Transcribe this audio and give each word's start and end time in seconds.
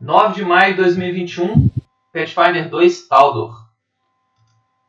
9 0.00 0.34
de 0.34 0.44
maio 0.44 0.74
de 0.74 0.82
2021, 0.82 1.70
Pathfinder 2.12 2.68
2 2.68 3.08
Taldor. 3.08 3.68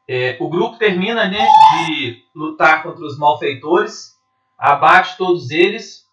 É, 0.08 0.38
o 0.40 0.50
grupo 0.50 0.78
termina 0.78 1.28
né, 1.28 1.46
de 1.86 2.18
lutar 2.36 2.84
contra 2.84 3.04
os 3.04 3.18
malfeitores, 3.18 4.16
abate 4.58 5.18
todos 5.18 5.52
eles 5.52 6.04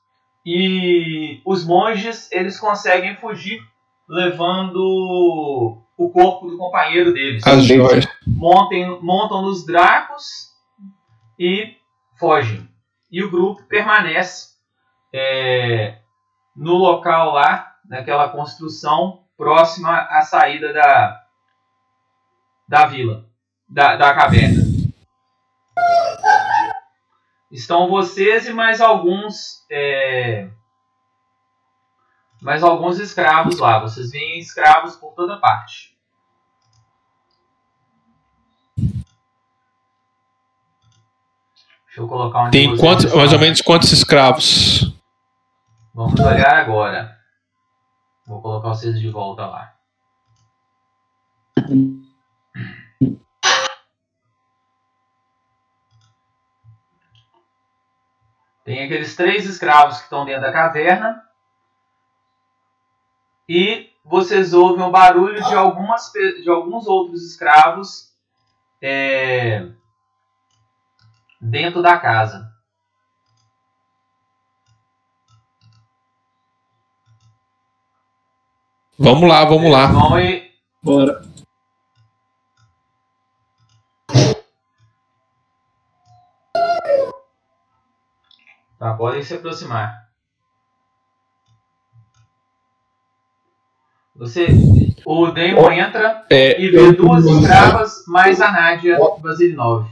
e 0.44 1.40
os 1.44 1.64
monges 1.66 2.30
eles 2.30 2.58
conseguem 2.60 3.16
fugir 3.16 3.58
levando 4.08 5.82
o 5.96 6.10
corpo 6.10 6.48
do 6.48 6.56
companheiro 6.56 7.12
deles. 7.12 7.46
As 7.46 7.64
joias. 7.64 8.06
Montem, 8.26 9.00
montam 9.02 9.42
nos 9.42 9.64
dracos 9.64 10.24
e 11.38 11.74
fogem. 12.18 12.68
E 13.10 13.22
o 13.22 13.30
grupo 13.30 13.62
permanece 13.64 14.56
é, 15.12 15.98
no 16.54 16.74
local 16.74 17.32
lá, 17.32 17.75
naquela 17.88 18.28
construção 18.28 19.24
próxima 19.36 19.98
à 20.10 20.22
saída 20.22 20.72
da, 20.72 21.22
da 22.68 22.86
vila, 22.86 23.24
da, 23.68 23.96
da 23.96 24.14
caverna. 24.14 24.64
Estão 27.50 27.88
vocês 27.88 28.46
e 28.46 28.52
mais 28.52 28.80
alguns 28.80 29.64
é, 29.70 30.50
mais 32.40 32.62
alguns 32.62 32.98
escravos 32.98 33.58
lá. 33.58 33.78
Vocês 33.78 34.10
veem 34.10 34.38
escravos 34.38 34.96
por 34.96 35.14
toda 35.14 35.38
parte. 35.38 35.96
Deixa 41.86 42.00
eu 42.02 42.08
colocar 42.08 42.42
onde 42.42 42.50
Tem 42.50 42.76
quantos, 42.76 43.14
mais 43.14 43.32
ou 43.32 43.38
menos 43.38 43.62
quantos 43.62 43.90
escravos? 43.90 44.92
Vamos 45.94 46.20
olhar 46.20 46.56
agora. 46.56 47.15
Vou 48.26 48.42
colocar 48.42 48.70
vocês 48.70 48.98
de 48.98 49.08
volta 49.08 49.46
lá. 49.46 49.76
Tem 58.64 58.82
aqueles 58.82 59.14
três 59.14 59.46
escravos 59.46 59.98
que 59.98 60.04
estão 60.04 60.24
dentro 60.24 60.42
da 60.42 60.52
caverna. 60.52 61.22
E 63.48 63.92
vocês 64.04 64.52
ouvem 64.52 64.84
o 64.84 64.90
barulho 64.90 65.40
de, 65.44 65.54
algumas, 65.54 66.10
de 66.12 66.50
alguns 66.50 66.88
outros 66.88 67.22
escravos 67.22 68.12
é, 68.82 69.70
dentro 71.40 71.80
da 71.80 71.96
casa. 71.96 72.55
Vamos 78.98 79.28
lá, 79.28 79.44
vamos 79.44 79.70
lá. 79.70 80.20
E 80.20 80.46
Bora. 80.82 81.22
Tá, 88.78 88.94
podem 88.94 89.22
se 89.22 89.34
aproximar. 89.34 90.06
Você, 94.14 94.46
o 95.04 95.26
Damon 95.26 95.72
entra 95.72 96.24
É, 96.30 96.60
e 96.60 96.70
vê 96.70 96.92
duas 96.92 97.26
escravas 97.26 98.04
mais 98.06 98.40
a 98.40 98.50
Nádia 98.50 98.98
Vasilinov. 99.20 99.86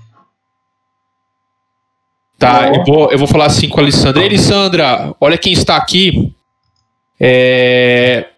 Tá, 2.39 2.69
eu 2.69 2.85
vou, 2.85 3.11
eu 3.11 3.19
vou 3.19 3.27
falar 3.27 3.47
assim 3.47 3.69
com 3.69 3.81
a 3.81 3.83
Alessandra. 3.83 4.23
Ei, 4.23 4.29
Alessandra, 4.29 5.15
olha 5.21 5.37
quem 5.37 5.53
está 5.53 5.77
aqui. 5.77 6.35
É... 7.19 8.34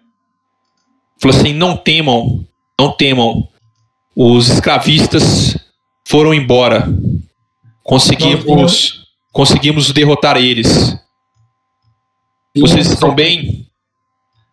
Falou 1.21 1.37
assim: 1.37 1.53
não 1.53 1.77
temam, 1.77 2.47
não 2.79 2.93
temam. 2.93 3.49
Os 4.15 4.49
escravistas 4.49 5.57
foram 6.07 6.33
embora. 6.33 6.89
Conseguimos, 7.83 9.07
conseguimos 9.33 9.93
derrotar 9.93 10.37
eles. 10.37 10.97
Vocês 12.57 12.91
estão 12.91 13.15
bem? 13.15 13.67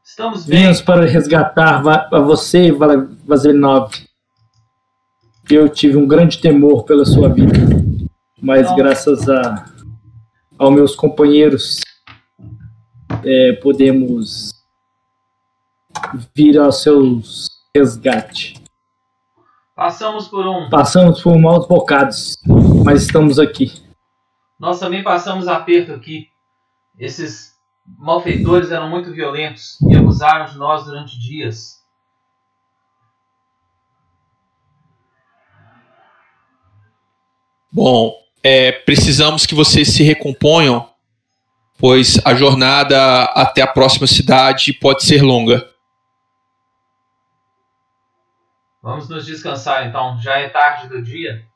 Estamos 0.03 0.46
bem. 0.46 0.59
Viemos 0.59 0.81
para 0.81 1.06
resgatar 1.06 1.81
a 2.12 2.19
você, 2.19 2.72
Vaselinov. 3.25 3.91
Eu 5.50 5.69
tive 5.69 5.97
um 5.97 6.07
grande 6.07 6.40
temor 6.40 6.84
pela 6.84 7.06
sua 7.06 7.29
vida, 7.29 7.53
mas 8.41 8.68
Não. 8.68 8.75
graças 8.75 9.29
a 9.29 9.66
aos 10.57 10.73
meus 10.73 10.96
companheiros 10.96 11.81
é, 13.23 13.53
podemos 13.53 14.53
vir 16.36 16.59
aos 16.59 16.81
seus 16.81 17.50
resgate. 17.75 18.62
Passamos 19.75 20.28
por 20.28 20.46
um. 20.46 20.69
Passamos 20.69 21.22
por 21.22 21.38
maus 21.38 21.68
bocados, 21.68 22.38
mas 22.86 23.03
estamos 23.03 23.40
aqui. 23.40 23.72
Nós 24.59 24.80
também 24.80 25.03
passamos 25.03 25.47
aperto 25.47 25.94
aqui. 25.94 26.28
Esses 26.97 27.53
malfeitores 27.97 28.72
eram 28.72 28.90
muito 28.90 29.12
violentos 29.12 29.78
e 29.90 29.96
abusaram 29.96 30.46
de 30.46 30.58
nós 30.58 30.86
durante 30.86 31.19
dias. 31.19 31.84
Bom, 37.72 38.14
é, 38.44 38.72
precisamos 38.72 39.47
que 39.47 39.56
vocês 39.56 39.88
se 39.88 40.03
recomponham, 40.03 40.88
pois 41.80 42.22
a 42.24 42.35
jornada 42.35 43.24
até 43.34 43.64
a 43.64 43.68
próxima 43.68 44.06
cidade 44.06 44.72
pode 44.74 45.03
ser 45.03 45.24
longa. 45.24 45.72
Vamos 48.83 49.07
nos 49.07 49.25
descansar 49.25 49.88
então. 49.88 50.19
Já 50.19 50.39
é 50.39 50.49
tarde 50.49 50.89
do 50.89 51.01
dia. 51.01 51.47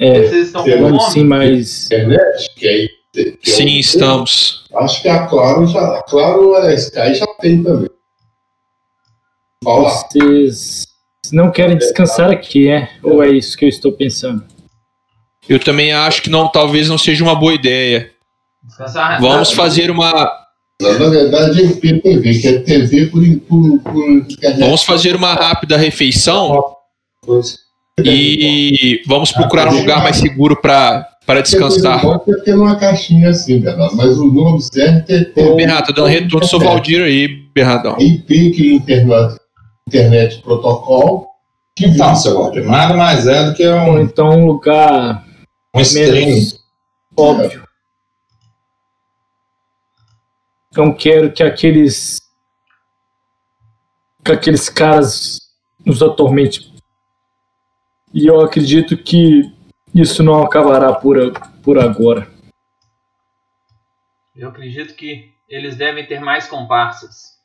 É, 0.00 0.18
Vocês 0.22 0.46
estão 0.48 0.64
com 0.64 0.70
vamos 0.80 1.04
fome? 1.04 1.14
sim, 1.14 1.24
mas 1.24 1.88
Sim, 3.44 3.78
estamos. 3.78 4.64
Acho 4.74 5.00
que 5.00 5.08
a 5.08 5.26
Claro 5.28 5.64
já. 5.68 5.98
A 5.98 6.02
Claro 6.02 6.56
a 6.56 6.74
Sky 6.74 7.14
já 7.14 7.26
tem 7.40 7.62
também. 7.62 7.88
Fala. 9.62 9.88
vocês 9.88 10.86
não 11.32 11.52
querem 11.52 11.78
descansar 11.78 12.32
aqui, 12.32 12.68
é? 12.68 12.98
Ou 13.00 13.22
é 13.22 13.28
isso 13.30 13.56
que 13.56 13.64
eu 13.64 13.68
estou 13.68 13.92
pensando? 13.92 14.44
Eu 15.48 15.60
também 15.60 15.92
acho 15.92 16.20
que 16.20 16.28
não, 16.28 16.48
talvez 16.50 16.88
não 16.88 16.98
seja 16.98 17.22
uma 17.22 17.36
boa 17.36 17.54
ideia. 17.54 18.12
Descansar. 18.62 19.20
Vamos 19.20 19.52
fazer 19.52 19.90
uma, 19.90 20.43
Na 20.92 21.08
verdade, 21.08 21.64
é 21.64 21.68
PTV, 21.68 22.38
que 22.38 22.48
é 22.48 22.58
TV 22.60 23.06
por, 23.06 23.22
por, 23.48 23.78
por 23.80 24.10
internet. 24.10 24.60
vamos 24.60 24.82
fazer 24.82 25.16
uma 25.16 25.34
rápida 25.34 25.76
refeição 25.76 26.62
e 28.02 29.02
vamos 29.06 29.32
procurar 29.32 29.68
um 29.68 29.78
lugar 29.78 30.02
mais 30.02 30.16
seguro 30.16 30.56
para 30.56 31.08
para 31.26 31.40
descansar. 31.40 32.02
Pode 32.02 32.44
ter 32.44 32.54
uma 32.54 32.76
caixinha 32.76 33.30
assim, 33.30 33.58
Bernardo, 33.58 33.96
mas 33.96 34.18
o 34.18 34.26
nome 34.26 34.60
certo 34.60 35.10
é 35.10 35.24
ter 35.24 35.56
Bernardo, 35.56 35.86
tá 35.86 35.92
dando 35.92 36.08
retorno, 36.08 36.46
sou 36.46 36.60
Valdir 36.60 37.02
aí, 37.02 37.28
Bernardão. 37.54 37.96
IP, 37.98 38.50
que 38.50 38.70
é 38.70 38.74
internet, 38.74 39.36
internet 39.88 40.42
protocolo. 40.42 41.26
Que 41.76 41.86
Então, 41.86 42.14
seu 42.14 42.34
Walter, 42.34 42.64
nada 42.64 42.94
mais 42.94 43.26
é 43.26 43.44
do 43.44 43.54
que 43.54 43.66
Ou 43.66 43.74
um, 43.74 44.00
então 44.00 44.28
um 44.28 44.46
lugar 44.46 45.24
um 45.74 45.78
menos 45.92 46.60
óbvio. 47.16 47.63
Não 50.76 50.92
quero 50.92 51.32
que 51.32 51.42
aqueles 51.42 52.20
que 54.24 54.32
aqueles 54.32 54.68
caras 54.68 55.38
nos 55.84 56.02
atormentem. 56.02 56.74
E 58.12 58.26
eu 58.26 58.40
acredito 58.40 58.96
que 58.96 59.52
isso 59.94 60.22
não 60.22 60.42
acabará 60.42 60.92
por, 60.94 61.16
por 61.62 61.78
agora. 61.78 62.32
Eu 64.34 64.48
acredito 64.48 64.94
que 64.94 65.32
eles 65.48 65.76
devem 65.76 66.06
ter 66.06 66.20
mais 66.20 66.48
comparsas. 66.48 67.38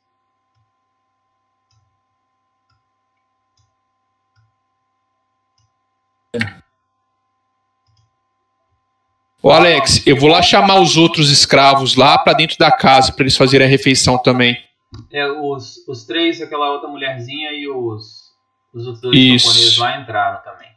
Ô 9.42 9.50
Alex, 9.50 10.06
eu 10.06 10.16
vou 10.18 10.28
lá 10.28 10.42
chamar 10.42 10.80
os 10.80 10.96
outros 10.96 11.30
escravos 11.30 11.96
lá 11.96 12.18
para 12.18 12.34
dentro 12.34 12.58
da 12.58 12.70
casa 12.70 13.12
para 13.12 13.22
eles 13.22 13.36
fazerem 13.36 13.66
a 13.66 13.70
refeição 13.70 14.18
também. 14.18 14.62
É, 15.10 15.26
os, 15.30 15.86
os 15.88 16.04
três, 16.04 16.42
aquela 16.42 16.70
outra 16.70 16.88
mulherzinha 16.88 17.52
e 17.52 17.68
os, 17.68 18.34
os 18.72 18.86
outros 18.86 19.00
dois 19.00 19.16
Isso. 19.16 19.46
japoneses 19.48 19.78
lá 19.78 19.96
entraram 19.98 20.42
também. 20.42 20.68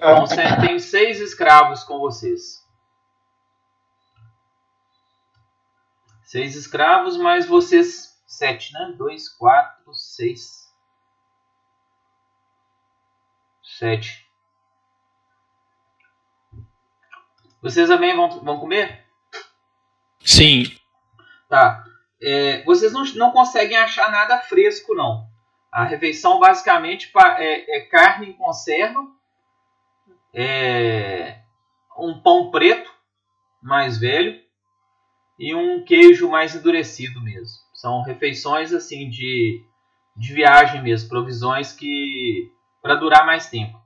É. 0.00 0.12
Então, 0.12 0.26
cê- 0.26 0.56
tem 0.60 0.78
seis 0.80 1.20
escravos 1.20 1.84
com 1.84 2.00
vocês. 2.00 2.66
Seis 6.24 6.56
escravos, 6.56 7.16
mais 7.16 7.46
vocês 7.46 8.18
sete, 8.26 8.72
né? 8.72 8.94
Dois, 8.96 9.28
quatro, 9.28 9.94
seis. 9.94 10.72
Sete. 13.62 14.21
Vocês 17.62 17.88
também 17.88 18.14
vão, 18.16 18.28
vão 18.40 18.58
comer? 18.58 19.06
Sim. 20.20 20.64
Tá. 21.48 21.84
É, 22.20 22.62
vocês 22.64 22.92
não, 22.92 23.04
não 23.14 23.30
conseguem 23.30 23.76
achar 23.76 24.10
nada 24.10 24.40
fresco, 24.40 24.94
não. 24.94 25.26
A 25.70 25.84
refeição 25.84 26.38
basicamente 26.38 27.10
é, 27.38 27.78
é 27.78 27.80
carne 27.86 28.28
em 28.30 28.32
conserva, 28.34 29.00
é, 30.34 31.40
um 31.98 32.20
pão 32.20 32.50
preto 32.50 32.90
mais 33.62 33.98
velho 33.98 34.40
e 35.38 35.54
um 35.54 35.84
queijo 35.84 36.28
mais 36.28 36.54
endurecido 36.54 37.22
mesmo. 37.22 37.56
São 37.72 38.02
refeições 38.02 38.72
assim 38.72 39.08
de, 39.08 39.64
de 40.16 40.32
viagem 40.32 40.82
mesmo, 40.82 41.08
provisões 41.08 41.72
que 41.72 42.52
para 42.80 42.94
durar 42.94 43.24
mais 43.24 43.48
tempo. 43.48 43.81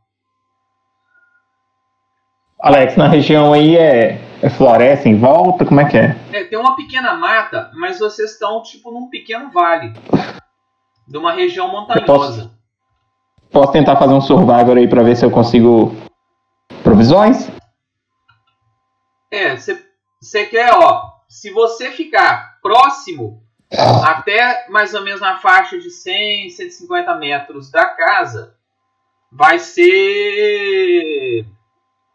Alex, 2.67 2.97
na 2.97 3.07
região 3.07 3.53
aí 3.53 3.77
é, 3.77 4.21
é 4.43 4.51
floresta 4.51 5.09
em 5.09 5.17
volta? 5.17 5.65
Como 5.65 5.81
é 5.81 5.89
que 5.89 5.97
é? 5.97 6.17
É, 6.33 6.43
tem 6.43 6.59
uma 6.59 6.75
pequena 6.75 7.15
mata, 7.15 7.71
mas 7.75 8.01
vocês 8.01 8.33
estão 8.33 8.61
tipo 8.61 8.91
num 8.91 9.09
pequeno 9.09 9.53
vale 9.53 9.93
de 11.07 11.17
uma 11.17 11.33
região 11.33 11.71
montanhosa. 11.71 12.51
Posso 13.53 13.71
tentar 13.71 13.95
fazer 13.95 14.13
um 14.13 14.21
survivor 14.21 14.77
aí 14.77 14.89
pra 14.89 15.05
ver 15.05 15.17
se 15.17 15.25
eu 15.25 15.31
consigo 15.31 15.95
provisões? 16.83 17.49
É, 19.31 19.57
você 19.57 20.47
quer, 20.47 20.75
ó, 20.75 21.05
se 21.29 21.53
você 21.53 21.93
ficar 21.93 22.59
próximo 22.61 23.45
até 24.05 24.67
mais 24.69 24.93
ou 24.93 25.05
menos 25.05 25.21
na 25.21 25.39
faixa 25.39 25.79
de 25.79 25.89
100, 25.89 26.51
150 26.51 27.15
metros 27.15 27.71
da 27.71 27.87
casa, 27.87 28.57
vai 29.31 29.61
ser 29.61 31.47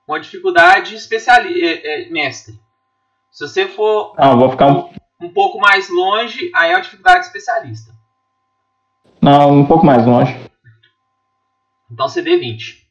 uma 0.07 0.19
dificuldade 0.19 0.95
especiali 0.95 1.63
é, 1.63 2.07
é, 2.07 2.09
mestre. 2.09 2.59
Se 3.31 3.47
você 3.47 3.67
for 3.67 4.13
eu 4.17 4.37
vou 4.37 4.51
ficar 4.51 4.67
um, 4.67 4.89
um 5.21 5.33
pouco 5.33 5.59
mais 5.59 5.89
longe, 5.89 6.51
aí 6.53 6.71
é 6.71 6.75
uma 6.75 6.81
dificuldade 6.81 7.25
especialista. 7.25 7.93
não, 9.21 9.59
um 9.59 9.65
pouco 9.65 9.85
mais 9.85 10.05
longe. 10.05 10.35
Então 11.89 12.07
CD 12.07 12.37
20. 12.37 12.81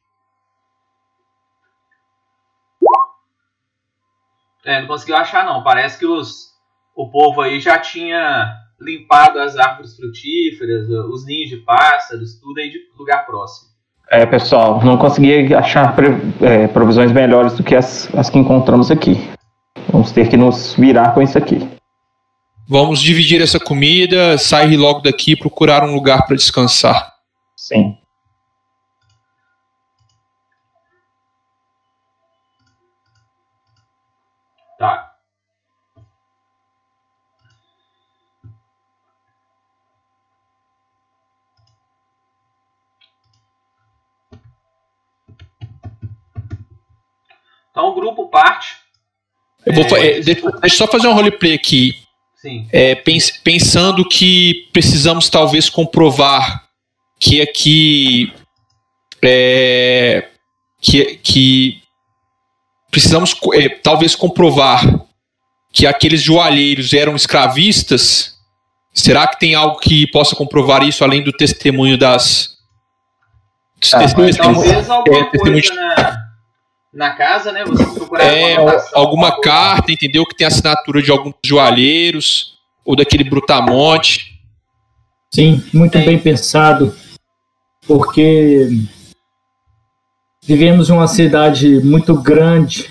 É, 4.64 4.80
não 4.80 4.88
conseguiu 4.88 5.16
achar 5.16 5.44
não. 5.44 5.62
Parece 5.62 5.98
que 5.98 6.06
os, 6.06 6.54
o 6.94 7.10
povo 7.10 7.40
aí 7.40 7.60
já 7.60 7.78
tinha 7.78 8.56
limpado 8.78 9.38
as 9.38 9.56
árvores 9.56 9.96
frutíferas, 9.96 10.88
os 10.88 11.24
ninhos 11.24 11.50
de 11.50 11.58
pássaros, 11.58 12.38
tudo 12.40 12.58
aí 12.60 12.70
de 12.70 12.78
lugar 12.96 13.26
próximo. 13.26 13.69
É, 14.10 14.26
pessoal, 14.26 14.82
não 14.82 14.96
consegui 14.96 15.54
achar 15.54 15.94
é, 16.40 16.66
provisões 16.66 17.12
melhores 17.12 17.52
do 17.52 17.62
que 17.62 17.76
as, 17.76 18.12
as 18.14 18.28
que 18.28 18.38
encontramos 18.38 18.90
aqui. 18.90 19.30
Vamos 19.92 20.10
ter 20.10 20.28
que 20.28 20.36
nos 20.36 20.74
virar 20.74 21.14
com 21.14 21.22
isso 21.22 21.38
aqui. 21.38 21.66
Vamos 22.68 23.00
dividir 23.00 23.40
essa 23.40 23.60
comida, 23.60 24.36
sair 24.36 24.76
logo 24.76 25.00
daqui 25.00 25.32
e 25.32 25.36
procurar 25.36 25.84
um 25.84 25.94
lugar 25.94 26.26
para 26.26 26.36
descansar. 26.36 27.12
Sim. 27.56 27.96
Então 47.80 47.92
o 47.92 47.94
grupo 47.94 48.28
parte. 48.28 48.68
Eu 49.64 49.72
vou, 49.74 49.84
É, 49.96 50.18
é, 50.18 50.20
deixa, 50.20 50.42
eu 50.62 50.70
só 50.70 50.86
fazer 50.86 51.08
um 51.08 51.12
roleplay 51.14 51.54
aqui. 51.54 51.94
Sim. 52.36 52.66
É, 52.72 52.94
pens- 52.94 53.30
pensando 53.42 54.06
que 54.08 54.68
precisamos 54.72 55.28
talvez 55.28 55.68
comprovar 55.68 56.66
que 57.18 57.40
aqui 57.42 58.32
é, 59.22 60.26
que, 60.80 61.16
que 61.22 61.82
precisamos 62.90 63.34
é, 63.54 63.68
talvez 63.68 64.14
comprovar 64.14 64.82
que 65.72 65.86
aqueles 65.86 66.22
joalheiros 66.22 66.92
eram 66.94 67.14
escravistas. 67.14 68.34
Será 68.94 69.26
que 69.28 69.38
tem 69.38 69.54
algo 69.54 69.78
que 69.78 70.06
possa 70.10 70.34
comprovar 70.34 70.82
isso 70.82 71.04
além 71.04 71.22
do 71.22 71.32
testemunho 71.32 71.96
das 71.98 72.56
Ah, 73.92 73.98
testemunhos- 74.00 74.36
Talvez 74.36 74.90
alguma 74.90 75.18
é, 75.18 75.24
testemunho 75.30 75.62
coisa 75.68 75.74
na, 75.74 75.94
na 76.92 77.10
casa, 77.10 77.52
né? 77.52 77.64
Você 77.64 77.84
procurar 77.84 78.24
É, 78.24 78.56
alguma 78.94 79.40
carta, 79.40 79.92
entendeu? 79.92 80.26
Que 80.26 80.36
tem 80.36 80.46
assinatura 80.46 81.02
de 81.02 81.10
alguns 81.10 81.34
joalheiros 81.44 82.54
ou 82.84 82.96
daquele 82.96 83.24
Brutamonte. 83.24 84.40
Sim, 85.32 85.62
muito 85.72 85.92
Tem. 85.92 86.04
bem 86.04 86.18
pensado, 86.18 86.94
porque 87.86 88.68
vivemos 90.42 90.90
em 90.90 90.92
uma 90.92 91.06
cidade 91.06 91.68
muito 91.84 92.20
grande 92.20 92.90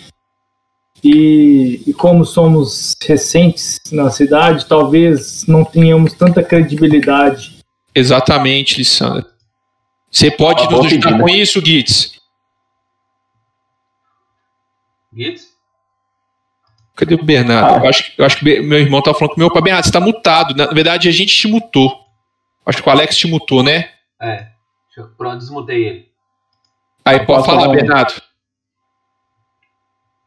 e, 1.03 1.81
e 1.85 1.93
como 1.93 2.25
somos 2.25 2.95
recentes 3.05 3.79
na 3.91 4.09
cidade, 4.09 4.65
talvez 4.65 5.45
não 5.47 5.65
tenhamos 5.65 6.13
tanta 6.13 6.41
credibilidade. 6.41 7.59
Exatamente, 7.93 8.77
Lissandra. 8.77 9.25
Você 10.09 10.31
pode 10.31 10.63
nos 10.71 10.85
ajudar 10.85 11.09
pedida. 11.09 11.19
com 11.23 11.29
isso, 11.29 11.63
Gitz? 11.65 12.18
Gitz? 15.13 15.47
Cadê 16.95 17.15
o 17.15 17.23
Bernardo? 17.23 17.75
Ah. 17.75 17.85
Eu 17.85 17.89
acho, 17.89 18.03
que- 18.03 18.21
eu 18.21 18.25
acho 18.25 18.39
que 18.39 18.59
meu 18.61 18.79
irmão 18.79 19.01
tá 19.01 19.13
falando 19.13 19.33
com 19.33 19.39
meu 19.39 19.51
pai. 19.51 19.61
Bernardo, 19.61 19.85
você 19.85 19.91
tá 19.91 19.99
mutado. 20.01 20.53
Na 20.55 20.65
verdade, 20.67 21.07
a 21.07 21.11
gente 21.11 21.35
te 21.35 21.47
mutou. 21.47 21.97
Acho 22.65 22.83
que 22.83 22.89
o 22.89 22.91
Alex 22.91 23.17
te 23.17 23.27
mutou, 23.27 23.63
né? 23.63 23.89
É. 24.21 24.35
Deixa 24.87 24.99
eu- 24.99 25.07
Pronto, 25.17 25.37
desmutei 25.39 25.83
ele. 25.87 26.09
Aí 27.05 27.17
pode 27.19 27.27
Posso 27.27 27.45
falar, 27.45 27.61
falar? 27.61 27.73
Bernardo. 27.75 28.21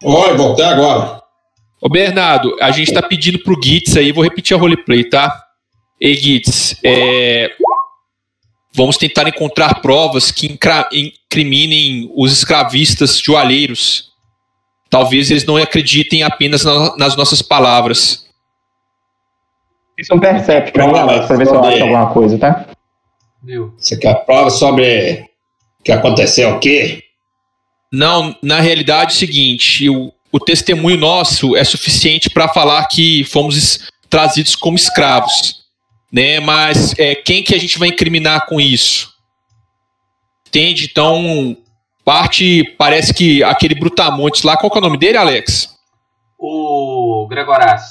Oi, 0.02 0.36
voltei 0.36 0.64
agora. 0.64 1.22
Ô, 1.80 1.88
Bernardo, 1.88 2.56
a 2.60 2.70
gente 2.70 2.92
tá 2.92 3.02
pedindo 3.02 3.38
pro 3.42 3.60
Gitz 3.62 3.96
aí, 3.96 4.10
vou 4.12 4.24
repetir 4.24 4.56
a 4.56 4.60
roleplay, 4.60 5.04
tá? 5.04 5.44
Ei, 6.00 6.14
Gitz, 6.14 6.76
é... 6.84 7.54
vamos 8.74 8.96
tentar 8.96 9.28
encontrar 9.28 9.80
provas 9.80 10.30
que 10.32 10.46
incriminem 10.92 12.10
os 12.16 12.32
escravistas 12.32 13.18
joalheiros. 13.20 14.11
Talvez 14.92 15.30
eles 15.30 15.46
não 15.46 15.56
acreditem 15.56 16.22
apenas 16.22 16.64
na- 16.66 16.94
nas 16.98 17.16
nossas 17.16 17.40
palavras. 17.40 18.26
Isso 19.98 20.12
é 20.12 20.16
um 20.16 20.20
lá, 20.92 21.26
pra 21.26 21.36
ver 21.38 21.46
se 21.46 21.54
eu 21.54 21.64
acho 21.64 21.82
alguma 21.82 22.12
coisa, 22.12 22.38
tá? 22.38 22.66
Viu? 23.42 23.72
Você 23.78 23.96
quer 23.96 24.14
prova 24.26 24.50
sobre 24.50 25.24
o 25.80 25.82
que 25.82 25.90
aconteceu 25.92 26.54
aqui? 26.54 27.02
Não, 27.90 28.36
na 28.42 28.60
realidade 28.60 29.12
é 29.12 29.14
o 29.14 29.18
seguinte, 29.18 29.88
o, 29.88 30.12
o 30.30 30.38
testemunho 30.38 30.98
nosso 30.98 31.56
é 31.56 31.64
suficiente 31.64 32.28
para 32.28 32.48
falar 32.48 32.84
que 32.86 33.24
fomos 33.24 33.90
trazidos 34.10 34.54
como 34.54 34.76
escravos, 34.76 35.62
né? 36.12 36.38
Mas 36.38 36.92
é, 36.98 37.14
quem 37.14 37.42
que 37.42 37.54
a 37.54 37.58
gente 37.58 37.78
vai 37.78 37.88
incriminar 37.88 38.44
com 38.44 38.60
isso? 38.60 39.10
Entende? 40.46 40.86
Então, 40.90 41.56
parte 42.04 42.64
parece 42.78 43.12
que 43.14 43.42
aquele 43.42 43.74
Brutamontes 43.74 44.42
lá, 44.42 44.56
qual 44.56 44.70
que 44.70 44.78
é 44.78 44.80
o 44.80 44.84
nome 44.84 44.98
dele, 44.98 45.16
Alex? 45.16 45.68
O 46.38 47.26
Gregorás. 47.28 47.82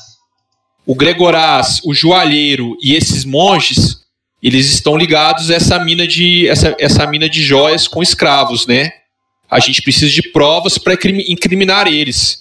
O 0.86 0.96
Gregorás, 0.96 1.82
o 1.86 1.94
joalheiro 1.94 2.76
e 2.82 2.96
esses 2.96 3.24
monges, 3.24 4.02
eles 4.42 4.72
estão 4.72 4.98
ligados 4.98 5.50
a 5.52 5.56
essa 5.56 5.80
mina 5.80 6.08
de 6.08 6.48
essa, 6.48 6.76
essa 6.80 7.06
mina 7.06 7.30
de 7.30 7.42
joias 7.44 7.88
com 7.88 8.02
escravos, 8.02 8.66
né? 8.66 8.92
A 9.50 9.60
gente 9.60 9.82
precisa 9.82 10.12
de 10.12 10.32
provas 10.32 10.78
para 10.78 10.94
incriminar 10.94 11.88
eles. 11.88 12.40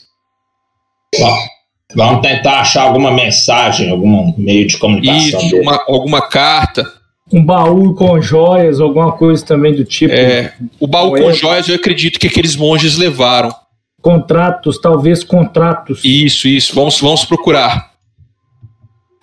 Vamos- 1.95 2.23
tentar 2.23 2.61
achar 2.61 2.83
alguma 2.83 3.11
mensagem, 3.11 3.91
algum 3.91 4.33
meio 4.39 4.67
de 4.67 4.79
comunicação 4.79 5.41
Isso, 5.41 5.57
uma, 5.57 5.85
alguma 5.89 6.23
carta. 6.29 7.00
Um 7.33 7.45
baú 7.45 7.95
com 7.95 8.21
joias, 8.21 8.81
alguma 8.81 9.13
coisa 9.13 9.45
também 9.45 9.75
do 9.75 9.85
tipo. 9.85 10.13
É, 10.13 10.55
o 10.81 10.87
baú 10.87 11.13
com 11.13 11.19
Moeda. 11.19 11.33
joias 11.33 11.69
eu 11.69 11.77
acredito 11.77 12.19
que 12.19 12.27
aqueles 12.27 12.57
monges 12.57 12.97
levaram. 12.97 13.55
Contratos, 14.03 14.81
talvez 14.81 15.23
contratos. 15.23 16.05
Isso, 16.05 16.49
isso. 16.49 16.75
Vamos, 16.75 17.01
vamos 17.01 17.25
procurar. 17.25 17.91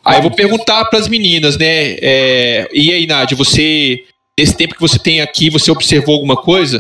Aí 0.06 0.20
eu 0.20 0.22
vou 0.22 0.32
perguntar 0.32 0.86
para 0.86 1.00
as 1.00 1.08
meninas, 1.10 1.58
né? 1.58 1.98
é, 2.02 2.70
e 2.72 2.94
aí, 2.94 3.06
Nádia, 3.06 3.36
você, 3.36 4.06
nesse 4.40 4.56
tempo 4.56 4.76
que 4.76 4.80
você 4.80 4.98
tem 4.98 5.20
aqui, 5.20 5.50
você 5.50 5.70
observou 5.70 6.16
alguma 6.16 6.38
coisa? 6.38 6.80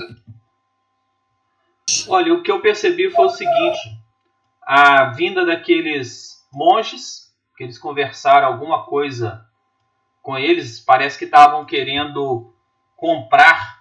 Olha, 2.07 2.33
o 2.33 2.41
que 2.41 2.49
eu 2.49 2.61
percebi 2.61 3.09
foi 3.09 3.25
o 3.25 3.29
seguinte: 3.29 3.79
a 4.65 5.05
vinda 5.11 5.45
daqueles 5.45 6.37
monges, 6.53 7.27
que 7.57 7.65
eles 7.65 7.77
conversaram 7.77 8.47
alguma 8.47 8.83
coisa 8.83 9.41
com 10.27 10.37
eles, 10.37 10.77
parece 10.77 11.17
que 11.17 11.23
estavam 11.23 11.65
querendo 11.65 12.53
comprar 12.97 13.79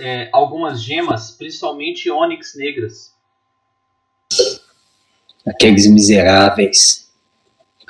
é, 0.00 0.30
algumas 0.32 0.82
gemas, 0.82 1.32
principalmente 1.32 2.10
ônix 2.10 2.56
negras. 2.56 3.14
Aqueles 5.46 5.86
miseráveis. 5.86 7.12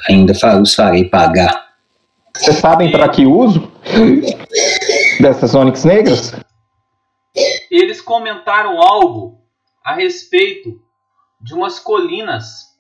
Ainda 0.09 0.33
os 0.61 0.75
farei 0.75 1.05
pagar. 1.05 1.77
Vocês 2.37 2.57
sabem 2.57 2.91
para 2.91 3.09
que 3.09 3.25
uso 3.25 3.71
dessas 5.21 5.55
Onix 5.55 5.85
negras? 5.85 6.33
Eles 7.71 8.01
comentaram 8.01 8.83
algo 8.83 9.41
a 9.85 9.95
respeito 9.95 10.83
de 11.41 11.55
umas 11.55 11.79
colinas 11.79 12.77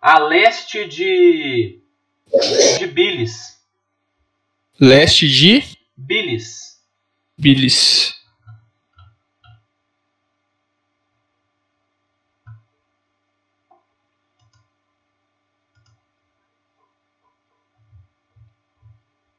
a 0.00 0.20
leste 0.20 0.86
de 0.86 1.82
de 2.78 2.86
Bilis. 2.86 3.59
Leste 4.80 5.28
de 5.28 5.62
Bilis. 5.94 6.80
Bilis. 7.36 8.14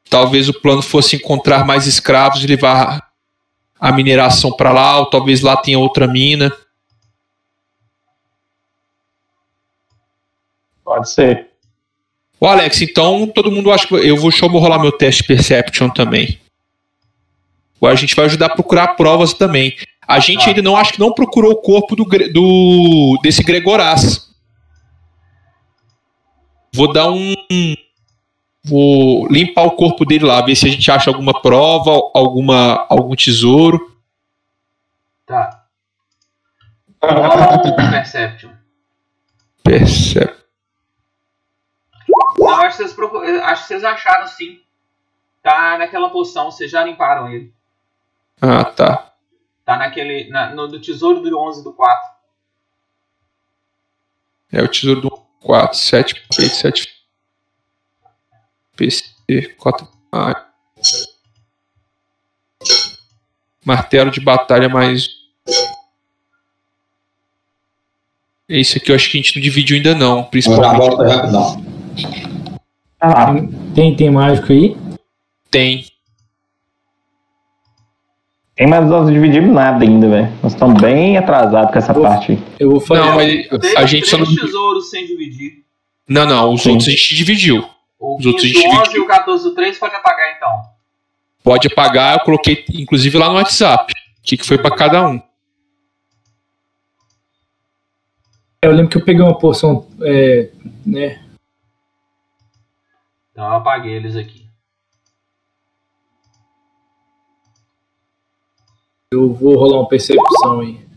Talvez 0.08 0.48
o 0.48 0.54
plano 0.54 0.84
fosse 0.84 1.16
encontrar 1.16 1.66
mais 1.66 1.88
escravos 1.88 2.44
e 2.44 2.48
levar 2.48 3.12
a 3.80 3.92
mineração 3.92 4.56
para 4.56 4.72
lá, 4.72 5.00
ou 5.00 5.10
talvez 5.10 5.42
lá 5.42 5.58
tenha 5.58 5.80
outra 5.80 6.08
mina. 6.08 6.56
Pode 10.84 11.10
ser. 11.10 11.51
Ô 12.42 12.48
Alex, 12.48 12.82
então 12.82 13.28
todo 13.28 13.52
mundo 13.52 13.72
acha 13.72 13.86
que 13.86 13.94
eu 13.94 14.18
vou, 14.18 14.32
eu 14.32 14.48
rolar 14.50 14.80
meu 14.80 14.92
teste 14.92 15.24
Perception 15.24 15.92
também. 15.92 16.42
Agora 17.78 17.94
a 17.94 17.98
gente 17.98 18.16
vai 18.16 18.26
ajudar 18.26 18.48
a 18.48 18.56
procurar 18.56 18.96
provas 18.96 19.32
também. 19.32 19.78
A 20.08 20.20
gente 20.20 20.50
ainda 20.50 20.62
não 20.64 20.76
acho 20.76 20.94
que 20.94 21.00
não 21.00 21.14
procurou 21.14 21.52
o 21.52 21.62
corpo 21.62 21.96
do, 21.96 22.04
do 22.04 23.20
desse 23.22 23.44
Gregorás. 23.44 24.28
Vou 26.74 26.92
dar 26.92 27.12
um 27.12 27.36
vou 28.64 29.28
limpar 29.28 29.64
o 29.64 29.76
corpo 29.76 30.04
dele 30.04 30.26
lá, 30.26 30.42
ver 30.42 30.56
se 30.56 30.66
a 30.66 30.70
gente 30.70 30.90
acha 30.90 31.12
alguma 31.12 31.40
prova, 31.44 31.92
alguma 32.16 32.88
algum 32.90 33.16
tesouro. 33.16 33.96
Tá. 35.28 35.64
Perception. 37.92 38.50
Percep. 39.64 40.41
Acho 42.72 42.78
que, 42.78 42.84
vocês 42.84 42.94
procu- 42.94 43.18
acho 43.26 43.62
que 43.64 43.68
vocês 43.68 43.84
acharam 43.84 44.28
sim. 44.28 44.62
Tá 45.44 45.78
naquela 45.78 46.10
poção, 46.10 46.50
vocês 46.52 46.72
já 46.72 46.84
limparam 46.84 47.30
ele. 47.30 47.54
Ah, 48.42 48.64
tá. 48.64 49.14
Tá 49.66 49.76
naquele. 49.78 50.30
Na, 50.30 50.54
no 50.56 50.68
do 50.68 50.80
tesouro 50.80 51.20
do 51.22 51.38
11 51.38 51.64
do 51.64 51.74
4. 51.74 52.12
É 54.54 54.62
o 54.62 54.68
tesouro 54.68 55.02
do 55.02 55.10
4, 55.42 55.78
7, 55.78 56.26
8, 56.40 56.56
7. 56.56 57.02
PC, 58.76 59.04
4. 59.58 59.88
Ah. 60.12 60.46
Martelo 63.66 64.12
de 64.12 64.20
batalha 64.22 64.70
mais. 64.70 65.08
Esse 68.48 68.78
aqui 68.78 68.92
eu 68.92 68.96
acho 68.96 69.10
que 69.10 69.18
a 69.18 69.22
gente 69.22 69.36
não 69.36 69.42
dividiu 69.42 69.78
ainda 69.78 69.94
não, 69.96 70.18
Eu 70.20 70.24
já 70.24 70.30
principalmente. 70.30 70.78
volto 70.78 71.02
aí 71.04 71.16
rapidão. 71.16 71.72
Ah, 73.02 73.34
Tem, 73.74 73.96
tem 73.96 74.12
mágico 74.12 74.52
aí? 74.52 74.78
Tem. 75.50 75.84
tem, 78.56 78.68
mas 78.68 78.88
nós 78.88 79.06
não 79.08 79.12
dividimos 79.14 79.54
nada 79.54 79.84
ainda, 79.84 80.08
velho. 80.08 80.32
Nós 80.44 80.54
estamos 80.54 80.80
bem 80.80 81.18
atrasados 81.18 81.72
com 81.72 81.78
essa 81.80 81.94
Vou- 81.94 82.04
parte. 82.04 82.34
aí. 82.34 82.44
Eu 82.60 82.70
vou 82.72 82.80
fazer. 82.80 83.02
Não, 83.02 83.16
mas 83.16 83.76
a 83.76 83.86
gente 83.86 84.08
só 84.08 84.18
não. 84.18 84.26
tesouros 84.36 84.90
sem 84.90 85.06
dividir. 85.08 85.64
Não, 86.08 86.26
não, 86.26 86.54
os 86.54 86.62
Sim. 86.62 86.72
outros 86.72 86.88
a 86.88 86.92
gente 86.92 87.16
dividiu. 87.16 87.68
O 88.00 88.18
Os 88.18 88.26
outros 88.26 88.44
15 88.52 88.58
a 88.58 88.62
gente 88.70 88.88
11 88.90 88.98
e 88.98 89.00
o 89.00 89.08
14 89.08 89.44
do 89.44 89.56
3 89.56 89.78
pode 89.78 89.96
apagar 89.96 90.36
então. 90.38 90.62
Pode 91.44 91.68
apagar, 91.68 92.18
eu 92.18 92.24
coloquei 92.24 92.64
inclusive 92.74 93.18
lá 93.18 93.30
no 93.30 93.36
WhatsApp. 93.36 93.92
O 94.20 94.22
que, 94.24 94.38
que 94.38 94.46
foi 94.46 94.58
pra 94.60 94.76
cada 94.76 95.08
um. 95.08 95.20
Eu 98.62 98.72
lembro 98.72 98.90
que 98.92 98.98
eu 98.98 99.04
peguei 99.04 99.24
uma 99.24 99.38
porção, 99.38 99.88
é, 100.02 100.52
né? 100.86 101.20
Então 103.42 103.50
eu 103.50 103.58
apaguei 103.58 103.96
eles 103.96 104.16
aqui. 104.16 104.48
Eu 109.12 109.34
vou 109.34 109.56
rolar 109.56 109.80
uma 109.80 109.90
percepção 109.90 110.60
aí. 110.60 110.88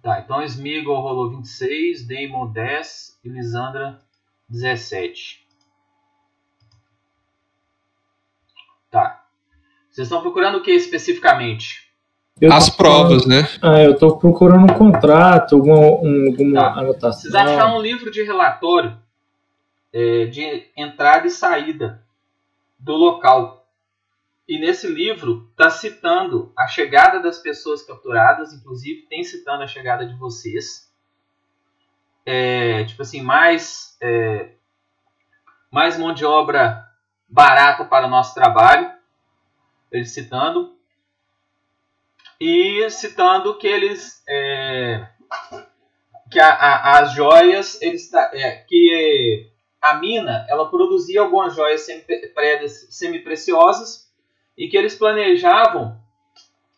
Tá, 0.00 0.20
então 0.20 0.42
Smeagol 0.42 1.02
rolou 1.02 1.28
26, 1.36 2.06
Damon 2.06 2.50
10 2.50 3.20
e 3.24 3.28
Lisandra 3.28 4.00
17. 4.48 5.46
Tá. 8.90 9.22
Vocês 9.90 10.06
estão 10.06 10.22
procurando 10.22 10.56
o 10.56 10.62
que 10.62 10.70
especificamente? 10.70 11.87
Eu 12.40 12.52
As 12.52 12.70
provas, 12.70 13.26
né? 13.26 13.48
Ah, 13.60 13.82
eu 13.82 13.98
tô 13.98 14.16
procurando 14.16 14.64
um 14.64 14.76
contrato, 14.76 15.56
alguma, 15.56 15.76
um- 15.78 16.26
alguma 16.30 16.60
Tá. 16.74 16.80
anotação. 16.80 17.20
Vocês 17.22 17.34
acharam 17.34 17.78
um 17.78 17.82
livro 17.82 18.10
de 18.10 18.22
relatório 18.22 18.96
é, 19.92 20.26
de 20.26 20.70
entrada 20.76 21.26
e 21.26 21.30
saída 21.30 22.02
do 22.78 22.94
local. 22.94 23.66
E 24.46 24.58
nesse 24.58 24.86
livro 24.86 25.48
está 25.50 25.68
citando 25.70 26.52
a 26.56 26.66
chegada 26.66 27.20
das 27.20 27.38
pessoas 27.38 27.82
capturadas, 27.82 28.52
inclusive 28.52 29.06
tem 29.08 29.24
citando 29.24 29.62
a 29.62 29.66
chegada 29.66 30.06
de 30.06 30.14
vocês. 30.14 30.88
É, 32.24 32.84
tipo 32.84 33.00
assim, 33.02 33.22
mais, 33.22 33.96
é, 34.00 34.50
mais 35.70 35.98
mão 35.98 36.12
de 36.12 36.24
obra 36.24 36.86
barata 37.28 37.84
para 37.84 38.06
o 38.06 38.10
nosso 38.10 38.34
trabalho. 38.34 38.90
Ele 39.90 40.04
citando. 40.04 40.76
E 42.40 42.88
citando 42.90 43.56
que 43.58 43.66
eles. 43.66 44.22
é, 44.28 45.08
que 46.30 46.38
a- 46.38 46.54
a- 46.54 46.98
as 46.98 47.12
joias 47.14 47.80
eles 47.80 48.12
é, 48.12 48.56
que 48.68 49.50
a 49.80 49.94
mina 49.94 50.44
ela 50.48 50.68
produzia 50.68 51.22
algumas 51.22 51.54
joias 51.54 51.86
semi-preciosas 52.90 54.10
e 54.56 54.68
que 54.68 54.76
eles 54.76 54.94
planejavam 54.94 55.98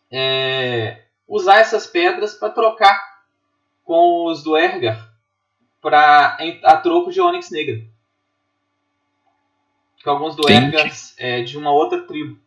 é, 0.09 1.01
usar 1.27 1.57
essas 1.59 1.85
pedras 1.87 2.33
para 2.33 2.49
trocar 2.53 2.97
com 3.83 4.25
os 4.27 4.41
do 4.43 4.57
Ergar 4.57 5.09
para 5.81 6.37
a 6.63 6.77
troco 6.77 7.11
de 7.11 7.19
ônix 7.19 7.49
negra 7.51 7.81
que 9.97 10.07
alguns 10.09 10.35
do. 10.35 10.43
Ergar 10.49 10.85
é, 11.17 11.41
de 11.43 11.57
uma 11.57 11.71
outra 11.71 12.01
tribo 12.07 12.39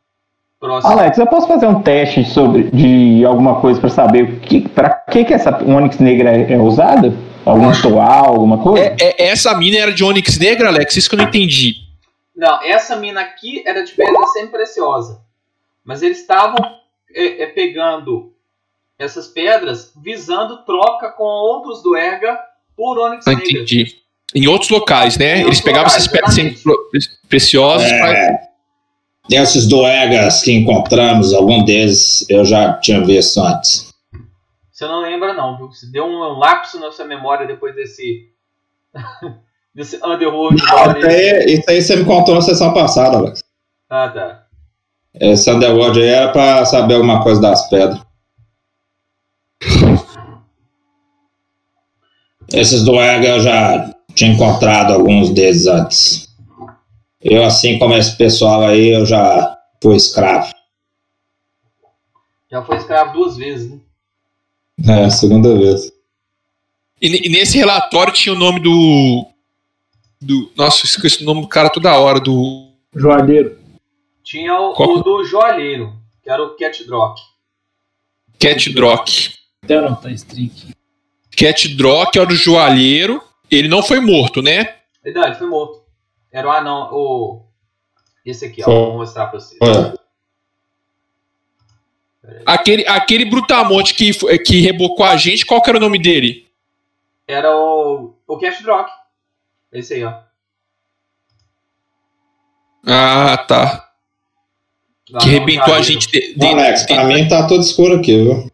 próxima 0.67 0.93
Alex, 0.93 1.19
eu 1.19 1.27
posso 1.27 1.47
fazer 1.47 1.67
um 1.67 1.83
teste 1.83 2.25
sobre 2.25 2.65
de 2.71 3.25
alguma 3.25 3.61
coisa 3.61 3.79
para 3.81 3.91
saber 3.91 4.41
que, 4.41 4.69
para 4.69 4.91
que 4.91 5.25
que 5.25 5.35
essa 5.35 5.51
Onix 5.65 5.99
negra 5.99 6.31
é, 6.37 6.53
é 6.55 6.59
usada? 6.59 7.15
Algum 7.45 7.69
ritual, 7.69 8.27
alguma 8.29 8.59
coisa? 8.59 8.85
É, 8.87 8.97
é- 9.01 9.27
essa 9.29 9.55
mina 9.57 9.77
era 9.77 9.93
de 9.93 10.03
Onyx 10.03 10.39
Negra, 10.39 10.69
Alex? 10.69 10.97
Isso 10.97 11.09
que 11.11 11.15
eu 11.15 11.19
não 11.19 11.27
entendi. 11.27 11.75
Não, 12.35 12.63
essa 12.63 12.97
mina 12.97 13.21
aqui 13.21 13.63
era 13.67 13.85
de 13.85 13.93
pedra 13.93 14.27
semi-preciosa. 14.29 15.21
Mas 15.85 16.01
eles 16.03 16.21
estavam 16.21 16.57
é, 17.15 17.43
é, 17.43 17.47
pegando 17.47 18.33
essas 18.99 19.27
pedras 19.29 19.93
visando 20.03 20.65
troca 20.65 21.11
com 21.11 21.25
outros 21.25 21.83
do 21.83 21.95
Erga 21.97 22.39
por 22.77 22.99
Onyx 22.99 23.27
Não 23.27 23.35
Negra. 23.35 23.49
entendi. 23.53 23.95
Em 24.35 24.47
outros 24.49 24.71
locais, 24.71 25.19
né? 25.19 25.41
Em 25.41 25.43
Eles 25.43 25.61
pegavam 25.61 25.85
locais, 25.85 25.97
essas 26.07 26.11
pedras 26.13 26.35
sem- 26.35 26.57
preciosas 27.29 27.87
pra- 27.93 28.13
É, 28.17 28.39
desses 29.29 29.67
doegas 29.67 30.43
que 30.43 30.53
encontramos, 30.53 31.33
algum 31.33 31.65
deles 31.65 32.25
eu 32.29 32.45
já 32.45 32.75
tinha 32.75 33.05
visto 33.05 33.41
antes. 33.41 33.93
Você 34.71 34.87
não 34.87 35.01
lembra 35.01 35.33
não, 35.35 35.57
viu? 35.57 35.69
Você 35.69 35.87
deu 35.87 36.05
um 36.05 36.39
lapso 36.39 36.81
na 36.81 36.91
sua 36.91 37.05
memória 37.05 37.47
depois 37.47 37.75
desse... 37.75 38.29
desse 39.75 39.97
Underworld. 40.05 40.63
Não, 40.63 40.99
isso, 40.99 41.07
aí, 41.07 41.55
isso 41.55 41.71
aí 41.71 41.83
você 41.83 41.97
me 41.97 42.05
contou 42.05 42.35
na 42.35 42.43
sessão 42.43 42.73
passada, 42.75 43.19
Alex. 43.19 43.43
Ah, 43.89 44.09
tá. 44.09 44.45
Esse 45.15 45.51
Underworld 45.51 46.01
aí 46.01 46.09
era 46.09 46.33
pra 46.33 46.65
saber 46.67 46.95
alguma 46.95 47.23
coisa 47.23 47.41
das 47.41 47.69
pedras. 47.69 48.01
Esses 52.53 52.85
doegas 52.85 53.31
eu 53.31 53.41
já 53.41 53.95
tinha 54.15 54.33
encontrado 54.33 54.93
alguns 54.93 55.31
deles 55.31 55.67
antes. 55.67 56.34
Eu, 57.25 57.43
assim 57.43 57.79
como 57.79 57.95
esse 57.95 58.15
pessoal 58.19 58.61
aí, 58.61 58.91
eu 58.91 59.07
já 59.07 59.59
fui 59.83 59.97
escravo. 59.97 60.53
Já 62.51 62.63
foi 62.63 62.77
escravo 62.77 63.15
duas 63.15 63.39
vezes, 63.39 63.71
né? 63.71 63.81
É, 64.87 65.09
segunda 65.09 65.57
vez. 65.57 65.91
E, 67.01 67.27
e 67.27 67.29
nesse 67.31 67.57
relatório 67.57 68.13
tinha 68.13 68.35
o 68.35 68.39
nome 68.39 68.61
do. 68.61 69.27
do 70.21 70.53
nossa, 70.55 70.85
eu 70.85 70.85
esqueci 70.85 71.23
o 71.23 71.27
nome 71.27 71.41
do 71.41 71.49
cara 71.49 71.71
toda 71.71 71.99
hora, 71.99 72.21
do. 72.21 72.69
Joalheiro. 72.95 73.59
Tinha 74.23 74.59
o, 74.61 74.73
o 74.73 75.03
do 75.03 75.25
joalheiro, 75.25 75.95
que 76.23 76.29
era 76.29 76.43
o 76.43 76.51
Cat 76.57 76.85
Drock. 76.85 77.21
Cat 78.39 78.73
Drock. 78.73 79.35
Até 79.63 80.13
esse 80.13 80.27
drink. 80.27 80.75
Cat 81.35 81.69
Drock 81.75 82.19
era 82.19 82.31
o 82.31 82.37
joalheiro. 82.37 83.23
Ele 83.51 83.69
não 83.69 83.83
foi 83.83 84.01
morto, 84.01 84.43
né? 84.43 84.75
Verdade, 85.03 85.39
foi 85.39 85.47
morto. 85.47 85.84
Era 86.35 86.49
o 86.49 86.51
anão, 86.51 86.89
o. 86.93 87.43
Esse 88.27 88.47
aqui, 88.47 88.61
ó. 88.63 88.65
Foi. 88.65 88.75
Vou 88.75 88.95
mostrar 88.97 89.27
pra 89.29 89.39
vocês. 89.39 89.57
Olha, 89.63 89.95
Aquele, 92.45 92.85
aquele 92.89 93.25
Brutamonte 93.27 93.95
que, 93.95 94.11
que 94.39 94.61
rebocou 94.61 95.05
a 95.07 95.15
gente, 95.17 95.45
qual 95.47 95.61
que 95.63 95.69
era 95.71 95.77
o 95.79 95.81
nome 95.81 95.99
dele? 95.99 96.51
Era 97.29 97.55
o. 97.57 98.15
O 98.27 98.39
Cash 98.39 98.63
Drock. 98.63 98.91
Esse 99.73 99.95
aí, 99.95 100.05
ó. 100.05 100.15
Ah, 102.87 103.37
tá. 103.47 103.91
O 105.13 105.19
Que 105.19 105.29
anão 105.29 105.39
rebentou 105.39 105.75
a 105.75 105.83
gente 105.83 106.09
de, 106.09 106.35
de- 106.35 106.47
Alex, 106.47 106.81
de- 106.87 106.95
pra 106.95 107.05
mim 107.05 107.29
tá 107.29 107.47
todo 107.47 107.61
escuro 107.63 107.97
aqui, 107.97 108.17
viu? 108.25 108.51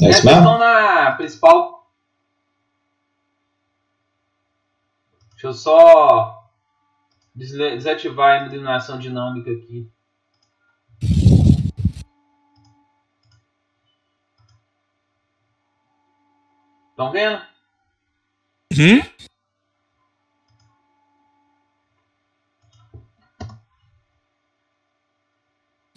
É 0.00 0.06
É, 0.06 0.10
isso 0.10 0.24
mesmo? 0.24 0.40
estão 0.40 0.58
na 0.58 1.12
principal. 1.12 1.79
Deixa 5.40 5.48
eu 5.48 5.54
só 5.54 6.50
desativar 7.34 8.42
a 8.42 8.44
iluminação 8.44 8.98
dinâmica 8.98 9.50
aqui. 9.50 9.90
Estão 16.90 17.10
vendo? 17.10 17.40
Hum? 18.78 19.00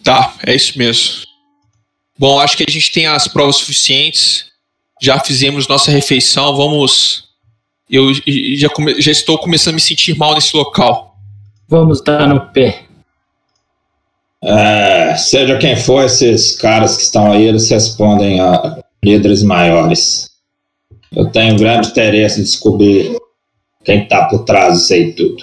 Tá, 0.02 0.38
é 0.46 0.54
isso 0.54 0.78
mesmo. 0.78 1.26
Bom, 2.18 2.40
acho 2.40 2.56
que 2.56 2.64
a 2.66 2.72
gente 2.72 2.90
tem 2.90 3.06
as 3.06 3.28
provas 3.28 3.56
suficientes. 3.56 4.50
Já 5.02 5.20
fizemos 5.20 5.68
nossa 5.68 5.90
refeição. 5.90 6.56
Vamos. 6.56 7.33
Eu 7.88 8.12
já, 8.56 8.68
come- 8.70 9.00
já 9.00 9.12
estou 9.12 9.38
começando 9.38 9.74
a 9.74 9.76
me 9.76 9.80
sentir 9.80 10.16
mal 10.16 10.34
nesse 10.34 10.56
local. 10.56 11.16
Vamos 11.68 12.02
dar 12.02 12.26
no 12.26 12.40
pé. 12.52 12.84
É, 14.42 15.16
seja 15.16 15.56
quem 15.58 15.76
for 15.76 16.04
esses 16.04 16.52
caras 16.56 16.96
que 16.96 17.02
estão 17.02 17.32
aí, 17.32 17.44
eles 17.44 17.68
respondem 17.70 18.40
a 18.40 18.82
líderes 19.02 19.42
maiores. 19.42 20.30
Eu 21.14 21.30
tenho 21.30 21.56
grande 21.58 21.88
interesse 21.88 22.40
em 22.40 22.44
descobrir 22.44 23.16
quem 23.84 24.06
tá 24.08 24.26
por 24.28 24.44
trás 24.44 24.78
disso 24.80 24.92
aí 24.94 25.12
tudo. 25.14 25.42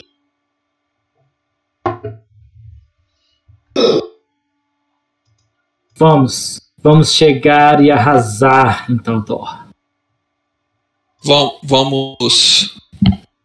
Vamos. 5.95 6.59
Vamos 6.83 7.13
chegar 7.13 7.83
e 7.83 7.91
arrasar 7.91 8.89
em 8.91 8.97
Taldor. 8.97 9.60
Vam- 11.23 11.57
Vamos. 11.63 12.75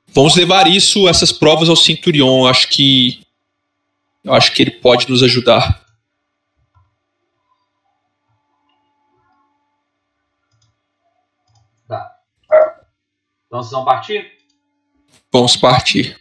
Vamos 0.08 0.34
levar 0.34 0.66
isso, 0.66 1.08
essas 1.08 1.30
provas 1.30 1.68
ao 1.68 1.76
Centurion. 1.76 2.46
Acho 2.46 2.68
que. 2.68 3.20
Eu 4.24 4.32
acho 4.34 4.52
que 4.52 4.62
ele 4.62 4.70
pode 4.72 5.08
nos 5.08 5.22
ajudar. 5.22 5.84
Tá. 11.88 12.10
Então 13.46 13.62
vocês 13.62 13.70
vão 13.72 13.84
partir? 13.84 14.30
Vamos 15.32 15.56
partir. 15.56 16.16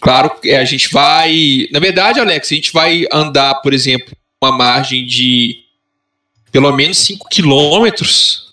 Claro 0.00 0.38
que 0.40 0.50
a 0.52 0.64
gente 0.64 0.88
vai. 0.92 1.68
Na 1.72 1.78
verdade, 1.80 2.20
Alex, 2.20 2.50
a 2.50 2.54
gente 2.54 2.72
vai 2.72 3.06
andar, 3.12 3.56
por 3.56 3.72
exemplo, 3.72 4.14
uma 4.42 4.52
margem 4.52 5.06
de 5.06 5.62
pelo 6.52 6.70
menos 6.72 6.98
5 6.98 7.28
quilômetros 7.28 8.45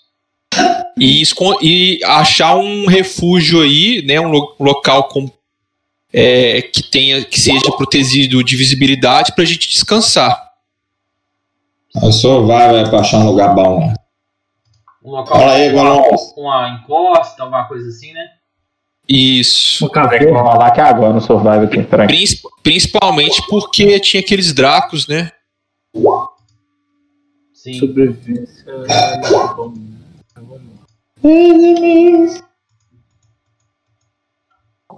e, 0.98 1.22
e 1.62 2.04
achar 2.04 2.56
um 2.56 2.86
refúgio 2.86 3.60
aí, 3.62 4.02
né? 4.06 4.20
Um, 4.20 4.28
lo- 4.30 4.56
um 4.60 4.64
local 4.64 5.04
com, 5.08 5.30
é, 6.12 6.62
que 6.62 6.82
tenha 6.82 7.24
que 7.24 7.40
seja 7.40 7.70
protegido 7.76 8.42
de 8.44 8.56
visibilidade 8.56 9.32
para 9.34 9.42
a 9.44 9.46
gente 9.46 9.68
descansar. 9.68 10.52
Eu 12.02 12.12
sou 12.12 12.46
vai, 12.46 12.70
vai 12.72 12.88
pra 12.88 13.00
achar 13.00 13.18
um 13.18 13.26
lugar 13.26 13.54
bom. 13.54 13.92
Um 15.04 15.10
local 15.10 15.36
Fala 15.38 15.52
aí, 15.52 15.70
com 15.72 16.40
uma, 16.40 16.68
encosta, 16.70 17.42
alguma 17.42 17.64
coisa 17.64 17.88
assim, 17.88 18.12
né? 18.12 18.26
Isso. 19.06 19.78
Que 19.78 19.84
eu 19.84 19.90
caverna. 19.90 20.32
vou 20.32 20.42
rolar 20.42 20.68
aqui 20.68 20.80
agora 20.80 21.12
no 21.12 21.20
Survival 21.20 21.62
aqui. 21.64 21.82
Peraí. 21.82 22.06
Princip- 22.06 22.44
principalmente 22.62 23.42
porque 23.48 24.00
tinha 24.00 24.22
aqueles 24.22 24.52
dracos, 24.54 25.06
né? 25.06 25.30
Sim. 27.52 27.78
Sobrevivência. 27.78 28.64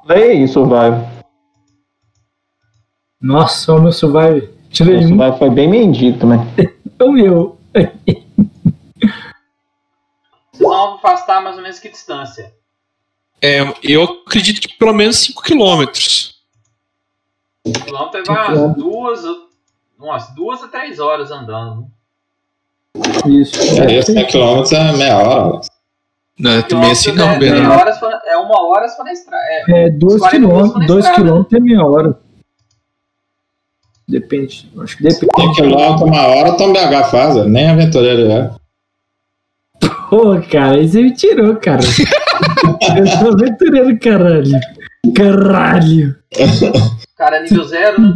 Leia 0.05 0.33
aí, 0.33 0.49
Survival. 0.49 1.09
Nossa, 3.21 3.73
o 3.73 3.81
meu 3.81 3.93
survival. 3.93 4.41
Tirei 4.71 4.97
O 4.97 4.99
um. 4.99 5.03
Survival 5.03 5.39
foi 5.39 5.51
bem 5.51 5.69
mendigo 5.69 6.19
também. 6.19 6.41
O 6.99 7.12
meu. 7.12 7.59
Vocês 7.75 8.25
vão 10.59 10.95
afastar 10.95 11.43
mais 11.43 11.57
ou 11.57 11.62
menos 11.62 11.79
que 11.79 11.91
distância? 11.91 12.55
É, 13.43 13.61
eu 13.83 14.03
acredito 14.03 14.67
que 14.67 14.75
pelo 14.79 14.95
menos 14.95 15.19
5 15.19 15.43
quilômetros. 15.43 16.41
O 17.67 17.73
quilômetro 17.73 18.25
vai 18.25 18.57
umas 18.57 18.77
duas, 18.77 19.21
umas 19.99 20.35
duas 20.35 20.62
a 20.62 20.69
três 20.69 20.99
horas 20.99 21.31
andando. 21.31 21.87
Isso. 23.27 23.61
É 23.83 23.99
isso, 23.99 24.12
100 24.12 24.27
km 24.27 24.73
é 24.73 24.93
meia 24.97 25.19
hora. 25.19 25.61
Não, 26.38 26.62
também 26.62 26.90
assim 26.90 27.12
não, 27.12 27.31
é, 27.31 27.38
Bernardo. 27.38 27.66
meia 27.68 27.79
hora 27.81 28.20
é 28.27 28.37
uma 28.37 28.66
hora 28.66 28.88
for 28.90 29.05
na 29.05 29.12
estrada. 29.12 29.42
É, 29.68 29.87
É 29.87 29.90
2 29.90 30.18
40 30.20 30.38
minutos 30.38 30.72
km. 30.72 30.79
na 30.81 30.87
2 30.87 31.05
estrada. 31.07 31.31
km 31.44 31.57
é 31.57 31.61
meia 31.61 31.87
hora. 31.87 32.18
Depende. 34.09 34.70
Acho 34.81 34.96
que 34.99 35.03
depende. 35.03 35.33
100 35.37 35.55
km, 35.55 36.03
uma 36.05 36.27
hora, 36.27 36.53
Tom 36.57 36.72
BH 36.72 37.11
faz, 37.11 37.46
nem 37.46 37.68
aventureiro 37.70 38.31
é. 38.31 38.51
Pô, 40.11 40.40
cara, 40.51 40.77
aí 40.77 40.87
você 40.88 41.03
me 41.03 41.12
tirou, 41.14 41.57
cara. 41.57 41.81
Eu 42.96 43.07
sou 43.07 43.33
aventureiro, 43.33 43.99
caralho. 43.99 44.61
Caralho. 45.16 46.16
cara, 47.16 47.40
nível 47.42 47.64
zero, 47.64 48.01
né? 48.01 48.12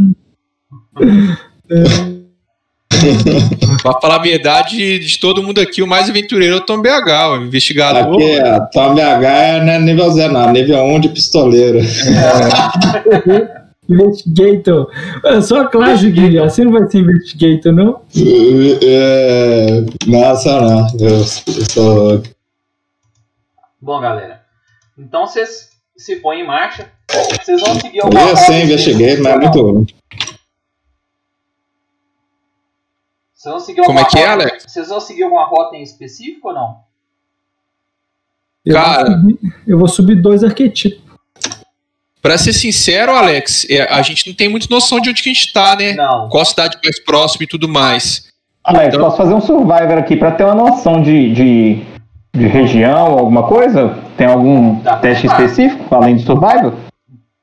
Pra 3.83 4.01
falar 4.01 4.17
a 4.17 4.23
verdade, 4.23 4.99
de 4.99 5.19
todo 5.19 5.43
mundo 5.43 5.61
aqui, 5.61 5.83
o 5.83 5.87
mais 5.87 6.09
aventureiro 6.11 6.57
é 6.57 6.59
o 6.59 6.61
Tom 6.61 6.81
BH, 6.81 7.33
o 7.33 7.37
investigador. 7.37 8.15
Aqui, 8.15 8.41
a 8.41 8.61
Tom 8.61 8.95
BH 8.95 9.25
é, 9.25 9.65
não 9.65 9.73
é 9.73 9.79
nível 9.79 10.11
0, 10.11 10.33
não, 10.33 10.53
nível 10.53 10.83
1 10.85 11.01
de 11.01 11.09
pistoleiro. 11.09 11.79
Investigator. 13.89 14.89
É 15.25 15.41
só 15.41 15.67
classe, 15.67 16.11
Guilherme. 16.11 16.49
Você 16.49 16.65
não 16.65 16.71
vai 16.73 16.89
ser 16.89 16.99
Investigator, 16.99 17.73
não? 17.73 18.01
É, 18.83 19.85
nossa, 20.07 20.61
não. 20.61 20.87
Eu, 21.01 21.09
eu 21.09 21.25
sou. 21.25 22.23
Bom, 23.81 24.01
galera. 24.01 24.43
Então 24.97 25.27
vocês 25.27 25.71
se 25.97 26.17
põem 26.17 26.43
em 26.43 26.47
marcha. 26.47 26.87
Vocês 27.43 27.61
vão 27.61 27.75
seguir 27.81 27.99
Eu 27.99 28.05
alguma 28.05 28.29
ia 28.29 28.37
ser 28.37 28.65
investiguei, 28.65 29.17
mas 29.17 29.35
é 29.35 29.39
muito. 29.39 29.87
Vocês 33.40 33.53
vão 33.55 33.61
seguir 33.61 33.81
Como 33.87 33.98
é 33.98 34.03
alguma 34.03 34.11
que 34.11 34.18
é, 34.18 34.26
rota- 34.33 34.42
Alex? 34.48 34.64
Vocês 34.68 34.88
vão 34.90 35.00
seguir 35.00 35.22
alguma 35.22 35.44
rota 35.46 35.74
em 35.76 35.83
específico 35.83 36.48
ou 36.48 36.55
não? 36.55 36.76
Eu 38.66 38.74
Cara. 38.74 39.05
Vou 39.05 39.16
subir, 39.16 39.38
eu 39.66 39.79
vou 39.79 39.88
subir 39.88 40.14
dois 40.20 40.44
arquetipos. 40.44 41.00
Pra 42.20 42.37
ser 42.37 42.53
sincero, 42.53 43.12
Alex, 43.12 43.66
é, 43.70 43.83
a 43.90 44.03
gente 44.03 44.29
não 44.29 44.35
tem 44.37 44.46
muita 44.50 44.66
noção 44.68 45.00
de 45.00 45.09
onde 45.09 45.22
que 45.22 45.31
a 45.31 45.33
gente 45.33 45.50
tá, 45.55 45.74
né? 45.74 45.94
Não. 45.94 46.29
Qual 46.29 46.42
a 46.42 46.44
cidade 46.44 46.79
mais 46.85 47.03
próxima 47.03 47.44
e 47.44 47.46
tudo 47.46 47.66
mais. 47.66 48.31
Alex, 48.62 48.88
Então- 48.94 49.07
posso 49.07 49.16
fazer 49.16 49.33
um 49.33 49.40
Survivor 49.40 49.96
aqui 49.96 50.16
pra 50.16 50.33
ter 50.33 50.44
uma 50.44 50.55
noção 50.55 51.00
de, 51.00 51.33
de, 51.33 51.74
de 52.35 52.46
região, 52.46 53.18
alguma 53.18 53.48
coisa? 53.48 53.96
Tem 54.18 54.26
algum 54.26 54.81
teste 55.00 55.22
tentar. 55.26 55.42
específico 55.46 55.94
além 55.94 56.16
de 56.16 56.26
Survivor? 56.26 56.74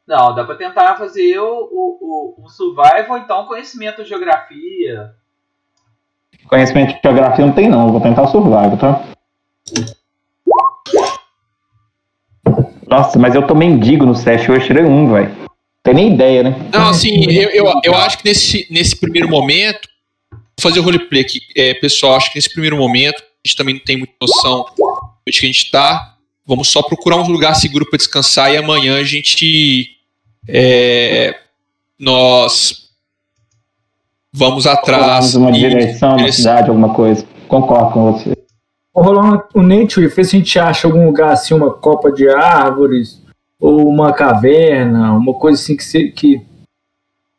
Não, 0.07 0.35
dá 0.35 0.43
pra 0.43 0.53
tentar 0.53 0.95
fazer 0.95 1.39
o, 1.39 1.43
o, 1.71 2.35
o, 2.39 2.45
o 2.45 2.49
survival 2.49 3.05
ou 3.09 3.17
então 3.17 3.47
conhecimento 3.47 4.03
de 4.03 4.09
geografia. 4.09 5.09
Conhecimento 6.47 6.95
de 6.95 6.99
geografia 7.03 7.45
não 7.45 7.53
tem, 7.53 7.67
não. 7.67 7.87
Eu 7.87 7.91
Vou 7.91 8.01
tentar 8.01 8.23
o 8.23 8.27
Survivor, 8.27 8.77
tá? 8.77 9.03
Nossa, 12.87 13.19
mas 13.19 13.35
eu 13.35 13.45
tô 13.45 13.53
mendigo 13.53 14.05
no 14.05 14.13
teste 14.21 14.49
hoje, 14.49 14.67
tirei 14.67 14.83
um, 14.83 15.11
velho. 15.11 15.35
Tem 15.83 15.93
nem 15.93 16.13
ideia, 16.13 16.43
né? 16.43 16.69
Não, 16.71 16.89
assim, 16.89 17.29
eu, 17.29 17.49
eu, 17.49 17.81
eu 17.83 17.95
acho 17.95 18.17
que 18.17 18.25
nesse, 18.25 18.65
nesse 18.69 18.95
primeiro 18.95 19.29
momento, 19.29 19.89
vou 20.31 20.41
fazer 20.61 20.79
o 20.79 20.83
roleplay 20.83 21.21
aqui, 21.21 21.39
é, 21.55 21.73
pessoal, 21.73 22.15
acho 22.15 22.31
que 22.31 22.37
nesse 22.37 22.51
primeiro 22.51 22.77
momento, 22.77 23.21
a 23.21 23.47
gente 23.47 23.57
também 23.57 23.75
não 23.75 23.81
tem 23.81 23.97
muita 23.97 24.13
noção 24.21 24.65
de 25.27 25.39
que 25.39 25.45
a 25.45 25.49
gente 25.49 25.69
tá. 25.69 26.15
Vamos 26.45 26.69
só 26.69 26.81
procurar 26.81 27.17
um 27.17 27.27
lugar 27.27 27.55
seguro 27.55 27.89
para 27.89 27.97
descansar 27.97 28.53
e 28.53 28.57
amanhã 28.57 28.97
a 28.97 29.03
gente. 29.03 29.97
é, 30.47 31.37
nós 31.99 32.86
vamos 34.37 34.67
atrás. 34.67 35.35
uma 35.35 35.51
direção, 35.51 36.15
uma 36.15 36.31
cidade, 36.31 36.69
alguma 36.69 36.93
coisa. 36.93 37.25
concordo 37.47 37.91
com 37.91 38.11
você. 38.13 38.37
Rolando, 38.95 39.43
o 39.53 39.61
Nature 39.61 40.09
fez 40.09 40.29
se 40.29 40.35
a 40.35 40.39
gente 40.39 40.59
acha 40.59 40.87
algum 40.87 41.05
lugar 41.05 41.31
assim, 41.31 41.53
uma 41.53 41.71
copa 41.71 42.11
de 42.11 42.27
árvores, 42.29 43.21
ou 43.59 43.87
uma 43.87 44.13
caverna, 44.13 45.13
uma 45.13 45.33
coisa 45.33 45.61
assim 45.61 45.75
que, 45.75 45.83
se, 45.83 46.11
que 46.11 46.41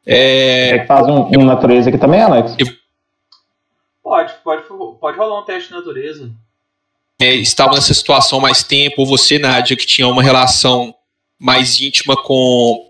É, 0.07 0.71
É 0.71 0.79
que 0.81 0.87
faz 0.87 1.07
um, 1.09 1.31
um 1.37 1.45
natureza 1.45 1.89
aqui 1.89 1.99
também, 1.99 2.21
Alex? 2.21 2.57
Pode, 4.03 4.33
pode, 4.43 4.63
pode 5.01 5.19
rolar 5.19 5.41
um 5.41 5.45
teste 5.45 5.69
de 5.69 5.75
natureza. 5.77 6.31
é, 7.21 7.35
estava 7.35 7.75
nessa 7.75 7.93
situação 7.93 8.39
há 8.39 8.43
mais 8.43 8.63
tempo, 8.63 8.95
ou 8.99 9.07
você, 9.07 9.39
Nádia, 9.39 9.77
que 9.77 9.87
tinha 9.87 10.07
uma 10.09 10.23
relação 10.23 10.95
mais 11.39 11.81
íntima 11.81 12.17
com 12.17 12.87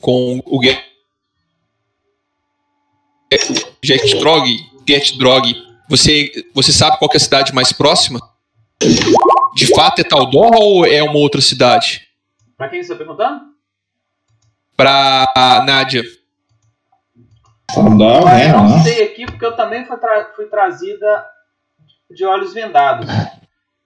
com 0.00 0.40
o 0.46 0.62
Get, 0.62 0.89
Get 4.86 5.16
Drog, 5.18 5.54
você, 5.88 6.30
você 6.54 6.72
sabe 6.72 6.98
qual 6.98 7.08
que 7.08 7.16
é 7.16 7.18
a 7.18 7.22
cidade 7.22 7.54
mais 7.54 7.72
próxima? 7.72 8.20
De 9.54 9.66
fato 9.74 10.00
é 10.00 10.04
Taldor 10.04 10.50
ou 10.54 10.86
é 10.86 11.02
uma 11.02 11.18
outra 11.18 11.40
cidade? 11.40 12.08
Pra 12.56 12.68
quem 12.68 12.82
você 12.82 12.90
tá 12.92 12.96
perguntando? 12.98 13.40
Pra 14.76 15.26
Nádia. 15.66 16.02
Não, 17.76 18.26
Ah, 18.26 18.34
né? 18.34 18.50
eu 18.50 18.56
não 18.62 18.82
sei 18.82 19.02
aqui 19.04 19.26
porque 19.26 19.44
eu 19.44 19.54
também 19.54 19.84
fui, 19.86 19.96
tra- 19.98 20.32
fui 20.34 20.46
trazida 20.46 21.24
de 22.10 22.24
olhos 22.24 22.52
vendados. 22.52 23.06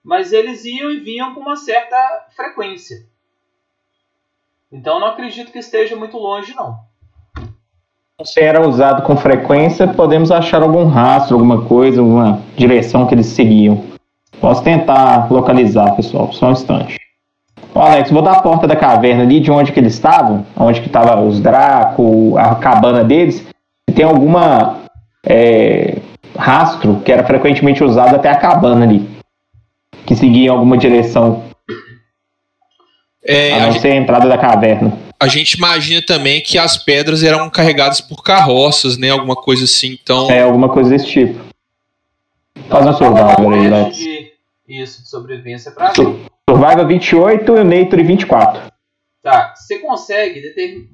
Mas 0.03 0.31
eles 0.33 0.65
iam 0.65 0.89
e 0.91 0.99
vinham 0.99 1.33
com 1.33 1.41
uma 1.41 1.55
certa 1.55 1.97
frequência. 2.35 3.05
Então 4.71 4.95
eu 4.95 4.99
não 5.01 5.07
acredito 5.09 5.51
que 5.51 5.59
esteja 5.59 5.95
muito 5.95 6.17
longe, 6.17 6.53
não. 6.55 6.84
Se 8.23 8.39
era 8.39 8.65
usado 8.65 9.01
com 9.03 9.17
frequência, 9.17 9.87
podemos 9.87 10.31
achar 10.31 10.61
algum 10.61 10.85
rastro, 10.85 11.35
alguma 11.35 11.63
coisa, 11.65 11.99
alguma 11.99 12.41
direção 12.55 13.05
que 13.05 13.13
eles 13.13 13.25
seguiam. 13.25 13.83
Posso 14.39 14.63
tentar 14.63 15.29
localizar, 15.29 15.95
pessoal, 15.95 16.31
só 16.31 16.47
um 16.47 16.51
instante. 16.53 16.97
Ô, 17.73 17.79
Alex, 17.79 18.09
vou 18.11 18.21
dar 18.21 18.37
a 18.37 18.41
porta 18.41 18.65
da 18.65 18.75
caverna 18.75 19.23
ali, 19.23 19.41
de 19.41 19.51
onde 19.51 19.73
que 19.73 19.79
eles 19.81 19.95
estavam, 19.95 20.45
onde 20.55 20.79
que 20.79 20.87
estavam 20.87 21.27
os 21.27 21.41
Draco, 21.41 22.37
a 22.37 22.55
cabana 22.55 23.03
deles, 23.03 23.45
se 23.89 23.95
tem 23.95 24.05
alguma 24.05 24.77
é, 25.25 25.97
rastro 26.37 27.01
que 27.03 27.11
era 27.11 27.25
frequentemente 27.25 27.83
usado 27.83 28.15
até 28.15 28.29
a 28.29 28.37
cabana 28.37 28.85
ali, 28.85 29.09
que 30.05 30.15
seguia 30.15 30.45
em 30.45 30.51
alguma 30.51 30.77
direção, 30.77 31.43
É, 33.25 33.51
a 33.51 33.57
a, 33.57 33.59
não 33.59 33.71
gente, 33.73 33.81
ser 33.81 33.91
a 33.91 33.95
entrada 33.95 34.29
da 34.29 34.37
caverna. 34.37 35.04
A 35.19 35.27
gente 35.27 35.53
imagina 35.53 36.01
também 36.05 36.41
que 36.41 36.57
as 36.57 36.77
pedras 36.77 37.23
eram 37.23 37.49
carregadas 37.49 38.01
por 38.01 38.23
carroças, 38.23 38.97
né? 38.97 39.09
Alguma 39.09 39.35
coisa 39.35 39.63
assim. 39.65 39.97
Então, 40.01 40.29
É, 40.29 40.41
alguma 40.41 40.69
coisa 40.69 40.89
desse 40.89 41.07
tipo. 41.07 41.39
Faz 42.69 42.85
um 42.85 42.89
Então, 42.91 43.09
rolar 43.09 43.35
survival 43.35 43.53
aí, 43.53 43.69
Lex. 43.69 43.97
de 43.97 44.33
Isso, 44.67 45.03
de 45.03 45.09
sobrevivência 45.09 45.71
pra 45.71 45.91
ver. 45.91 46.25
Survival 46.49 46.87
28 46.87 47.51
e 47.55 47.59
o 47.59 47.63
Nature 47.63 48.03
24. 48.03 48.61
Tá, 49.21 49.53
você 49.55 49.79
consegue 49.79 50.41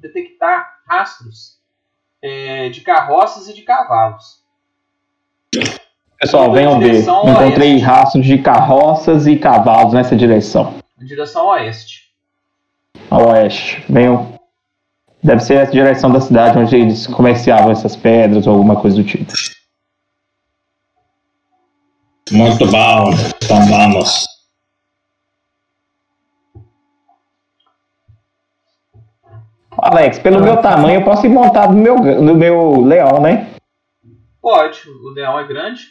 detectar 0.00 0.66
rastros 0.88 1.58
é, 2.22 2.68
de 2.70 2.80
carroças 2.80 3.48
e 3.48 3.54
de 3.54 3.62
cavalos. 3.62 4.40
Pessoal, 6.18 6.52
venham 6.52 6.78
ver. 6.78 7.02
Encontrei 7.02 7.72
oeste. 7.72 7.84
rastros 7.84 8.24
de 8.26 8.38
carroças 8.38 9.26
e 9.26 9.36
cavalos 9.36 9.92
nessa 9.92 10.14
direção. 10.16 10.74
Em 11.00 11.04
direção 11.04 11.46
oeste. 11.48 12.01
Ao 13.10 13.28
oeste. 13.28 13.84
Venham. 13.88 14.32
Deve 15.22 15.40
ser 15.40 15.54
essa 15.54 15.72
direção 15.72 16.10
da 16.10 16.20
cidade 16.20 16.58
onde 16.58 16.74
eles 16.74 17.06
comerciavam 17.06 17.70
essas 17.70 17.94
pedras 17.94 18.46
ou 18.46 18.54
alguma 18.54 18.80
coisa 18.80 18.96
do 18.96 19.04
tipo. 19.04 19.32
Muito 22.32 22.66
bom. 22.66 23.10
Então 23.42 23.66
vamos. 23.66 24.26
Alex, 29.78 30.18
pelo 30.18 30.40
meu 30.40 30.58
tamanho, 30.58 31.00
eu 31.00 31.04
posso 31.04 31.26
ir 31.26 31.30
montado 31.30 31.72
no 31.72 31.80
meu, 31.80 32.22
no 32.22 32.34
meu 32.34 32.80
leão, 32.82 33.20
né? 33.20 33.48
Pode, 34.40 34.88
o 34.88 35.10
leão 35.10 35.38
é 35.38 35.46
grande. 35.46 35.82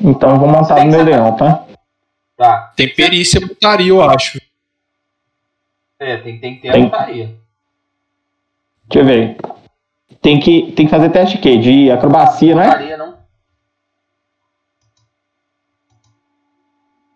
Então 0.00 0.30
eu 0.30 0.38
vou 0.38 0.48
montar 0.48 0.84
no 0.84 0.90
meu 0.90 1.02
leão, 1.02 1.36
tá? 1.36 1.64
Tá. 2.36 2.72
tem 2.76 2.92
perícia 2.92 3.40
putaria, 3.40 3.88
eu 3.88 4.02
acho. 4.02 4.40
É, 6.02 6.16
tem, 6.16 6.40
tem 6.40 6.56
que 6.56 6.62
ter 6.62 6.70
a 6.70 6.72
Tem. 6.72 6.82
montaria. 6.82 7.30
Deixa 8.88 8.98
eu 8.98 9.04
ver. 9.04 9.36
Tem 10.20 10.40
que, 10.40 10.72
tem 10.72 10.84
que 10.86 10.90
fazer 10.90 11.10
teste 11.10 11.36
de 11.36 11.42
quê? 11.42 11.56
De 11.58 11.90
acrobacia, 11.92 12.54
né? 12.56 12.66
Montaria 12.66 12.96
não. 12.96 13.14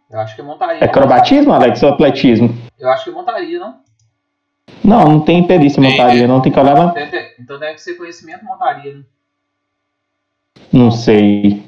Eu 0.09 0.21
acho 0.21 0.37
que 0.37 0.41
é 0.41 0.45
montaria. 0.45 0.81
É 0.81 0.85
acrobatismo, 0.85 1.53
Alex, 1.53 1.83
ou 1.83 1.89
atletismo? 1.89 2.49
Eu 2.79 2.89
acho 2.91 3.05
que 3.05 3.11
é 3.11 3.13
montaria, 3.13 3.59
não? 3.59 3.81
Não, 4.85 5.05
não 5.05 5.21
tem 5.21 5.45
perícia 5.45 5.83
Tem, 5.83 5.91
montaria, 5.91 6.29
não 6.29 6.41
tem 6.41 6.53
que 6.53 6.61
olhar, 6.61 6.95
então 7.41 7.59
deve 7.59 7.79
ser 7.79 7.95
conhecimento 7.95 8.45
montaria, 8.45 8.95
né? 8.95 9.03
não 10.73 10.93
sei. 10.93 11.65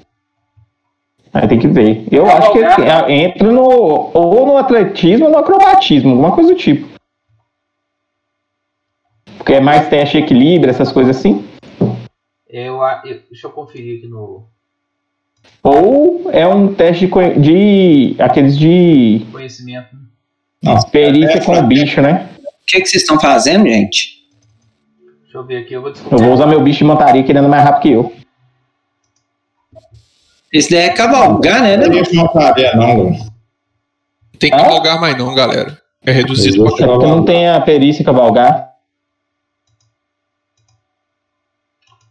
Aí 1.33 1.49
tem 1.49 1.59
que 1.59 1.69
ver. 1.69 2.07
Eu 2.11 2.27
acho 2.31 2.53
que 2.53 2.59
é- 2.59 3.13
entra 3.13 3.51
no 3.51 3.63
ou 3.63 4.47
no 4.47 4.57
atletismo 4.57 5.27
ou 5.27 5.33
no 5.33 5.39
acrobatismo, 5.39 6.11
alguma 6.11 6.33
coisa 6.33 6.53
do 6.53 6.59
tipo. 6.59 6.98
É 9.49 9.61
mais 9.61 9.89
teste 9.89 10.19
de 10.19 10.25
equilíbrio, 10.25 10.71
essas 10.71 10.93
coisas 10.93 11.17
assim. 11.17 11.45
Eu, 12.49 12.81
eu- 13.05 13.21
deixa 13.31 13.47
eu 13.47 13.51
conferir 13.51 13.99
aqui 13.99 14.07
no 14.07 14.47
Ou 15.63 16.31
é 16.31 16.47
um 16.47 16.75
teste 16.75 17.07
de, 17.07 17.41
de 17.41 18.23
aqueles 18.23 18.57
de 18.59 19.27
conhecimento. 19.33 19.95
né? 19.95 20.01
Não, 20.63 20.81
perícia 20.91 21.39
é, 21.39 21.45
com 21.45 21.57
o 21.57 21.63
bicho, 21.63 22.01
né? 22.01 22.29
O 22.39 22.67
que, 22.67 22.81
que 22.81 22.87
vocês 22.89 23.03
estão 23.03 23.19
fazendo, 23.21 23.67
gente? 23.69 24.19
Deixa 25.23 25.39
eu 25.39 25.45
ver 25.45 25.59
aqui, 25.59 25.75
eu 25.75 25.81
vou 25.81 25.91
Eu 25.91 25.95
descobrir. 25.95 26.25
vou 26.25 26.35
usar 26.35 26.47
meu 26.47 26.61
bicho 26.63 26.79
de 26.79 26.85
montaria 26.85 27.23
que 27.23 27.31
ele 27.33 27.39
anda 27.39 27.49
mais 27.49 27.63
rápido 27.65 27.83
que 27.83 27.91
eu. 27.91 28.13
Isso 30.53 30.71
daí 30.71 30.81
é 30.81 30.91
cavalgar, 30.91 31.63
né? 31.63 31.77
Não 31.77 31.89
né? 31.89 32.03
tem 32.03 32.15
montaria, 32.19 32.75
não, 32.75 32.97
Lu. 32.97 33.11
Não 33.11 33.29
tem 34.39 34.51
que 34.51 34.57
cavalgar 34.57 35.01
mais 35.01 35.17
não, 35.17 35.35
galera. 35.35 35.79
É 36.05 36.11
reduzido 36.13 36.65
pra 36.75 36.85
É 36.85 36.87
não 36.87 37.25
tem 37.25 37.49
a 37.49 37.61
perícia 37.61 38.05
cavalgar. 38.05 38.68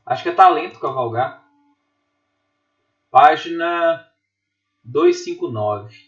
Acho 0.07 0.23
que 0.23 0.29
é 0.29 0.31
talento 0.31 0.79
cavalgar. 0.79 1.43
Página 3.11 4.07
259. 4.81 6.07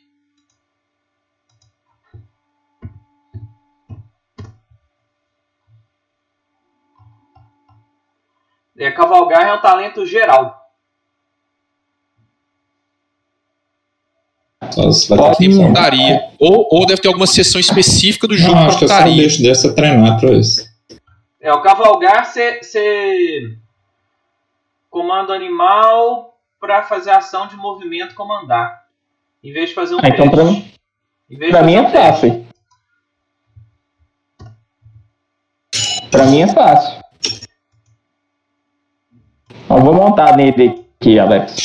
É, 8.77 8.89
cavalgar 8.91 9.45
é 9.45 9.53
um 9.53 9.61
talento 9.61 10.05
geral. 10.05 10.57
Pode 14.73 15.49
putaria. 15.67 16.29
Ou, 16.39 16.69
ou 16.71 16.85
deve 16.85 17.01
ter 17.01 17.09
alguma 17.09 17.27
sessão 17.27 17.59
específica 17.59 18.25
do 18.25 18.37
jogo 18.37 18.55
Não, 18.55 18.67
acho 18.67 18.79
que 18.79 18.85
é 18.85 18.87
só 18.87 18.93
um 18.93 18.97
putaria. 18.99 19.23
bicho 19.23 19.41
desse 19.41 19.67
a 19.67 19.73
treinar 19.73 20.17
pra 20.21 20.31
isso. 20.31 20.65
É, 21.41 21.51
o 21.51 21.61
cavalgar 21.61 22.25
você 22.25 23.58
comanda 24.99 25.31
o 25.31 25.35
animal 25.35 26.37
para 26.59 26.83
fazer 26.83 27.11
ação 27.11 27.47
de 27.47 27.55
movimento 27.55 28.13
comandar. 28.13 28.83
Em 29.41 29.53
vez 29.53 29.69
de 29.69 29.75
fazer 29.75 29.95
um 29.95 29.99
Ah, 29.99 30.09
então 30.09 30.29
teste. 30.29 30.35
pra 30.35 30.43
mim- 30.43 30.71
Pra 31.51 31.61
fazer 31.61 31.63
mim 31.63 31.75
é 31.75 31.89
fácil. 31.89 32.47
Pra 36.11 36.25
mim 36.25 36.41
é 36.41 36.47
fácil. 36.53 36.99
Eu 39.69 39.77
vou 39.81 39.93
montar 39.93 40.35
nele 40.35 40.85
aqui, 40.99 41.17
Alex. 41.17 41.55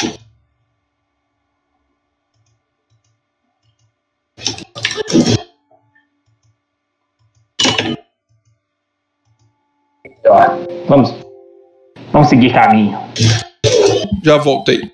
Vamos, 10.88 11.10
vamos 12.24 12.28
seguir 12.28 12.52
caminho. 12.52 12.98
Já 14.22 14.38
voltei. 14.38 14.90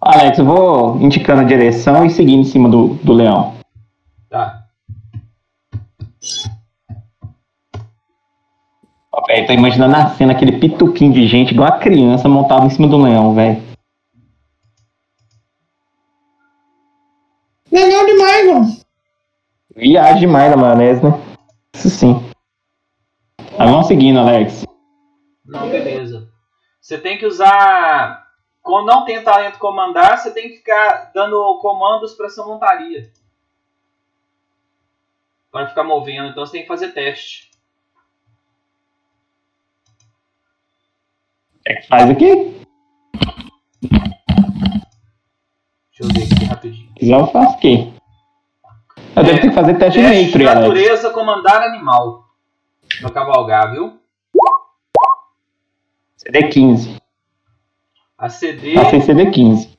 Alex, 0.00 0.38
eu 0.38 0.44
vou 0.44 1.00
indicando 1.00 1.40
a 1.40 1.44
direção 1.44 2.04
e 2.04 2.10
seguindo 2.10 2.40
em 2.40 2.44
cima 2.44 2.68
do, 2.68 2.94
do 3.02 3.12
leão. 3.12 3.54
Tá. 4.28 4.66
Ó, 9.12 9.26
velho, 9.26 9.46
tô 9.46 9.52
imaginando 9.52 9.96
a 9.96 10.10
cena, 10.10 10.32
aquele 10.32 10.58
pituquinho 10.58 11.12
de 11.12 11.26
gente, 11.26 11.52
igual 11.52 11.68
a 11.68 11.78
criança 11.78 12.28
montada 12.28 12.66
em 12.66 12.70
cima 12.70 12.86
do 12.86 12.98
leão, 12.98 13.34
velho. 13.34 13.60
Legal 17.72 18.06
demais, 18.06 18.46
mano. 18.46 18.76
Viagem 19.74 20.20
demais 20.20 20.50
na 20.50 20.56
maionese, 20.56 21.02
né? 21.02 21.20
Isso 21.74 21.90
sim. 21.90 22.25
Mas 23.58 23.70
vamos 23.70 23.86
seguindo, 23.86 24.18
Alex. 24.18 24.64
Não, 25.44 25.68
beleza. 25.70 26.28
Você 26.80 26.98
tem 26.98 27.18
que 27.18 27.26
usar. 27.26 28.26
Quando 28.62 28.86
não 28.86 29.04
tem 29.04 29.22
talento 29.22 29.58
comandar, 29.58 30.18
você 30.18 30.32
tem 30.32 30.48
que 30.48 30.56
ficar 30.56 31.10
dando 31.14 31.58
comandos 31.60 32.14
para 32.14 32.28
sua 32.28 32.46
montaria. 32.46 33.10
Para 35.50 35.68
ficar 35.68 35.84
movendo. 35.84 36.28
Então 36.28 36.44
você 36.44 36.52
tem 36.52 36.62
que 36.62 36.68
fazer 36.68 36.92
teste. 36.92 37.50
É 41.64 41.74
que 41.76 41.88
faz 41.88 42.10
aqui? 42.10 42.60
Deixa 45.90 46.02
eu 46.02 46.08
ver 46.08 46.24
aqui 46.24 46.44
rapidinho. 46.44 46.92
Eu 47.00 47.26
faço 47.28 47.56
aqui. 47.56 47.92
Eu 49.16 49.24
devo 49.24 49.40
ter 49.40 49.48
que 49.48 49.54
fazer 49.54 49.78
teste 49.78 49.98
Teste 49.98 50.38
de 50.38 50.46
Alex. 50.46 50.60
natureza 50.60 51.10
comandar 51.10 51.62
animal. 51.62 52.25
Pra 53.00 53.10
cavalgar, 53.10 53.72
viu? 53.72 54.00
CD 56.16 56.48
15. 56.48 56.96
A 58.18 58.28
CD. 58.28 58.74
Passei 58.74 59.00
CD 59.00 59.30
15. 59.30 59.76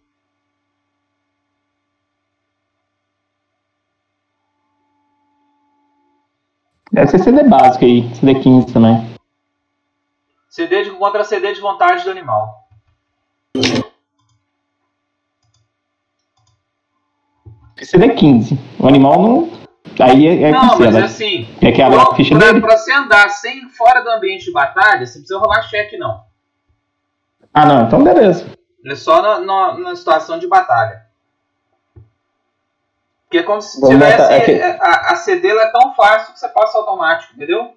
Deve 6.92 7.12
ser 7.12 7.20
CD 7.20 7.44
básico 7.44 7.86
aí, 7.86 8.16
CD 8.16 8.40
15 8.40 8.74
também. 8.74 9.18
CD 10.50 10.84
de, 10.84 10.92
contra 10.92 11.24
CD 11.24 11.54
de 11.54 11.62
vontade 11.62 12.04
do 12.04 12.10
animal. 12.10 12.68
CD 17.84 18.14
15. 18.16 18.58
O 18.80 18.88
animal 18.88 19.22
não. 19.22 19.57
Aí 20.00 20.28
é, 20.28 20.43
é 20.43 20.52
não, 20.52 20.78
mas 20.80 20.95
é 20.95 21.02
assim. 21.02 21.45
Quer 21.60 21.71
que 21.71 21.82
abra 21.82 22.02
a 22.02 22.15
ficha 22.15 22.38
pra, 22.38 22.47
dele? 22.47 22.62
pra 22.62 22.78
você 22.78 22.91
andar 22.93 23.30
sem 23.30 23.67
fora 23.69 24.02
do 24.02 24.10
ambiente 24.10 24.45
de 24.45 24.52
batalha, 24.52 25.06
você 25.06 25.19
precisa 25.19 25.39
rolar 25.39 25.62
cheque, 25.63 25.97
não. 25.97 26.23
Ah, 27.54 27.65
não, 27.65 27.84
então 27.88 28.04
beleza. 28.04 28.45
É 28.86 28.95
só 28.95 29.21
na, 29.21 29.39
na, 29.39 29.78
na 29.80 29.95
situação 29.95 30.38
de 30.39 30.47
batalha. 30.47 31.06
Porque 33.23 33.39
é 33.39 33.43
como 33.43 33.62
se 33.62 33.82
tivesse. 33.86 34.52
é, 34.52 34.78
A, 34.80 35.13
a 35.13 35.15
CD 35.17 35.50
é 35.50 35.71
tão 35.71 35.93
fácil 35.95 36.34
que 36.34 36.39
você 36.39 36.47
passa 36.50 36.78
automático, 36.78 37.34
entendeu? 37.36 37.76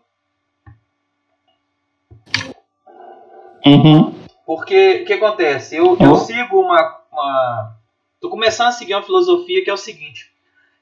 Uhum. 3.66 4.14
Porque 4.46 5.02
o 5.02 5.06
que 5.06 5.12
acontece? 5.12 5.76
Eu, 5.76 5.96
Eu- 6.00 6.06
eu 6.10 6.16
sigo 6.16 6.60
uma, 6.60 6.98
uma. 7.12 7.76
Tô 8.20 8.28
começando 8.30 8.68
a 8.68 8.72
seguir 8.72 8.94
uma 8.94 9.02
filosofia 9.02 9.62
que 9.64 9.70
é 9.70 9.72
o 9.72 9.76
seguinte: 9.78 10.32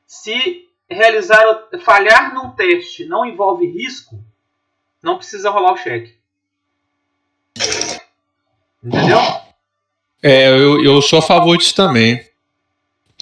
se 0.07 0.68
realizar 0.91 1.43
o- 1.73 1.79
falhar 1.81 2.35
num 2.35 2.51
teste 2.51 3.05
não 3.07 3.25
envolve 3.25 3.67
risco, 3.67 4.19
não 5.03 5.17
precisa 5.17 5.51
rolar 5.51 5.73
o 5.73 5.77
cheque. 5.77 6.15
Entendeu? 8.85 9.19
É, 10.23 10.49
eu, 10.51 10.83
eu 10.85 11.03
sou 11.03 11.19
a 11.19 11.23
favor 11.23 11.57
disso 11.57 11.75
também. 11.75 12.21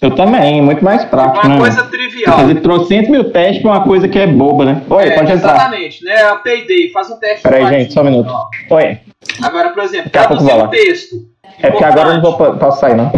Eu 0.01 0.15
também, 0.15 0.61
muito 0.61 0.85
mais 0.85 1.05
prático, 1.07 1.47
Uma 1.47 1.55
né? 1.55 1.61
coisa 1.61 1.83
trivial. 1.85 2.37
Fazer 2.41 2.61
trocentos 2.61 3.09
mil 3.11 3.33
testes 3.33 3.63
pra 3.63 3.71
uma 3.73 3.83
coisa 3.85 4.07
que 4.07 4.19
é 4.19 4.27
boba, 4.27 4.65
né? 4.67 4.83
Oi, 4.91 5.05
É, 5.09 5.15
pode 5.15 5.33
entrar. 5.33 5.55
Exatamente, 5.55 6.05
né? 6.05 6.23
A 6.23 6.37
Payday 6.37 6.91
faz 6.91 7.11
um 7.11 7.19
teste. 7.19 7.43
Peraí, 7.43 7.67
gente, 7.67 7.95
só 7.95 8.03
um 8.03 8.05
minuto. 8.05 8.29
Ó, 8.31 8.75
Oi. 8.77 8.99
Agora, 9.43 9.71
por 9.71 9.83
exemplo, 9.83 10.11
Daqui 10.11 10.27
traduzir 10.29 10.53
um 10.53 10.69
texto. 10.69 11.17
É 11.63 11.71
porque 11.71 11.85
agora 11.85 12.11
eu 12.11 12.15
não 12.17 12.21
vou 12.23 12.37
posso 12.59 12.81
sair, 12.81 12.95
não. 12.95 13.11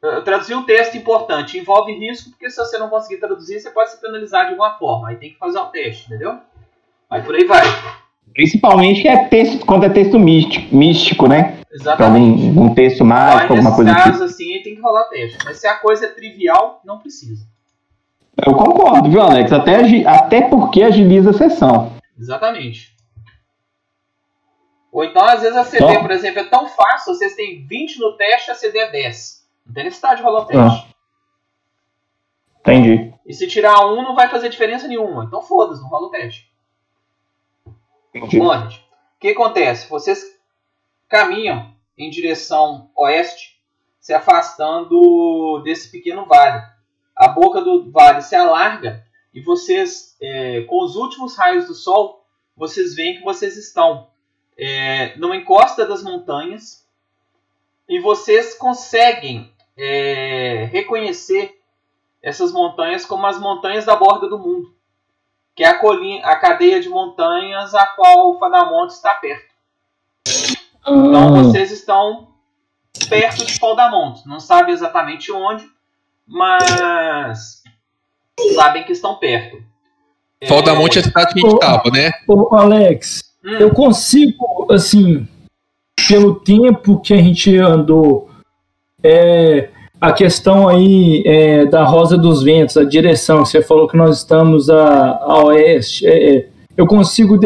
Traduzir 0.00 0.54
um 0.54 0.64
texto 0.64 0.96
importante 0.96 1.58
envolve 1.58 1.92
risco, 1.92 2.30
porque 2.30 2.48
se 2.48 2.56
você 2.56 2.78
não 2.78 2.88
conseguir 2.88 3.18
traduzir, 3.18 3.58
você 3.58 3.70
pode 3.70 3.90
se 3.90 4.00
penalizar 4.00 4.44
de 4.44 4.50
alguma 4.52 4.78
forma. 4.78 5.08
Aí 5.08 5.16
tem 5.16 5.30
que 5.30 5.38
fazer 5.38 5.58
um 5.58 5.66
teste, 5.66 6.06
entendeu? 6.06 6.38
Aí 7.10 7.20
por 7.22 7.34
aí 7.34 7.44
vai. 7.44 7.64
Principalmente 8.32 9.02
que 9.02 9.08
é 9.08 9.24
texto, 9.24 9.66
quando 9.66 9.84
é 9.84 9.88
texto 9.88 10.16
místico, 10.18 10.74
místico 10.74 11.26
né? 11.26 11.58
Exatamente. 11.72 12.46
Algum 12.46 12.66
um 12.66 12.74
texto 12.74 13.04
mágico, 13.04 13.54
alguma 13.54 13.70
nesses 13.70 13.74
coisa 13.74 13.90
do 13.90 13.96
tipo. 13.96 14.10
casos 14.10 14.32
assim, 14.32 14.54
aí 14.54 14.62
tem 14.62 14.76
que 14.76 14.80
rolar 14.80 15.04
teste. 15.04 15.38
Mas 15.44 15.56
se 15.58 15.66
a 15.66 15.74
coisa 15.74 16.06
é 16.06 16.08
trivial, 16.10 16.80
não 16.84 16.98
precisa. 16.98 17.44
Eu 18.46 18.54
concordo, 18.54 19.10
viu, 19.10 19.20
Alex? 19.20 19.52
Até, 19.52 20.06
até 20.06 20.42
porque 20.42 20.82
agiliza 20.84 21.30
a 21.30 21.34
sessão. 21.34 21.92
Exatamente. 22.16 22.96
Ou 24.92 25.04
então, 25.04 25.24
às 25.24 25.42
vezes, 25.42 25.56
a 25.56 25.64
CD, 25.64 25.94
Só? 25.94 26.00
por 26.00 26.10
exemplo, 26.12 26.40
é 26.40 26.44
tão 26.44 26.68
fácil, 26.68 27.14
vocês 27.14 27.34
têm 27.34 27.66
20 27.66 27.98
no 27.98 28.16
teste, 28.16 28.50
a 28.50 28.54
CD 28.54 28.78
é 28.78 28.90
10. 28.90 29.37
Não 29.68 29.74
tem 29.74 29.84
necessidade 29.84 30.16
de 30.16 30.22
rolar 30.22 30.40
o 30.40 30.46
teste. 30.46 30.96
Entendi. 32.60 33.14
E 33.24 33.34
se 33.34 33.46
tirar 33.46 33.86
um, 33.86 34.02
não 34.02 34.14
vai 34.14 34.28
fazer 34.28 34.48
diferença 34.48 34.88
nenhuma. 34.88 35.24
Então 35.24 35.42
foda-se, 35.42 35.82
não 35.82 35.88
rola 35.88 36.06
o 36.06 36.10
teste. 36.10 36.50
Entendi. 38.14 38.38
Bom, 38.38 38.52
gente, 38.58 38.78
o 38.78 39.20
que 39.20 39.28
acontece? 39.28 39.88
Vocês 39.88 40.24
caminham 41.06 41.74
em 41.96 42.08
direção 42.08 42.90
oeste, 42.96 43.60
se 44.00 44.14
afastando 44.14 45.62
desse 45.62 45.90
pequeno 45.90 46.24
vale. 46.24 46.62
A 47.14 47.28
boca 47.28 47.60
do 47.60 47.90
vale 47.90 48.22
se 48.22 48.34
alarga 48.34 49.04
e 49.34 49.40
vocês, 49.42 50.16
é, 50.20 50.62
com 50.62 50.82
os 50.82 50.96
últimos 50.96 51.36
raios 51.36 51.66
do 51.66 51.74
sol, 51.74 52.24
vocês 52.56 52.94
veem 52.94 53.16
que 53.18 53.22
vocês 53.22 53.56
estão 53.56 54.08
é, 54.56 55.16
numa 55.16 55.36
encosta 55.36 55.86
das 55.86 56.02
montanhas 56.02 56.86
e 57.88 58.00
vocês 58.00 58.54
conseguem 58.54 59.52
é, 59.78 60.68
reconhecer 60.72 61.58
essas 62.22 62.52
montanhas 62.52 63.06
como 63.06 63.26
as 63.26 63.38
montanhas 63.38 63.84
da 63.84 63.94
borda 63.94 64.28
do 64.28 64.38
mundo 64.38 64.78
que 65.58 65.64
é 65.64 65.66
a, 65.66 65.78
colina, 65.80 66.24
a 66.24 66.36
cadeia 66.36 66.80
de 66.80 66.88
montanhas 66.88 67.74
a 67.74 67.84
qual 67.84 68.30
o 68.30 68.38
Fadamonte 68.38 68.92
está 68.92 69.12
perto. 69.14 69.52
Então 70.82 71.34
Hum, 71.34 71.42
vocês 71.42 71.72
estão 71.72 72.28
perto 73.08 73.44
de 73.44 73.58
Fadamonte. 73.58 74.22
Não 74.24 74.38
sabem 74.38 74.72
exatamente 74.72 75.32
onde, 75.32 75.68
mas 76.24 77.64
sabem 78.54 78.84
que 78.84 78.92
estão 78.92 79.16
perto. 79.16 79.60
Faldamonte 80.46 80.98
é 80.98 81.00
a 81.00 81.04
cidade 81.04 81.34
que 81.34 81.44
a 81.44 81.50
gente 81.50 81.58
tava, 81.58 81.90
né? 81.90 82.12
Ô, 82.28 82.54
Alex, 82.54 83.24
Hum, 83.44 83.54
eu 83.58 83.74
consigo, 83.74 84.68
assim, 84.70 85.26
pelo 86.08 86.38
tempo 86.38 87.00
que 87.00 87.14
a 87.14 87.16
gente 87.16 87.56
andou, 87.56 88.27
é, 89.02 89.68
a 90.00 90.12
questão 90.12 90.68
aí 90.68 91.22
é, 91.26 91.66
da 91.66 91.84
Rosa 91.84 92.16
dos 92.16 92.42
Ventos, 92.42 92.76
a 92.76 92.84
direção, 92.84 93.42
que 93.42 93.48
você 93.48 93.62
falou 93.62 93.88
que 93.88 93.96
nós 93.96 94.18
estamos 94.18 94.70
a, 94.70 95.18
a 95.18 95.44
oeste, 95.44 96.06
é, 96.06 96.36
é, 96.36 96.48
eu 96.76 96.86
consigo, 96.86 97.38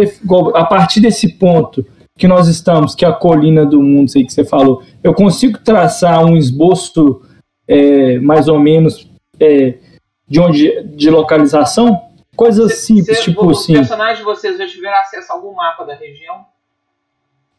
a 0.54 0.64
partir 0.64 1.00
desse 1.00 1.38
ponto 1.38 1.84
que 2.18 2.28
nós 2.28 2.48
estamos, 2.48 2.94
que 2.94 3.04
é 3.04 3.08
a 3.08 3.12
colina 3.12 3.64
do 3.64 3.82
mundo, 3.82 4.10
sei 4.10 4.24
que 4.24 4.32
você 4.32 4.44
falou, 4.44 4.82
eu 5.02 5.14
consigo 5.14 5.58
traçar 5.58 6.24
um 6.24 6.36
esboço 6.36 7.22
é, 7.66 8.18
mais 8.18 8.48
ou 8.48 8.58
menos 8.58 9.10
é, 9.40 9.78
de 10.28 10.40
onde 10.40 10.82
de 10.94 11.10
localização? 11.10 12.00
Coisas 12.36 12.78
simples, 12.78 13.20
tipo 13.22 13.46
os 13.46 13.60
assim. 13.60 13.74
personagens 13.74 14.18
de 14.18 14.24
vocês 14.24 14.58
já 14.58 14.66
tiveram 14.66 14.98
acesso 14.98 15.32
a 15.32 15.34
algum 15.34 15.54
mapa 15.54 15.84
da 15.84 15.94
região? 15.94 16.44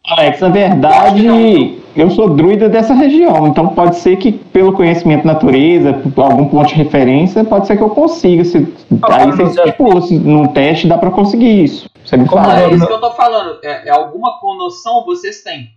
Alex, 0.06 0.42
na 0.42 0.50
verdade, 0.50 1.82
eu 1.96 2.10
sou 2.12 2.30
druida 2.30 2.68
dessa 2.68 2.94
região, 2.94 3.48
então 3.48 3.70
pode 3.70 3.96
ser 3.96 4.18
que 4.18 4.34
pelo 4.34 4.74
conhecimento 4.74 5.26
da 5.26 5.34
natureza, 5.34 5.94
por 6.14 6.26
algum 6.26 6.46
ponto 6.50 6.68
de 6.68 6.76
referência, 6.76 7.44
pode 7.46 7.68
ser 7.68 7.78
que 7.78 7.84
eu 7.84 7.90
consiga. 7.90 8.44
Se, 8.44 8.58
Ah, 9.02 9.16
aí 9.16 9.32
você, 9.32 9.64
tipo, 9.64 10.02
se 10.02 10.20
num 10.20 10.48
teste 10.48 10.88
dá 10.88 10.98
pra 10.98 11.10
conseguir 11.10 11.64
isso. 11.64 11.90
Você 12.04 12.18
me 12.18 12.28
fala. 12.28 12.60
É 12.64 12.70
isso 12.74 12.86
que 12.86 12.92
eu 12.92 13.00
tô 13.00 13.12
falando. 13.12 13.60
É, 13.64 13.88
é 13.88 13.92
alguma 13.92 14.38
noção 14.58 15.06
vocês 15.06 15.42
têm. 15.42 15.70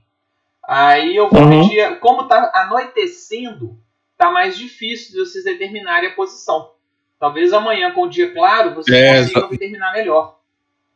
Aí 0.68 1.14
eu 1.14 1.30
vou 1.30 1.40
Uhum. 1.40 1.62
pedir. 1.68 2.00
Como 2.00 2.24
tá 2.24 2.50
anoitecendo, 2.52 3.76
tá 4.18 4.28
mais 4.30 4.58
difícil 4.58 5.12
de 5.12 5.18
vocês 5.20 5.44
determinarem 5.44 6.08
a 6.08 6.12
posição. 6.14 6.70
Talvez 7.20 7.52
amanhã, 7.52 7.92
com 7.92 8.02
o 8.02 8.08
dia 8.10 8.32
claro, 8.32 8.74
vocês 8.74 8.96
É, 8.96 9.20
consigam 9.22 9.48
determinar 9.50 9.92
melhor. 9.92 10.35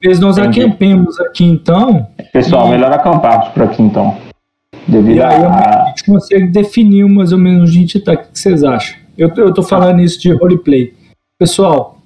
Talvez 0.03 0.19
nós 0.21 0.39
Entendi. 0.39 0.63
acampemos 0.63 1.21
aqui 1.21 1.45
então, 1.45 2.07
Pessoal, 2.33 2.67
Hum. 2.67 2.71
melhor 2.71 2.93
acampar 2.93 3.53
por 3.53 3.63
aqui 3.65 3.83
então. 3.83 4.17
Devido 4.89 5.17
e 5.17 5.23
aí 5.23 5.45
a. 5.45 5.83
a 5.83 5.87
gente 5.89 6.05
consegue 6.05 6.47
definir 6.47 7.05
mais 7.07 7.33
ou 7.33 7.39
menos 7.39 7.63
onde 7.69 7.71
a 7.71 7.81
gente 7.81 8.01
tá. 8.01 8.13
O 8.15 8.17
que 8.19 8.27
vocês 8.33 8.65
acham? 8.65 8.97
Eu, 9.19 9.29
eu 9.37 9.53
tô 9.53 9.63
falando 9.63 10.01
isso 10.01 10.19
de 10.21 10.33
roleplay. 10.33 10.95
Pessoal, 11.39 11.99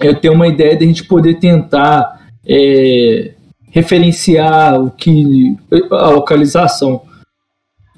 eu 0.00 0.14
tenho 0.20 0.34
uma 0.34 0.46
ideia 0.46 0.76
de 0.76 0.84
a 0.84 0.86
gente 0.86 1.04
poder 1.04 1.34
tentar 1.38 2.20
é, 2.46 3.32
referenciar 3.70 4.78
o 4.80 4.90
que 4.90 5.56
a 5.90 6.10
localização. 6.10 7.02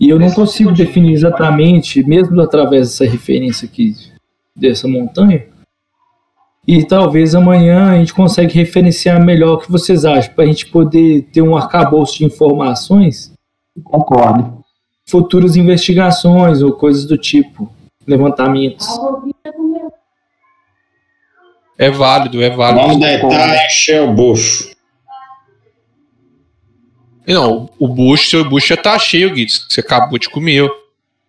E 0.00 0.08
eu 0.10 0.18
não 0.18 0.30
consigo 0.30 0.70
de- 0.72 0.84
definir 0.84 1.12
exatamente, 1.12 2.04
mesmo 2.06 2.40
através 2.40 2.88
dessa 2.90 3.04
referência 3.10 3.66
aqui 3.66 3.94
dessa 4.56 4.86
montanha. 4.86 5.44
E 6.66 6.84
talvez 6.84 7.34
amanhã 7.34 7.90
a 7.90 7.96
gente 7.96 8.14
consegue 8.14 8.54
referenciar 8.54 9.22
melhor 9.22 9.54
o 9.54 9.58
que 9.58 9.70
vocês 9.70 10.04
acham, 10.04 10.32
para 10.34 10.44
a 10.44 10.46
gente 10.46 10.66
poder 10.66 11.22
ter 11.32 11.42
um 11.42 11.56
arcabouço 11.56 12.18
de 12.18 12.24
informações, 12.24 13.32
Concordo. 13.82 14.64
futuras 15.06 15.56
investigações 15.56 16.62
ou 16.62 16.72
coisas 16.72 17.04
do 17.04 17.18
tipo, 17.18 17.70
levantamentos. 18.06 18.86
É 21.76 21.90
válido, 21.90 22.42
é 22.42 22.48
válido. 22.48 22.86
Vamos 22.86 23.00
deitar 23.00 23.48
e 23.54 23.66
encher 23.66 24.00
o 24.02 24.12
bucho. 24.12 24.72
Não, 27.26 27.68
o 27.78 27.88
bucho, 27.88 28.28
seu 28.28 28.48
bucho 28.48 28.68
já 28.68 28.76
tá 28.76 28.98
cheio, 28.98 29.32
Guides. 29.34 29.66
Você 29.68 29.80
acabou 29.80 30.18
de 30.18 30.28
comer. 30.28 30.68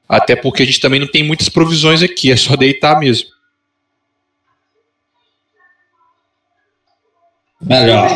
Até 0.08 0.36
porque 0.36 0.63
a 0.63 0.65
gente 0.65 0.80
também 0.80 1.00
não 1.00 1.08
tem 1.08 1.24
muitas 1.24 1.50
provisões 1.50 2.04
aqui, 2.04 2.32
é 2.32 2.36
só 2.36 2.56
deitar 2.56 3.00
mesmo. 3.00 3.35
Melhor. 7.65 8.08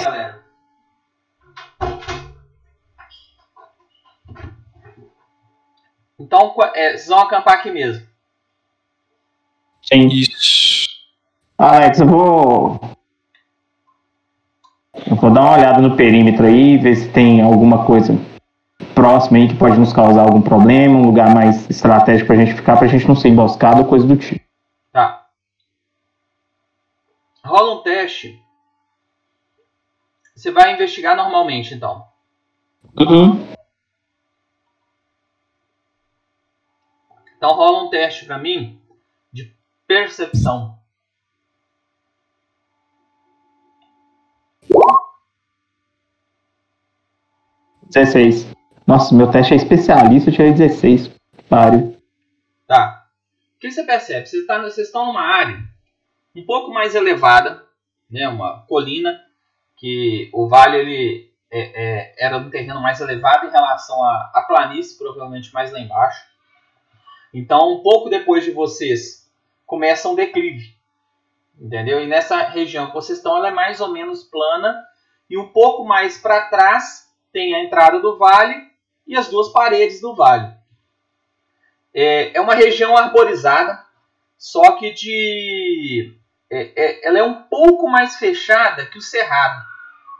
Então, 6.19 6.53
é, 6.75 6.91
vocês 6.91 7.07
vão 7.07 7.19
acampar 7.19 7.55
aqui 7.55 7.71
mesmo. 7.71 8.05
Sim. 9.81 10.07
Isso. 10.07 10.88
Alex, 11.57 11.99
eu 11.99 12.07
vou. 12.07 12.79
Eu 15.07 15.15
vou 15.15 15.31
dar 15.31 15.41
uma 15.41 15.57
olhada 15.57 15.81
no 15.81 15.95
perímetro 15.95 16.45
aí, 16.45 16.77
ver 16.77 16.95
se 16.95 17.09
tem 17.09 17.41
alguma 17.41 17.85
coisa 17.85 18.13
próxima 18.93 19.38
aí 19.38 19.47
que 19.47 19.55
pode 19.55 19.79
nos 19.79 19.93
causar 19.93 20.23
algum 20.23 20.41
problema, 20.41 20.99
um 20.99 21.05
lugar 21.05 21.33
mais 21.33 21.69
estratégico 21.69 22.27
pra 22.27 22.35
gente 22.35 22.53
ficar, 22.53 22.77
pra 22.77 22.88
gente 22.88 23.07
não 23.07 23.15
ser 23.15 23.29
emboscado 23.29 23.79
ou 23.79 23.88
coisa 23.88 24.05
do 24.05 24.17
tipo. 24.17 24.45
Tá. 24.91 25.25
Rola 27.43 27.79
um 27.79 27.81
teste. 27.81 28.39
Você 30.39 30.52
vai 30.52 30.73
investigar 30.73 31.17
normalmente, 31.17 31.73
então. 31.73 32.08
Uhum. 32.97 33.45
Então 37.36 37.52
rola 37.52 37.84
um 37.84 37.89
teste 37.89 38.23
pra 38.23 38.38
mim 38.38 38.82
de 39.34 39.54
percepção. 39.86 40.80
Dezesseis. 47.84 48.47
Nossa, 48.88 49.13
meu 49.13 49.30
teste 49.30 49.54
é 49.54 49.58
especialista, 49.58 50.30
eu 50.30 50.34
tirei 50.34 50.54
16. 50.54 51.12
Pare. 51.49 51.99
Tá. 52.65 53.10
O 53.58 53.60
que 53.60 53.69
você 53.69 53.84
percebe? 53.84 54.25
Você 54.25 54.45
tá, 54.45 54.62
vocês 54.62 54.88
estão 54.88 55.06
numa 55.06 55.21
área 55.21 55.62
um 56.34 56.45
pouco 56.45 56.71
mais 56.71 56.95
elevada, 56.95 57.62
né? 58.10 58.30
Uma 58.30 58.65
colina 58.67 59.28
que 59.79 60.29
o 60.33 60.47
vale 60.47 60.77
ele 60.77 61.31
é- 61.49 61.83
é- 61.83 62.15
era 62.17 62.37
um 62.37 62.49
terreno 62.49 62.81
mais 62.81 62.99
elevado 62.99 63.47
em 63.47 63.51
relação 63.51 64.03
à, 64.03 64.43
planície, 64.47 64.97
provavelmente 64.97 65.53
mais 65.53 65.71
lá 65.71 65.79
embaixo. 65.79 66.23
Então, 67.33 67.73
um 67.73 67.81
pouco 67.81 68.09
depois 68.09 68.43
de 68.43 68.51
vocês 68.51 69.31
começa 69.65 70.09
um 70.09 70.15
declive, 70.15 70.75
entendeu? 71.59 72.01
E 72.01 72.07
nessa 72.07 72.41
região 72.43 72.87
que 72.87 72.93
vocês 72.93 73.17
estão, 73.17 73.37
ela 73.37 73.47
é 73.47 73.51
mais 73.51 73.79
ou 73.79 73.89
menos 73.89 74.23
plana 74.23 74.83
e 75.29 75.37
um 75.37 75.47
pouco 75.47 75.85
mais 75.85 76.17
para 76.17 76.47
trás 76.47 77.07
tem 77.31 77.55
a 77.55 77.63
entrada 77.63 77.99
do 77.99 78.17
vale 78.17 78.67
e 79.07 79.15
as 79.15 79.29
duas 79.29 79.49
paredes 79.49 80.01
do 80.01 80.15
vale. 80.15 80.53
É, 81.93 82.37
é 82.37 82.41
uma 82.41 82.55
região 82.55 82.97
arborizada, 82.97 83.83
só 84.37 84.73
que 84.73 84.91
de. 84.91 86.15
É- 86.51 86.71
é- 86.75 87.07
ela 87.07 87.19
é 87.19 87.23
um 87.23 87.43
pouco 87.43 87.88
mais 87.89 88.15
fechada 88.17 88.85
que 88.85 88.97
o 88.97 89.01
cerrado. 89.01 89.63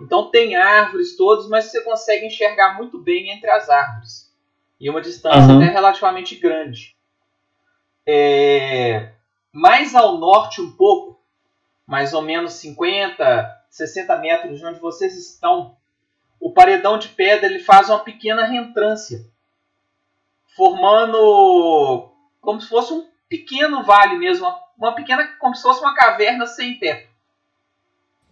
Então 0.02 0.30
tem 0.32 0.56
árvores 0.56 1.18
todas, 1.18 1.48
mas 1.50 1.66
você 1.66 1.82
consegue 1.82 2.26
enxergar 2.26 2.76
muito 2.78 3.00
bem 3.00 3.32
entre 3.32 3.50
as 3.50 3.70
árvores. 3.70 4.30
E 4.80 4.90
uma 4.90 5.02
distância 5.02 5.54
Uhum. 5.54 5.62
até 5.62 5.72
relativamente 5.72 6.36
grande. 6.36 6.96
É, 8.08 9.12
mais 9.52 9.94
ao 9.94 10.18
norte 10.18 10.62
um 10.62 10.72
pouco, 10.72 11.20
mais 11.86 12.14
ou 12.14 12.22
menos 12.22 12.54
50, 12.54 13.64
60 13.70 14.16
metros 14.18 14.58
de 14.58 14.66
onde 14.66 14.80
vocês 14.80 15.16
estão, 15.18 15.76
o 16.40 16.52
paredão 16.54 16.98
de 16.98 17.10
pedra 17.10 17.48
ele 17.48 17.60
faz 17.60 17.90
uma 17.90 18.00
pequena 18.00 18.46
reentrância 18.46 19.26
formando 20.56 22.12
como 22.42 22.60
se 22.62 22.68
fosse 22.70 22.94
um 22.94 23.08
pequeno 23.28 23.84
vale 23.84 24.18
mesmo, 24.18 24.48
uma, 24.48 24.60
uma 24.80 24.96
pequena, 24.96 25.28
como 25.40 25.54
se 25.56 25.62
fosse 25.62 25.82
uma 25.82 25.94
caverna 25.94 26.48
sem 26.48 26.80
teto, 26.80 27.08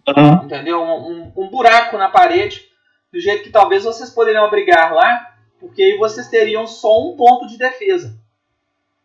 Uhum. 0.07 0.45
entendeu? 0.45 0.81
Um, 0.81 1.11
um- 1.11 1.33
um 1.35 1.47
buraco 1.49 1.97
na 1.97 2.09
parede, 2.09 2.65
do 3.11 3.19
jeito 3.19 3.43
que 3.43 3.49
talvez 3.49 3.83
vocês 3.83 4.09
poderiam 4.09 4.45
abrigar 4.45 4.93
lá, 4.93 5.35
porque 5.59 5.83
aí 5.83 5.97
vocês 5.97 6.27
teriam 6.29 6.65
só 6.65 7.01
um 7.05 7.15
ponto 7.17 7.47
de 7.47 7.57
defesa, 7.57 8.17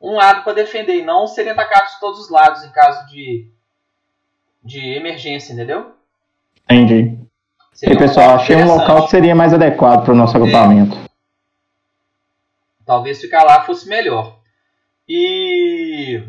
um 0.00 0.14
lado 0.14 0.44
para 0.44 0.52
defender, 0.54 0.96
e 0.96 1.02
não 1.04 1.26
serem 1.26 1.52
atacados 1.52 1.94
de 1.94 2.00
todos 2.00 2.20
os 2.20 2.30
lados 2.30 2.62
em 2.64 2.70
caso 2.70 3.06
de, 3.08 3.48
de 4.62 4.78
emergência, 4.94 5.52
entendeu? 5.52 5.92
Entendi. 6.70 7.18
E 7.72 7.76
Seria 7.78 7.96
um 7.96 7.98
pessoal, 7.98 8.36
achei 8.36 8.54
um 8.56 8.66
local 8.66 9.04
que 9.04 9.10
seria 9.10 9.34
mais 9.34 9.52
adequado 9.52 10.04
para 10.04 10.12
o 10.12 10.16
nosso 10.16 10.36
agrupamento. 10.36 10.96
Talvez 12.84 13.20
ficar 13.20 13.42
lá 13.44 13.62
fosse 13.64 13.88
melhor. 13.88 14.38
E 15.08 16.22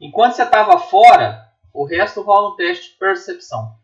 enquanto 0.00 0.34
você 0.34 0.42
estava 0.42 0.78
fora, 0.78 1.52
o 1.72 1.84
resto 1.84 2.22
rola 2.22 2.52
um 2.52 2.56
teste 2.56 2.92
de 2.92 2.98
percepção. 2.98 3.78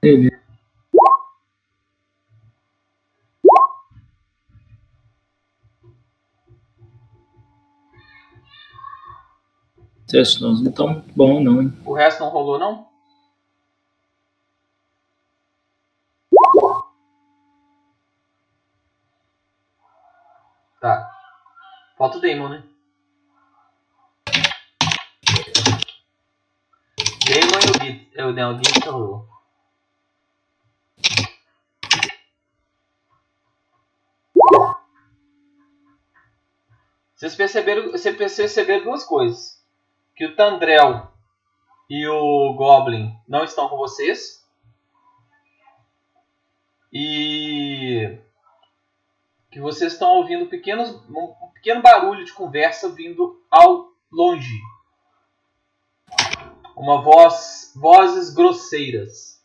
Beleza. 0.00 0.36
Teste 10.06 10.40
não 10.40 10.52
não 10.52 10.70
tão 10.70 11.00
bom 11.16 11.40
não, 11.40 11.60
hein? 11.60 11.72
O 11.84 11.92
resto 11.92 12.20
não 12.20 12.30
rolou, 12.30 12.58
não? 12.58 12.86
Tá. 20.80 21.15
Falta 21.96 22.18
o 22.18 22.20
Damon, 22.20 22.50
né? 22.50 22.64
Damon 27.26 27.58
e 27.60 27.70
o 27.70 27.82
Git. 27.82 28.16
Não, 28.34 28.54
o 28.54 28.58
Git 28.58 28.88
rolou. 28.88 29.28
Vocês 37.14 37.34
perceberam, 37.34 37.90
vocês 37.90 38.14
perceberam 38.36 38.84
duas 38.84 39.02
coisas. 39.02 39.64
Que 40.14 40.26
o 40.26 40.36
Tandrel 40.36 41.10
e 41.88 42.06
o 42.06 42.54
Goblin 42.54 43.18
não 43.26 43.42
estão 43.42 43.70
com 43.70 43.78
vocês. 43.78 44.44
E 46.92 47.35
que 49.56 49.60
vocês 49.62 49.94
estão 49.94 50.18
ouvindo 50.18 50.50
pequenos, 50.50 50.90
um 51.08 51.50
pequeno 51.54 51.80
barulho 51.80 52.26
de 52.26 52.32
conversa 52.34 52.90
vindo 52.90 53.42
ao 53.50 53.90
longe. 54.12 54.60
Uma 56.76 57.00
voz, 57.00 57.72
vozes 57.74 58.34
grosseiras. 58.34 59.42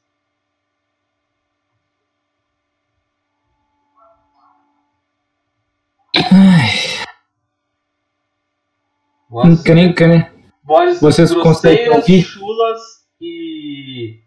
Vozes, 9.29 9.59
Encrenca, 9.61 10.07
né? 10.09 10.33
vozes 10.61 10.99
Vocês 10.99 11.33
conseguem 11.33 11.85
grosseiras, 11.85 11.97
ouvir? 11.99 12.21
chulas 12.21 12.81
e 13.21 14.19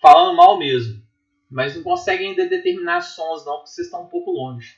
falando 0.00 0.34
mal 0.34 0.58
mesmo. 0.58 1.01
Mas 1.52 1.76
não 1.76 1.82
conseguem 1.82 2.30
ainda 2.30 2.46
determinar 2.48 3.02
sons 3.02 3.44
não, 3.44 3.56
porque 3.58 3.70
vocês 3.70 3.86
estão 3.86 4.02
um 4.04 4.06
pouco 4.06 4.30
longe. 4.30 4.76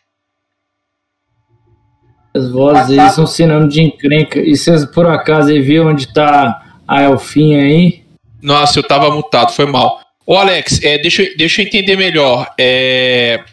As 2.34 2.50
vozes 2.50 2.90
aí 2.90 2.96
Passado. 2.96 3.14
são 3.14 3.27
sinônimo 3.29 3.68
de 3.68 3.81
encrenca. 3.81 4.40
E 4.40 4.56
vocês 4.56 4.85
por 4.85 5.06
acaso 5.06 5.50
aí 5.50 5.60
viram 5.60 5.87
onde 5.87 6.12
tá 6.12 6.75
a 6.87 7.02
Elfinha 7.02 7.62
aí? 7.62 8.04
Nossa, 8.42 8.79
eu 8.79 8.83
tava 8.83 9.08
mutado, 9.14 9.52
foi 9.52 9.66
mal. 9.66 10.00
Ô, 10.27 10.37
Alex, 10.37 10.83
é, 10.83 10.98
deixa, 10.98 11.22
eu- 11.22 11.37
deixa 11.37 11.62
eu 11.62 11.66
entender 11.66 11.96
melhor. 11.96 12.52
É, 12.58 13.44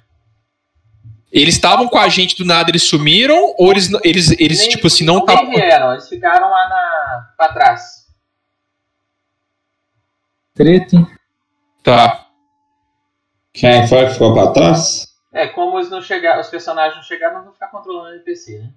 Eles 1.32 1.54
estavam 1.56 1.88
com 1.88 1.98
a 1.98 2.10
gente 2.10 2.36
do 2.38 2.44
nada, 2.44 2.70
eles 2.72 2.84
sumiram? 2.84 3.54
Ou 3.58 3.72
eles, 3.72 3.90
eles, 4.04 4.32
eles 4.38 4.60
Nem- 4.60 4.70
tipo 4.70 4.88
assim, 4.88 5.06
não 5.06 5.20
estavam. 5.20 5.50
vieram, 5.52 5.94
eles 5.94 6.10
ficaram 6.10 6.50
lá 6.50 6.68
na, 6.68 7.34
pra 7.38 7.54
trás. 7.54 8.06
Treta, 10.54 10.96
hein? 10.98 11.08
Tá. 11.84 12.28
Quem 13.54 13.88
foi 13.88 14.06
que 14.06 14.14
ficou 14.14 14.34
pra 14.34 14.52
trás? 14.52 15.08
É, 15.34 15.48
como 15.48 15.78
eles 15.78 15.90
não 15.90 16.02
chegaram, 16.02 16.42
os 16.42 16.48
personagens 16.48 16.96
não 16.96 17.04
chegaram, 17.04 17.38
não 17.38 17.44
vão 17.46 17.54
ficar 17.54 17.68
controlando 17.68 18.10
o 18.10 18.14
NPC, 18.16 18.60
né? 18.60 18.70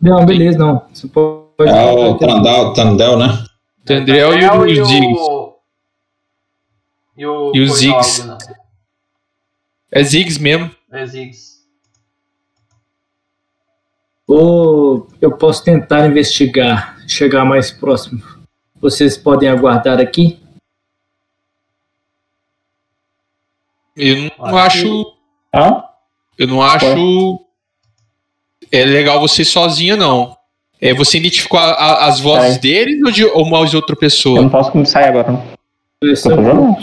Não, 0.00 0.24
beleza, 0.24 0.58
não. 0.58 0.86
Você 0.92 1.06
pode. 1.08 1.50
É 1.60 1.92
o 1.92 2.16
Tandel, 2.16 2.72
Tandel, 2.72 3.18
né? 3.18 3.44
Tandrel 3.84 4.38
e 4.68 4.80
o 4.80 4.86
Ziggs. 4.86 5.22
E 7.16 7.26
o. 7.26 7.52
E 7.54 7.60
o 7.60 7.68
Ziggs. 7.68 8.26
não. 8.26 8.38
É 9.92 10.02
Ziggs 10.02 10.40
mesmo. 10.40 10.70
É 10.90 11.04
Ziggs. 11.04 11.60
Ou 14.26 15.08
eu 15.20 15.36
posso 15.36 15.64
tentar 15.64 16.06
investigar, 16.06 16.96
chegar 17.08 17.44
mais 17.44 17.70
próximo. 17.70 18.22
Vocês 18.80 19.18
podem 19.18 19.48
aguardar 19.48 20.00
aqui? 20.00 20.39
Eu 24.00 24.30
não 24.38 24.56
acho. 24.56 25.12
Hã? 25.54 25.84
Eu 26.38 26.46
não 26.48 26.62
acho. 26.62 26.86
É 28.72 28.84
legal 28.84 29.20
você 29.20 29.44
sozinha, 29.44 29.96
não. 29.96 30.36
É, 30.80 30.94
você 30.94 31.18
identificou 31.18 31.58
a- 31.58 31.72
a- 31.72 32.06
as 32.06 32.20
vozes 32.20 32.56
É. 32.56 32.58
deles 32.58 33.02
ou 33.04 33.10
de 33.10 33.24
ou 33.24 33.44
mais 33.44 33.68
de 33.70 33.76
outra 33.76 33.94
Eu 33.94 33.98
pessoa? 33.98 34.40
não 34.40 34.48
posso 34.48 34.72
como 34.72 34.86
sair 34.86 35.08
agora, 35.08 35.32
não. 35.32 35.44
Parece, 36.00 36.22
Tô 36.22 36.30
jogando. 36.30 36.76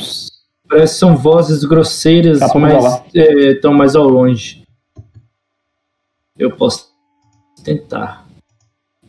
parece 0.70 0.93
que 0.93 0.99
são 0.99 1.18
vozes 1.18 1.63
grosseiras, 1.65 2.39
Tá, 2.39 2.51
mas 2.59 3.01
estão 3.15 3.74
mais 3.74 3.95
ao 3.95 4.07
longe. 4.07 4.63
Eu 6.38 6.51
posso 6.51 6.89
tentar 7.63 8.24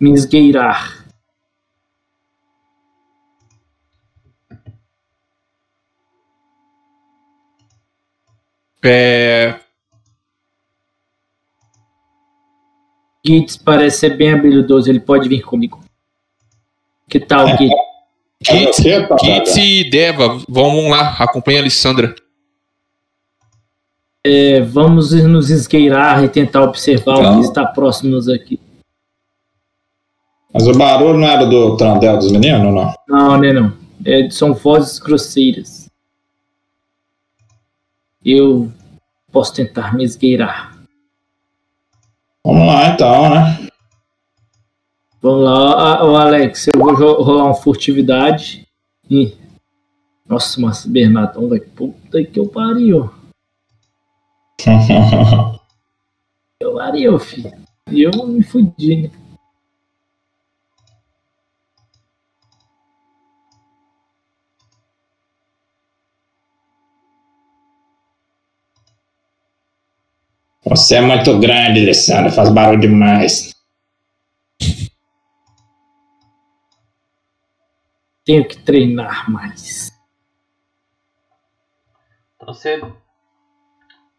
me 0.00 0.12
esgueirar. 0.12 0.97
É, 8.84 9.58
Gitz 13.28 13.56
parece 13.56 13.98
ser 13.98 14.16
bem 14.16 14.32
habilidoso, 14.32 14.88
ele 14.88 15.00
pode 15.00 15.28
vir 15.28 15.42
comigo. 15.42 15.80
Que 17.08 17.20
tal, 17.20 17.46
Gitz? 17.48 18.80
Quê, 18.80 19.00
papai? 19.02 19.18
Gitz 19.24 19.56
e 19.56 19.90
Deva, 19.90 20.40
vamos 20.48 20.90
lá, 20.90 21.16
acompanha 21.18 21.58
a 21.58 21.62
Alessandra. 21.62 22.14
É, 24.24 24.60
vamos 24.62 25.12
nos 25.12 25.50
esgueirar 25.50 26.24
e 26.24 26.28
tentar 26.28 26.62
observar 26.62 27.16
o 27.18 27.34
que 27.40 27.46
está 27.46 27.66
próximos 27.66 28.28
aqui. 28.28 28.58
Mas 30.52 30.66
o 30.66 30.72
barulho 30.72 31.18
não 31.18 31.28
era 31.28 31.44
do 31.44 31.76
trandel 31.76 32.16
dos 32.16 32.32
meninos, 32.32 32.74
não? 32.74 32.94
Não, 33.06 33.38
né 33.38 33.52
não. 33.52 33.72
É, 34.04 34.28
são 34.30 34.54
vozes 34.54 34.98
grosseiras. 34.98 35.77
Eu 38.30 38.70
posso 39.32 39.54
tentar 39.54 39.94
me 39.94 40.04
esgueirar. 40.04 40.76
Vamos 42.44 42.66
lá 42.66 42.88
então, 42.88 43.30
né? 43.30 43.68
Vamos 45.22 45.44
lá, 45.44 46.04
ô 46.04 46.14
Alex, 46.14 46.66
eu 46.66 46.78
vou 46.78 46.92
rolar 46.94 47.44
uma 47.44 47.54
furtividade. 47.54 48.68
E... 49.10 49.34
Nossa, 50.26 50.60
mas 50.60 50.84
Bernardão, 50.84 51.48
velho. 51.48 51.66
Puta 51.70 52.22
que 52.22 52.38
eu 52.38 52.46
pariu. 52.46 53.10
Eu 56.60 56.74
pariu, 56.74 57.16
filho. 57.20 57.52
E 57.88 58.02
eu 58.02 58.10
me 58.26 58.42
fudi, 58.42 59.02
né? 59.02 59.10
Você 70.68 70.96
é 70.96 71.00
muito 71.00 71.38
grande, 71.38 71.80
Alessandra, 71.80 72.30
faz 72.30 72.50
barulho 72.50 72.80
demais. 72.80 73.54
Tenho 78.22 78.46
que 78.46 78.58
treinar 78.58 79.30
mais. 79.30 79.90
Então 82.36 82.52
você, 82.52 82.82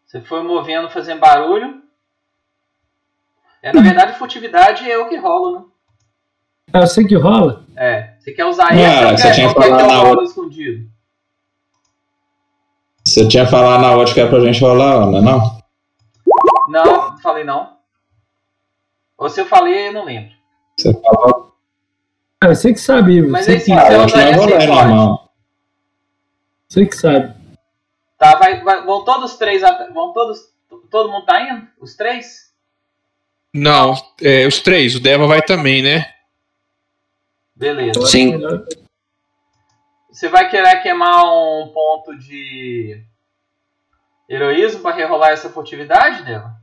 você 0.04 0.20
foi 0.22 0.42
movendo, 0.42 0.90
fazendo 0.90 1.20
barulho. 1.20 1.82
É, 3.62 3.72
na 3.72 3.80
verdade, 3.80 4.18
furtividade 4.18 4.90
é 4.90 4.98
o 4.98 5.08
que 5.08 5.16
rola, 5.16 5.60
né? 5.60 5.64
Ah, 6.72 6.80
eu 6.80 6.86
sei 6.88 7.06
que 7.06 7.14
rola. 7.14 7.64
É. 7.76 8.16
Você 8.18 8.32
quer 8.32 8.46
usar 8.46 8.74
esse 8.74 9.04
ou 9.04 9.10
você 9.16 9.22
quer, 9.22 9.34
tinha 9.34 9.50
falado 9.50 9.84
o 9.84 9.86
na 9.86 10.02
outra. 10.02 10.24
escondido? 10.24 10.90
Você 13.06 13.28
tinha 13.28 13.46
falado 13.46 13.82
na 13.82 13.92
outra 13.92 14.14
que 14.14 14.20
é 14.20 14.28
pra 14.28 14.40
gente 14.40 14.60
rolar, 14.60 15.04
Ana, 15.04 15.20
não? 15.20 15.59
Não, 16.70 17.10
não 17.12 17.18
falei 17.18 17.44
não. 17.44 17.78
Ou 19.18 19.28
se 19.28 19.40
eu 19.40 19.46
falei, 19.46 19.88
eu 19.88 19.92
não 19.92 20.04
lembro. 20.04 20.32
Você 20.78 20.92
falou. 21.00 21.54
Ah, 22.42 22.48
você 22.48 22.72
que 22.72 22.80
sabe. 22.80 23.20
Mas 23.22 23.44
você, 23.44 23.52
aí 23.52 23.60
sim, 23.60 23.72
Ah, 23.74 23.84
você 23.86 23.94
eu 23.94 24.00
acho 24.02 24.14
que 24.14 24.20
usaria 24.20 24.48
sorte. 24.60 24.66
normal. 24.66 25.32
você 26.68 26.86
que 26.86 26.96
sabe. 26.96 27.34
Tá, 28.16 28.36
vai, 28.36 28.62
vai- 28.62 28.84
vão 28.84 29.04
todos 29.04 29.36
três. 29.36 29.60
Vão 29.92 30.12
todos. 30.12 30.50
Todo 30.90 31.10
mundo 31.10 31.26
tá 31.26 31.40
indo? 31.42 31.66
Os 31.80 31.94
três? 31.96 32.50
Não, 33.52 33.94
é, 34.22 34.46
os 34.46 34.60
três, 34.60 34.94
o 34.94 35.00
Deva 35.00 35.26
vai 35.26 35.42
também, 35.42 35.82
né? 35.82 36.14
Beleza. 37.54 38.00
Sim. 38.06 38.38
Você 40.10 40.28
vai 40.28 40.48
querer 40.48 40.80
queimar 40.82 41.24
um 41.24 41.68
ponto 41.74 42.16
de 42.16 43.04
heroísmo 44.28 44.80
pra 44.82 44.92
rerolar 44.92 45.30
essa 45.30 45.50
furtividade, 45.50 46.22
Deva? 46.24 46.59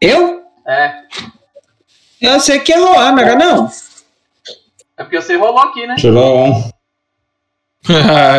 Eu? 0.00 0.42
É. 0.66 1.02
Eu 2.20 2.40
sei 2.40 2.60
que 2.60 2.72
é 2.72 2.78
rolar, 2.78 3.12
não 3.12 3.22
era 3.22 3.36
não? 3.36 3.70
É 4.96 5.02
porque 5.02 5.20
você 5.20 5.36
rolou 5.36 5.60
aqui, 5.60 5.86
né? 5.86 5.94
Tirou 5.96 6.46
um. 6.46 6.70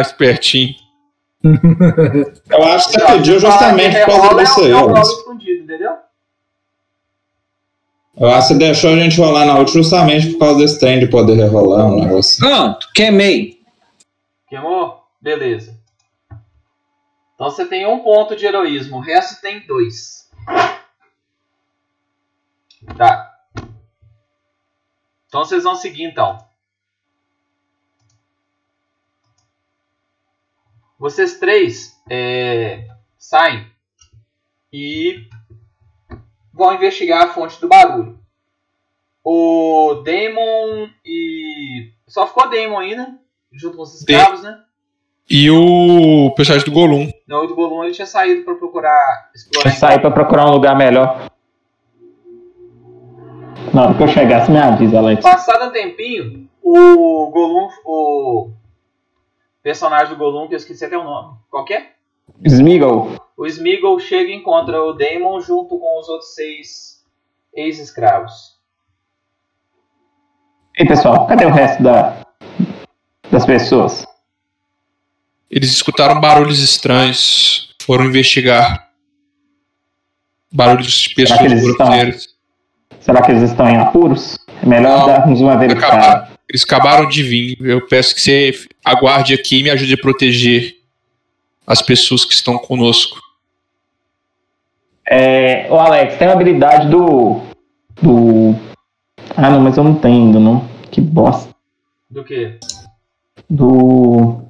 Espertinho. 0.02 0.76
Eu 2.50 2.64
acho 2.64 2.90
que 2.90 3.00
você 3.00 3.06
pediu 3.06 3.40
justamente 3.40 3.98
por 4.06 4.20
causa 4.20 4.36
disso 4.36 4.62
é 4.62 4.66
aí, 4.66 4.72
é 4.72 4.76
um 4.76 5.02
escondido, 5.02 5.64
entendeu? 5.64 5.92
Eu 8.20 8.30
acho 8.30 8.48
que 8.48 8.54
você 8.54 8.60
deixou 8.60 8.90
a 8.90 8.96
gente 8.96 9.18
rolar 9.20 9.46
na 9.46 9.58
outra 9.58 9.74
justamente 9.74 10.32
por 10.32 10.40
causa 10.40 10.58
desse 10.60 10.80
trem 10.80 11.00
de 11.00 11.08
poder 11.08 11.36
rerolar 11.36 11.86
um 11.86 12.04
negócio. 12.04 12.40
Pronto, 12.40 12.88
queimei. 12.94 13.60
Queimou? 14.50 15.04
Beleza. 15.22 15.78
Então 17.36 17.52
você 17.52 17.66
tem 17.66 17.86
um 17.86 18.00
ponto 18.00 18.36
de 18.36 18.46
heroísmo, 18.46 18.98
o 18.98 19.02
resto 19.02 19.40
tem 19.40 19.66
dois. 19.68 20.17
Tá. 22.98 23.34
Então 25.28 25.44
vocês 25.44 25.64
vão 25.64 25.76
seguir 25.76 26.04
então. 26.04 26.38
Vocês 31.00 31.38
três 31.40 32.02
é, 32.10 32.88
saem 33.18 33.70
e 34.74 35.28
vão 36.52 36.74
investigar 36.74 37.24
a 37.24 37.34
fonte 37.34 37.60
do 37.62 37.68
barulho. 37.68 38.20
O 39.24 40.02
Damon 40.06 40.90
e. 41.06 41.94
Só 42.08 42.26
ficou 42.26 42.50
Damon 42.50 42.80
ainda, 42.80 43.20
junto 43.52 43.78
com 43.78 43.84
os 43.84 43.94
escravos, 44.00 44.42
né? 44.42 44.64
E 45.30 45.52
o 45.52 46.34
personagem 46.36 46.66
do 46.66 46.72
Golum. 46.74 47.12
Não, 47.28 47.44
o 47.44 47.48
do 47.48 47.54
Golum 47.56 47.84
ele 47.84 47.94
tinha 47.94 48.08
saído 48.08 48.46
pra 48.46 48.56
procurar 48.56 49.30
explorar. 49.36 49.70
Eu 49.70 49.76
saí 49.76 50.00
pra 50.00 50.10
procurar 50.10 50.46
um 50.46 50.54
lugar 50.54 50.76
melhor. 50.76 51.30
Na 53.74 53.84
hora 53.84 53.94
que 53.96 54.04
eu 54.04 54.08
chegar, 54.08 54.46
você 54.46 54.52
me 54.52 54.58
avisa, 54.58 54.98
Alex. 54.98 55.22
Passado 55.22 55.70
um 55.70 55.72
tempinho, 55.72 56.50
o 56.64 57.30
Golum, 57.30 57.70
o 57.86 58.52
personagem 59.62 60.10
do 60.10 60.18
Golum, 60.18 60.48
que 60.48 60.54
eu 60.54 60.58
esqueci 60.58 60.86
até 60.86 60.98
o 60.98 61.04
nome. 61.04 61.38
Qual 61.50 61.66
que 61.66 61.74
é? 61.74 61.92
Smeagol. 62.46 63.16
O 63.36 63.46
Smeagol 63.46 64.00
chega 64.00 64.32
e 64.32 64.36
encontra 64.36 64.82
o 64.82 64.94
Daemon 64.94 65.40
junto 65.42 65.78
com 65.78 66.00
os 66.00 66.10
outros 66.10 66.34
seis 66.34 67.06
ex-escravos. 67.54 68.58
Ei, 70.78 70.86
pessoal, 70.86 71.26
cadê 71.28 71.46
o 71.46 71.52
resto 71.52 71.82
da, 71.82 72.26
das 73.32 73.46
pessoas? 73.46 74.06
Eles 75.50 75.72
escutaram 75.72 76.20
barulhos 76.22 76.62
estranhos. 76.62 77.76
Foram 77.82 78.06
investigar. 78.06 78.92
Barulhos 80.52 80.94
de 80.94 81.16
pessoas 81.16 81.62
grosseiras. 81.62 82.37
Será 83.08 83.22
que 83.22 83.32
eles 83.32 83.44
estão 83.44 83.66
em 83.70 83.78
apuros? 83.78 84.38
É 84.62 84.66
melhor 84.66 85.00
Não. 85.00 85.08
darmos 85.08 85.40
uma 85.40 85.56
verificada. 85.56 85.96
Acabaram, 85.96 86.28
eles 86.50 86.64
acabaram 86.66 87.08
de 87.08 87.24
vir. 87.24 87.58
Eu 87.62 87.88
peço 87.88 88.14
que 88.14 88.20
você 88.20 88.52
aguarde 88.84 89.34
aqui 89.34 89.60
e 89.60 89.64
me 89.64 89.70
ajude 89.70 89.94
a 89.94 89.98
proteger 89.98 90.76
as 91.66 91.82
pessoas 91.82 92.26
que 92.26 92.34
estão 92.34 92.58
conosco. 92.58 93.18
É, 95.10 95.72
ô 95.72 95.76
Alex, 95.76 96.18
tem 96.18 96.28
uma 96.28 96.34
habilidade 96.34 96.90
do. 96.90 97.40
Do. 98.02 98.54
Ah 99.38 99.52
não, 99.52 99.62
mas 99.62 99.78
eu 99.78 99.86
não 99.86 99.96
tenho 99.96 100.26
ainda, 100.26 100.40
não. 100.42 100.68
Que 100.92 101.00
bosta. 101.00 101.56
Do 102.10 102.26
que? 102.26 102.60
Do. 103.50 104.42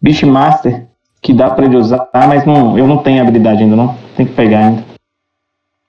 Beastmaster, 0.00 0.88
que 1.20 1.32
dá 1.32 1.50
pra 1.50 1.66
ele 1.66 1.76
usar, 1.76 2.08
mas 2.12 2.44
não, 2.44 2.76
eu 2.76 2.88
não 2.88 2.98
tenho 2.98 3.22
habilidade 3.22 3.62
ainda, 3.62 3.76
não. 3.76 3.96
Tem 4.16 4.26
que 4.26 4.32
pegar 4.32 4.66
ainda. 4.66 4.91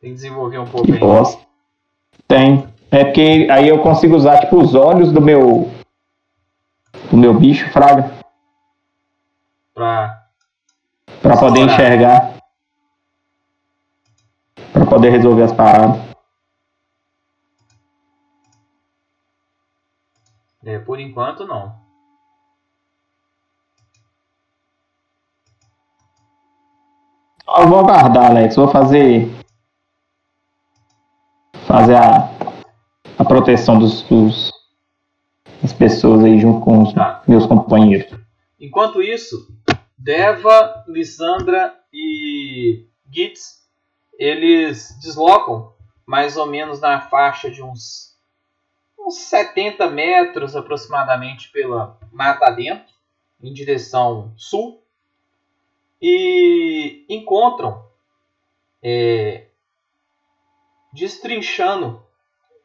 Tem 0.03 0.11
que 0.11 0.15
desenvolver 0.15 0.57
um 0.57 0.65
pouco 0.65 0.85
que. 0.85 0.97
Bosta. 0.97 1.41
Tem. 2.27 2.67
É 2.91 3.05
porque 3.05 3.47
aí 3.49 3.69
eu 3.69 3.81
consigo 3.81 4.17
usar 4.17 4.37
tipo 4.41 4.57
os 4.57 4.75
olhos 4.75 5.13
do 5.13 5.21
meu. 5.21 5.71
do 7.09 7.15
meu 7.15 7.33
bicho, 7.33 7.71
Fraga. 7.71 8.11
Pra. 9.73 10.27
Pra 11.21 11.37
poder 11.37 11.61
enxergar. 11.61 12.33
Pra 14.73 14.85
poder 14.85 15.09
resolver 15.09 15.43
as 15.43 15.53
paradas. 15.53 16.01
É, 20.65 20.79
por 20.79 20.99
enquanto 20.99 21.47
não. 21.47 21.81
Eu 27.47 27.67
vou 27.69 27.79
aguardar, 27.79 28.31
Alex. 28.31 28.57
Vou 28.57 28.67
fazer 28.67 29.42
Fazer 31.73 31.95
a, 31.95 32.29
a 33.17 33.25
proteção 33.25 33.79
dos, 33.79 34.03
dos- 34.03 34.51
das 35.59 35.73
pessoas 35.73 36.23
aí 36.23 36.39
junto 36.39 36.63
com 36.63 36.83
os 36.83 36.93
Tá. 36.93 37.23
meus 37.27 37.47
companheiros. 37.47 38.15
Enquanto 38.59 39.01
isso, 39.01 39.47
Deva, 39.97 40.83
Lissandra 40.87 41.73
e 41.91 42.85
Gitz, 43.11 43.63
eles 44.19 44.95
deslocam 45.01 45.73
mais 46.05 46.37
ou 46.37 46.45
menos 46.45 46.79
na 46.79 47.01
faixa 47.01 47.49
de 47.49 47.63
uns, 47.63 48.15
uns 48.99 49.15
70 49.15 49.89
metros 49.89 50.55
aproximadamente 50.55 51.51
pela 51.51 51.97
mata 52.11 52.51
dentro, 52.51 52.93
em 53.41 53.51
direção 53.51 54.31
sul, 54.37 54.79
e 55.99 57.03
encontram, 57.09 57.83
é, 58.83 59.47
destrinchando 60.93 62.01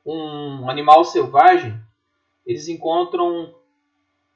um 0.04 0.68
animal 0.70 1.04
selvagem, 1.04 1.78
eles 2.46 2.68
encontram 2.68 3.54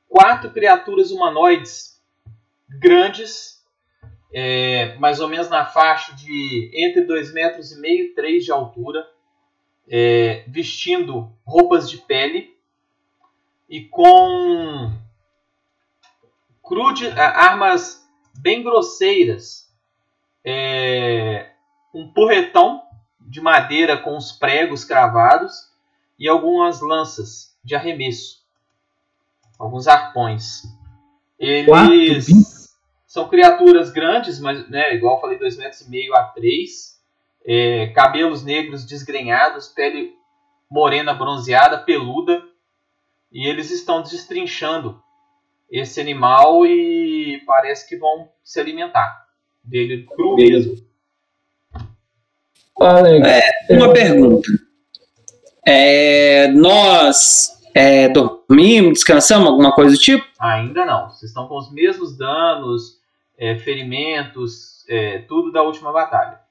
quatro 0.08 0.50
criaturas 0.50 1.10
humanoides 1.10 2.02
grandes, 2.68 3.62
é, 4.32 4.94
mais 4.96 5.20
ou 5.20 5.28
menos 5.28 5.48
na 5.48 5.66
faixa 5.66 6.14
de 6.14 6.70
entre 6.74 7.06
2,5 7.06 7.32
metros 7.32 7.72
e 7.72 7.80
meio 7.80 8.06
e 8.06 8.14
3 8.14 8.44
de 8.44 8.52
altura, 8.52 9.06
é, 9.88 10.44
vestindo 10.48 11.30
roupas 11.44 11.88
de 11.90 11.98
pele 11.98 12.56
e 13.68 13.82
com 13.82 14.92
crude, 16.62 17.08
armas 17.08 18.06
bem 18.38 18.62
grosseiras, 18.62 19.70
é, 20.44 21.50
um 21.94 22.10
porretão 22.12 22.82
de 23.32 23.40
madeira 23.40 23.96
com 23.96 24.16
os 24.16 24.30
pregos 24.30 24.84
cravados 24.84 25.70
e 26.18 26.28
algumas 26.28 26.82
lanças 26.82 27.56
de 27.64 27.74
arremesso 27.74 28.42
alguns 29.62 29.86
arpões. 29.86 30.62
Eles 31.38 32.26
são 33.06 33.28
criaturas 33.28 33.90
grandes, 33.90 34.40
mas 34.40 34.68
né, 34.68 34.94
igual 34.94 35.16
eu 35.16 35.20
falei, 35.20 35.38
2,5 35.38 35.58
metros 35.58 35.80
e 35.82 35.90
meio 35.90 36.14
a 36.14 36.24
3. 36.24 37.00
cabelos 37.94 38.44
negros 38.44 38.84
desgrenhados, 38.84 39.68
pele 39.68 40.14
morena 40.68 41.14
bronzeada, 41.14 41.78
peluda. 41.78 42.42
E 43.30 43.46
eles 43.48 43.70
estão 43.70 44.02
destrinchando 44.02 45.00
esse 45.70 46.00
animal 46.00 46.66
e 46.66 47.40
parece 47.46 47.88
que 47.88 47.96
vão 47.96 48.28
se 48.42 48.60
alimentar 48.60 49.26
dele 49.64 50.04
cru 50.04 50.34
mesmo. 50.34 50.91
Alex, 52.80 53.26
Uma 53.70 53.86
é, 53.86 53.92
pergunta. 53.92 54.48
É, 55.66 56.48
nós 56.48 57.52
é, 57.74 58.08
dormimos, 58.08 58.94
descansamos, 58.94 59.48
alguma 59.48 59.72
coisa 59.72 59.92
do 59.92 59.98
tipo? 60.00 60.24
Ainda 60.38 60.84
não. 60.84 61.08
Vocês 61.08 61.30
estão 61.30 61.46
com 61.46 61.56
os 61.56 61.72
mesmos 61.72 62.16
danos, 62.16 62.98
é, 63.38 63.56
ferimentos, 63.56 64.84
é, 64.88 65.18
tudo 65.20 65.52
da 65.52 65.62
última 65.62 65.92
batalha. 65.92 66.41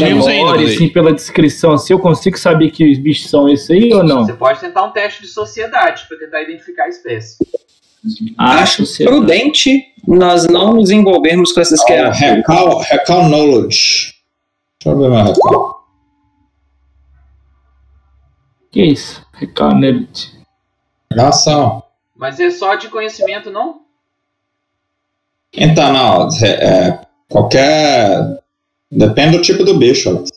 Não 0.00 0.06
dormimos 0.08 0.26
ainda, 0.26 0.42
agora, 0.42 0.60
Nudei. 0.60 0.74
assim, 0.74 0.88
pela 0.88 1.12
descrição, 1.12 1.72
assim, 1.72 1.92
eu 1.92 1.98
consigo 1.98 2.38
saber 2.38 2.70
que 2.70 2.90
os 2.90 2.98
bichos 2.98 3.30
são 3.30 3.48
esses 3.48 3.70
aí 3.70 3.92
ou 3.92 4.02
não? 4.04 4.24
Você 4.24 4.34
pode 4.34 4.60
tentar 4.60 4.84
um 4.84 4.90
teste 4.90 5.22
de 5.22 5.28
sociedade 5.28 6.06
para 6.08 6.18
tentar 6.18 6.42
identificar 6.42 6.84
a 6.84 6.88
espécie. 6.88 7.36
Acho 8.38 8.82
prudente 9.04 9.84
nós 10.08 10.46
não 10.46 10.74
nos 10.74 10.90
envolvermos 10.90 11.52
com 11.52 11.60
essas 11.60 11.80
Ó, 11.80 11.84
criaturas. 11.84 12.18
Recall, 12.18 12.78
recall 12.80 13.28
Knowledge. 13.28 14.14
Deixa 14.82 14.96
eu 14.96 14.98
ver 14.98 15.10
meu 15.10 15.22
recall. 15.24 15.80
Que 18.70 18.82
isso? 18.84 19.24
Recanelite. 19.34 20.32
Ação. 21.18 21.82
Mas 22.16 22.38
é 22.38 22.50
só 22.50 22.74
de 22.76 22.88
conhecimento, 22.88 23.50
não? 23.50 23.80
Então, 25.52 25.92
não. 25.92 26.28
é- 26.42 26.48
é, 26.88 27.00
qualquer. 27.28 28.39
Depende 28.90 29.36
do 29.36 29.42
tipo 29.42 29.62
do 29.64 29.78
bicho. 29.78 30.08
Alex. 30.10 30.30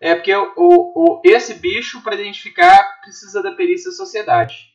É 0.00 0.14
porque 0.14 0.34
o, 0.34 0.46
o, 0.56 1.20
esse 1.24 1.54
bicho, 1.54 2.00
para 2.02 2.14
identificar, 2.14 3.00
precisa 3.02 3.42
da 3.42 3.50
perícia 3.52 3.90
sociedade. 3.90 4.68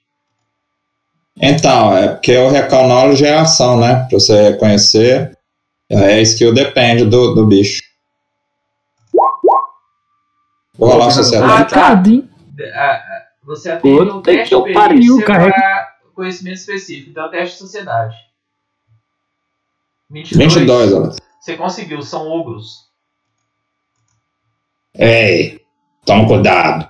Então, 1.41 1.95
é 1.97 2.09
porque 2.09 2.35
o 2.37 2.49
recall 2.49 2.87
knowledge 2.87 3.25
é 3.25 3.33
ação, 3.33 3.79
né? 3.79 4.05
Pra 4.09 4.19
você 4.19 4.49
reconhecer. 4.49 5.37
É 5.89 6.21
skill 6.21 6.53
depende 6.53 7.05
do, 7.05 7.33
do 7.35 7.45
bicho. 7.45 7.81
Vou 10.75 10.89
rolar 10.89 11.07
a 11.07 11.11
sociedade. 11.11 11.51
Ah, 11.53 11.65
tá. 11.65 11.93
A- 12.73 12.91
a- 12.91 13.23
Você 13.43 13.69
atende 13.71 14.09
um 14.11 14.21
teste 14.21 14.55
de 14.55 14.73
perícia 14.73 15.25
carrega- 15.25 15.53
para 15.53 15.93
conhecimento 16.15 16.55
específico. 16.57 17.09
Então, 17.11 17.23
é 17.23 17.27
o 17.27 17.29
teste 17.31 17.55
de 17.55 17.59
sociedade. 17.61 18.15
22. 20.09 20.53
22, 20.55 20.93
Alex. 20.93 21.17
Você 21.43 21.57
conseguiu, 21.57 22.01
são 22.01 22.25
ogros. 22.25 22.85
Ei, 24.95 25.59
toma 26.05 26.25
cuidado. 26.25 26.89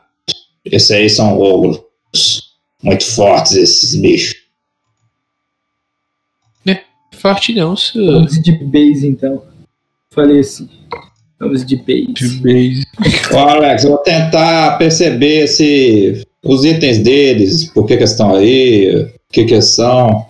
Esses 0.63 0.91
aí 0.91 1.09
são 1.09 1.39
ogros. 1.39 1.81
Muito 2.83 3.03
fortes 3.03 3.53
esses 3.53 3.95
bichos. 3.95 4.43
Forte 7.15 7.55
não, 7.55 7.75
seu. 7.75 8.05
Vamos 8.05 8.39
de 8.39 8.51
base, 8.51 9.07
então. 9.07 9.43
Falei 10.11 10.41
assim. 10.41 10.69
Vamos 11.39 11.65
de 11.65 11.75
base. 11.77 12.85
Ô, 13.33 13.37
Alex, 13.39 13.85
eu 13.85 13.89
vou 13.89 13.99
tentar 14.03 14.77
perceber 14.77 15.47
se 15.47 16.27
os 16.43 16.63
itens 16.63 16.99
deles, 16.99 17.71
por 17.73 17.87
que, 17.87 17.97
que 17.97 18.03
estão 18.03 18.35
aí, 18.35 19.03
o 19.03 19.31
que, 19.31 19.45
que 19.45 19.59
são. 19.63 20.27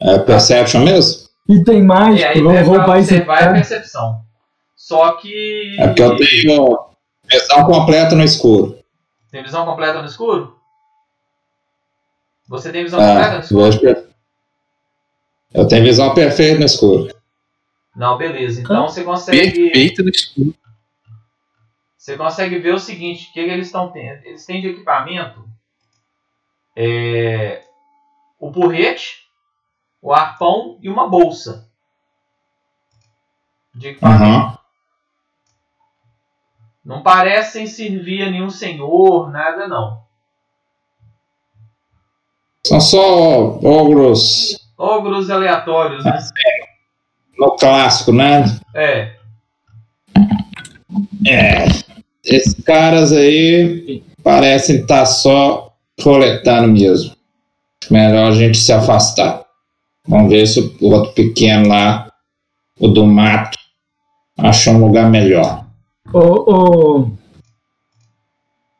É 0.00 0.18
Perception 0.18 0.82
mesmo? 0.82 1.27
E 1.48 1.80
mágico, 1.80 2.28
aí, 2.28 2.42
vamos 2.42 2.58
é 2.58 2.62
pra 2.62 2.72
roubar 2.72 2.98
esse 2.98 3.14
observar 3.14 3.34
a 3.34 3.40
cara. 3.40 3.52
percepção. 3.54 4.22
Só 4.76 5.12
que. 5.12 5.76
É 5.78 5.86
porque 5.86 6.02
eu 6.02 6.16
tenho 6.16 6.88
visão 7.24 7.64
completa 7.64 8.14
no 8.14 8.22
escuro. 8.22 8.78
Tem 9.30 9.42
visão 9.42 9.64
completa 9.64 10.00
no 10.00 10.06
escuro? 10.06 10.56
Você 12.48 12.70
tem 12.70 12.84
visão 12.84 13.00
completa 13.00 13.34
no 13.34 13.40
escuro? 13.40 14.08
eu 15.54 15.68
tenho 15.68 15.84
visão 15.84 16.14
perfeita 16.14 16.58
no 16.58 16.66
escuro. 16.66 17.14
Não, 17.96 18.16
beleza. 18.16 18.60
Então 18.60 18.88
você 18.88 19.02
consegue. 19.02 19.70
Perfeito 19.70 20.02
no 20.02 20.10
escuro. 20.10 20.54
Você 21.96 22.16
consegue 22.16 22.58
ver 22.58 22.74
o 22.74 22.78
seguinte: 22.78 23.28
o 23.30 23.32
que, 23.32 23.44
que 23.44 23.50
eles 23.50 23.66
estão 23.66 23.90
tendo? 23.90 24.24
Eles 24.24 24.44
têm 24.46 24.60
de 24.60 24.68
equipamento 24.68 25.48
é, 26.80 27.60
o 28.38 28.52
porrete, 28.52 29.27
o 30.00 30.12
arpão 30.12 30.78
e 30.82 30.88
uma 30.88 31.08
bolsa. 31.08 31.68
De 33.74 33.88
equipamento. 33.88 34.24
Aham. 34.24 34.58
Não 36.84 37.02
parecem 37.02 37.66
servir 37.66 38.22
a 38.22 38.30
nenhum 38.30 38.50
senhor, 38.50 39.30
nada 39.30 39.68
não. 39.68 40.02
São 42.66 42.80
só 42.80 43.58
ogros 43.58 44.58
Ogros 44.78 45.28
aleatórios, 45.28 46.04
né? 46.04 46.18
no 47.36 47.56
clássico, 47.56 48.12
né? 48.12 48.44
É. 48.74 49.12
É. 51.26 51.64
Esses 52.24 52.54
caras 52.62 53.12
aí 53.12 54.04
parecem 54.22 54.80
estar 54.80 55.04
só 55.06 55.72
coletando 56.00 56.68
mesmo. 56.68 57.16
Melhor 57.90 58.30
a 58.30 58.34
gente 58.34 58.58
se 58.58 58.72
afastar. 58.72 59.44
Vamos 60.08 60.30
ver 60.30 60.46
se 60.46 60.60
o 60.80 60.90
outro 60.90 61.12
pequeno 61.12 61.68
lá, 61.68 62.10
o 62.80 62.88
do 62.88 63.04
mato, 63.06 63.58
achou 64.38 64.72
um 64.74 64.86
lugar 64.86 65.10
melhor. 65.10 65.66
Ô, 66.12 66.18
ô, 67.00 67.10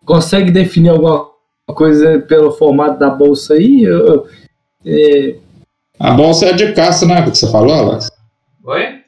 consegue 0.05 0.51
definir 0.51 0.89
alguma 0.89 1.29
coisa 1.75 2.19
pelo 2.21 2.53
formato 2.53 2.99
da 2.99 3.11
bolsa 3.11 3.55
aí? 3.55 3.83
Eu- 3.83 4.27
é, 4.87 5.37
A 6.01 6.13
bolsa 6.13 6.47
é 6.47 6.53
de 6.53 6.73
caça, 6.73 7.05
né? 7.05 7.21
O 7.21 7.31
que 7.31 7.37
você 7.37 7.51
falou, 7.51 7.75
Alex? 7.75 8.09
Oi? 8.65 9.03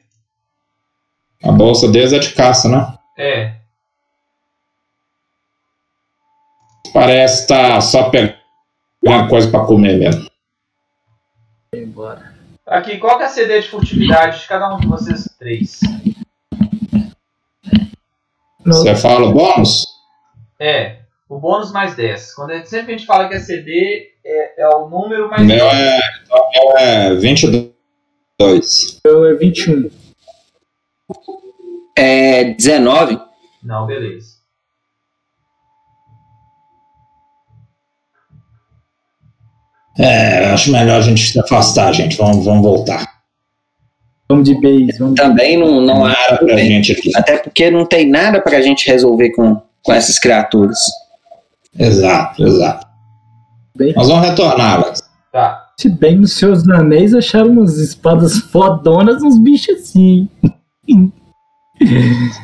A 1.43 1.51
bolsa 1.51 1.87
deles 1.87 2.13
é 2.13 2.19
de 2.19 2.33
caça, 2.33 2.67
né? 2.69 2.93
É. 3.17 3.55
Parece 6.93 7.41
estar 7.43 7.81
só 7.81 8.09
pegando 8.09 8.35
coisa 9.29 9.49
pra 9.49 9.65
comer 9.65 9.97
mesmo. 9.97 10.29
Aqui, 12.71 12.99
qual 12.99 13.17
que 13.17 13.23
é 13.23 13.25
a 13.25 13.29
CD 13.29 13.59
de 13.59 13.67
furtividade 13.67 14.39
de 14.39 14.47
cada 14.47 14.73
um 14.73 14.79
de 14.79 14.87
vocês 14.87 15.27
três? 15.37 15.81
Você 18.65 18.95
fala 18.95 19.27
o 19.27 19.33
bônus? 19.33 19.85
É, 20.57 20.99
o 21.27 21.37
bônus 21.37 21.73
mais 21.73 21.95
10. 21.95 22.33
Quando 22.33 22.51
é, 22.51 22.63
sempre 22.63 22.93
a 22.93 22.97
gente 22.97 23.05
fala 23.05 23.27
que 23.27 23.35
é 23.35 23.39
CD, 23.39 24.13
é, 24.23 24.61
é 24.61 24.69
o 24.69 24.87
número 24.87 25.29
mais 25.29 25.41
O 25.41 25.45
meu 25.47 25.57
10. 25.57 25.73
é, 25.73 25.99
o 26.31 26.49
meu 26.49 26.77
é 26.77 27.13
22. 27.15 29.01
Eu 29.03 29.25
é 29.25 29.33
21. 29.33 29.91
É 31.97 32.53
19. 32.53 33.19
Não, 33.61 33.85
beleza. 33.85 34.40
É, 40.01 40.45
acho 40.45 40.71
melhor 40.71 40.97
a 40.97 41.01
gente 41.01 41.31
se 41.31 41.39
afastar, 41.39 41.93
gente. 41.93 42.17
Vamos, 42.17 42.43
vamos 42.43 42.63
voltar. 42.63 43.07
Vamos 44.27 44.45
de 44.45 44.55
base. 44.55 44.97
Vamos. 44.97 45.13
Também 45.13 45.57
não, 45.57 45.79
não 45.79 46.05
há. 46.05 46.13
era 46.13 46.37
pra 46.37 46.57
gente 46.57 46.91
aqui. 46.91 47.11
Até 47.15 47.37
porque 47.37 47.69
não 47.69 47.85
tem 47.85 48.09
nada 48.09 48.41
pra 48.41 48.61
gente 48.61 48.89
resolver 48.89 49.29
com, 49.31 49.61
com 49.83 49.93
essas 49.93 50.17
criaturas. 50.17 50.79
Exato, 51.77 52.43
exato. 52.43 52.87
Bem. 53.77 53.93
Nós 53.93 54.07
vamos 54.07 54.27
retornar, 54.27 54.81
Alex. 54.81 55.01
Tá. 55.31 55.67
Se 55.77 55.87
bem 55.87 56.17
nos 56.17 56.33
seus 56.33 56.67
anéis 56.67 57.13
acharam 57.13 57.51
umas 57.51 57.77
espadas 57.77 58.39
fodonas, 58.39 59.21
uns 59.21 59.37
bichos 59.37 59.81
assim. 59.81 60.27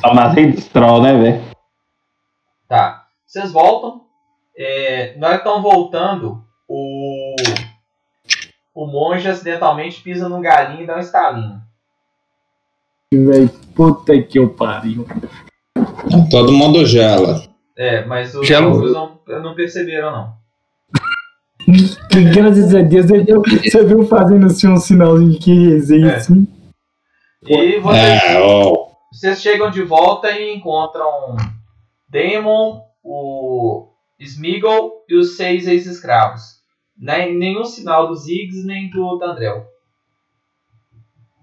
Tomar 0.02 0.30
rei 0.30 0.52
de 0.52 0.62
troll, 0.64 1.02
né, 1.02 1.18
velho? 1.18 1.44
Tá. 2.68 3.04
Vocês 3.26 3.52
voltam. 3.52 4.02
É, 4.56 5.16
na 5.18 5.28
hora 5.28 5.38
que 5.38 5.48
estão 5.48 5.62
voltando, 5.62 6.44
o, 6.68 6.97
o 8.80 8.86
monge 8.86 9.28
acidentalmente 9.28 10.02
pisa 10.04 10.30
num 10.30 10.40
galinho 10.40 10.84
e 10.84 10.86
dá 10.86 10.98
um 10.98 11.00
estalinho. 11.00 11.60
Véi, 13.12 13.50
puta 13.76 14.22
que 14.22 14.38
eu 14.38 14.50
pariu. 14.54 15.04
Todo 16.30 16.52
mundo 16.52 16.86
gela. 16.86 17.42
É, 17.76 18.06
mas 18.06 18.36
os 18.36 18.46
Gelo. 18.48 18.72
outros 18.74 18.94
não, 18.94 19.20
não 19.42 19.56
perceberam, 19.56 20.12
não. 20.12 20.38
Que 22.12 22.24
graças 22.26 22.74
a 22.76 22.82
Deus 22.82 23.06
você 23.08 23.84
viu 23.84 24.06
fazendo 24.06 24.46
assim 24.46 24.68
um 24.68 24.78
sinalzinho 24.78 25.32
de 25.32 25.40
que 25.40 25.70
resenha 25.70 26.12
É. 26.12 26.16
assim. 26.18 26.48
E 27.48 27.80
vocês, 27.80 28.24
É, 28.24 28.40
ó. 28.42 28.90
vocês 29.12 29.42
chegam 29.42 29.72
de 29.72 29.82
volta 29.82 30.30
e 30.32 30.54
encontram 30.56 31.36
Daemon, 32.10 32.82
o 33.04 33.90
Smeagol 34.20 35.04
e 35.10 35.16
os 35.18 35.36
seis 35.36 35.68
ex-escravos. 35.68 36.57
Nem, 36.98 37.38
nenhum 37.38 37.64
sinal 37.64 38.08
dos 38.08 38.24
Ziggs 38.24 38.66
nem 38.66 38.90
do 38.90 39.18
Tandrel. 39.20 39.66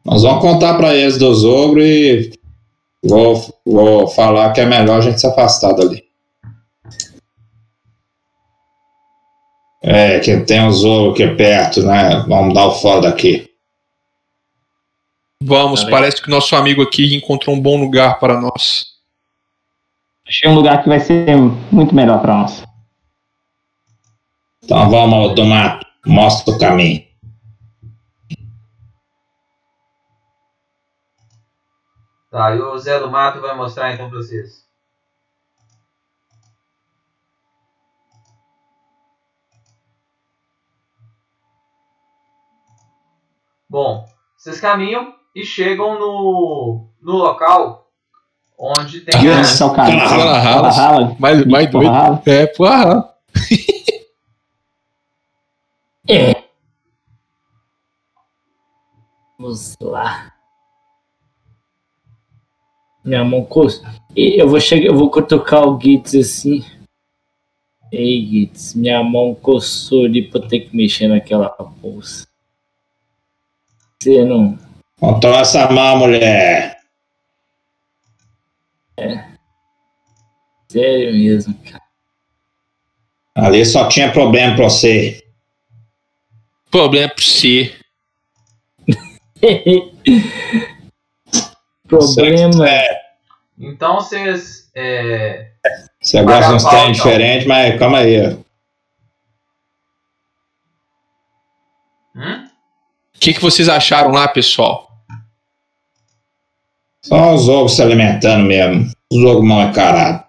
Nós 0.04 0.22
vamos 0.22 0.42
contar 0.42 0.74
pra 0.76 0.94
eles 0.94 1.16
dos 1.16 1.44
ogros 1.44 1.84
e 1.84 2.32
vou, 3.02 3.40
vou 3.64 4.08
falar 4.08 4.52
que 4.52 4.60
é 4.60 4.66
melhor 4.66 4.98
a 4.98 5.00
gente 5.00 5.20
se 5.20 5.26
afastar 5.26 5.72
dali. 5.72 6.04
É, 9.82 10.18
que 10.18 10.40
tem 10.40 10.66
os 10.66 10.84
ogros 10.84 11.20
aqui 11.20 11.34
perto, 11.36 11.82
né? 11.82 12.24
Vamos 12.28 12.54
dar 12.54 12.66
o 12.66 12.72
fora 12.72 13.02
daqui. 13.02 13.50
Vamos, 15.42 15.84
Tá 15.84 15.90
parece 15.90 16.22
que 16.22 16.28
o 16.28 16.30
nosso 16.30 16.56
amigo 16.56 16.82
aqui 16.82 17.14
encontrou 17.14 17.54
um 17.54 17.60
bom 17.60 17.78
lugar 17.78 18.18
para 18.18 18.40
nós. 18.40 18.94
Achei 20.26 20.48
um 20.48 20.54
lugar 20.54 20.82
que 20.82 20.88
vai 20.88 21.00
ser 21.00 21.36
muito 21.70 21.94
melhor 21.94 22.20
pra 22.20 22.34
nós. 22.34 22.64
Então 24.64 24.88
vamos, 24.90 25.34
do 25.34 25.44
mato. 25.44 25.86
Mostra 26.06 26.54
o 26.54 26.58
caminho. 26.58 27.02
Tá, 32.30 32.54
e 32.54 32.60
o 32.60 32.76
Zé 32.78 32.98
do 32.98 33.10
Mato 33.10 33.40
vai 33.40 33.54
mostrar 33.56 33.92
então 33.94 34.08
pra 34.10 34.18
vocês. 34.18 34.66
Bom, 43.68 44.04
vocês 44.36 44.60
caminham 44.60 45.14
e 45.34 45.44
chegam 45.44 45.98
no, 45.98 46.88
no 47.02 47.12
local 47.16 47.88
onde 48.58 49.00
tem 49.00 49.14
Ah, 49.14 49.18
a, 49.18 49.40
é 49.40 49.74
cara. 49.74 50.08
Fala, 50.08 50.42
Fala, 50.42 50.70
rala. 50.70 51.16
Mais, 51.18 51.44
mais 51.46 51.70
Porra, 51.70 51.82
doido. 51.84 51.92
rala. 51.92 52.22
É, 52.26 52.46
porra. 52.46 53.13
Vamos 59.38 59.76
lá. 59.80 60.32
Minha 63.04 63.24
mão. 63.24 63.46
E 64.16 64.40
Eu 64.40 64.48
vou 64.48 64.60
chegar, 64.60 64.86
eu 64.86 64.96
vou 64.96 65.10
cutucar 65.10 65.66
o 65.66 65.80
Gitz 65.80 66.14
assim. 66.14 66.64
Ei, 67.92 68.24
Gitz, 68.26 68.74
minha 68.74 69.02
mão 69.02 69.34
coçou 69.34 70.04
ali 70.04 70.28
pra 70.28 70.46
ter 70.46 70.60
que 70.60 70.76
mexer 70.76 71.08
naquela 71.08 71.48
bolsa. 71.80 72.26
Você 74.02 74.24
não. 74.24 74.58
Então 75.02 75.34
essa 75.34 75.70
mão, 75.70 75.98
mulher. 75.98 76.80
Sério 80.68 81.12
mesmo, 81.12 81.54
cara. 81.64 81.82
Ali 83.34 83.64
só 83.64 83.88
tinha 83.88 84.12
problema 84.12 84.54
pra 84.56 84.64
você. 84.64 85.23
Problema 86.74 87.04
é 87.06 87.08
pro 87.08 87.22
você. 87.22 87.72
Problema. 91.86 92.68
É, 92.68 93.00
Então 93.56 93.94
vocês. 93.94 94.68
é, 94.74 95.52
você 96.00 96.20
gosta 96.24 96.48
de 96.48 96.54
uns 96.56 96.64
trem 96.64 96.90
diferentes, 96.90 97.46
mas 97.46 97.78
calma 97.78 97.98
aí. 97.98 98.26
hum? 102.16 102.48
O 103.14 103.20
que, 103.20 103.34
que 103.34 103.40
vocês 103.40 103.68
acharam 103.68 104.10
lá, 104.10 104.26
pessoal? 104.26 104.90
Só 107.02 107.34
os 107.34 107.48
ogros 107.48 107.76
se 107.76 107.82
alimentando 107.82 108.46
mesmo. 108.46 108.90
Os 109.12 109.22
ogros 109.24 109.48
mal 109.48 109.68
encarados. 109.68 110.26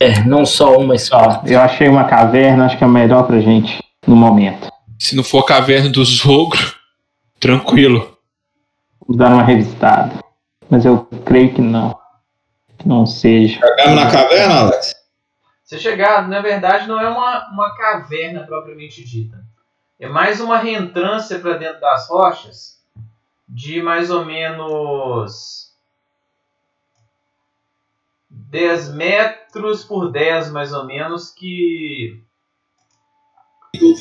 É, 0.00 0.18
não 0.24 0.44
só 0.44 0.78
uma, 0.78 0.88
mas 0.88 1.12
Ó, 1.12 1.42
eu 1.46 1.60
achei 1.60 1.86
uma 1.86 2.08
caverna, 2.08 2.66
acho 2.66 2.76
que 2.76 2.82
é 2.82 2.88
melhor 2.88 3.24
pra 3.24 3.38
gente 3.38 3.78
no 4.04 4.16
momento. 4.16 4.73
Se 4.98 5.16
não 5.16 5.24
for 5.24 5.40
a 5.40 5.46
caverna 5.46 5.88
dos 5.90 6.24
ogros, 6.24 6.76
tranquilo. 7.40 8.18
Vamos 9.00 9.16
dar 9.18 9.32
uma 9.32 9.42
revisitada. 9.42 10.22
Mas 10.70 10.84
eu 10.84 11.04
creio 11.24 11.54
que 11.54 11.60
não. 11.60 11.98
Que 12.78 12.88
não 12.88 13.06
seja. 13.06 13.60
Chegamos 13.60 13.94
na 13.96 14.10
caverna, 14.10 14.54
Alex? 14.60 14.94
Você 15.62 15.78
chegar, 15.78 16.28
na 16.28 16.40
verdade, 16.40 16.86
não 16.86 17.00
é 17.00 17.08
uma, 17.08 17.50
uma 17.50 17.76
caverna 17.76 18.44
propriamente 18.44 19.04
dita. 19.04 19.44
É 19.98 20.08
mais 20.08 20.40
uma 20.40 20.58
reentrância 20.58 21.38
para 21.38 21.56
dentro 21.56 21.80
das 21.80 22.08
rochas 22.08 22.74
de 23.48 23.80
mais 23.80 24.10
ou 24.10 24.24
menos 24.24 25.72
10 28.28 28.94
metros 28.94 29.84
por 29.84 30.10
10, 30.10 30.50
mais 30.50 30.72
ou 30.72 30.84
menos, 30.84 31.30
que 31.30 32.23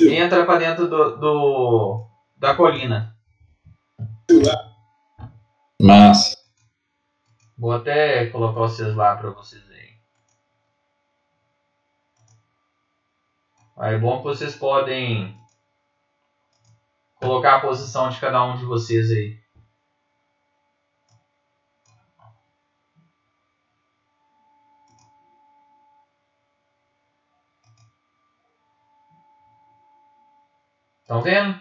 entra 0.10 0.46
para 0.46 0.60
dentro 0.60 0.88
do, 0.88 1.18
do- 1.18 2.08
da 2.38 2.56
colina. 2.56 3.16
Mas. 5.82 6.36
Vou 7.58 7.72
até 7.72 8.28
colocar 8.28 8.60
vocês 8.60 8.96
lá 8.96 9.16
para 9.16 9.30
vocês 9.32 9.64
verem. 9.68 9.94
Aí 13.78 13.96
é 13.96 13.98
bom 14.00 14.18
que 14.18 14.24
vocês 14.24 14.56
podem 14.56 15.38
colocar 17.16 17.56
a 17.58 17.62
posição 17.62 18.10
de 18.10 18.20
cada 18.20 18.44
um 18.44 18.58
de 18.58 18.66
vocês 18.66 19.10
aí. 19.12 19.40
Estão 31.04 31.22
vendo? 31.22 31.56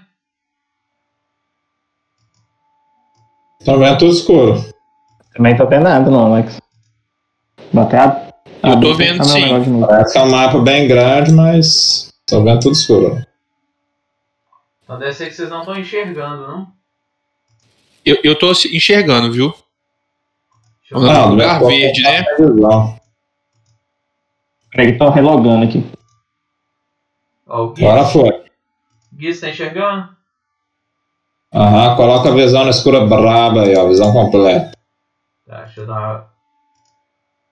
Estão 3.61 3.79
vendo 3.79 3.99
tudo 3.99 4.13
escuro. 4.13 4.73
Também 5.35 5.57
tô 5.57 5.67
vendo 5.67 5.85
nada, 5.85 6.11
não, 6.11 6.33
Alex. 6.33 6.59
Até 7.77 7.99
ab- 7.99 8.33
Eu 8.57 8.61
tô 8.63 8.69
abrir 8.69 8.95
vendo, 8.95 9.25
sim. 9.25 9.81
Parece 9.87 10.13
que 10.13 10.19
é 10.19 10.23
um 10.23 10.31
mapa 10.31 10.59
bem 10.61 10.87
grande, 10.89 11.33
mas. 11.33 12.13
Tô 12.27 12.43
vendo 12.43 12.61
tudo 12.61 12.73
escuro. 12.73 13.25
Então 14.85 14.99
deve 14.99 15.13
ser 15.13 15.27
que 15.29 15.35
vocês 15.35 15.49
não 15.51 15.61
estão 15.61 15.77
enxergando, 15.79 16.47
não? 16.47 16.73
Eu, 18.05 18.19
eu 18.25 18.39
tô 18.39 18.51
enxergando, 18.51 19.33
viu? 19.33 19.51
Deixa 20.81 20.95
eu 20.95 21.01
Não, 21.01 21.13
não, 21.13 21.31
lugar 21.31 21.61
vou 21.61 21.69
verde, 21.69 22.03
colocar 22.03 22.23
né? 22.23 22.31
a 22.31 22.37
visão. 22.37 23.01
Peraí 24.71 24.93
que 24.93 24.99
tô 24.99 25.11
relogando 25.11 25.65
aqui. 25.65 25.79
Gui, 27.75 27.85
Agora 27.87 28.05
foi. 28.07 28.43
Gui 29.13 29.29
está 29.29 29.51
enxergando? 29.51 30.09
Aham, 31.55 31.97
coloca 31.97 32.31
a 32.31 32.35
visão 32.35 32.65
na 32.65 32.71
escura 32.71 33.07
braba 33.07 33.63
aí, 33.63 33.77
ó. 33.77 33.87
Visão 33.87 34.13
completa. 34.13 34.73
Tá, 35.47 35.65
deixa 35.65 35.83
eu 35.83 35.87
dar 35.87 35.93
uma... 35.93 36.33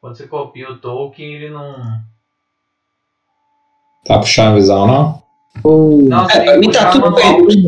Quando 0.00 0.16
você 0.16 0.26
copia 0.26 0.70
o 0.70 0.78
token, 0.78 1.34
ele 1.34 1.50
não. 1.50 1.76
Tá 4.06 4.18
puxando 4.18 4.52
a 4.52 4.54
visão, 4.54 4.86
não? 4.86 5.22
Não, 5.62 6.24
você 6.24 6.38
É, 6.38 6.44
pra 6.44 6.56
mim 6.56 6.70
tá 6.70 6.86
puxar 6.86 6.92
tudo 6.92 7.14
bem. 7.14 7.66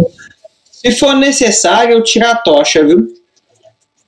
Se 0.71 0.93
for 0.93 1.15
necessário, 1.15 1.93
eu 1.93 2.03
tiro 2.03 2.27
a 2.27 2.35
tocha, 2.35 2.85
viu? 2.85 3.07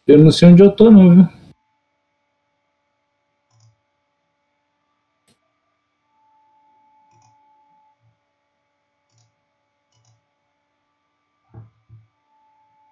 eu 0.06 0.18
não 0.18 0.30
sei 0.30 0.48
onde 0.48 0.62
eu 0.62 0.70
tô, 0.70 0.90
não, 0.90 1.14
viu? 1.14 1.28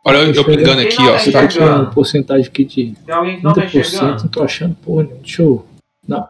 Olha, 0.05 0.19
eu, 0.19 0.33
eu 0.35 0.45
pingando 0.45 0.81
aqui, 0.81 0.97
ó. 1.01 1.19
Você 1.19 1.31
tá 1.31 1.41
não 1.41 1.47
aqui. 1.47 1.59
é 1.59 1.65
Uma 1.65 1.91
porcentagem 1.91 2.47
aqui 2.47 2.65
de 2.65 2.93
Tem 3.07 3.15
alguém 3.15 3.37
que 3.39 3.45
não 3.45 3.53
tá 3.53 3.63
30%, 3.63 4.21
não 4.23 4.29
tô 4.29 4.43
achando 4.43 4.75
porra 4.77 5.05
nenhuma. 5.05 5.21
Deixa 5.23 5.43
eu. 5.43 5.67
Não. 6.09 6.29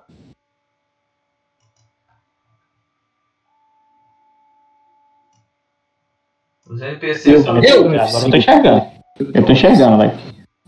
Os 6.69 6.81
NPCs 6.81 7.27
Eu- 7.27 7.43
são. 7.43 7.63
Eu? 7.63 7.89
Agora 7.89 8.25
eu 8.27 8.31
tô 8.31 8.37
enxergando. 8.37 8.87
Eu 9.35 9.45
tô 9.47 9.53
enxergando, 9.53 9.99
velho. 9.99 10.19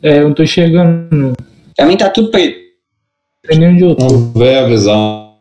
É, 0.03 0.19
eu 0.19 0.25
não 0.29 0.35
tô 0.35 0.43
enxergando, 0.43 1.15
não. 1.17 1.33
Pra 1.77 1.87
mim 1.87 1.97
tá 1.97 2.11
tudo 2.11 2.31
preto. 2.31 2.59
Não 3.51 3.59
nem 3.59 3.69
onde 3.71 3.83
eu 3.85 3.95
tô. 3.95 4.09
Vamos 4.09 4.33
ver 4.39 4.59
a 4.59 4.67
visão 4.67 5.39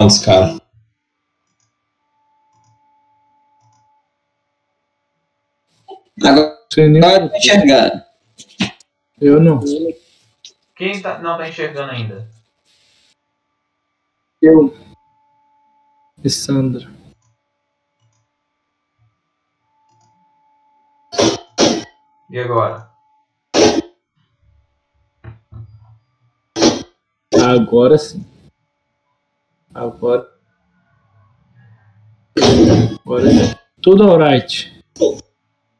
dos 0.00 0.18
caras. 0.18 0.60
Agora 6.22 6.53
Não 6.74 6.82
sei 6.82 6.88
nem 6.88 7.00
eu 7.02 7.08
onde 7.08 7.18
tô 7.18 7.24
eu 7.24 7.30
tô. 7.30 7.36
enxergando. 7.36 8.02
Eu 9.20 9.40
não. 9.40 9.60
Quem 10.74 11.00
tá- 11.00 11.18
não 11.20 11.38
tá 11.38 11.48
enxergando 11.48 11.92
ainda? 11.92 12.28
Eu. 14.42 14.76
E 16.24 16.28
Sandra. 16.28 16.90
E 22.30 22.38
agora? 22.40 22.90
Agora 27.40 27.98
sim. 27.98 28.26
Agora. 29.72 30.28
Agora 33.04 33.30
sim. 33.30 33.54
Tudo 33.80 34.10
alright. 34.10 34.82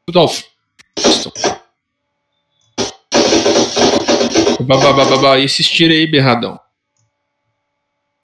Tudo 0.06 0.18
ao. 0.20 0.53
Babá, 4.60 4.92
babá, 5.04 5.38
e 5.38 5.44
esses 5.44 5.68
tiros 5.68 5.96
aí, 5.96 6.06
berradão. 6.06 6.58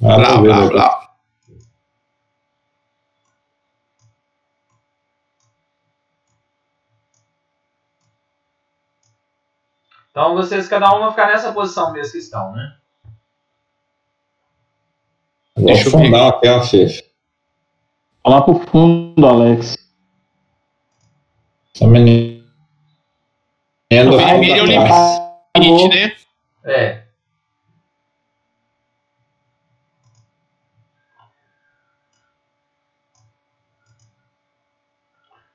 Blá, 0.01 0.17
Nada 0.19 0.29
a 0.35 0.41
ver, 0.41 0.43
blá, 0.43 0.61
né? 0.61 0.69
blá. 0.69 1.11
Então 10.11 10.35
vocês, 10.35 10.69
cada 10.69 10.93
um 10.95 11.01
vai 11.01 11.11
ficar 11.11 11.29
nessa 11.29 11.53
posição 11.53 11.93
mesmo 11.93 12.13
que 12.13 12.19
estão, 12.19 12.53
né? 12.53 12.77
Vou 15.57 15.67
Deixa 15.67 15.89
eu 15.89 15.93
ver. 15.93 15.99
afundar 15.99 16.29
aqui 16.33 16.49
a 16.49 16.63
Fefe. 16.63 17.05
Vai 18.25 18.33
lá 18.35 18.43
pro 18.43 18.59
fundo, 18.59 19.27
Alex. 19.27 19.77
Essa 21.75 21.87
menina. 21.87 22.30
O 24.15 24.17
vai 24.17 24.25
vermelho 24.27 24.55
é 24.55 24.63
o 24.63 24.67
atrás. 24.83 25.21
limite, 25.57 25.89
né? 25.89 26.17
É. 26.65 27.03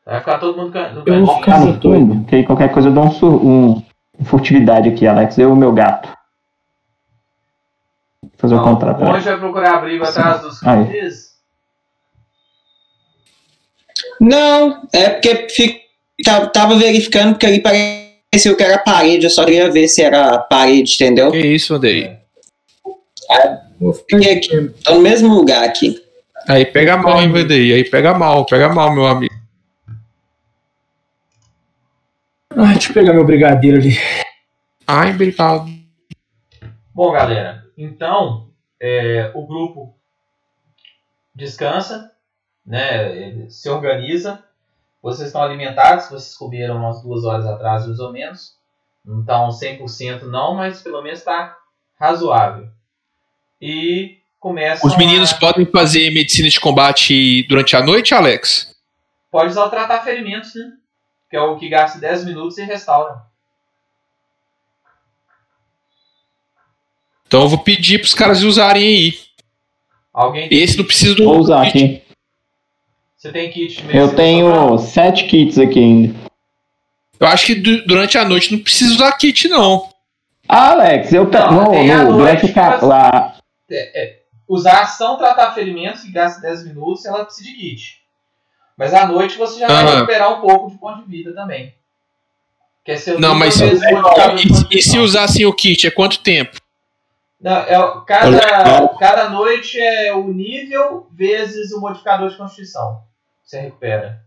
Vai 0.05 0.19
ficar 0.19 0.37
todo 0.37 0.55
mundo 0.57 0.71
no 0.93 1.03
Eu 1.05 1.25
vou 1.25 1.35
ficar- 1.39 1.53
Tá 1.53 1.59
no 1.59 1.79
que 2.25 2.35
aí 2.35 2.45
qualquer 2.45 2.71
coisa 2.71 2.89
eu 2.89 2.93
dou 2.93 3.05
um, 3.05 3.11
sur- 3.11 3.43
um 3.45 3.83
furtividade 4.25 4.87
aqui, 4.89 5.07
Alex. 5.07 5.37
Eu 5.37 5.49
e 5.49 5.51
o 5.53 5.55
meu 5.55 5.73
gato. 5.73 6.07
Vou 8.21 8.31
fazer 8.37 8.55
o 8.55 8.59
Então, 8.59 8.73
contrato. 8.73 9.01
o 9.01 9.05
monge 9.05 9.25
vai 9.25 9.37
procurar 9.39 9.75
abrigo 9.77 10.03
atrás 10.05 10.41
dos 10.41 10.59
zumbis. 10.59 11.35
Não, 14.21 14.87
é 14.93 15.09
porque 15.09 15.49
fi- 15.49 15.81
tá- 16.23 16.47
tava 16.47 16.75
verificando 16.75 17.31
porque 17.33 17.45
ali 17.45 17.59
pareceu 18.35 18.55
que 18.55 18.63
era 18.63 18.77
parede. 18.77 19.25
Eu 19.25 19.29
só 19.29 19.45
queria 19.45 19.71
ver 19.71 19.87
se 19.87 20.01
era 20.01 20.37
parede, 20.37 20.95
entendeu? 20.95 21.31
Que 21.31 21.39
isso, 21.39 21.73
Andrei? 21.73 22.17
Fiquei 24.09 24.37
aqui. 24.37 24.69
Tô 24.83 24.95
no 24.95 25.01
mesmo 25.01 25.33
lugar 25.33 25.63
aqui. 25.63 26.01
Aí 26.47 26.65
pega 26.65 26.97
mal, 26.97 27.21
hein, 27.21 27.31
Vandei? 27.31 27.73
Aí 27.73 27.83
pega 27.89 28.13
mal, 28.13 28.45
pega 28.45 28.69
mal, 28.69 28.93
meu 28.93 29.05
amigo. 29.05 29.33
Ah, 32.51 32.71
deixa 32.73 32.89
eu 32.89 32.93
pegar 32.93 33.13
meu 33.13 33.25
brigadeiro 33.25 33.77
ali. 33.77 33.97
Ai, 34.87 35.11
obrigado. 35.11 35.65
Bom, 36.93 37.11
galera, 37.11 37.65
então 37.77 38.49
é, 38.79 39.31
o 39.33 39.45
grupo 39.45 39.93
descansa, 41.33 42.11
né, 42.65 43.49
se 43.49 43.67
organiza. 43.69 44.41
Vocês 45.05 45.27
estão 45.27 45.43
alimentados, 45.43 46.09
vocês 46.09 46.35
comeram 46.35 46.77
umas 46.77 47.03
duas 47.03 47.23
horas 47.25 47.45
atrás, 47.45 47.85
mais 47.85 47.99
ou 47.99 48.11
menos. 48.11 48.55
Não 49.05 49.19
estão 49.19 49.49
100% 49.49 50.23
não, 50.23 50.55
mas 50.55 50.81
pelo 50.81 50.99
menos 51.03 51.19
está 51.19 51.55
razoável. 51.99 52.67
E 53.61 54.17
começam 54.39 54.89
Os 54.89 54.97
meninos 54.97 55.31
a... 55.31 55.37
podem 55.37 55.63
fazer 55.67 56.09
medicina 56.09 56.49
de 56.49 56.59
combate 56.59 57.43
durante 57.47 57.75
a 57.75 57.83
noite, 57.83 58.15
Alex? 58.15 58.75
Pode 59.29 59.51
usar 59.51 59.65
o 59.65 59.69
tratar 59.69 60.03
ferimentos, 60.03 60.55
né? 60.55 60.71
Que 61.29 61.37
é 61.37 61.39
o 61.39 61.55
que 61.55 61.69
gasta 61.69 61.99
10 61.99 62.25
minutos 62.25 62.57
e 62.57 62.63
restaura. 62.63 63.21
Então 67.27 67.43
eu 67.43 67.49
vou 67.49 67.59
pedir 67.59 67.99
pros 67.99 68.15
caras 68.15 68.41
usarem 68.41 68.83
aí. 68.83 69.19
Alguém 70.11 70.47
Esse 70.49 70.79
não 70.79 70.85
precisa 70.85 71.13
do. 71.13 71.25
Vou 71.25 71.37
usar 71.37 71.67
aqui. 71.67 72.01
Você 73.25 73.31
tem 73.31 73.49
kit 73.49 73.77
de 73.77 73.83
medicina 73.83 74.03
Eu 74.03 74.15
tenho 74.15 74.77
sete 74.77 75.25
kits 75.25 75.57
aqui 75.57 75.79
ainda. 75.79 76.15
Eu 77.19 77.25
acho 77.27 77.47
que 77.47 77.55
du- 77.55 77.83
durante 77.87 78.19
a 78.19 78.25
noite 78.25 78.51
não 78.51 78.59
precisa 78.59 78.93
usar 78.93 79.11
kit, 79.13 79.47
não. 79.47 79.89
Ah, 80.47 80.73
Alex, 80.73 81.11
eu 81.11 81.25
tenho. 81.25 81.51
Não, 81.51 82.17
durante 82.17 82.53
mas- 82.55 82.81
lá. 82.83 83.35
É, 83.71 84.03
é, 84.03 84.19
usar 84.47 84.73
a 84.73 84.81
ação 84.83 85.17
tratar 85.17 85.53
ferimentos, 85.53 86.03
que 86.03 86.11
gasta 86.11 86.39
10 86.39 86.67
minutos, 86.67 87.03
ela 87.05 87.25
precisa 87.25 87.49
de 87.49 87.55
kit. 87.55 87.97
Mas 88.77 88.93
à 88.93 89.07
noite 89.07 89.39
você 89.39 89.59
já 89.59 89.67
vai 89.67 89.95
recuperar 89.95 90.37
um 90.37 90.41
pouco 90.41 90.69
de 90.69 90.77
ponto 90.77 91.01
de 91.03 91.09
vida 91.09 91.33
também. 91.33 91.73
Que 92.83 92.91
é 92.91 92.95
seu 92.97 93.19
Não, 93.19 93.33
mas 93.33 93.57
de 93.57 93.65
E, 93.65 94.77
e 94.77 94.81
se 94.83 94.99
usassem 94.99 95.47
o 95.47 95.53
kit, 95.53 95.87
é 95.87 95.89
quanto 95.89 96.19
tempo? 96.19 96.57
Não, 97.41 97.57
é, 97.57 97.75
cada, 98.05 98.87
cada 98.99 99.29
noite 99.29 99.79
é 99.79 100.13
o 100.13 100.27
nível 100.27 101.07
vezes 101.11 101.71
o 101.71 101.81
modificador 101.81 102.29
de 102.29 102.37
constituição. 102.37 103.03
Você 103.45 103.59
recupera. 103.61 104.21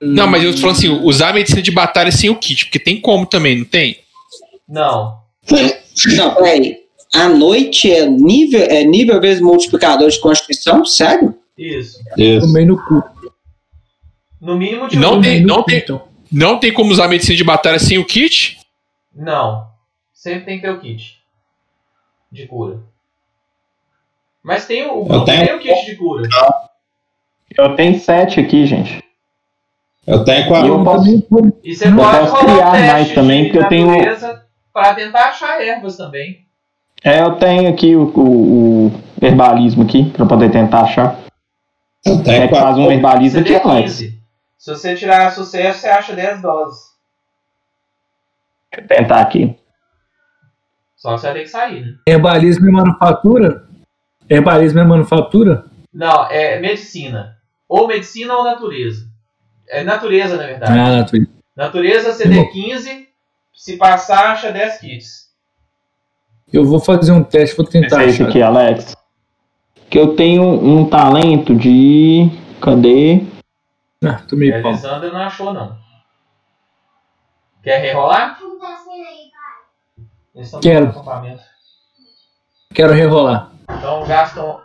Não, 0.00 0.26
mas 0.26 0.44
eu 0.44 0.52
tô 0.54 0.58
falando 0.60 0.76
assim, 0.76 0.88
usar 0.88 1.30
a 1.30 1.32
medicina 1.32 1.62
de 1.62 1.70
batalha 1.70 2.12
sem 2.12 2.30
o 2.30 2.36
kit, 2.36 2.66
porque 2.66 2.78
tem 2.78 3.00
como 3.00 3.26
também, 3.26 3.58
não 3.58 3.64
tem? 3.64 4.00
Não. 4.68 5.20
Não, 6.16 6.34
peraí. 6.34 6.84
À 7.14 7.28
noite 7.28 7.90
é 7.90 8.06
nível, 8.06 8.60
é 8.62 8.84
nível 8.84 9.20
vezes 9.20 9.40
multiplicador 9.42 10.08
de 10.10 10.20
constituição? 10.20 10.84
Sério? 10.84 11.36
Isso. 11.56 11.98
Isso. 12.16 12.46
Tomei 12.46 12.64
no 12.64 12.76
cu. 12.84 13.02
No 14.40 14.56
mínimo 14.56 14.86
de 14.88 14.96
Não 14.96 15.14
um. 15.18 15.20
tem- 15.22 15.42
não 15.42 15.62
tem- 15.64 15.78
Então. 15.78 16.06
Não 16.30 16.60
tem 16.60 16.72
como 16.72 16.92
usar 16.92 17.06
a 17.06 17.08
medicina 17.08 17.36
de 17.36 17.42
batalha 17.42 17.78
sem 17.78 17.98
o 17.98 18.04
kit? 18.04 18.58
Não. 19.14 19.66
Sempre 20.12 20.44
tem 20.44 20.56
que 20.60 20.62
ter 20.66 20.70
o 20.70 20.78
kit. 20.80 21.18
De 22.30 22.46
cura. 22.46 22.78
Mas 24.44 24.66
tem 24.66 24.86
o, 24.86 25.24
tenho- 25.24 25.46
tem 25.46 25.54
o 25.56 25.58
kit 25.58 25.86
de 25.86 25.96
cura. 25.96 26.28
Eu 27.58 27.74
tenho 27.74 27.98
sete 27.98 28.38
aqui, 28.40 28.64
gente. 28.66 29.02
Eu 30.06 30.24
tenho 30.24 30.44
E 30.44 30.48
quatro. 30.48 30.68
eu 30.68 30.84
posso. 30.84 31.08
E 31.64 31.74
você 31.74 31.88
Eu 31.88 31.96
pode 31.96 32.18
posso 32.30 32.44
criar 32.46 32.70
teste 32.72 32.92
mais 32.92 33.14
também, 33.14 33.44
porque 33.44 33.58
eu 33.58 33.68
tenho- 33.68 34.38
Pra 34.72 34.94
tentar 34.94 35.24
achar 35.30 35.60
ervas 35.60 35.96
também. 35.96 36.46
É, 37.04 37.20
eu 37.20 37.32
tenho 37.36 37.68
aqui 37.68 37.96
o, 37.96 38.04
o- 38.16 38.86
o 38.86 39.02
herbalismo 39.20 39.82
aqui, 39.82 40.08
pra 40.10 40.24
eu 40.24 40.28
poder 40.28 40.50
tentar 40.50 40.82
achar. 40.82 41.18
Eu 42.06 42.14
É 42.20 42.22
tenho 42.22 42.48
que 42.48 42.54
faz 42.54 42.76
um 42.78 42.90
herbalismo 42.90 43.42
Você 43.44 43.54
aqui, 43.54 43.60
tem 43.62 43.70
Alex. 43.72 43.92
15. 43.98 44.18
Se 44.56 44.70
você 44.74 44.94
tirar 44.94 45.32
sucesso, 45.32 45.80
você 45.80 45.88
acha 45.88 46.14
10 46.14 46.40
doses. 46.40 46.78
Deixa 48.72 48.84
eu 48.84 48.88
tentar 48.98 49.20
aqui. 49.20 49.56
Só 50.96 51.14
que 51.14 51.20
você 51.20 51.26
vai 51.26 51.36
ter 51.36 51.42
que 51.42 51.48
sair, 51.48 51.80
né? 51.84 51.92
Herbalismo 52.06 52.68
é 52.68 52.72
manufatura? 52.72 53.66
Herbalismo 54.30 54.80
é 54.80 54.84
manufatura? 54.84 55.64
Não, 55.92 56.24
é 56.30 56.60
medicina. 56.60 57.36
Ou 57.68 57.86
medicina 57.86 58.36
ou 58.36 58.44
natureza. 58.44 59.06
É 59.68 59.84
natureza, 59.84 60.36
na 60.36 60.46
verdade. 60.46 60.72
Ah, 60.72 60.96
natureza. 60.96 61.28
Natureza, 61.54 62.12
CD15. 62.16 63.06
Se 63.52 63.76
passar, 63.76 64.32
acha 64.32 64.50
10 64.50 64.78
kits. 64.78 65.28
Eu 66.52 66.64
vou 66.64 66.80
fazer 66.80 67.12
um 67.12 67.22
teste, 67.22 67.56
vou 67.56 67.66
tentar 67.66 68.04
Esse 68.04 68.22
aqui, 68.22 68.40
Alex. 68.40 68.96
Que 69.90 69.98
eu 69.98 70.14
tenho 70.14 70.42
um 70.42 70.88
talento 70.88 71.54
de. 71.54 72.30
Cadê? 72.60 73.22
Ah, 74.04 74.22
tomei 74.28 74.52
A 74.52 74.62
pau. 74.62 74.72
Elisandra 74.72 75.10
não 75.10 75.20
achou, 75.20 75.52
não. 75.52 75.76
Quer 77.62 77.80
rerolar? 77.80 78.38
Eles 80.34 80.46
estão 80.46 80.60
Quero. 80.60 80.94
Quero 82.72 82.92
rerolar. 82.92 83.50
Então 83.68 84.06
gastam 84.06 84.60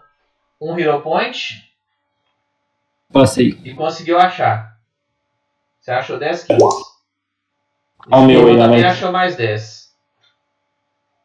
um 0.61 0.77
Hero 0.77 1.01
Point 1.01 1.72
Passei. 3.13 3.59
e 3.63 3.73
conseguiu 3.73 4.17
achar. 4.19 4.73
Você 5.79 5.91
achou 5.91 6.17
10 6.17 6.43
kills. 6.43 6.83
Ó 8.11 8.19
o 8.19 8.25
meu 8.25 8.47
aí, 8.47 8.57
também 8.57 8.83
Alex. 8.83 8.97
achou 8.97 9.11
mais 9.11 9.35
10. 9.35 9.83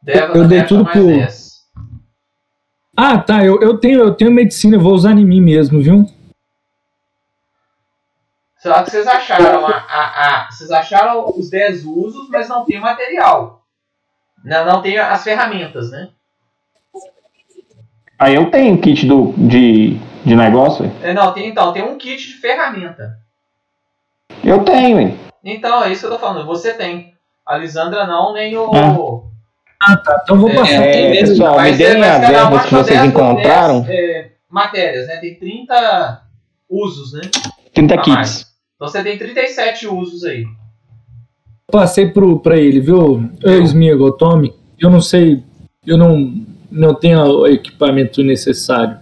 Deva 0.01 0.37
Eu 0.37 0.47
dei 0.47 0.63
tudo 0.63 0.83
mais 0.85 0.97
pro- 0.97 1.07
10. 1.07 1.49
Ah, 2.95 3.17
tá. 3.17 3.43
Eu, 3.43 3.59
eu, 3.61 3.77
tenho, 3.77 3.99
eu 3.99 4.13
tenho 4.13 4.31
medicina, 4.31 4.75
eu 4.75 4.81
vou 4.81 4.93
usar 4.93 5.11
em 5.11 5.25
mim 5.25 5.41
mesmo, 5.41 5.81
viu? 5.81 6.05
Só 8.59 8.83
que 8.83 8.91
vocês 8.91 9.07
acharam 9.07 9.65
a, 9.65 9.71
a, 9.71 10.45
a- 10.47 10.51
vocês 10.51 10.69
acharam 10.71 11.29
os 11.37 11.49
10 11.49 11.85
usos, 11.85 12.29
mas 12.29 12.49
não 12.49 12.65
tem 12.65 12.77
o 12.77 12.81
material. 12.81 13.65
Não, 14.43 14.65
não 14.65 14.81
tem 14.81 14.97
as 14.97 15.23
ferramentas, 15.23 15.91
né? 15.91 16.09
Aí 18.19 18.35
eu 18.35 18.51
tenho 18.51 18.77
kit 18.79 19.05
do, 19.07 19.33
de, 19.37 19.97
de 20.25 20.35
negócio. 20.35 20.91
É, 21.01 21.13
não, 21.13 21.31
tem, 21.33 21.47
então, 21.47 21.71
tem 21.71 21.83
um 21.83 21.97
kit 21.97 22.17
de 22.27 22.33
ferramenta. 22.33 23.17
Eu 24.43 24.63
tenho, 24.63 24.99
hein? 24.99 25.17
Então, 25.43 25.83
é 25.83 25.91
isso 25.91 26.01
que 26.01 26.07
eu 26.07 26.11
tô 26.11 26.19
falando. 26.19 26.45
Você 26.45 26.73
tem. 26.73 27.13
A 27.45 27.57
Lisandra 27.57 28.05
não, 28.05 28.33
nem 28.33 28.55
o. 28.57 28.69
Ah. 28.73 29.29
Ah, 29.81 29.95
tá. 29.97 30.19
Então 30.23 30.37
vou 30.37 30.49
É, 30.49 30.55
passar. 30.55 30.67
tem 30.83 31.05
É, 31.05 31.09
mesmo. 31.11 31.27
pessoal, 31.29 31.51
me 31.53 31.57
Mas, 31.57 31.79
é, 31.79 31.89
deem 31.91 31.99
mas 32.01 32.23
as 32.23 32.29
ervas 32.29 32.65
que 32.65 32.75
vocês 32.75 32.99
10 32.99 33.09
encontraram. 33.09 33.81
10, 33.81 33.89
é, 33.99 34.31
matérias, 34.49 35.07
né? 35.07 35.15
Tem 35.17 35.35
30 35.39 36.21
usos, 36.69 37.13
né? 37.13 37.21
30 37.73 37.93
a 37.93 37.97
kits. 37.97 38.13
mais. 38.13 38.45
Então 38.75 38.87
você 38.89 39.01
tem 39.03 39.17
37 39.17 39.87
usos 39.87 40.25
aí. 40.25 40.45
Passei 41.71 42.09
pro, 42.09 42.39
pra 42.39 42.57
ele, 42.57 42.81
viu? 42.81 43.21
Ô, 43.43 43.49
Smigo, 43.63 44.11
tome. 44.11 44.53
Eu 44.77 44.89
não 44.89 44.99
sei. 45.01 45.43
Eu 45.85 45.97
não, 45.97 46.33
não 46.71 46.93
tenho 46.93 47.21
o 47.23 47.47
equipamento 47.47 48.21
necessário. 48.23 48.99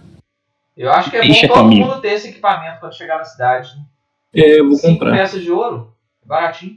Eu 0.76 0.90
acho 0.92 1.10
que 1.10 1.16
é 1.16 1.20
Deixa 1.22 1.46
bom 1.48 1.54
todo 1.54 1.62
comigo. 1.64 1.86
mundo 1.86 2.00
ter 2.00 2.12
esse 2.12 2.28
equipamento 2.28 2.80
quando 2.80 2.94
chegar 2.96 3.18
na 3.18 3.24
cidade. 3.24 3.70
né? 3.76 3.82
É, 4.34 4.60
eu 4.60 4.68
vou 4.68 4.76
Cinco 4.76 4.92
comprar. 5.00 5.16
peças 5.16 5.42
de 5.42 5.50
ouro, 5.50 5.92
baratinho. 6.24 6.76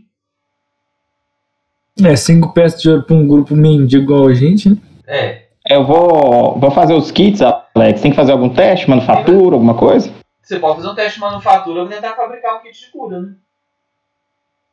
É, 2.04 2.16
cinco 2.16 2.54
peças 2.54 2.82
de 2.82 2.89
ouro 2.89 3.04
pra 3.04 3.16
um 3.16 3.28
grupo 3.28 3.56
mendigo 3.56 4.04
igual 4.04 4.28
a 4.28 4.34
gente, 4.34 4.70
né? 4.70 4.78
É. 5.06 5.42
Eu 5.70 5.86
vou, 5.86 6.58
vou 6.60 6.72
fazer 6.72 6.94
os 6.94 7.12
kits, 7.12 7.42
Alex. 7.42 8.02
Tem 8.02 8.10
que 8.12 8.18
fazer 8.18 8.32
algum 8.32 8.50
teste, 8.50 8.89
manufatura, 8.89 9.56
alguma 9.56 9.76
coisa? 9.78 10.12
Você 10.42 10.58
pode 10.58 10.78
fazer 10.78 10.88
um 10.89 10.96
teste 10.96 11.14
de 11.16 11.20
manufatura 11.20 11.86
pra 11.86 11.96
tentar 11.96 12.16
fabricar 12.16 12.56
um 12.58 12.62
kit 12.64 12.80
de 12.80 12.89
cura, 12.92 13.20
né? 13.22 13.34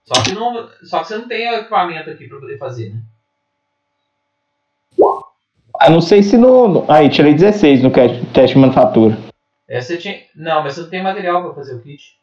Só 0.05 0.23
que, 0.23 0.33
não, 0.33 0.69
só 0.85 1.01
que 1.01 1.09
você 1.09 1.19
não 1.19 1.29
tem 1.29 1.51
o 1.51 1.57
equipamento 1.57 2.09
aqui 2.09 2.27
pra 2.27 2.39
poder 2.39 2.57
fazer, 2.57 2.95
né? 2.95 3.01
Ah, 5.81 5.91
não 5.91 6.01
sei 6.01 6.23
se 6.23 6.37
no. 6.37 6.69
no- 6.69 6.85
Aí, 6.89 7.09
tirei 7.09 7.35
16 7.35 7.83
no 7.83 7.91
teste 7.91 8.55
de 8.55 8.59
manufatura. 8.59 9.17
Você 9.71 9.97
tinha... 9.97 10.17
Não, 10.35 10.63
mas 10.63 10.75
você 10.75 10.81
não 10.83 10.89
tem 10.91 11.03
material 11.03 11.43
pra 11.45 11.55
fazer 11.55 11.75
o 11.77 11.81
kit. 11.83 12.17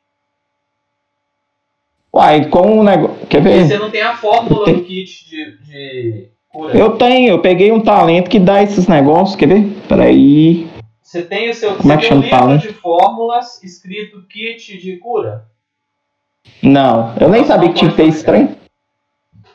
Uai, 2.13 2.49
com 2.49 2.79
o 2.79 2.83
negócio. 2.83 3.25
Quer 3.27 3.39
E 3.39 3.41
ver? 3.41 3.65
você 3.67 3.77
não 3.77 3.91
tem 3.91 4.01
a 4.01 4.15
fórmula 4.15 4.65
Tem- 4.65 4.75
do 4.75 4.83
kit 4.83 5.29
de, 5.29 5.57
de 5.59 6.27
cura. 6.49 6.77
Eu 6.77 6.97
tenho, 6.97 7.29
eu 7.29 7.41
peguei 7.41 7.71
um 7.71 7.81
talento 7.81 8.29
que 8.29 8.39
dá 8.39 8.63
esses 8.63 8.87
negócios, 8.87 9.35
quer 9.35 9.47
ver? 9.47 9.67
Peraí. 9.87 10.67
Você 11.01 11.21
tem 11.21 11.49
o 11.49 11.53
seu 11.53 11.75
Como 11.75 11.91
é 11.93 11.97
que 11.97 12.13
um 12.13 12.19
livro 12.21 12.57
de 12.57 12.69
fórmulas 12.73 13.61
escrito 13.63 14.21
kit 14.27 14.77
de 14.77 14.97
cura. 14.97 15.45
Não, 16.63 17.13
eu 17.19 17.29
nem 17.29 17.41
Não, 17.41 17.47
sabia 17.47 17.67
não 17.67 17.73
que 17.73 17.79
tinha 17.79 17.91
que 17.91 17.97
ter 17.97 18.07
esse 18.07 18.23
trem. 18.25 18.55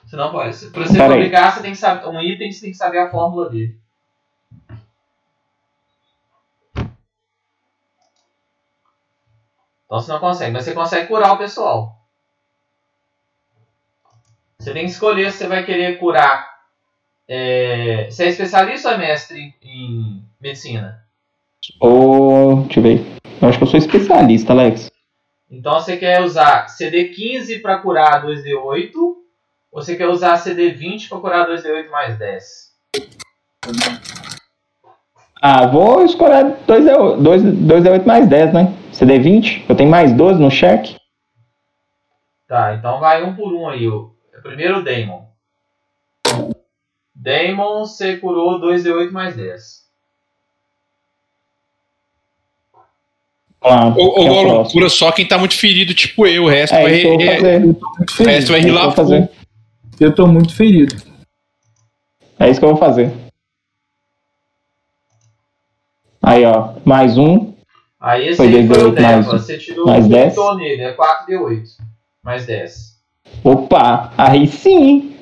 Você 0.04 0.16
não 0.16 0.30
pode. 0.30 0.56
Pra 0.66 0.86
você 0.86 0.98
Pera 0.98 1.14
aí. 1.14 1.28
você 1.30 1.62
tem 1.62 1.70
que 1.72 1.78
saber 1.78 2.06
um 2.08 2.20
item, 2.20 2.52
você 2.52 2.60
tem 2.62 2.70
que 2.70 2.76
saber 2.76 2.98
a 2.98 3.10
fórmula 3.10 3.48
dele. 3.48 3.79
Então 9.90 10.00
você 10.00 10.12
não 10.12 10.20
consegue, 10.20 10.52
mas 10.52 10.64
você 10.64 10.72
consegue 10.72 11.08
curar 11.08 11.32
o 11.32 11.38
pessoal. 11.38 11.96
Você 14.56 14.72
tem 14.72 14.84
que 14.84 14.92
escolher 14.92 15.32
se 15.32 15.38
você 15.38 15.48
vai 15.48 15.64
querer 15.64 15.98
curar. 15.98 16.48
É, 17.26 18.06
você 18.08 18.26
é 18.26 18.28
especialista 18.28 18.88
ou 18.88 18.94
é 18.94 18.98
mestre 18.98 19.52
em 19.60 20.22
medicina? 20.40 21.04
Ou. 21.80 22.62
Deixa 22.62 22.78
eu 22.78 22.82
ver. 22.84 23.04
Eu 23.42 23.48
acho 23.48 23.58
que 23.58 23.64
eu 23.64 23.68
sou 23.68 23.78
especialista, 23.78 24.52
Alex. 24.52 24.92
Então 25.50 25.80
você 25.80 25.96
quer 25.96 26.20
usar 26.22 26.66
CD15 26.66 27.60
para 27.60 27.80
curar 27.80 28.24
2D8, 28.24 28.94
ou 28.94 29.24
você 29.72 29.96
quer 29.96 30.06
usar 30.06 30.34
CD20 30.34 31.08
para 31.08 31.18
curar 31.18 31.48
2D8 31.48 31.90
mais 31.90 32.16
10? 32.16 32.70
Ah, 35.40 35.66
vou 35.66 36.04
escolher 36.04 36.56
2D8 36.66 38.04
mais 38.04 38.28
10, 38.28 38.52
né? 38.52 38.74
CD20. 38.92 39.62
Eu 39.68 39.74
tenho 39.74 39.88
mais 39.90 40.12
12 40.12 40.40
no 40.40 40.50
cheque. 40.50 40.96
Tá, 42.46 42.74
então 42.74 43.00
vai 43.00 43.22
um 43.24 43.34
por 43.34 43.52
um 43.52 43.68
aí. 43.68 43.86
O 43.88 44.12
primeiro 44.42 44.78
o 44.80 44.84
Daemon. 44.84 45.22
Daemon, 47.14 47.80
você 47.86 48.16
curou 48.16 48.60
2D8 48.60 49.10
mais 49.12 49.36
10. 49.36 49.80
Vamos 53.62 53.96
lá, 53.96 54.02
Ô, 54.02 54.06
ô 54.08 54.14
quem 54.14 54.26
é 54.26 54.30
o 54.30 54.34
Golo, 54.34 54.48
próximo? 54.50 54.72
cura 54.72 54.88
só 54.88 55.12
quem 55.12 55.28
tá 55.28 55.38
muito 55.38 55.56
ferido, 55.56 55.94
tipo 55.94 56.26
eu. 56.26 56.44
O 56.44 56.48
resto 56.48 56.74
É 56.74 56.82
vai, 56.82 57.02
é- 57.02 57.58
o 57.58 58.24
resto 58.24 58.50
vai 58.52 58.60
É 58.60 58.62
rilar 58.62 58.92
fazer. 58.92 59.30
Eu 59.98 60.14
tô 60.14 60.26
muito 60.26 60.54
ferido. 60.54 60.96
É 62.38 62.48
isso 62.48 62.58
que 62.58 62.64
eu 62.64 62.70
vou 62.70 62.78
fazer. 62.78 63.12
Aí, 66.22 66.44
ó. 66.44 66.74
Mais 66.84 67.16
um. 67.16 67.52
Aí 68.00 68.28
esse 68.28 68.36
Foi 68.36 68.46
aí 68.48 68.66
foi 68.66 68.76
o 68.84 68.92
2D8 68.92 69.00
mais 69.02 69.16
Deva. 69.24 69.28
um. 69.36 69.38
Você 69.38 69.58
tirou 69.58 69.86
Mais 69.86 70.06
o 70.06 70.08
10. 70.08 70.32
tirou 70.32 70.56
nele, 70.56 70.82
é 70.82 70.96
4D8 70.96 71.62
mais 72.22 72.46
10. 72.46 72.98
Opa! 73.44 74.12
Aí 74.16 74.46
sim! 74.46 75.16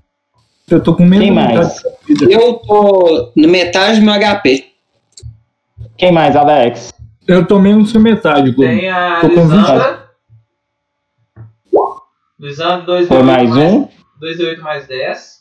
Eu 0.71 0.83
tô 0.83 0.95
com 0.95 1.05
menos 1.05 1.25
Quem 1.25 1.35
mais? 1.35 1.83
Eu 2.31 2.55
tô 2.59 3.33
no 3.35 3.49
metade 3.49 4.01
do 4.01 4.05
meu 4.07 4.15
HP. 4.15 4.67
Quem 5.97 6.13
mais, 6.13 6.37
Alex? 6.37 6.93
Eu 7.27 7.47
tô 7.47 7.59
menos 7.59 7.91
que 7.91 7.99
metade, 7.99 8.53
Globo. 8.53 8.71
Tem 8.71 8.89
a 8.89 9.21
Tô 9.21 9.29
com 9.31 9.35
Lisandra. 9.43 10.09
Lisandra 12.39 13.01
2D8 13.01 13.07
Foi 13.09 13.23
mais 13.23 13.57
um. 13.57 13.89
2D8 14.23 14.59
mais 14.61 14.87
10. 14.87 15.39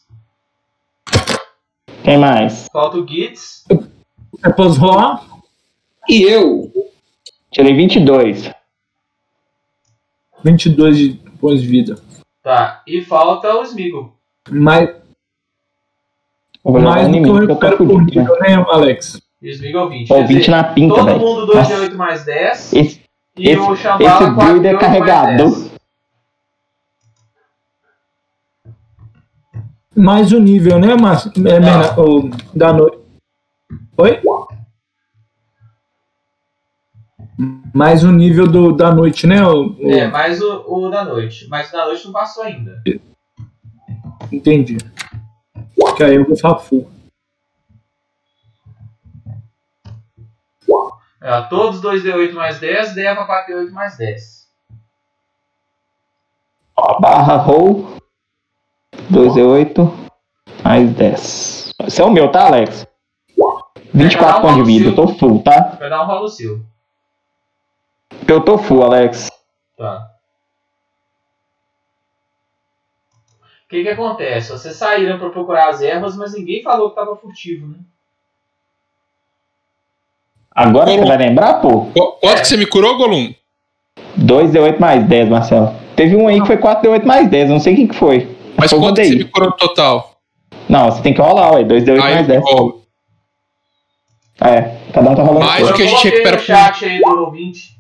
Quem 2.04 2.18
mais? 2.18 2.68
Falta 2.72 2.98
o 2.98 3.08
Gitz. 3.08 3.64
É 4.44 4.50
pós 4.50 4.78
rolar? 4.78 5.24
E 6.10 6.24
eu, 6.24 6.72
Tirei 7.52 7.74
22. 7.76 8.52
22 10.44 10.98
de 10.98 11.14
pontos 11.40 11.62
de 11.62 11.68
vida. 11.68 11.96
Tá. 12.44 12.82
E 12.88 13.02
falta 13.02 13.54
o 13.56 13.64
Smeagol. 13.64 14.14
Mais, 14.50 14.90
mais 16.64 17.08
um 17.08 17.12
do 17.12 17.22
que 17.24 17.30
eu 17.30 17.34
recupero 17.36 17.78
por 17.78 17.88
fudido, 17.88 18.22
né? 18.22 18.22
nível, 18.22 18.40
né, 18.40 18.66
Alex? 18.70 19.22
E 19.42 19.50
o 19.50 19.52
Smeagol 19.52 19.90
20. 19.90 20.12
Ó, 20.12 20.16
Quer 20.16 20.28
20 20.28 20.38
dizer, 20.40 20.52
na 20.52 20.64
pinta, 20.64 20.96
Todo 20.96 21.06
velho. 21.06 21.20
mundo 21.20 21.48
2D8 21.48 21.96
mais 21.96 22.24
10. 22.26 22.74
Esse, 22.74 23.02
E 23.38 23.50
esse- 23.50 23.60
o 23.60 23.76
4D8 23.76 24.36
build 24.36 24.68
é 24.68 24.72
mais 24.74 24.80
carregador. 24.86 25.50
10. 25.52 25.72
Mais 29.96 30.32
o 30.32 30.40
nível, 30.40 30.78
né, 30.80 30.96
Márcio? 30.96 31.32
É, 31.38 31.60
mena- 31.60 32.00
o, 32.00 32.30
da 32.56 32.72
noite. 32.72 33.00
Oi? 33.98 34.22
Mais 37.74 38.04
o 38.04 38.12
nível 38.12 38.48
do, 38.48 38.72
da 38.72 38.92
noite, 38.94 39.28
né? 39.28 39.46
O, 39.46 39.68
o- 39.74 39.92
É, 39.92 40.08
mais 40.08 40.42
o, 40.42 40.64
o 40.68 40.90
da 40.90 41.06
noite. 41.06 41.48
Mas 41.50 41.70
o 41.70 41.72
da 41.72 41.86
noite 41.86 42.06
não 42.06 42.12
passou 42.14 42.44
ainda. 42.44 42.82
Entendi. 44.32 44.78
Que 45.96 46.04
aí 46.04 46.16
eu 46.16 46.26
vou 46.26 46.36
falar 46.38 46.58
full. 46.60 46.90
É, 51.22 51.42
todos 51.44 51.82
2D8 51.82 52.34
mais 52.34 52.60
10, 52.60 52.94
Deva 52.94 53.26
4D8 53.28 53.72
mais 53.72 53.98
10. 53.98 54.48
ó, 56.76 57.00
barra 57.00 57.36
roll. 57.38 57.98
2D8. 59.12 59.92
Mais 60.64 60.94
10. 60.94 61.74
Esse 61.88 62.02
é 62.02 62.06
o 62.06 62.12
meu, 62.12 62.32
tá, 62.32 62.48
Alex? 62.48 62.86
24 63.94 64.42
pontos 64.42 64.56
de 64.58 64.64
vida. 64.64 64.90
Eu 64.90 64.96
tô 64.96 65.08
full, 65.08 65.42
tá? 65.42 65.76
Vai 65.80 65.90
dar 65.90 66.04
um 66.04 66.08
rolo 66.08 66.28
seu. 66.28 66.62
Eu 68.28 68.42
tô 68.42 68.58
full, 68.58 68.84
Alex. 68.84 69.30
Tá. 69.78 70.10
O 73.66 73.70
que, 73.70 73.84
que 73.84 73.90
acontece? 73.90 74.52
Vocês 74.52 74.76
saíram 74.76 75.20
para 75.20 75.30
procurar 75.30 75.70
as 75.70 75.82
ervas, 75.82 76.16
mas 76.16 76.34
ninguém 76.34 76.64
falou 76.64 76.90
que 76.92 77.00
estava 77.00 77.16
furtivo, 77.18 77.68
né? 77.68 77.78
Agora 80.56 80.90
você 80.90 81.06
vai 81.06 81.18
lembrar, 81.18 81.56
pô? 81.56 81.86
Qu- 81.88 82.14
Quanto 82.20 82.42
que 82.42 82.48
você 82.48 82.58
me 82.58 82.66
curou, 82.66 82.98
Golum? 82.98 83.34
2D8 84.18 84.80
mais 84.80 85.04
10, 85.08 85.30
Marcelo. 85.30 85.76
Teve 85.96 86.16
um 86.16 86.28
aí 86.28 86.40
que 86.42 86.48
foi 86.48 86.58
4D8 86.58 87.04
mais 87.06 87.30
10, 87.30 87.50
eu 87.50 87.54
não 87.56 87.60
sei 87.60 87.76
quem 87.76 87.88
que 87.88 87.96
foi. 87.96 88.36
Mas 88.58 88.72
Foi 88.72 88.80
o 88.80 88.82
quanto 88.82 88.96
que 89.02 89.08
você 89.08 89.16
me 89.16 89.26
curou 89.26 89.50
no 89.50 89.56
total? 89.58 90.18
Não, 90.68 90.90
você 90.92 91.02
tem 91.04 91.14
que 91.14 91.22
rolar, 91.22 91.54
ué. 91.54 91.64
2D8 91.64 92.02
Aí 92.02 92.16
mais 92.16 92.30
eu 92.30 92.42
10. 92.42 92.44
rolo. 92.44 92.84
É, 94.42 94.62
cada 94.94 95.12
um 95.12 95.16
tá 95.16 95.24
rolando. 95.24 95.46
Mais 95.46 95.68
do 95.68 95.74
que 95.74 95.84
a 95.84 95.88
gente 95.88 96.08
recupera 96.10 96.38
no 96.38 96.42
chat 96.44 96.86
aí 96.86 97.00
do 97.00 97.20
ouvinte. 97.20 97.77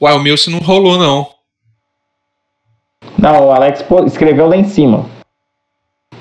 Uai, 0.00 0.14
o 0.14 0.20
meu 0.20 0.36
você 0.36 0.50
não 0.50 0.58
rolou, 0.60 0.96
não. 0.98 1.32
Não, 3.18 3.46
o 3.46 3.52
Alex 3.52 3.84
escreveu 4.06 4.46
lá 4.48 4.56
em 4.56 4.64
cima. 4.64 5.08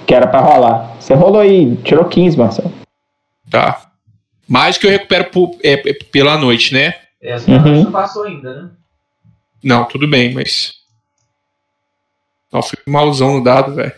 Que 0.08 0.14
era 0.16 0.28
pra 0.28 0.40
rolar. 0.40 0.96
Você 1.00 1.14
rolou 1.14 1.42
aí, 1.42 1.76
tirou 1.78 2.06
15, 2.06 2.38
Marcelo. 2.38 2.74
Tá. 3.50 3.92
Mais 4.48 4.78
que 4.78 4.88
eu 4.88 4.92
recupero 4.92 5.30
pu- 5.30 5.60
é, 5.64 5.74
é, 5.74 5.94
pela 6.12 6.38
noite, 6.38 6.74
né? 6.74 6.96
Essa 7.22 7.52
Uhum. 7.52 7.84
não 7.84 7.92
passou 7.92 8.24
ainda, 8.24 8.64
né? 8.64 8.70
Não, 9.64 9.86
tudo 9.86 10.08
bem, 10.08 10.34
mas. 10.34 10.76
Não, 12.52 12.62
fui 12.64 12.78
malzão 12.88 13.34
no 13.38 13.44
dado, 13.44 13.74
velho. 13.76 13.94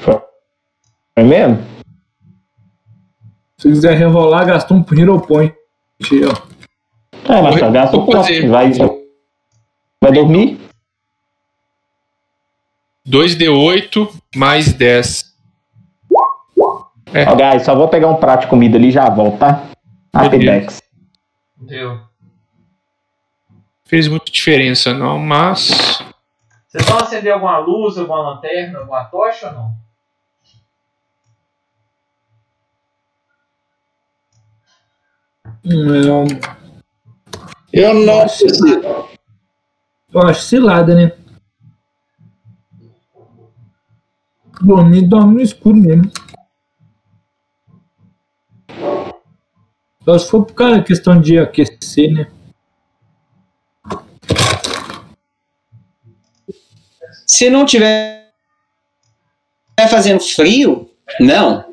Foi 0.00 1.24
mesmo? 1.24 1.62
Se 3.58 3.68
quiser 3.68 3.96
rerolar, 3.98 4.46
gastou 4.46 4.76
um 4.78 4.84
Hero 4.98 5.20
Point. 5.20 5.54
Aí, 6.10 6.22
ó. 6.24 6.59
É, 7.30 7.42
vou 7.90 8.00
o 8.00 8.06
ponto. 8.06 8.16
fazer. 8.16 8.48
Vai, 8.48 8.72
vai 10.00 10.12
dormir? 10.12 10.58
2D8 13.08 14.12
mais 14.34 14.72
10. 14.72 15.30
Ó, 16.62 17.34
guys, 17.34 17.64
só 17.64 17.74
vou 17.74 17.88
pegar 17.88 18.08
um 18.08 18.16
prato 18.16 18.42
de 18.42 18.46
comida 18.48 18.76
ali 18.76 18.88
e 18.88 18.92
já 18.92 19.08
volto, 19.08 19.38
tá? 19.38 19.64
Happy 20.12 20.38
Beleza. 20.38 20.60
Dex. 20.60 20.82
Entendeu? 21.56 22.00
Fez 23.84 24.06
muita 24.06 24.30
diferença, 24.30 24.94
não, 24.94 25.18
mas. 25.18 26.04
Vocês 26.68 26.84
vão 26.86 26.98
acender 26.98 27.32
alguma 27.32 27.58
luz, 27.58 27.98
alguma 27.98 28.20
lanterna, 28.20 28.78
alguma 28.80 29.04
tocha 29.04 29.48
ou 29.48 29.52
não? 29.52 29.80
Hum, 35.64 36.24
Eu 37.72 37.94
não 37.94 38.20
preciso. 38.22 38.66
Eu 40.12 40.22
acho 40.22 40.42
cilada, 40.42 40.94
né? 40.94 41.12
Dormir, 44.60 45.08
dorme 45.08 45.34
no 45.34 45.40
escuro 45.40 45.76
mesmo. 45.76 46.10
Só 50.04 50.18
se 50.18 50.30
for 50.30 50.44
por 50.44 50.54
causa 50.54 50.82
questão 50.82 51.20
de 51.20 51.38
aquecer, 51.38 52.12
né? 52.12 52.30
Se 57.26 57.48
não 57.48 57.64
tiver 57.64 58.32
fazendo 59.88 60.20
frio, 60.20 60.90
não. 61.20 61.69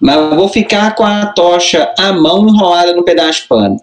Mas 0.00 0.34
vou 0.34 0.48
ficar 0.48 0.94
com 0.94 1.04
a 1.04 1.26
tocha 1.26 1.94
à 1.98 2.12
mão 2.12 2.48
enrolada 2.48 2.94
no 2.94 3.04
pedaço 3.04 3.42
de 3.42 3.48
pano. 3.48 3.76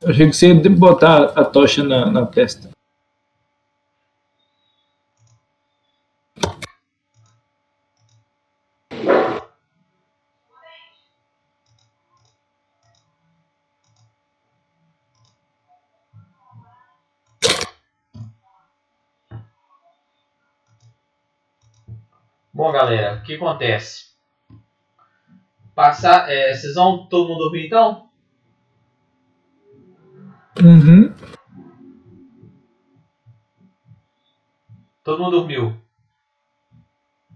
Eu 0.00 0.10
achei 0.10 0.30
que 0.30 0.36
você 0.36 0.48
ia 0.52 0.70
botar 0.70 1.24
a 1.34 1.44
tocha 1.44 1.82
na, 1.82 2.06
na 2.06 2.24
testa. 2.24 2.70
Bom, 22.58 22.72
galera, 22.72 23.14
o 23.14 23.22
que 23.22 23.36
acontece? 23.36 24.06
Passar, 25.76 26.28
é, 26.28 26.52
vocês 26.52 26.74
vão 26.74 27.06
todo 27.06 27.28
mundo 27.28 27.44
dormir 27.44 27.66
então? 27.66 28.10
Uhum. 30.60 31.14
Todo 35.04 35.22
mundo 35.22 35.38
dormiu. 35.38 35.80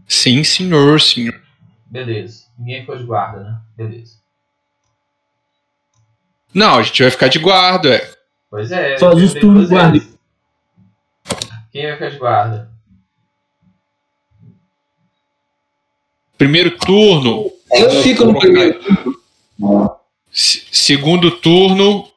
Sim, 0.09 0.43
senhor, 0.43 1.01
senhor. 1.01 1.41
Beleza. 1.87 2.47
Ninguém 2.59 2.81
ficou 2.81 2.99
de 2.99 3.05
guarda, 3.05 3.45
né? 3.45 3.61
Beleza. 3.77 4.19
Não, 6.53 6.81
a 6.81 6.83
gente 6.83 7.01
vai 7.01 7.13
ficar 7.13 7.29
de 7.29 7.39
guarda, 7.39 7.95
é. 7.95 8.13
Pois 8.51 8.73
é. 8.73 8.97
Eu 9.01 9.11
os 9.11 9.35
turnos 9.35 9.69
guarda. 9.69 10.01
Quem 11.71 11.87
vai 11.87 11.93
ficar 11.93 12.11
de 12.11 12.19
guarda? 12.19 12.72
Primeiro 16.43 16.77
turno. 16.77 17.53
Eu 17.71 18.03
fico 18.03 18.25
no 18.25 18.37
primeiro. 18.37 18.81
se- 20.33 20.65
segundo 20.73 21.31
turno. 21.31 22.09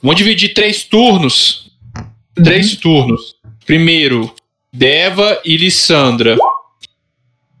Vamos 0.00 0.16
dividir 0.16 0.54
três 0.54 0.84
turnos. 0.84 1.72
Uhum. 2.38 2.44
Três 2.44 2.76
turnos. 2.76 3.34
Primeiro, 3.66 4.32
Deva 4.72 5.40
e 5.44 5.56
Lissandra. 5.56 6.36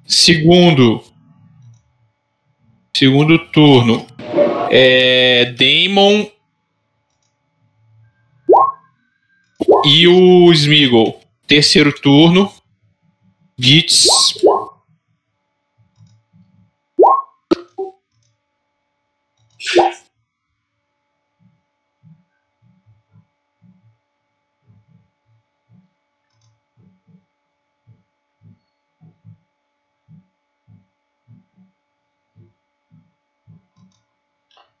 Segundo. 0.06 1.02
Segundo 2.96 3.36
turno. 3.50 4.06
É, 4.70 5.46
Damon. 5.46 6.30
E 9.84 10.06
o 10.06 10.52
Smeagol. 10.52 11.20
Terceiro 11.48 11.92
turno. 11.92 12.52
Gitz. 13.58 14.06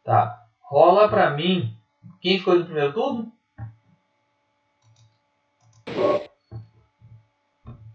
Tá. 0.04 0.46
Rola 0.62 1.08
pra 1.08 1.30
mim. 1.30 1.76
Quem 2.20 2.38
ficou 2.38 2.56
no 2.56 2.64
primeiro 2.64 2.92
turno? 2.92 3.32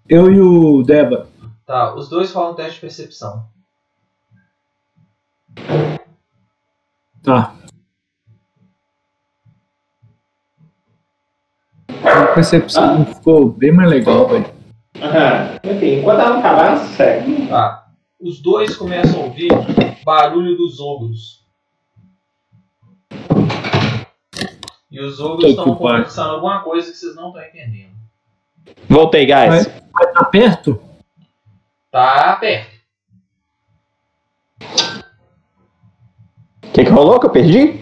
Eu 0.08 0.32
e 0.32 0.40
o 0.40 0.84
Deba. 0.84 1.28
Tá. 1.66 1.94
Os 1.96 2.08
dois 2.08 2.32
rolam 2.32 2.54
um 2.54 2.56
teste 2.56 2.76
de 2.76 2.82
percepção. 2.82 3.50
Tá. 7.22 7.54
A 12.04 12.34
percepção 12.34 13.06
ficou 13.06 13.50
bem 13.50 13.72
mais 13.72 13.90
legal, 13.90 14.30
velho. 14.30 14.46
Enfim, 15.64 16.00
enquanto 16.00 16.20
ela 16.22 16.30
não 16.30 16.40
acabar, 16.40 16.78
segue. 16.78 17.48
Tá. 17.48 17.90
Os 18.20 18.42
dois 18.42 18.78
começam 18.78 19.22
a 19.22 19.26
ouvir 19.26 19.50
barulho 20.06 20.56
dos 20.56 20.80
ogros. 20.80 21.47
E 24.98 25.00
os 25.00 25.20
ogros 25.20 25.52
estão 25.52 25.76
conversando 25.76 26.32
alguma 26.32 26.62
coisa 26.62 26.92
que 26.92 26.98
vocês 26.98 27.16
não 27.16 27.28
estão 27.28 27.44
entendendo. 27.44 27.92
Voltei, 28.90 29.28
guys. 29.28 29.68
Vai 29.94 30.12
tá 30.12 30.26
perto? 30.26 30.82
Tá 31.92 32.36
perto. 32.38 32.78
O 36.64 36.72
que, 36.74 36.84
que 36.84 36.90
rolou 36.90 37.20
que 37.20 37.28
eu 37.28 37.30
perdi? 37.30 37.80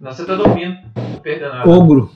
Não, 0.00 0.10
você 0.10 0.24
tá 0.24 0.34
dormindo. 0.36 0.78
Não 0.96 1.20
perdeu 1.20 1.50
nada. 1.50 1.68
Ogro. 1.68 2.10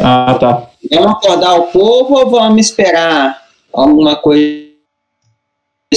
Ah, 0.00 0.36
tá. 0.38 0.70
Vamos 0.88 1.10
acordar 1.10 1.54
o 1.56 1.66
povo 1.72 2.14
ou 2.14 2.30
vamos 2.30 2.64
esperar 2.64 3.42
alguma 3.72 4.14
coisa 4.14 4.70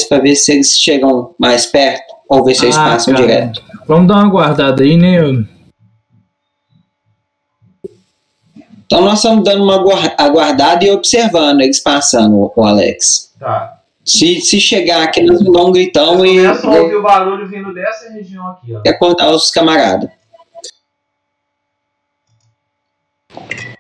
para 0.09 0.17
ver 0.17 0.35
se 0.35 0.51
eles 0.51 0.79
chegam 0.79 1.35
mais 1.37 1.67
perto? 1.67 2.11
Ou 2.27 2.43
ver 2.43 2.55
se 2.55 2.65
eles 2.65 2.75
Ah, 2.77 2.85
passam 2.85 3.13
cara. 3.13 3.23
direto? 3.27 3.61
Vamos 3.87 4.07
dar 4.07 4.15
uma 4.15 4.29
guardada 4.29 4.81
aí, 4.81 4.97
né? 4.97 5.45
Então 8.93 9.05
nós 9.05 9.15
estamos 9.17 9.43
dando 9.43 9.63
uma 9.63 9.79
guar- 9.81 10.15
aguardada 10.19 10.85
e 10.85 10.91
observando 10.91 11.61
eles 11.61 11.79
passando, 11.79 12.53
o 12.55 12.63
Alex. 12.63 13.33
Tá. 13.39 13.81
Se, 14.05 14.39
se 14.39 14.61
chegar 14.61 15.01
aqui, 15.01 15.23
nós 15.23 15.39
vamos 15.39 15.51
dar 15.51 15.63
um 15.63 15.71
gritão 15.71 16.17
Vocês 16.17 16.31
e, 16.31 16.43
começam 16.43 16.71
a 16.71 16.75
ouvir 16.79 16.95
o 16.97 17.01
barulho 17.01 17.47
vindo 17.47 17.73
dessa 17.73 18.11
região 18.11 18.47
aqui, 18.49 18.71
ó. 18.75 18.83
e 18.85 18.89
acordar 18.89 19.31
os 19.31 19.49
camaradas. 19.49 20.11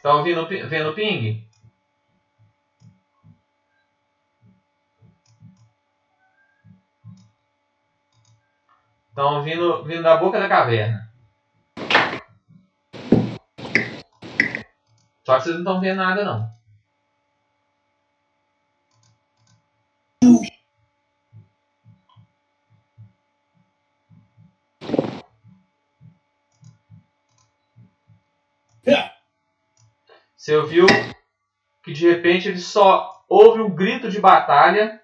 Tá 0.01 0.15
ouvindo, 0.15 0.47
vendo 0.47 0.89
o 0.89 0.93
ping? 0.95 1.43
Estão 9.09 9.43
vindo, 9.43 9.83
vindo 9.83 10.01
da 10.01 10.17
boca 10.17 10.39
da 10.39 10.49
caverna. 10.49 11.12
Só 15.25 15.37
que 15.37 15.43
vocês 15.43 15.55
não 15.55 15.61
estão 15.61 15.79
vendo 15.79 15.97
nada, 15.97 16.23
não. 16.25 16.53
Você 30.43 30.57
ouviu 30.57 30.85
que 31.81 31.93
de 31.93 32.05
repente 32.05 32.49
ele 32.49 32.59
só 32.59 33.23
houve 33.29 33.61
um 33.61 33.69
grito 33.73 34.09
de 34.11 34.19
batalha 34.19 35.01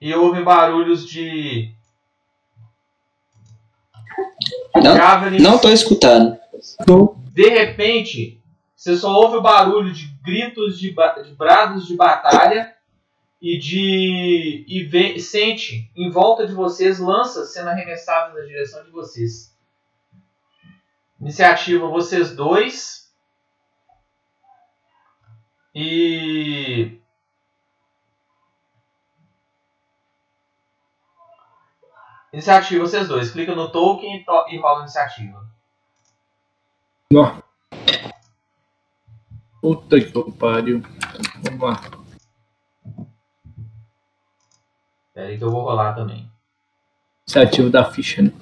e 0.00 0.14
houve 0.14 0.40
barulhos 0.44 1.08
de 1.08 1.74
Não, 4.76 4.96
javelins. 4.96 5.42
não 5.42 5.58
tô 5.58 5.68
escutando. 5.70 6.38
De 7.32 7.48
repente, 7.48 8.40
você 8.74 8.96
só 8.96 9.12
ouve 9.12 9.36
o 9.36 9.42
barulho 9.42 9.92
de 9.92 10.06
gritos 10.24 10.78
de, 10.78 10.90
de 11.24 11.34
brados 11.34 11.86
de 11.86 11.96
batalha 11.96 12.74
e 13.40 13.58
de 13.58 14.64
e 14.66 14.84
vê- 14.84 15.18
sente 15.18 15.90
em 15.94 16.10
volta 16.10 16.46
de 16.46 16.54
vocês 16.54 16.98
lanças 16.98 17.52
sendo 17.52 17.68
arremessadas 17.68 18.34
na 18.34 18.40
direção 18.40 18.82
de 18.84 18.90
vocês. 18.90 19.54
Iniciativa 21.20 21.86
vocês 21.88 22.34
dois. 22.34 23.12
E 25.74 26.98
Iniciativa 32.32 32.84
vocês 32.84 33.06
dois. 33.08 33.30
Clica 33.30 33.54
no 33.54 33.70
token 33.70 34.16
e, 34.16 34.24
to- 34.24 34.46
e 34.48 34.58
rola 34.58 34.78
a 34.78 34.82
iniciativa. 34.82 35.53
Nó. 37.14 37.40
Puta 39.60 40.00
que 40.00 40.32
pariu. 40.32 40.82
Vamos 41.44 41.60
lá. 41.60 41.80
Pera 45.14 45.28
aí 45.28 45.38
que 45.38 45.44
eu 45.44 45.50
vou 45.52 45.62
rolar 45.62 45.94
também. 45.94 46.28
Iniciativa 47.24 47.70
da 47.70 47.84
ficha, 47.84 48.20
né? 48.20 48.32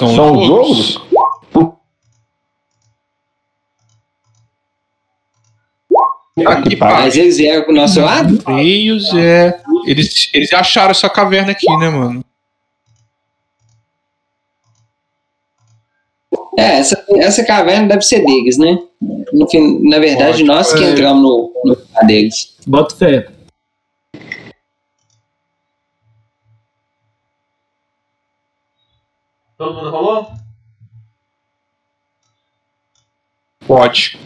São, 0.00 0.14
São 0.14 0.32
os 0.38 0.48
ogros. 0.48 0.96
ogros? 0.96 1.76
Ah, 6.46 6.62
que 6.62 6.74
pariu. 6.74 6.96
Mas 6.96 7.16
eles 7.18 7.36
vieram 7.36 7.64
pro 7.64 7.74
nosso 7.74 8.00
lado? 8.00 8.40
Feios, 8.40 9.12
é. 9.12 9.60
Eles, 9.86 10.30
eles 10.32 10.50
acharam 10.54 10.92
essa 10.92 11.10
caverna 11.10 11.52
aqui, 11.52 11.66
né, 11.76 11.90
mano? 11.90 12.24
É, 16.58 16.78
essa, 16.78 17.04
essa 17.16 17.44
caverna 17.44 17.88
deve 17.88 18.02
ser 18.02 18.24
deles, 18.24 18.56
né? 18.56 18.78
No 19.34 19.48
fim, 19.50 19.86
na 19.86 19.98
verdade, 19.98 20.38
Pode. 20.38 20.44
nós 20.44 20.72
que 20.72 20.82
É. 20.82 20.90
entramos 20.92 21.22
no, 21.22 21.52
no 21.64 21.74
lugar 21.74 22.06
deles. 22.06 22.54
Bota 22.66 22.96
fé. 22.96 23.28
Todo 29.60 29.74
mundo 29.74 29.90
rolou? 29.90 30.32
Pode. 33.66 34.18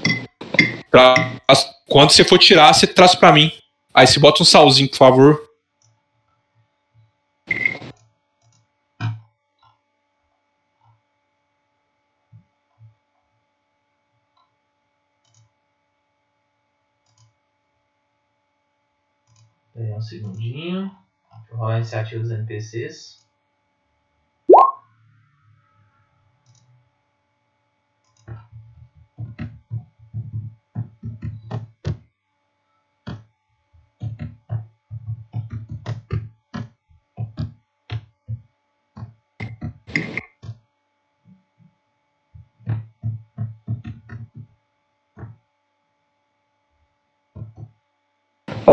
Quando 1.88 2.12
você 2.12 2.24
for 2.24 2.38
tirar, 2.38 2.72
você 2.72 2.86
traz 2.86 3.16
pra 3.16 3.32
mim. 3.32 3.50
Aí 3.92 4.06
você 4.06 4.20
bota 4.20 4.44
um 4.44 4.46
salzinho, 4.46 4.88
por 4.88 4.96
favor. 4.96 5.50
Pera 19.72 19.96
um 19.96 20.00
segundinho. 20.00 20.96
Deixa 21.38 21.50
eu 21.50 21.56
rolar 21.56 21.74
a 21.74 21.78
iniciativa 21.78 22.22
dos 22.22 22.30
NPCs. 22.30 23.23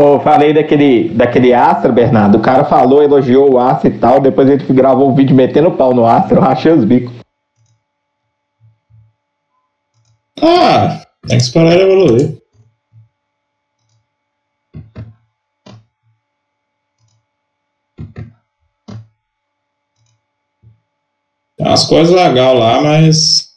Ô, 0.01 0.19
falei 0.19 0.51
daquele, 0.51 1.09
daquele 1.09 1.53
Astra, 1.53 1.91
Bernardo. 1.91 2.39
O 2.39 2.41
cara 2.41 2.65
falou, 2.65 3.03
elogiou 3.03 3.51
o 3.51 3.59
Astra 3.59 3.87
e 3.87 3.99
tal. 3.99 4.19
Depois 4.19 4.49
ele 4.49 4.63
gravou 4.73 5.11
um 5.11 5.13
vídeo 5.13 5.35
metendo 5.35 5.69
pau 5.69 5.93
no 5.93 6.07
Astra. 6.07 6.37
Eu 6.37 6.41
rachei 6.41 6.71
os 6.71 6.83
bicos. 6.83 7.13
Ah, 10.41 11.03
tem 11.27 11.37
que 11.37 11.43
esperar 11.43 11.73
ele 11.73 11.83
evoluir. 11.83 12.41
Tem 21.57 21.67
umas 21.67 21.83
coisas 21.83 22.15
legais 22.15 22.57
lá, 22.57 22.81
mas 22.81 23.51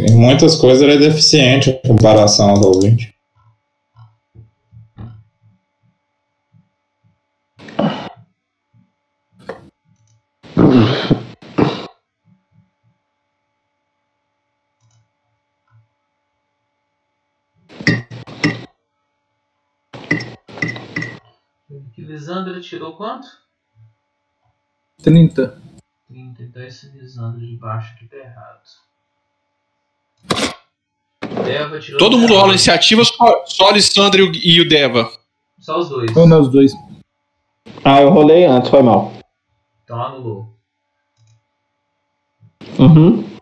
em 0.00 0.16
muitas 0.16 0.56
coisas 0.56 0.82
ele 0.82 0.94
é 0.94 1.08
deficiente 1.08 1.70
em 1.70 1.88
comparação 1.88 2.50
aos 2.50 2.66
ouvintes. 2.66 3.06
Que 3.06 3.13
Lisandra 22.24 22.58
tirou 22.58 22.96
quanto? 22.96 23.28
30. 25.02 25.60
30. 26.08 26.42
Então 26.42 26.62
esse 26.62 26.88
Lisandra 26.88 27.38
de 27.38 27.54
baixo 27.54 27.92
aqui 27.92 28.06
tá 28.06 28.16
errado. 28.16 28.62
Deva 31.44 31.78
tirou. 31.78 31.98
Todo 31.98 32.16
mundo 32.16 32.32
rola 32.32 32.52
iniciativa, 32.54 33.04
só, 33.04 33.44
só 33.44 33.66
a 33.66 33.68
Alessandra 33.72 34.22
e 34.22 34.24
o, 34.24 34.32
e 34.34 34.60
o 34.62 34.66
Deva. 34.66 35.12
Só 35.58 35.78
os 35.78 35.90
dois. 35.90 36.16
Ou 36.16 36.26
nós 36.26 36.48
dois. 36.48 36.72
Ah, 37.84 38.00
eu 38.00 38.08
rolei 38.08 38.46
antes, 38.46 38.70
foi 38.70 38.82
mal. 38.82 39.12
Então 39.82 40.02
anulou. 40.02 40.56
Uhum. 42.78 43.36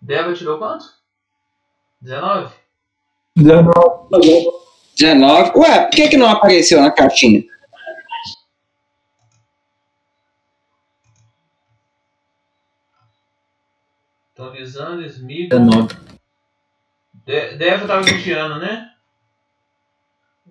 Deva 0.00 0.32
tirou 0.32 0.58
quanto? 0.58 0.84
19? 2.00 2.63
19. 3.36 3.70
19. 4.96 5.52
Ué, 5.58 5.80
por 5.86 5.90
que, 5.90 6.08
que 6.08 6.16
não 6.16 6.28
apareceu 6.28 6.80
na 6.80 6.90
cartinha? 6.90 7.42
Então 14.32 14.52
Lisandra, 14.52 15.06
Smith. 15.06 15.48
19. 15.50 15.94
De- 17.24 17.56
Deva 17.56 17.86
tava 17.86 18.02
vigiando, 18.02 18.58
né? 18.58 18.92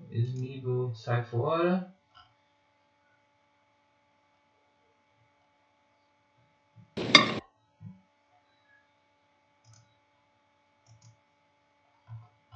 Smigo 0.10 0.93
sai 0.95 1.23
fora. 1.23 1.93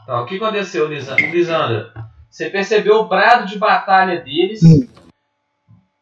Tá, 0.07 0.21
o 0.21 0.25
que 0.25 0.37
aconteceu, 0.37 0.87
Lisandra? 0.87 1.27
Lisandra, 1.27 1.93
você 2.29 2.49
percebeu 2.49 2.95
o 2.95 3.09
brado 3.09 3.45
de 3.45 3.59
batalha 3.59 4.21
deles 4.21 4.63
Hum. 4.63 4.87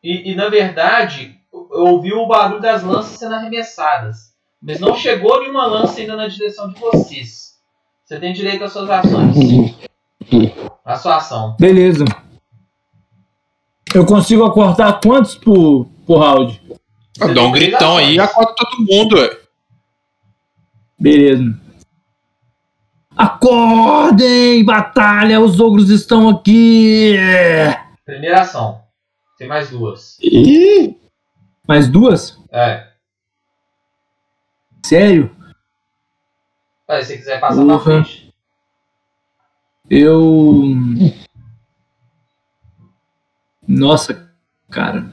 e, 0.03 0.32
e, 0.32 0.36
na 0.36 0.48
verdade, 0.48 1.36
ouviu 1.52 2.19
o 2.19 2.27
barulho 2.27 2.61
das 2.61 2.84
lanças 2.84 3.18
sendo 3.18 3.34
arremessadas. 3.34 4.32
Mas 4.61 4.80
não 4.80 4.95
chegou 4.95 5.41
nenhuma 5.41 5.65
lança 5.65 5.99
ainda 5.99 6.15
na 6.15 6.27
direção 6.27 6.72
de 6.72 6.80
vocês. 6.80 7.56
Você 8.06 8.19
tem 8.19 8.32
direito 8.32 8.64
às 8.64 8.72
suas 8.73 8.88
ações. 8.91 9.36
A 10.86 10.98
sua 10.98 11.15
ação. 11.15 11.56
Beleza. 11.60 12.06
Eu 13.94 14.06
consigo 14.06 14.45
acordar 14.45 14.99
quantos 15.02 15.34
por, 15.34 15.86
por 16.06 16.19
round? 16.19 16.61
Dá 17.34 17.41
um 17.41 17.52
gritão 17.52 17.98
aí 17.98 18.15
e 18.15 18.19
acorda 18.19 18.53
todo 18.56 18.86
mundo, 18.86 19.15
ué. 19.15 19.36
Beleza. 20.99 21.64
Acordem! 23.15 24.63
Batalha! 24.63 25.39
Os 25.39 25.59
ogros 25.59 25.89
estão 25.89 26.27
aqui! 26.29 27.15
Primeira 28.05 28.41
ação. 28.41 28.81
Tem 29.37 29.47
mais 29.47 29.69
duas. 29.69 30.17
Ih, 30.21 30.95
Mais 31.67 31.87
duas? 31.87 32.39
É. 32.51 32.87
Sério? 34.85 35.35
Aí, 36.87 37.01
se 37.03 37.07
você 37.13 37.17
quiser 37.17 37.39
passar 37.39 37.61
Uhum. 37.63 37.79
frente. 37.79 38.33
Eu. 39.89 40.75
Nossa, 43.67 44.29
cara. 44.69 45.11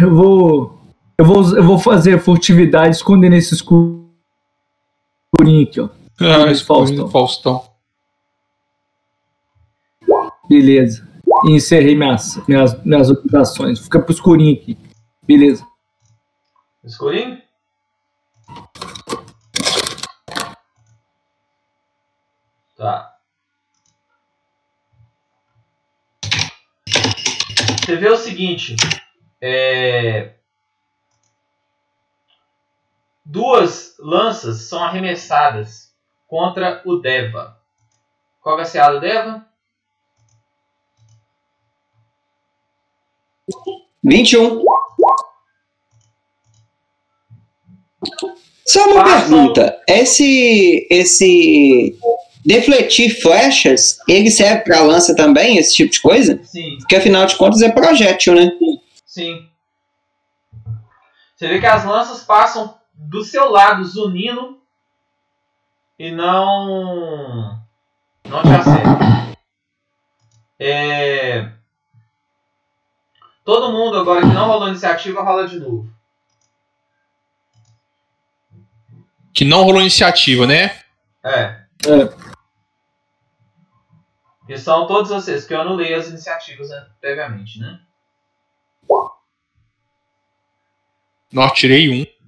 Eu 0.00 0.14
vou. 0.14 0.78
Eu 1.18 1.24
vou, 1.26 1.56
eu 1.56 1.62
vou 1.62 1.78
fazer 1.78 2.18
furtividade 2.18 2.96
escondendo 2.96 3.34
esse 3.34 3.54
escurinho 3.54 4.01
aqui, 5.40 5.80
ó. 5.80 5.88
Ah, 6.20 6.44
Luiz 6.44 6.60
Faustão. 6.60 7.10
Faustão. 7.10 7.72
Beleza. 10.48 11.08
E 11.44 11.52
encerrei 11.52 11.96
minhas, 11.96 12.36
minhas, 12.46 12.84
minhas 12.84 13.10
operações. 13.10 13.80
Fica 13.80 14.00
pro 14.00 14.12
escurinho 14.12 14.54
aqui. 14.54 14.76
Beleza. 15.22 15.66
Escurinho? 16.84 17.40
Tá. 22.76 23.16
Você 27.80 27.96
vê 27.96 28.08
o 28.08 28.16
seguinte. 28.16 28.76
É... 29.40 30.34
Duas 33.32 33.94
lanças 33.98 34.68
são 34.68 34.84
arremessadas 34.84 35.90
contra 36.28 36.82
o 36.84 36.96
Deva. 36.96 37.58
Qual 38.42 38.56
vai 38.56 38.66
ser 38.66 38.80
a 38.80 38.92
do 38.92 39.00
Deva? 39.00 39.46
21. 44.04 44.62
Só 48.66 48.84
uma 48.84 49.02
Passam. 49.02 49.20
pergunta. 49.20 49.80
Esse, 49.88 50.86
esse 50.90 51.98
defletir 52.44 53.18
flechas, 53.22 53.98
ele 54.06 54.30
serve 54.30 54.62
pra 54.64 54.82
lança 54.82 55.16
também, 55.16 55.56
esse 55.56 55.74
tipo 55.74 55.90
de 55.90 56.02
coisa? 56.02 56.38
Sim. 56.44 56.76
Porque 56.80 56.96
afinal 56.96 57.24
de 57.24 57.36
contas 57.36 57.62
é 57.62 57.72
projétil, 57.72 58.34
né? 58.34 58.52
Sim. 59.06 59.48
Você 61.34 61.48
vê 61.48 61.58
que 61.58 61.66
as 61.66 61.86
lanças 61.86 62.22
passam 62.24 62.81
do 62.94 63.24
seu 63.24 63.50
lado 63.50 63.84
zunindo 63.84 64.60
e 65.98 66.10
não. 66.10 67.62
não 68.24 68.42
te 68.42 68.48
acertam. 68.48 69.36
É... 70.58 71.52
Todo 73.44 73.72
mundo 73.72 73.98
agora 73.98 74.20
que 74.20 74.26
não 74.28 74.46
rolou 74.46 74.68
iniciativa 74.68 75.22
rola 75.22 75.48
de 75.48 75.58
novo. 75.58 75.92
Que 79.34 79.44
não 79.44 79.62
rolou 79.62 79.80
iniciativa, 79.80 80.46
né? 80.46 80.80
É. 81.24 81.62
É. 81.86 82.22
Que 84.46 84.56
são 84.58 84.86
todos 84.86 85.10
vocês, 85.10 85.46
que 85.46 85.54
eu 85.54 85.60
anulei 85.60 85.94
as 85.94 86.08
iniciativas 86.08 86.68
né, 86.68 86.86
previamente, 87.00 87.58
né? 87.58 87.80
Não, 91.32 91.48
tirei 91.50 91.88
um. 91.88 92.21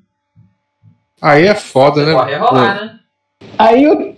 Aí 1.23 1.47
é 1.47 1.55
foda, 1.55 2.01
Você 2.05 2.07
né? 2.07 2.15
pode 2.15 2.31
rerolar, 2.31 2.75
né? 2.85 3.01
Aí 3.59 3.85
eu 3.85 4.17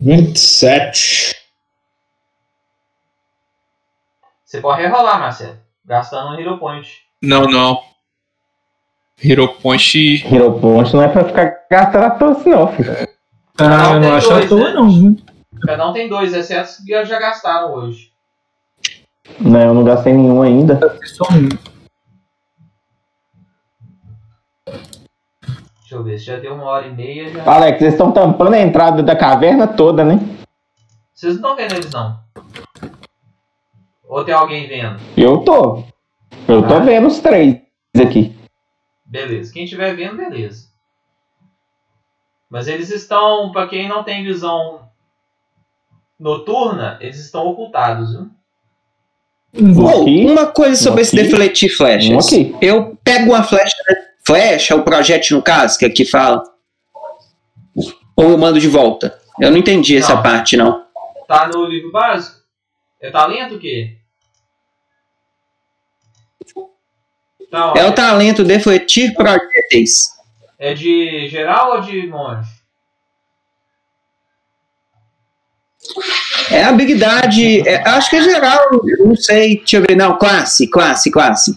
27. 0.00 1.34
Você 4.44 4.60
pode 4.60 4.82
rerolar, 4.82 5.18
Marcelo. 5.18 5.56
Gastando 5.84 6.30
um 6.30 6.38
Hero 6.40 6.58
Point. 6.58 6.88
Não, 7.22 7.42
não. 7.44 7.82
Hero 9.22 9.48
Point. 9.54 10.24
Hero 10.26 10.58
Point 10.60 10.94
não 10.94 11.02
é 11.02 11.08
pra 11.08 11.24
ficar 11.24 11.56
gastando 11.70 12.04
à 12.04 12.10
toa, 12.10 12.32
assim, 12.32 12.50
não, 12.50 12.72
filho. 12.72 12.92
Ah, 13.58 13.94
Não, 13.94 14.00
não 14.00 14.14
acho 14.14 14.30
à 14.32 14.36
dois, 14.38 14.48
toa, 14.48 14.68
né? 14.68 14.74
não. 14.74 14.90
viu? 14.90 15.16
Cada 15.64 15.88
um 15.88 15.92
tem 15.92 16.08
dois, 16.08 16.34
exceto 16.34 16.68
os 16.70 16.76
que 16.84 17.04
já 17.04 17.18
gastaram 17.18 17.72
hoje. 17.74 18.12
Não, 19.40 19.60
eu 19.60 19.74
não 19.74 19.84
gastei 19.84 20.12
nenhum 20.12 20.42
ainda. 20.42 20.78
Só 21.04 21.24
um. 21.32 21.48
Deixa 25.94 25.96
eu 25.96 26.02
ver, 26.02 26.18
já 26.18 26.36
deu 26.38 26.54
uma 26.54 26.64
hora 26.64 26.88
e 26.88 26.92
meia. 26.92 27.28
Já... 27.30 27.44
Alex, 27.54 27.80
eles 27.80 27.94
estão 27.94 28.10
tampando 28.10 28.54
a 28.54 28.58
entrada 28.58 29.00
da 29.02 29.14
caverna 29.14 29.68
toda, 29.68 30.04
né? 30.04 30.18
Vocês 31.14 31.38
não 31.38 31.52
estão 31.52 31.56
vendo 31.56 31.74
eles, 31.76 31.90
não? 31.92 32.18
Ou 34.08 34.24
tem 34.24 34.34
alguém 34.34 34.66
vendo? 34.66 34.98
Eu 35.16 35.38
tô. 35.38 35.84
Eu 36.48 36.66
tô 36.66 36.74
Ah. 36.74 36.80
vendo 36.80 37.06
os 37.06 37.20
três 37.20 37.60
aqui. 37.96 38.34
Beleza. 39.06 39.52
Quem 39.52 39.64
estiver 39.64 39.94
vendo, 39.94 40.16
beleza. 40.16 40.66
Mas 42.50 42.66
eles 42.66 42.90
estão, 42.90 43.52
pra 43.52 43.68
quem 43.68 43.88
não 43.88 44.02
tem 44.02 44.24
visão 44.24 44.80
noturna, 46.18 46.98
eles 47.00 47.18
estão 47.20 47.46
ocultados, 47.46 48.12
viu? 48.12 48.30
Um 49.56 49.88
aqui. 49.88 50.26
uma 50.26 50.46
coisa 50.48 50.74
sobre 50.74 51.00
Um 51.00 51.02
esse 51.02 51.16
aqui. 51.16 51.28
defletir 51.28 51.72
Um 51.72 51.76
flechas. 51.76 52.26
aqui. 52.26 52.56
Eu 52.60 52.98
pego 53.04 53.26
uma 53.30 53.44
flecha, 53.44 53.76
flecha, 54.26 54.74
o 54.76 54.82
projétil 54.82 55.36
no 55.36 55.42
caso, 55.42 55.78
que 55.78 55.84
aqui 55.84 56.04
fala. 56.04 56.42
Ou 58.16 58.30
eu 58.30 58.38
mando 58.38 58.60
de 58.60 58.68
volta. 58.68 59.20
Eu 59.40 59.50
não 59.50 59.58
entendi 59.58 59.96
essa 59.96 60.14
Não. 60.14 60.22
parte, 60.22 60.56
não. 60.56 60.84
Tá 61.26 61.48
no 61.48 61.64
livro 61.66 61.90
básico? 61.90 62.36
É 63.00 63.10
talento 63.10 63.56
o 63.56 63.58
quê? 63.58 63.96
Tá, 67.50 67.72
É 67.76 67.84
o 67.86 67.92
talento 67.94 68.44
defletir 68.44 69.14
projéteis. 69.14 70.10
é 70.58 70.74
de 70.74 71.28
geral 71.28 71.72
ou 71.76 71.80
de 71.80 72.06
monge? 72.06 72.48
É 76.50 76.64
habilidade. 76.64 77.66
é- 77.68 77.86
acho 77.88 78.08
que 78.10 78.16
é 78.16 78.22
geral. 78.22 78.58
Não 79.00 79.14
sei. 79.16 79.58
Deixa 79.58 79.76
eu 79.76 79.82
ver. 79.82 79.96
Não, 79.96 80.16
classe, 80.18 80.68
classe, 80.70 81.10
classe. 81.10 81.52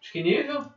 De 0.00 0.12
que 0.12 0.22
nível? 0.22 0.69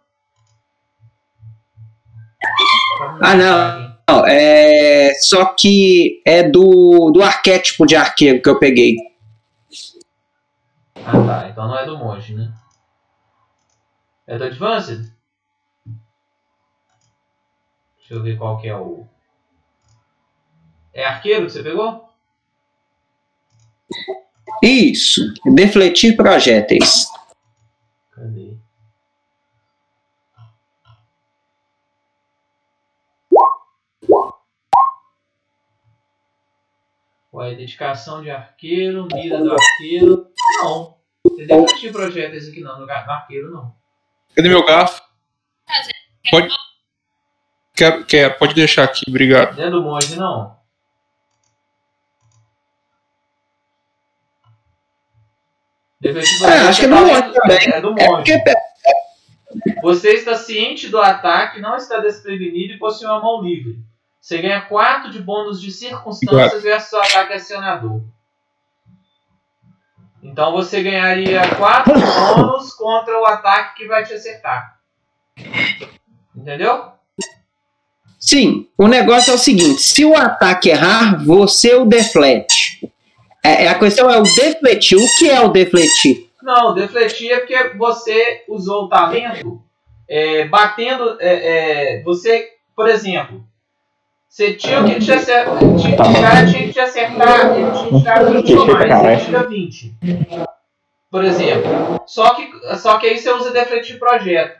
Ah, 3.21 3.35
não. 3.35 3.93
Não, 4.09 4.27
é, 4.27 5.13
só 5.21 5.45
que 5.45 6.21
é 6.25 6.43
do, 6.43 7.11
do 7.11 7.23
arquétipo 7.23 7.85
de 7.85 7.95
arqueiro 7.95 8.41
que 8.41 8.49
eu 8.49 8.59
peguei. 8.59 8.97
Ah, 11.05 11.11
tá. 11.11 11.49
Então 11.49 11.67
não 11.67 11.77
é 11.77 11.85
do 11.85 11.97
monge, 11.97 12.33
né? 12.33 12.53
É 14.27 14.37
do 14.37 14.43
Advanced? 14.43 15.11
Deixa 17.97 18.13
eu 18.13 18.21
ver 18.21 18.37
qual 18.37 18.57
que 18.59 18.67
é 18.67 18.75
o... 18.75 19.05
É 20.93 21.05
arqueiro 21.05 21.45
que 21.45 21.51
você 21.51 21.63
pegou? 21.63 22.09
Isso. 24.61 25.33
Defletir 25.55 26.15
projéteis. 26.15 27.07
Cadê? 28.11 28.52
Ué, 37.33 37.55
dedicação 37.55 38.21
de 38.21 38.29
arqueiro, 38.29 39.07
mira 39.11 39.39
do 39.39 39.51
arqueiro. 39.53 40.31
Não. 40.61 40.97
Tem 41.35 41.47
defletir 41.47 41.91
projéteis 41.91 42.47
aqui 42.49 42.61
não, 42.61 42.79
no 42.79 42.85
gar- 42.85 43.05
no 43.05 43.11
arqueiro 43.13 43.51
não. 43.51 43.75
Cadê 44.35 44.49
meu 44.49 44.63
garfo? 44.65 45.01
Pode. 46.29 46.49
Quero, 47.75 48.05
quero, 48.05 48.37
pode 48.37 48.53
deixar 48.53 48.83
aqui, 48.83 49.01
obrigado. 49.07 49.57
Não 49.57 49.63
é 49.63 49.69
do 49.71 49.81
monge 49.81 50.15
não. 50.15 50.55
É, 56.03 56.09
acho 56.67 56.79
que 56.81 56.85
é 56.85 56.89
do 56.89 56.95
projéteis 56.95 57.05
monge 57.05 57.33
também. 57.33 57.69
É 57.73 57.81
do 57.81 57.95
É 57.97 58.07
monge. 58.07 58.33
porque, 58.33 59.81
Você 59.81 60.09
está 60.15 60.35
ciente 60.35 60.89
do 60.89 60.99
ataque, 60.99 61.61
não 61.61 61.77
está 61.77 61.99
desprevenido 61.99 62.73
e 62.73 62.77
possui 62.79 63.07
uma 63.07 63.21
mão 63.21 63.41
livre. 63.41 63.77
Você 64.23 64.41
ganha 64.41 64.61
4 64.61 65.11
de 65.11 65.21
bônus 65.21 65.61
de 65.61 65.69
circunstâncias 65.69 66.63
versus 66.63 66.93
o 66.93 66.97
ataque 66.97 67.33
acionador. 67.33 68.01
Então 70.23 70.53
você 70.53 70.81
ganharia 70.81 71.41
4 71.57 71.91
bônus 72.37 72.73
contra 72.73 73.19
o 73.19 73.25
ataque 73.25 73.79
que 73.79 73.87
vai 73.89 74.05
te 74.05 74.13
acertar. 74.13 74.79
Entendeu? 76.33 76.93
Sim, 78.17 78.69
o 78.77 78.87
negócio 78.87 79.31
é 79.31 79.33
o 79.33 79.37
seguinte: 79.37 79.81
se 79.81 80.05
o 80.05 80.15
ataque 80.15 80.69
errar, 80.69 81.21
você 81.25 81.75
o 81.75 81.83
deflete. 81.83 82.89
É, 83.43 83.65
é, 83.65 83.67
a 83.67 83.77
questão 83.77 84.09
é 84.09 84.17
o 84.17 84.23
defletir. 84.23 84.97
O 84.97 85.17
que 85.19 85.29
é 85.29 85.41
o 85.41 85.49
defletir? 85.49 86.29
Não, 86.41 86.73
defletir 86.73 87.29
é 87.29 87.39
porque 87.39 87.77
você 87.77 88.45
usou 88.47 88.85
o 88.85 88.89
talento 88.89 89.61
é, 90.07 90.47
batendo. 90.47 91.17
é, 91.19 91.97
é, 91.97 92.03
você, 92.03 92.53
por 92.73 92.87
exemplo, 92.87 93.45
você 94.33 94.53
tinha 94.55 94.83
que 94.83 94.99
te 94.99 95.11
acertar. 95.11 95.63
O 95.63 96.21
cara 96.21 96.47
tinha 96.47 96.63
que 96.67 96.73
te 96.73 96.79
acertar, 96.79 97.55
ele 97.55 97.71
tinha 97.71 97.89
que 97.91 97.99
tirar 97.99 98.23
20 98.23 98.53
ou 98.55 98.65
mais, 98.65 99.03
ele 99.03 99.17
tira 99.25 99.43
20. 99.43 99.93
Por 101.11 101.23
exemplo. 101.23 102.01
Só 102.07 102.33
que, 102.33 102.49
só 102.77 102.97
que 102.97 103.05
aí 103.05 103.19
você 103.19 103.31
usa 103.31 103.51
defletir 103.51 103.99
projeto. 103.99 104.57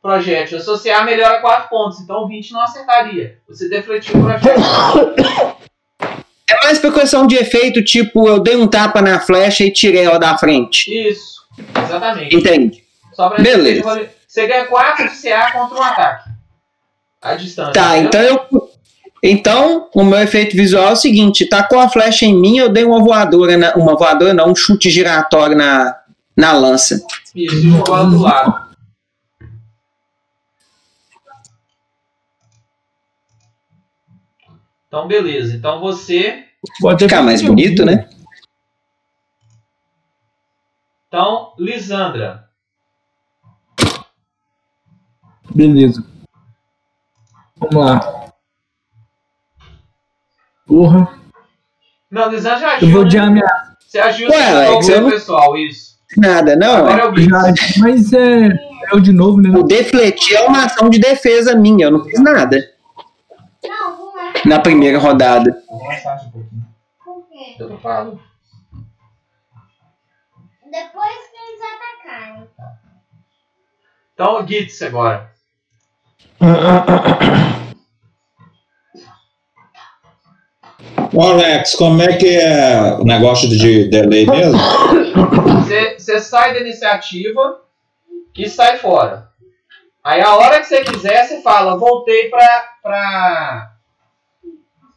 Projétil. 0.00 0.56
Associar 0.56 1.04
melhora 1.04 1.40
4 1.42 1.68
pontos, 1.68 2.00
então 2.00 2.26
20 2.26 2.50
não 2.52 2.62
acertaria. 2.62 3.36
Você 3.46 3.68
defletiu 3.68 4.18
o 4.18 4.22
projétil. 4.24 4.50
É 6.48 6.64
mais 6.64 6.78
por 6.78 6.94
questão 6.94 7.26
de 7.26 7.36
efeito, 7.36 7.84
tipo, 7.84 8.26
eu 8.26 8.40
dei 8.40 8.56
um 8.56 8.66
tapa 8.66 9.02
na 9.02 9.20
flecha 9.20 9.64
e 9.64 9.70
tirei 9.70 10.02
ela 10.06 10.18
da 10.18 10.38
frente. 10.38 10.90
Isso, 10.90 11.42
exatamente. 11.84 12.34
Entende? 12.34 12.82
Só 13.12 13.28
pra 13.28 13.42
Beleza. 13.42 13.94
gente- 13.96 14.10
Você 14.26 14.46
ganha 14.46 14.64
4 14.64 15.10
de 15.10 15.14
CA 15.16 15.52
contra 15.52 15.78
um 15.78 15.82
ataque. 15.82 16.30
A 17.20 17.34
distância. 17.34 17.74
Tá, 17.74 17.98
então 17.98 18.22
eu. 18.22 18.69
Então, 19.22 19.88
o 19.94 20.02
meu 20.02 20.18
efeito 20.18 20.56
visual 20.56 20.88
é 20.88 20.92
o 20.92 20.96
seguinte: 20.96 21.46
tacou 21.48 21.78
a 21.78 21.88
flecha 21.88 22.24
em 22.24 22.34
mim, 22.34 22.56
eu 22.58 22.68
dei 22.70 22.84
uma 22.84 23.00
voadora, 23.02 23.56
na- 23.56 23.74
uma 23.74 23.94
voadora 23.96 24.32
não, 24.32 24.50
um 24.50 24.54
chute 24.54 24.88
giratório 24.90 25.56
na, 25.56 25.98
na 26.36 26.52
lança. 26.52 27.04
E 27.34 27.46
do 27.46 28.18
lado. 28.18 28.70
Então, 34.88 35.06
beleza. 35.06 35.54
Então 35.56 35.80
você. 35.80 36.46
Pode 36.80 37.04
Ficar 37.04 37.22
mais 37.22 37.40
bonito, 37.42 37.84
né? 37.84 38.08
Então, 41.08 41.54
Lisandra. 41.58 42.48
Beleza. 45.54 46.04
Vamos 47.56 47.74
lá. 47.76 48.19
Porra. 50.70 51.18
Não, 52.08 52.28
Lisandra 52.30 52.60
já 52.60 52.78
Eu 52.80 52.90
vou 52.90 53.02
né? 53.02 53.08
de 53.08 53.18
ameaça. 53.18 53.76
Você 53.80 53.98
agiu 53.98 54.30
Ué, 54.30 54.50
Alex, 54.50 54.86
jogo 54.86 54.98
eu 54.98 55.02
não- 55.02 55.10
pessoal, 55.10 55.58
isso. 55.58 55.98
Nada, 56.16 56.54
não. 56.54 56.76
Agora 56.76 57.02
é. 57.02 57.06
é 57.06 57.08
o. 57.10 57.16
Já, 57.18 57.42
mas 57.78 58.12
é. 58.12 58.48
Eu 58.92 59.00
de 59.00 59.12
novo, 59.12 59.40
né? 59.40 59.50
O 59.50 59.64
defletir 59.64 60.36
é 60.36 60.46
uma 60.46 60.64
ação 60.64 60.88
de 60.88 61.00
defesa 61.00 61.56
minha, 61.56 61.86
eu 61.86 61.90
não 61.90 62.04
fiz 62.04 62.20
nada 62.20 62.56
Não, 63.64 63.98
não 63.98 64.20
é. 64.20 64.32
na 64.46 64.60
primeira 64.60 64.98
rodada. 64.98 65.60
Avançar 65.70 66.24
um 66.26 66.30
pouquinho. 66.30 66.66
Por 67.04 67.26
quê? 67.28 67.56
Eu 67.58 67.78
falo. 67.78 68.20
Depois 70.64 71.16
que 71.30 71.36
eles 71.36 71.60
atacarem. 72.06 72.48
Então, 74.14 74.46
Gitz 74.46 74.82
agora. 74.82 75.30
Ô 81.12 81.22
Alex, 81.22 81.74
como 81.74 82.00
é 82.02 82.16
que 82.16 82.36
é 82.36 82.94
o 82.98 83.04
negócio 83.04 83.48
de 83.48 83.88
delay 83.88 84.26
mesmo? 84.26 84.58
Você, 85.98 86.20
sai 86.20 86.54
da 86.54 86.60
iniciativa 86.60 87.60
e 88.36 88.48
sai 88.48 88.78
fora. 88.78 89.28
Aí 90.02 90.20
a 90.20 90.34
hora 90.36 90.60
que 90.60 90.66
você 90.66 90.82
quiser, 90.82 91.26
você 91.26 91.42
fala, 91.42 91.76
voltei 91.76 92.30
pra, 92.30 92.64
pra, 92.82 93.70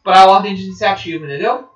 pra 0.02 0.26
ordem 0.26 0.54
de 0.54 0.64
iniciativa, 0.64 1.24
entendeu? 1.24 1.68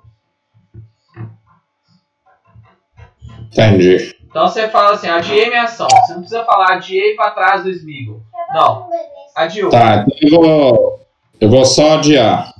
Entendi. 3.51 4.15
Então 4.29 4.47
você 4.47 4.67
fala 4.69 4.93
assim, 4.93 5.09
adiei 5.09 5.49
minha 5.49 5.63
ação. 5.63 5.87
Você 5.87 6.13
não 6.13 6.19
precisa 6.21 6.45
falar 6.45 6.73
adiei 6.73 7.15
pra 7.15 7.31
trás 7.31 7.63
do 7.63 7.69
Smeagol. 7.69 8.21
Não, 8.53 8.89
adiou. 9.35 9.71
Tá, 9.71 10.05
então 10.07 10.17
eu 10.21 10.41
vou, 10.41 10.99
eu 11.41 11.49
vou 11.49 11.65
só 11.65 11.97
adiar. 11.97 12.53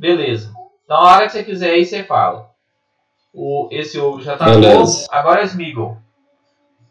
Beleza. 0.00 0.50
Então 0.82 0.96
a 0.96 1.12
hora 1.14 1.26
que 1.26 1.32
você 1.32 1.44
quiser 1.44 1.72
aí, 1.72 1.84
você 1.84 2.02
fala. 2.02 2.48
O, 3.34 3.68
esse 3.70 4.00
ogro 4.00 4.22
já 4.22 4.34
tá 4.34 4.46
Beleza. 4.46 5.06
agora 5.10 5.42
é 5.42 5.44
Smeagol. 5.44 5.98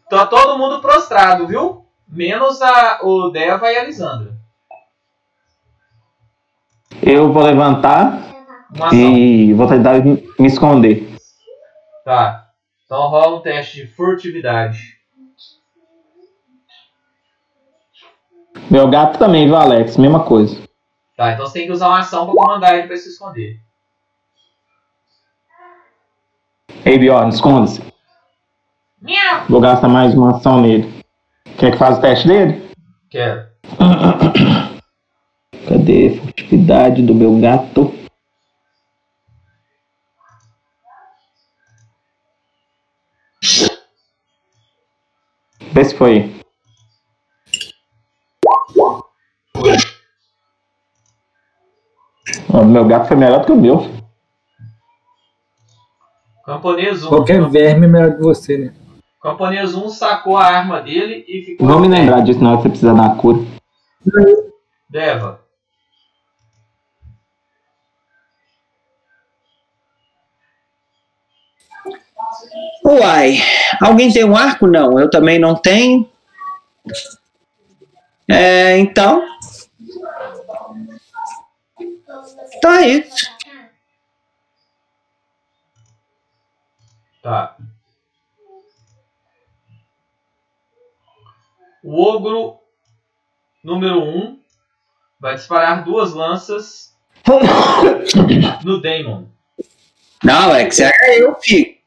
Tá 0.08 0.26
todo 0.26 0.56
mundo 0.56 0.80
prostrado, 0.80 1.44
viu? 1.48 1.84
Menos 2.08 2.62
a, 2.62 3.00
o 3.02 3.30
Deva 3.30 3.72
e 3.72 3.78
a 3.78 3.84
Lisandra. 3.84 4.32
Eu 7.02 7.32
vou 7.32 7.42
levantar 7.42 8.22
e 8.92 9.52
vou 9.54 9.66
tentar 9.66 10.04
me 10.04 10.28
me 10.38 10.46
esconder. 10.46 11.12
Tá. 12.04 12.48
Então 12.84 13.08
rola 13.08 13.38
um 13.38 13.42
teste 13.42 13.84
de 13.84 13.88
furtividade. 13.88 14.78
Meu 18.70 18.88
gato 18.88 19.18
também, 19.18 19.46
viu, 19.46 19.56
Alex? 19.56 19.96
Mesma 19.96 20.24
coisa. 20.24 20.69
Tá, 21.20 21.32
então 21.32 21.44
você 21.44 21.52
tem 21.52 21.66
que 21.66 21.72
usar 21.74 21.88
uma 21.88 21.98
ação 21.98 22.24
pra 22.24 22.34
comandar 22.34 22.78
ele 22.78 22.86
pra 22.86 22.96
se 22.96 23.10
esconder. 23.10 23.60
Ei, 26.82 26.98
Bjorn, 26.98 27.28
esconda-se. 27.28 27.82
Miau! 29.02 29.44
Vou 29.46 29.60
gastar 29.60 29.86
mais 29.86 30.14
uma 30.14 30.38
ação 30.38 30.62
nele. 30.62 31.04
Quer 31.58 31.72
que 31.72 31.76
faça 31.76 31.98
o 31.98 32.00
teste 32.00 32.26
dele? 32.26 32.70
Quero. 33.10 33.46
Cadê 35.68 36.08
a 36.08 36.22
furtividade 36.22 37.02
do 37.02 37.14
meu 37.14 37.38
gato? 37.38 37.94
Vê 45.70 45.84
se 45.84 45.94
foi. 45.94 46.39
Meu 52.64 52.84
gato 52.84 53.08
foi 53.08 53.16
melhor 53.16 53.40
do 53.40 53.46
que 53.46 53.52
o 53.52 53.56
meu. 53.56 53.90
Camponês 56.44 57.04
1. 57.04 57.08
Qualquer 57.08 57.48
verme 57.48 57.86
é 57.86 57.88
melhor 57.88 58.16
que 58.16 58.22
você, 58.22 58.58
né? 58.58 58.74
Camponês 59.22 59.74
1 59.74 59.88
sacou 59.90 60.36
a 60.36 60.44
arma 60.44 60.80
dele 60.80 61.24
e 61.28 61.42
ficou. 61.42 61.66
Vou 61.66 61.80
me 61.80 61.88
lembrar 61.88 62.20
disso 62.20 62.42
na 62.42 62.50
hora 62.50 62.56
que 62.58 62.62
você 62.62 62.68
precisar 62.70 62.94
dar 62.94 63.06
a 63.06 63.14
cura. 63.14 63.38
Deva. 64.88 65.40
Uai, 72.84 73.36
alguém 73.80 74.12
tem 74.12 74.24
um 74.24 74.36
arco? 74.36 74.66
Não, 74.66 74.98
eu 74.98 75.08
também 75.08 75.38
não 75.38 75.54
tenho. 75.54 76.08
É, 78.28 78.78
então. 78.78 79.22
Então 82.56 82.72
é 82.72 82.88
isso. 82.88 83.30
Tá. 87.22 87.56
O 91.82 92.00
ogro 92.02 92.58
número 93.62 94.02
1 94.02 94.40
vai 95.18 95.34
disparar 95.34 95.84
duas 95.84 96.12
lanças 96.12 96.94
no 98.64 98.80
Daemon. 98.80 99.24
Não, 100.22 100.42
Alex, 100.50 100.78
era 100.80 101.18
eu, 101.18 101.34
filho. 101.40 101.80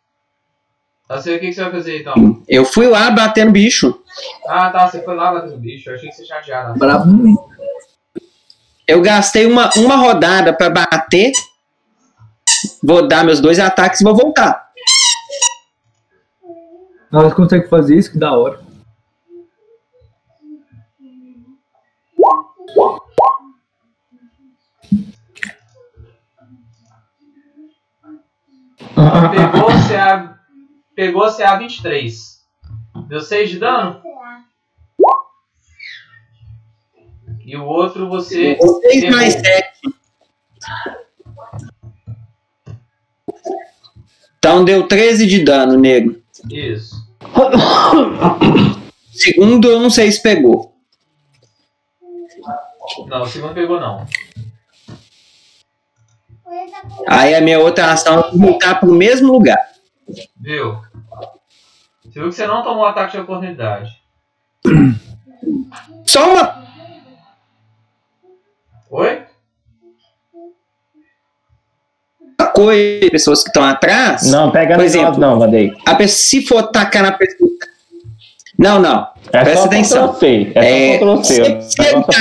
Tá 1.07 1.21
sei 1.21 1.35
o 1.35 1.39
que 1.39 1.47
que 1.47 1.53
você 1.53 1.61
vai 1.61 1.71
fazer 1.71 2.01
então? 2.01 2.43
Eu 2.47 2.65
fui 2.65 2.87
lá 2.87 3.11
batendo 3.11 3.51
bicho. 3.51 4.01
Ah, 4.47 4.69
tá. 4.71 4.87
Você 4.87 5.03
foi 5.03 5.15
lá 5.15 5.31
bater 5.31 5.51
no 5.51 5.57
bicho. 5.57 5.89
Eu 5.89 5.95
achei 5.95 6.09
que 6.09 6.15
você 6.15 6.23
tinha 6.23 6.39
adiado. 6.39 6.79
Eu 8.87 9.01
gastei 9.01 9.45
uma, 9.45 9.69
uma 9.77 9.95
rodada 9.95 10.53
pra 10.53 10.69
bater. 10.69 11.31
Vou 12.83 13.07
dar 13.07 13.23
meus 13.23 13.39
dois 13.39 13.59
ataques 13.59 14.01
e 14.01 14.03
vou 14.03 14.15
voltar. 14.15 14.71
Nós 17.11 17.33
conseguimos 17.33 17.69
fazer 17.69 17.95
isso, 17.95 18.11
que 18.11 18.17
da 18.17 18.33
hora. 18.33 18.59
Pegou 29.31 29.67
CA, 29.87 30.39
pegou 30.95 31.35
CA 31.35 31.55
23. 31.57 32.43
Deu 33.07 33.21
6 33.21 33.49
de 33.51 33.59
dano? 33.59 34.01
E 37.45 37.55
o 37.57 37.65
outro 37.65 38.07
você. 38.09 38.57
6 38.57 39.03
errou. 39.03 39.11
mais 39.11 39.33
7. 39.33 39.73
Então 44.37 44.65
deu 44.65 44.87
13 44.87 45.25
de 45.25 45.43
dano, 45.43 45.77
nego. 45.77 46.21
Isso. 46.49 46.95
Segundo, 49.11 49.69
eu 49.69 49.79
não 49.79 49.89
sei 49.89 50.11
se 50.11 50.21
pegou. 50.21 50.73
Não, 53.07 53.21
o 53.21 53.27
segundo 53.27 53.53
pegou 53.53 53.79
não. 53.79 54.05
Aí 57.07 57.33
a 57.33 57.41
minha 57.41 57.59
outra 57.59 57.93
ação 57.93 58.19
é 58.19 58.37
voltar 58.37 58.79
pro 58.79 58.91
mesmo 58.91 59.31
lugar. 59.31 59.57
Viu? 60.39 60.81
Você 62.03 62.19
viu 62.19 62.29
que 62.29 62.35
você 62.35 62.45
não 62.45 62.63
tomou 62.63 62.85
ataque 62.85 63.13
de 63.13 63.19
oportunidade. 63.19 63.89
Só 66.05 66.31
uma. 66.31 66.62
Oi? 68.93 69.23
coisa, 72.53 73.09
pessoas 73.09 73.41
que 73.41 73.49
estão 73.49 73.63
atrás. 73.63 74.29
Não, 74.29 74.51
pega 74.51 74.75
Por 74.75 74.81
no 74.81 74.85
exemplo, 74.85 75.19
não, 75.19 75.39
Vandei. 75.39 75.73
A 75.87 75.95
pessoa, 75.95 76.17
se 76.17 76.45
for 76.45 76.63
tacar 76.69 77.01
na 77.01 77.11
pessoa. 77.13 77.49
Não, 78.59 78.79
não. 78.79 79.07
É 79.31 79.43
Presta 79.43 79.61
só 79.61 79.65
atenção. 79.65 80.13
C. 80.19 80.51
É, 80.53 80.95
É 80.95 80.99
só 80.99 81.23
C. 81.23 81.33
se- 81.33 81.41
O 81.41 81.61
se 81.63 81.75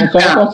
cada 0.08 0.52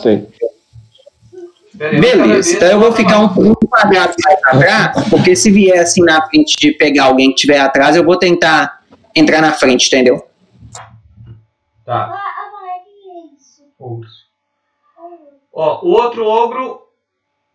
Beleza, 1.73 2.55
então 2.57 2.67
eu 2.71 2.79
vou 2.81 2.91
ficar 2.91 3.19
um, 3.21 3.51
um 3.51 3.53
quadrado 3.55 4.13
mais 4.21 4.39
atrás, 4.43 5.09
porque 5.09 5.33
se 5.33 5.49
vier 5.49 5.79
assim 5.79 6.03
na 6.03 6.27
frente 6.27 6.57
de 6.59 6.73
pegar 6.73 7.05
alguém 7.05 7.29
que 7.29 7.35
estiver 7.35 7.59
atrás, 7.61 7.95
eu 7.95 8.03
vou 8.03 8.17
tentar 8.17 8.81
entrar 9.15 9.41
na 9.41 9.53
frente, 9.53 9.87
entendeu? 9.87 10.27
Tá. 11.85 12.11
Ah, 12.11 12.13
ah, 12.13 12.83
que 12.83 13.09
é 13.09 13.33
isso? 13.37 13.63
Ogros. 13.79 14.27
Ó, 15.61 15.81
o 15.83 15.89
outro 15.89 16.25
ogro. 16.25 16.87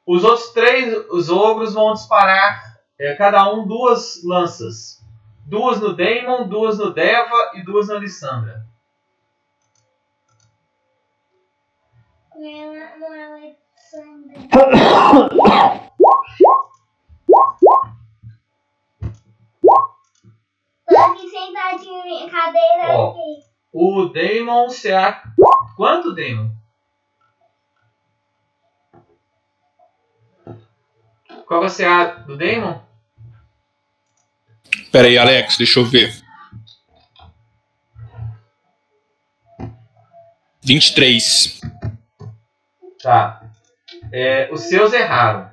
Os 0.06 0.24
outros 0.24 0.50
três 0.50 0.94
os 1.08 1.30
ogros 1.30 1.72
vão 1.72 1.94
disparar 1.94 2.78
é, 2.98 3.14
cada 3.14 3.50
um 3.50 3.66
duas 3.66 4.22
lanças. 4.22 5.02
Duas 5.46 5.80
no 5.80 5.96
Daemon, 5.96 6.46
duas 6.46 6.76
no 6.76 6.92
Deva 6.92 7.52
e 7.54 7.62
duas 7.64 7.88
na 7.88 7.94
Lissandra. 7.94 8.66
Tô 20.86 20.98
aqui 20.98 21.28
sentadinho 21.30 22.04
minha 22.04 22.30
cadeira. 22.30 22.98
Ó. 22.98 23.12
aqui. 23.12 23.40
O 23.72 24.04
Daemon 24.12 24.68
se 24.68 24.92
a... 24.92 25.22
Quanto 25.74 26.14
Daemon? 26.14 26.63
Qual 31.46 31.60
vai 31.60 31.68
ser 31.68 31.86
a 31.86 32.04
do 32.04 32.36
Daemon? 32.36 32.78
Pera 34.90 35.08
aí, 35.08 35.18
Alex, 35.18 35.56
deixa 35.56 35.80
eu 35.80 35.84
ver. 35.84 36.14
23. 40.62 41.60
Tá. 43.02 43.42
É, 44.12 44.48
os 44.52 44.62
seus 44.62 44.92
erraram. 44.92 45.50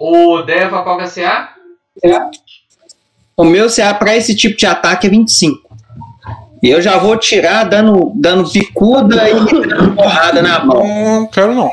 O 0.00 0.42
Deva, 0.42 0.82
qual 0.82 0.96
vai 0.96 1.06
ser 1.06 1.24
a? 1.24 1.54
O 3.36 3.44
meu 3.44 3.68
CA 3.68 3.94
pra 3.94 4.16
esse 4.16 4.34
tipo 4.34 4.56
de 4.56 4.66
ataque 4.66 5.06
é 5.06 5.10
25. 5.10 5.76
E 6.62 6.70
eu 6.70 6.80
já 6.80 6.96
vou 6.98 7.16
tirar 7.18 7.64
dando, 7.64 8.12
dando 8.16 8.50
bicuda 8.50 9.28
e 9.28 9.34
dando 9.68 9.94
porrada 9.94 10.40
na 10.40 10.64
mão. 10.64 10.82
Não 10.82 11.26
quero 11.26 11.54
não. 11.54 11.70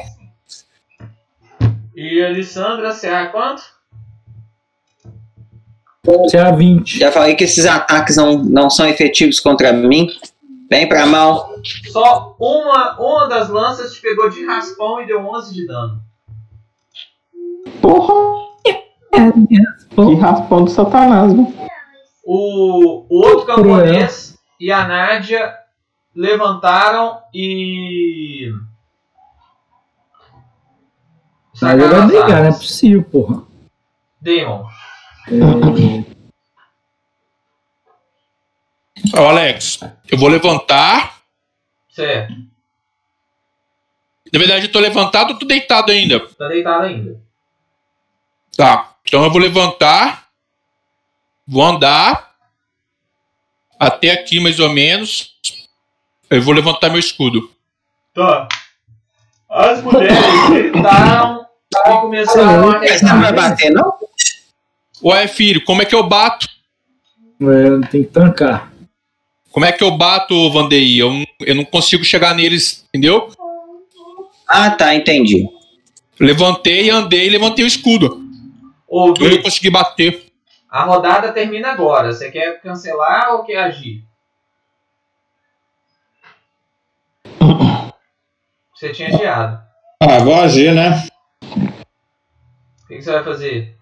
E 2.11 2.21
a 2.21 2.29
Lissandra, 2.29 2.93
CA 2.93 3.27
quanto? 3.27 3.63
CA 6.29 6.51
20. 6.51 6.99
Já 6.99 7.09
falei 7.09 7.35
que 7.35 7.45
esses 7.45 7.65
ataques 7.65 8.17
não, 8.17 8.43
não 8.43 8.69
são 8.69 8.85
efetivos 8.85 9.39
contra 9.39 9.71
mim. 9.71 10.09
Vem 10.69 10.89
pra 10.89 11.05
mão. 11.05 11.55
Só 11.89 12.35
uma, 12.37 12.99
uma 12.99 13.27
das 13.29 13.47
lanças 13.47 13.93
te 13.93 14.01
pegou 14.01 14.29
de 14.29 14.45
raspão 14.45 15.01
e 15.01 15.07
deu 15.07 15.25
11 15.25 15.53
de 15.53 15.65
dano. 15.65 16.01
Porra, 17.81 18.13
que 19.95 20.15
raspão 20.15 20.65
do 20.65 20.69
satanás, 20.69 21.31
viu? 21.31 21.53
O, 22.25 23.05
o 23.09 23.25
outro 23.25 23.45
camponês 23.45 24.37
e 24.59 24.69
a 24.69 24.85
Nádia 24.85 25.53
levantaram 26.13 27.19
e. 27.33 28.51
Mas 31.61 31.79
ele 31.79 31.87
vai 31.87 32.07
brigar, 32.07 32.41
não 32.41 32.49
é 32.49 32.51
possível, 32.51 33.03
porra. 33.03 33.43
Daemon. 34.19 34.65
Ó, 39.15 39.29
Alex, 39.29 39.79
eu 40.09 40.17
vou 40.17 40.27
levantar. 40.27 41.21
Certo. 41.89 42.33
Na 44.33 44.39
verdade, 44.39 44.65
eu 44.65 44.71
tô 44.71 44.79
levantado 44.79 45.33
ou 45.33 45.39
tô 45.39 45.45
deitado 45.45 45.91
ainda? 45.91 46.19
Tá 46.35 46.47
deitado 46.47 46.85
ainda. 46.85 47.21
Tá. 48.55 48.95
Então 49.05 49.23
eu 49.23 49.29
vou 49.31 49.41
levantar. 49.41 50.29
Vou 51.45 51.63
andar. 51.63 52.31
Até 53.79 54.11
aqui, 54.11 54.39
mais 54.39 54.59
ou 54.59 54.69
menos. 54.69 55.35
Eu 56.29 56.41
vou 56.41 56.53
levantar 56.53 56.89
meu 56.89 56.99
escudo. 56.99 57.51
Tá. 58.13 58.47
As 59.49 59.83
mulheres 59.83 60.49
gritaram 60.49 61.45
e 61.73 62.01
começaram 62.01 62.69
a 62.71 62.79
Você 62.79 63.05
não 63.05 63.21
vai 63.21 63.33
bater, 63.33 63.71
não? 63.71 63.93
Ué, 65.03 65.27
filho, 65.27 65.63
como 65.63 65.81
é 65.81 65.85
que 65.85 65.95
eu 65.95 66.03
bato? 66.03 66.47
É, 67.41 67.87
tem 67.87 68.03
que 68.03 68.09
tancar. 68.09 68.71
Como 69.51 69.65
é 69.65 69.71
que 69.71 69.83
eu 69.83 69.91
bato, 69.91 70.49
Vandei? 70.51 71.01
Eu, 71.01 71.11
não- 71.13 71.25
eu 71.41 71.55
não 71.55 71.65
consigo 71.65 72.03
chegar 72.03 72.35
neles, 72.35 72.85
entendeu? 72.89 73.29
Ah, 74.47 74.69
tá, 74.71 74.93
entendi. 74.93 75.47
Levantei, 76.19 76.89
andei 76.89 77.27
e 77.27 77.29
levantei 77.29 77.63
o 77.65 77.67
escudo. 77.67 78.21
Ô, 78.87 79.13
Eu 79.19 79.29
não 79.31 79.41
consegui 79.41 79.69
bater. 79.69 80.25
a 80.69 80.83
rodada 80.83 81.31
termina 81.31 81.69
agora. 81.71 82.11
Você 82.13 82.29
quer 82.29 82.61
cancelar 82.61 83.33
ou 83.33 83.43
quer 83.43 83.57
agir? 83.63 84.03
Você 88.75 88.89
tinha 88.91 89.09
adiado. 89.09 89.61
Ah, 90.01 90.19
vou 90.19 90.35
agir, 90.35 90.73
né? 90.73 91.05
O 92.91 92.93
que, 92.93 93.01
você 93.01 93.11
vai 93.13 93.23
fazer? 93.23 93.77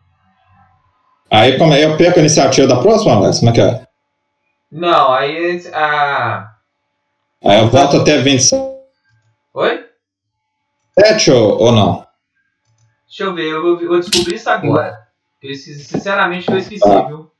Aí 1.31 1.57
como 1.57 1.73
é? 1.73 1.84
Eu 1.84 1.98
perco 1.98 2.19
a 2.19 2.22
iniciativa 2.22 2.68
da 2.68 2.80
próxima, 2.80 3.15
Alex? 3.15 3.40
Como 3.40 3.49
é 3.49 3.53
que 3.56 3.61
é? 3.61 3.88
Não, 4.72 5.11
aí 5.11 5.64
a. 5.73 6.52
Aí 7.44 7.60
eu 7.60 7.69
volto 7.69 7.98
até 7.98 8.18
27 8.19 8.61
Oi? 9.56 9.86
ou, 11.34 11.60
ou 11.60 11.72
não? 11.72 12.07
Deixa 13.07 13.23
eu 13.23 13.34
ver, 13.34 13.52
eu 13.52 13.61
vou, 13.64 13.80
vou 13.80 13.99
descobrir 13.99 14.36
isso 14.36 14.48
agora. 14.49 15.07
Sin- 15.41 15.73
sinceramente, 15.80 16.48
eu 16.52 16.57
esqueci, 16.60 16.88
Ah. 16.88 17.02
viu? 17.02 17.31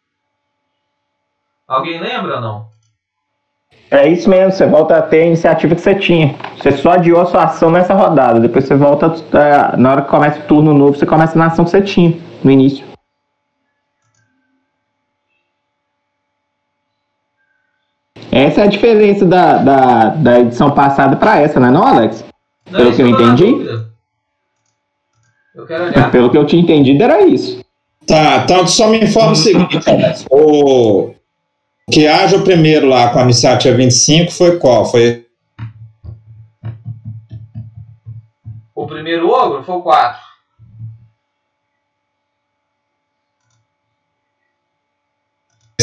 Alguém 1.68 2.00
lembra 2.00 2.36
ou 2.38 2.42
não? 2.42 2.69
É 3.92 4.08
isso 4.08 4.30
mesmo, 4.30 4.52
você 4.52 4.68
volta 4.68 4.98
a 4.98 5.02
ter 5.02 5.24
a 5.24 5.26
iniciativa 5.26 5.74
que 5.74 5.82
você 5.82 5.96
tinha. 5.96 6.36
Você 6.58 6.72
só 6.74 6.92
adiou 6.92 7.20
a 7.22 7.26
sua 7.26 7.46
ação 7.46 7.72
nessa 7.72 7.94
rodada. 7.94 8.40
Depois 8.40 8.66
você 8.66 8.76
volta. 8.76 9.08
é, 9.34 9.78
na 9.78 9.92
hora 9.92 10.02
que 10.04 10.10
começa 10.10 10.40
o 10.40 10.44
turno 10.44 10.74
novo, 10.74 10.96
você 10.96 11.08
começa 11.08 11.38
na 11.38 11.48
ação 11.48 11.66
que 11.66 11.72
você 11.72 11.82
tinha 11.82 12.16
no 12.44 12.52
início. 12.52 12.86
Essa 18.32 18.62
é 18.62 18.64
a 18.66 18.68
diferença 18.68 19.26
da, 19.26 19.58
da, 19.58 20.10
da 20.10 20.40
edição 20.40 20.70
passada 20.70 21.16
pra 21.16 21.40
essa, 21.40 21.60
não 21.60 21.70
é 21.70 21.72
não, 21.72 21.84
Alex? 21.84 22.24
Não, 22.70 22.80
Pelo 22.80 22.96
que 22.96 23.02
eu 23.02 23.10
na 23.10 23.12
entendi? 23.12 23.68
Eu 25.56 25.66
quero 25.66 25.86
olhar. 25.86 26.12
Pelo 26.12 26.30
que 26.30 26.38
eu 26.38 26.46
tinha 26.46 26.62
entendido, 26.62 27.04
era 27.04 27.24
isso. 27.24 27.60
Tá, 28.06 28.44
então 28.44 28.68
só 28.68 28.88
me 28.88 29.04
informa 29.04 29.32
o 29.32 29.36
seguinte, 29.36 29.80
Alex. 29.90 30.28
O 30.30 31.12
que 31.92 32.08
haja 32.08 32.38
o 32.38 32.44
primeiro 32.44 32.88
lá 32.88 33.12
com 33.12 33.20
a 33.20 33.24
iniciativa 33.24 33.76
25 33.76 34.32
foi 34.32 34.60
qual? 34.60 34.86
Foi 34.86 35.28
O 38.76 38.88
primeiro 38.88 39.30
ogro 39.30 39.64
foi 39.64 39.76
o 39.76 39.82
4. 39.82 40.30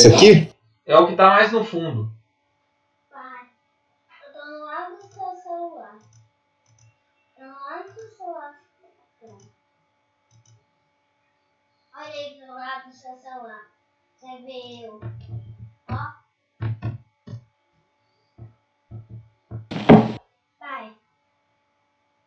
esse 0.07 0.15
aqui? 0.15 0.55
É 0.85 0.97
o 0.97 1.07
que 1.07 1.17
tá 1.17 1.31
mais 1.31 1.53
no 1.53 1.65
fundo. 1.65 2.13
Pai, 3.11 3.49
eu 4.27 4.33
tô 4.33 4.47
no 4.47 4.65
lado 4.65 4.97
do 4.97 5.09
seu 5.13 5.37
celular. 5.43 5.99
No 7.39 7.49
lado 7.49 7.93
do 7.93 8.17
celular. 8.17 8.61
Olha 11.95 12.13
aí 12.13 12.41
do 12.41 12.53
lado 12.53 12.89
do 12.89 12.95
seu 12.95 13.17
celular. 13.17 13.71
Você 14.15 14.43
vê 14.43 14.87
eu. 14.87 15.01
Pai, 15.87 16.07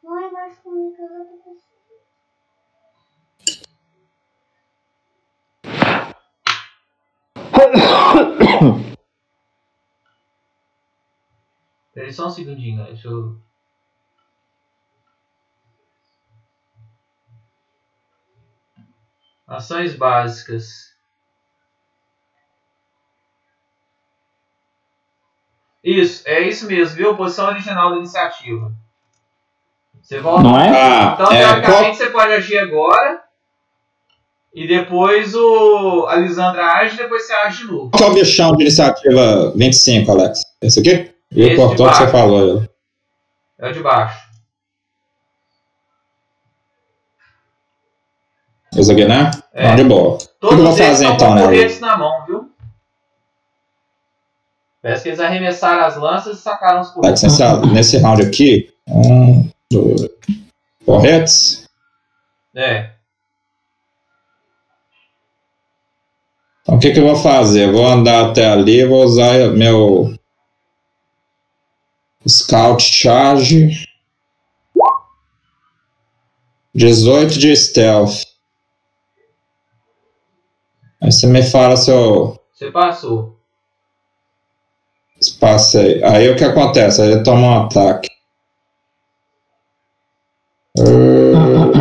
Não 0.02 0.18
é 0.18 0.32
mais 0.32 0.58
comigo 0.60 0.96
que 0.96 1.02
eu 1.02 1.08
tô 1.08 1.38
conseguindo. 1.44 1.80
Peraí 11.94 12.14
só 12.14 12.28
um 12.28 12.30
segundinho, 12.30 12.86
deixa 12.86 13.10
eu... 13.10 13.38
Ações 19.46 19.96
básicas. 19.96 20.99
Isso, 25.84 26.24
é 26.26 26.42
isso 26.42 26.68
mesmo, 26.68 26.96
viu? 26.96 27.16
Posição 27.16 27.48
original 27.48 27.92
da 27.92 27.98
iniciativa. 27.98 28.72
Você 30.02 30.20
volta. 30.20 30.44
Não 30.44 30.60
é? 30.60 30.70
Ah, 30.70 31.12
Então, 31.14 31.32
é, 31.32 31.38
teoricamente, 31.40 31.82
qual, 31.82 31.94
você 31.96 32.10
pode 32.10 32.34
agir 32.34 32.58
agora. 32.58 33.22
E 34.54 34.68
depois 34.68 35.36
o 35.36 36.08
a 36.08 36.16
Lisandra 36.16 36.66
age, 36.66 36.98
depois 36.98 37.26
você 37.28 37.34
age 37.34 37.60
de 37.60 37.72
novo. 37.72 37.92
qual 37.92 37.98
que 37.98 38.04
é 38.04 38.08
o 38.08 38.14
bichão 38.26 38.52
de 38.56 38.64
iniciativa 38.64 39.52
25, 39.56 40.12
Alex? 40.12 40.42
Esse 40.62 40.80
aqui? 40.80 41.14
E 41.32 41.42
Esse 41.44 41.62
o 41.62 41.68
de 41.70 41.76
que 41.76 41.84
você 41.84 42.08
falou. 42.08 42.60
aí. 42.62 42.70
É 43.60 43.70
o 43.70 43.74
de 43.74 43.80
baixo. 43.82 44.28
Esse 48.76 48.92
aqui, 48.92 49.06
né? 49.06 49.32
É. 49.54 49.68
Não, 49.70 49.76
de 49.76 49.84
boa. 49.84 50.16
O 50.16 50.18
que 50.18 50.24
eu 50.26 50.50
Todos 50.50 50.64
vou 50.64 50.74
fazer 50.78 51.06
então, 51.06 51.36
né? 51.36 51.68
na 51.80 51.98
mão, 51.98 52.26
viu? 52.26 52.49
Parece 54.82 55.04
que 55.04 55.10
eles 55.10 55.20
arremessaram 55.20 55.86
as 55.86 55.98
lanças 55.98 56.40
e 56.40 56.42
sacaram 56.42 56.82
os 56.82 56.96
nesse, 57.22 57.68
nesse 57.74 57.98
round 57.98 58.22
aqui. 58.22 58.74
Um, 58.88 59.50
dois. 59.72 60.10
Corretos? 60.86 61.68
É. 62.56 62.92
Então 66.62 66.76
o 66.76 66.80
que, 66.80 66.92
que 66.92 67.00
eu 67.00 67.06
vou 67.06 67.16
fazer? 67.16 67.68
Eu 67.68 67.74
vou 67.74 67.86
andar 67.86 68.30
até 68.30 68.48
ali, 68.48 68.86
vou 68.86 69.04
usar 69.04 69.50
meu 69.50 70.16
Scout 72.28 72.82
Charge. 72.84 73.88
18 76.74 77.38
de 77.38 77.56
Stealth. 77.56 78.24
Aí 81.02 81.12
você 81.12 81.28
me 81.28 81.44
fala 81.44 81.76
se 81.76 81.92
eu 81.92 82.40
Você 82.54 82.72
passou. 82.72 83.39
Passei. 85.40 86.04
Aí 86.04 86.30
o 86.30 86.36
que 86.36 86.44
acontece? 86.44 87.02
Aí 87.02 87.12
eu 87.12 87.24
tomo 87.24 87.46
um 87.46 87.66
ataque. 87.66 88.10
Você. 90.76 91.72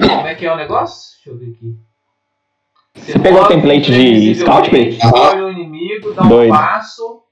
Como 0.00 0.26
é 0.26 0.34
que 0.34 0.46
é 0.46 0.52
o 0.52 0.56
negócio? 0.56 1.16
Deixa 1.16 1.30
eu 1.30 1.38
ver 1.38 1.54
aqui. 1.54 1.76
Você 2.94 3.18
pegou 3.18 3.42
o 3.42 3.48
template 3.48 3.92
de 3.92 4.34
Scout, 4.34 4.70
Pedro? 4.70 4.96
Escolhe 4.96 5.42
o 5.42 5.50
inimigo, 5.50 6.12
dá 6.14 6.22
um 6.22 6.28
Doido. 6.28 6.50
passo 6.50 7.22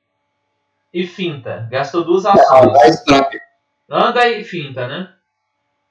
e 0.93 1.07
finta. 1.07 1.67
Gastou 1.71 2.05
duas 2.05 2.27
ações. 2.27 2.73
Dá 2.73 2.89
strike. 2.89 3.39
Anda 3.91 4.29
e 4.29 4.45
finta, 4.45 4.87
né? 4.87 5.09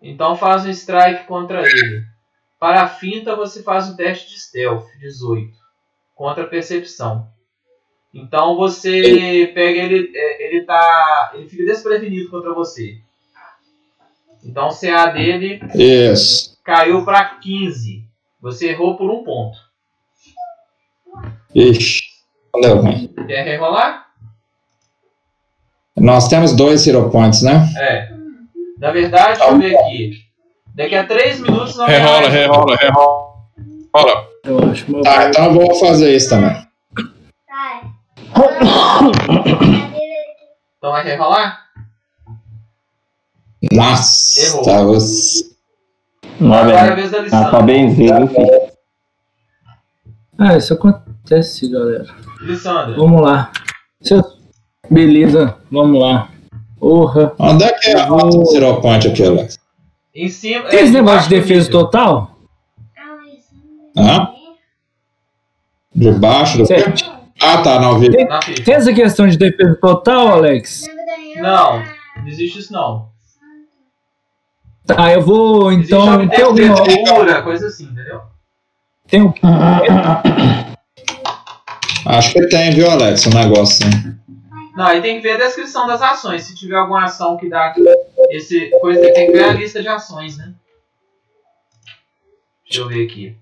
Então 0.02 0.36
faz 0.36 0.66
um 0.66 0.70
strike 0.70 1.26
contra 1.26 1.62
ele. 1.62 2.06
Para 2.60 2.84
a 2.84 2.88
finta, 2.88 3.36
você 3.36 3.62
faz 3.64 3.90
um 3.90 3.96
teste 3.96 4.30
de 4.30 4.40
stealth, 4.40 4.86
18. 5.00 5.63
Contra 6.16 6.44
a 6.44 6.48
percepção. 6.48 7.28
Então 8.14 8.56
você 8.56 9.52
pega 9.56 9.80
ele. 9.80 10.12
é, 10.16 10.48
Ele 10.48 10.64
tá. 10.66 11.32
Ele 11.34 11.50
fica 11.50 11.66
desprevenido 11.66 12.30
contra 12.30 12.54
você. 12.54 12.98
Então 14.44 14.68
o 14.68 14.78
CA 14.80 15.08
dele 15.08 15.60
Isso. 15.74 16.60
caiu 16.64 17.04
para 17.06 17.24
15. 17.40 18.04
Você 18.42 18.70
errou 18.70 18.98
por 18.98 19.10
um 19.10 19.24
ponto. 19.24 19.58
Ixi. 21.56 22.04
Deu 22.62 22.82
ruim. 22.82 23.08
Quer 23.28 23.44
rerolar? 23.46 24.08
Nós 25.96 26.28
temos 26.28 26.54
dois 26.56 26.86
Hero 26.86 27.10
Points, 27.10 27.42
né? 27.42 27.68
É. 27.78 28.12
Na 28.78 28.92
verdade, 28.92 29.40
deixa 29.40 29.52
eu 29.54 29.60
ver 29.60 29.76
aqui. 29.78 30.24
Daqui 30.76 30.96
a 30.96 31.06
3 31.06 31.40
minutos 31.40 31.76
não 31.78 31.86
Rerola, 31.86 32.28
rerola, 32.30 32.76
rerola. 32.76 34.28
Eu 34.44 34.60
acho 34.70 34.92
uma 34.92 35.02
Tá, 35.04 35.30
então 35.30 35.46
eu 35.46 35.54
vou 35.54 35.76
fazer 35.80 36.16
isso 36.16 36.30
também. 36.30 36.54
Tá. 37.48 37.82
Então 40.78 40.92
vai 40.92 41.04
rerolar? 41.04 41.64
Nossa, 43.72 44.42
Errou. 44.42 44.64
tá, 44.64 44.84
você... 44.84 45.54
Não 46.40 46.54
é 46.54 46.60
Agora 46.62 46.76
é 46.78 46.92
a 46.92 46.96
vez 46.96 47.12
da 47.12 47.20
Ah, 47.20 47.22
lição. 47.22 47.52
tá 47.52 47.62
benzinho, 47.62 48.28
filho. 48.28 48.62
Ah, 50.38 50.58
isso 50.58 50.74
acontece, 50.74 51.70
galera. 51.70 52.06
Lissandra. 52.42 52.96
Vamos 52.98 53.22
lá. 53.22 53.52
Cê- 54.02 54.22
Beleza, 54.90 55.58
vamos 55.72 56.02
lá. 56.02 56.30
Porra. 56.78 57.34
Onde 57.40 57.64
é 57.64 57.72
que 57.72 57.90
é 57.92 58.00
a 58.00 58.06
rota 58.06 58.38
do 58.38 58.82
Point 58.82 59.08
aqui, 59.08 59.24
Alex? 59.24 59.58
Em 60.14 60.28
cima. 60.28 60.68
Tem 60.70 60.80
é, 60.80 60.84
esse 60.84 60.92
negócio 60.92 61.30
debaixo 61.30 61.30
de 61.30 61.36
defesa 61.40 61.72
total? 61.72 62.38
Hã? 63.96 64.33
Debaixo 65.96 66.58
do... 66.58 66.66
Certo. 66.66 67.04
Ah, 67.42 67.62
tá. 67.62 67.80
Na 67.80 68.00
ficha. 68.42 68.64
Tem 68.64 68.76
essa 68.76 68.94
questão 68.94 69.28
de 69.28 69.38
defesa 69.38 69.76
total, 69.76 70.30
Alex? 70.30 70.86
Não, 71.38 71.80
não 71.80 72.28
existe 72.28 72.60
isso 72.60 72.72
não. 72.74 73.12
Tá, 74.86 75.14
eu 75.14 75.22
vou 75.22 75.72
então. 75.72 76.28
Tem 76.28 76.44
alguma. 76.44 77.42
coisa 77.42 77.68
assim, 77.68 77.86
entendeu? 77.86 78.22
Tem 79.08 79.22
um. 79.22 79.34
Acho 82.06 82.34
que 82.34 82.48
tem, 82.48 82.72
viu, 82.72 82.90
Alex, 82.90 83.26
um 83.28 83.30
negócio 83.30 83.88
assim. 83.88 84.20
Não, 84.76 84.86
aí 84.86 85.02
tem 85.02 85.18
que 85.18 85.22
ver 85.22 85.34
a 85.34 85.46
descrição 85.46 85.88
das 85.88 86.02
ações. 86.02 86.44
Se 86.44 86.56
tiver 86.56 86.76
alguma 86.76 87.06
ação 87.06 87.38
que 87.38 87.48
dá 87.48 87.74
esse 88.30 88.72
coisa, 88.82 89.02
tem 89.14 89.28
que 89.28 89.34
ver 89.34 89.44
a 89.46 89.54
lista 89.54 89.82
de 89.82 89.88
ações, 89.88 90.38
né? 90.38 90.54
Deixa 92.66 92.82
eu 92.82 92.88
ver 92.88 93.06
aqui. 93.06 93.38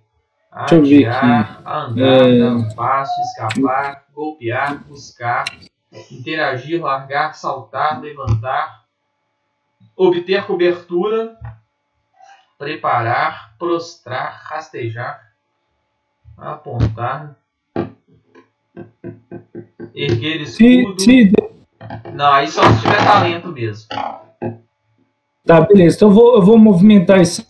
Deixa 0.53 0.75
Atirar, 0.75 1.61
andar, 1.65 2.01
É. 2.01 2.39
dar 2.39 2.51
um 2.55 2.69
passo, 2.75 3.21
escapar, 3.21 4.03
golpear, 4.13 4.83
buscar, 4.83 5.45
interagir, 6.11 6.81
largar, 6.81 7.33
saltar, 7.35 8.01
levantar, 8.01 8.83
obter 9.95 10.45
cobertura, 10.45 11.37
preparar, 12.57 13.55
prostrar, 13.57 14.41
rastejar, 14.43 15.21
apontar, 16.37 17.37
erguer 19.95 20.45
Se, 20.47 20.81
escudo. 20.81 21.01
se, 21.01 21.31
Não, 22.13 22.33
aí 22.33 22.47
só 22.49 22.61
se 22.73 22.81
tiver 22.81 22.97
talento 23.05 23.47
mesmo. 23.53 23.87
tá, 25.47 25.61
beleza. 25.61 25.95
Então 25.95 26.09
eu 26.09 26.13
vou, 26.13 26.35
eu 26.35 26.41
vou 26.41 26.57
movimentar 26.57 27.21
isso 27.21 27.45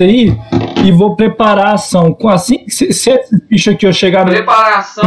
aí 0.00 0.30
e 0.84 0.92
vou 0.92 1.14
preparar 1.16 1.66
a 1.68 1.72
ação. 1.74 2.12
Com 2.12 2.28
assim, 2.28 2.68
se, 2.68 2.92
se 2.92 3.10
esse 3.10 3.46
bicho 3.48 3.70
aqui 3.70 3.86
eu 3.86 3.92
chegar 3.92 4.24
no 4.26 4.32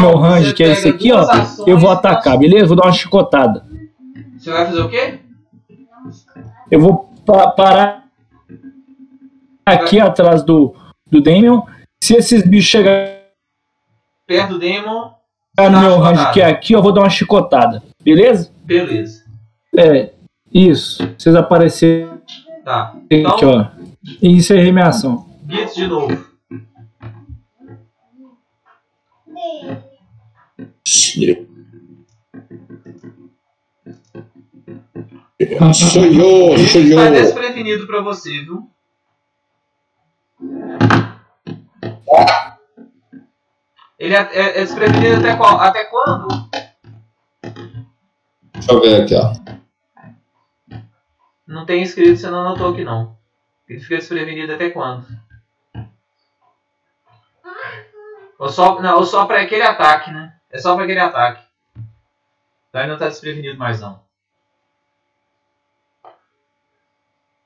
meu 0.02 0.18
range, 0.18 0.54
que 0.54 0.64
é 0.64 0.70
esse 0.72 0.88
aqui, 0.90 1.12
ó, 1.12 1.26
eu 1.66 1.78
vou 1.78 1.92
e 1.92 1.94
atacar, 1.94 2.38
beleza? 2.38 2.68
Vou 2.68 2.76
dar 2.76 2.84
uma 2.86 2.94
chicotada. 2.94 3.64
Você 4.38 4.52
vai 4.52 4.66
fazer 4.66 4.82
o 4.82 4.90
quê? 4.90 5.20
Eu 6.70 6.80
vou 6.80 7.10
pa- 7.26 7.52
parar 7.52 8.06
aqui 9.66 10.00
atrás 10.00 10.44
do, 10.44 10.74
do 11.10 11.22
Damien. 11.22 11.62
Se 12.04 12.16
esses 12.16 12.44
bichos 12.48 12.70
chegarem 12.70 13.16
Perto 14.28 14.54
do 14.54 14.60
Demon. 14.60 15.12
no 15.60 15.80
meu 15.82 15.98
range 16.00 16.32
que 16.32 16.42
é 16.42 16.46
aqui, 16.46 16.74
eu 16.74 16.82
vou 16.82 16.92
dar 16.94 17.02
uma 17.02 17.10
chicotada. 17.10 17.84
Beleza? 18.04 18.50
Beleza. 18.64 19.24
É, 19.78 20.12
isso. 20.54 21.08
Vocês 21.18 21.36
aparecerem 21.36 22.10
Tá. 22.64 22.94
aqui, 22.96 22.98
Então, 23.12 23.60
ó. 23.76 23.82
E 24.22 24.30
encerrei 24.30 24.72
minha 24.72 24.88
ação. 24.88 25.26
Blitz 25.52 25.76
de 25.76 25.86
novo. 25.88 26.16
Sou 35.74 36.06
eu, 36.06 36.58
sou 36.68 36.82
Ele 36.82 36.96
tá 36.96 37.06
eu. 37.08 37.12
desprevenido 37.14 37.88
pra 37.88 38.02
você, 38.02 38.30
viu? 38.42 38.70
Ele 44.00 44.16
é, 44.16 44.20
é- 44.34 44.58
é 44.60 44.62
desprevenido 44.66 45.20
até, 45.20 45.36
qual, 45.36 45.60
até 45.60 45.84
quando? 45.86 46.28
Deixa 48.54 48.72
eu 48.72 48.82
ver 48.82 49.02
aqui, 49.04 49.16
ó. 49.16 49.34
Não 51.48 51.66
tem 51.66 51.84
escrito, 51.84 52.18
você 52.18 52.30
não 52.30 52.40
anotou 52.42 52.72
aqui 52.72 52.84
não. 52.84 53.16
Ele 53.70 53.80
fica 53.80 53.98
desprevenido 53.98 54.54
até 54.54 54.70
quando? 54.70 55.06
Ou 58.42 58.50
só, 58.50 58.82
não, 58.82 58.98
ou 58.98 59.04
só 59.06 59.28
pra 59.28 59.40
aquele 59.40 59.62
ataque, 59.62 60.10
né? 60.10 60.34
É 60.50 60.58
só 60.58 60.74
pra 60.74 60.86
aquele 60.86 61.00
ataque. 61.00 61.44
Então 62.68 62.82
ele 62.82 62.92
não 62.92 62.98
tá 62.98 63.08
desprevenido 63.08 63.60
mais 63.60 63.80
não. 63.80 64.02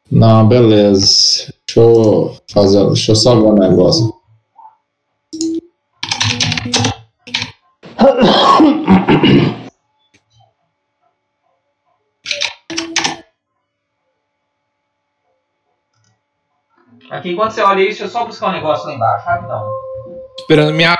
Não, 0.10 0.48
beleza. 0.48 1.54
Deixa 1.68 1.82
eu 1.82 2.38
fazer. 2.50 2.86
Deixa 2.86 3.12
eu 3.12 3.16
só 3.18 3.36
ver 3.36 3.42
um 3.42 3.56
negócio. 3.56 4.16
Aqui, 17.10 17.32
enquanto 17.32 17.52
você 17.52 17.62
olha 17.62 17.82
isso, 17.82 18.00
deixa 18.00 18.04
eu 18.06 18.10
só 18.10 18.26
buscar 18.26 18.48
um 18.48 18.54
negócio 18.54 18.88
lá 18.88 18.94
embaixo, 18.94 19.26
rapidão. 19.26 19.70
Esperando 20.40 20.74
minha. 20.74 20.98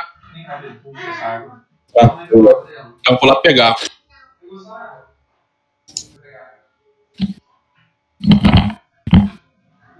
Essa 0.96 1.26
água. 1.26 1.66
Tranquilo. 1.94 2.68
Eu 3.08 3.18
vou 3.20 3.30
lá 3.30 3.36
pegar. 3.42 3.76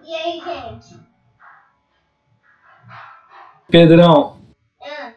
E 0.04 0.16
aí, 0.16 0.40
gente? 0.42 1.00
Pedrão, 3.70 4.38
Ah, 4.82 5.14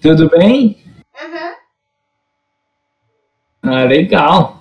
tudo 0.00 0.28
bem? 0.30 0.82
Aham. 1.14 1.54
Ah, 3.62 3.84
legal. 3.84 4.60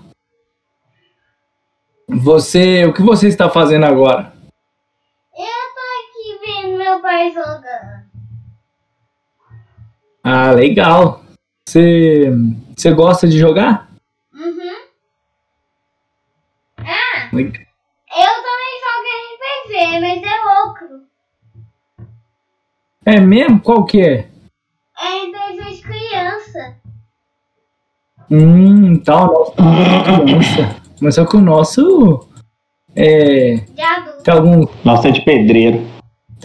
Você, 2.08 2.86
o 2.86 2.94
que 2.94 3.02
você 3.02 3.28
está 3.28 3.50
fazendo 3.50 3.86
agora? 3.86 4.34
Eu 5.36 5.46
tô 5.74 5.82
aqui 6.02 6.46
vendo 6.46 6.78
meu 6.78 7.02
pai 7.16 7.32
jogando. 7.32 8.06
Ah, 10.24 10.52
legal. 10.52 11.22
Você, 11.68 12.30
você 12.76 12.92
gosta 12.92 13.28
de 13.28 13.38
jogar? 13.40 13.90
Uhum. 14.34 14.76
Ah, 16.78 17.30
eu 17.32 17.32
também 17.32 18.74
jogo 18.84 19.08
RPG, 19.32 20.00
mas 20.02 20.24
é 20.24 20.38
outro. 20.64 21.06
É 23.06 23.20
mesmo? 23.20 23.62
Qual 23.62 23.86
que 23.86 24.02
é? 24.02 24.28
É 25.00 25.26
RPG 25.26 25.76
de 25.76 25.82
criança. 25.82 26.76
Hum, 28.30 28.94
então, 28.94 29.28
nosso 29.28 29.52
criança. 29.54 30.82
Mas 31.02 31.16
só 31.16 31.26
que 31.26 31.38
o 31.38 31.42
nosso 31.42 32.28
é, 32.96 33.56
De 33.58 33.82
adulto. 33.82 34.24
tem 34.24 34.34
algum, 34.34 34.68
Nossa, 34.84 35.10
é 35.10 35.12
de 35.12 35.22
pedreiro. 35.22 35.95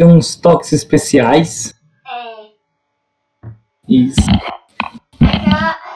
Tem 0.00 0.06
uns 0.08 0.34
toques 0.34 0.72
especiais. 0.72 1.74
É. 2.08 3.50
Isso. 3.86 4.16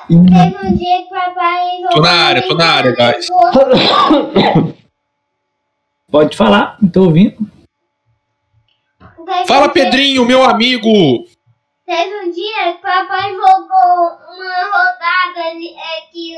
Teve 0.06 0.66
um 0.66 0.76
dia 0.76 1.02
que 1.04 1.08
papai. 1.08 1.80
Tô 1.90 2.00
na 2.02 2.10
área, 2.10 2.46
tô 2.46 2.54
na 2.54 2.70
área, 2.70 2.92
guys. 2.94 3.26
Pode 6.10 6.36
falar, 6.36 6.76
não 6.82 6.90
tô 6.90 7.04
ouvindo. 7.04 7.34
Teve 9.24 9.46
Fala, 9.46 9.70
um 9.70 9.72
dia- 9.72 9.84
Pedrinho, 9.84 10.26
meu 10.26 10.44
amigo! 10.44 10.90
Teve 11.86 12.26
um 12.26 12.30
dia 12.30 12.74
que 12.74 12.82
papai 12.82 13.30
jogou 13.30 14.18
uma 14.18 14.64
rodada 14.66 15.48
ali, 15.50 15.74
é, 15.74 16.00
que 16.12 16.36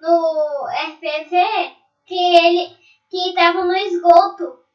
no 0.00 0.66
RPG 0.94 1.36
que 2.06 2.36
ele 2.36 2.74
que 3.10 3.34
tava 3.34 3.64
no 3.66 3.74
esgoto. 3.74 4.65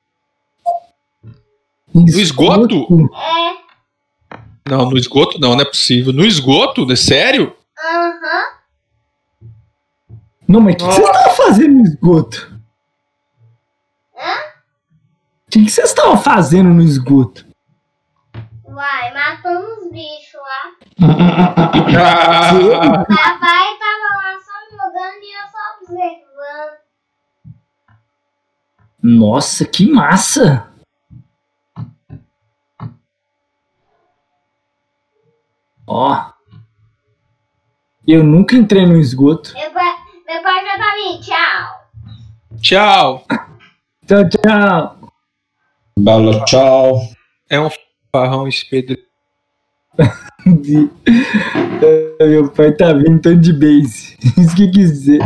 No 1.93 2.07
esgoto? 2.07 3.09
É, 3.15 4.69
Não, 4.69 4.89
no 4.89 4.97
esgoto 4.97 5.39
não, 5.39 5.53
não 5.55 5.61
é 5.61 5.65
possível. 5.65 6.13
No 6.13 6.23
esgoto? 6.26 6.89
É 6.91 6.95
sério? 6.95 7.55
aham. 7.84 8.61
Não, 10.47 10.59
mas 10.61 10.73
o 10.76 10.77
que, 10.77 10.85
que 10.85 10.91
você 10.93 11.01
estava 11.01 11.30
fazendo 11.34 11.73
no 11.76 11.84
esgoto? 11.84 12.59
Hã? 14.18 14.34
O 15.47 15.51
que, 15.51 15.63
que 15.65 15.69
você 15.72 15.81
estava 15.81 16.18
fazendo 16.18 16.69
no 16.69 16.81
esgoto? 16.81 17.45
Vai, 18.68 19.13
matando 19.13 19.65
os 19.65 19.91
bichos 19.91 20.39
lá. 20.41 20.72
Ah, 22.03 23.05
Papai 23.05 23.68
tava 23.80 24.09
lá 24.15 24.38
só 24.39 24.57
jogando 24.72 25.22
e 25.23 25.34
eu 25.34 25.47
só 25.51 25.59
observando. 25.81 26.77
Nossa, 29.03 29.65
que 29.65 29.89
massa! 29.91 30.70
Ó. 35.93 36.31
Eu 38.07 38.23
nunca 38.23 38.55
entrei 38.55 38.85
no 38.85 38.97
esgoto. 38.97 39.53
Meu 39.53 39.72
pai, 39.72 39.93
meu 40.26 40.41
pai 40.41 40.65
já 40.65 40.77
tá 40.77 40.91
ali, 40.93 41.19
tchau. 41.19 41.81
tchau! 42.61 43.26
Tchau, 44.07 44.30
tchau. 44.30 45.13
Belo 45.99 46.45
tchau. 46.45 47.01
É 47.49 47.59
um 47.59 47.69
farrão 48.15 48.47
Ah, 49.99 50.15
Meu 52.26 52.49
pai 52.51 52.72
tá 52.72 52.93
vindo 52.93 53.19
tanto 53.19 53.41
de 53.41 53.51
base. 53.51 54.18
Isso 54.39 54.55
que 54.55 54.72
quis 54.72 54.91
dizer. 54.91 55.19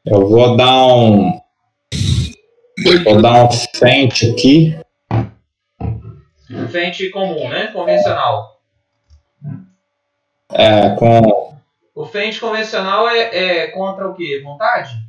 Eu 0.05 0.28
vou 0.28 0.56
dar 0.56 0.86
um. 0.86 1.40
Vou 3.05 3.20
dar 3.20 3.44
um 3.44 3.51
frente 3.51 4.30
aqui. 4.30 4.78
frente 6.70 7.10
comum, 7.10 7.48
né? 7.48 7.68
Convencional. 7.68 8.60
É, 10.52 10.90
com. 10.90 11.56
O 11.93 12.05
frente 12.05 12.38
convencional 12.38 13.09
é, 13.09 13.64
é 13.64 13.66
contra 13.68 14.09
o 14.09 14.14
quê? 14.14 14.40
Vontade? 14.44 15.05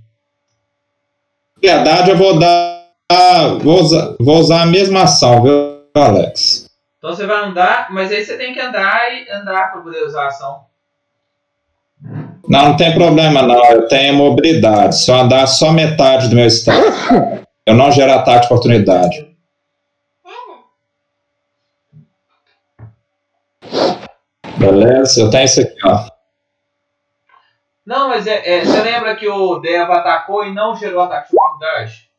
Verdade, 1.61 2.11
eu 2.11 2.17
vou 2.17 2.37
dar. 2.39 2.77
Vou 3.61 3.81
usar, 3.81 4.15
vou 4.19 4.37
usar 4.37 4.61
a 4.63 4.65
mesma 4.65 5.03
ação, 5.03 5.41
viu, 5.41 5.81
Alex? 5.95 6.69
Então 6.97 7.15
você 7.15 7.25
vai 7.25 7.45
andar, 7.45 7.87
mas 7.91 8.11
aí 8.11 8.25
você 8.25 8.37
tem 8.37 8.53
que 8.53 8.59
andar 8.59 8.99
e 9.13 9.31
andar 9.31 9.71
para 9.71 9.81
poder 9.81 10.03
usar 10.03 10.23
a 10.23 10.27
ação. 10.27 10.65
Não, 12.47 12.69
não 12.69 12.77
tem 12.77 12.93
problema, 12.93 13.41
não. 13.41 13.63
Eu 13.65 13.87
tenho 13.87 14.13
mobilidade. 14.13 14.97
Se 14.97 15.11
eu 15.11 15.15
andar 15.15 15.47
só 15.47 15.71
metade 15.71 16.29
do 16.29 16.35
meu 16.35 16.47
estado, 16.47 16.81
eu 17.65 17.75
não 17.75 17.91
gero 17.91 18.13
ataque 18.13 18.41
de 18.41 18.45
oportunidade. 18.47 19.27
Beleza? 24.57 25.21
Eu 25.21 25.29
tenho 25.29 25.45
isso 25.45 25.61
aqui, 25.61 25.75
ó. 25.85 26.16
Não, 27.87 28.09
mas 28.09 28.27
é, 28.27 28.57
é- 28.57 28.65
você 28.65 28.81
lembra 28.81 29.15
que 29.15 29.29
o 29.29 29.59
Deva 29.59 29.99
atacou 29.99 30.45
e 30.45 30.53
não 30.53 30.75
gerou 30.75 31.03
ataque 31.03 31.29
de 31.29 31.37
oportunidade? 31.37 32.09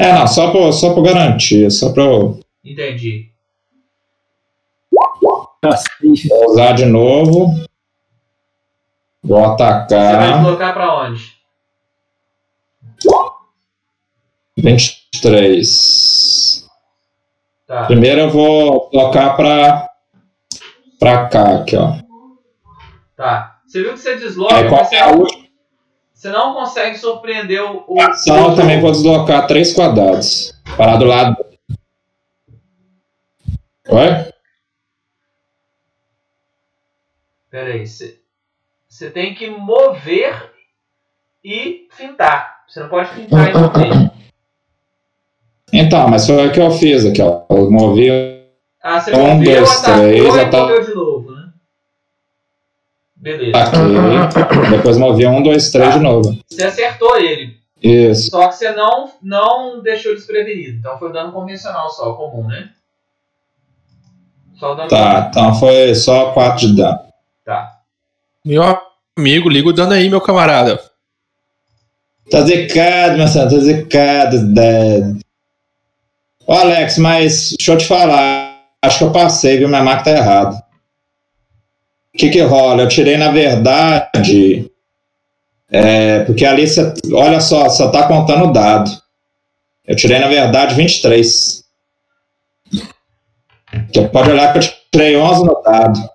É, 0.00 0.12
não, 0.12 0.26
só 0.26 0.50
por, 0.50 0.72
só 0.72 0.92
por 0.92 1.02
garantia, 1.04 1.70
só 1.70 1.92
pra 1.92 2.02
eu 2.02 2.40
Entendi. 2.64 3.30
Vou 6.28 6.50
usar 6.50 6.72
de 6.72 6.84
novo. 6.86 7.46
Vou 9.22 9.38
Você 9.38 9.46
vai 9.46 9.54
atacar. 9.54 10.38
deslocar 10.42 10.74
para 10.74 10.94
onde? 11.02 11.36
23. 14.56 16.68
Tá. 17.66 17.84
Primeiro 17.86 18.22
eu 18.22 18.30
vou 18.30 18.90
colocar 18.90 19.36
pra, 19.36 19.88
pra 20.98 21.28
cá, 21.28 21.60
aqui, 21.60 21.76
ó. 21.76 22.05
Tá. 23.16 23.60
Você 23.66 23.82
viu 23.82 23.92
que 23.94 23.98
você 23.98 24.16
desloca, 24.16 24.68
qual 24.68 24.82
mas 24.82 24.92
é 24.92 25.00
a 25.00 25.12
você, 25.12 25.48
você 26.12 26.28
não 26.30 26.54
consegue 26.54 26.98
surpreender 26.98 27.62
o. 27.62 27.84
o 27.88 28.00
ação? 28.00 28.50
Eu 28.50 28.54
também 28.56 28.80
vou 28.80 28.92
deslocar 28.92 29.46
três 29.46 29.72
quadrados. 29.72 30.52
Parar 30.76 30.96
do 30.96 31.04
lado. 31.06 31.36
Oi? 33.88 34.32
Pera 37.50 37.72
aí. 37.72 37.86
Você, 37.86 38.20
você 38.88 39.10
tem 39.10 39.34
que 39.34 39.48
mover 39.48 40.52
e 41.44 41.86
fintar. 41.92 42.64
Você 42.68 42.80
não 42.80 42.88
pode 42.88 43.08
fintar 43.10 43.50
e 43.50 43.54
mover. 43.54 44.10
Então, 45.72 46.08
mas 46.08 46.26
foi 46.26 46.46
o 46.48 46.52
que 46.52 46.60
eu 46.60 46.70
fiz 46.70 47.04
aqui, 47.06 47.22
ó. 47.22 47.44
Eu 47.50 47.70
movi 47.70 48.08
Ah, 48.82 49.00
você 49.00 49.14
Um, 49.14 49.42
dois, 49.42 49.70
atacou 49.70 50.04
três, 50.08 50.34
e 50.34 50.40
ata- 50.40 50.60
moveu 50.60 50.84
de 50.84 50.94
novo? 50.94 51.15
Beleza. 53.16 53.58
aqui. 53.58 54.70
Depois 54.70 54.98
movi 54.98 55.26
um, 55.26 55.42
dois, 55.42 55.70
três 55.70 55.94
de 55.94 56.00
novo. 56.00 56.38
Você 56.48 56.62
acertou 56.62 57.16
ele. 57.16 57.56
Isso. 57.82 58.30
Só 58.30 58.48
que 58.48 58.56
você 58.56 58.72
não, 58.72 59.10
não 59.22 59.82
deixou 59.82 60.14
desprevenido. 60.14 60.78
Então 60.78 60.98
foi 60.98 61.12
dano 61.12 61.32
convencional 61.32 61.88
só, 61.90 62.12
comum, 62.14 62.46
né? 62.46 62.70
Só 64.58 64.72
o 64.72 64.74
dano 64.74 64.88
Tá, 64.88 65.28
então 65.30 65.54
foi 65.54 65.94
só 65.94 66.32
quatro 66.32 66.66
de 66.66 66.76
dano. 66.76 67.00
Tá. 67.44 67.78
Meu 68.44 68.62
amigo, 69.18 69.48
liga 69.48 69.68
o 69.68 69.72
dano 69.72 69.92
aí, 69.92 70.08
meu 70.08 70.20
camarada. 70.20 70.80
Tá 72.30 72.40
zicado, 72.42 73.18
meu 73.18 73.28
senhor, 73.28 73.48
tá 73.48 73.58
zicado, 73.58 74.52
dead. 74.52 75.20
Ô 76.46 76.52
Alex, 76.52 76.98
mas 76.98 77.54
deixa 77.56 77.72
eu 77.72 77.78
te 77.78 77.86
falar. 77.86 78.56
Acho 78.82 78.98
que 78.98 79.04
eu 79.04 79.12
passei, 79.12 79.58
viu? 79.58 79.68
Minha 79.68 79.82
marca 79.82 80.04
tá 80.04 80.10
errada. 80.10 80.65
O 82.16 82.18
que 82.18 82.30
que 82.30 82.40
rola? 82.40 82.82
Eu 82.82 82.88
tirei, 82.88 83.18
na 83.18 83.30
verdade. 83.30 84.72
É, 85.70 86.24
porque 86.24 86.46
ali 86.46 86.66
você. 86.66 86.94
Olha 87.12 87.42
só, 87.42 87.68
só 87.68 87.90
tá 87.90 88.08
contando 88.08 88.46
o 88.46 88.52
dado. 88.54 88.90
Eu 89.86 89.94
tirei, 89.94 90.18
na 90.18 90.26
verdade, 90.26 90.74
23. 90.74 91.62
Você 93.92 94.08
pode 94.08 94.30
olhar 94.30 94.50
que 94.54 94.60
eu 94.60 94.62
tirei 94.90 95.14
11 95.14 95.44
no 95.44 95.62
dado. 95.62 95.98
Vou 95.98 96.08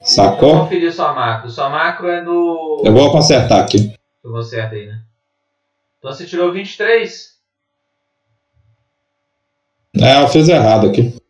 Sacou? 0.00 0.60
conferir 0.62 0.92
sua 0.92 1.12
macro. 1.12 1.48
Sua 1.48 1.70
macro 1.70 2.08
é 2.08 2.22
no. 2.22 2.82
Eu 2.84 2.92
vou 2.92 3.12
consertar 3.12 3.60
aqui. 3.60 3.94
Eu 4.24 4.32
vou 4.32 4.42
certo 4.42 4.74
aí, 4.74 4.86
né? 4.86 5.00
Então 6.00 6.12
você 6.12 6.26
tirou 6.26 6.52
23. 6.52 7.36
É, 10.00 10.20
eu 10.20 10.26
fiz 10.26 10.48
errado 10.48 10.88
aqui. 10.88 11.21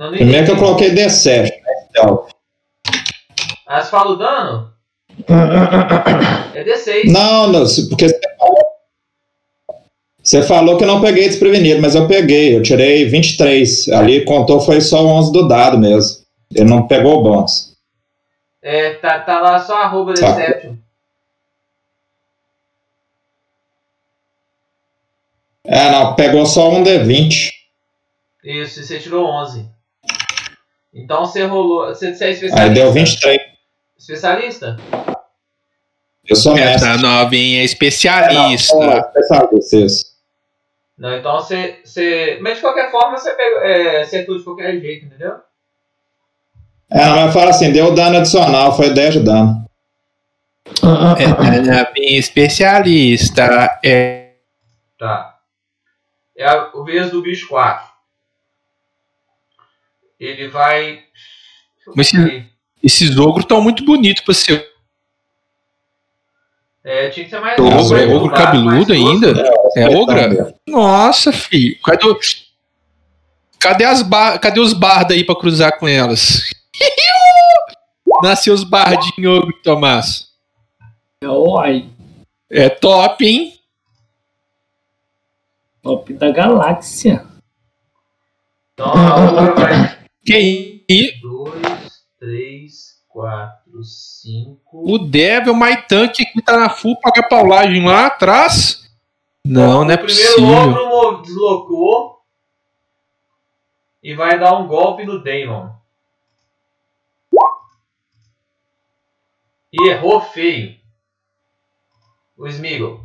Não, 0.00 0.12
Primeiro 0.12 0.46
que 0.46 0.52
eu 0.52 0.56
coloquei 0.56 0.94
D7. 0.94 1.42
né? 1.42 1.50
Então, 1.90 2.26
você 3.68 3.90
fala 3.90 4.10
o 4.12 4.16
dano? 4.16 4.72
É 6.54 6.64
D6. 6.64 7.12
Não, 7.12 7.48
não, 7.48 7.64
porque 7.90 8.08
você 8.08 8.20
falou, 8.38 8.58
você 10.22 10.42
falou 10.42 10.78
que 10.78 10.84
eu 10.84 10.88
não 10.88 11.02
peguei 11.02 11.28
desprevenido, 11.28 11.82
mas 11.82 11.94
eu 11.94 12.08
peguei. 12.08 12.56
Eu 12.56 12.62
tirei 12.62 13.04
23. 13.04 13.90
Ali 13.90 14.24
contou 14.24 14.58
foi 14.62 14.80
só 14.80 15.04
11 15.04 15.32
do 15.32 15.46
dado 15.46 15.76
mesmo. 15.76 16.24
Ele 16.54 16.68
não 16.70 16.88
pegou 16.88 17.18
o 17.18 17.22
bônus. 17.22 17.76
É, 18.62 18.94
tá, 18.94 19.18
tá 19.20 19.38
lá 19.38 19.58
só 19.58 19.82
arroba 19.82 20.14
Tá. 20.14 20.32
Deception. 20.32 20.76
É, 25.64 25.90
não, 25.90 26.14
pegou 26.14 26.46
só 26.46 26.70
um 26.70 26.82
D20. 26.82 27.50
Isso, 28.42 28.80
e 28.80 28.84
você 28.84 28.98
tirou 28.98 29.26
11. 29.26 29.68
Então 30.92 31.24
você 31.24 31.44
rolou. 31.44 31.86
Você, 31.86 32.14
você 32.14 32.24
é 32.24 32.30
especialista? 32.30 32.62
Aí 32.62 32.74
deu 32.74 32.92
23. 32.92 33.40
Especialista? 33.98 34.76
Eu 36.28 36.36
sou 36.36 36.54
mestre. 36.54 36.88
Essa 36.88 36.96
novinha 36.98 37.58
é 37.58 37.62
É, 37.62 37.64
especialista. 37.64 38.76
não, 38.76 38.92
é, 38.92 38.98
especialista, 38.98 39.76
isso. 39.76 40.04
Não, 40.98 41.16
então 41.16 41.32
você. 41.40 41.80
você 41.84 42.38
mas 42.40 42.56
de 42.56 42.60
qualquer 42.60 42.90
forma 42.90 43.16
você 43.16 43.32
pegou, 43.34 43.62
é, 43.62 44.02
acertou 44.02 44.36
de 44.36 44.44
qualquer 44.44 44.78
jeito, 44.80 45.06
entendeu? 45.06 45.36
É, 46.90 47.06
não, 47.06 47.16
mas 47.16 47.32
fala 47.32 47.50
assim, 47.50 47.72
deu 47.72 47.94
dano 47.94 48.18
adicional, 48.18 48.76
foi 48.76 48.90
10 48.92 49.14
de 49.14 49.20
dano. 49.20 49.64
Essa 51.18 51.84
novinha 51.84 52.16
é 52.16 52.18
especialista. 52.18 53.78
É. 53.84 54.32
Tá. 54.98 55.38
É 56.36 56.44
a, 56.46 56.70
o 56.74 56.84
vez 56.84 57.10
do 57.10 57.22
bicho 57.22 57.48
4. 57.48 57.89
Ele 60.20 60.48
vai. 60.48 61.02
Mas 61.96 62.12
esse- 62.12 62.46
Esses 62.82 63.18
ogros 63.18 63.44
estão 63.44 63.60
muito 63.60 63.84
bonitos 63.84 64.22
pra 64.24 64.32
ser 64.34 64.70
É, 66.82 67.10
tinha 67.10 67.24
que 67.24 67.30
ser 67.30 67.40
mais 67.40 67.58
ogro. 67.58 67.76
Ogro, 67.78 67.96
É 67.98 68.06
ogro 68.06 68.30
cabeludo 68.32 68.86
grosso. 68.86 68.92
ainda? 68.92 69.52
É 69.76 69.86
ogra? 69.98 70.28
mesmo. 70.28 70.60
Nossa, 70.66 71.30
filho. 71.32 71.78
Cadê, 71.82 72.06
o- 72.08 72.18
cadê, 73.58 73.84
as 73.84 74.00
bar... 74.02 74.38
Cadê 74.38 74.60
os 74.60 74.72
bardos 74.72 75.14
aí 75.14 75.22
pra 75.24 75.36
cruzar 75.36 75.78
com 75.78 75.86
elas? 75.86 76.40
Nasceu 78.22 78.54
os 78.54 78.64
bardinhos, 78.64 79.38
ogro, 79.42 79.52
Tomás. 79.62 80.28
Oi, 81.22 81.86
É 82.50 82.68
top, 82.70 83.26
hein? 83.26 83.60
top 85.82 86.12
da 86.14 86.30
galáxia. 86.30 87.26
Vai. 88.78 89.99
Que 90.30 90.84
isso? 90.88 91.20
2, 91.22 92.04
3, 92.20 93.02
4, 93.08 93.82
5. 93.82 94.60
O 94.72 94.96
Devil 94.96 95.56
My 95.56 95.76
Tank 95.88 96.12
que 96.12 96.42
tá 96.42 96.56
na 96.56 96.70
full 96.70 96.96
paga 97.00 97.26
paulagem 97.28 97.84
lá 97.84 98.06
atrás? 98.06 98.88
Não, 99.44 99.84
não 99.84 99.90
é 99.90 99.96
o 99.96 99.98
primeiro 99.98 100.34
possível. 100.36 101.22
deslocou 101.22 102.20
e 104.00 104.14
vai 104.14 104.38
dar 104.38 104.56
um 104.56 104.68
golpe 104.68 105.04
no 105.04 105.20
Daemon. 105.20 105.70
E 109.72 109.88
errou 109.88 110.20
feio. 110.20 110.78
O 112.36 112.46
Smeagol. 112.46 113.00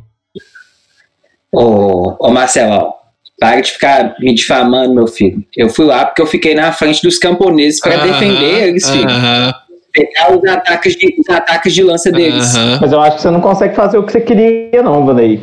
Ô, 1.50 2.16
ô 2.24 2.30
Marcelão, 2.30 2.95
para 3.38 3.60
de 3.60 3.72
ficar 3.72 4.14
me 4.18 4.34
difamando, 4.34 4.94
meu 4.94 5.06
filho. 5.06 5.44
Eu 5.56 5.68
fui 5.68 5.84
lá 5.84 6.06
porque 6.06 6.22
eu 6.22 6.26
fiquei 6.26 6.54
na 6.54 6.72
frente 6.72 7.02
dos 7.02 7.18
camponeses 7.18 7.80
para 7.80 7.94
Aham, 7.96 8.06
defender 8.12 8.68
eles, 8.68 8.88
filho. 8.88 9.08
aham, 9.10 9.54
Pegar 9.92 10.32
os 10.36 10.44
ataques, 10.50 10.94
de, 10.96 11.16
os 11.18 11.28
ataques 11.34 11.74
de 11.74 11.82
lança 11.82 12.10
deles. 12.12 12.54
aham. 12.54 12.78
Mas 12.80 12.92
eu 12.92 13.00
acho 13.00 13.16
que 13.16 13.22
você 13.22 13.30
não 13.30 13.40
consegue 13.40 13.74
fazer 13.74 13.98
o 13.98 14.04
que 14.04 14.12
você 14.12 14.20
queria, 14.20 14.82
não, 14.82 15.04
Vanei. 15.06 15.40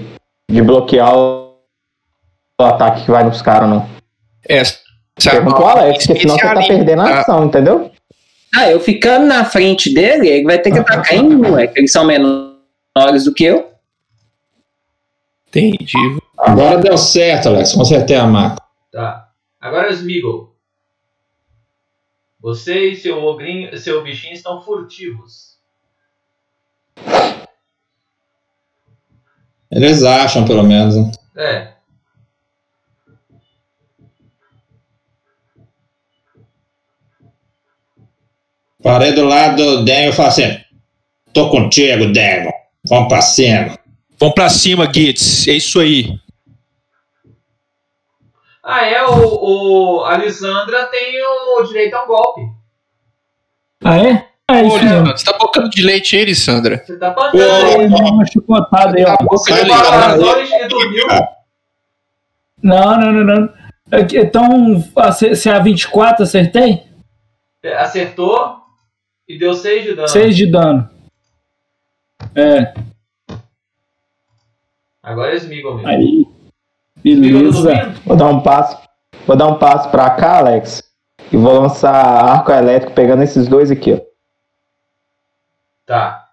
De 0.50 0.62
bloquear 0.62 1.16
o, 1.16 1.56
o 2.60 2.64
ataque 2.64 3.06
que 3.06 3.12
vai 3.12 3.24
nos 3.24 3.42
caras, 3.42 3.70
não. 3.70 3.88
É, 4.48 4.62
Pergunta 5.30 5.62
o 5.62 5.66
Alex, 5.68 6.08
porque 6.08 6.22
senão 6.22 6.36
você 6.36 6.48
tá 6.48 6.62
perdendo 6.68 7.02
a 7.04 7.20
ação, 7.20 7.46
entendeu? 7.46 7.92
Ah, 8.56 8.70
eu 8.70 8.80
ficando 8.80 9.26
na 9.26 9.46
frente 9.46 9.94
dele, 9.94 10.28
ele 10.28 10.44
vai 10.44 10.60
ter 10.60 10.72
que 10.72 10.78
atacar 10.80 11.16
em 11.18 11.24
mim, 11.24 11.36
moleque. 11.36 11.74
Eles 11.80 11.92
são 11.92 12.06
menores 12.06 13.24
do 13.26 13.34
que 13.34 13.44
eu. 13.46 13.68
Entendi. 15.50 15.94
Agora 16.46 16.78
deu 16.78 16.98
certo, 16.98 17.48
Alex. 17.50 17.74
Consertei 17.74 18.16
a 18.16 18.26
marca. 18.28 18.62
Tá. 18.92 19.30
Agora 19.60 19.90
o 19.90 19.94
Smeagol. 19.94 20.54
Você 22.42 22.90
e 22.90 22.96
seu 22.98 23.24
ogrinho, 23.24 23.76
seu 23.78 24.04
bichinho 24.04 24.34
estão 24.34 24.62
furtivos. 24.62 25.58
Eles 29.72 30.04
acham, 30.04 30.46
pelo 30.46 30.64
menos. 30.64 30.96
né? 30.96 31.12
É. 31.38 31.74
Parei 38.82 39.14
do 39.14 39.24
lado 39.24 39.56
do 39.64 39.86
Daniel 39.86 40.10
e 40.10 40.14
falei 40.14 40.32
assim: 40.32 40.58
tô 41.34 41.50
contigo, 41.50 42.12
Daniel. 42.12 42.52
Vamos 42.88 43.08
pra 43.08 43.22
cima. 43.22 43.80
Vamos 44.20 44.36
pra 44.36 44.50
cima, 44.50 44.92
Gitz. 44.94 45.48
É 45.48 45.54
isso 45.54 45.80
aí. 45.80 46.20
Ah, 48.64 48.86
é, 48.86 49.04
o, 49.06 50.00
o 50.00 50.06
a 50.06 50.18
Lisandra 50.18 50.86
tem 50.86 51.22
o 51.22 51.64
direito 51.64 51.94
a 51.96 52.04
um 52.04 52.08
golpe. 52.08 52.42
Ah, 53.84 53.98
é? 53.98 54.28
Ah, 54.48 54.60
é 54.60 54.66
isso 54.68 54.76
Olha, 54.78 54.90
mesmo. 55.02 55.18
você 55.18 55.26
tá 55.26 55.38
bocando 55.38 55.70
de 55.70 55.82
leite 55.84 56.16
aí, 56.16 56.34
Sandra? 56.36 56.78
Você 56.86 56.98
tá 56.98 57.14
aí. 57.14 57.74
Ele 57.74 57.88
deu 57.90 57.98
uma 58.08 58.26
chicotada 58.26 58.98
aí, 58.98 59.04
ó. 59.06 59.16
Você 59.30 59.52
e 59.54 60.68
dormiu. 60.68 61.08
Não, 62.62 62.98
não, 63.00 63.12
não, 63.12 63.24
não. 63.24 63.54
Aqui, 63.92 64.18
Então, 64.18 64.84
a 64.96 65.12
C- 65.12 65.32
CA24 65.32 66.22
acertei? 66.22 66.84
Acertou 67.78 68.58
e 69.28 69.38
deu 69.38 69.54
6 69.54 69.84
de 69.84 69.94
dano. 69.96 70.08
6 70.08 70.36
de 70.38 70.48
dano. 70.52 70.90
É, 72.36 72.74
Agora 75.02 75.34
é 75.34 75.36
Smeagol 75.36 75.76
mesmo. 75.76 75.90
aí. 75.90 76.28
Tá 77.04 77.10
Beleza. 77.10 77.96
Vou 78.06 78.16
dar 78.16 78.28
um 78.28 78.42
passo. 78.42 78.78
Vou 79.28 79.36
dar 79.36 79.48
um 79.48 79.60
passo 79.60 79.90
pra 79.90 80.10
cá, 80.12 80.38
Alex. 80.38 80.82
E 81.32 81.38
vou 81.38 81.62
lançar 81.62 81.94
arco 81.94 82.52
elétrico 82.52 82.94
pegando 82.94 83.24
esses 83.24 83.48
dois 83.48 83.70
aqui, 83.70 83.94
ó. 83.94 84.00
Tá. 85.86 86.30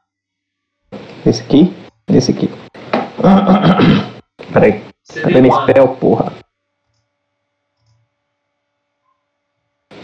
Esse 1.26 1.42
aqui, 1.42 1.74
esse 2.08 2.30
aqui. 2.30 2.48
Peraí, 4.52 4.82
cadê 5.22 5.40
meu 5.40 5.50
quanto? 5.50 5.70
spell, 5.70 5.88
porra? 5.96 6.32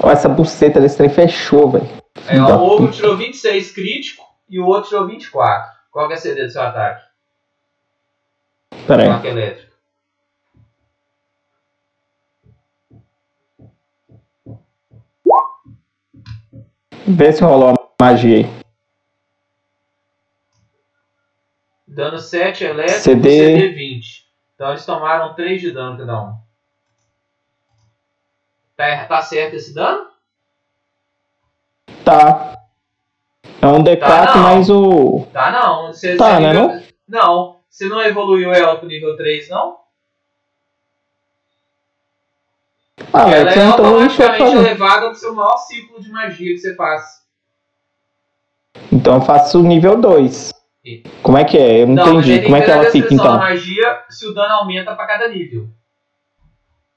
Olha 0.00 0.12
essa 0.12 0.28
buceta 0.28 0.80
desse 0.80 0.96
trem 0.96 1.08
fechou, 1.08 1.70
velho. 1.70 1.88
É, 2.28 2.42
o 2.42 2.76
puta. 2.78 2.92
tirou 2.92 3.16
26 3.16 3.72
crítico 3.72 4.24
e 4.48 4.58
o 4.60 4.66
outro 4.66 4.88
tirou 4.88 5.06
24. 5.06 5.70
Qual 5.90 6.06
que 6.06 6.14
é 6.14 6.16
a 6.16 6.20
CD 6.20 6.44
do 6.44 6.50
seu 6.50 6.62
ataque? 6.62 7.04
Peraí. 8.86 9.08
Marca 9.08 9.28
elétrico. 9.28 9.65
Vê 17.06 17.32
se 17.32 17.42
rolou 17.42 17.70
a 17.70 17.74
magia 18.02 18.38
aí. 18.38 18.46
Dano 21.86 22.18
7 22.18 22.64
elétrico, 22.64 23.00
CD. 23.00 23.30
CD 23.30 23.68
20. 23.70 24.26
Então 24.54 24.70
eles 24.70 24.84
tomaram 24.84 25.34
3 25.34 25.60
de 25.60 25.70
dano 25.72 25.96
cada 25.96 26.20
um. 26.22 26.34
Tá, 28.76 29.04
tá 29.06 29.22
certo 29.22 29.54
esse 29.54 29.72
dano? 29.72 30.08
Tá. 32.04 32.58
É 33.62 33.66
um 33.66 33.82
D4 33.82 33.98
Tá, 34.00 34.34
não. 34.34 34.42
mais 34.42 34.68
o. 34.68 35.26
Tá, 35.32 35.50
não. 35.50 35.86
Você, 35.88 36.16
Tá, 36.16 36.34
você 36.36 36.40
né, 36.40 36.52
nível- 36.52 36.82
Não. 37.08 37.56
Você 37.70 37.86
não 37.88 38.00
evoluiu 38.02 38.52
ela 38.52 38.76
pro 38.76 38.88
nível 38.88 39.16
3, 39.16 39.48
não? 39.48 39.78
Ah, 43.18 43.30
ela 43.30 43.50
é 43.50 43.52
então 43.52 43.62
vai 43.72 43.72
automaticamente 43.72 44.38
fazer. 44.44 44.56
elevada 44.56 45.06
pro 45.06 45.14
seu 45.14 45.34
maior 45.34 45.56
ciclo 45.58 46.00
de 46.00 46.10
magia 46.10 46.52
que 46.52 46.58
você 46.58 46.74
faz. 46.74 47.02
Então 48.92 49.14
eu 49.14 49.20
faço 49.22 49.60
o 49.60 49.62
nível 49.62 50.00
2. 50.00 50.52
E- 50.84 51.02
Como 51.22 51.38
é 51.38 51.44
que 51.44 51.56
é? 51.58 51.82
Eu 51.82 51.86
não, 51.88 52.14
mas 52.14 52.26
entendi. 52.28 52.42
Como 52.44 52.56
é 52.56 52.62
que 52.62 52.70
ela 52.70 52.90
fica 52.90 53.12
então? 53.14 53.38
magia 53.38 54.04
se 54.08 54.26
o 54.26 54.34
dano 54.34 54.52
aumenta 54.54 54.94
pra 54.94 55.06
cada 55.06 55.28
nível. 55.28 55.68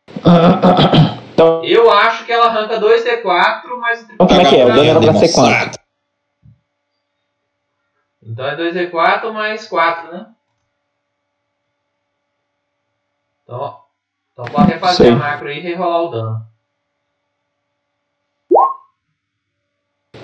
Então, 1.39 1.63
Eu 1.63 1.89
acho 1.89 2.25
que 2.25 2.33
ela 2.33 2.47
arranca 2.47 2.77
2d4, 2.81 3.79
mas 3.79 4.01
o 4.01 4.11
Então, 4.11 4.27
como 4.27 4.41
é 4.41 4.45
que 4.45 4.57
é? 4.57 4.65
O 4.65 4.67
dano 4.67 4.83
era 4.83 4.99
pra 4.99 5.13
ser 5.13 5.27
Demonstrado. 5.31 5.77
Então 8.21 8.45
é 8.45 8.57
2d4 8.57 9.31
mais 9.31 9.65
4, 9.65 10.11
né? 10.11 10.27
Então, 13.43 13.77
então 14.39 14.53
pode 14.53 14.71
refazer 14.71 15.07
Sei. 15.07 15.11
a 15.11 15.15
macro 15.17 15.49
aí 15.49 15.57
e 15.57 15.61
rerolar 15.61 16.01
o 16.01 16.09
dano. 16.09 16.49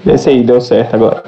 vê 0.05 0.17
se 0.17 0.29
aí 0.29 0.43
deu 0.43 0.61
certo 0.61 0.95
agora. 0.95 1.23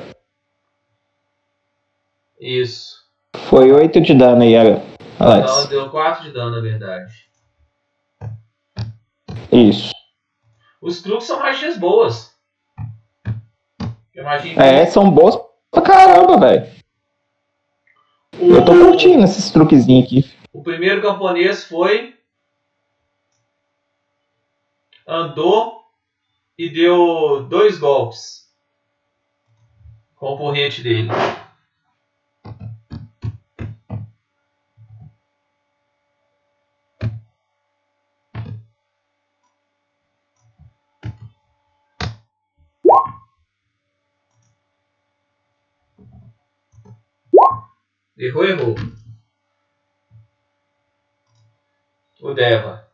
Isso. 2.39 3.03
Foi 3.49 3.71
8 3.71 3.99
de 3.99 4.13
dano 4.13 4.43
aí, 4.43 4.55
Alex. 4.55 4.81
Então 5.15 5.65
deu 5.67 5.89
4 5.89 6.23
de 6.23 6.31
dano, 6.31 6.51
na 6.51 6.61
verdade. 6.61 7.11
Isso. 9.51 9.91
Os 10.79 11.01
truques 11.01 11.27
são 11.27 11.39
magias 11.39 11.77
boas. 11.77 12.37
Magia 14.15 14.59
É, 14.61 14.85
são 14.85 15.09
boas 15.11 15.37
pra 15.71 15.81
caramba, 15.81 16.39
velho. 16.39 16.67
o, 18.39 18.51
Eu 18.55 18.65
tô 18.65 18.71
curtindo 18.71 19.23
esses 19.23 19.51
truquezinhos 19.51 20.05
aqui. 20.05 20.31
o 20.53 20.61
primeiro 20.63 21.01
camponês 21.01 21.63
foi. 21.65 22.16
Andou 25.09 25.85
e 26.57 26.69
deu 26.69 27.47
dois 27.47 27.79
golpes 27.79 28.51
com 30.17 30.33
o 30.33 30.37
porrete 30.37 30.83
dele. 30.83 31.07
Errou, 48.17 48.43
errou. 48.43 48.75
O 52.19 52.33
Deva. 52.33 52.86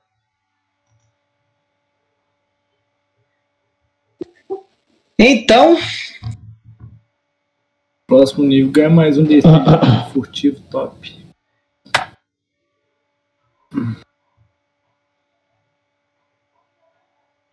Então, 5.26 5.78
Próximo 8.06 8.44
nível 8.44 8.70
ganha 8.74 8.90
mais 8.90 9.18
um 9.18 9.24
desse. 9.24 9.48
Furtivo 10.12 10.60
top. 10.70 11.26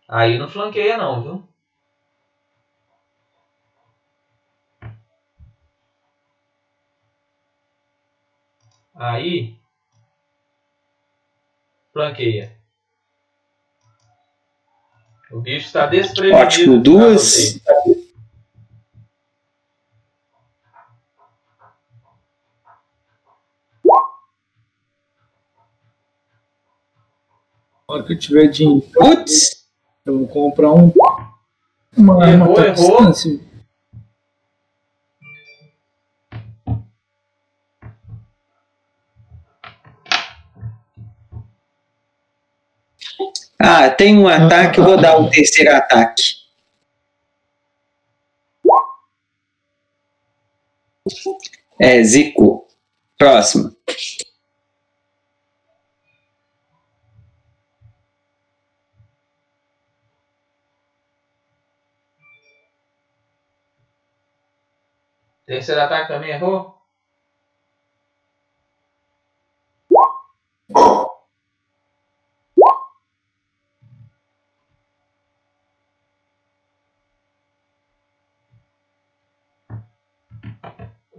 Aí 0.05 0.37
não 0.37 0.49
flanqueia 0.49 0.97
não, 0.97 1.23
viu? 1.23 1.49
Aí 8.93 9.57
flanqueia. 11.93 12.60
O 15.31 15.39
bicho 15.39 15.67
está 15.67 15.85
desprevenido. 15.87 16.43
ótimo. 16.43 16.73
pra 16.73 16.83
Duas. 16.83 17.59
Na 27.87 27.95
hora 27.95 28.03
que 28.03 28.13
eu 28.13 28.19
tiver 28.19 28.47
dinheiro, 28.47 28.85
Putz, 28.93 29.65
eu 30.05 30.19
vou 30.19 30.27
comprar 30.27 30.71
um. 30.71 30.91
Uma 31.97 32.23
arma 32.23 32.45
Errou, 32.45 32.53
pra 32.53 32.67
errou. 32.67 33.13
Ah, 43.63 43.89
tem 43.89 44.17
um 44.17 44.27
ataque, 44.27 44.79
eu 44.79 44.83
vou 44.83 44.97
dar 44.99 45.17
o 45.17 45.29
terceiro 45.29 45.75
ataque. 45.75 46.41
É, 51.79 52.03
Zico. 52.03 52.67
Próximo. 53.17 53.75
Terceiro 65.45 65.81
ataque 65.81 66.07
também 66.07 66.31
errou? 66.31 66.80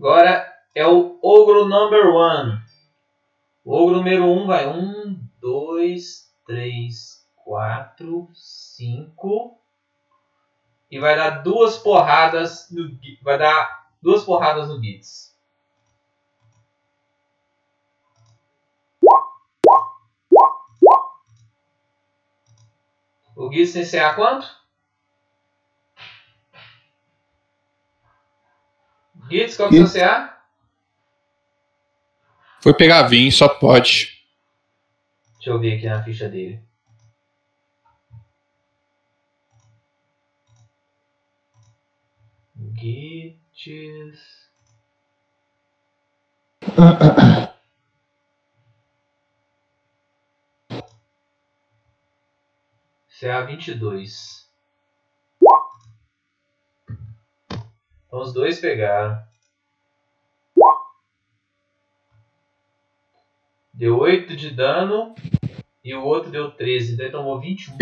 Agora 0.02 0.52
é 0.74 0.84
o 0.84 1.16
ogro 1.22 1.68
number 1.68 2.08
one. 2.08 2.60
O 3.64 3.72
ogro 3.72 3.98
número 3.98 4.24
um 4.24 4.48
vai 4.48 4.66
um, 4.66 5.16
dois, 5.40 6.34
três, 6.44 7.24
quatro, 7.36 8.28
cinco 8.34 9.56
e 10.90 10.98
vai 10.98 11.14
dar 11.14 11.44
duas 11.44 11.78
porradas 11.78 12.68
no 12.72 12.98
vai 13.22 13.38
dar 13.38 13.92
duas 14.02 14.24
porradas 14.24 14.68
no 14.68 14.82
Gitz. 14.82 15.38
O 23.36 23.52
Gitz 23.52 23.88
CA 23.88 24.14
quanto? 24.14 24.61
Hits, 29.32 29.56
qual 29.56 29.70
que 29.70 29.80
você 29.80 30.00
é? 30.02 30.30
Foi 32.60 32.74
pegar 32.74 33.04
vinho, 33.04 33.32
só 33.32 33.48
pode. 33.48 34.22
Deixa 35.36 35.50
eu 35.50 35.58
ver 35.58 35.76
aqui 35.76 35.86
na 35.86 36.02
ficha 36.02 36.28
dele. 36.28 36.60
Gits. 42.74 44.42
CA22. 53.20 54.41
Então 58.12 58.20
os 58.20 58.34
dois 58.34 58.60
pegaram. 58.60 59.18
Deu 63.72 63.98
8 63.98 64.36
de 64.36 64.50
dano 64.50 65.14
e 65.82 65.94
o 65.94 66.04
outro 66.04 66.30
deu 66.30 66.50
13, 66.50 66.92
então 66.92 67.06
ele 67.06 67.12
tomou 67.12 67.40
21. 67.40 67.74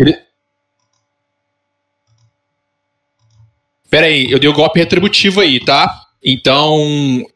Pera 3.89 4.05
aí, 4.05 4.31
eu 4.31 4.39
dei 4.39 4.49
o 4.49 4.53
golpe 4.53 4.79
retributivo 4.79 5.41
aí, 5.41 5.59
tá? 5.59 6.07
Então, 6.23 6.77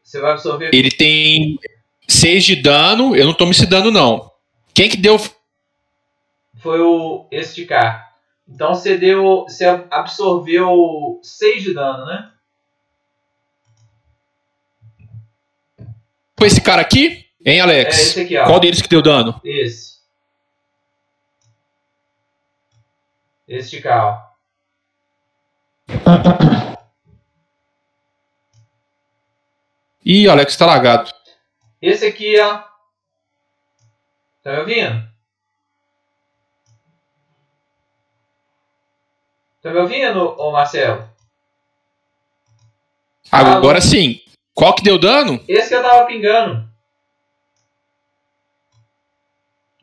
Você 0.02 0.18
vai 0.18 0.32
absorver 0.32 0.70
ele 0.72 0.90
tem 0.90 1.58
6 2.08 2.44
de 2.46 2.56
dano, 2.56 3.14
eu 3.14 3.26
não 3.26 3.34
tomo 3.34 3.50
esse 3.50 3.66
dano 3.66 3.90
não. 3.90 4.32
Quem 4.72 4.88
que 4.88 4.96
deu 4.96 5.18
foi 6.60 6.80
o 6.80 7.28
este 7.30 7.56
de 7.56 7.66
cá. 7.66 8.10
Então 8.48 8.74
você 8.74 8.96
deu. 8.96 9.44
Você 9.46 9.66
absorveu 9.90 11.20
6 11.22 11.62
de 11.62 11.74
dano, 11.74 12.06
né? 12.06 12.32
Foi 16.38 16.48
esse 16.48 16.60
cara 16.60 16.82
aqui? 16.82 17.26
Hein, 17.44 17.60
Alex? 17.60 17.96
É 17.96 18.00
esse 18.02 18.20
aqui, 18.22 18.36
ó. 18.38 18.44
Qual 18.44 18.60
deles 18.60 18.82
que 18.82 18.88
deu 18.88 19.00
dano? 19.00 19.40
Esse. 19.44 19.96
Este 23.48 23.80
cá, 23.80 24.04
ó. 24.04 24.26
Ih, 30.04 30.28
Alex 30.28 30.56
tá 30.56 30.66
lagado. 30.66 31.10
Esse 31.80 32.06
aqui, 32.06 32.38
ó. 32.40 32.62
Tá 34.42 34.52
me 34.52 34.58
ouvindo? 34.58 35.08
Tá 39.62 39.70
me 39.72 39.78
ouvindo, 39.78 40.40
ô 40.40 40.52
Marcelo? 40.52 41.08
Agora 43.32 43.78
Alô. 43.78 43.80
sim. 43.80 44.20
Qual 44.56 44.74
que 44.74 44.82
deu 44.82 44.98
dano? 44.98 45.44
Esse 45.46 45.68
que 45.68 45.74
eu 45.74 45.82
tava 45.82 46.06
pingando. 46.06 46.66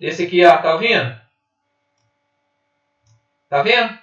Esse 0.01 0.23
aqui, 0.23 0.43
ó, 0.43 0.57
tá 0.57 0.73
ouvindo? 0.73 1.15
Tá 3.47 3.61
vendo? 3.61 3.99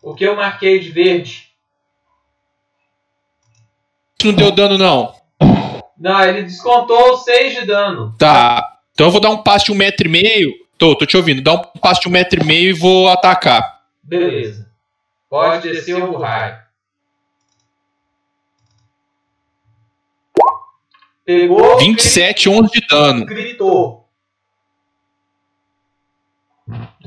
O 0.00 0.14
que 0.14 0.22
eu 0.22 0.36
marquei 0.36 0.78
de 0.78 0.92
verde? 0.92 1.52
Não 4.22 4.32
deu 4.34 4.52
dano, 4.52 4.78
não. 4.78 5.20
Não, 5.98 6.22
ele 6.22 6.44
descontou 6.44 7.18
6 7.18 7.54
de 7.54 7.66
dano. 7.66 8.16
Tá. 8.16 8.77
Então 8.98 9.06
eu 9.06 9.12
vou 9.12 9.20
dar 9.20 9.30
um 9.30 9.40
passe 9.40 9.66
de 9.66 9.70
um 9.70 9.76
metro 9.76 10.08
e 10.08 10.10
meio. 10.10 10.52
Tô, 10.76 10.92
tô 10.96 11.06
te 11.06 11.16
ouvindo. 11.16 11.40
Dá 11.40 11.54
um 11.54 11.78
passe 11.80 12.00
de 12.00 12.08
um 12.08 12.10
metro 12.10 12.42
e 12.42 12.44
meio 12.44 12.70
e 12.70 12.72
vou 12.72 13.08
atacar. 13.08 13.84
Beleza. 14.02 14.68
Pode 15.30 15.70
descer 15.70 15.94
o 16.02 16.18
raio. 16.18 16.58
Pegou. 21.24 21.78
27, 21.78 22.48
11 22.48 22.70
de 22.72 22.86
dano. 22.88 23.24
Gritou. 23.24 24.08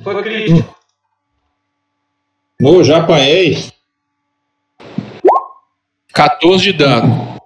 Foi 0.02 0.24
crítico. 0.24 0.74
No, 2.58 2.86
já 2.86 3.00
apanhei. 3.00 3.70
14 6.14 6.64
de 6.64 6.72
dano. 6.72 7.41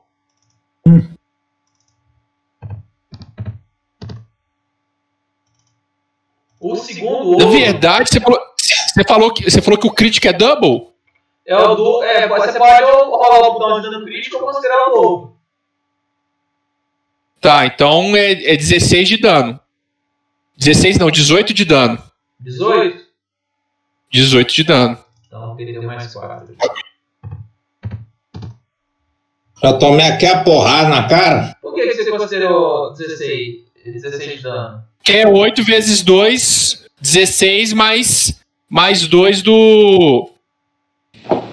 O 6.68 6.76
segundo 6.76 7.38
Na 7.38 7.46
ovo 7.46 7.52
verdade, 7.52 8.10
você 8.10 8.20
falou, 8.20 8.40
você 8.58 9.04
falou, 9.04 9.32
que, 9.32 9.44
você 9.44 9.62
falou 9.62 9.80
que 9.80 9.86
o 9.86 9.94
crítico 9.94 10.28
é 10.28 10.34
double? 10.34 10.90
é 11.46 11.56
o 11.56 11.76
do. 11.76 12.02
É, 12.02 12.28
você 12.28 12.58
pode 12.58 12.84
ou 12.86 13.10
rolar 13.12 13.50
o 13.50 13.54
botão 13.54 13.80
de 13.80 13.88
dano 13.92 14.04
crítico 14.04 14.38
ou 14.38 14.44
considerar 14.44 14.90
o 14.90 15.00
ovo. 15.00 15.38
Tá, 17.40 17.68
então 17.68 18.16
é, 18.16 18.32
é 18.32 18.58
16 18.58 19.08
de 19.08 19.18
dano. 19.18 19.60
16 20.58 20.98
não, 20.98 21.12
18 21.12 21.54
de 21.54 21.66
dano. 21.66 22.02
18? 22.40 23.06
18 24.12 24.54
de 24.56 24.64
dano. 24.64 24.98
Então 25.28 25.56
perdeu 25.56 25.84
mais 25.84 26.12
4. 26.12 26.56
Já 29.62 29.74
tomei 29.78 30.08
aqui 30.08 30.26
a 30.26 30.44
porrada 30.44 30.90
na 30.90 31.08
cara. 31.08 31.56
Por 31.62 31.76
que, 31.76 31.88
que 31.88 32.04
você 32.04 32.10
considerou 32.10 32.92
16, 32.94 33.65
16 33.92 34.38
de 34.38 34.44
dano? 34.44 34.84
Que 35.04 35.14
é 35.14 35.28
8 35.28 35.64
vezes 35.64 36.02
2, 36.02 36.86
16 37.00 37.74
mais, 37.74 38.40
mais 38.70 39.08
2 39.08 39.42
do. 39.42 40.30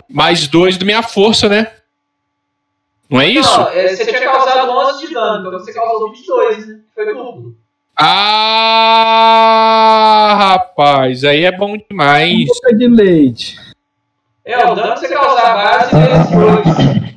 Mais 0.08 0.46
2 0.46 0.76
do 0.78 0.84
minha 0.86 1.02
força, 1.02 1.48
né? 1.48 1.70
Não 3.08 3.20
é 3.20 3.28
isso? 3.28 3.58
Não, 3.58 3.68
é, 3.68 3.94
você 3.94 4.06
tinha 4.06 4.20
causado 4.20 4.70
11 4.70 5.06
de 5.06 5.12
dano, 5.12 5.48
então 5.48 5.60
você 5.60 5.72
causou 5.72 6.10
22, 6.10 6.66
né? 6.66 6.78
Foi 6.94 7.14
duplo. 7.14 7.54
Ah, 7.94 8.74
rapaz, 10.38 11.22
aí 11.24 11.44
é 11.44 11.52
bom 11.52 11.76
demais. 11.76 12.46
Boca 12.46 12.74
de 12.74 12.88
leite. 12.88 13.58
É, 14.44 14.66
o 14.66 14.74
dano 14.74 14.94
que 14.94 15.00
você 15.00 15.08
causar 15.08 15.52
a 15.52 15.54
base 15.54 15.90
vezes 15.94 16.30
2. 16.30 17.12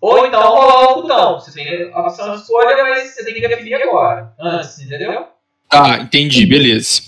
Ou 0.00 0.26
então 0.26 0.42
rolar 0.42 0.92
o 0.92 1.02
botão. 1.02 1.40
Você 1.40 1.52
tem 1.52 1.92
a 1.92 2.00
opção 2.00 2.34
de 2.34 2.42
escolha, 2.42 2.82
mas 2.84 3.14
você 3.14 3.24
tem 3.24 3.34
que 3.34 3.48
definir 3.48 3.74
agora. 3.74 4.32
Antes, 4.38 4.78
entendeu? 4.80 5.28
Tá, 5.68 5.98
entendi, 5.98 6.46
beleza. 6.46 7.02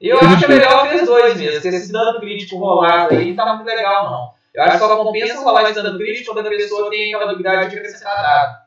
Eu 0.00 0.18
acho 0.20 0.38
que 0.38 0.44
é 0.44 0.48
melhor 0.48 0.88
vezes 0.88 1.06
2 1.06 1.36
mesmo, 1.36 1.62
porque 1.62 1.68
esse 1.68 1.92
dano 1.92 2.20
crítico 2.20 2.58
rolado 2.58 3.14
aí 3.14 3.28
não 3.28 3.36
tá 3.36 3.54
muito 3.54 3.66
legal, 3.66 4.10
não. 4.10 4.34
Eu 4.52 4.62
acho 4.62 4.72
que 4.72 4.78
só 4.78 4.96
compensa 4.96 5.40
rolar 5.40 5.64
esse 5.64 5.74
dano 5.74 5.98
crítico 5.98 6.34
quando 6.34 6.46
a 6.46 6.50
pessoa 6.50 6.90
tem 6.90 7.14
aquela 7.14 7.30
habilidade 7.30 7.70
de 7.70 7.76
acrescentar 7.76 8.16
dado 8.16 8.66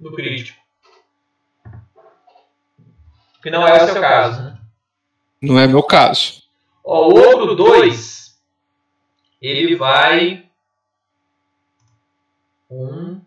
no 0.00 0.12
crítico. 0.14 0.58
Que 3.42 3.50
não 3.50 3.66
é 3.66 3.82
o 3.82 3.86
seu 3.86 4.00
caso, 4.00 4.42
né? 4.42 4.58
Não 5.42 5.58
é 5.58 5.66
meu 5.66 5.82
caso. 5.82 6.42
Ó, 6.82 7.08
o 7.08 7.14
outro 7.14 7.54
2, 7.54 8.40
ele 9.42 9.76
vai. 9.76 10.44
1, 12.70 13.20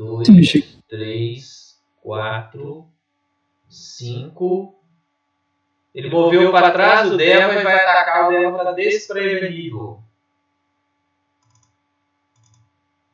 2, 0.00 0.22
Esse 0.22 0.32
bicho 0.32 0.58
aqui. 0.58 0.78
3, 0.88 1.78
4, 2.00 2.88
5. 3.68 4.74
Ele 5.94 6.08
moveu 6.08 6.50
para 6.50 6.70
trás 6.70 7.10
do 7.10 7.18
Deva 7.18 7.52
e 7.52 7.62
vai 7.62 7.74
atacar 7.74 8.28
o 8.28 8.30
Deva 8.30 8.72
desprevenido. 8.72 10.02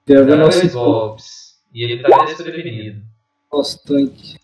Deve 0.07 0.31
Dá 0.31 0.37
nosso 0.37 0.61
dois 0.61 0.75
golpes. 0.75 1.61
E 1.75 1.83
ele 1.83 1.95
está 1.95 2.25
desprevenido. 2.25 3.03
nosso 3.53 3.83
tanque. 3.83 4.39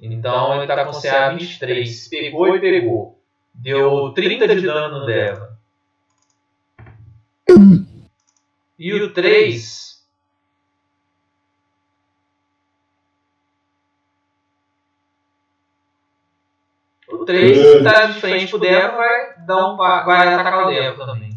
Então 0.00 0.56
ele 0.56 0.66
tá 0.66 0.86
com 0.86 0.98
CA 0.98 1.34
23. 1.34 2.08
Pegou 2.08 2.56
e 2.56 2.60
pegou. 2.60 3.20
Deu 3.52 4.10
30 4.14 4.48
de 4.48 4.62
dano 4.62 5.00
no 5.00 5.06
Deva. 5.06 5.58
E 8.78 8.94
o 8.94 9.12
3. 9.12 9.91
O 17.22 17.24
3 17.24 17.78
que 17.78 17.84
tá 17.84 18.06
de 18.06 18.20
frente 18.20 18.50
pro 18.50 18.58
Deva 18.58 18.96
vai, 18.96 19.34
dar 19.46 19.72
um, 19.72 19.76
pa- 19.76 20.02
vai 20.02 20.34
atacar 20.34 20.66
o 20.66 20.70
Deva 20.70 21.06
também. 21.06 21.30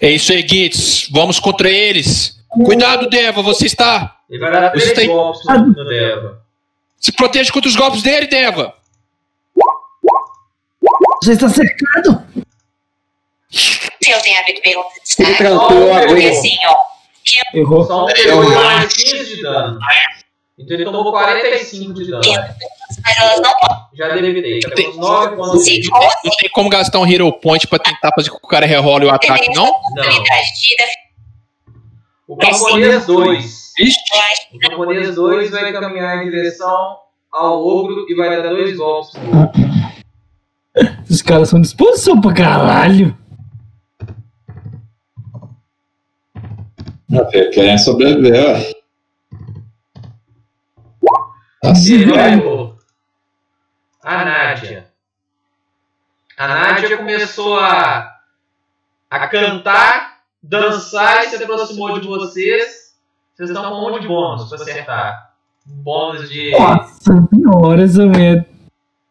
É 0.00 0.10
isso 0.10 0.32
aí, 0.32 0.46
Gitz. 0.46 1.08
Vamos 1.10 1.38
contra 1.40 1.68
eles. 1.70 2.36
Cuidado, 2.64 3.08
Deva, 3.08 3.42
você 3.42 3.66
está. 3.66 4.16
Ele 4.28 4.38
vai 4.40 4.50
dar 4.52 4.70
Você 4.72 4.92
3 4.92 4.92
tem- 4.94 5.08
golpes 5.08 5.42
no, 5.46 5.84
Deva. 5.84 6.42
Se 6.98 7.12
proteja 7.12 7.52
contra 7.52 7.68
os 7.68 7.76
golpes 7.76 8.02
dele, 8.02 8.26
Deva. 8.26 8.74
Você 11.22 11.32
está 11.32 11.48
cercado? 11.48 12.24
Eu 14.06 14.20
tenho 14.22 14.38
hábito 14.38 14.54
de 14.54 14.60
perguntar. 14.62 14.90
Ele 15.18 15.34
trancou 15.34 15.92
a 15.94 16.00
Errou. 17.54 17.84
Só 17.84 18.04
um 18.04 18.06
pegou 18.06 18.50
mais 18.50 18.92
15 18.92 19.36
de 19.36 19.42
dano. 19.42 19.78
Então 20.58 20.74
ele 20.76 20.84
tomou 20.84 21.10
45 21.12 21.94
de 21.94 22.10
dano. 22.10 22.22
Já 23.94 24.08
debitei. 24.14 24.60
Já 24.60 24.70
temos 24.70 24.96
9 24.96 25.36
pontos 25.36 25.58
de 25.58 25.64
Se 25.64 25.80
vida. 25.80 25.88
fosse 25.96 26.16
Não 26.24 26.36
tem 26.36 26.50
como 26.50 26.68
gastar 26.70 26.98
um 26.98 27.06
Hero 27.06 27.32
Point 27.32 27.66
pra 27.66 27.78
tentar 27.78 28.10
fazer 28.14 28.30
com 28.30 28.38
que 28.38 28.46
o 28.46 28.48
cara 28.48 28.66
rerole 28.66 29.06
o 29.06 29.10
ataque, 29.10 29.52
não? 29.54 29.66
Não. 29.66 30.04
O 32.28 32.36
camponês 32.36 33.06
2. 33.06 33.72
Ixi, 33.78 33.96
eu 34.14 34.20
acho 34.20 34.48
O 34.54 34.58
camponês 34.58 35.14
2 35.14 35.50
vai 35.50 35.72
caminhar 35.72 36.22
em 36.22 36.30
direção 36.30 36.96
ao 37.32 37.64
ogro 37.64 38.06
e 38.08 38.14
vai 38.14 38.30
dar 38.30 38.48
dois 38.48 38.76
golpes. 38.76 39.12
Os 41.08 41.22
caras 41.22 41.50
são 41.50 41.60
disposição 41.60 42.20
pra 42.20 42.32
caralho. 42.32 43.16
Querendo 47.52 47.78
sobreviver, 47.78 48.74
E 51.88 52.04
vai 52.06 52.38
o- 52.38 52.76
a 54.02 54.24
Nádia. 54.24 54.86
A 56.38 56.48
Nádia 56.48 56.96
começou 56.96 57.58
a, 57.58 58.12
a 59.10 59.28
cantar, 59.28 60.18
dançar 60.42 61.24
e 61.24 61.28
se 61.28 61.42
aproximou 61.42 61.98
de 62.00 62.06
vocês. 62.06 62.94
Vocês 63.34 63.50
estão 63.50 63.68
com 63.70 63.92
um 63.96 64.00
de 64.00 64.06
bônus 64.08 64.48
pra 64.48 64.58
acertar. 64.58 65.32
Um 65.68 65.82
bônus 65.82 66.28
de. 66.30 66.50
Nossa 66.52 66.94
senhora, 67.32 67.82
essa 67.84 68.04
mulher 68.06 68.46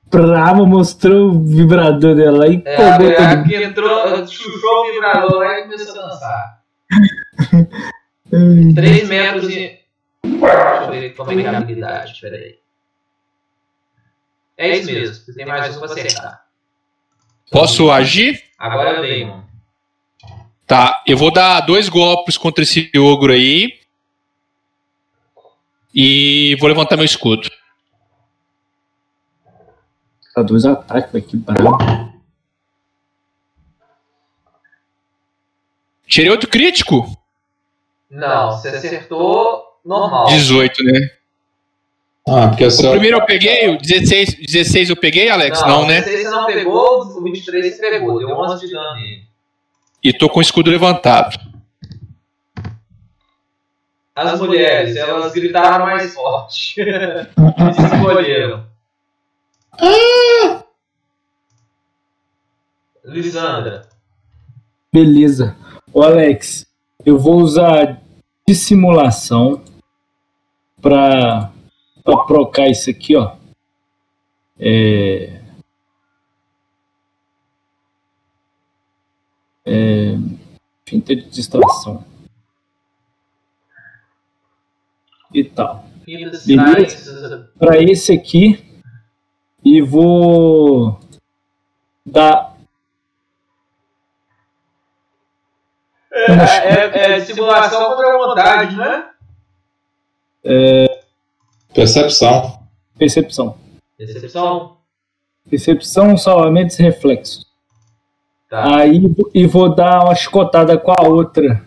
brava 0.09 0.65
mostrou 0.65 1.29
o 1.29 1.45
vibrador 1.45 2.15
dela 2.15 2.47
e 2.47 2.61
É, 2.65 2.97
pegou 2.97 3.25
a 3.25 3.35
todo 3.35 3.43
que 3.47 3.55
entrou, 3.63 4.27
chuchou 4.27 4.81
o 4.89 4.91
vibrador 4.93 5.39
lá 5.39 5.59
e 5.59 5.63
começou 5.63 6.01
a 6.01 6.07
dançar. 6.07 6.61
Mundo. 8.31 8.75
3 8.75 9.07
metros 9.07 9.49
e. 9.49 9.79
Deixa 10.23 10.83
eu 10.83 10.89
ver 10.89 11.15
como 11.15 11.31
é 11.31 11.35
que 11.35 11.41
é 11.41 11.49
a 11.49 11.57
habilidade, 11.57 12.19
peraí. 12.19 12.59
É 14.57 14.77
isso 14.77 14.91
mesmo, 14.91 15.15
você 15.15 15.33
tem 15.33 15.45
mais 15.45 15.75
um 15.75 15.79
pra 15.79 15.91
acertar. 15.91 16.45
posso 17.51 17.91
agir? 17.91 18.41
Agora 18.57 18.97
eu 18.97 19.01
dei, 19.01 19.25
mano. 19.25 19.45
Tá, 20.65 21.03
eu 21.05 21.17
vou 21.17 21.31
dar 21.31 21.61
dois 21.61 21.89
golpes 21.89 22.37
contra 22.37 22.63
esse 22.63 22.89
ogro 22.97 23.33
aí. 23.33 23.79
E 25.93 26.55
vou 26.59 26.67
levantar 26.67 26.95
meu 26.95 27.05
escudo. 27.05 27.49
Tá 30.33 30.41
dois 30.41 30.65
ataques, 30.65 31.11
velho, 31.11 31.25
que 31.25 31.37
brabo. 31.37 31.77
Tirei 36.07 36.29
outro 36.29 36.49
crítico? 36.49 37.05
Não, 38.15 38.51
você 38.51 38.69
acertou 38.69 39.63
normal. 39.85 40.27
18, 40.27 40.83
né? 40.83 41.09
Ah, 42.27 42.47
porque 42.47 42.63
o 42.63 42.67
O 42.67 42.71
seu. 42.71 42.91
primeiro 42.91 43.17
eu 43.17 43.25
peguei, 43.25 43.69
o 43.69 43.77
16, 43.77 44.35
16 44.47 44.89
eu 44.89 44.95
peguei, 44.95 45.29
Alex? 45.29 45.61
Não, 45.61 45.85
né? 45.85 46.01
16 46.01 46.23
você 46.23 46.29
não 46.29 46.45
pegou, 46.45 47.01
o 47.01 47.21
23 47.23 47.75
você 47.75 47.89
pegou. 47.89 48.17
Deu 48.19 48.29
11 48.29 48.65
de 48.65 48.73
dano 48.73 48.95
nele. 48.95 49.23
E 50.03 50.13
tô 50.13 50.29
com 50.29 50.39
o 50.39 50.41
escudo 50.41 50.71
levantado. 50.71 51.37
As 54.15 54.39
mulheres, 54.39 54.95
elas 54.95 55.33
gritaram 55.33 55.85
mais 55.85 56.13
forte. 56.13 56.79
e 56.81 57.73
se 57.73 57.95
escolheram. 57.95 58.65
Lisandra. 63.03 63.87
Beleza. 64.91 65.55
Ô 65.93 66.01
Alex, 66.01 66.65
eu 67.05 67.19
vou 67.19 67.35
usar 67.35 68.01
dissimulação 68.47 69.63
pra, 70.81 71.51
pra 72.03 72.17
procar 72.25 72.67
isso 72.67 72.89
aqui, 72.89 73.15
ó. 73.15 73.35
É... 74.59 75.41
É... 79.65 80.15
Finta 80.85 81.15
de 81.15 81.27
distração. 81.29 82.05
E 85.33 85.43
tal. 85.43 85.85
Beleza. 86.05 87.51
Pra 87.57 87.81
esse 87.81 88.13
aqui. 88.13 88.63
E 89.63 89.81
vou 89.81 90.99
dar 92.05 92.54
É, 96.27 97.13
é, 97.13 97.17
é 97.17 97.19
simulação 97.25 97.85
contra 97.85 98.13
a 98.13 98.17
vontade, 98.17 98.75
né? 98.75 99.09
Percepção. 101.73 102.59
percepção. 102.97 103.57
Decepção. 103.97 104.77
Percepção, 105.49 106.17
salvamentos 106.17 106.79
e 106.79 106.83
reflexos. 106.83 107.45
Tá. 108.49 108.77
Aí 108.77 109.01
e 109.33 109.45
vou 109.45 109.73
dar 109.73 110.03
uma 110.03 110.15
chicotada 110.15 110.77
com 110.77 110.91
a 110.91 111.01
outra. 111.01 111.65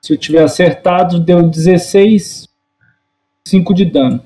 Se 0.00 0.12
eu 0.12 0.18
tiver 0.18 0.42
acertado, 0.42 1.18
deu 1.18 1.42
16, 1.42 2.48
5 3.44 3.74
de 3.74 3.84
dano. 3.84 4.24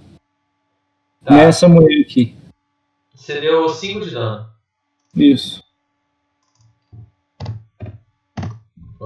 Tá. 1.25 1.35
Nessa 1.35 1.69
mulher 1.69 2.03
aqui. 2.03 2.37
Você 3.15 3.41
deu 3.41 3.69
5 3.69 4.05
de 4.05 4.11
dano. 4.11 4.47
Isso. 5.17 5.63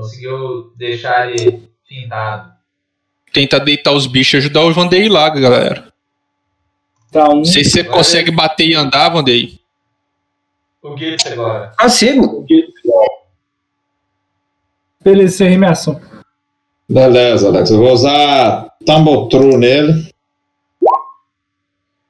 Conseguiu 0.00 0.74
deixar 0.76 1.30
ele 1.30 1.70
fintado. 1.88 2.52
Tenta 3.32 3.58
deitar 3.58 3.92
os 3.92 4.06
bichos 4.06 4.34
e 4.34 4.36
ajudar 4.36 4.60
o 4.60 4.72
Vandei 4.74 5.08
lá, 5.08 5.30
galera. 5.30 5.90
Tá 7.10 7.30
um. 7.30 7.36
Não 7.36 7.44
sei 7.46 7.64
se 7.64 7.70
você 7.70 7.84
consegue 7.84 8.30
bater 8.30 8.68
e 8.68 8.74
andar, 8.74 9.08
Vandei. 9.08 9.58
O 10.82 10.94
Gitz 10.98 11.24
agora. 11.32 11.72
Consigo. 11.80 12.44
Beleza, 15.02 15.34
encerrei 15.34 15.56
minha 15.56 15.70
ação. 15.70 15.98
Beleza, 16.86 17.48
Alex. 17.48 17.70
Eu 17.70 17.78
vou 17.78 17.92
usar 17.92 18.68
Tumble 18.84 19.30
True 19.30 19.56
nele. 19.56 20.10
O 20.82 20.88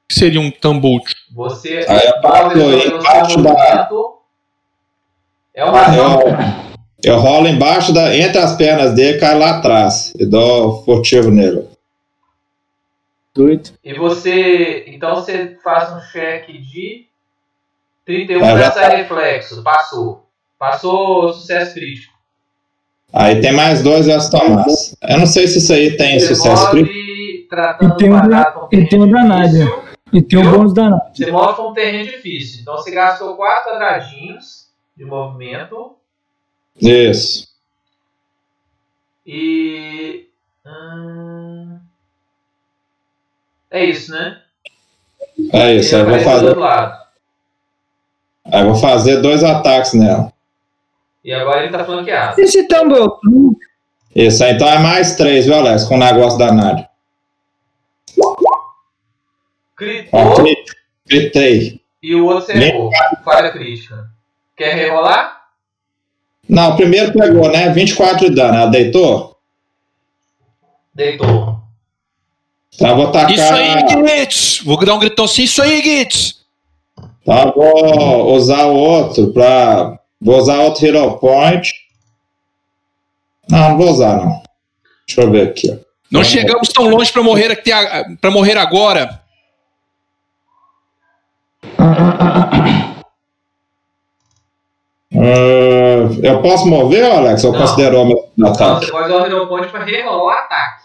que 0.09 0.15
seria 0.15 0.41
um 0.41 0.51
tambor? 0.51 0.99
Você 1.33 1.85
Aí 1.87 1.99
aí 2.01 2.21
fazer 2.21 2.93
o 2.93 2.97
embaixo 2.99 3.31
seu 3.31 3.43
da- 3.43 3.49
movimento. 3.53 4.17
É 5.53 5.63
uma 5.63 5.81
ação. 5.81 6.66
Eu, 7.03 7.17
rolo 7.19 7.47
embaixo 7.47 7.93
da. 7.93 8.15
Entre 8.15 8.37
as 8.39 8.55
pernas 8.55 8.93
dele, 8.93 9.19
cai 9.19 9.37
lá 9.37 9.57
atrás. 9.57 10.13
E 10.17 10.25
dou 10.25 10.83
furtivo 10.83 11.29
nele. 11.29 11.67
Doido. 13.35 13.69
E 13.83 13.93
você. 13.93 14.83
Então 14.87 15.15
você 15.15 15.57
faz 15.63 15.91
um 15.93 15.99
cheque 16.11 16.57
de 16.57 17.05
31 18.05 18.43
É, 18.43 18.57
já 18.57 18.71
tá. 18.71 18.87
reflexo. 18.89 19.61
Passou. 19.63 20.25
Passou 20.57 21.33
sucesso 21.33 21.75
crítico. 21.75 22.13
Aí 23.13 23.39
tem 23.41 23.51
mais 23.53 23.81
dois 23.83 24.05
versus 24.07 24.29
Tomás. 24.29 24.95
Eu 25.07 25.19
não 25.19 25.27
sei 25.27 25.47
se 25.47 25.59
isso 25.59 25.71
aí 25.71 25.95
tem 25.95 26.19
sucesso 26.19 26.71
crítico. 26.71 26.93
19 26.93 27.47
tratando 27.49 27.93
E 27.93 27.97
tem 27.97 28.09
um 28.09 28.19
quadrado 28.19 28.43
da- 28.45 28.51
com 28.51 28.75
e 28.75 28.89
tem 28.89 29.01
um 29.01 29.09
da 29.09 29.23
Nádia. 29.23 29.65
E 30.11 30.21
tem 30.21 30.39
um 30.39 30.41
Viu? 30.41 30.51
bônus 30.51 30.73
danado. 30.73 31.01
Você 31.13 31.31
move 31.31 31.53
pra 31.53 31.67
um 31.67 31.73
terreno 31.73 32.05
difícil. 32.11 32.61
Então 32.61 32.75
você 32.75 32.91
gastou 32.91 33.35
4 33.35 33.71
quadradinhos 33.71 34.67
de 34.97 35.05
movimento. 35.05 35.95
Isso. 36.81 37.47
E. 39.25 40.27
hum, 40.65 41.79
é 43.71 43.85
isso, 43.85 44.11
né? 44.11 44.41
É 45.51 45.73
isso. 45.75 45.95
Aí 45.95 46.01
eu 46.01 46.07
vou 46.09 46.19
fazer, 46.19 46.45
outro 46.47 46.61
lado. 46.61 47.01
aí 48.45 48.63
vou 48.63 48.75
fazer 48.75 49.21
dois 49.21 49.43
ataques 49.43 49.93
nela. 49.93 50.31
E 51.23 51.33
agora 51.33 51.63
ele 51.63 51.71
tá 51.71 51.83
flanqueado. 51.83 52.39
Esse 52.39 52.67
Tumble 52.67 52.97
Isso, 54.15 54.43
aí 54.43 54.53
então 54.53 54.67
é 54.67 54.79
mais 54.79 55.15
três, 55.17 55.45
viu, 55.45 55.55
Alex? 55.55 55.83
Com 55.83 55.95
o 55.95 55.99
negócio 55.99 56.39
da 56.39 56.51
Nádia. 56.53 56.87
Critou 59.75 60.19
Ó, 60.19 60.35
cri- 60.35 60.63
gritei. 61.05 61.81
e 62.01 62.15
o 62.15 62.25
outro 62.25 62.45
você 62.45 62.53
errou. 62.53 62.89
Falha 63.23 63.51
crítica. 63.51 64.09
Quer 64.55 64.73
rerolar? 64.73 65.36
Não, 66.47 66.71
o 66.71 66.75
primeiro 66.75 67.11
pegou, 67.11 67.51
né? 67.51 67.69
24 67.69 68.29
de 68.29 68.35
dano. 68.35 68.55
Ela 68.55 68.67
deitou? 68.67 69.37
Deitou. 70.93 71.59
Eu 72.79 72.95
vou 72.95 73.11
tacar. 73.11 73.31
Isso 73.31 73.53
aí, 73.53 73.89
Gitz! 73.89 74.61
Vou 74.63 74.77
dar 74.85 74.93
um 74.93 74.99
gritão 74.99 75.25
assim, 75.25 75.43
isso 75.43 75.61
aí, 75.61 75.81
Gitz! 75.81 76.45
Eu 77.25 77.53
vou 77.53 78.35
usar 78.35 78.65
o 78.65 78.75
outro 78.75 79.33
pra. 79.33 79.99
Vou 80.19 80.37
usar 80.37 80.59
outro 80.59 80.85
Hero 80.85 81.17
Point. 81.17 81.73
Não, 83.49 83.69
não 83.69 83.77
vou 83.77 83.91
usar, 83.91 84.17
não. 84.17 84.41
Deixa 85.05 85.21
eu 85.21 85.31
ver 85.31 85.49
aqui, 85.49 85.71
ó. 85.71 85.87
Não 86.09 86.23
chegamos 86.23 86.69
tão 86.69 86.87
longe 86.87 87.11
pra 87.11 87.21
morrer 87.21 87.51
aqui, 87.51 87.69
para 88.21 88.31
morrer 88.31 88.57
agora. 88.57 89.21
Ah, 91.79 92.49
eu 96.23 96.41
posso 96.41 96.67
mover, 96.67 97.11
Alex? 97.11 97.43
Ou 97.43 97.51
Não. 97.51 97.59
considerou 97.59 98.05
meu 98.05 98.29
Então 98.37 98.51
ataque? 98.51 98.85
você 98.85 98.91
pode 98.91 99.05
usar 99.13 99.23
o 99.23 99.25
Hero 99.25 99.47
pra 99.71 99.83
rerolar 99.83 100.23
o 100.23 100.29
ataque. 100.29 100.83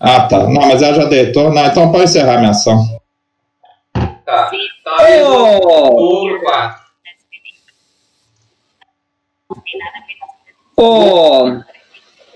Ah, 0.00 0.20
tá. 0.28 0.38
Não, 0.44 0.52
mas 0.68 0.80
ela 0.82 0.94
já 0.94 1.04
deitou. 1.06 1.52
Não, 1.52 1.66
então 1.66 1.90
pode 1.90 2.04
encerrar 2.04 2.38
minha 2.38 2.50
ação. 2.50 2.78
Tá. 4.24 4.50
Então 4.80 4.94
a 4.94 5.58
Ô, 5.58 5.94
Ouro 5.94 6.40
4. 6.42 6.80
ô, 10.76 11.44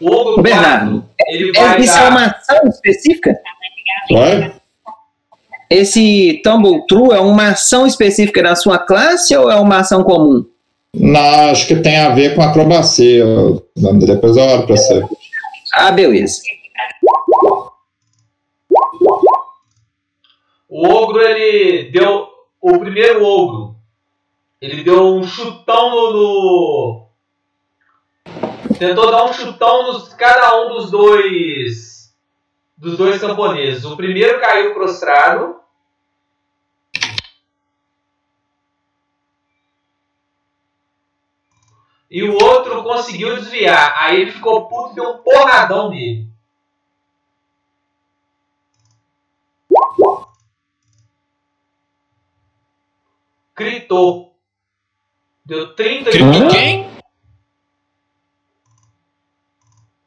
O 0.01 0.11
Ogro 0.11 0.43
Bernardo, 0.43 1.03
4, 1.03 1.15
ele 1.29 1.51
é- 1.57 1.61
vai 1.61 1.81
isso 1.81 1.97
é 1.97 2.01
dar... 2.01 2.11
uma 2.11 2.27
ação 2.27 2.69
específica? 2.69 3.35
Foi? 4.09 4.53
Esse 5.71 6.41
Tumble 6.45 6.85
True 6.87 7.15
é 7.15 7.21
uma 7.21 7.51
ação 7.51 7.87
específica 7.87 8.43
da 8.43 8.57
sua 8.57 8.79
classe 8.79 9.35
ou 9.37 9.51
é 9.51 9.57
uma 9.57 9.79
ação 9.79 10.03
comum? 10.03 10.45
Não, 10.95 11.51
acho 11.51 11.67
que 11.67 11.77
tem 11.77 11.99
a 11.99 12.11
ver 12.15 12.35
com 12.35 12.43
acrobacia. 12.43 13.25
Depois 14.07 14.37
eu 14.37 14.43
olho 14.45 14.67
pra 14.67 14.77
você. 14.77 15.03
Ah, 15.75 15.91
beleza. 15.91 16.43
O 20.69 20.87
ogro, 20.89 21.21
ele 21.23 21.91
deu. 21.91 22.29
O 22.61 22.79
primeiro 22.79 23.25
ogro, 23.25 23.75
ele 24.61 24.85
deu 24.85 25.17
um 25.17 25.25
chutão 25.25 25.91
no. 25.91 26.13
no- 26.13 27.03
tentou 28.79 29.11
dar 29.11 29.25
um 29.25 29.33
chutão 29.33 29.93
nos 29.93 30.13
cada 30.15 30.63
um 30.65 30.69
dos 30.75 30.91
dois. 30.91 32.13
Dos 32.77 32.97
dois 32.99 33.21
camponeses. 33.21 33.85
O 33.85 33.97
primeiro 33.97 34.41
caiu 34.41 34.75
prostrado. 34.75 35.57
E 42.13 42.23
o 42.23 42.35
outro 42.35 42.83
conseguiu 42.83 43.37
desviar. 43.37 43.95
Aí 43.97 44.21
ele 44.21 44.33
ficou 44.33 44.69
puto 44.69 44.93
e 44.93 44.95
deu 44.97 45.13
um 45.13 45.19
porradão 45.23 45.89
nele. 45.89 46.29
Critou. 53.55 54.37
Deu 55.43 55.75
30 55.75 56.11
de 56.11 56.19
Gritou 56.19 56.49
quem? 56.51 56.91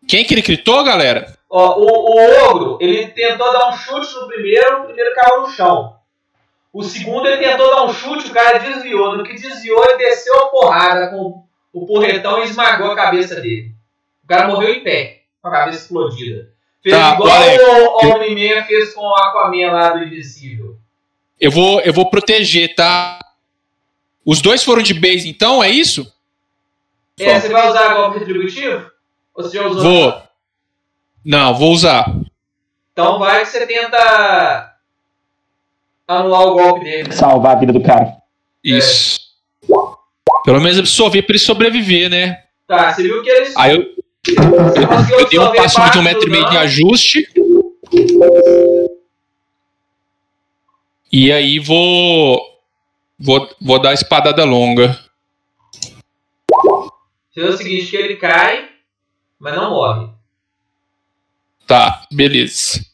Quem 0.08 0.24
que 0.26 0.36
ele 0.36 0.44
gritou, 0.44 0.84
galera? 0.84 1.36
Ó, 1.50 1.80
o, 1.80 1.86
o 1.86 2.50
ogro, 2.52 2.78
ele 2.80 3.08
tentou 3.08 3.52
dar 3.52 3.70
um 3.70 3.78
chute 3.78 4.14
no 4.14 4.28
primeiro, 4.28 4.82
o 4.82 4.86
primeiro 4.86 5.16
caiu 5.16 5.42
no 5.42 5.50
chão. 5.50 5.96
O 6.72 6.84
segundo, 6.84 7.28
ele 7.28 7.44
tentou 7.44 7.68
dar 7.68 7.84
um 7.84 7.94
chute, 7.94 8.30
o 8.30 8.34
cara 8.34 8.60
desviou. 8.60 9.18
No 9.18 9.24
que 9.24 9.34
desviou, 9.34 9.84
ele 9.86 9.98
desceu 9.98 10.38
a 10.38 10.50
porrada 10.50 11.10
com 11.10 11.46
o 11.76 11.86
porretão 11.86 12.42
esmagou 12.42 12.92
a 12.92 12.96
cabeça 12.96 13.36
dele. 13.42 13.74
O 14.24 14.28
cara 14.28 14.48
morreu 14.48 14.74
em 14.74 14.82
pé, 14.84 15.24
com 15.42 15.50
a 15.50 15.52
cabeça 15.52 15.80
explodida. 15.80 16.50
Fez 16.82 16.96
Tá, 16.96 17.14
igual 17.16 17.30
o 17.30 18.16
Omni-Man 18.16 18.64
fez 18.64 18.94
com 18.94 19.02
o 19.02 19.16
Aquaman 19.16 19.72
lá 19.72 19.90
do 19.90 20.04
Invisível. 20.04 20.78
Eu 21.40 21.52
vou, 21.52 21.82
eu 21.82 21.92
vou 21.92 22.10
proteger, 22.10 22.74
tá? 22.76 23.20
Os 24.24 24.42
dois 24.42 24.64
foram 24.64 24.82
de 24.82 24.94
base, 24.94 25.28
então, 25.30 25.62
é 25.64 25.70
isso? 25.70 26.12
É, 27.20 27.40
você 27.40 27.50
vai 27.50 27.68
usar 27.70 27.94
golpe 27.94 28.20
retributivo? 28.20 28.90
Ou 29.34 29.44
você 29.44 29.58
já 29.58 29.68
usou? 29.68 29.84
Vou. 29.84 30.24
Não, 31.26 31.54
vou 31.56 31.72
usar. 31.74 32.06
Então, 32.94 33.20
vai 33.20 33.42
que 33.42 33.48
você 33.48 33.66
tenta 33.68 34.76
anular 36.08 36.42
o 36.44 36.54
golpe 36.54 36.86
dele. 36.86 37.10
né? 37.10 37.16
Salvar 37.16 37.58
a 37.58 37.60
vida 37.60 37.74
do 37.74 37.82
cara. 37.84 38.16
Isso. 38.64 39.20
Pelo 40.46 40.62
menos 40.62 40.78
absorver 40.78 41.24
pra 41.24 41.34
ele 41.34 41.40
sobreviver, 41.44 42.10
né? 42.10 42.44
Tá, 42.68 42.94
você 42.94 43.02
viu 43.02 43.24
que 43.24 43.30
eles. 43.30 43.58
Aí 43.58 43.76
eu, 43.76 44.88
conseguiu 44.88 45.20
eu 45.20 45.30
dei 45.30 45.40
um 45.40 45.54
passo 45.54 45.92
de 45.92 45.98
um 45.98 46.04
metro 46.04 46.28
e 46.28 46.32
meio 46.32 46.46
de 46.46 46.52
dano. 46.52 46.64
ajuste. 46.64 47.28
E 51.12 51.32
aí 51.32 51.58
vou. 51.58 52.40
Vou, 53.18 53.50
vou 53.62 53.82
dar 53.82 53.90
a 53.90 53.94
espadada 53.94 54.44
longa. 54.44 55.00
Você 57.32 57.42
vê 57.42 57.48
o 57.48 57.58
seguinte, 57.58 57.88
que 57.88 57.98
ele 57.98 58.16
cai, 58.18 58.70
mas 59.40 59.56
não 59.56 59.72
morre. 59.72 60.10
Tá, 61.66 62.04
beleza. 62.12 62.86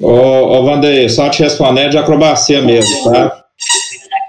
Ô, 0.00 0.08
ô 0.08 0.64
Vanderlei, 0.64 1.08
só 1.08 1.28
te 1.28 1.42
respondendo 1.42 1.90
de 1.90 1.98
acrobacia 1.98 2.60
mesmo, 2.62 3.12
tá? 3.12 3.39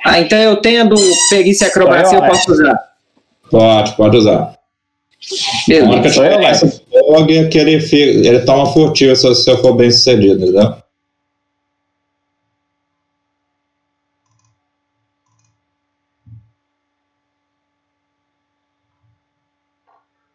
Ah, 0.03 0.19
então 0.19 0.38
eu 0.38 0.57
tendo 0.57 0.95
perícia 1.30 1.65
e 1.65 1.68
acrobacia, 1.68 2.18
eu 2.18 2.26
posso 2.26 2.52
usar. 2.52 2.91
Pode, 3.49 3.95
pode 3.95 4.18
usar. 4.18 4.40
A 4.41 5.68
Beleza. 5.68 6.10
Sou 6.10 6.26
eu, 6.26 6.32
diferença 6.32 6.65
do 6.65 7.06
Fog 7.06 7.38
é 7.38 7.48
que 7.48 7.57
ele, 7.57 7.80
fica, 7.80 8.28
ele 8.28 8.40
toma 8.41 8.65
furtivo 8.73 9.15
se 9.15 9.28
você 9.28 9.56
for 9.57 9.73
bem 9.73 9.91
sucedido, 9.91 10.44
entendeu? 10.44 10.82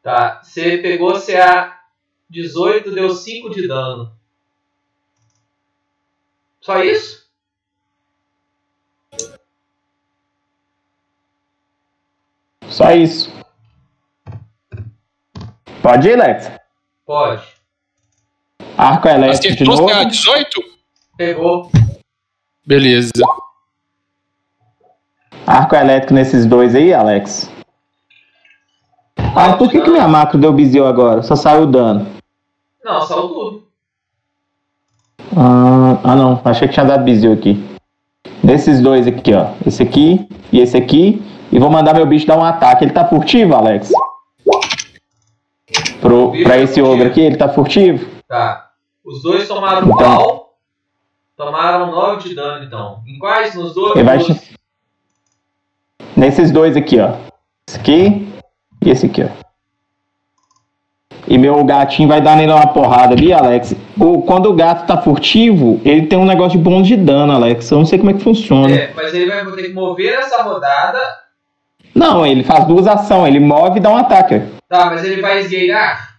Tá, 0.03 0.41
você 0.41 0.79
pegou 0.79 1.21
CA 1.21 1.81
18, 2.31 2.93
deu 2.93 3.13
5 3.13 3.51
de 3.51 3.67
dano. 3.67 4.13
Só 6.61 6.81
isso? 6.85 7.26
Só 12.77 12.93
isso. 12.93 13.33
Pode 15.83 16.11
ir, 16.11 16.19
Lex. 16.19 16.51
Pode. 17.07 17.43
Arco 18.77 19.09
elétrico 19.09 19.57
de 19.57 19.63
Acertou 19.63 19.87
novo. 19.87 19.89
CA 19.89 20.05
18? 20.05 20.61
Pegou. 21.17 21.71
Beleza. 22.67 23.13
Arco 25.47 25.75
elétrico 25.75 26.13
nesses 26.13 26.45
dois 26.45 26.75
aí, 26.75 26.93
Alex. 26.93 27.51
Ah, 29.35 29.55
por 29.57 29.71
que, 29.71 29.81
que 29.81 29.89
minha 29.89 30.07
macro 30.07 30.39
deu 30.39 30.53
bizil 30.53 30.87
agora? 30.87 31.23
Só 31.23 31.35
saiu 31.35 31.63
o 31.63 31.67
dano. 31.67 32.07
Não, 32.85 33.01
saiu 33.01 33.29
tudo. 33.29 33.69
Ah, 35.35 35.99
ah, 36.05 36.15
não. 36.15 36.43
Achei 36.45 36.69
que 36.69 36.75
tinha 36.75 36.85
dado 36.85 37.05
bizil 37.05 37.33
aqui. 37.33 37.59
Nesses 38.45 38.83
dois 38.83 39.07
aqui, 39.07 39.33
ó. 39.33 39.55
Esse 39.67 39.83
aqui 39.83 40.29
e 40.53 40.61
esse 40.61 40.77
aqui. 40.77 41.23
E 41.53 41.59
vou 41.59 41.71
mandar 41.71 41.95
meu 41.95 42.07
bicho 42.07 42.27
dar 42.27 42.37
um 42.37 42.45
ataque. 42.45 42.85
Ele 42.85 42.93
tá 42.93 43.07
furtivo, 43.07 43.55
Alex? 43.55 43.91
Pro, 46.01 46.33
pra 46.43 46.59
esse 46.59 46.81
ogro 46.81 47.07
aqui, 47.07 47.21
ele 47.21 47.37
tá 47.37 47.49
furtivo? 47.49 48.07
Tá. 48.29 48.71
Os 49.05 49.23
dois 49.23 49.47
tomaram 49.49 49.87
Então. 49.87 49.97
pau. 49.97 50.47
Tomaram 51.37 51.91
9 51.91 52.29
de 52.29 52.35
dano, 52.35 52.65
então. 52.65 53.01
Em 53.07 53.19
quais? 53.19 53.55
Nos 53.55 53.75
dois? 53.75 53.95
Ele 53.97 54.05
vai 54.05 54.19
Nos- 54.19 54.57
Nesses 56.17 56.51
dois 56.51 56.77
aqui, 56.77 56.99
ó. 56.99 57.13
Esse 57.69 57.79
aqui 57.79 58.29
e 58.83 58.91
esse 58.91 59.07
aqui, 59.07 59.23
ó. 59.23 59.29
E 61.29 61.37
meu 61.37 61.63
gatinho 61.65 62.09
vai 62.09 62.21
dar 62.21 62.37
nele 62.37 62.53
uma 62.53 62.69
porrada 62.69 63.13
ali, 63.15 63.33
Alex. 63.33 63.75
O, 64.01 64.23
quando 64.23 64.47
o 64.49 64.55
gato 64.55 64.87
tá 64.87 64.97
furtivo, 65.03 65.81
ele 65.85 66.07
tem 66.07 66.19
um 66.19 66.25
negócio 66.25 66.57
de 66.57 66.65
bônus 66.65 66.87
de 66.87 66.97
dano, 66.97 67.33
Alex. 67.33 67.69
Eu 67.71 67.79
não 67.79 67.85
sei 67.85 67.99
como 67.99 68.11
é 68.11 68.15
que 68.15 68.21
funciona. 68.23 68.73
É, 68.75 68.93
mas 68.95 69.13
ele 69.13 69.27
vai 69.27 69.45
ter 69.53 69.63
que 69.65 69.73
mover 69.75 70.15
essa 70.21 70.43
rodada. 70.43 70.99
Não, 71.97 72.27
ele 72.27 72.45
faz 72.45 72.67
duas 72.67 72.87
ações. 72.87 73.29
Ele 73.29 73.41
move 73.41 73.79
e 73.79 73.81
dá 73.81 73.89
um 73.91 73.97
ataque. 73.97 74.43
Tá, 74.69 74.85
mas 74.87 75.03
ele 75.03 75.23
vai 75.23 75.41
esgueirar. 75.41 76.19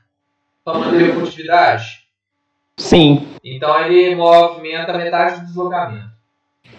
Tomando 0.65 1.13
furtividade. 1.13 1.99
Sim. 2.75 3.27
Então 3.43 3.79
ele 3.85 4.15
movimenta 4.15 4.97
metade 4.97 5.39
do 5.39 5.45
deslocamento. 5.45 6.07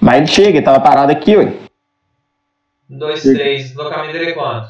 Mas 0.01 0.17
ele 0.17 0.27
chega, 0.27 0.59
ele 0.59 0.63
tava 0.63 0.81
parado 0.81 1.13
aqui, 1.13 1.37
ué. 1.37 1.53
1, 2.91 2.99
2, 2.99 3.23
3. 3.23 3.69
Deslocamento 3.69 4.13
dele 4.13 4.31
é 4.31 4.35
quanto? 4.35 4.69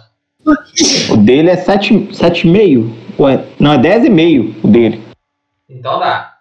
O 1.10 1.16
dele 1.16 1.50
é 1.50 1.56
7,5. 1.56 2.94
Ué, 3.18 3.44
não, 3.58 3.72
é 3.72 3.78
10,5 3.78 4.56
o 4.62 4.68
dele. 4.68 5.02
Então 5.68 5.98
dá. 5.98 6.37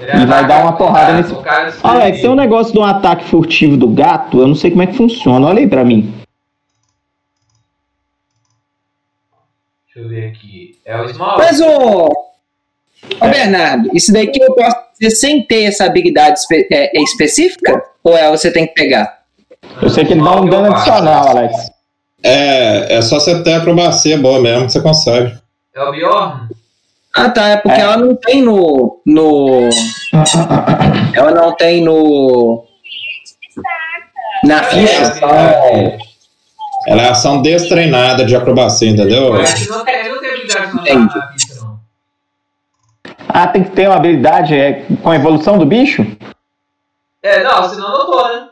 Ele 0.00 0.22
E 0.22 0.26
vai 0.26 0.46
dar 0.46 0.62
uma 0.62 0.70
o 0.70 0.76
porrada 0.76 1.06
cara- 1.06 1.16
nesse- 1.18 1.32
o 1.32 1.42
cara 1.42 1.74
Alex, 1.82 2.20
tem 2.20 2.30
um 2.30 2.34
negócio 2.36 2.72
de 2.72 2.78
um 2.78 2.84
ataque 2.84 3.24
furtivo 3.24 3.76
do 3.76 3.88
gato, 3.88 4.40
eu 4.40 4.46
não 4.46 4.54
sei 4.54 4.70
como 4.70 4.82
é 4.82 4.86
que 4.86 4.96
funciona. 4.96 5.46
Olha 5.46 5.58
aí 5.58 5.66
pra 5.68 5.84
mim. 5.84 6.14
Deixa 9.86 9.98
eu 10.00 10.08
ver 10.08 10.28
aqui. 10.28 10.78
É 10.84 11.00
o 11.00 11.08
Small? 11.08 11.38
Mas, 11.38 11.60
ô, 11.60 12.04
ô 12.06 13.28
Bernardo, 13.28 13.90
isso 13.94 14.12
daqui 14.12 14.40
eu 14.40 14.54
posso 14.54 14.76
fazer 14.92 15.10
sem 15.16 15.42
ter 15.44 15.64
essa 15.64 15.84
habilidade 15.84 16.38
espe- 16.38 16.68
é, 16.70 16.96
é 16.96 17.02
específica? 17.02 17.82
Ou 18.04 18.16
é 18.16 18.30
você 18.30 18.52
tem 18.52 18.66
que 18.66 18.74
pegar? 18.74 19.18
Eu 19.82 19.90
sei 19.90 20.04
que 20.04 20.12
ele 20.12 20.22
dá 20.22 20.40
um 20.40 20.46
dano 20.48 20.72
adicional, 20.74 21.28
Alex. 21.28 21.54
É, 22.22 22.96
é 22.96 23.02
só 23.02 23.18
você 23.20 23.42
ter 23.42 23.54
acrobacia 23.54 24.18
boa 24.18 24.40
mesmo 24.40 24.66
que 24.66 24.72
você 24.72 24.80
consegue. 24.80 25.36
É 25.74 25.82
o 25.82 25.90
Bjorn? 25.92 26.48
Ah, 27.18 27.30
tá. 27.30 27.48
É 27.48 27.56
porque 27.56 27.80
É. 27.80 27.82
ela 27.82 27.96
não 27.96 28.14
tem 28.14 28.42
no. 28.42 29.00
no. 29.04 29.68
Ela 31.14 31.30
não 31.32 31.54
tem 31.56 31.82
no. 31.82 32.64
Na 34.44 34.62
ficha. 34.62 35.18
É, 35.26 35.98
Ela 36.86 37.02
é 37.02 37.08
ação 37.10 37.42
destreinada 37.42 38.24
de 38.24 38.36
acrobacia, 38.36 38.88
entendeu? 38.88 39.32
Que 39.44 39.68
não 39.68 39.84
tem, 39.84 39.94
tem 40.02 40.10
habilidade 40.12 40.72
não. 41.56 41.80
Ah, 43.28 43.46
tem 43.48 43.64
que 43.64 43.70
ter 43.70 43.88
uma 43.88 43.96
habilidade 43.96 44.54
é, 44.56 44.86
com 45.02 45.10
a 45.10 45.16
evolução 45.16 45.58
do 45.58 45.66
bicho? 45.66 46.06
É, 47.22 47.42
não, 47.42 47.68
senão 47.68 47.90
não 47.90 48.06
tô, 48.06 48.28
né? 48.28 48.48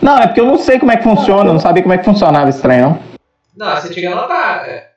Não, 0.00 0.18
é 0.18 0.26
porque 0.26 0.40
eu 0.40 0.46
não 0.46 0.56
sei 0.58 0.78
como 0.78 0.92
é 0.92 0.96
que 0.96 1.02
funciona, 1.02 1.50
eu 1.50 1.52
não 1.52 1.60
sabia 1.60 1.82
como 1.82 1.94
é 1.94 1.98
que 1.98 2.04
funcionava 2.04 2.48
esse 2.48 2.62
trem, 2.62 2.80
não. 2.80 2.98
Não, 3.56 3.76
você 3.76 3.90
tinha 3.90 4.08
que 4.08 4.12
anotar. 4.16 4.64
É. 4.66 4.92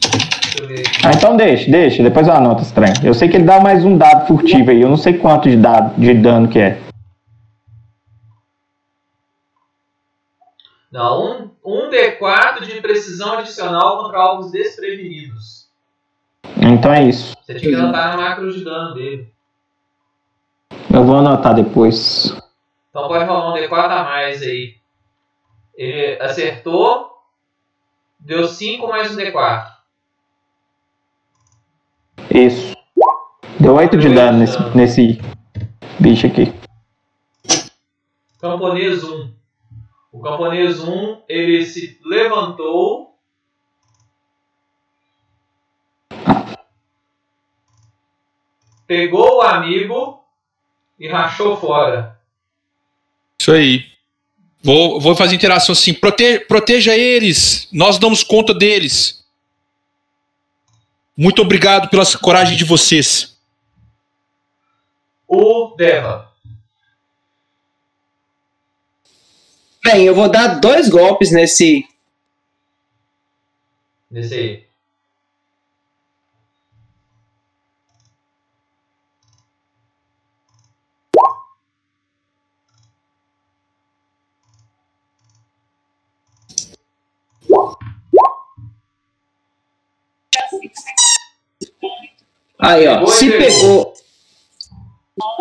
Deixa 0.00 0.08
eu 0.08 0.10
ver 0.12 0.26
aqui. 0.40 0.49
Ah, 1.04 1.12
então 1.14 1.36
deixa, 1.36 1.70
deixa, 1.70 2.02
depois 2.02 2.26
eu 2.26 2.34
anoto 2.34 2.62
esse 2.62 2.74
trem. 2.74 2.92
Eu 3.02 3.14
sei 3.14 3.28
que 3.28 3.36
ele 3.36 3.44
dá 3.44 3.60
mais 3.60 3.84
um 3.84 3.96
dado 3.96 4.26
furtivo 4.26 4.70
aí, 4.70 4.80
eu 4.80 4.88
não 4.88 4.96
sei 4.96 5.14
quanto 5.14 5.48
de 5.48 5.56
dado 5.56 5.98
de 6.00 6.14
dano 6.14 6.48
que 6.48 6.58
é. 6.58 6.80
Não, 10.90 11.50
um, 11.64 11.86
um 11.86 11.90
D4 11.90 12.64
de 12.64 12.80
precisão 12.80 13.38
adicional 13.38 14.02
contra 14.02 14.18
alvos 14.18 14.50
desprevenidos. 14.50 15.68
Então 16.56 16.92
é 16.92 17.04
isso. 17.04 17.36
Você 17.40 17.54
tinha 17.54 17.70
que 17.70 17.80
anotar 17.80 18.16
na 18.16 18.22
macro 18.22 18.52
de 18.52 18.64
dano 18.64 18.94
dele. 18.94 19.32
Eu 20.92 21.04
vou 21.04 21.18
anotar 21.18 21.54
depois. 21.54 22.36
Então 22.90 23.06
pode 23.06 23.24
rolar 23.24 23.52
um 23.52 23.56
D4 23.56 23.72
a 23.72 24.04
mais 24.04 24.42
aí. 24.42 24.74
Ele 25.74 26.20
acertou. 26.20 27.08
Deu 28.18 28.46
5 28.46 28.86
mais 28.88 29.14
um 29.14 29.16
D4. 29.16 29.79
Isso. 32.32 32.76
Deu 33.58 33.74
8 33.74 33.96
de 33.98 34.08
dano 34.14 34.38
nesse, 34.38 34.58
nesse 34.76 35.20
bicho 35.98 36.26
aqui. 36.26 36.52
Camponês 38.40 39.04
1. 39.04 39.34
O 40.12 40.20
camponês 40.20 40.80
1, 40.80 41.22
ele 41.28 41.64
se 41.64 41.98
levantou. 42.04 43.14
Pegou 48.86 49.38
o 49.38 49.42
amigo 49.42 50.24
e 50.98 51.06
rachou 51.08 51.56
fora. 51.56 52.18
Isso 53.40 53.52
aí. 53.52 53.84
Vou, 54.62 55.00
vou 55.00 55.14
fazer 55.14 55.36
interação 55.36 55.72
assim. 55.72 55.94
Prote, 55.94 56.40
proteja 56.40 56.96
eles. 56.96 57.68
Nós 57.72 57.98
damos 57.98 58.22
conta 58.22 58.52
deles. 58.52 59.19
Muito 61.20 61.42
obrigado 61.42 61.90
pela 61.90 62.02
coragem 62.16 62.56
de 62.56 62.64
vocês. 62.64 63.38
O 65.28 65.74
Deva. 65.76 66.32
Bem, 69.84 70.06
eu 70.06 70.14
vou 70.14 70.30
dar 70.30 70.60
dois 70.60 70.88
golpes 70.88 71.30
nesse. 71.30 71.86
Nesse 74.10 74.64
aí. 92.60 92.86
Ó. 92.86 92.98
Pegou 92.98 93.08
Se 93.08 93.30
pegou. 93.30 93.94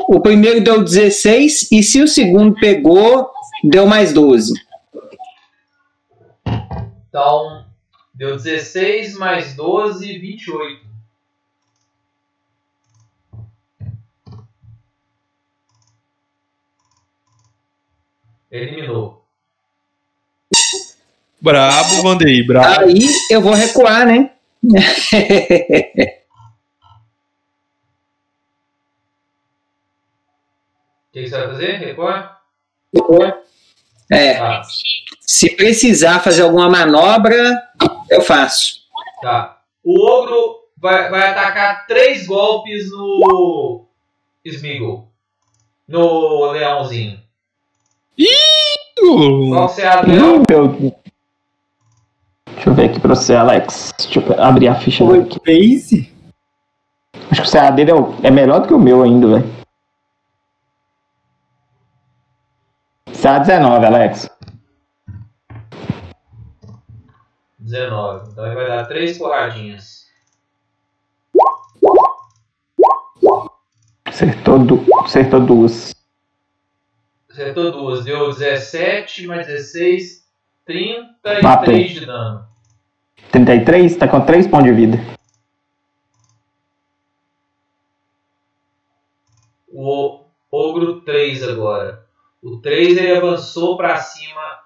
O 0.08 0.20
primeiro 0.20 0.62
deu 0.62 0.84
16 0.84 1.72
e 1.72 1.84
se 1.84 2.02
o 2.02 2.08
segundo 2.08 2.56
pegou, 2.56 3.30
deu 3.64 3.86
mais 3.86 4.12
12. 4.12 4.54
Então, 7.08 7.66
deu 8.14 8.36
16 8.36 9.18
mais 9.18 9.56
12, 9.56 10.18
28. 10.18 10.90
Eliminou. 18.52 19.24
Brabo, 21.40 22.02
Vanderlei, 22.02 22.46
brabo. 22.46 22.90
Aí 22.90 23.10
eu 23.30 23.42
vou 23.42 23.54
recuar, 23.54 24.06
né? 24.06 24.32
que, 31.12 31.24
que 31.24 31.30
você 31.30 31.38
vai 31.38 31.48
fazer? 31.48 31.72
Recuar? 31.78 32.40
É, 34.12 34.34
Tá, 34.36 34.62
se 35.22 35.56
precisar 35.56 36.20
fazer 36.20 36.42
alguma 36.42 36.70
manobra, 36.70 37.36
eu 38.10 38.22
faço. 38.22 38.80
tá. 39.22 39.58
O 39.84 40.04
ogro 40.10 40.56
vai, 40.78 41.10
vai 41.10 41.30
atacar 41.30 41.86
três 41.88 42.26
golpes 42.28 42.92
no 42.92 43.86
Smeagol. 44.46 45.08
No 45.88 46.52
leãozinho. 46.52 47.20
Qual 49.50 49.68
que 49.70 49.74
você 49.76 49.84
abre, 49.84 50.12
leão? 50.12 50.42
Ih, 50.42 50.44
meu- 50.50 50.96
Deixa 52.56 52.70
eu 52.70 52.74
ver 52.74 52.90
aqui 52.90 53.00
pra 53.00 53.16
você, 53.16 53.36
Alex. 53.36 53.94
Deixa 53.98 54.20
eu 54.20 54.44
abrir 54.44 54.68
a 54.68 54.76
ficha 54.76 55.06
dele 55.06 55.22
aqui. 55.24 55.40
Base? 55.46 56.14
Acho 57.32 57.42
que 57.44 57.48
o 57.48 57.52
CA 57.52 57.70
dele 57.72 57.92
é, 57.92 57.96
o- 57.96 58.16
é 58.24 58.30
melhor 58.32 58.62
do 58.62 58.68
que 58.68 58.74
o 58.74 58.80
meu 58.80 59.02
ainda, 59.04 59.28
velho. 59.40 59.59
CA 63.22 63.40
19, 63.40 63.86
Alex. 63.86 64.30
19. 67.60 68.32
Então 68.32 68.46
ele 68.46 68.56
vai 68.56 68.68
dar 68.68 68.86
três 68.86 69.18
porradinhas. 69.18 70.08
Acertou, 74.06 74.60
du 74.60 74.86
acertou 75.04 75.40
duas. 75.42 75.94
Acertou 77.30 77.72
duas. 77.72 78.06
Deu 78.06 78.30
17 78.30 79.28
mais 79.28 79.46
16. 79.48 80.28
33 80.66 81.42
Matei. 81.42 81.88
de 81.88 82.06
dano. 82.06 82.48
33, 83.32 83.98
tá 83.98 84.08
com 84.08 84.22
3 84.22 84.48
pontos 84.48 84.66
de 84.66 84.74
vida. 84.74 84.98
O 89.68 90.26
ogro 90.52 91.02
3 91.02 91.44
agora. 91.44 92.09
O 92.42 92.58
3 92.62 92.98
ele 92.98 93.18
avançou 93.18 93.76
pra 93.76 93.98
cima 93.98 94.64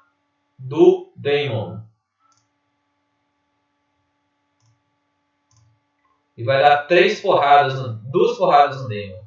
do 0.57 1.11
Daemon. 1.15 1.79
E 6.37 6.43
vai 6.43 6.61
dar 6.61 6.85
três 6.85 7.19
porradas, 7.19 7.73
duas 8.03 8.37
porradas 8.37 8.81
no 8.81 8.89
Daemon. 8.89 9.23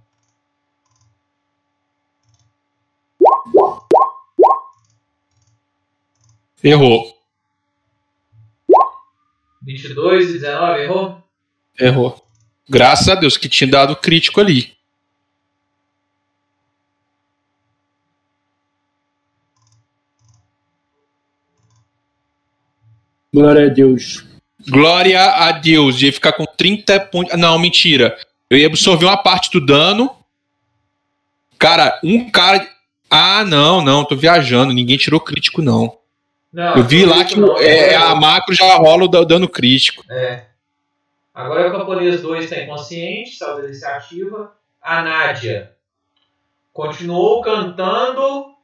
Errou. 6.62 7.16
22 9.62 10.31
e 10.31 10.32
19, 10.35 10.81
errou? 10.81 11.23
Errou. 11.78 12.27
Graças 12.68 13.09
a 13.09 13.14
Deus 13.14 13.36
que 13.36 13.48
tinha 13.48 13.70
dado 13.70 13.97
crítico 13.97 14.40
ali. 14.40 14.75
Glória 23.36 23.66
a 23.66 23.68
Deus. 23.68 24.24
Glória 24.66 25.22
a 25.22 25.52
Deus. 25.52 26.00
Ia 26.00 26.10
ficar 26.10 26.32
com 26.32 26.46
30 26.46 26.98
pontos. 27.00 27.38
Não, 27.38 27.58
mentira. 27.58 28.16
Eu 28.48 28.56
ia 28.56 28.66
absorver 28.66 29.04
uma 29.04 29.18
parte 29.18 29.50
do 29.50 29.64
dano. 29.64 30.10
Cara, 31.58 32.00
um 32.02 32.30
cara. 32.30 32.66
Ah, 33.10 33.44
não, 33.44 33.82
não, 33.82 34.06
tô 34.06 34.16
viajando. 34.16 34.72
Ninguém 34.72 34.96
tirou 34.96 35.20
crítico, 35.20 35.60
não. 35.60 35.98
Não, 36.50 36.76
Eu 36.76 36.84
vi 36.84 37.04
lá 37.04 37.24
que 37.26 37.38
não, 37.38 37.58
é, 37.58 37.98
não. 37.98 38.06
a 38.08 38.14
macro 38.14 38.54
já 38.54 38.74
rola 38.76 39.04
o 39.04 39.08
da- 39.08 39.22
dano 39.22 39.46
crítico. 39.46 40.02
É. 40.10 40.44
Agora 41.34 41.68
o 41.68 41.72
camponês 41.78 42.22
2 42.22 42.44
está 42.44 42.62
inconsciente, 42.62 43.36
salva 43.36 43.62
iniciativa. 43.66 44.52
A 44.80 45.02
Nádia 45.02 45.72
continuou 46.72 47.42
cantando. 47.42 48.54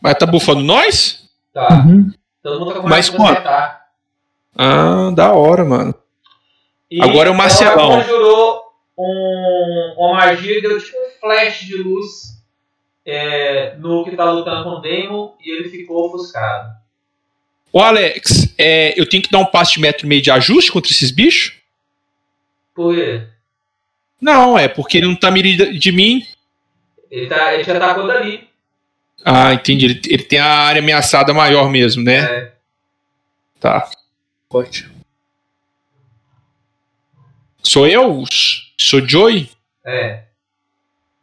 Mas 0.00 0.14
tá 0.14 0.24
bufando 0.24 0.62
nós? 0.62 1.28
Tá. 1.52 1.84
Uhum. 1.84 2.10
Todo 2.42 2.58
mundo 2.58 2.74
tá 2.74 2.80
com 2.80 2.88
mais 2.88 3.08
quanto? 3.08 3.42
Ah, 4.56 5.10
da 5.14 5.32
hora, 5.32 5.64
mano. 5.64 5.94
E 6.90 7.00
Agora 7.00 7.28
é 7.28 7.32
o 7.32 7.34
Marcelão. 7.34 7.92
Ela 7.92 8.04
conjurou 8.04 8.62
um, 8.98 9.94
uma 9.96 10.14
magia 10.14 10.60
que 10.60 10.68
deu 10.68 10.78
tipo 10.78 10.96
um 10.98 11.20
flash 11.20 11.60
de 11.60 11.76
luz 11.76 12.32
é, 13.06 13.76
no 13.78 14.04
que 14.04 14.16
tá 14.16 14.30
lutando 14.30 14.64
com 14.64 14.70
o 14.70 14.80
Daemon 14.80 15.32
e 15.40 15.50
ele 15.50 15.70
ficou 15.70 16.06
ofuscado. 16.06 16.70
Ô, 17.72 17.80
Alex, 17.80 18.54
é, 18.58 18.98
eu 19.00 19.08
tenho 19.08 19.22
que 19.22 19.30
dar 19.30 19.38
um 19.38 19.46
passo 19.46 19.74
de 19.74 19.80
metro 19.80 20.04
e 20.04 20.08
meio 20.08 20.20
de 20.20 20.30
ajuste 20.30 20.70
contra 20.70 20.90
esses 20.90 21.10
bichos? 21.10 21.54
Por 22.74 22.94
quê? 22.94 23.26
Não, 24.20 24.58
é 24.58 24.68
porque 24.68 24.98
ele 24.98 25.06
não 25.06 25.16
tá 25.16 25.30
mirando 25.30 25.78
de 25.78 25.92
mim. 25.92 26.22
Ele, 27.10 27.26
tá, 27.26 27.54
ele 27.54 27.64
te 27.64 27.70
atacou 27.70 28.06
dali. 28.06 28.48
Ah, 29.24 29.54
entendi. 29.54 29.86
Ele, 29.86 30.00
ele 30.06 30.22
tem 30.22 30.38
a 30.38 30.46
área 30.46 30.82
ameaçada 30.82 31.32
maior 31.32 31.70
mesmo, 31.70 32.02
né? 32.02 32.18
É. 32.18 32.52
Tá. 33.60 33.90
Forte. 34.50 34.90
Sou 37.62 37.86
eu? 37.86 38.24
Sou 38.76 39.06
Joey? 39.06 39.48
É. 39.86 40.24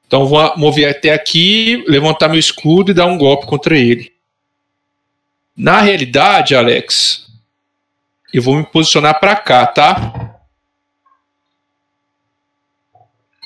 Então 0.08 0.26
vou 0.26 0.58
mover 0.58 0.90
até 0.90 1.14
aqui, 1.14 1.84
levantar 1.88 2.30
meu 2.30 2.40
escudo 2.40 2.92
e 2.92 2.94
dar 2.96 3.06
um 3.06 3.18
golpe 3.18 3.46
contra 3.46 3.78
ele. 3.78 4.12
Na 5.56 5.82
realidade, 5.82 6.56
Alex, 6.56 7.28
eu 8.34 8.42
vou 8.42 8.56
me 8.56 8.66
posicionar 8.66 9.20
pra 9.20 9.36
cá, 9.36 9.68
tá? 9.68 10.40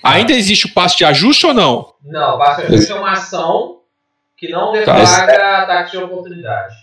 Ainda 0.04 0.34
existe 0.34 0.68
o 0.68 0.74
passo 0.74 0.98
de 0.98 1.06
ajuste 1.06 1.46
ou 1.48 1.54
não? 1.54 1.94
Não, 2.04 2.38
basta 2.38 2.62
ajuste 2.62 2.92
é 2.92 2.96
uma 2.96 3.12
ação 3.12 3.83
que 4.46 4.52
não 4.52 4.74
Tá. 4.84 5.00
deflagra 5.00 5.60
ataque 5.60 5.92
de 5.92 5.98
oportunidade. 6.04 6.76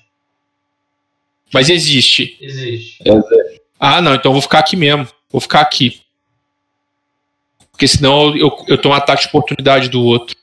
Mas 1.52 1.68
existe. 1.68 2.38
Existe. 2.40 3.02
Ah, 3.78 4.00
não, 4.00 4.14
então 4.14 4.30
eu 4.30 4.32
vou 4.32 4.40
ficar 4.40 4.60
aqui 4.60 4.76
mesmo. 4.76 5.06
Vou 5.30 5.42
ficar 5.42 5.60
aqui. 5.60 6.00
Porque 7.70 7.86
senão 7.86 8.34
eu, 8.34 8.64
eu 8.66 8.80
tomo 8.80 8.94
ataque 8.94 9.22
de 9.24 9.28
oportunidade 9.28 9.90
do 9.90 10.02
outro. 10.02 10.34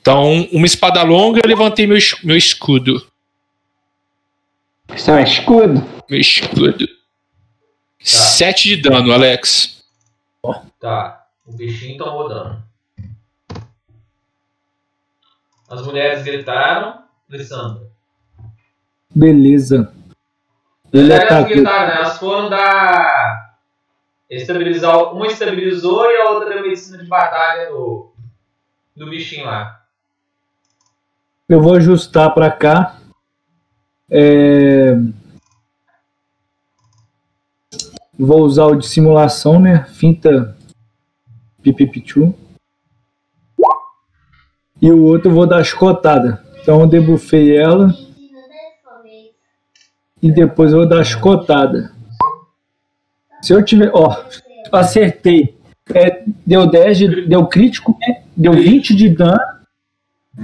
Então, 0.00 0.48
uma 0.52 0.66
espada 0.66 1.02
longa, 1.02 1.40
eu 1.42 1.48
levantei 1.48 1.84
meu, 1.86 1.98
meu 2.22 2.36
escudo. 2.36 3.04
Seu 4.96 5.18
escudo. 5.18 5.84
Meu 6.08 6.20
escudo. 6.20 6.86
Sete 7.98 8.68
de 8.68 8.76
dano, 8.76 9.12
Alex. 9.12 9.82
Tá. 10.78 11.26
O 11.44 11.52
bichinho 11.52 11.98
tomou 11.98 12.28
dano. 12.28 12.62
As 15.72 15.80
mulheres 15.86 16.22
gritaram. 16.22 17.02
Lissandra. 17.30 17.86
Beleza. 19.14 19.90
Ele 20.92 21.10
Elas 21.10 21.24
atacou. 21.24 21.48
gritaram, 21.48 21.86
né? 21.88 21.96
Elas 21.96 22.18
foram 22.18 22.50
dar. 22.50 23.56
Estabilizar. 24.28 25.14
Uma 25.14 25.26
estabilizou 25.28 26.04
e 26.10 26.16
a 26.20 26.30
outra 26.30 26.50
deu 26.50 26.62
medicina 26.62 26.98
de 26.98 27.08
batalha 27.08 27.70
no. 27.70 28.12
No 28.94 29.08
bichinho 29.08 29.46
lá. 29.46 29.80
Eu 31.48 31.62
vou 31.62 31.74
ajustar 31.76 32.34
pra 32.34 32.50
cá. 32.50 32.98
É, 34.10 34.94
Vou 38.18 38.42
usar 38.42 38.66
o 38.66 38.76
de 38.76 38.86
simulação, 38.86 39.58
né? 39.58 39.84
Finta 39.84 40.54
pipipichu. 41.62 42.34
E 44.82 44.90
o 44.90 45.04
outro 45.04 45.30
eu 45.30 45.34
vou 45.34 45.46
dar 45.46 45.62
chicotada. 45.64 46.42
Então 46.60 46.80
eu 46.80 46.86
debufei 46.86 47.56
ela 47.56 47.94
e 50.20 50.30
depois 50.30 50.72
eu 50.72 50.78
vou 50.80 50.88
dar 50.88 51.04
chicotada. 51.04 51.92
Se 53.40 53.52
eu 53.52 53.64
tiver. 53.64 53.90
Ó, 53.94 54.14
acertei. 54.72 55.56
É, 55.94 56.22
deu 56.46 56.66
10, 56.66 56.98
de- 56.98 57.26
deu 57.26 57.46
crítico, 57.46 57.96
né? 58.00 58.22
Deu 58.36 58.52
20 58.52 58.94
de 58.94 59.08
dano. 59.08 59.40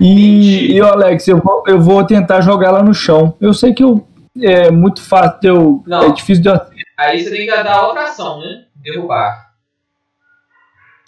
E, 0.00 0.72
e 0.72 0.80
Alex, 0.80 1.26
eu 1.28 1.38
vou, 1.38 1.62
eu 1.66 1.80
vou 1.80 2.04
tentar 2.04 2.40
jogar 2.40 2.68
ela 2.68 2.82
no 2.82 2.92
chão. 2.92 3.34
Eu 3.40 3.54
sei 3.54 3.72
que 3.72 3.82
eu, 3.82 4.06
é 4.40 4.70
muito 4.70 5.00
fácil, 5.00 5.38
eu, 5.42 5.82
Não. 5.86 6.02
é 6.02 6.12
difícil 6.12 6.42
de 6.42 6.48
eu. 6.50 6.60
Aí 6.98 7.22
você 7.22 7.30
tem 7.30 7.46
que 7.46 7.62
dar 7.62 7.86
outra 7.86 8.04
ação, 8.04 8.40
né? 8.40 8.64
Derrubar. 8.76 9.47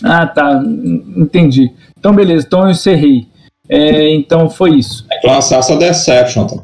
Ah, 0.03 0.27
tá. 0.27 0.63
en- 0.65 1.23
Entendi. 1.23 1.73
Então, 1.99 2.15
beleza. 2.15 2.47
Então 2.47 2.63
eu 2.65 2.71
encerrei. 2.71 3.29
É, 3.69 4.09
então 4.15 4.49
foi 4.51 4.77
isso. 4.79 5.07
Que 5.21 5.27
lançar 5.27 5.63
sua 5.63 5.77
Deception. 5.77 6.47
Tá? 6.47 6.57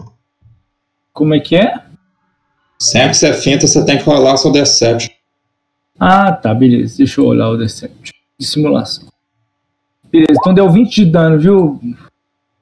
Como 1.12 1.34
é 1.34 1.40
que 1.40 1.56
é? 1.56 1.74
Sempre 2.78 3.10
que 3.10 3.16
você 3.16 3.32
finta, 3.34 3.66
você 3.66 3.84
tem 3.84 3.96
que 3.98 4.04
rolar 4.04 4.36
sua 4.36 4.52
Deception. 4.52 5.10
Ah, 5.98 6.32
tá, 6.32 6.52
beleza. 6.54 6.98
Deixa 6.98 7.20
eu 7.20 7.26
olhar 7.26 7.48
o 7.48 7.56
Decept. 7.56 8.12
De 8.38 8.46
simulação. 8.46 9.08
Beleza, 10.10 10.32
então 10.38 10.52
deu 10.54 10.70
20 10.70 10.94
de 10.94 11.04
dano, 11.10 11.38
viu? 11.38 11.80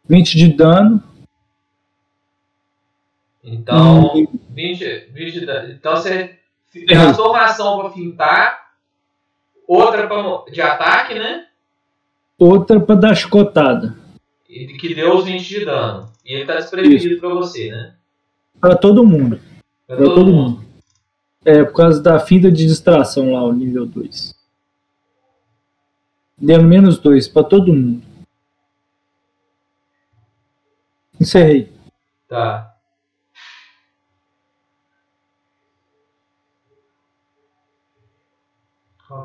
20 0.09 0.37
de 0.37 0.49
dano. 0.49 1.03
Então, 3.43 4.13
Hum. 4.15 4.27
20, 4.51 5.09
20 5.13 5.41
de 5.41 5.47
dano. 5.47 5.73
Então 5.73 5.97
você 5.97 6.39
gastou 6.89 7.31
uma 7.31 7.45
ação 7.45 7.79
pra 7.81 7.91
fintar, 7.91 8.64
outra 9.67 10.07
pra, 10.07 10.45
de 10.51 10.61
ataque, 10.61 11.15
né? 11.15 11.47
Outra 12.39 12.81
pra 12.81 12.95
dar 12.95 13.15
chicotada. 13.15 13.97
E 14.49 14.67
que 14.67 14.95
deu 14.95 15.17
os 15.17 15.25
20 15.25 15.49
de 15.49 15.65
dano. 15.65 16.09
E 16.25 16.35
ele 16.35 16.47
tá 16.47 16.57
desprevenido 16.57 17.21
pra 17.21 17.29
você, 17.31 17.71
né? 17.71 17.95
Pra 18.61 18.77
todo 18.77 19.07
mundo. 19.07 19.41
Pra 19.87 19.97
Pra 19.97 20.07
todo 20.07 20.33
mundo. 20.33 20.65
É, 21.45 21.63
por 21.63 21.75
causa 21.75 22.03
da 22.03 22.19
finta 22.19 22.51
de 22.51 22.67
distração 22.67 23.33
lá, 23.33 23.43
o 23.43 23.53
nível 23.53 23.85
2. 23.85 24.35
Deu 26.39 26.63
menos 26.63 26.99
2 26.99 27.29
pra 27.29 27.45
todo 27.45 27.73
mundo. 27.73 28.03
Encerrei. 31.21 31.73
Tá. 32.29 32.74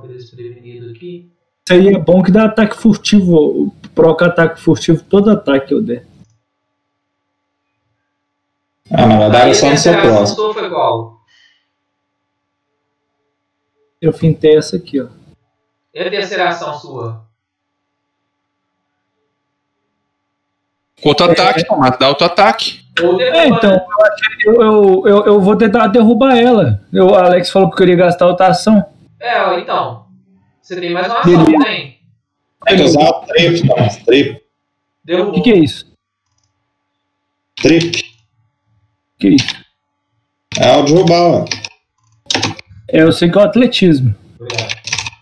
Que 0.02 0.08
é 0.08 0.16
desprevenido 0.16 0.92
aqui? 0.92 1.32
É 1.70 1.98
bom 2.00 2.24
que 2.24 2.32
dá 2.32 2.46
ataque 2.46 2.76
furtivo. 2.76 3.74
Proca 3.94 4.26
ataque 4.26 4.60
furtivo, 4.60 5.04
todo 5.04 5.30
ataque 5.30 5.74
eu 5.74 5.82
der. 5.82 6.06
Ah, 8.92 9.06
na 9.06 9.20
verdade 9.20 9.52
é 9.52 9.54
só 9.54 9.68
a 9.68 9.72
no 9.72 9.78
seu 9.78 9.94
próximo. 9.94 10.28
sua 10.28 10.54
foi 10.54 10.70
qual? 10.70 11.20
Eu 14.02 14.14
fintei 14.14 14.58
essa 14.58 14.78
aqui, 14.78 15.00
ó. 15.00 15.08
E 15.94 16.00
a 16.00 16.10
terceira 16.10 16.50
ação 16.50 16.74
sua? 16.80 17.30
Outro 21.04 21.32
ataque, 21.32 21.66
Tomás, 21.66 21.98
dá 21.98 22.10
outro 22.10 22.26
ataque. 22.26 22.82
Ou 23.02 23.22
É, 23.22 23.48
então, 23.48 23.86
eu, 24.46 24.54
eu, 24.62 25.04
eu, 25.06 25.26
eu 25.26 25.42
vou 25.42 25.56
tentar 25.56 25.88
derrubar 25.88 26.38
ela. 26.38 26.82
Eu, 26.92 27.08
o 27.08 27.16
Alex 27.16 27.50
falou 27.50 27.70
que 27.70 27.76
eu 27.76 27.78
queria 27.78 27.96
gastar 27.96 28.28
outra 28.28 28.48
ação. 28.48 28.86
É, 29.20 29.60
então. 29.60 30.08
Você 30.62 30.80
tem 30.80 30.92
mais 30.92 31.08
uma 31.08 31.20
ação, 31.20 31.32
não 31.32 31.60
tem? 31.64 32.00
Tem 32.66 32.76
que 32.78 32.84
usar 32.84 33.10
o 33.10 33.26
trip, 33.26 33.68
Thomas. 33.68 33.98
Trip. 33.98 34.36
O 34.38 34.42
Derrubou. 35.04 35.34
que, 35.34 35.42
que 35.42 35.52
é 35.52 35.58
isso? 35.58 35.92
Trip. 37.56 38.00
O 39.16 39.20
que 39.20 39.28
é 39.28 39.30
isso? 39.32 39.66
É 40.60 40.76
o 40.78 40.84
derrubar, 40.84 41.22
ó. 41.22 41.46
É, 42.90 43.02
eu 43.02 43.12
sei 43.12 43.30
que 43.30 43.38
é 43.38 43.42
o 43.42 43.46
atletismo. 43.46 44.16
Obrigado. 44.40 44.76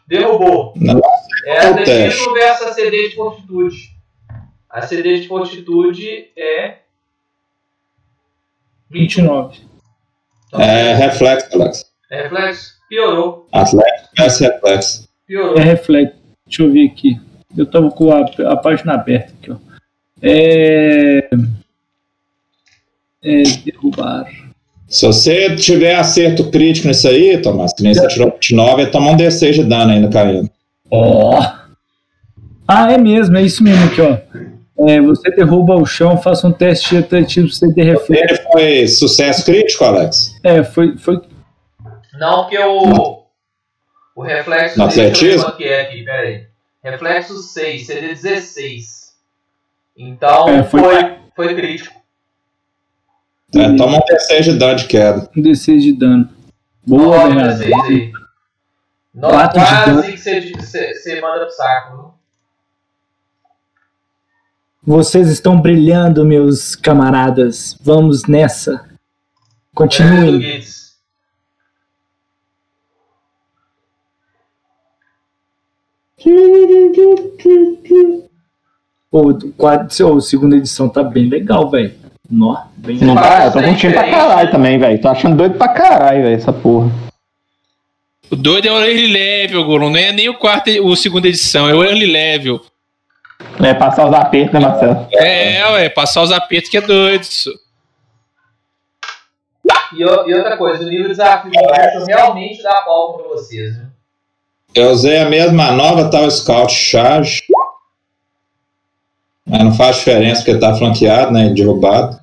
Derrubou. 0.08 0.74
Não. 0.78 1.00
É 1.46 1.68
o 1.68 1.72
atletismo 1.72 2.34
versus 2.34 2.68
a 2.68 2.74
CD 2.74 3.10
de 3.10 3.16
fortitude. 3.16 3.98
A 4.70 4.82
CD 4.82 5.20
de 5.22 5.28
fortitude 5.28 6.32
é 6.38 6.80
29. 8.90 9.60
Então, 10.48 10.62
É 10.62 10.94
reflexo, 10.96 11.62
Alex. 11.62 11.92
é 12.10 12.24
reflexo. 12.24 12.77
Piorou. 12.90 13.48
Atlético 13.52 14.10
versus 14.18 14.40
reflexo. 14.40 15.10
Piorou. 15.28 15.58
É 15.58 15.64
reflexo. 15.64 16.16
Deixa 16.46 16.64
eu 16.64 16.72
ver 16.72 16.86
aqui. 16.88 17.20
Eu 17.58 17.66
tava 17.66 17.90
com 17.92 18.12
a, 18.12 18.26
a 18.52 18.56
página 18.56 18.94
aberta 18.94 19.34
aqui, 19.42 19.52
ó. 19.52 19.56
É. 20.22 21.30
É. 23.24 23.44
Derrubar. 23.66 24.28
Se 24.88 25.06
você 25.06 25.56
tiver 25.56 25.96
acerto 25.96 26.50
crítico 26.50 26.88
nisso 26.88 27.08
aí, 27.10 27.38
Tomás, 27.42 27.74
que 27.74 27.84
nem 27.84 27.94
você 27.94 28.08
tirou 28.08 28.32
29, 28.32 28.84
ele 28.84 28.92
toma 28.92 29.12
um 29.12 29.18
D6 29.18 29.54
de 29.54 29.64
dano 29.66 29.92
ainda 29.92 30.08
caindo. 30.08 30.50
Ó! 30.90 31.44
Ah, 32.66 32.92
é 32.92 32.98
mesmo, 32.98 33.38
é 33.38 33.42
isso 33.42 33.62
mesmo 33.62 33.84
aqui, 33.86 34.02
ó. 34.02 34.18
É, 34.88 35.02
você 35.02 35.32
derruba 35.32 35.76
o 35.76 35.86
chão, 35.86 36.18
faça 36.18 36.48
um 36.48 36.52
teste 36.52 36.90
de 36.90 36.98
atletismo, 36.98 37.50
você 37.50 37.74
ter 37.74 37.84
reflexo. 37.84 38.34
Ele 38.34 38.52
foi 38.52 38.88
sucesso 38.88 39.44
crítico, 39.44 39.84
Alex? 39.84 40.36
É, 40.44 40.64
foi, 40.64 40.98
foi. 40.98 41.20
Não, 42.20 42.42
porque 42.44 42.58
o. 42.60 43.24
O 44.16 44.22
reflexo. 44.24 44.80
No 44.80 44.88
deixa 44.88 45.52
que 45.54 45.64
é 45.64 45.82
aqui, 45.82 46.04
pera 46.04 46.28
aí. 46.28 46.48
Reflexo 46.84 47.38
6, 47.38 47.86
CD 47.86 48.08
16. 48.10 49.16
Então 49.96 50.48
É, 50.50 50.64
foi- 50.64 50.80
foi, 50.82 51.18
foi 51.36 51.56
crítico. 51.56 51.96
É, 53.56 53.76
toma 53.76 53.98
um 53.98 54.02
D6 54.02 54.42
de 54.44 54.54
dano 54.58 54.76
de 54.76 54.86
queda. 54.88 55.30
um 55.36 55.42
D6 55.42 55.80
de 55.82 55.94
dano. 55.94 56.30
Boa, 56.86 57.18
Olha 57.18 57.36
Bernardo. 57.36 57.58
vocês 57.58 57.74
aí. 57.86 58.12
Não, 59.14 59.30
Quatro 59.30 59.60
de 59.60 59.66
quase 59.66 59.86
dano. 59.92 60.04
que 60.04 60.18
você, 60.18 60.42
você, 60.54 60.94
você 60.94 61.22
manda 61.22 61.46
pro 61.46 61.52
saco. 61.56 61.98
viu? 61.98 62.14
Vocês 64.84 65.28
estão 65.30 65.60
brilhando, 65.60 66.26
meus 66.26 66.76
camaradas. 66.76 67.78
Vamos 67.82 68.26
nessa. 68.26 68.86
É, 68.90 68.98
Continuem. 69.76 70.40
Guides. 70.40 70.87
Pô, 79.10 79.30
o 79.30 79.54
quadro, 79.54 79.88
ô, 80.08 80.20
segunda 80.22 80.56
edição 80.58 80.90
tá 80.90 81.04
bem 81.04 81.30
legal, 81.30 81.70
velho. 81.70 81.94
Nó, 82.30 82.66
bem 82.76 82.98
Não 82.98 83.14
legal. 83.16 83.24
tá? 83.24 83.46
Eu 83.46 83.52
tô 83.54 83.64
curtindo 83.64 83.94
pra 83.94 84.10
caralho 84.10 84.52
também, 84.52 84.78
velho. 84.78 85.00
Tô 85.02 85.08
achando 85.08 85.38
doido 85.38 85.58
pra 85.58 85.70
caralho, 85.70 86.24
velho, 86.24 86.36
essa 86.36 86.52
porra. 86.52 86.90
O 88.30 88.36
doido 88.36 88.68
é 88.68 88.72
o 88.72 88.80
early 88.84 89.08
level, 89.08 89.64
Goron. 89.64 89.90
Não 89.90 89.98
é 89.98 90.12
nem 90.12 90.28
o 90.28 90.38
quarto, 90.38 90.70
o 90.86 90.96
segunda 90.96 91.28
edição, 91.28 91.70
é 91.70 91.74
o 91.74 91.84
early 91.84 92.06
level. 92.08 92.60
É 93.64 93.74
passar 93.74 94.08
os 94.10 94.14
apertos, 94.14 94.54
né, 94.54 94.60
Marcelo? 94.60 95.08
É, 95.14 95.72
ué, 95.74 95.90
passar 95.90 96.24
os 96.24 96.32
apertos 96.32 96.70
que 96.70 96.78
é 96.78 96.82
doido. 96.82 97.22
isso. 97.22 97.52
E, 99.94 100.02
e 100.02 100.06
outra 100.36 100.58
coisa, 100.58 100.84
o 100.84 100.90
nível 100.90 101.04
de 101.06 101.12
desafio 101.12 101.52
realmente 102.08 102.62
dá 102.62 102.82
palco 102.82 103.20
pra 103.20 103.28
vocês. 103.30 103.78
Viu? 103.78 103.87
Eu 104.78 104.92
usei 104.92 105.18
a 105.18 105.28
mesma 105.28 105.72
nova 105.72 106.08
tal 106.08 106.30
Scout 106.30 106.72
Charge. 106.72 107.42
Mas 109.44 109.64
não 109.64 109.74
faz 109.74 109.96
diferença 109.96 110.44
porque 110.44 110.60
tá 110.60 110.76
flanqueado, 110.76 111.32
né? 111.32 111.50
Derrubado. 111.50 112.20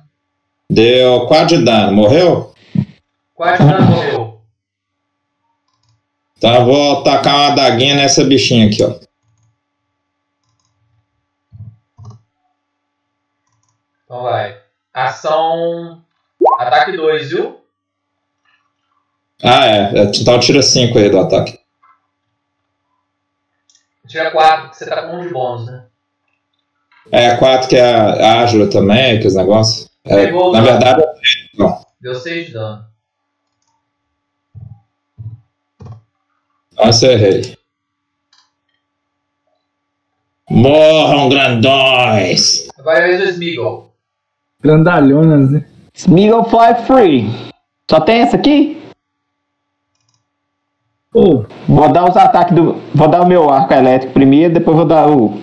Deu 0.69 1.27
4 1.27 1.57
de 1.57 1.65
dano. 1.65 1.91
Morreu? 1.91 2.53
Quase 3.33 3.61
dano 3.61 3.91
morreu. 3.91 4.41
Então 6.37 6.55
eu 6.55 6.65
vou 6.65 7.03
tacar 7.03 7.35
uma 7.35 7.55
daguinha 7.55 7.95
nessa 7.95 8.23
bichinha 8.23 8.67
aqui, 8.67 8.81
ó. 8.81 8.99
Então 14.05 14.23
vai. 14.23 14.57
Ação. 14.93 16.01
Ataque 16.57 16.95
2, 16.95 17.31
viu? 17.31 17.59
Ah, 19.43 19.65
é. 19.65 19.91
Então 20.21 20.39
tira 20.39 20.61
5 20.61 20.97
aí 20.97 21.09
do 21.09 21.19
ataque. 21.19 21.64
Tira 24.07 24.31
4, 24.31 24.69
que 24.69 24.77
você 24.77 24.85
tá 24.85 25.07
com 25.07 25.17
um 25.17 25.21
de 25.21 25.33
bônus, 25.33 25.67
né? 25.67 25.85
É, 27.11 27.35
4 27.37 27.69
que 27.69 27.75
é 27.75 27.93
a 27.93 28.41
ágil 28.41 28.69
também, 28.69 29.17
aqueles 29.17 29.35
negócios. 29.35 29.89
É, 30.03 30.25
Pegou 30.25 30.49
o 30.49 30.51
na 30.51 30.61
verdade, 30.61 31.03
Deu 32.01 32.15
6 32.15 32.47
de 32.47 32.53
dano. 32.53 32.85
eu 36.77 36.89
encerrei. 36.89 37.57
Morram 40.49 41.29
grandões! 41.29 42.67
Vai 42.83 42.97
a 43.01 43.07
vez 43.07 43.19
do 43.19 43.29
Smeagol. 43.29 43.91
Grandalhonas, 44.61 45.49
né? 45.51 45.65
Smeagol 45.93 46.43
Fly 46.45 46.75
Free. 46.85 47.29
Só 47.89 47.99
tem 48.01 48.21
essa 48.21 48.35
aqui? 48.35 48.84
Ô, 51.15 51.45
Vou 51.65 51.89
dar 51.93 52.09
os 52.09 52.17
ataques 52.17 52.53
do. 52.53 52.73
Vou 52.93 53.07
dar 53.07 53.21
o 53.21 53.25
meu 53.25 53.49
arco 53.49 53.73
elétrico 53.73 54.13
primeiro, 54.13 54.53
depois 54.53 54.75
vou 54.75 54.85
dar 54.85 55.07
o. 55.09 55.41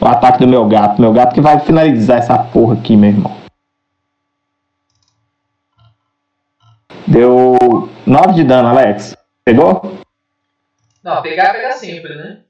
O 0.00 0.04
ataque 0.04 0.40
do 0.40 0.48
meu 0.48 0.66
gato. 0.66 1.00
Meu 1.00 1.12
gato 1.12 1.32
que 1.32 1.40
vai 1.40 1.60
finalizar 1.60 2.18
essa 2.18 2.36
porra 2.36 2.74
aqui, 2.74 2.96
meu 2.96 3.10
irmão. 3.10 3.36
Deu 7.06 7.88
9 8.04 8.32
de 8.34 8.42
dano, 8.42 8.68
Alex. 8.68 9.16
Pegou? 9.44 10.00
Não, 11.04 11.22
pegar, 11.22 11.52
pega 11.52 11.72
sempre, 11.72 12.16
né? 12.16 12.40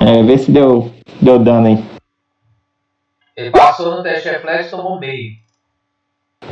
É, 0.00 0.22
vê 0.24 0.36
se 0.36 0.50
deu, 0.50 0.92
deu 1.22 1.38
dano 1.38 1.68
aí. 1.68 1.84
Ele 3.36 3.50
passou 3.50 3.94
no 3.94 4.02
teste 4.02 4.28
reflexo 4.28 4.68
e 4.68 4.70
tomou 4.70 4.98
meio. 4.98 5.32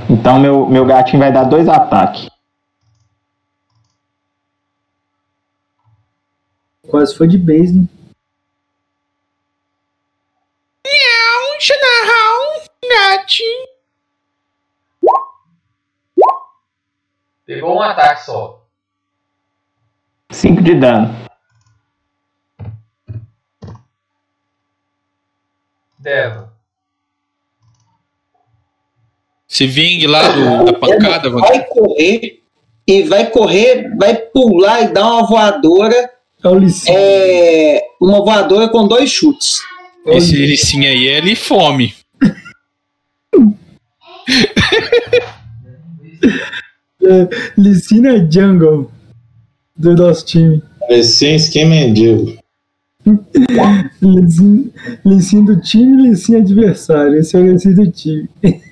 Então 0.08 0.38
meu, 0.38 0.66
meu 0.66 0.84
gatinho 0.84 1.20
vai 1.20 1.32
dar 1.32 1.44
dois 1.44 1.68
ataques. 1.68 2.28
Quase 6.88 7.16
foi 7.16 7.26
de 7.28 7.38
base, 7.38 7.88
chimarrão, 11.58 12.62
gatinho. 12.88 13.68
Pegou 17.46 17.76
um 17.76 17.80
ataque 17.82 18.24
só. 18.24 18.66
5 20.30 20.62
de 20.62 20.74
dano. 20.74 21.14
Deva. 25.98 26.52
Se 29.46 29.66
vingue 29.66 30.06
lá 30.06 30.22
do- 30.28 30.64
da 30.64 30.78
pancada. 30.78 31.30
Vai 31.30 31.64
correr 31.66 32.42
e 32.86 33.02
vai 33.04 33.30
correr, 33.30 33.96
vai 33.96 34.16
pular 34.16 34.82
e 34.82 34.88
dar 34.92 35.06
uma 35.06 35.26
voadora. 35.26 36.13
É 36.44 36.48
o 36.48 36.58
Licinho. 36.58 36.98
É, 36.98 37.80
uma 38.00 38.22
voadora 38.22 38.68
com 38.68 38.86
dois 38.86 39.10
chutes. 39.10 39.60
Esse 40.06 40.36
licinho 40.36 40.84
aí 40.84 41.08
é 41.08 41.16
ele 41.16 41.34
fome. 41.34 41.94
Licina 47.56 48.16
é 48.16 48.30
Jungle 48.30 48.90
do 49.74 49.94
nosso 49.94 50.26
time. 50.26 50.62
Sim, 51.02 51.36
skin 51.36 51.64
mendigo. 51.64 52.36
Licinho, 54.02 54.70
Licinho 55.04 55.46
do 55.46 55.58
time 55.60 56.08
Licinho 56.08 56.40
adversário. 56.40 57.16
Esse 57.16 57.36
é 57.36 57.40
o 57.40 57.52
Licinho 57.52 57.76
do 57.76 57.90
time. 57.90 58.28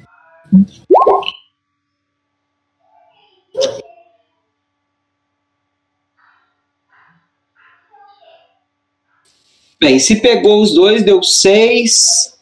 Bem, 9.83 9.99
se 9.99 10.21
pegou 10.21 10.63
os 10.63 10.73
dois, 10.73 11.03
deu 11.03 11.21
6 11.25 12.39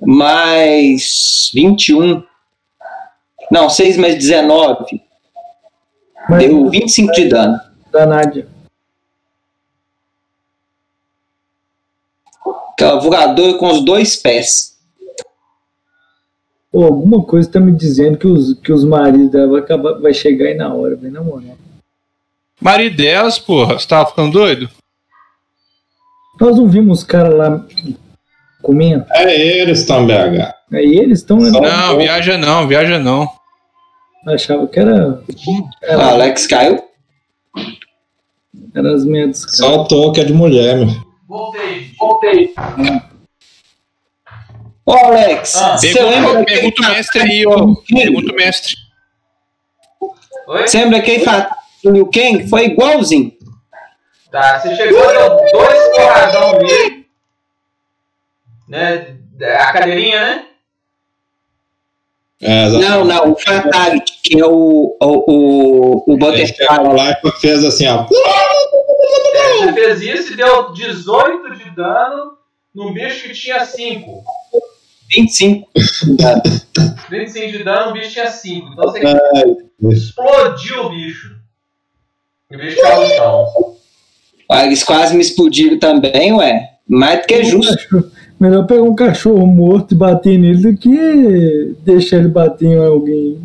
mais 0.00 1.50
21. 1.52 2.22
Não, 3.50 3.68
6 3.68 3.96
mais 3.96 4.14
19. 4.14 5.02
Mas 6.30 6.38
Deu 6.44 6.70
25 6.70 7.12
de 7.12 7.24
dano. 7.24 7.60
da 7.90 8.06
Nádia. 8.06 8.46
Aquela 12.70 13.00
voadora 13.00 13.58
com 13.58 13.72
os 13.72 13.84
dois 13.84 14.14
pés. 14.14 14.78
Pô, 16.70 16.84
alguma 16.84 17.24
coisa 17.24 17.50
tá 17.50 17.58
me 17.58 17.72
dizendo 17.72 18.16
que 18.16 18.28
os, 18.28 18.54
que 18.60 18.72
os 18.72 18.84
maridos 18.84 19.32
dela 19.32 19.48
vai, 19.48 19.60
acabar, 19.60 19.94
vai 19.94 20.14
chegar 20.14 20.46
aí 20.46 20.54
na 20.54 20.72
hora, 20.72 20.94
velho, 20.94 21.12
na 21.12 21.20
moral. 21.20 21.58
Marido 22.60 22.96
delas, 22.96 23.40
porra, 23.40 23.76
você 23.76 23.88
tava 23.88 24.08
ficando 24.10 24.30
doido? 24.30 24.70
Nós 26.40 26.56
não 26.56 26.68
vimos 26.68 26.98
os 27.00 27.04
caras 27.04 27.34
lá 27.34 27.64
comendo. 28.62 29.04
É 29.12 29.34
eles 29.60 29.80
estão 29.80 30.06
BH. 30.06 30.54
Aí 30.72 30.96
eles 30.98 31.20
estão. 31.20 31.40
Só- 31.40 31.60
Não, 31.60 31.96
viaja 31.98 32.36
não, 32.38 32.66
viaja 32.68 32.98
não. 32.98 33.28
Achava 34.26 34.66
que 34.66 34.78
era. 34.78 35.22
O 35.46 35.68
Era, 35.82 36.06
Alex 36.10 36.46
caiu. 36.46 36.82
era 38.74 38.94
as 38.94 39.04
medos. 39.04 39.44
cara. 39.44 39.56
Só 39.56 39.82
o 39.82 39.88
toque 39.88 40.20
é 40.20 40.24
de 40.24 40.32
mulher, 40.32 40.76
meu. 40.76 41.08
Voltei, 41.26 41.90
voltei. 41.98 42.54
Ô, 44.84 44.92
Alex, 44.92 45.54
Ah, 45.56 45.76
você 45.76 45.92
Pergunta, 45.92 46.16
lembra, 46.16 46.44
pergunta 46.44 46.82
o 46.82 46.88
mestre 46.92 47.20
aí, 47.22 47.46
ó. 47.46 47.74
Pergunta 47.94 48.32
o 48.32 48.36
mestre. 48.36 48.74
Oi? 50.48 50.66
você 50.66 50.78
lembra 50.82 51.00
quem 51.02 51.20
faz 51.20 51.46
o 51.84 51.90
Liu 51.90 52.06
Kang? 52.10 52.48
Foi 52.48 52.64
igualzinho. 52.66 53.32
Tá, 54.30 54.60
você 54.60 54.76
chegou, 54.76 55.06
deu 55.06 55.36
dois 55.52 55.96
porradão 55.96 56.58
nele. 56.58 57.06
Né? 58.68 59.16
A 59.58 59.72
cadeirinha, 59.72 60.20
né? 60.20 60.48
É. 62.40 62.68
Não, 62.68 63.04
não, 63.04 63.32
o 63.32 63.36
Fatality, 63.36 64.20
que 64.22 64.40
é 64.40 64.46
o, 64.46 64.96
o, 65.00 65.24
o, 65.26 66.04
o 66.06 66.16
Butterfly. 66.16 66.54
chegou 66.54 66.92
lá 66.92 67.14
fez 67.40 67.64
assim, 67.64 67.88
ó. 67.88 68.06
É, 69.34 69.56
você 69.58 69.72
fez 69.72 70.00
isso 70.02 70.32
e 70.34 70.36
deu 70.36 70.72
18 70.72 71.56
de 71.56 71.70
dano 71.70 72.38
num 72.74 72.92
bicho 72.92 73.26
que 73.26 73.34
tinha 73.34 73.64
5. 73.64 74.22
25. 75.10 75.68
25 77.10 77.52
de 77.52 77.64
dano, 77.64 77.90
o 77.90 77.92
bicho 77.92 78.10
tinha 78.10 78.30
5. 78.30 78.68
Então 78.72 78.84
você 78.84 79.00
explodiu 79.90 80.84
o 80.84 80.90
bicho. 80.90 81.36
E 82.50 82.56
o 82.56 82.58
bicho 82.58 82.80
caiu 82.80 83.00
no 83.00 83.08
chão. 83.08 83.77
Eles 84.50 84.82
quase 84.82 85.14
me 85.14 85.20
explodiram 85.22 85.78
também, 85.78 86.32
ué. 86.32 86.70
Mais 86.88 87.20
do 87.20 87.26
que 87.26 87.44
justo. 87.44 87.74
Cachorro- 87.74 88.10
Melhor 88.40 88.66
pegar 88.66 88.82
um 88.82 88.94
cachorro 88.94 89.46
morto 89.46 89.94
e 89.94 89.96
bater 89.98 90.38
nele 90.38 90.62
do 90.72 90.76
que 90.78 91.74
deixar 91.84 92.18
ele 92.18 92.28
bater 92.28 92.66
em 92.66 92.78
alguém. 92.78 93.36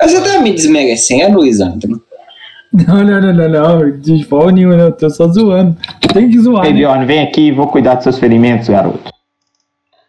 Mas 0.00 0.12
Você 0.12 0.20
tá 0.32 0.40
me 0.40 0.52
desmerecendo, 0.52 1.38
Luizandro? 1.38 2.02
Não, 2.72 3.04
não, 3.04 3.20
não, 3.20 3.32
não, 3.32 3.48
não. 3.48 3.98
De 4.00 4.24
forma 4.24 4.52
nenhuma, 4.52 4.76
não. 4.76 4.92
Tô 4.92 5.08
só 5.10 5.28
zoando. 5.28 5.76
Tem 6.12 6.28
que 6.30 6.38
zoar. 6.40 6.66
Ei, 6.66 6.72
né? 6.72 6.78
Bjorn, 6.80 7.06
vem 7.06 7.22
aqui 7.22 7.48
e 7.48 7.52
vou 7.52 7.68
cuidar 7.68 7.94
dos 7.94 8.04
seus 8.04 8.18
ferimentos, 8.18 8.68
garoto. 8.68 9.10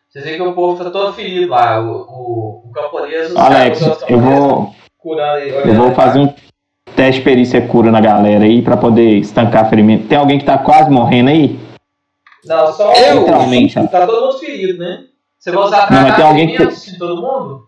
Vocês 0.10 0.26
veem 0.26 0.38
que 0.38 0.44
o 0.44 0.54
povo 0.54 0.82
tá 0.84 0.90
todo 0.90 1.14
ferido 1.14 1.50
lá. 1.52 1.82
O, 1.82 1.92
o, 1.92 2.64
o 2.66 2.72
camponês 2.74 3.34
não 3.34 3.42
Alex, 3.42 3.80
que 4.06 4.14
eu 4.14 4.20
vou, 4.20 4.76
aí, 5.20 5.50
eu 5.50 5.74
vou 5.74 5.92
fazer 5.94 6.20
um 6.20 6.34
teste 6.96 7.22
perícia 7.22 7.62
cura 7.62 7.92
na 7.92 8.00
galera 8.00 8.44
aí 8.46 8.62
pra 8.62 8.78
poder 8.78 9.18
estancar 9.18 9.70
ferimento. 9.70 10.08
Tem 10.08 10.18
alguém 10.18 10.40
que 10.40 10.46
tá 10.46 10.58
quase 10.58 10.90
morrendo 10.90 11.30
aí? 11.30 11.60
Não, 12.46 12.72
só 12.74 12.94
Eu? 12.94 13.20
Literalmente. 13.20 13.74
Tá 13.88 14.06
todo 14.06 14.28
mundo 14.28 14.40
ferido, 14.40 14.80
né? 14.80 15.04
Você 15.40 15.52
vai 15.52 15.64
usar 15.64 15.92
Não, 15.92 16.02
mas 16.04 16.16
tem 16.16 16.26
alguém 16.26 16.48
que- 16.56 16.64
em 16.64 16.98
todo 16.98 17.22
mundo? 17.22 17.64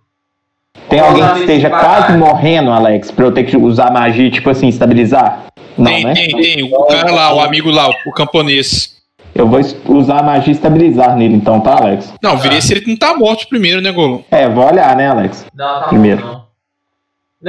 Tem 0.90 1.02
Ou 1.02 1.08
alguém 1.08 1.24
que 1.34 1.40
esteja 1.42 1.70
quase 1.70 2.18
morrendo, 2.18 2.72
Alex, 2.72 3.10
pra 3.12 3.26
eu 3.26 3.32
ter 3.32 3.44
que 3.46 3.58
usar 3.58 3.92
magia, 3.92 4.30
tipo 4.30 4.50
assim, 4.50 4.68
estabilizar? 4.68 5.46
Não, 5.78 5.86
tem, 5.92 6.04
né? 6.06 6.14
tem, 6.14 6.30
tem. 6.42 6.74
O 6.74 6.84
cara 6.86 7.12
lá, 7.12 7.34
o 7.34 7.40
amigo 7.40 7.70
lá, 7.72 7.90
o 8.06 8.12
camponês. 8.12 8.96
Eu 9.34 9.48
vou 9.48 9.60
usar 9.90 10.20
a 10.20 10.24
magia 10.24 10.54
e 10.54 10.56
estabilizar 10.56 11.18
nele, 11.18 11.36
então, 11.36 11.60
tá, 11.60 11.78
Alex? 11.78 12.14
Não, 12.22 12.38
virei 12.38 12.62
se 12.62 12.74
ele 12.74 12.86
não 12.88 12.96
tá 12.96 13.14
morto 13.16 13.48
primeiro, 13.50 13.82
né, 13.82 13.92
Golon? 13.92 14.22
É, 14.32 14.48
vou 14.48 14.66
olhar, 14.66 14.96
né, 14.96 15.08
Alex? 15.10 15.46
Não, 15.54 15.80
tá 15.82 15.88
Primeiro. 15.88 16.26
não. 16.26 16.45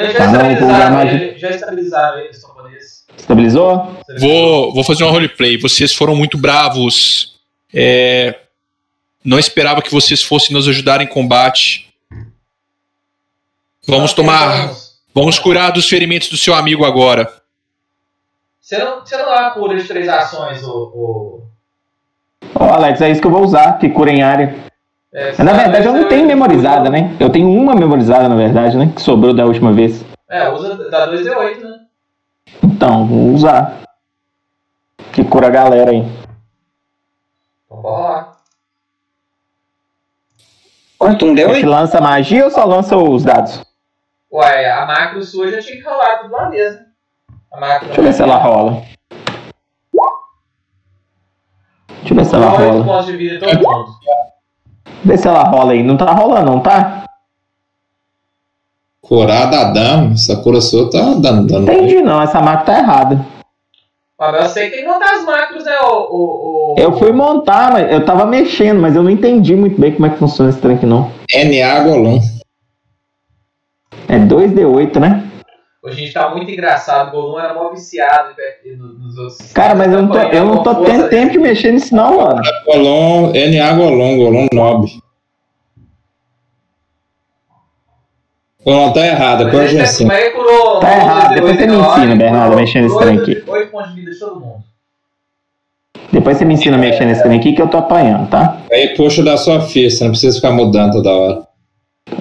Já 0.05 0.13
Tá, 0.13 0.27
estabilizaram 0.27 1.03
ele, 1.03 1.39
já 1.39 1.51
estabilizaram 1.51 2.19
ele, 2.19 2.39
camponeses. 2.39 3.07
Estabilizou? 3.17 3.97
Vou, 4.19 4.75
vou 4.75 4.85
fazer 4.85 5.05
uma 5.05 5.13
roleplay. 5.13 5.57
Vocês 5.57 5.95
foram 5.95 6.15
muito 6.15 6.37
bravos. 6.37 7.39
É, 7.73 8.39
não 9.25 9.39
esperava 9.39 9.81
que 9.81 9.91
vocês 9.91 10.23
fossem 10.23 10.55
nos 10.55 10.69
ajudar 10.69 11.01
em 11.01 11.07
combate. 11.07 11.95
Vamos 13.89 14.13
tomar. 14.13 14.71
Vamos 15.15 15.39
curar 15.39 15.73
dos 15.73 15.89
ferimentos 15.89 16.29
do 16.29 16.37
seu 16.37 16.55
amigo 16.55 16.85
agora. 16.85 17.33
Você 18.61 18.77
não, 18.77 19.01
você 19.01 19.17
não 19.17 19.25
dá 19.25 19.41
uma 19.43 19.51
cura 19.53 19.77
de 19.77 19.85
três 19.89 20.09
ações, 20.09 20.63
o. 20.63 20.73
o 20.73 21.43
Ô, 22.55 22.65
Alex, 22.65 23.01
é 23.01 23.11
isso 23.11 23.21
que 23.21 23.27
eu 23.27 23.31
vou 23.31 23.43
usar, 23.43 23.79
que 23.79 23.89
cura 23.89 24.11
em 24.11 24.23
área. 24.23 24.55
É, 25.17 25.43
na 25.43 25.53
verdade, 25.53 25.87
eu 25.87 25.93
não 25.93 26.03
você- 26.03 26.09
tenho 26.09 26.27
memorizada, 26.27 26.91
né? 26.91 27.17
Eu 27.19 27.31
tenho 27.31 27.49
uma 27.51 27.75
memorizada, 27.75 28.29
na 28.29 28.37
verdade, 28.37 28.77
né? 28.77 28.93
Que 28.95 29.01
sobrou 29.01 29.33
da 29.35 29.45
última 29.47 29.73
vez. 29.73 30.05
É, 30.29 30.49
usa 30.51 30.91
da 30.91 31.07
2D8, 31.07 31.61
né? 31.65 31.79
Então, 32.63 33.07
vou 33.07 33.33
usar. 33.33 33.81
Que 35.13 35.25
cura 35.25 35.47
a 35.47 35.51
galera 35.51 35.91
aí. 35.91 36.05
Então 37.65 37.81
bora 37.81 38.03
lá. 38.03 38.37
Quanto 40.99 41.27
um 41.27 41.35
deu 41.35 41.49
Você 41.51 41.57
aí? 41.57 41.65
lança 41.65 42.01
magia 42.01 42.45
ou 42.45 42.51
só 42.51 42.65
lança 42.65 42.97
os 42.97 43.25
dados? 43.25 43.65
Ué, 44.33 44.71
a 44.71 44.85
macro 44.87 45.23
sua 45.23 45.51
já 45.51 45.61
tinha 45.61 45.77
que 45.77 45.83
rolar 45.89 46.19
tudo 46.19 46.33
lá 46.33 46.49
mesmo. 46.51 46.81
A 47.53 47.61
macro 47.61 47.87
Deixa 47.87 48.01
eu 48.01 48.05
ver 48.05 48.13
se 48.13 48.23
ela 48.23 48.37
rola. 48.37 48.83
se 52.25 52.35
ela 52.35 52.51
Oito 52.53 52.63
rola. 52.73 52.85
pontos 52.85 53.07
de 53.07 53.17
vida 53.17 53.39
todo 53.39 53.55
mundo. 53.63 53.87
Vê 55.07 55.17
se 55.17 55.29
ela 55.29 55.45
rola 55.45 55.73
aí. 55.73 55.85
Não 55.85 55.97
tá 55.97 56.13
rolando, 56.13 56.51
não 56.51 56.61
tá? 56.61 57.05
Curar 59.01 59.49
dá 59.49 59.71
dano. 59.71 60.15
Essa 60.15 60.37
cura 60.37 60.61
sua 60.61 60.91
tá 60.91 61.15
dando 61.15 61.47
dano. 61.47 61.63
Entendi 61.63 62.03
não, 62.03 62.21
essa 62.21 62.41
máquina 62.41 62.65
tá 62.65 62.79
errada. 62.81 63.27
Mas 64.19 64.43
eu 64.43 64.49
sei 64.49 64.65
que 64.65 64.77
tem 64.77 64.85
que 64.85 64.91
montar 64.91 65.15
as 65.15 65.25
macros, 65.25 65.65
né? 65.65 65.79
O, 65.83 65.95
o, 65.95 66.73
o... 66.73 66.75
Eu 66.77 66.99
fui 66.99 67.13
montar, 67.13 67.71
mas 67.71 67.93
eu 67.93 68.05
tava 68.05 68.25
mexendo, 68.25 68.81
mas 68.81 68.97
eu 68.97 69.03
não 69.03 69.11
entendi 69.11 69.55
muito 69.55 69.81
bem 69.81 69.93
como 69.93 70.07
é 70.07 70.11
que 70.11 70.19
funciona 70.19 70.51
esse 70.51 70.59
trem 70.59 70.75
aqui 70.75 70.87
não. 70.87 71.13
NA 71.33 71.81
Golum. 71.85 72.19
É 74.09 74.19
2D8, 74.19 74.99
né? 74.99 75.26
Hoje 75.87 76.03
a 76.03 76.05
gente 76.05 76.13
tá 76.13 76.29
muito 76.35 76.51
engraçado. 76.51 77.11
O 77.11 77.13
Golum 77.13 77.39
era 77.39 77.55
mó 77.55 77.71
viciado 77.71 78.35
nos 78.99 79.17
outros. 79.17 79.53
Cara, 79.53 79.73
mas 79.73 79.93
eu 79.93 80.03
não 80.03 80.09
tô, 80.09 80.19
eu 80.19 80.45
não 80.45 80.63
tô 80.65 80.75
tendo 80.85 81.09
tempo 81.09 81.31
de 81.31 81.39
mexer 81.39 81.71
nisso 81.71 81.95
não, 81.95 82.17
mano. 82.17 82.43
Golum, 82.67 83.33
NA 83.33 83.73
Golum, 83.73 84.17
Golum 84.17 84.47
Nob. 84.53 84.91
Golum 88.65 88.93
tá 88.93 89.07
errada, 89.07 89.45
Mas 89.45 89.53
corrige 89.55 89.75
ele, 89.77 89.85
assim. 89.85 90.05
mas 90.07 90.19
ele 90.25 90.31
curou. 90.31 90.81
Tá 90.81 90.91
errado, 90.91 91.35
depois 91.35 91.57
você 91.57 91.67
me 91.69 91.77
ensina, 91.77 92.17
Bernardo, 92.17 92.53
a 92.55 92.57
mexer 92.57 92.81
nesse 92.81 92.99
trem 92.99 93.19
aqui. 93.19 93.45
8 93.47 93.71
pontos 93.71 93.95
de 93.95 94.01
vida 94.01 94.11
de 94.11 94.19
todo 94.19 94.41
mundo. 94.41 94.65
Depois 96.11 96.37
você 96.37 96.45
me 96.45 96.55
ensina 96.55 96.77
a 96.77 96.81
mexer 96.81 97.05
nesse 97.05 97.23
trem 97.23 97.39
aqui 97.39 97.53
que 97.53 97.63
eu 97.63 97.69
tô 97.69 97.79
apanhando, 97.79 98.29
tá? 98.29 98.59
Aí 98.73 98.89
puxa 98.97 99.23
da 99.23 99.37
sua 99.37 99.61
ficha, 99.61 100.03
não 100.03 100.11
precisa 100.11 100.35
ficar 100.35 100.51
mudando 100.51 100.95
toda 100.95 101.11
hora. 101.11 101.47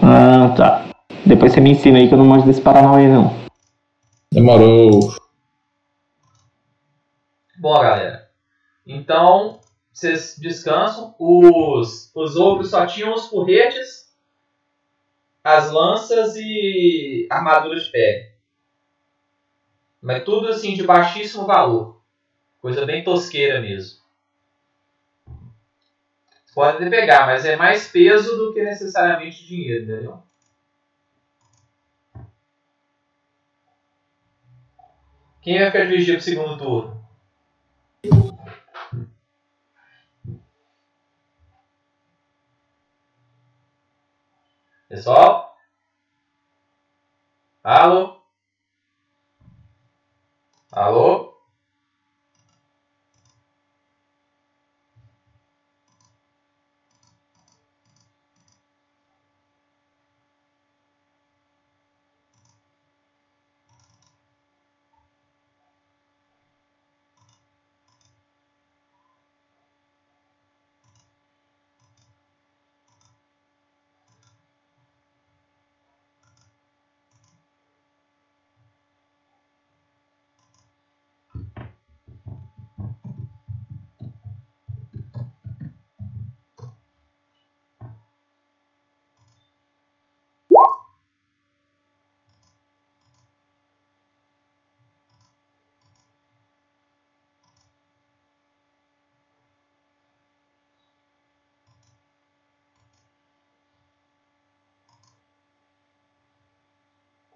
Ah, 0.04 0.54
tá. 0.56 0.86
Depois 1.26 1.52
você 1.52 1.60
me 1.60 1.72
ensina 1.72 1.98
aí 1.98 2.08
que 2.08 2.14
eu 2.14 2.18
não 2.20 2.26
manjo 2.26 2.46
desse 2.46 2.62
Paranauê, 2.62 3.08
não. 3.08 3.45
Demorou. 4.36 5.16
Bom, 7.58 7.74
galera. 7.80 8.30
Então, 8.86 9.62
vocês 9.94 10.36
descansam. 10.38 11.16
Os, 11.18 12.12
os 12.14 12.36
ogros 12.36 12.72
só 12.72 12.86
tinham 12.86 13.14
os 13.14 13.30
porretes, 13.30 14.14
as 15.42 15.72
lanças 15.72 16.36
e 16.36 17.26
armadura 17.32 17.80
de 17.80 17.90
pele. 17.90 18.32
Mas 20.02 20.26
tudo 20.26 20.50
assim 20.50 20.74
de 20.74 20.84
baixíssimo 20.84 21.46
valor. 21.46 22.02
Coisa 22.62 22.86
bem 22.86 23.06
tosqueira 23.06 23.62
mesmo. 23.62 24.02
Pode 26.54 26.76
até 26.76 26.90
pegar, 26.90 27.26
mas 27.26 27.46
é 27.46 27.56
mais 27.56 27.88
peso 27.88 28.36
do 28.36 28.54
que 28.54 28.62
necessariamente 28.62 29.48
dinheiro, 29.48 29.86
entendeu? 29.86 30.25
Quem 35.46 35.60
vai 35.60 35.68
ficar 35.68 35.86
de 35.86 35.96
vigia 35.96 36.16
pro 36.16 36.24
segundo 36.24 36.58
turno? 36.58 37.06
Pessoal? 44.90 45.56
Alô? 47.64 48.24
Alô? 50.72 51.35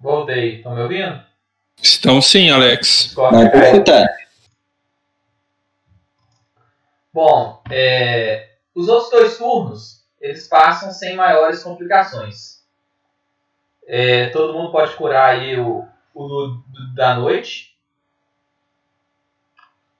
Voltei. 0.09 0.55
Estão 0.57 0.75
me 0.75 0.81
ouvindo? 0.81 1.23
Estão 1.81 2.21
sim, 2.21 2.49
Alex. 2.49 3.13
Vai 3.13 3.65
escutando. 3.65 4.07
Bom, 7.13 7.61
é, 7.71 8.49
os 8.75 8.87
outros 8.87 9.09
dois 9.11 9.37
turnos 9.37 9.99
eles 10.21 10.47
passam 10.47 10.91
sem 10.91 11.15
maiores 11.15 11.63
complicações. 11.63 12.59
É, 13.87 14.27
todo 14.29 14.53
mundo 14.53 14.71
pode 14.71 14.95
curar 14.95 15.35
aí 15.35 15.59
o, 15.59 15.87
o 16.13 16.27
do- 16.27 16.47
do- 16.67 16.93
da 16.95 17.15
noite. 17.15 17.75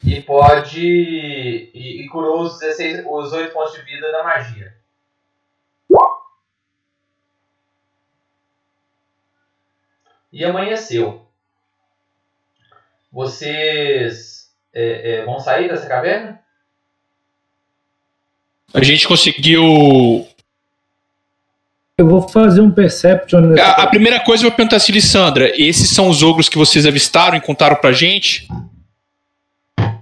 E 0.03 0.21
pode. 0.21 0.81
E, 0.85 2.03
e 2.03 2.07
curou 2.09 2.41
os, 2.43 2.59
16, 2.59 3.03
os 3.09 3.31
8 3.33 3.51
pontos 3.53 3.73
de 3.73 3.81
vida 3.81 4.11
da 4.11 4.23
magia. 4.23 4.75
E 10.31 10.43
amanheceu. 10.45 11.21
Vocês 13.11 14.49
é, 14.73 15.15
é, 15.21 15.25
vão 15.25 15.39
sair 15.39 15.67
dessa 15.67 15.87
caverna? 15.87 16.39
A 18.73 18.83
gente 18.83 19.07
conseguiu. 19.07 20.27
Eu 21.97 22.07
vou 22.07 22.21
fazer 22.29 22.61
um 22.61 22.71
Perception 22.71 23.55
A, 23.59 23.83
a 23.83 23.87
primeira 23.87 24.19
coisa 24.19 24.43
eu 24.45 24.49
vou 24.49 24.55
perguntar 24.55 24.77
assim, 24.77 24.91
Lissandra: 24.91 25.51
esses 25.59 25.89
são 25.89 26.07
os 26.07 26.21
ogros 26.21 26.47
que 26.47 26.57
vocês 26.57 26.85
avistaram 26.85 27.35
e 27.37 27.41
contaram 27.41 27.75
pra 27.75 27.91
gente? 27.91 28.47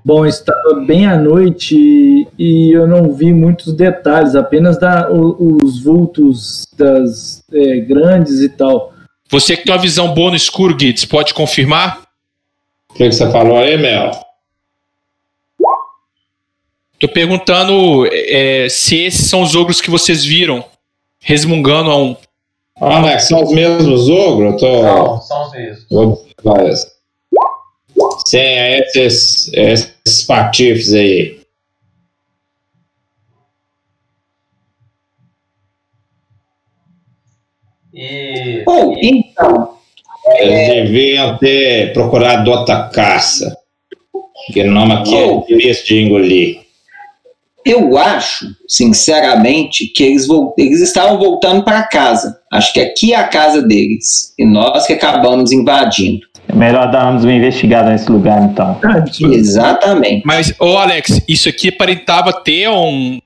Bom, 0.03 0.25
estava 0.25 0.75
bem 0.85 1.05
à 1.07 1.17
noite 1.17 1.75
e, 1.77 2.27
e 2.37 2.71
eu 2.71 2.87
não 2.87 3.11
vi 3.13 3.33
muitos 3.33 3.73
detalhes, 3.73 4.35
apenas 4.35 4.77
da, 4.79 5.09
o- 5.11 5.57
os 5.63 5.81
vultos 5.83 6.65
das 6.77 7.43
é, 7.51 7.79
grandes 7.79 8.41
e 8.41 8.49
tal. 8.49 8.93
Você 9.29 9.57
que 9.57 9.63
tem 9.63 9.73
uma 9.73 9.81
visão 9.81 10.13
boa 10.13 10.29
no 10.31 10.37
escuro, 10.37 10.75
Guides, 10.75 11.05
pode 11.05 11.33
confirmar? 11.33 12.01
O 12.89 12.93
que, 12.93 13.09
que 13.09 13.11
você 13.11 13.29
falou 13.31 13.57
aí, 13.57 13.77
Mel? 13.77 14.11
Tô 16.99 17.07
perguntando 17.07 18.07
é, 18.11 18.67
se 18.69 19.03
esses 19.03 19.29
são 19.29 19.43
os 19.43 19.55
ogros 19.55 19.79
que 19.79 19.89
vocês 19.89 20.25
viram 20.25 20.65
resmungando 21.19 21.91
a 21.91 21.97
um. 21.97 22.15
Ah, 22.79 22.97
Alex, 22.97 23.25
são 23.25 23.43
os 23.43 23.51
mesmos 23.51 24.09
ogros? 24.09 24.59
Tô. 24.59 24.81
Não, 24.81 25.21
são 25.21 25.45
os 25.45 25.51
mesmos. 25.51 25.85
Vou 25.91 26.25
observar. 26.43 26.75
Sim, 28.25 28.37
é 28.37 28.79
esses, 28.79 29.51
esses 29.53 30.23
patifes 30.23 30.93
aí. 30.93 31.36
Ou, 38.67 38.93
então, 39.01 39.77
Eles 40.35 40.67
deviam 40.67 41.37
ter 41.37 41.93
procurado 41.93 42.51
outra 42.51 42.89
caça. 42.89 43.57
Que 44.51 44.61
o 44.61 44.71
nome 44.71 44.93
aqui 44.93 45.15
é 45.15 45.37
difícil 45.47 45.85
de 45.85 46.01
engolir. 46.03 46.59
eu 47.65 47.97
acho, 47.97 48.45
sinceramente, 48.67 49.87
que 49.87 50.03
eles, 50.03 50.27
eles 50.57 50.81
estavam 50.81 51.17
voltando 51.17 51.63
para 51.63 51.83
casa. 51.83 52.39
Acho 52.51 52.73
que 52.73 52.79
aqui 52.81 53.13
é 53.13 53.17
a 53.17 53.27
casa 53.27 53.61
deles. 53.61 54.33
E 54.37 54.45
nós 54.45 54.85
que 54.85 54.93
acabamos 54.93 55.51
invadindo. 55.51 56.27
É 56.47 56.55
melhor 56.55 56.91
darmos 56.91 57.23
uma 57.23 57.33
investigada 57.33 57.89
nesse 57.89 58.09
lugar, 58.09 58.41
então. 58.41 58.79
Exatamente. 59.31 60.23
Mas, 60.25 60.53
ô 60.59 60.77
Alex, 60.77 61.21
isso 61.27 61.49
aqui 61.49 61.69
aparentava 61.69 62.33
ter 62.33 62.69
um. 62.69 63.19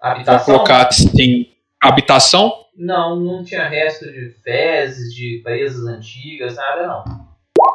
Habitação? 0.00 0.54
colocar 0.54 0.88
assim. 0.88 1.46
Habitação? 1.80 2.63
Não, 2.76 3.20
não 3.20 3.44
tinha 3.44 3.68
resto 3.68 4.04
de 4.10 4.30
fezes, 4.42 5.14
de 5.14 5.40
presas 5.42 5.86
antigas, 5.86 6.56
nada 6.56 6.86
não. 6.86 7.04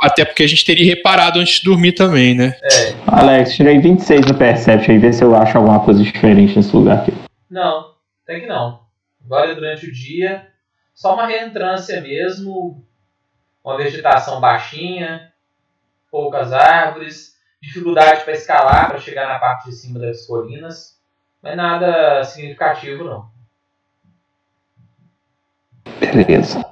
Até 0.02 0.26
porque 0.26 0.44
a 0.44 0.48
gente 0.48 0.66
teria 0.66 0.86
reparado 0.86 1.40
antes 1.40 1.60
de 1.60 1.66
dormir 1.66 1.94
também, 1.94 2.36
né? 2.36 2.56
É, 2.62 2.94
Alex, 3.08 3.56
tirei 3.56 3.80
26 3.80 4.26
no 4.26 4.38
Perception 4.38 4.94
aí, 4.94 5.00
vê 5.00 5.12
se 5.12 5.24
eu 5.24 5.36
acho 5.36 5.58
alguma 5.58 5.84
coisa 5.84 6.04
diferente 6.04 6.56
nesse 6.56 6.76
lugar 6.76 7.00
aqui. 7.00 7.14
não, 7.50 7.94
tem 8.26 8.42
que 8.42 8.48
não. 8.48 8.82
Agora 9.26 9.54
durante 9.56 9.86
o 9.86 9.92
dia, 9.92 10.48
só 10.94 11.14
uma 11.14 11.28
reentrância 11.28 12.02
mesmo, 12.02 12.84
uma 13.64 13.78
vegetação 13.78 14.40
baixinha, 14.40 15.32
poucas 16.12 16.52
árvores. 16.52 17.38
dificuldade 17.62 18.24
para 18.24 18.34
escalar, 18.34 18.88
para 18.88 19.00
chegar 19.00 19.28
na 19.28 19.38
parte 19.38 19.70
de 19.70 19.76
cima 19.76 20.00
das 20.00 20.26
colinas, 20.26 20.98
mas 21.42 21.58
nada 21.58 22.24
significativo 22.24 23.04
não. 23.04 23.30
Beleza. 26.00 26.64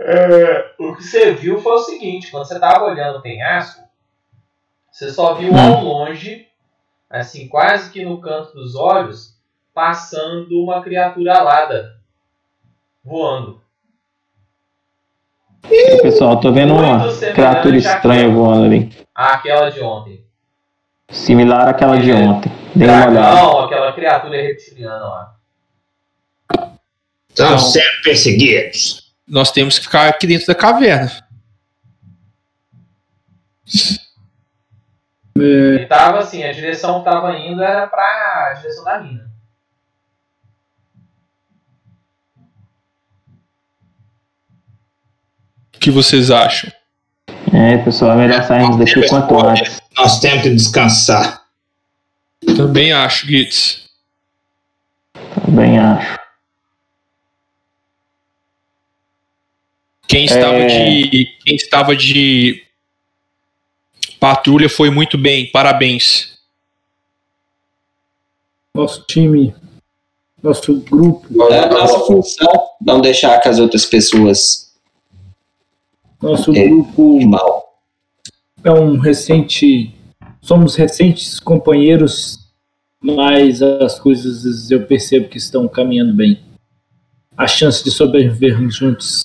É, 0.00 0.72
o 0.78 0.94
que 0.94 1.02
você 1.02 1.32
viu 1.32 1.60
foi 1.60 1.72
o 1.72 1.78
seguinte, 1.80 2.30
quando 2.30 2.46
você 2.46 2.54
estava 2.54 2.84
olhando 2.84 3.18
o 3.18 3.22
penhasco, 3.22 3.82
você 4.90 5.10
só 5.10 5.34
viu 5.34 5.52
Hum. 5.52 5.58
ao 5.58 5.84
longe, 5.84 6.46
assim, 7.10 7.48
quase 7.48 7.90
que 7.90 8.04
no 8.04 8.20
canto 8.20 8.52
dos 8.54 8.76
olhos, 8.76 9.36
passando 9.74 10.62
uma 10.62 10.82
criatura 10.82 11.36
alada, 11.36 11.96
voando. 13.04 13.60
Pessoal, 16.02 16.40
tô 16.40 16.52
vendo 16.52 16.74
uma 16.74 17.08
criatura 17.34 17.76
estranha 17.76 18.28
voando 18.28 18.64
ali. 18.64 18.90
Àquela 19.14 19.68
de 19.70 19.80
ontem. 19.80 20.24
Similar 21.10 21.68
àquela 21.68 21.98
de 21.98 22.10
É. 22.10 22.14
ontem. 22.14 22.50
Dê 22.74 22.84
uma 22.84 22.94
olhada. 22.94 23.12
Dragão, 23.12 23.60
aquela 23.60 23.92
criatura 23.92 24.42
reptiliana 24.42 25.04
lá. 25.04 25.34
Estão 27.28 27.58
sendo 27.58 28.02
perseguidos. 28.02 29.12
Nós 29.26 29.52
temos 29.52 29.78
que 29.78 29.84
ficar 29.84 30.08
aqui 30.08 30.26
dentro 30.26 30.46
da 30.46 30.54
caverna. 30.54 31.28
E 35.36 35.86
tava 35.88 36.18
assim, 36.18 36.42
a 36.42 36.52
direção 36.52 36.98
que 36.98 37.04
tava 37.04 37.32
indo 37.36 37.62
era 37.62 37.86
pra 37.86 38.54
direção 38.54 38.84
da 38.84 38.98
mina. 39.00 39.28
O 45.74 45.78
que 45.78 45.92
vocês 45.92 46.30
acham? 46.30 46.72
É, 47.54 47.78
pessoal, 47.78 48.12
é 48.12 48.16
melhor 48.16 48.42
sairmos 48.42 48.76
daqui 48.78 48.98
o 48.98 49.08
quanto 49.08 49.46
antes. 49.46 49.80
Nós 49.96 50.18
temos 50.18 50.42
que 50.42 50.50
descansar. 50.50 51.47
Também 52.58 52.92
acho, 52.92 53.24
Gitz. 53.28 53.88
Também 55.44 55.78
acho. 55.78 56.18
Quem 60.08 60.24
estava 60.24 60.56
É. 60.56 60.66
de. 60.66 61.26
Quem 61.44 61.54
estava 61.54 61.94
de 61.94 62.64
patrulha 64.18 64.68
foi 64.68 64.90
muito 64.90 65.16
bem, 65.16 65.48
parabéns. 65.52 66.36
Nosso 68.74 69.04
time, 69.06 69.54
nosso 70.42 70.80
grupo, 70.80 71.42
É 71.52 71.60
a 71.60 71.68
nossa 71.68 72.00
função 72.00 72.52
não 72.80 73.00
deixar 73.00 73.38
que 73.40 73.48
as 73.48 73.60
outras 73.60 73.86
pessoas 73.86 74.74
nosso 76.20 76.52
É. 76.56 76.66
grupo 76.66 77.20
mal. 77.24 77.78
é 78.64 78.72
um 78.72 78.98
recente. 78.98 79.94
Somos 80.40 80.74
recentes 80.74 81.38
companheiros, 81.38 82.37
mas 83.00 83.62
as 83.62 83.98
coisas 83.98 84.70
eu 84.70 84.84
percebo 84.86 85.28
que 85.28 85.38
estão 85.38 85.68
caminhando 85.68 86.14
bem. 86.14 86.40
A 87.36 87.46
chance 87.46 87.84
de 87.84 87.90
sobrevivermos 87.90 88.76
juntos 88.76 89.24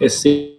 é 0.00 0.08
se- 0.08 0.56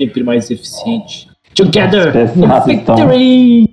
sempre 0.00 0.22
mais 0.22 0.50
eficiente. 0.50 1.28
Together! 1.54 2.12
Então. 2.36 2.64
Victory! 2.64 3.72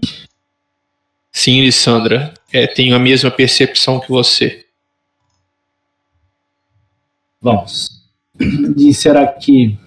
Sim, 1.31 1.61
Lissandra. 1.61 2.33
É, 2.51 2.65
tenho 2.67 2.95
a 2.95 2.99
mesma 2.99 3.29
percepção 3.31 3.99
que 3.99 4.09
você. 4.09 4.65
Vamos. 7.39 7.89
E 8.77 8.93
será 8.93 9.27
que. 9.27 9.77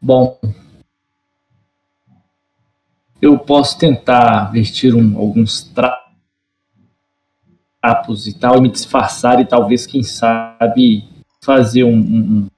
Bom. 0.00 0.38
Eu 3.24 3.38
posso 3.38 3.78
tentar 3.78 4.52
vestir 4.52 4.94
um- 4.94 5.16
alguns 5.16 5.62
tra- 5.62 5.98
trapos 7.80 8.26
e 8.26 8.34
tal, 8.38 8.58
e 8.58 8.60
me 8.60 8.68
disfarçar 8.70 9.40
e 9.40 9.46
talvez, 9.46 9.86
quem 9.86 10.02
sabe, 10.02 11.08
fazer 11.40 11.84
um, 11.84 11.96
um- 11.96 12.48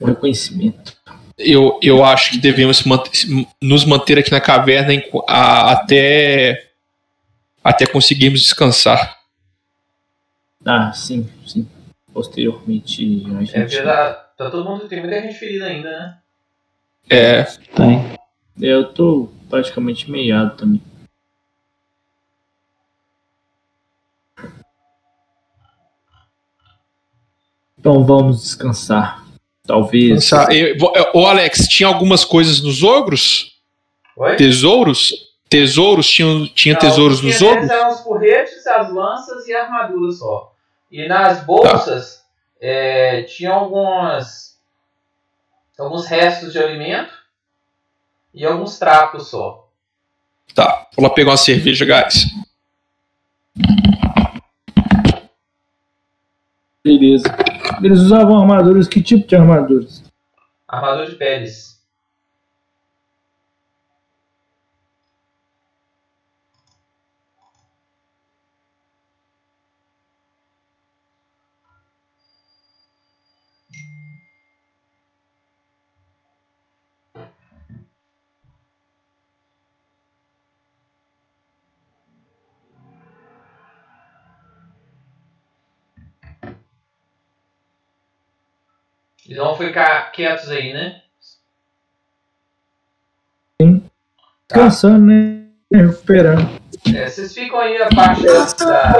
um 0.00 0.06
reconhecimento. 0.06 0.96
Eu, 1.38 1.78
eu 1.80 2.04
acho 2.04 2.32
que 2.32 2.38
devemos 2.38 2.82
nos 3.62 3.84
manter 3.84 4.18
aqui 4.18 4.32
na 4.32 4.40
caverna 4.40 4.92
enqu- 4.92 5.24
a- 5.28 5.70
até 5.70 6.70
até 7.62 7.86
conseguirmos 7.86 8.40
descansar. 8.40 9.18
Ah, 10.66 10.92
sim, 10.92 11.28
sim. 11.46 11.66
Posteriormente 12.12 13.24
a 13.38 13.42
É 13.42 13.46
gente. 13.46 13.74
verdade. 13.76 14.16
Tá 14.36 14.50
todo 14.50 14.68
mundo, 14.68 14.88
tem 14.88 14.98
muita 15.00 15.20
gente 15.22 15.34
ferida 15.38 15.66
ainda, 15.66 15.90
né? 15.90 16.18
É, 17.08 17.42
Tem. 17.76 18.23
Eu 18.60 18.92
tô 18.92 19.28
praticamente 19.48 20.10
meiado 20.10 20.56
também. 20.56 20.80
Então 27.78 28.04
vamos 28.04 28.42
descansar. 28.42 29.24
Talvez. 29.66 30.30
Eu- 30.50 30.76
eu- 30.94 31.10
Ô 31.14 31.26
Alex, 31.26 31.66
tinha 31.68 31.88
algumas 31.88 32.24
coisas 32.24 32.60
nos 32.60 32.82
ogros? 32.82 33.58
Oi? 34.16 34.36
Tesouros? 34.36 35.12
Tesouros? 35.48 36.08
Tinha, 36.08 36.46
tinha 36.48 36.74
Não, 36.74 36.80
tesouros 36.80 37.20
o 37.20 37.26
nos 37.26 37.40
ogros? 37.42 37.70
eram 37.70 37.90
os 37.90 38.00
porretes, 38.00 38.66
as 38.66 38.92
lanças 38.92 39.46
e 39.46 39.54
a 39.54 39.64
armadura 39.64 40.12
só. 40.12 40.52
E 40.90 41.08
nas 41.08 41.44
bolsas 41.44 42.22
é, 42.60 43.22
tinha 43.22 43.52
algumas 43.52 44.54
alguns 45.78 46.06
restos 46.06 46.52
de 46.52 46.58
alimento 46.58 47.12
e 48.34 48.44
alguns 48.44 48.78
trapos 48.78 49.28
só. 49.28 49.68
Tá, 50.54 50.88
vou 50.96 51.06
lá 51.06 51.10
pegar 51.14 51.30
uma 51.30 51.36
cerveja, 51.36 51.84
guys. 51.84 52.26
Beleza. 56.84 57.24
Eles 57.82 58.00
usavam 58.00 58.38
armaduras. 58.38 58.86
Que 58.86 59.02
tipo 59.02 59.26
de 59.26 59.36
armaduras? 59.36 60.04
Armadura 60.68 61.10
de 61.10 61.16
peles. 61.16 61.73
Eles 89.26 89.38
vão 89.38 89.56
ficar 89.56 90.12
quietos 90.12 90.50
aí, 90.50 90.72
né? 90.72 91.00
Descansando, 94.48 95.06
né? 95.06 95.44
Recuperando. 95.72 96.60
É, 96.94 97.08
vocês 97.08 97.32
ficam 97.32 97.58
aí 97.58 97.80
a 97.80 97.88
parte 97.88 98.22
da. 98.22 98.92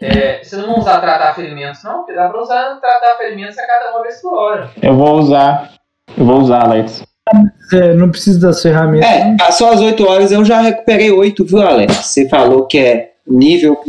É, 0.00 0.44
vocês 0.44 0.60
não 0.60 0.68
vão 0.68 0.78
usar 0.80 1.00
tratar 1.00 1.34
ferimentos, 1.34 1.82
não? 1.82 1.98
Porque 1.98 2.12
dá 2.12 2.28
pra 2.28 2.42
usar 2.42 2.76
tratar 2.76 3.16
ferimentos 3.16 3.58
a 3.58 3.66
cada 3.66 3.90
uma 3.92 4.02
vez 4.02 4.20
por 4.20 4.34
hora. 4.34 4.70
Eu 4.82 4.94
vou 4.94 5.18
usar. 5.18 5.72
Eu 6.16 6.24
vou 6.24 6.40
usar, 6.40 6.64
Alex. 6.64 7.02
É, 7.72 7.94
não 7.94 8.10
precisa 8.10 8.38
das 8.38 8.62
ferramentas. 8.62 9.08
É, 9.08 9.24
não. 9.24 9.36
passou 9.38 9.70
as 9.70 9.80
8 9.80 10.06
horas, 10.06 10.30
eu 10.30 10.44
já 10.44 10.60
recuperei 10.60 11.10
8, 11.10 11.44
viu, 11.44 11.62
Alex? 11.62 11.96
Você 11.96 12.28
falou 12.28 12.66
que 12.66 12.78
é 12.78 13.14
nível 13.26 13.82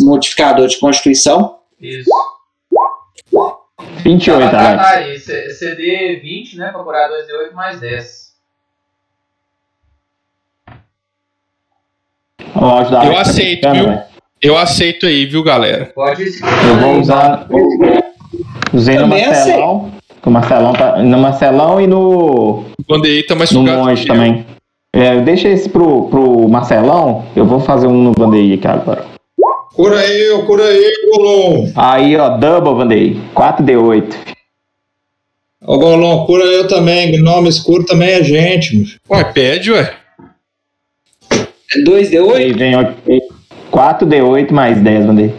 modificador 0.00 0.68
de 0.68 0.78
constituição. 0.78 1.58
Isso. 1.80 2.10
28, 4.02 4.38
Dá 4.40 4.48
pra 4.48 4.58
tratar 4.58 4.92
Alex. 4.96 5.06
aí. 5.08 5.18
C- 5.18 5.50
CD 5.50 6.16
20, 6.22 6.58
né? 6.58 6.70
Pra 6.70 6.82
curar 6.82 7.08
2D8 7.10 7.52
mais 7.54 7.80
10. 7.80 8.24
Vou 12.54 12.78
ajudar 12.78 13.06
Eu 13.06 13.18
aceito, 13.18 13.60
Tá 13.62 13.72
viu? 13.72 13.98
Eu 14.40 14.56
aceito 14.58 15.06
aí, 15.06 15.24
viu, 15.26 15.42
galera? 15.42 15.86
Pode 15.94 16.22
Eu 16.22 16.76
vou 16.80 17.00
usar. 17.00 17.46
Usei 18.72 18.98
no 18.98 19.08
Marcelão. 19.08 19.92
Que 20.22 20.28
o 20.28 20.32
Marcelão 20.32 20.72
tá. 20.72 21.02
No 21.02 21.18
Marcelão 21.18 21.80
e 21.80 21.86
no. 21.86 22.64
Bandeira 22.88 23.26
tá 23.26 23.34
mais 23.34 23.50
No 23.52 23.62
Monge 23.62 24.06
também. 24.06 24.46
É, 24.92 25.20
deixa 25.20 25.48
esse 25.48 25.68
pro, 25.68 26.08
pro 26.08 26.48
Marcelão. 26.48 27.24
Eu 27.34 27.44
vou 27.46 27.58
fazer 27.60 27.86
um 27.86 27.94
no 28.02 28.12
Vandeir 28.12 28.58
aqui 28.58 28.66
agora. 28.68 29.04
Cura 29.74 30.06
eu, 30.06 30.46
cura 30.46 30.62
eu, 30.62 31.10
Golon. 31.10 31.72
Aí, 31.74 32.16
ó, 32.16 32.36
double, 32.36 32.74
Vandei. 32.74 33.20
4D8. 33.34 34.14
Ô, 35.66 35.78
Golon, 35.78 36.24
cura 36.26 36.44
eu 36.44 36.68
também. 36.68 37.10
Gnome 37.10 37.48
escuro 37.48 37.84
também 37.84 38.10
é 38.10 38.22
gente. 38.22 39.00
Mano. 39.08 39.24
Ué, 39.24 39.32
pede, 39.32 39.72
ué. 39.72 39.96
É 41.30 41.78
2D8? 41.84 42.36
Aí 42.36 42.52
vem 42.52 42.74
4D8 43.72 44.52
mais 44.52 44.80
10, 44.80 45.06
Vandei. 45.06 45.34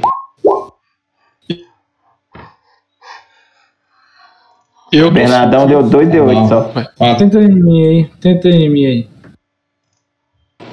Eu 4.91 5.11
Bernadão 5.11 5.65
deu 5.65 5.81
2D8 5.81 6.47
só. 6.49 6.71
Ah, 6.99 7.15
tenta 7.15 7.39
em 7.39 7.47
mim 7.47 7.87
aí, 7.87 8.09
tenta 8.19 8.49
em 8.49 8.69
mim 8.69 8.85
aí. 8.85 9.07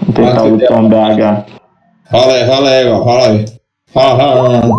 Vou 0.01 0.15
tentar 0.15 0.45
o 0.45 0.59
Tom 0.59 1.05
H. 1.05 1.62
Rola 2.13 2.35
aí, 2.35 2.45
rola 2.45 2.71
aí, 2.71 2.89
rola 2.89 3.27
aí. 3.29 3.45
Rola. 3.95 4.79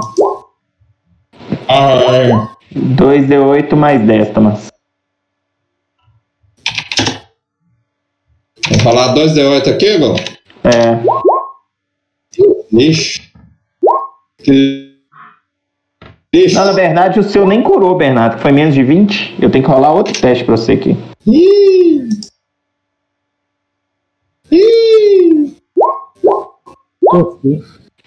Rola 1.68 2.18
aí. 2.18 2.32
2 2.76 3.28
de 3.28 3.38
8 3.38 3.76
mais 3.76 4.02
10, 4.06 4.30
Thomas. 4.30 4.72
Vou 8.70 8.80
falar 8.80 9.16
2D8 9.16 9.68
aqui, 9.74 9.98
Gol? 9.98 10.16
É. 10.64 11.00
Que 14.44 14.94
Lixo. 16.34 16.56
Não, 16.56 16.66
na 16.66 16.72
verdade, 16.72 17.20
o 17.20 17.24
seu 17.24 17.46
nem 17.48 17.62
curou, 17.62 17.96
Bernardo, 17.96 18.38
que 18.38 18.42
foi 18.42 18.52
menos 18.52 18.74
de 18.74 18.84
20. 18.84 19.38
Eu 19.40 19.50
tenho 19.50 19.64
que 19.64 19.70
rolar 19.70 19.92
outro 19.92 20.20
teste 20.20 20.44
pra 20.44 20.58
você 20.58 20.74
aqui. 20.74 20.98
Ih. 21.28 21.93
Tô. 27.22 27.40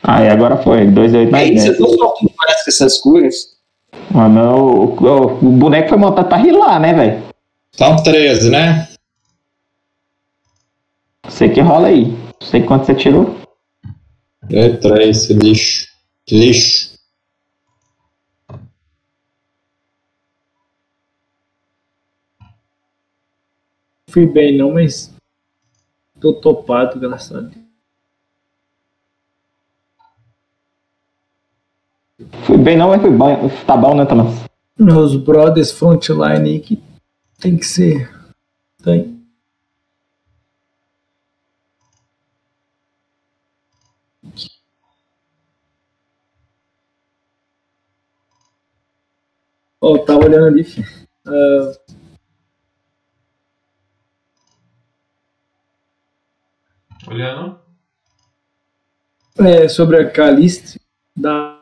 Ah, 0.03 0.23
e 0.25 0.29
agora 0.29 0.57
foi. 0.59 0.87
2 0.87 1.13
de 1.13 1.19
8 1.19 1.33
mais 1.33 1.49
Aí, 1.49 1.55
10. 1.55 1.63
você 1.77 1.81
não 1.81 1.89
sortudo 1.89 2.33
parece 2.37 2.65
com 2.65 2.71
essas 2.71 2.99
curas. 2.99 3.57
Ah, 4.15 4.29
mas 4.29 4.47
o, 4.47 4.59
o- 4.61 5.33
o 5.47 5.51
boneco 5.53 5.89
foi 5.89 5.99
montado 5.99 6.29
pra 6.29 6.37
rilar, 6.39 6.81
né, 6.81 6.93
velho? 6.95 7.23
São 7.73 7.97
13, 8.03 8.51
né? 8.51 8.89
Você 11.25 11.49
que 11.49 11.61
rola 11.61 11.89
aí. 11.89 12.07
Não 12.07 12.49
sei 12.49 12.63
quanto 12.63 12.87
você 12.87 12.95
tirou. 12.95 13.37
É 14.51 14.69
3, 14.71 15.27
que 15.27 15.35
lixo. 15.35 15.87
Que 16.25 16.39
lixo. 16.39 16.97
Fui 24.09 24.27
bem 24.27 24.57
não, 24.57 24.73
mas. 24.73 25.13
Tô 26.21 26.33
topado, 26.41 26.99
graças 26.99 27.37
a 27.37 27.41
Deus. 27.41 27.66
Fui 32.45 32.57
bem 32.57 32.77
não, 32.77 32.89
mas 32.89 33.01
foi 33.03 33.11
bom. 33.11 33.49
Tá 33.67 33.77
bom, 33.77 33.95
né, 33.95 34.07
Thomas? 34.07 34.45
Meus 34.79 35.17
brothers 35.17 35.71
frontline 35.71 36.49
aí 36.51 36.61
que 36.61 36.83
tem 37.39 37.57
que 37.57 37.65
ser. 37.67 38.11
Tem. 38.83 39.17
Ó, 49.81 49.99
tava 49.99 50.25
olhando 50.25 50.47
ali, 50.47 50.65
filho. 50.65 50.87
Ah, 51.27 51.73
Olhando. 57.09 57.61
é, 59.39 59.69
sobre 59.69 59.97
a 59.99 60.11
Caliste 60.11 60.81
da 61.17 61.56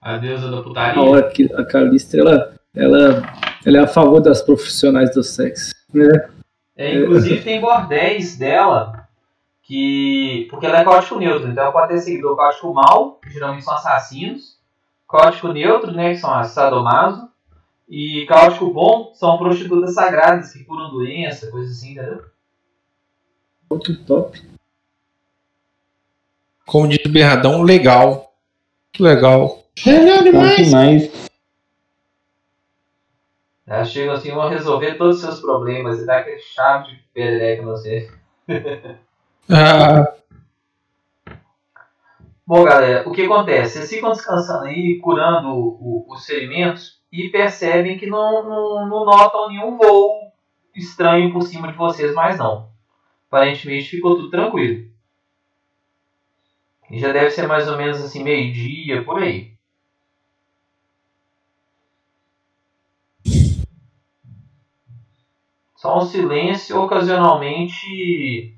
A 0.00 0.16
deusa 0.16 0.50
da 0.50 0.58
a 0.58 0.62
putaria. 0.62 1.02
hora 1.02 1.30
que 1.30 1.52
a 1.54 1.64
Caliste 1.64 2.18
ela, 2.18 2.54
ela, 2.74 3.22
ela 3.66 3.78
é 3.78 3.80
a 3.80 3.86
favor 3.86 4.20
das 4.20 4.40
profissionais 4.40 5.14
do 5.14 5.22
sexo. 5.22 5.74
Né? 5.92 6.30
É, 6.76 6.94
inclusive 6.94 7.42
tem 7.42 7.60
bordéis 7.60 8.38
dela 8.38 9.06
que. 9.62 10.46
Porque 10.48 10.64
ela 10.64 10.80
é 10.80 10.84
código 10.84 11.18
neutro, 11.18 11.48
então 11.48 11.64
ela 11.64 11.72
pode 11.72 11.88
ter 11.88 12.00
seguidor 12.00 12.34
código 12.34 12.72
mal, 12.72 13.12
que 13.22 13.30
geralmente 13.30 13.64
são 13.64 13.74
assassinos. 13.74 14.58
Código 15.06 15.52
neutro, 15.52 15.92
né? 15.92 16.14
Que 16.14 16.20
são 16.20 16.32
as 16.32 16.48
sadomaso. 16.48 17.28
E 17.86 18.24
código 18.26 18.72
bom 18.72 19.12
são 19.14 19.36
prostitutas 19.36 19.94
sagradas 19.94 20.52
que 20.52 20.64
curam 20.64 20.90
doença, 20.90 21.50
coisa 21.50 21.70
assim, 21.70 21.92
entendeu? 21.92 22.24
Muito 23.68 23.96
top. 24.04 24.40
Como 26.64 26.88
diz 26.88 27.04
o 27.04 27.08
Bernardão, 27.08 27.62
legal. 27.62 28.32
Que 28.92 29.02
legal. 29.02 29.59
Legal 29.86 30.18
Bom 30.18 30.24
demais. 30.24 30.66
demais. 30.66 31.30
Elas 33.66 33.90
chegam 33.92 34.14
assim, 34.14 34.32
vão 34.32 34.48
resolver 34.48 34.94
todos 34.96 35.16
os 35.16 35.22
seus 35.22 35.40
problemas 35.40 36.00
e 36.00 36.06
dá 36.06 36.18
aquele 36.18 36.40
chave 36.40 36.88
de 36.96 37.02
perereca 37.14 37.62
no 37.62 37.70
você. 37.70 38.10
Ah, 39.52 40.12
Bom, 42.46 42.62
galera, 42.62 43.08
o 43.08 43.10
que 43.12 43.22
acontece? 43.22 43.78
Vocês 43.78 43.90
ficam 43.90 44.12
descansando 44.12 44.64
aí, 44.66 45.00
curando 45.00 45.48
o- 45.48 46.06
os 46.08 46.24
ferimentos 46.24 47.00
e 47.12 47.28
percebem 47.30 47.98
que 47.98 48.06
não, 48.06 48.44
não, 48.48 48.88
não 48.88 49.04
notam 49.04 49.48
nenhum 49.48 49.76
voo 49.76 50.30
estranho 50.72 51.32
por 51.32 51.42
cima 51.42 51.66
de 51.72 51.76
vocês 51.76 52.14
mais 52.14 52.38
não. 52.38 52.68
Aparentemente 53.26 53.90
ficou 53.90 54.14
tudo 54.14 54.30
tranquilo. 54.30 54.88
E 56.88 57.00
já 57.00 57.10
deve 57.12 57.30
ser 57.30 57.48
mais 57.48 57.68
ou 57.68 57.76
menos 57.76 58.00
assim, 58.00 58.22
meio-dia, 58.22 59.02
por 59.04 59.20
aí. 59.20 59.52
Só 65.80 65.96
um 65.96 66.02
silêncio, 66.02 66.78
ocasionalmente 66.78 68.54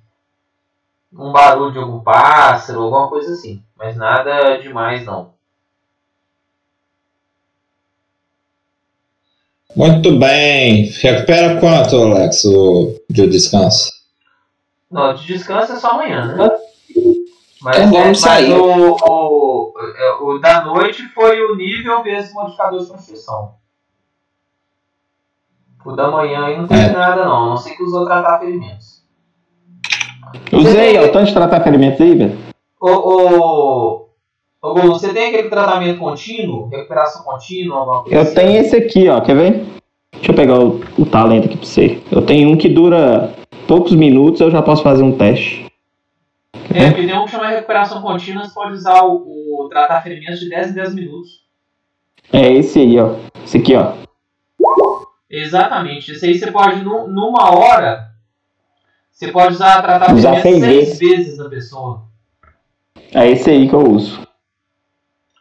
um 1.12 1.30
barulho 1.30 1.70
de 1.70 1.78
algum 1.78 2.00
pássaro, 2.00 2.82
alguma 2.82 3.08
coisa 3.08 3.34
assim. 3.34 3.62
Mas 3.78 3.96
nada 3.96 4.56
demais 4.56 5.06
não. 5.06 5.32
Muito 9.76 10.18
bem. 10.18 10.86
Recupera 11.00 11.60
quanto, 11.60 11.94
Alex, 11.94 12.44
o 12.44 13.00
de 13.08 13.28
descanso? 13.28 13.92
Não, 14.90 15.14
de 15.14 15.24
descanso 15.24 15.74
é 15.74 15.76
só 15.76 15.92
amanhã, 15.92 16.26
né? 16.26 16.50
Mas, 17.60 17.78
Então 17.78 17.90
vamos 17.92 18.06
mas 18.06 18.18
sair. 18.18 18.52
O, 18.52 18.96
o, 18.96 19.74
é, 19.96 20.12
o 20.22 20.38
da 20.40 20.64
noite 20.64 21.04
foi 21.10 21.40
o 21.40 21.54
nível 21.54 22.02
vezes 22.02 22.32
modificador 22.32 22.80
de 22.80 22.90
constituição. 22.90 23.61
O 25.84 25.92
da 25.92 26.10
manhã 26.10 26.44
aí 26.44 26.56
não 26.56 26.66
teve 26.66 26.80
É. 26.82 26.92
nada 26.92 27.24
não, 27.24 27.44
a 27.44 27.48
não 27.50 27.56
ser 27.56 27.70
que 27.76 27.82
usou 27.82 28.04
tratar 28.04 28.38
ferimentos. 28.38 29.02
Usei, 30.52 30.98
ó, 30.98 31.04
o 31.06 31.12
tanto 31.12 31.26
de 31.26 31.34
tratar 31.34 31.60
ferimentos 31.62 32.00
aí, 32.00 32.14
velho. 32.14 32.38
Ô, 32.80 32.88
ô, 32.90 34.06
ô 34.62 34.74
você 34.88 35.12
tem 35.12 35.28
aquele 35.28 35.48
tratamento 35.48 35.98
contínuo? 35.98 36.68
Recuperação 36.68 37.24
contínua, 37.24 37.78
alguma 37.78 38.02
coisa 38.02 38.16
Eu 38.16 38.22
assim? 38.22 38.34
tenho 38.34 38.60
esse 38.60 38.76
aqui, 38.76 39.08
ó, 39.08 39.20
quer 39.20 39.34
ver? 39.36 39.64
Deixa 40.14 40.30
eu 40.30 40.34
pegar 40.36 40.58
o, 40.60 40.80
o 40.98 41.04
talento 41.06 41.46
aqui 41.46 41.56
pra 41.56 41.66
você. 41.66 42.02
Eu 42.10 42.22
tenho 42.22 42.48
um 42.50 42.56
que 42.56 42.68
dura 42.68 43.34
poucos 43.66 43.92
minutos, 43.92 44.40
eu 44.40 44.50
já 44.50 44.62
posso 44.62 44.82
fazer 44.82 45.02
um 45.02 45.16
teste. 45.16 45.66
É, 46.74 46.90
porque 46.90 47.06
tem 47.06 47.18
um 47.18 47.24
que 47.24 47.30
chama 47.32 47.48
recuperação 47.48 48.00
contínua, 48.00 48.44
você 48.44 48.54
pode 48.54 48.72
usar 48.74 49.02
o, 49.02 49.16
o 49.64 49.68
tratar 49.68 50.00
ferimentos 50.02 50.38
de 50.40 50.48
10 50.48 50.70
em 50.70 50.74
10 50.74 50.94
minutos. 50.94 51.42
É 52.32 52.50
esse 52.52 52.78
aí, 52.78 52.98
ó. 53.00 53.14
Esse 53.44 53.58
aqui, 53.58 53.74
ó. 53.74 53.92
Exatamente. 55.32 56.12
Isso 56.12 56.26
aí 56.26 56.38
você 56.38 56.52
pode, 56.52 56.84
nu- 56.84 57.08
numa 57.08 57.50
hora, 57.56 58.12
você 59.10 59.32
pode 59.32 59.54
usar 59.54 59.80
tratar 59.80 60.14
Usar 60.14 60.42
seis 60.42 60.60
seis 60.60 60.98
vezes 60.98 61.38
na 61.38 61.48
pessoa. 61.48 62.02
É 63.12 63.26
esse 63.30 63.50
aí 63.50 63.66
que 63.66 63.74
eu 63.74 63.80
uso. 63.90 64.26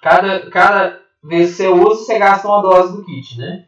Cada, 0.02 0.50
cada 0.50 1.02
vez 1.22 1.52
que 1.52 1.56
você 1.58 1.68
usa, 1.68 2.06
você 2.06 2.18
gasta 2.18 2.48
uma 2.48 2.62
dose 2.62 2.96
do 2.96 3.04
kit, 3.06 3.38
né? 3.38 3.66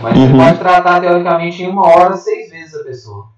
Mas 0.00 0.18
Uhum. 0.18 0.26
você 0.26 0.36
pode 0.36 0.58
tratar, 0.58 1.00
teoricamente, 1.00 1.62
em 1.62 1.68
uma 1.68 1.86
hora, 1.86 2.16
seis 2.16 2.50
vezes 2.50 2.74
a 2.74 2.82
pessoa. 2.84 3.28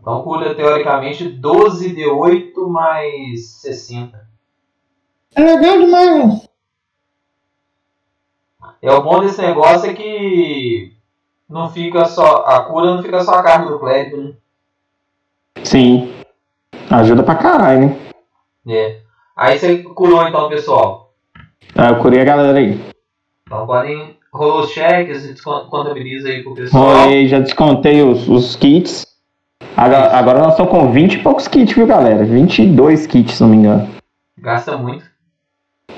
Então 0.00 0.22
cura, 0.22 0.54
teoricamente, 0.54 1.28
12 1.28 1.94
de 1.94 2.04
8 2.06 2.68
mais 2.68 3.46
60. 3.60 4.26
É 5.36 5.40
legal 5.40 5.78
demais. 5.78 6.48
É 8.82 8.92
o 8.92 9.00
bom 9.00 9.20
desse 9.20 9.40
negócio 9.40 9.88
é 9.88 9.94
que 9.94 10.92
não 11.48 11.70
fica 11.70 12.04
só. 12.04 12.44
A 12.44 12.64
cura 12.64 12.96
não 12.96 13.02
fica 13.02 13.22
só 13.22 13.34
a 13.34 13.42
carga 13.42 13.70
do 13.70 13.78
clérigo, 13.78 14.16
né? 14.16 14.32
Sim. 15.62 16.12
Ajuda 16.90 17.22
pra 17.22 17.36
caralho, 17.36 17.80
né? 17.80 17.98
É. 18.68 18.98
Aí 19.36 19.56
você 19.56 19.78
curou 19.78 20.26
então, 20.26 20.48
pessoal. 20.48 21.12
Ah, 21.76 21.90
eu 21.90 21.98
curei 22.00 22.20
a 22.20 22.24
galera 22.24 22.58
aí. 22.58 22.80
Então 23.46 23.66
podem. 23.66 24.16
Rolou 24.32 24.60
os 24.60 24.70
cheques, 24.70 25.40
contabiliza 25.42 26.28
aí 26.28 26.42
pro 26.42 26.54
pessoal. 26.54 27.02
Rolei, 27.02 27.28
já 27.28 27.38
descontei 27.38 28.02
os, 28.02 28.26
os 28.28 28.56
kits. 28.56 29.06
Agora, 29.76 30.16
agora 30.16 30.38
nós 30.38 30.52
estamos 30.52 30.72
com 30.72 30.90
20 30.90 31.14
e 31.14 31.22
poucos 31.22 31.46
kits, 31.46 31.74
viu, 31.74 31.86
galera? 31.86 32.24
22 32.24 33.06
kits, 33.06 33.34
se 33.34 33.42
não 33.42 33.50
me 33.50 33.56
engano. 33.58 33.88
Gasta 34.38 34.76
muito. 34.76 35.11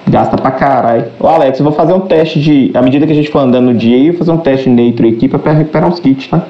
Gasta 0.09 0.37
pra 0.37 0.51
caralho. 0.53 1.11
Ô, 1.19 1.27
Alex, 1.27 1.59
eu 1.59 1.65
vou 1.65 1.73
fazer 1.73 1.93
um 1.93 2.07
teste 2.07 2.41
de. 2.41 2.71
À 2.77 2.83
medida 2.83 3.07
que 3.07 3.13
a 3.13 3.15
gente 3.15 3.31
for 3.31 3.39
andando 3.39 3.73
no 3.73 3.79
dia, 3.79 3.99
eu 3.99 4.13
vou 4.13 4.19
fazer 4.19 4.31
um 4.33 4.39
teste 4.41 4.65
de 4.65 4.71
neutro 4.71 5.09
aqui 5.09 5.29
pra 5.29 5.53
recuperar 5.53 5.89
os 5.89 5.99
kits, 6.01 6.29
tá? 6.29 6.47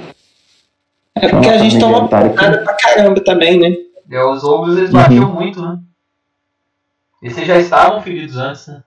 É 1.15 1.29
porque 1.29 1.49
a 1.49 1.59
gente 1.59 1.79
toma 1.79 2.09
porrada 2.09 2.59
pra 2.65 2.75
caramba 2.75 3.21
também, 3.23 3.59
né? 3.59 3.75
É, 4.11 4.25
os 4.25 4.43
ogros 4.45 4.77
eles 4.77 4.91
Uhum. 4.93 5.01
batiam 5.01 5.33
muito, 5.33 5.63
né? 5.63 5.79
E 7.23 7.31
vocês 7.31 7.47
já 7.47 7.57
estavam 7.59 8.03
feridos 8.03 8.37
antes, 8.37 8.67
né? 8.67 8.83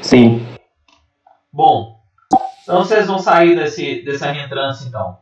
Sim. 0.00 0.46
Bom, 1.52 1.98
então 2.62 2.78
vocês 2.84 3.06
vão 3.08 3.18
sair 3.18 3.56
desse, 3.56 4.02
dessa 4.04 4.30
reentrância 4.30 4.86
então. 4.86 5.18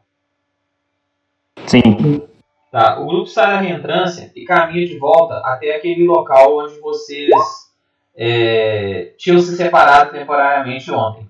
Sim. 1.67 2.23
Tá, 2.71 3.01
o 3.01 3.07
grupo 3.07 3.27
sai 3.27 3.47
da 3.47 3.61
reentrância 3.61 4.31
e 4.37 4.45
caminha 4.45 4.87
de 4.87 4.99
volta 4.99 5.39
até 5.39 5.75
aquele 5.75 6.07
local 6.07 6.59
onde 6.59 6.79
vocês 6.81 7.31
é, 8.21 9.15
tinham 9.17 9.39
se 9.39 9.57
separado 9.57 10.11
temporariamente 10.11 10.91
ontem. 10.91 11.29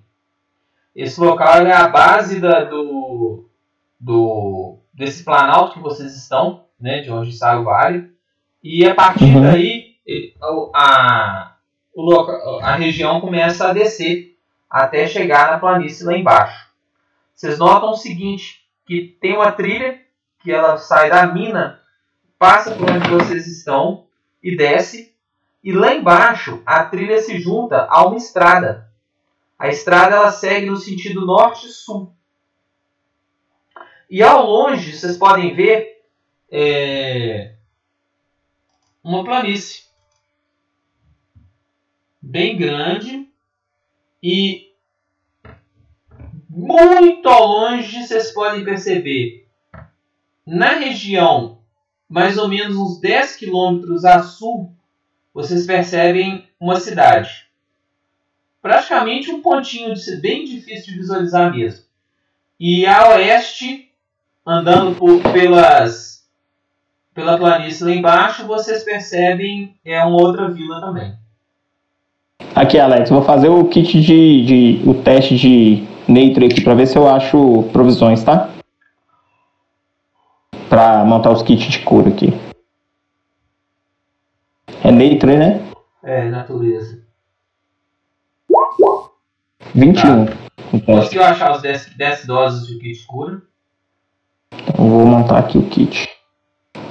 Esse 0.95 1.21
local 1.21 1.65
é 1.67 1.71
a 1.71 1.87
base 1.87 2.39
da, 2.39 2.63
do, 2.63 3.47
do, 3.99 4.77
desse 4.91 5.23
planalto 5.23 5.73
que 5.73 5.79
vocês 5.79 6.15
estão, 6.17 6.65
né, 6.81 7.01
de 7.01 7.11
onde 7.11 7.31
sai 7.31 7.57
o 7.59 7.63
vale. 7.63 8.11
E 8.63 8.85
a 8.87 8.95
partir 8.95 9.35
Uhum. 9.35 9.43
daí, 9.43 9.95
a, 10.73 11.53
o 11.93 12.59
a 12.63 12.75
região 12.75 13.21
começa 13.21 13.69
a 13.69 13.73
descer 13.73 14.35
até 14.67 15.05
chegar 15.05 15.51
na 15.51 15.59
planície 15.59 16.03
lá 16.05 16.17
embaixo. 16.17 16.69
Vocês 17.35 17.59
notam 17.59 17.91
o 17.91 17.95
seguinte, 17.95 18.65
que 18.85 19.15
tem 19.21 19.35
uma 19.35 19.51
trilha 19.51 19.99
que 20.41 20.51
ela 20.51 20.75
sai 20.77 21.09
da 21.09 21.27
mina, 21.27 21.79
passa 22.37 22.71
por 22.71 22.89
onde 22.89 23.09
vocês 23.09 23.45
estão 23.47 24.05
e 24.41 24.57
desce. 24.57 25.13
E 25.63 25.71
lá 25.71 25.93
embaixo 25.93 26.61
a 26.65 26.83
trilha 26.85 27.21
se 27.21 27.39
junta 27.39 27.85
a 27.89 28.05
uma 28.05 28.17
estrada. 28.17 28.89
A 29.57 29.67
estrada 29.67 30.15
ela 30.15 30.31
segue 30.31 30.67
no 30.67 30.77
sentido 30.77 31.25
norte-sul. 31.25 32.13
E 34.09 34.23
ao 34.23 34.45
longe 34.45 34.97
vocês 34.97 35.17
podem 35.17 35.53
ver 35.53 36.01
é, 36.49 37.53
uma 39.03 39.23
planície 39.23 39.83
bem 42.21 42.57
grande 42.57 43.29
e 44.21 44.73
muito 46.49 47.29
ao 47.29 47.45
longe 47.45 48.05
vocês 48.05 48.31
podem 48.31 48.63
perceber 48.63 49.47
na 50.45 50.73
região 50.75 51.59
mais 52.07 52.37
ou 52.37 52.47
menos 52.47 52.75
uns 52.75 52.99
10 52.99 53.35
quilômetros 53.35 54.03
a 54.03 54.23
sul 54.23 54.75
vocês 55.33 55.65
percebem 55.65 56.45
uma 56.59 56.79
cidade 56.79 57.47
praticamente 58.61 59.31
um 59.31 59.41
pontinho 59.41 59.93
de 59.93 60.17
bem 60.17 60.45
difícil 60.45 60.93
de 60.93 60.99
visualizar 60.99 61.51
mesmo 61.51 61.85
e 62.59 62.85
a 62.85 63.09
oeste 63.15 63.91
andando 64.45 64.95
por, 64.95 65.21
pelas 65.31 66.27
pela 67.13 67.37
planície 67.37 67.83
lá 67.83 67.91
embaixo 67.91 68.47
vocês 68.47 68.83
percebem 68.83 69.75
é 69.83 70.03
uma 70.03 70.21
outra 70.21 70.49
vila 70.49 70.79
também 70.81 71.19
Aqui, 72.55 72.79
Alex, 72.79 73.09
vou 73.09 73.21
fazer 73.21 73.47
o 73.47 73.65
kit 73.65 74.01
de, 74.01 74.45
de 74.45 74.89
o 74.89 74.93
teste 74.93 75.37
de 75.37 75.87
Neutro 76.07 76.45
aqui 76.45 76.61
pra 76.61 76.73
ver 76.73 76.87
se 76.87 76.97
eu 76.97 77.07
acho 77.07 77.63
provisões, 77.71 78.23
tá? 78.23 78.49
Pra 80.67 81.05
montar 81.05 81.31
os 81.31 81.41
kits 81.41 81.67
de 81.67 81.79
cura 81.79 82.09
aqui. 82.09 82.33
É 84.89 84.91
Neutro, 84.91 85.37
né? 85.37 85.61
é 86.03 86.29
natureza 86.29 86.99
21. 89.75 90.23
o 90.23 90.25
teste. 90.25 90.85
conseguiu 90.87 91.23
achar 91.23 91.51
os 91.51 91.61
10, 91.61 91.95
10 91.95 92.25
doses 92.25 92.67
de 92.67 92.79
kit 92.79 93.05
cura 93.05 93.39
Então, 94.51 94.89
vou 94.89 95.05
montar 95.05 95.37
aqui 95.37 95.59
o 95.59 95.69
kit. 95.69 96.09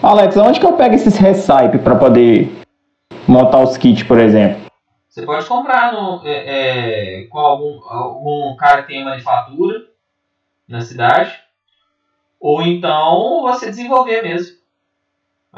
Alex, 0.01 0.37
onde 0.37 0.61
que 0.61 0.67
eu 0.67 0.75
pego 0.75 0.95
esses 0.95 1.17
recipe 1.17 1.79
pra 1.83 1.97
poder 1.97 2.49
montar 3.27 3.65
os 3.65 3.77
kits, 3.77 4.05
por 4.05 4.21
exemplo? 4.21 4.71
Você 5.09 5.27
pode 5.27 5.45
comprar 5.47 5.93
no, 5.93 6.25
é, 6.25 7.23
é, 7.23 7.27
com 7.27 7.41
algum, 7.41 7.81
algum 7.89 8.55
cara 8.55 8.83
que 8.83 8.89
tenha 8.93 9.05
manufatura 9.05 9.87
na 10.69 10.83
cidade. 10.83 11.37
Ou 12.39 12.63
então 12.63 13.43
você 13.43 13.71
desenvolver 13.71 14.23
mesmo. 14.23 14.57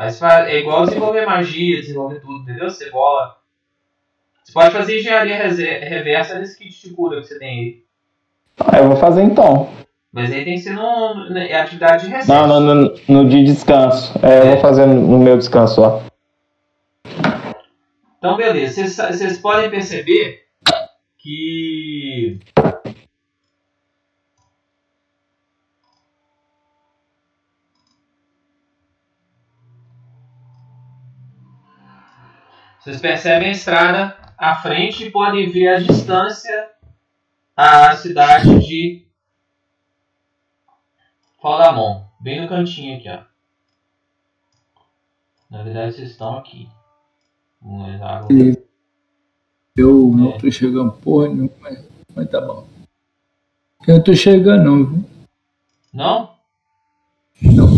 Mas 0.01 0.23
é 0.23 0.61
igual 0.61 0.87
desenvolver 0.87 1.27
magia, 1.27 1.79
desenvolver 1.79 2.21
tudo, 2.21 2.41
entendeu? 2.43 2.71
Você 2.71 2.89
bola. 2.89 3.37
Você 4.43 4.51
pode 4.51 4.71
fazer 4.71 4.99
engenharia 4.99 5.37
reversa 5.37 6.39
nesse 6.39 6.57
kit 6.57 6.89
de 6.89 6.95
cura 6.95 7.21
que 7.21 7.27
você 7.27 7.39
tem 7.39 7.51
aí. 7.51 7.83
Ah, 8.59 8.79
eu 8.79 8.89
vou 8.89 8.97
fazer 8.97 9.21
então. 9.21 9.69
Mas 10.11 10.33
aí 10.33 10.43
tem 10.43 10.55
que 10.55 10.63
ser 10.63 10.73
no, 10.73 11.29
na 11.29 11.45
é 11.45 11.61
atividade 11.61 12.07
de 12.07 12.13
recesso. 12.13 12.33
Não, 12.33 12.47
no, 12.47 12.75
no, 12.75 12.95
no 13.09 13.29
de 13.29 13.45
descanso. 13.45 14.19
É, 14.25 14.39
eu 14.39 14.47
vou 14.53 14.61
fazer 14.63 14.87
no, 14.87 15.19
meu 15.19 15.37
descanso 15.37 15.83
ó. 15.83 16.01
Então, 18.17 18.39
beleza. 18.39 18.89
Vocês 18.89 19.37
podem 19.37 19.69
perceber 19.69 20.45
que. 21.19 22.39
Vocês 32.81 32.99
percebem 32.99 33.49
a 33.49 33.53
estrada 33.53 34.17
à 34.39 34.55
frente 34.55 35.05
e 35.05 35.11
podem 35.11 35.51
ver 35.51 35.69
a 35.69 35.81
distância 35.81 36.71
à 37.55 37.95
cidade 37.95 38.59
de 38.61 39.07
Faldamon. 41.43 42.07
Bem 42.19 42.41
no 42.41 42.49
cantinho 42.49 42.97
aqui, 42.97 43.11
ó. 43.11 43.23
Na 45.51 45.63
verdade, 45.63 45.95
vocês 45.95 46.13
estão 46.13 46.39
aqui. 46.39 46.71
Vamos 47.61 47.87
olhar 47.87 48.17
agora. 48.17 48.33
Eu 49.77 50.11
não 50.17 50.39
tô 50.39 50.51
chegando 50.51 50.93
porra 50.93 51.29
nenhuma, 51.29 51.53
mas, 51.61 51.87
mas 52.15 52.31
tá 52.31 52.41
bom. 52.41 52.67
Eu 53.87 53.97
não 53.97 54.03
tô 54.03 54.15
chegando 54.15 54.65
não, 54.65 54.87
viu? 54.87 55.11
Não? 55.93 56.35
Não. 57.43 57.69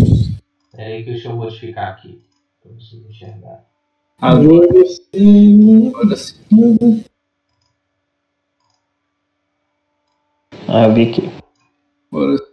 Peraí 0.70 1.02
que 1.02 1.10
deixa 1.10 1.28
eu 1.28 1.34
modificar 1.34 1.88
aqui. 1.88 2.24
Pra 2.62 2.70
vocês 2.70 3.04
enxergar. 3.04 3.71
Agora, 4.22 4.66
agora 4.66 4.86
sim. 6.16 7.02
Ah, 10.68 10.84
eu 10.86 10.94
vi 10.94 11.10
aqui. 11.10 11.22
Agora 12.10 12.36
sim. 12.38 12.44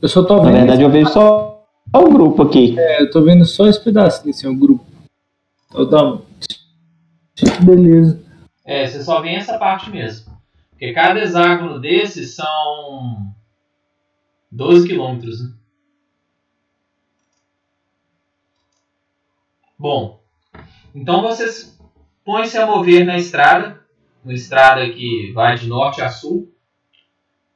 Eu 0.00 0.08
só 0.08 0.22
tô 0.24 0.36
Na 0.36 0.42
vendo. 0.44 0.52
verdade, 0.58 0.82
eu 0.82 0.90
vejo 0.90 1.10
só, 1.10 1.64
só 1.94 2.04
o 2.04 2.10
grupo 2.12 2.42
aqui. 2.42 2.78
É, 2.78 3.02
eu 3.02 3.10
tô 3.10 3.22
vendo 3.22 3.44
só 3.44 3.66
esse 3.66 3.82
pedacinho, 3.82 4.30
assim, 4.30 4.46
o 4.48 4.56
grupo. 4.56 4.84
Então 5.70 5.88
tá. 5.88 6.18
Beleza. 7.64 8.22
É, 8.64 8.86
você 8.86 9.02
só 9.02 9.20
vê 9.20 9.34
essa 9.34 9.58
parte 9.58 9.90
mesmo. 9.90 10.32
Porque 10.70 10.92
cada 10.92 11.20
hexágono 11.20 11.80
desses 11.80 12.34
são 12.34 13.32
12 14.52 14.86
quilômetros. 14.86 15.42
Né? 15.42 15.54
Bom, 19.78 20.22
então 20.94 21.22
vocês 21.22 21.76
põem-se 22.22 22.58
a 22.58 22.66
mover 22.66 23.06
na 23.06 23.16
estrada, 23.16 23.82
uma 24.22 24.34
estrada 24.34 24.88
que 24.90 25.32
vai 25.32 25.56
de 25.56 25.66
norte 25.66 26.02
a 26.02 26.10
sul, 26.10 26.54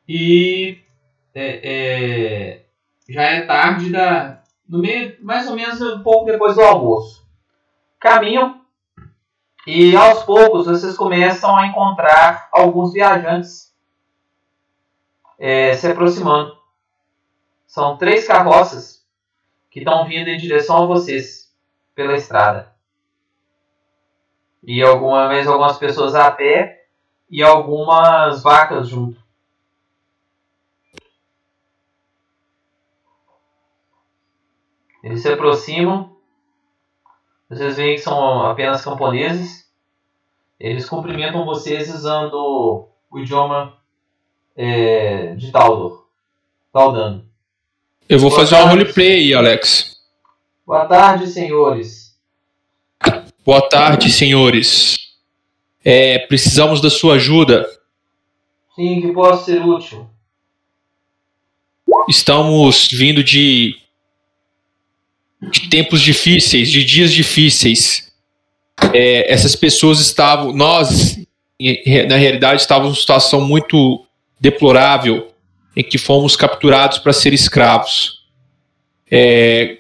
e 0.09 0.81
é, 1.35 1.61
é, 1.63 2.67
já 3.09 3.23
é 3.23 3.43
tarde 3.43 3.91
da, 3.91 4.43
no 4.67 4.79
meio, 4.79 5.17
mais 5.23 5.47
ou 5.47 5.55
menos 5.55 5.81
um 5.83 6.03
pouco 6.03 6.25
depois 6.25 6.55
do 6.55 6.63
almoço. 6.63 7.27
Caminham 8.01 8.63
e 9.67 9.95
aos 9.95 10.23
poucos 10.23 10.67
vocês 10.67 10.97
começam 10.97 11.55
a 11.57 11.67
encontrar 11.67 12.49
alguns 12.53 12.93
viajantes 12.93 13.75
é, 15.39 15.75
se 15.75 15.87
aproximando. 15.87 16.57
São 17.77 17.99
três 17.99 18.27
carroças 18.27 19.07
que 19.71 19.81
estão 19.81 20.07
vindo 20.07 20.29
em 20.29 20.39
direção 20.39 20.85
a 20.85 20.87
vocês 20.87 21.55
pela 21.95 22.15
estrada. 22.15 22.75
E 24.63 24.83
alguma 24.83 25.29
vez 25.29 25.47
algumas 25.47 25.77
pessoas 25.77 26.15
a 26.15 26.31
pé 26.31 26.87
e 27.29 27.43
algumas 27.43 28.43
vacas 28.43 28.89
junto. 28.89 29.23
Eles 35.03 35.21
se 35.21 35.29
aproximam. 35.31 36.17
Vocês 37.47 37.77
veem 37.77 37.97
que 37.97 38.01
são 38.01 38.47
apenas 38.47 38.83
camponeses. 38.83 39.71
Eles 40.59 40.89
cumprimentam 40.89 41.45
vocês 41.45 41.95
usando 41.95 42.89
o 43.11 43.19
idioma 43.19 43.77
é, 44.57 45.35
de 45.35 45.53
Taldor. 45.53 46.07
Taldano. 46.73 47.36
Eu 48.09 48.19
vou 48.19 48.31
Boa 48.31 48.41
fazer 48.41 48.55
uma 48.55 48.63
tarde. 48.65 48.79
roleplay 48.79 49.09
aí, 49.13 49.35
Alex. 49.35 49.97
Boa 50.67 50.85
tarde, 50.87 51.27
senhores. 51.27 52.15
Boa 53.45 53.69
tarde, 53.69 54.11
senhores. 54.11 54.97
É, 55.85 56.19
precisamos 56.21 56.81
da 56.81 56.91
sua 56.91 57.15
ajuda. 57.15 57.67
Sim, 58.75 59.01
que 59.01 59.13
posso 59.13 59.45
ser 59.45 59.63
útil. 59.65 60.09
estamos 62.09 62.89
vindo 62.93 63.23
de, 63.25 63.77
de 65.51 65.69
tempos 65.69 66.01
difíceis, 66.01 66.71
de 66.71 66.85
dias 66.85 67.13
difíceis. 67.13 68.13
É, 68.93 69.33
essas 69.33 69.57
pessoas 69.57 69.99
estavam, 70.01 70.53
nós, 70.53 71.17
em- 71.59 72.07
na 72.07 72.17
realidade, 72.17 72.61
estávamos 72.61 72.91
numa 72.91 73.01
situação 73.01 73.41
muito 73.41 74.05
deplorável 74.39 75.33
em 75.77 75.85
que 75.85 75.99
fomos 75.99 76.35
capturados 76.35 76.99
para 76.99 77.13
ser 77.13 77.35
escravos. 77.35 78.25
É, 79.11 79.79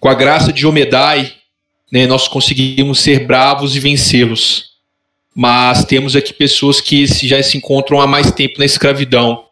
com 0.00 0.08
a 0.08 0.14
graça 0.14 0.52
de 0.52 0.66
Omedai, 0.66 1.34
né, 1.92 2.06
nós 2.06 2.26
conseguimos 2.26 3.00
ser 3.00 3.26
bravos 3.26 3.76
e 3.76 3.80
vencê-los. 3.80 4.72
Mas 5.34 5.84
temos 5.84 6.16
aqui 6.16 6.32
pessoas 6.32 6.80
que 6.80 7.06
já 7.06 7.40
se 7.42 7.58
encontram 7.58 8.00
há 8.00 8.06
mais 8.06 8.32
tempo 8.32 8.58
na 8.58 8.64
escravidão 8.64 9.44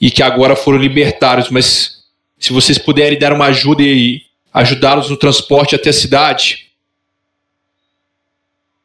e 0.00 0.10
que 0.10 0.22
agora 0.22 0.56
foram 0.56 0.78
libertados. 0.78 1.48
Mas 1.48 2.04
se 2.38 2.52
vocês 2.52 2.76
puderem 2.76 3.18
dar 3.18 3.32
uma 3.32 3.46
ajuda 3.46 3.82
e 3.82 4.22
ajudá-los 4.52 5.08
no 5.08 5.16
transporte 5.16 5.74
até 5.74 5.90
a 5.90 5.94
cidade, 5.94 6.66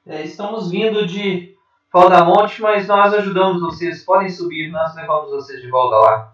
É, 0.08 0.24
estamos 0.26 0.70
vindo 0.70 1.06
de 1.06 1.56
Faldamonte, 1.92 2.61
mas 2.61 2.88
nós 2.88 3.14
ajudamos 3.14 3.61
vocês. 3.61 4.03
Podem 4.03 4.30
subir, 4.30 4.70
nós 4.72 4.95
levamos 4.95 5.30
vocês 5.32 5.61
de 5.61 5.70
volta 5.70 5.98
lá. 5.98 6.34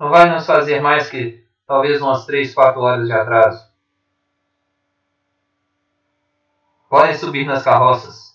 Não 0.00 0.08
vai 0.08 0.30
nos 0.30 0.46
fazer 0.46 0.80
mais 0.80 1.10
que 1.10 1.44
talvez 1.66 2.00
umas 2.00 2.24
3, 2.24 2.54
4 2.54 2.80
horas 2.80 3.06
de 3.06 3.12
atraso. 3.12 3.68
Podem 6.88 7.14
subir 7.14 7.44
nas 7.44 7.62
carroças. 7.62 8.34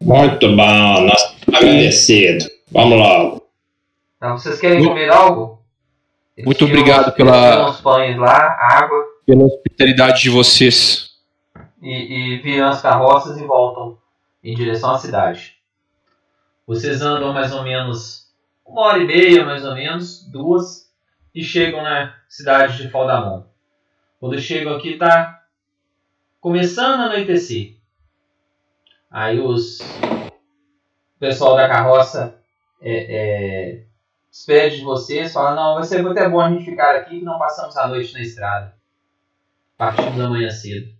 Muito 0.00 0.48
bom, 0.56 1.00
nós 1.06 1.22
estamos 1.38 1.60
agradecidos. 1.60 2.48
Vamos 2.70 2.98
logo. 2.98 3.46
Então, 4.16 4.36
vocês 4.38 4.58
querem 4.60 4.84
comer 4.84 5.10
algo? 5.10 5.62
Eles 6.36 6.46
Muito 6.46 6.64
obrigado 6.64 7.08
uns- 7.08 7.14
pela- 7.14 7.70
uns 7.70 7.80
pães 7.80 8.16
lá, 8.18 8.56
água, 8.60 9.04
pela 9.26 9.44
hospitalidade 9.44 10.22
de 10.22 10.30
vocês. 10.30 11.10
e, 11.82 12.36
e 12.36 12.38
viram 12.38 12.68
as 12.68 12.80
carroças 12.80 13.36
e 13.38 13.44
voltam 13.44 13.98
em 14.42 14.54
direção 14.54 14.92
à 14.92 14.98
cidade. 14.98 15.56
Vocês 16.66 17.02
andam 17.02 17.32
mais 17.32 17.52
ou 17.52 17.62
menos 17.62 18.32
uma 18.64 18.82
hora 18.82 18.98
e 18.98 19.06
meia, 19.06 19.44
mais 19.44 19.64
ou 19.64 19.74
menos, 19.74 20.24
duas, 20.30 20.90
e 21.34 21.42
chegam 21.42 21.82
na 21.82 22.14
cidade 22.28 22.78
de 22.78 22.88
Faldamon. 22.88 23.42
Quando 24.20 24.40
chegam 24.40 24.74
aqui, 24.76 24.96
tá 24.96 25.44
começando 26.40 27.00
a 27.00 27.04
anoitecer. 27.06 27.76
Aí 29.10 29.38
os 29.40 29.80
o 29.80 31.18
pessoal 31.18 31.56
da 31.56 31.68
carroça 31.68 32.36
é, 32.80 32.92
é, 32.92 33.84
despede 34.30 34.78
de 34.78 34.84
vocês, 34.84 35.32
fala, 35.32 35.54
não, 35.54 35.74
vai 35.74 35.84
ser 35.84 36.04
até 36.06 36.28
bom 36.28 36.40
a 36.40 36.50
gente 36.50 36.64
ficar 36.64 36.96
aqui 36.96 37.20
que 37.20 37.24
não 37.24 37.38
passamos 37.38 37.76
a 37.76 37.86
noite 37.86 38.12
na 38.14 38.20
estrada. 38.20 38.74
Partimos 39.82 40.20
amanhã 40.20 40.48
cedo. 40.48 40.92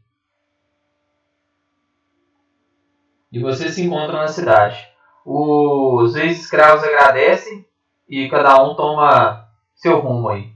E 3.31 3.39
vocês 3.39 3.75
se 3.75 3.83
encontram 3.83 4.19
na 4.19 4.27
cidade. 4.27 4.77
Os 5.25 6.17
ex-escravos 6.17 6.83
agradecem 6.83 7.65
e 8.09 8.29
cada 8.29 8.61
um 8.61 8.75
toma 8.75 9.47
seu 9.77 10.01
rumo 10.01 10.31
aí 10.31 10.51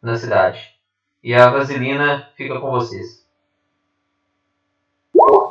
na 0.00 0.16
cidade. 0.16 0.58
E 1.22 1.34
a 1.34 1.50
Vasilina 1.50 2.26
fica 2.38 2.58
com 2.58 2.70
vocês. 2.70 3.26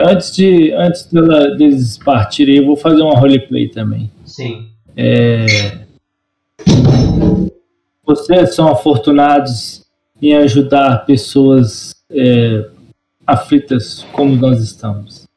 Antes 0.02 0.36
de 0.36 0.72
antes 0.74 1.06
dela- 1.14 1.56
deles 1.56 2.00
partirem, 2.00 2.58
eu 2.58 2.66
vou 2.66 2.76
fazer 2.76 3.04
uma 3.04 3.20
roleplay 3.20 3.70
também. 3.70 4.12
Sim. 4.26 4.72
Vocês 8.04 8.56
são 8.56 8.70
afortunados 8.70 9.85
em 10.22 10.36
ajudar 10.36 11.06
pessoas 11.06 11.96
é, 12.10 12.70
aflitas 13.26 14.04
como 14.12 14.36
nós 14.36 14.62
estamos. 14.62 15.28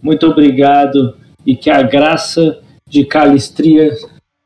Muito 0.00 0.26
obrigado 0.26 1.16
e 1.46 1.56
que 1.56 1.70
a 1.70 1.82
graça 1.82 2.62
de 2.86 3.04
Calistria 3.04 3.90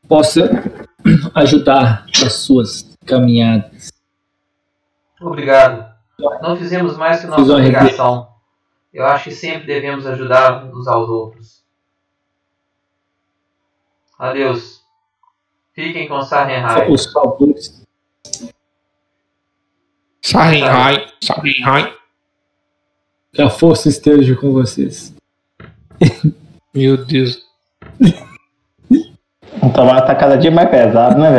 possa 0.08 0.50
ajudar 1.34 2.06
as 2.24 2.32
suas 2.34 2.96
caminhadas. 3.06 3.92
Obrigado. 5.20 5.94
Não 6.42 6.56
fizemos 6.56 6.96
mais 6.96 7.20
que 7.20 7.26
nossa 7.26 7.52
obrigação. 7.52 8.28
Eu 8.92 9.04
acho 9.04 9.24
que 9.24 9.34
sempre 9.34 9.66
devemos 9.66 10.06
ajudar 10.06 10.64
uns 10.64 10.86
aos 10.88 11.08
outros. 11.08 11.62
Adeus. 14.18 14.82
Fiquem 15.74 16.08
com 16.08 16.22
Sarrenheim. 16.22 16.90
Os 16.90 17.12
favores. 17.12 17.84
Sarenhai, 20.30 21.06
Sarenhai. 21.22 21.92
Que 23.32 23.42
a 23.42 23.48
força 23.48 23.88
esteja 23.88 24.34
com 24.34 24.52
vocês. 24.52 25.14
Meu 26.74 26.96
Deus. 26.96 27.42
O 29.62 29.70
trabalho 29.72 30.04
tá 30.06 30.14
cada 30.16 30.36
dia 30.36 30.50
mais 30.50 30.68
pesado, 30.68 31.20
né, 31.20 31.30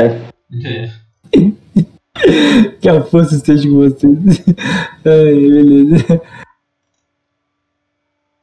velho? 0.51 1.57
Que 2.81 2.89
a 2.89 3.03
força 3.03 3.35
esteja 3.35 3.69
com 3.69 3.75
vocês. 3.75 4.43
Ai, 5.05 5.35
beleza. 5.35 6.21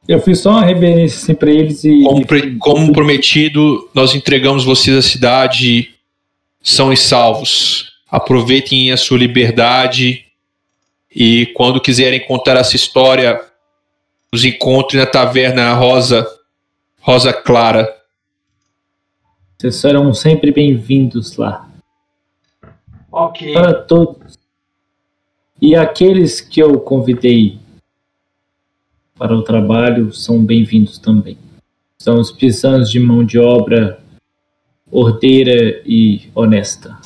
Eu 0.07 0.21
fiz 0.21 0.39
só 0.39 0.51
uma 0.51 0.63
reverência 0.65 1.17
assim 1.17 1.35
pra 1.35 1.51
eles 1.51 1.83
e. 1.83 2.03
Como, 2.03 2.25
pre- 2.25 2.55
como 2.55 2.93
prometido, 2.93 3.89
nós 3.93 4.15
entregamos 4.15 4.63
vocês 4.63 4.95
à 4.95 5.01
cidade 5.01 5.89
são 6.61 6.93
e 6.93 6.95
salvos. 6.95 7.91
Aproveitem 8.09 8.91
a 8.93 8.97
sua 8.97 9.17
liberdade 9.17 10.24
e 11.15 11.45
quando 11.53 11.79
quiserem 11.79 12.27
contar 12.27 12.57
essa 12.57 12.75
história, 12.75 13.41
nos 14.33 14.43
encontrem 14.43 15.01
na 15.01 15.09
taverna 15.09 15.73
Rosa 15.73 16.27
Rosa 16.99 17.31
Clara. 17.31 17.87
Vocês 19.57 19.75
serão 19.75 20.13
sempre 20.13 20.51
bem-vindos 20.51 21.37
lá. 21.37 21.69
ok. 23.09 23.53
Para 23.53 23.73
todos. 23.73 24.37
E 25.61 25.73
aqueles 25.73 26.41
que 26.41 26.61
eu 26.61 26.77
convidei 26.81 27.57
para 29.17 29.33
o 29.33 29.41
trabalho 29.41 30.13
são 30.13 30.43
bem-vindos 30.43 30.97
também. 30.97 31.37
São 31.97 32.19
os 32.19 32.31
pisanos 32.31 32.91
de 32.91 32.99
mão 32.99 33.23
de 33.23 33.39
obra 33.39 34.03
ordeira 34.91 35.81
e 35.85 36.29
honesta. 36.35 36.99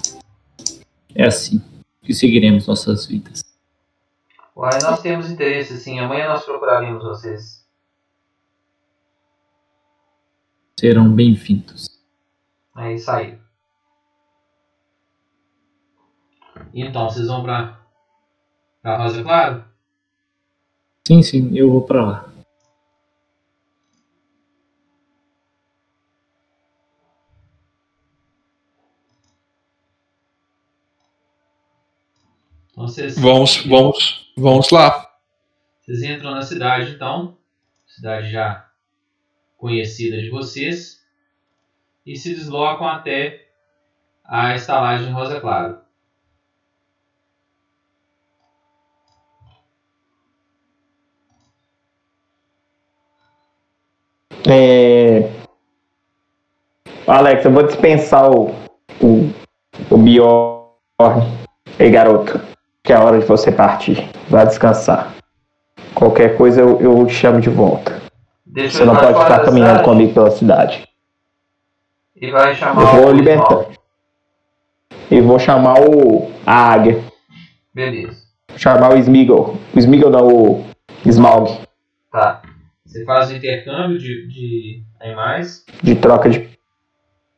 É 1.13 1.25
assim 1.25 1.61
que 2.01 2.13
seguiremos 2.13 2.65
nossas 2.65 3.05
vidas. 3.05 3.48
Uai, 4.59 4.77
nós 4.83 5.01
temos 5.01 5.31
interesse 5.31 5.77
sim. 5.77 5.99
Amanhã 5.99 6.27
nós 6.27 6.43
procuraremos 6.43 7.01
vocês. 7.01 7.65
Serão 10.77 11.09
bem-vindos. 11.09 11.87
É 12.75 12.93
isso 12.93 13.09
aí. 13.09 13.39
Então, 16.73 17.09
vocês 17.09 17.27
vão 17.27 17.41
pra, 17.41 17.79
pra 18.81 18.97
Rosa 18.97 19.23
Claro? 19.23 19.63
Sim, 21.07 21.23
sim, 21.23 21.57
eu 21.57 21.71
vou 21.71 21.83
para 21.83 22.05
lá. 22.05 22.29
Então, 32.73 32.85
vocês, 32.85 33.17
Vamos, 33.17 33.65
vamos, 33.65 34.18
vamos 34.39 34.71
lá. 34.71 35.07
vocês 35.81 36.01
entram 36.03 36.31
na 36.31 36.41
cidade, 36.41 36.91
então. 36.91 37.37
Cidade 37.85 38.31
já 38.31 38.69
conhecida 39.57 40.17
de 40.17 40.29
vocês. 40.29 41.03
E 42.05 42.15
se 42.15 42.33
deslocam 42.33 42.87
até 42.87 43.47
a 44.23 44.55
estalagem 44.55 45.11
Rosa 45.11 45.39
Claro. 45.39 45.79
É... 54.47 55.29
Alex, 57.05 57.43
eu 57.43 57.51
vou 57.51 57.63
dispensar 57.63 58.31
o, 58.31 58.49
o, 59.01 59.31
o 59.89 59.97
Bjorn. 59.97 60.59
Ei, 61.77 61.91
garoto, 61.91 62.39
que 62.83 62.93
é 62.93 62.95
a 62.95 63.03
hora 63.03 63.19
de 63.19 63.25
você 63.25 63.51
partir. 63.51 64.18
Vai 64.29 64.45
descansar. 64.45 65.15
Qualquer 65.93 66.37
coisa 66.37 66.61
eu, 66.61 66.79
eu 66.79 67.05
te 67.05 67.13
chamo 67.13 67.41
de 67.41 67.49
volta. 67.49 67.99
Deixa 68.45 68.77
Você 68.77 68.85
não 68.85 68.95
pode 68.95 69.19
ficar 69.19 69.43
caminhando 69.43 69.69
cidade 69.69 69.83
comigo 69.83 70.13
pela 70.13 70.31
cidade. 70.31 70.87
E 72.15 72.31
vai 72.31 72.53
chamar 72.53 72.81
Eu 72.81 73.01
vou 73.01 73.11
libertar. 73.11 73.65
E 75.09 75.21
vou 75.21 75.39
chamar 75.39 75.79
o 75.79 76.31
a 76.45 76.73
águia. 76.73 77.03
Beleza. 77.73 78.23
Chamar 78.55 78.93
o 78.93 78.97
Smeagol. 78.97 79.57
O 79.73 79.79
Smeagol 79.79 80.09
não, 80.09 80.27
o 80.27 80.65
Smaug. 81.05 81.59
Tá. 82.11 82.41
Você 82.85 83.05
faz 83.05 83.29
o 83.29 83.35
intercâmbio 83.35 83.97
de, 83.97 84.27
de 84.27 84.83
animais. 84.99 85.63
De 85.81 85.95
troca 85.95 86.29
de. 86.29 86.49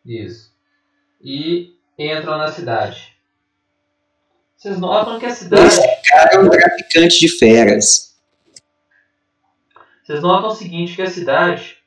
Isso. 0.05 0.51
E 1.21 1.75
entram 1.99 2.37
na 2.37 2.47
cidade. 2.47 3.10
Vocês 4.61 4.79
notam 4.79 5.17
que 5.17 5.25
a 5.25 5.31
cidade. 5.31 5.75
cara 6.07 6.35
é 6.35 6.39
um 6.39 6.47
traficante 6.47 7.19
de 7.19 7.27
feras. 7.39 8.15
Vocês 10.03 10.21
notam 10.21 10.49
o 10.49 10.53
seguinte, 10.55 10.95
que 10.95 11.01
a 11.01 11.09
cidade, 11.09 11.79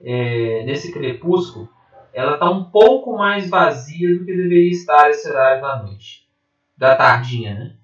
é, 0.00 0.64
nesse 0.64 0.90
crepúsculo, 0.90 1.68
ela 2.14 2.32
está 2.32 2.48
um 2.50 2.64
pouco 2.70 3.14
mais 3.18 3.50
vazia 3.50 4.08
do 4.18 4.24
que 4.24 4.34
deveria 4.34 4.70
estar 4.70 5.10
esse 5.10 5.28
horário 5.28 5.60
da 5.60 5.82
noite. 5.82 6.26
Da 6.78 6.96
tardinha, 6.96 7.54
né? 7.58 7.76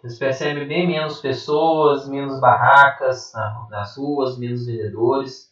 Vocês 0.00 0.18
percebem 0.18 0.66
bem 0.68 0.86
menos 0.86 1.20
pessoas, 1.20 2.08
menos 2.08 2.40
barracas 2.40 3.32
na- 3.34 3.66
nas 3.70 3.96
ruas, 3.96 4.38
menos 4.38 4.64
vendedores. 4.66 5.45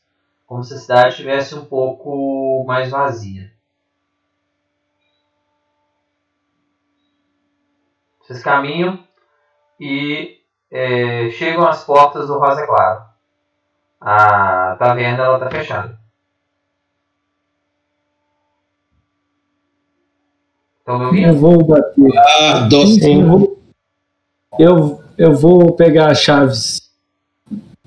Como 0.46 0.62
se 0.62 0.74
a 0.74 0.78
cidade 0.78 1.08
estivesse 1.10 1.54
um 1.54 1.64
pouco 1.64 2.64
mais 2.66 2.90
vazia. 2.90 3.50
Vocês 8.20 8.42
caminham 8.42 8.98
e 9.78 10.38
é, 10.70 11.30
chegam 11.30 11.66
às 11.66 11.84
portas 11.84 12.26
do 12.26 12.38
Rosa 12.38 12.66
Claro. 12.66 13.04
A 14.00 14.76
taverna 14.78 15.34
está 15.34 15.50
fechada. 15.50 15.98
Estão 20.78 20.98
me 20.98 21.04
ouvindo? 21.06 21.28
Eu 21.28 21.38
vou 21.38 21.64
bater. 21.64 22.18
Ah, 22.18 22.68
doce. 22.68 23.00
Sim, 23.00 23.22
eu 23.22 23.28
vou, 23.28 23.62
eu, 24.58 25.04
eu 25.16 25.34
vou 25.34 25.74
pegar 25.74 26.10
as 26.10 26.18
chaves 26.18 26.83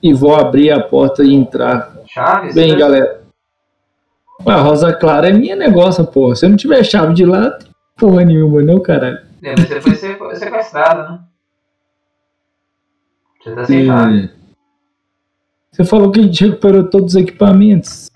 e 0.01 0.13
vou 0.13 0.35
abrir 0.35 0.71
a 0.71 0.81
porta 0.81 1.23
e 1.23 1.33
entrar. 1.33 1.95
Chaves? 2.07 2.53
Bem, 2.55 2.71
Né? 2.73 2.77
galera. 2.77 3.23
A 4.45 4.55
Rosa 4.61 4.93
Clara 4.93 5.29
é 5.29 5.33
minha 5.33 5.55
negócio, 5.55 6.05
porra. 6.05 6.35
Se 6.35 6.45
eu 6.45 6.49
não 6.49 6.57
tiver 6.57 6.83
chave 6.83 7.13
de 7.13 7.25
lá, 7.25 7.51
tem 7.51 7.69
porra 7.97 8.23
nenhuma, 8.23 8.61
não, 8.61 8.79
caralho. 8.79 9.17
É, 9.41 9.51
mas 9.57 9.67
você 9.67 9.81
foi 9.81 9.95
sequ- 9.95 10.35
sequestrado, 10.35 11.11
né? 11.13 11.19
Você 13.43 13.55
tá 13.55 13.65
sem 13.65 13.85
chave. 13.87 14.25
É. 14.25 14.37
Você 15.71 15.83
falou 15.83 16.11
que 16.11 16.19
a 16.19 16.23
gente 16.23 16.45
recuperou 16.45 16.89
todos 16.89 17.15
os 17.15 17.21
equipamentos. 17.21 18.09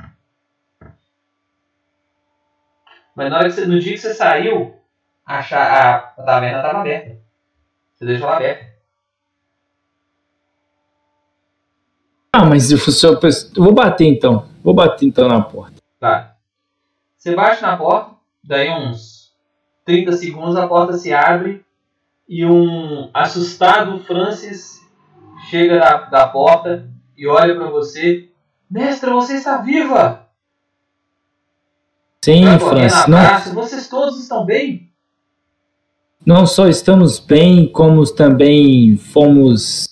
Mas 3.16 3.30
na 3.30 3.38
hora 3.38 3.50
que 3.50 3.56
você, 3.56 3.66
no 3.66 3.80
dia 3.80 3.93
que 3.93 4.00
você 4.00 4.14
saiu, 4.14 4.76
a, 5.26 5.40
a, 5.40 5.95
a 5.95 6.00
taverna 6.24 6.58
estava 6.60 6.80
aberta. 6.80 7.18
Você 7.95 8.06
deixou 8.06 8.27
ela 8.27 8.38
aberta. 8.38 8.70
Ah, 12.34 12.45
mas 12.45 12.64
se 12.64 13.06
eu, 13.06 13.14
eu 13.14 13.64
vou 13.64 13.74
bater 13.74 14.06
então. 14.06 14.48
Vou 14.64 14.74
bater 14.74 15.06
então 15.06 15.27
na 15.27 15.42
porta. 15.42 15.82
Tá. 16.00 16.35
Você 17.18 17.35
bate 17.35 17.61
na 17.61 17.77
porta, 17.77 18.16
daí 18.43 18.69
uns 18.69 19.32
30 19.85 20.14
segundos 20.14 20.56
a 20.56 20.68
porta 20.68 20.93
se 20.93 21.14
abre 21.14 21.64
e 22.27 22.45
um 22.45 23.10
assustado 23.14 24.00
Francis 24.00 24.80
chega 25.50 25.80
da, 25.80 25.98
da 26.06 26.27
porta 26.27 26.90
e 27.18 27.27
olha 27.27 27.56
pra 27.56 27.69
você. 27.69 28.30
Mestra, 28.69 29.11
você 29.14 29.35
está 29.35 29.58
viva! 29.58 30.27
Sim, 32.24 32.45
Francis. 32.60 33.08
Não, 33.08 33.18
abraça. 33.18 33.53
Vocês 33.53 33.90
todos 33.90 34.19
estão 34.19 34.45
bem? 34.45 34.92
não 36.26 36.45
só 36.45 36.68
estamos 36.68 37.19
bem, 37.19 37.68
como 37.68 38.06
também 38.14 38.95
fomos 38.95 39.88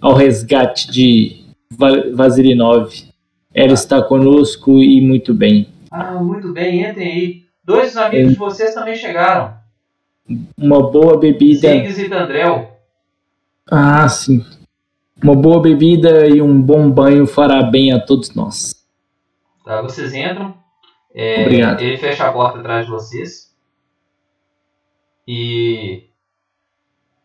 ao 0.00 0.14
resgate 0.14 0.90
de 0.90 1.37
Va- 1.70 2.10
Vazirinov. 2.14 2.90
Ela 3.54 3.72
está 3.72 4.02
conosco 4.02 4.78
e 4.78 5.00
muito 5.00 5.34
bem. 5.34 5.68
Ah, 5.90 6.12
muito 6.14 6.52
bem, 6.52 6.84
entrem 6.88 7.08
aí. 7.12 7.44
Dois 7.64 7.96
amigos 7.96 8.32
de 8.32 8.38
vocês 8.38 8.74
também 8.74 8.94
chegaram. 8.94 9.54
Uma 10.56 10.90
boa 10.90 11.18
bebida. 11.18 11.68
Ziggs 11.68 12.00
e 12.02 12.08
Dandrel. 12.08 12.70
Ah, 13.70 14.08
sim. 14.08 14.44
Uma 15.22 15.34
boa 15.34 15.60
bebida 15.60 16.26
e 16.28 16.40
um 16.40 16.60
bom 16.60 16.90
banho 16.90 17.26
fará 17.26 17.62
bem 17.62 17.92
a 17.92 17.98
todos 18.00 18.34
nós. 18.34 18.74
Tá, 19.64 19.82
vocês 19.82 20.14
entram. 20.14 20.54
É, 21.14 21.42
Obrigado. 21.42 21.80
Ele 21.82 21.96
fecha 21.96 22.28
a 22.28 22.32
porta 22.32 22.58
atrás 22.60 22.84
de 22.86 22.90
vocês. 22.92 23.48
E 25.26 26.04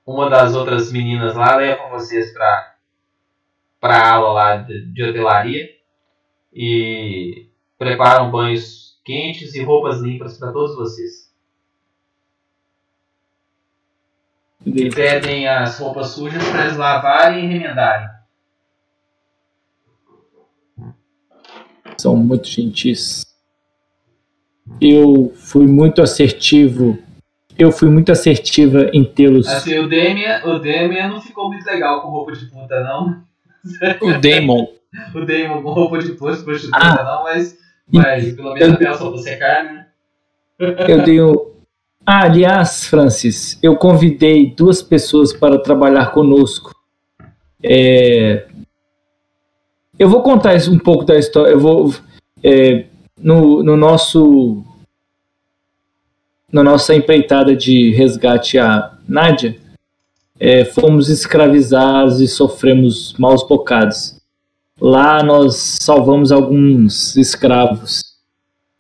uma 0.06 0.30
das 0.30 0.56
outras 0.56 0.92
meninas 0.92 1.36
lá 1.36 1.56
leva 1.56 1.90
vocês 1.90 2.34
pra 3.84 4.14
aula 4.14 4.32
lá 4.32 4.56
de, 4.56 4.86
de 4.94 5.04
hotelaria. 5.04 5.70
E 6.54 7.50
preparam 7.78 8.32
banhos 8.32 8.98
quentes 9.04 9.54
e 9.56 9.62
roupas 9.62 10.00
limpas 10.00 10.38
para 10.38 10.54
todos 10.54 10.74
vocês. 10.78 11.30
E 14.66 14.90
pedem 14.90 15.50
as 15.50 15.78
roupas 15.78 16.12
sujas 16.12 16.42
para 16.48 16.64
eles 16.64 16.78
lavarem 16.78 17.44
e 17.44 17.48
remendarem. 17.50 18.08
São 21.98 22.16
muito 22.16 22.48
gentis. 22.48 23.26
Eu 24.80 25.34
fui 25.36 25.68
muito 25.68 26.02
assertivo. 26.02 26.98
Eu 27.60 27.70
fui 27.70 27.90
muito 27.90 28.14
assertiva 28.14 28.90
em 28.94 29.04
tê-los. 29.04 29.46
Assim, 29.48 29.78
o 29.80 29.90
Demian, 29.90 30.42
o 30.46 30.60
Demian 30.60 31.10
não 31.10 31.22
ficou 31.22 31.50
muito 31.50 31.66
legal 31.66 32.02
com 32.02 32.08
roupa 32.08 32.32
de 32.32 32.46
puta, 32.46 32.82
não. 32.82 33.33
O 34.02 34.20
Damon. 34.20 34.68
o 35.16 35.26
Damon 35.26 35.62
com 35.62 35.72
roupa 35.72 36.00
de 36.00 36.14
posto 36.14 36.44
prostituta, 36.44 36.78
Ah. 36.78 37.04
não, 37.04 37.24
mas, 37.24 37.58
mas 37.92 38.34
pelo 38.34 38.54
menos 38.54 38.76
até 38.76 38.94
só 38.94 39.10
pra 39.12 39.20
secar, 39.20 39.64
né? 39.64 39.88
Eu 40.60 41.30
um... 41.30 41.54
Ah, 42.06 42.24
aliás, 42.24 42.86
Francis, 42.86 43.58
eu 43.64 43.78
convidei 43.78 44.54
duas 44.54 44.82
pessoas 44.82 45.32
para 45.32 45.58
trabalhar 45.58 46.08
conosco. 46.08 46.76
É, 47.64 48.46
Eu 49.98 50.10
vou 50.10 50.22
contar 50.22 50.56
um 50.70 50.78
pouco 50.78 51.06
da 51.06 51.18
história. 51.18 51.52
Eu 51.52 51.60
vou 51.60 51.94
é, 52.44 52.86
no, 53.18 53.64
no 53.64 53.78
nosso 53.78 54.64
na 56.52 56.62
nossa 56.62 56.94
empreitada 56.94 57.56
de 57.56 57.92
resgate 57.92 58.60
a 58.60 58.92
Nádia, 59.08 59.56
é, 60.46 60.66
fomos 60.66 61.08
escravizados 61.08 62.20
e 62.20 62.28
sofremos 62.28 63.14
maus 63.18 63.48
bocados. 63.48 64.20
Lá 64.78 65.24
nós 65.24 65.56
salvamos 65.82 66.34
alguns 66.34 67.16
escravos 67.16 68.04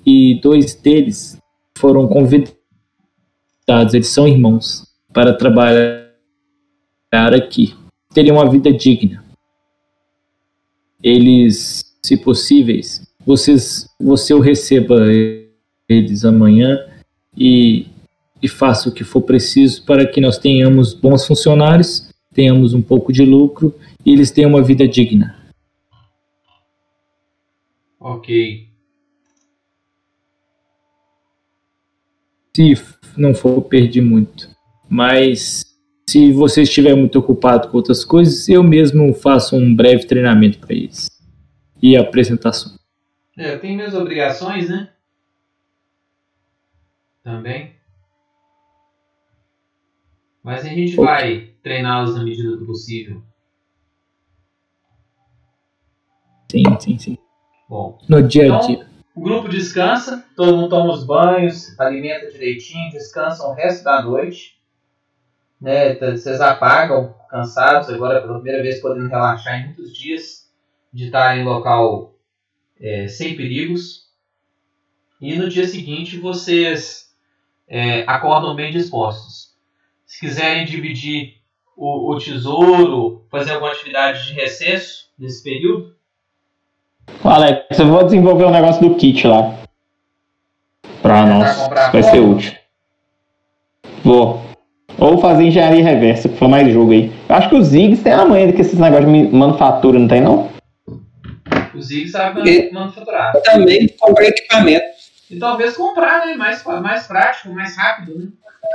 e 0.05 0.41
dois 0.41 0.75
deles 0.75 1.37
foram 1.77 2.05
convidados, 2.05 3.93
eles 3.93 4.09
são 4.09 4.27
irmãos, 4.27 4.85
para 5.13 5.33
trabalhar 5.33 6.03
aqui. 7.33 7.73
Teriam 8.13 8.35
uma 8.35 8.49
vida 8.49 8.69
digna. 8.73 9.23
Eles, 11.01 11.95
se 12.03 12.17
possíveis, 12.17 13.07
vocês, 13.25 13.87
você 13.97 14.33
o 14.33 14.41
receba 14.41 15.05
eles 15.87 16.25
amanhã 16.25 16.77
e, 17.37 17.87
e 18.43 18.49
faça 18.49 18.89
o 18.89 18.91
que 18.91 19.05
for 19.05 19.21
preciso 19.21 19.85
para 19.85 20.05
que 20.05 20.19
nós 20.19 20.37
tenhamos 20.37 20.93
bons 20.93 21.25
funcionários, 21.25 22.09
tenhamos 22.33 22.73
um 22.73 22.81
pouco 22.81 23.13
de 23.13 23.23
lucro 23.23 23.73
e 24.05 24.11
eles 24.11 24.31
tenham 24.31 24.49
uma 24.49 24.61
vida 24.61 24.85
digna. 24.85 25.41
Ok. 27.97 28.67
Se 32.53 32.75
não 33.17 33.33
for, 33.33 33.61
perdi 33.61 34.01
muito. 34.01 34.49
Mas 34.89 35.63
se 36.07 36.33
você 36.33 36.63
estiver 36.63 36.93
muito 36.95 37.17
ocupado 37.17 37.69
com 37.69 37.77
outras 37.77 38.03
coisas, 38.03 38.49
eu 38.49 38.61
mesmo 38.61 39.13
faço 39.13 39.55
um 39.55 39.73
breve 39.73 40.05
treinamento 40.05 40.59
para 40.59 40.73
eles. 40.73 41.09
E 41.81 41.95
apresentação. 41.95 42.77
É, 43.37 43.53
eu 43.53 43.59
tenho 43.59 43.77
minhas 43.77 43.95
obrigações, 43.95 44.69
né? 44.69 44.89
Também. 47.23 47.82
Mas 50.43 50.65
a 50.65 50.69
gente 50.69 50.95
vai 50.95 51.53
treiná-los 51.63 52.15
na 52.15 52.23
medida 52.23 52.57
do 52.57 52.65
possível. 52.65 53.23
Sim, 56.51 56.63
sim, 56.79 56.97
sim. 56.99 57.17
Bom, 57.67 57.97
No 58.07 58.21
dia 58.21 58.43
a 58.43 58.45
Então- 58.47 58.67
dia. 58.67 58.87
o 59.15 59.21
grupo 59.21 59.49
descansa, 59.49 60.23
todo 60.35 60.55
mundo 60.55 60.69
toma 60.69 60.93
os 60.93 61.05
banhos, 61.05 61.79
alimenta 61.79 62.29
direitinho, 62.29 62.91
descansam 62.91 63.49
o 63.51 63.53
resto 63.53 63.83
da 63.83 64.03
noite. 64.03 64.59
Né? 65.59 65.95
Vocês 65.95 66.41
apagam, 66.41 67.15
cansados, 67.29 67.89
agora 67.89 68.21
pela 68.21 68.35
primeira 68.35 68.61
vez 68.61 68.81
podendo 68.81 69.07
relaxar 69.07 69.61
em 69.61 69.65
muitos 69.67 69.93
dias, 69.97 70.51
de 70.91 71.05
estar 71.05 71.37
em 71.37 71.43
local 71.43 72.13
é, 72.79 73.07
sem 73.07 73.35
perigos. 73.35 74.03
E 75.21 75.35
no 75.37 75.47
dia 75.49 75.65
seguinte 75.65 76.19
vocês 76.19 77.15
é, 77.67 78.01
acordam 78.05 78.53
bem 78.55 78.71
dispostos. 78.71 79.52
Se 80.13 80.19
quiserem 80.19 80.63
dividir 80.63 81.37
o, 81.75 82.11
o 82.13 82.19
tesouro, 82.19 83.25
fazer 83.31 83.53
alguma 83.53 83.71
atividade 83.71 84.27
de 84.27 84.33
recesso 84.33 85.09
nesse 85.17 85.43
período. 85.43 85.95
Alex, 87.23 87.79
eu 87.79 87.87
vou 87.87 88.03
desenvolver 88.03 88.45
um 88.45 88.51
negócio 88.51 88.87
do 88.87 88.93
kit 88.93 89.25
lá. 89.25 89.55
Pra 91.01 91.25
nós. 91.25 91.67
Vai 91.91 92.03
ser 92.03 92.19
útil. 92.19 92.53
Vou. 94.03 94.39
Ou 94.99 95.17
fazer 95.17 95.45
engenharia 95.45 95.83
reversa, 95.83 96.29
que 96.29 96.37
for 96.37 96.47
mais 96.47 96.71
jogo 96.71 96.91
aí. 96.91 97.11
Eu 97.27 97.35
acho 97.35 97.49
que 97.49 97.55
o 97.55 97.63
Ziggs 97.63 98.03
tem 98.03 98.13
a 98.13 98.23
manha 98.23 98.53
que 98.53 98.61
esses 98.61 98.77
negócios 98.77 99.11
de 99.11 99.35
manufatura, 99.35 99.97
não 99.97 100.07
tem 100.07 100.21
não? 100.21 100.47
O 101.73 101.81
Zig 101.81 102.07
sabe 102.07 102.47
E- 102.47 102.71
manufaturar. 102.71 103.33
Também 103.43 103.87
comprar 103.99 104.25
equipamento. 104.25 104.85
E 105.31 105.39
talvez 105.39 105.75
comprar, 105.75 106.27
né? 106.27 106.35
Mais, 106.35 106.63
mais 106.63 107.07
prático, 107.07 107.51
mais 107.51 107.75
rápido, 107.75 108.19
né? 108.19 108.27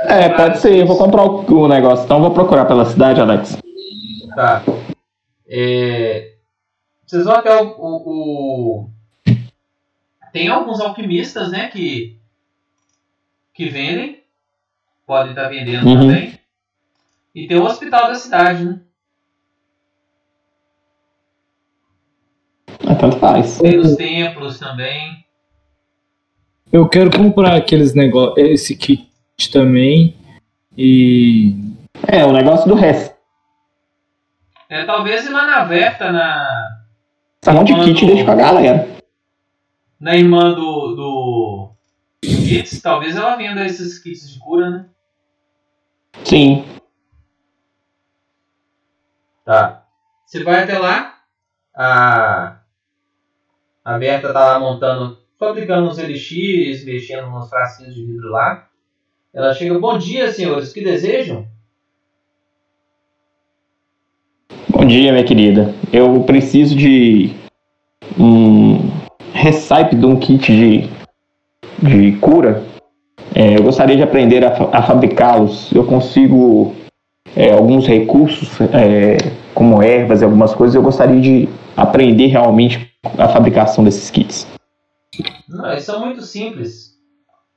É, 0.03 0.29
pode 0.29 0.59
ser. 0.59 0.77
Eu 0.77 0.85
vou 0.87 0.97
comprar 0.97 1.23
o, 1.25 1.45
o 1.63 1.67
negócio. 1.67 2.05
Então 2.05 2.17
eu 2.17 2.23
vou 2.23 2.33
procurar 2.33 2.65
pela 2.65 2.85
cidade, 2.85 3.19
Alex. 3.19 3.57
Tá. 4.35 4.63
É, 5.47 6.33
Vocês 7.05 7.25
vão 7.25 7.33
até 7.35 7.55
o, 7.61 7.67
o- 7.77 8.09
o- 8.85 8.89
Tem 10.31 10.47
alguns 10.47 10.79
alquimistas, 10.79 11.51
né? 11.51 11.67
Que. 11.67 12.17
Que 13.53 13.67
vendem. 13.67 14.23
Podem 15.07 15.31
estar 15.31 15.47
vendendo 15.49 15.85
Uhum. 15.87 15.99
também. 16.01 16.39
E 17.33 17.47
tem 17.47 17.57
o 17.57 17.63
hospital 17.65 18.07
da 18.07 18.15
cidade, 18.15 18.63
né? 18.63 18.79
Ah, 22.87 22.95
tanto 22.95 23.17
faz. 23.17 23.57
Tem 23.57 23.77
os 23.79 23.95
templos 23.95 24.59
também. 24.59 25.25
Eu 26.71 26.87
quero 26.87 27.09
comprar 27.15 27.55
aqueles 27.55 27.93
negócios, 27.95 28.37
esse 28.37 28.75
kit 28.77 29.08
também. 29.47 30.15
E. 30.77 31.53
É, 32.07 32.25
o 32.25 32.31
negócio 32.31 32.67
do 32.67 32.75
resto. 32.75 33.15
É, 34.69 34.85
talvez 34.85 35.25
ir 35.25 35.29
lá 35.29 35.47
na 35.47 35.63
Verta, 35.63 36.11
na. 36.11 36.79
Essa 37.41 37.53
monte 37.53 37.73
de 37.73 37.93
kit 37.93 38.05
deixa 38.05 38.25
com 38.25 38.31
a 38.31 38.35
galera. 38.35 38.87
Na 39.99 40.15
irmã 40.15 40.53
do. 40.53 40.95
do. 40.95 41.71
Kits, 42.21 42.81
talvez 42.81 43.15
ela 43.15 43.35
venda 43.35 43.65
esses 43.65 43.97
kits 43.99 44.29
de 44.29 44.39
cura, 44.39 44.69
né? 44.69 44.85
Sim. 46.23 46.65
Tá. 49.45 49.85
Você 50.25 50.43
vai 50.43 50.63
até 50.63 50.77
lá. 50.77 51.15
A. 51.75 52.59
A 53.83 53.97
Berta 53.97 54.31
tá 54.31 54.45
lá 54.45 54.59
montando. 54.59 55.17
Fabricando 55.39 55.87
uns 55.87 55.97
elixires, 55.97 56.85
mexendo 56.85 57.29
nos 57.29 57.49
frasquinhos 57.49 57.95
de 57.95 58.05
vidro 58.05 58.29
lá. 58.29 58.68
Ela 59.33 59.53
chega. 59.53 59.77
Bom 59.77 59.97
dia, 59.97 60.31
senhores. 60.31 60.73
Que 60.73 60.83
desejam? 60.83 61.45
Bom 64.69 64.85
dia, 64.85 65.11
minha 65.11 65.23
querida. 65.23 65.73
Eu 65.93 66.23
preciso 66.23 66.75
de 66.75 67.31
um 68.17 68.89
recipe 69.31 69.95
de 69.95 70.05
um 70.05 70.19
kit 70.19 70.51
de, 70.51 70.89
de 71.77 72.17
cura. 72.17 72.63
É, 73.35 73.55
eu 73.57 73.63
gostaria 73.63 73.95
de 73.95 74.01
aprender 74.01 74.43
a, 74.43 74.51
a 74.71 74.81
fabricá-los. 74.81 75.71
Eu 75.71 75.85
consigo 75.85 76.75
é, 77.35 77.51
alguns 77.51 77.85
recursos, 77.85 78.59
é, 78.61 79.17
como 79.53 79.83
ervas 79.83 80.21
e 80.21 80.23
algumas 80.23 80.55
coisas. 80.55 80.73
Eu 80.73 80.81
gostaria 80.81 81.21
de 81.21 81.47
aprender 81.77 82.27
realmente 82.27 82.91
a 83.17 83.29
fabricação 83.29 83.83
desses 83.83 84.09
kits. 84.09 84.47
Não, 85.47 85.71
eles 85.71 85.83
são 85.83 85.99
muito 85.99 86.21
simples. 86.23 86.98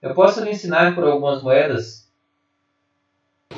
Eu 0.03 0.15
posso 0.15 0.43
lhe 0.43 0.51
ensinar 0.51 0.97
por 0.97 1.05
algumas 1.05 1.41
moedas. 1.45 2.11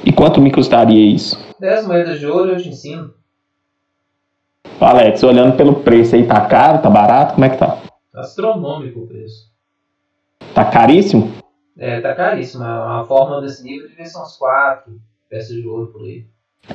E 0.04 0.12
quanto 0.12 0.42
me 0.42 0.52
custaria 0.52 1.14
isso? 1.14 1.42
10 1.58 1.86
moedas 1.86 2.20
de 2.20 2.26
ouro 2.26 2.50
eu 2.50 2.58
te 2.58 2.68
ensino. 2.68 3.14
Alex, 4.78 5.22
olhando 5.22 5.56
pelo 5.56 5.76
preço 5.76 6.14
aí, 6.14 6.26
tá 6.26 6.42
caro, 6.42 6.82
tá 6.82 6.90
barato? 6.90 7.34
Como 7.34 7.46
é 7.46 7.48
que 7.48 7.56
tá? 7.56 7.78
Astronômico 8.14 9.00
o 9.00 9.06
preço. 9.06 9.50
Tá 10.54 10.66
caríssimo? 10.66 11.32
É, 11.78 12.02
tá 12.02 12.14
caríssimo. 12.14 12.62
Uma 12.62 13.06
fórmula 13.06 13.40
desse 13.40 13.64
nível 13.64 13.88
devia 13.88 14.04
ser 14.04 14.18
uns 14.18 14.36
4 14.36 15.00
peças 15.30 15.56
de 15.56 15.66
ouro 15.66 15.86
por 15.86 16.02
aí. 16.02 16.26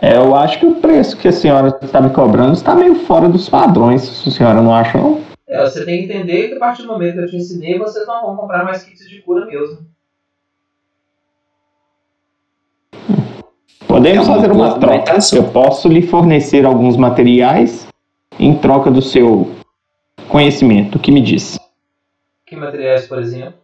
É, 0.01 0.17
eu 0.17 0.35
acho 0.35 0.59
que 0.59 0.65
o 0.65 0.75
preço 0.75 1.15
que 1.17 1.27
a 1.27 1.31
senhora 1.31 1.77
está 1.81 2.01
me 2.01 2.09
cobrando 2.09 2.53
está 2.53 2.73
meio 2.73 2.95
fora 3.05 3.29
dos 3.29 3.47
padrões, 3.47 4.01
se 4.01 4.29
a 4.29 4.31
senhora 4.31 4.61
não 4.61 4.73
acha, 4.73 4.97
não? 4.97 5.28
É, 5.49 5.61
você 5.61 5.83
tem 5.83 5.97
que 5.97 6.13
entender 6.13 6.49
que 6.49 6.53
a 6.53 6.59
partir 6.59 6.83
do 6.83 6.89
momento 6.89 7.15
que 7.15 7.19
eu 7.21 7.27
te 7.27 7.35
ensinei, 7.35 7.79
vocês 7.79 8.05
não 8.05 8.21
vão 8.21 8.37
comprar 8.37 8.63
mais 8.63 8.83
kits 8.83 9.09
de 9.09 9.19
cura 9.23 9.47
mesmo. 9.47 9.79
Podemos 13.87 14.29
É 14.29 14.31
fazer 14.31 14.51
uma 14.51 14.79
troca. 14.79 15.17
Eu 15.33 15.51
posso 15.51 15.87
lhe 15.87 16.03
fornecer 16.03 16.65
alguns 16.65 16.95
materiais 16.95 17.87
em 18.37 18.55
troca 18.55 18.91
do 18.91 19.01
seu 19.01 19.49
conhecimento. 20.27 20.99
O 20.99 20.99
que 20.99 21.11
me 21.11 21.19
diz? 21.19 21.59
Que 22.45 22.55
materiais, 22.55 23.07
por 23.07 23.17
exemplo? 23.17 23.55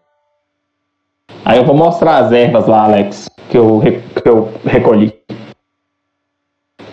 Aí 1.45 1.59
eu 1.59 1.65
vou 1.65 1.75
mostrar 1.77 2.17
as 2.17 2.31
ervas 2.31 2.65
lá, 2.65 2.85
Alex, 2.85 3.30
que 3.51 3.57
eu, 3.57 3.80
que 3.80 4.27
eu 4.27 4.51
recolhi. 4.65 5.14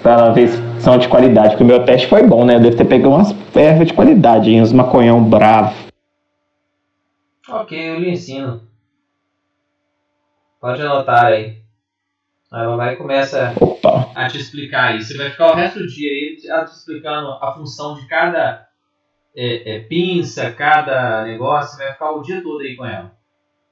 Pra 0.03 0.31
ver 0.31 0.49
se 0.49 0.72
são 0.83 0.99
de 0.99 1.09
qualidade, 1.09 1.51
porque 1.51 1.63
o 1.63 1.67
meu 1.67 1.85
teste 1.85 2.09
foi 2.09 2.27
bom, 2.27 2.45
né? 2.45 2.57
Eu 2.57 2.61
devo 2.61 2.77
ter 2.77 2.85
pegado 2.85 3.15
umas 3.15 3.35
ervas 3.55 3.87
de 3.87 3.95
qualidade, 3.95 4.51
hein? 4.51 4.61
uns 4.61 4.73
maconhão 4.73 5.23
bravo. 5.23 5.75
Ok, 7.49 7.79
eu 7.79 8.01
lhe 8.01 8.11
ensino. 8.11 8.63
Pode 10.61 10.83
anotar 10.83 11.27
aí. 11.27 11.63
Aí 12.53 12.65
ela 12.65 12.77
vai 12.77 12.95
e 12.95 12.97
começa 12.97 13.55
Opa. 13.61 14.11
a 14.15 14.29
te 14.29 14.39
explicar 14.39 14.91
aí. 14.91 15.03
Você 15.03 15.17
vai 15.17 15.31
ficar 15.31 15.53
o 15.53 15.55
resto 15.55 15.79
do 15.79 15.87
dia 15.87 16.11
aí 16.11 16.37
te 16.37 16.77
explicando 16.77 17.29
a 17.41 17.53
função 17.53 17.95
de 17.95 18.07
cada 18.07 18.67
é, 19.37 19.77
é, 19.77 19.81
pinça, 19.81 20.51
cada 20.51 21.25
negócio. 21.25 21.77
Você 21.77 21.85
vai 21.85 21.93
ficar 21.93 22.11
o 22.11 22.23
dia 22.23 22.43
todo 22.43 22.61
aí 22.61 22.77
com 22.77 22.85
ela. 22.85 23.13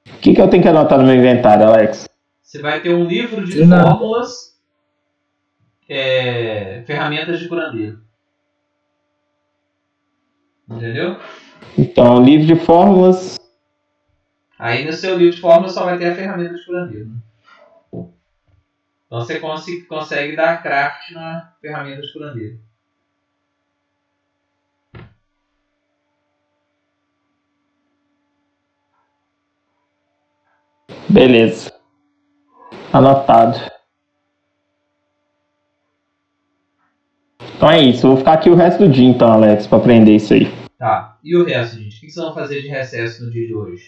O 0.07 0.17
que, 0.17 0.33
que 0.33 0.41
eu 0.41 0.49
tenho 0.49 0.63
que 0.63 0.69
anotar 0.69 0.97
no 0.97 1.05
meu 1.05 1.15
inventário, 1.15 1.67
Alex? 1.67 2.07
Você 2.41 2.61
vai 2.61 2.81
ter 2.81 2.93
um 2.93 3.05
livro 3.05 3.45
de 3.45 3.63
Não. 3.65 3.97
fórmulas, 3.97 4.50
é, 5.93 6.83
ferramentas 6.87 7.39
de 7.39 7.49
curandeiro. 7.49 7.99
Entendeu? 10.69 11.17
Então, 11.77 12.23
livro 12.23 12.47
de 12.47 12.55
fórmulas. 12.55 13.35
Aí 14.57 14.85
no 14.85 14.93
seu 14.93 15.17
livro 15.17 15.35
de 15.35 15.41
fórmulas 15.41 15.73
só 15.73 15.83
vai 15.83 15.97
ter 15.97 16.11
a 16.11 16.15
ferramenta 16.15 16.53
de 16.55 16.65
curandeiro. 16.65 17.09
né? 17.09 17.15
Então 19.05 19.19
você 19.19 19.39
cons- 19.39 19.85
consegue 19.89 20.35
dar 20.37 20.63
craft 20.63 21.11
na 21.11 21.53
ferramenta 21.59 22.01
de 22.01 22.13
curandeiro. 22.13 22.59
Beleza. 31.09 31.71
Anotado. 32.93 33.70
Então 37.61 37.69
é 37.69 37.79
isso. 37.79 38.07
Eu 38.07 38.09
vou 38.09 38.17
ficar 38.17 38.33
aqui 38.33 38.49
o 38.49 38.55
resto 38.55 38.79
do 38.79 38.89
dia, 38.89 39.07
então, 39.07 39.31
Alex, 39.33 39.67
pra 39.67 39.77
aprender 39.77 40.15
isso 40.15 40.33
aí. 40.33 40.51
Tá. 40.79 41.19
E 41.23 41.35
o 41.35 41.45
resto, 41.45 41.77
gente? 41.77 41.95
O 41.97 41.99
que 41.99 42.09
vocês 42.09 42.15
vão 42.15 42.33
fazer 42.33 42.59
de 42.59 42.67
recesso 42.67 43.23
no 43.23 43.29
dia 43.29 43.45
de 43.45 43.53
hoje? 43.53 43.83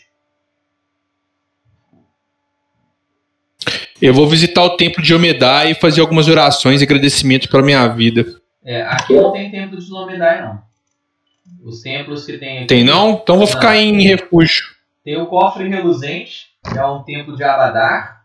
Eu 3.99 4.13
vou 4.13 4.29
visitar 4.29 4.61
o 4.61 4.77
templo 4.77 5.01
de 5.01 5.11
Omedai 5.11 5.71
e 5.71 5.73
fazer 5.73 6.01
algumas 6.01 6.27
orações 6.27 6.81
e 6.81 6.83
agradecimentos 6.83 7.47
pela 7.47 7.63
minha 7.63 7.87
vida. 7.87 8.39
É, 8.63 8.83
aqui 8.83 9.15
não 9.15 9.31
tem 9.31 9.49
templo 9.49 9.79
de 9.79 9.89
Lomedai, 9.89 10.43
não. 10.43 10.61
Os 11.63 11.81
templos 11.81 12.27
que 12.27 12.37
tem 12.37 12.59
aqui. 12.59 12.67
Tem 12.67 12.83
não? 12.83 13.13
Então 13.23 13.39
vou 13.39 13.47
ficar 13.47 13.75
em 13.75 14.03
refúgio. 14.03 14.65
Tem 15.03 15.19
o 15.19 15.25
cofre 15.25 15.67
reluzente, 15.67 16.45
que 16.71 16.77
é 16.77 16.85
um 16.85 17.01
templo 17.01 17.35
de 17.35 17.43
Abadar. 17.43 18.23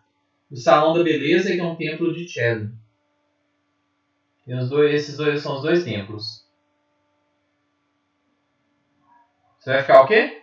O 0.50 0.56
salão 0.56 0.92
da 0.92 1.02
beleza, 1.02 1.50
que 1.50 1.58
é 1.58 1.64
um 1.64 1.74
templo 1.74 2.12
de 2.12 2.28
Chelo. 2.28 2.68
Tem 4.48 4.58
os 4.58 4.70
dois, 4.70 4.94
esses 4.94 5.14
dois 5.18 5.42
são 5.42 5.56
os 5.56 5.62
dois 5.62 5.84
templos. 5.84 6.42
Você 9.58 9.72
vai 9.72 9.82
ficar 9.82 10.00
o 10.00 10.06
quê? 10.06 10.38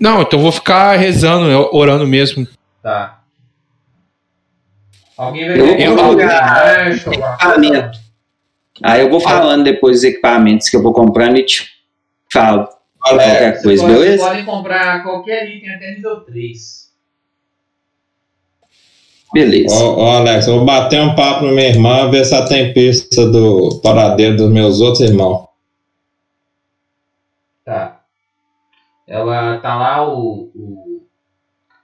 Não, 0.00 0.22
então 0.22 0.40
vou 0.40 0.50
ficar 0.50 0.96
rezando, 0.96 1.46
orando 1.76 2.06
mesmo. 2.06 2.48
Tá. 2.82 3.22
Alguém 5.18 5.46
vai 5.46 5.60
Eu 5.60 5.90
alguma 5.90 6.14
coisa? 6.14 7.10
Equipamento. 7.12 7.98
Aí 8.82 9.02
eu 9.02 9.10
vou 9.10 9.20
falando 9.20 9.64
depois 9.64 9.96
dos 9.96 10.04
equipamentos 10.04 10.70
que 10.70 10.76
eu 10.78 10.82
vou 10.82 10.94
comprando 10.94 11.36
e 11.36 11.44
te 11.44 11.70
falo 12.32 12.66
qualquer 12.98 13.50
Vocês 13.50 13.62
coisa, 13.62 13.82
podem, 13.82 13.98
beleza? 13.98 14.24
podem 14.24 14.44
comprar 14.46 15.02
qualquer 15.02 15.46
item 15.46 15.74
até 15.74 15.90
nível 15.90 16.22
3. 16.22 16.83
Beleza. 19.34 19.84
Ô, 19.84 20.04
ô, 20.04 20.10
Alex, 20.10 20.46
eu 20.46 20.56
vou 20.56 20.64
bater 20.64 21.02
um 21.02 21.14
papo 21.16 21.40
com 21.40 21.46
minha 21.46 21.68
irmã, 21.68 22.08
ver 22.08 22.24
se 22.24 22.32
ela 22.32 22.46
tem 22.46 22.72
pista 22.72 23.28
do 23.28 23.80
paradeiro 23.82 24.36
dos 24.36 24.48
meus 24.48 24.80
outros 24.80 25.00
irmãos. 25.00 25.48
Tá. 27.64 28.00
Ela 29.08 29.58
tá 29.58 29.74
lá, 29.74 30.08
o, 30.08 30.50
o 30.54 31.08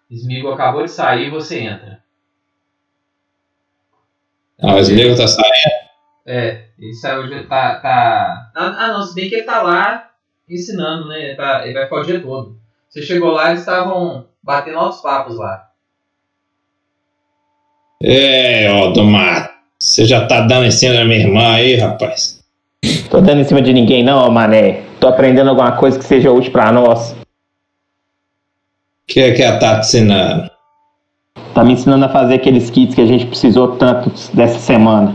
Smigo 0.08 0.48
acabou 0.52 0.84
de 0.84 0.90
sair 0.90 1.26
e 1.26 1.30
você 1.30 1.58
entra. 1.58 2.00
Ah, 4.62 4.74
o 4.74 4.78
Smigol 4.78 5.16
tá 5.16 5.26
saindo. 5.26 5.50
É, 6.26 6.66
ele 6.78 6.94
saiu 6.94 7.22
hoje, 7.22 7.42
tá, 7.44 7.80
tá. 7.80 8.52
Ah, 8.54 8.88
não, 8.88 9.02
se 9.02 9.14
bem 9.14 9.28
que 9.28 9.34
ele 9.34 9.44
tá 9.44 9.62
lá 9.62 10.10
ensinando, 10.48 11.08
né? 11.08 11.18
Ele, 11.20 11.34
tá, 11.34 11.64
ele 11.64 11.74
vai 11.74 11.84
ficar 11.84 11.96
o 11.96 12.04
dia 12.04 12.20
todo. 12.20 12.60
Você 12.88 13.02
chegou 13.02 13.30
lá, 13.30 13.48
eles 13.48 13.60
estavam 13.60 14.28
batendo 14.42 14.78
altos 14.78 15.00
papos 15.00 15.36
lá. 15.36 15.69
É, 18.02 18.70
ó, 18.72 18.90
do 18.90 19.04
mato. 19.04 19.50
Você 19.78 20.04
já 20.04 20.26
tá 20.26 20.42
dando 20.42 20.66
em 20.66 20.70
cima 20.70 20.94
da 20.94 21.04
minha 21.04 21.20
irmã 21.20 21.54
aí, 21.54 21.76
rapaz. 21.76 22.42
Tô 23.10 23.20
dando 23.20 23.40
em 23.40 23.44
cima 23.44 23.60
de 23.60 23.72
ninguém, 23.72 24.02
não, 24.02 24.26
ô 24.26 24.30
mané. 24.30 24.82
Tô 24.98 25.08
aprendendo 25.08 25.50
alguma 25.50 25.72
coisa 25.72 25.98
que 25.98 26.04
seja 26.04 26.30
útil 26.30 26.52
pra 26.52 26.70
nós. 26.72 27.12
O 27.12 27.16
que 29.06 29.20
é 29.20 29.32
que 29.32 29.42
ela 29.42 29.58
tá 29.58 29.80
te 29.80 29.86
ensinando? 29.86 30.50
Tá 31.54 31.64
me 31.64 31.72
ensinando 31.72 32.04
a 32.04 32.08
fazer 32.08 32.34
aqueles 32.34 32.70
kits 32.70 32.94
que 32.94 33.00
a 33.00 33.06
gente 33.06 33.26
precisou 33.26 33.76
tanto 33.76 34.10
dessa 34.34 34.58
semana. 34.58 35.14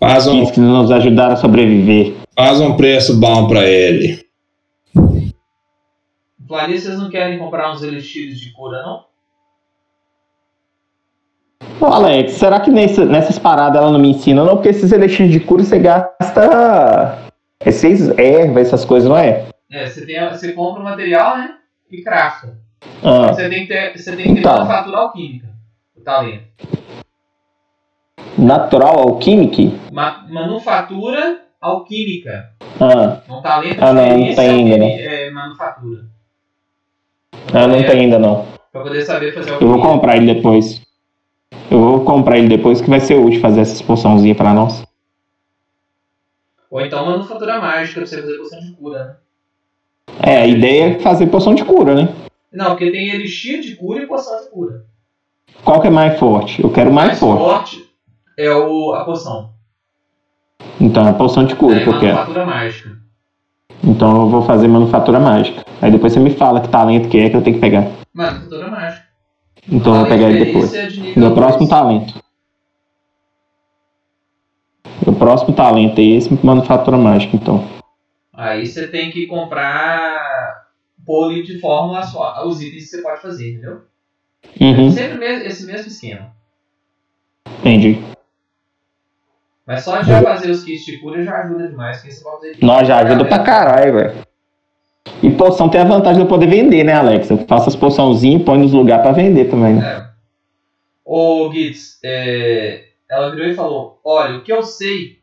Faz 0.00 0.26
um, 0.26 0.40
Kits 0.40 0.52
que 0.52 0.60
nos 0.60 0.90
ajudaram 0.90 1.34
a 1.34 1.36
sobreviver. 1.36 2.14
faz 2.36 2.60
um 2.60 2.76
preço 2.76 3.20
bom 3.20 3.46
pra 3.46 3.64
ele. 3.64 4.24
Flávia, 6.48 6.78
vocês 6.80 6.98
não 6.98 7.08
querem 7.08 7.38
comprar 7.38 7.72
uns 7.72 7.82
elixires 7.82 8.40
de 8.40 8.50
cura, 8.50 8.82
não? 8.82 9.11
Ô 11.82 11.86
Alex, 11.86 12.34
será 12.34 12.60
que 12.60 12.70
nessa- 12.70 13.04
nessas 13.04 13.38
paradas 13.40 13.80
ela 13.82 13.90
não 13.90 13.98
me 13.98 14.10
ensina, 14.10 14.44
não? 14.44 14.54
Porque 14.54 14.68
esses 14.68 14.92
elixires 14.92 15.32
de 15.32 15.40
cura 15.40 15.64
você 15.64 15.78
gasta. 15.80 17.18
Esses 17.64 18.08
ervas, 18.18 18.68
essas 18.68 18.84
coisas, 18.84 19.08
não 19.08 19.16
é? 19.16 19.46
É, 19.70 19.86
você, 19.86 20.06
tem, 20.06 20.28
você 20.30 20.52
compra 20.52 20.80
o 20.80 20.84
material, 20.84 21.38
né? 21.38 21.54
E 21.90 22.02
crafta. 22.02 22.56
Ah, 23.02 23.32
Você 23.32 23.48
tem 23.48 23.62
que 23.62 23.68
ter, 23.68 23.96
você 23.98 24.10
tem 24.16 24.26
que 24.26 24.32
ter 24.34 24.38
Então. 24.40 24.52
manufatura 24.58 24.96
alquímica. 24.98 25.48
O 25.96 26.00
talento. 26.00 26.42
natural 28.38 28.98
alquimic? 28.98 29.78
Ma 29.92 30.24
manufatura 30.28 31.38
alquímica. 31.60 32.50
Ah, 32.80 33.18
Um 33.28 33.40
talento 33.42 33.78
Ah, 33.82 33.92
não, 33.92 34.18
não 34.18 34.34
tem 34.34 34.48
ainda, 34.50 34.74
alquimi- 34.84 35.00
é, 35.02 35.30
manufatura. 35.30 36.00
ah, 37.52 37.66
não 37.66 37.82
tem 37.82 38.00
ainda 38.00 38.18
não. 38.18 38.46
Pra 38.72 38.82
poder 38.82 39.02
saber 39.02 39.32
fazer 39.34 39.50
Eu 39.50 39.58
vou 39.60 39.68
alquimia. 39.74 39.92
comprar 39.92 40.16
ele 40.16 40.34
depois. 40.34 40.80
Eu 41.70 41.78
vou 41.80 42.04
comprar 42.04 42.38
ele 42.38 42.48
depois 42.48 42.80
que 42.80 42.90
vai 42.90 43.00
ser 43.00 43.14
útil 43.16 43.40
fazer 43.40 43.60
essas 43.60 43.80
poçãozinhas 43.82 44.36
pra 44.36 44.52
nós. 44.52 44.82
Ou 46.70 46.80
então 46.80 47.04
manufatura 47.04 47.60
mágica 47.60 48.00
pra 48.00 48.06
você 48.06 48.20
fazer 48.20 48.38
poção 48.38 48.60
de 48.60 48.72
cura, 48.72 49.04
né? 49.04 49.16
É, 50.22 50.36
a 50.38 50.46
ideia 50.46 50.84
é 50.96 50.98
fazer 51.00 51.26
poção 51.26 51.54
de 51.54 51.64
cura, 51.64 51.94
né? 51.94 52.08
Não, 52.52 52.66
porque 52.70 52.90
tem 52.90 53.10
elixir 53.10 53.60
de 53.60 53.76
cura 53.76 54.02
e 54.02 54.06
poção 54.06 54.42
de 54.42 54.50
cura. 54.50 54.84
Qual 55.64 55.80
que 55.80 55.86
é 55.86 55.90
mais 55.90 56.18
forte? 56.18 56.62
Eu 56.62 56.70
quero 56.70 56.90
O 56.90 56.92
mais, 56.92 57.18
forte. 57.18 57.88
é 58.38 58.50
o, 58.50 58.92
a 58.94 59.04
poção. 59.04 59.52
Então 60.80 61.06
é 61.06 61.12
poção 61.12 61.44
de 61.44 61.54
cura 61.54 61.76
é 61.76 61.82
que 61.82 61.88
eu 61.88 61.98
quero. 62.00 62.14
manufatura 62.14 62.46
mágica. 62.46 62.98
Então 63.84 64.22
eu 64.22 64.28
vou 64.28 64.42
fazer 64.42 64.68
manufatura 64.68 65.20
mágica. 65.20 65.64
Aí 65.80 65.90
depois 65.90 66.12
você 66.12 66.20
me 66.20 66.30
fala 66.30 66.60
que 66.60 66.68
talento 66.68 67.08
que 67.08 67.18
é 67.18 67.30
que 67.30 67.36
eu 67.36 67.42
tenho 67.42 67.56
que 67.56 67.60
pegar. 67.60 67.90
Manufatura 68.12 68.68
mágica. 68.68 69.01
Então 69.70 69.94
eu 69.94 70.00
vou 70.00 70.08
pegar 70.08 70.30
ele 70.30 70.44
depois. 70.44 70.70
De 70.92 71.18
Meu 71.18 71.34
próximo 71.34 71.68
talento. 71.68 72.22
O 75.06 75.12
próximo 75.12 75.54
talento 75.54 75.98
é 76.00 76.04
esse, 76.04 76.44
manufatura 76.44 76.96
mágica, 76.96 77.36
então. 77.36 77.68
Aí 78.32 78.66
você 78.66 78.88
tem 78.88 79.10
que 79.10 79.26
comprar 79.26 80.66
pole 81.04 81.42
de 81.42 81.58
fórmula 81.60 82.02
só, 82.02 82.46
os 82.46 82.60
itens 82.62 82.84
que 82.84 82.90
você 82.96 83.02
pode 83.02 83.20
fazer, 83.20 83.52
entendeu? 83.52 83.82
Uhum, 84.60 84.90
Sempre 84.90 85.18
mes- 85.18 85.44
esse 85.44 85.64
mesmo 85.66 85.86
esquema. 85.88 86.32
entendi. 87.60 88.00
Mas 89.66 89.84
só 89.84 90.00
de 90.02 90.10
fazer 90.10 90.50
os 90.50 90.64
kits 90.64 90.84
de 90.84 90.98
cura 90.98 91.22
já 91.22 91.40
ajuda 91.42 91.68
demais. 91.68 91.98
Porque 91.98 92.10
você 92.12 92.22
pode 92.24 92.36
fazer 92.48 92.58
Nós 92.64 92.88
já 92.88 92.98
ajuda 92.98 93.24
pra 93.24 93.38
caralho, 93.44 93.92
velho. 93.94 94.26
E 95.22 95.30
poção 95.30 95.68
tem 95.68 95.80
a 95.80 95.84
vantagem 95.84 96.16
de 96.16 96.20
eu 96.22 96.28
poder 96.28 96.46
vender, 96.46 96.84
né, 96.84 96.94
Alex? 96.94 97.30
Eu 97.30 97.38
faço 97.46 97.68
as 97.68 97.76
poçãozinhas 97.76 98.40
e 98.40 98.44
põe 98.44 98.58
nos 98.58 98.72
lugares 98.72 99.02
pra 99.02 99.12
vender 99.12 99.46
também, 99.50 99.74
né? 99.74 99.98
É. 99.98 100.12
Ô 101.04 101.50
Gitz, 101.52 101.98
é, 102.04 102.88
ela 103.08 103.30
virou 103.30 103.46
e 103.46 103.54
falou: 103.54 104.00
Olha, 104.04 104.38
o 104.38 104.42
que 104.42 104.52
eu 104.52 104.62
sei 104.62 105.20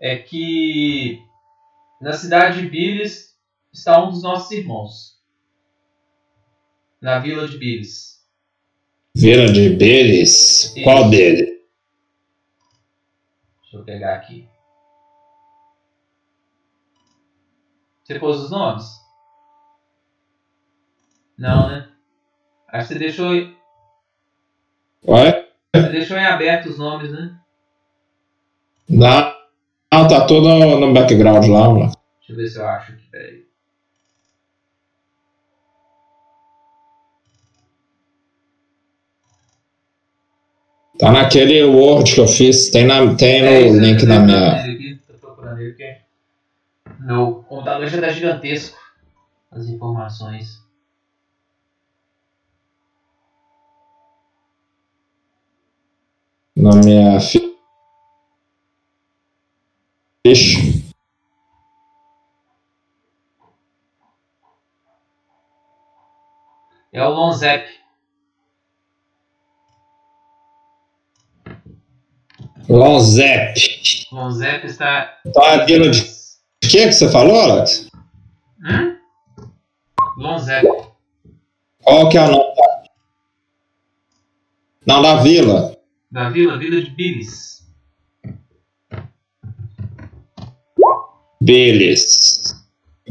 é 0.00 0.16
que 0.16 1.20
na 2.00 2.12
cidade 2.12 2.62
de 2.62 2.68
Bilis 2.68 3.36
está 3.72 4.02
um 4.02 4.10
dos 4.10 4.22
nossos 4.22 4.50
irmãos. 4.50 5.20
Na 7.00 7.18
vila 7.18 7.46
de 7.48 7.56
Bilis. 7.56 8.20
Vila 9.14 9.52
de 9.52 9.70
Beles. 9.70 10.74
Qual 10.82 11.08
dele? 11.10 11.60
Deixa 13.62 13.76
eu 13.76 13.84
pegar 13.84 14.14
aqui. 14.14 14.49
Você 18.10 18.18
pôs 18.18 18.40
os 18.40 18.50
nomes? 18.50 19.00
Não, 21.38 21.68
né? 21.68 21.88
Acho 22.66 22.88
que 22.88 22.94
você 22.94 22.98
deixou, 22.98 23.28
Oi? 23.28 23.54
você 25.72 25.88
deixou 25.92 26.16
em 26.16 26.26
aberto 26.26 26.70
os 26.70 26.76
nomes, 26.76 27.12
né? 27.12 27.38
Não, 28.88 29.32
não, 29.92 30.08
tá 30.08 30.26
tudo 30.26 30.48
no, 30.48 30.92
background 30.92 31.46
lá, 31.46 31.68
mano. 31.68 31.92
Deixa 32.18 32.32
eu 32.32 32.36
ver 32.36 32.48
se 32.48 32.58
eu 32.58 32.66
acho 32.66 32.92
aqui, 32.94 33.02
peraí. 33.12 33.44
Tá 40.98 41.12
naquele 41.12 41.62
Word 41.62 42.12
que 42.12 42.20
eu 42.20 42.26
fiz, 42.26 42.70
tem, 42.70 42.86
na, 42.86 43.14
tem 43.14 43.40
É, 43.40 43.70
no 43.70 43.78
link 43.78 44.02
eu 44.02 44.08
na 44.08 44.18
minha. 44.18 44.56
aqui, 44.56 44.98
tô 45.06 45.14
procurando 45.14 45.60
ele 45.60 45.70
porque 45.70 45.99
meu 47.00 47.42
computador 47.48 47.86
já 47.88 48.00
tá 48.00 48.08
gigantesco. 48.10 48.78
As 49.50 49.66
informações. 49.66 50.62
Na 56.56 56.70
minha 56.84 57.18
fi- 57.20 57.56
ficha. 60.26 60.60
É 66.92 67.02
o 67.04 67.10
Lonzep. 67.10 67.66
Lonzep. 72.68 73.54
Lonzep 74.12 74.66
está. 74.66 75.18
A 75.36 75.64
vila 75.64 75.90
de. 75.90 76.19
O 76.70 76.72
que 76.72 76.86
que 76.86 76.92
você 76.92 77.10
falou, 77.10 77.34
Alex? 77.34 77.88
Hum? 78.64 78.96
Lonzep. 80.16 80.64
Qual 81.82 82.08
que 82.08 82.16
é 82.16 82.20
o 82.22 82.30
nome 82.30 82.54
da. 82.54 82.82
Não, 84.86 85.02
da 85.02 85.16
vila. 85.16 85.76
Da 86.12 86.30
vila, 86.30 86.56
vila 86.58 86.80
de 86.80 86.90
Bilis. 86.92 87.66
Beles. 91.42 92.54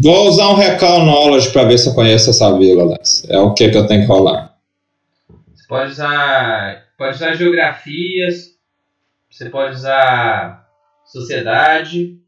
Vou 0.01 0.29
usar 0.29 0.51
um 0.51 0.55
Recall 0.55 1.03
Knowledge 1.03 1.51
pra 1.51 1.65
ver 1.65 1.79
se 1.79 1.89
eu 1.89 1.95
conheço 1.95 2.29
essa 2.29 2.57
vila, 2.57 2.83
Alex. 2.83 3.25
É 3.27 3.39
o 3.39 3.53
que 3.53 3.69
que 3.69 3.77
eu 3.77 3.85
tenho 3.85 4.03
que 4.03 4.07
rolar. 4.07 4.55
Você 5.53 5.67
pode 5.67 5.91
usar. 5.91 6.85
Pode 6.97 7.15
usar 7.15 7.35
geografias. 7.35 8.51
Você 9.29 9.49
pode 9.49 9.75
usar 9.75 10.65
sociedade. 11.03 12.21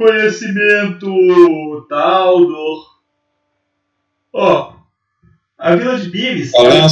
Conhecimento, 0.00 1.86
Taldor. 1.86 2.86
Ó, 4.32 4.72
a 5.58 5.76
vila 5.76 5.98
de. 6.08 6.52
Qual 6.52 6.66
é 6.66 6.78
ela 6.78 6.88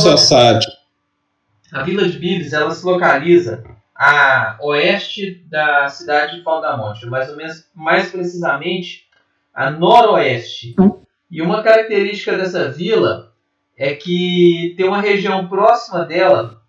a 1.72 1.82
vila 1.84 2.06
de 2.06 2.18
Bilis 2.18 2.52
ela 2.52 2.70
se 2.70 2.84
localiza 2.84 3.64
a 3.96 4.58
oeste 4.60 5.42
da 5.48 5.88
cidade 5.88 6.36
de 6.36 6.42
Faldamonte, 6.42 7.06
mais 7.06 7.30
ou 7.30 7.36
menos, 7.36 7.66
mais 7.74 8.10
precisamente 8.10 9.06
a 9.54 9.70
noroeste. 9.70 10.76
E 11.30 11.40
uma 11.40 11.62
característica 11.62 12.36
dessa 12.36 12.70
vila 12.70 13.32
é 13.74 13.94
que 13.94 14.74
tem 14.76 14.86
uma 14.86 15.00
região 15.00 15.48
próxima 15.48 16.04
dela 16.04 16.60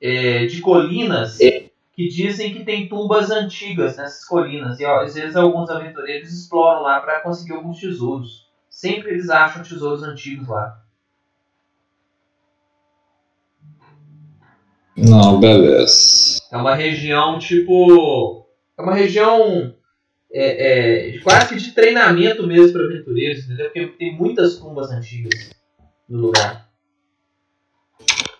é, 0.00 0.46
de 0.46 0.60
colinas 0.60 1.38
que 1.96 2.08
dizem 2.08 2.52
que 2.52 2.62
tem 2.62 2.86
tumbas 2.86 3.30
antigas 3.30 3.96
nessas 3.96 4.22
colinas 4.26 4.78
e 4.78 4.84
ó, 4.84 5.00
às 5.00 5.14
vezes 5.14 5.34
alguns 5.34 5.70
aventureiros 5.70 6.30
exploram 6.30 6.82
lá 6.82 7.00
para 7.00 7.22
conseguir 7.22 7.54
alguns 7.54 7.80
tesouros. 7.80 8.46
Sempre 8.68 9.12
eles 9.12 9.30
acham 9.30 9.62
tesouros 9.62 10.02
antigos 10.02 10.46
lá. 10.46 10.82
Não, 14.94 15.40
beleza. 15.40 16.38
É 16.52 16.56
uma 16.58 16.74
região 16.74 17.38
tipo. 17.38 18.46
É 18.78 18.82
uma 18.82 18.94
região 18.94 19.74
é, 20.30 21.14
é, 21.14 21.18
quase 21.20 21.48
que 21.48 21.56
de 21.56 21.72
treinamento 21.72 22.46
mesmo 22.46 22.74
para 22.74 22.84
aventureiros, 22.84 23.44
entendeu? 23.44 23.70
Porque 23.70 23.86
tem 23.98 24.14
muitas 24.14 24.58
tumbas 24.58 24.90
antigas 24.90 25.50
no 26.06 26.18
lugar. 26.18 26.68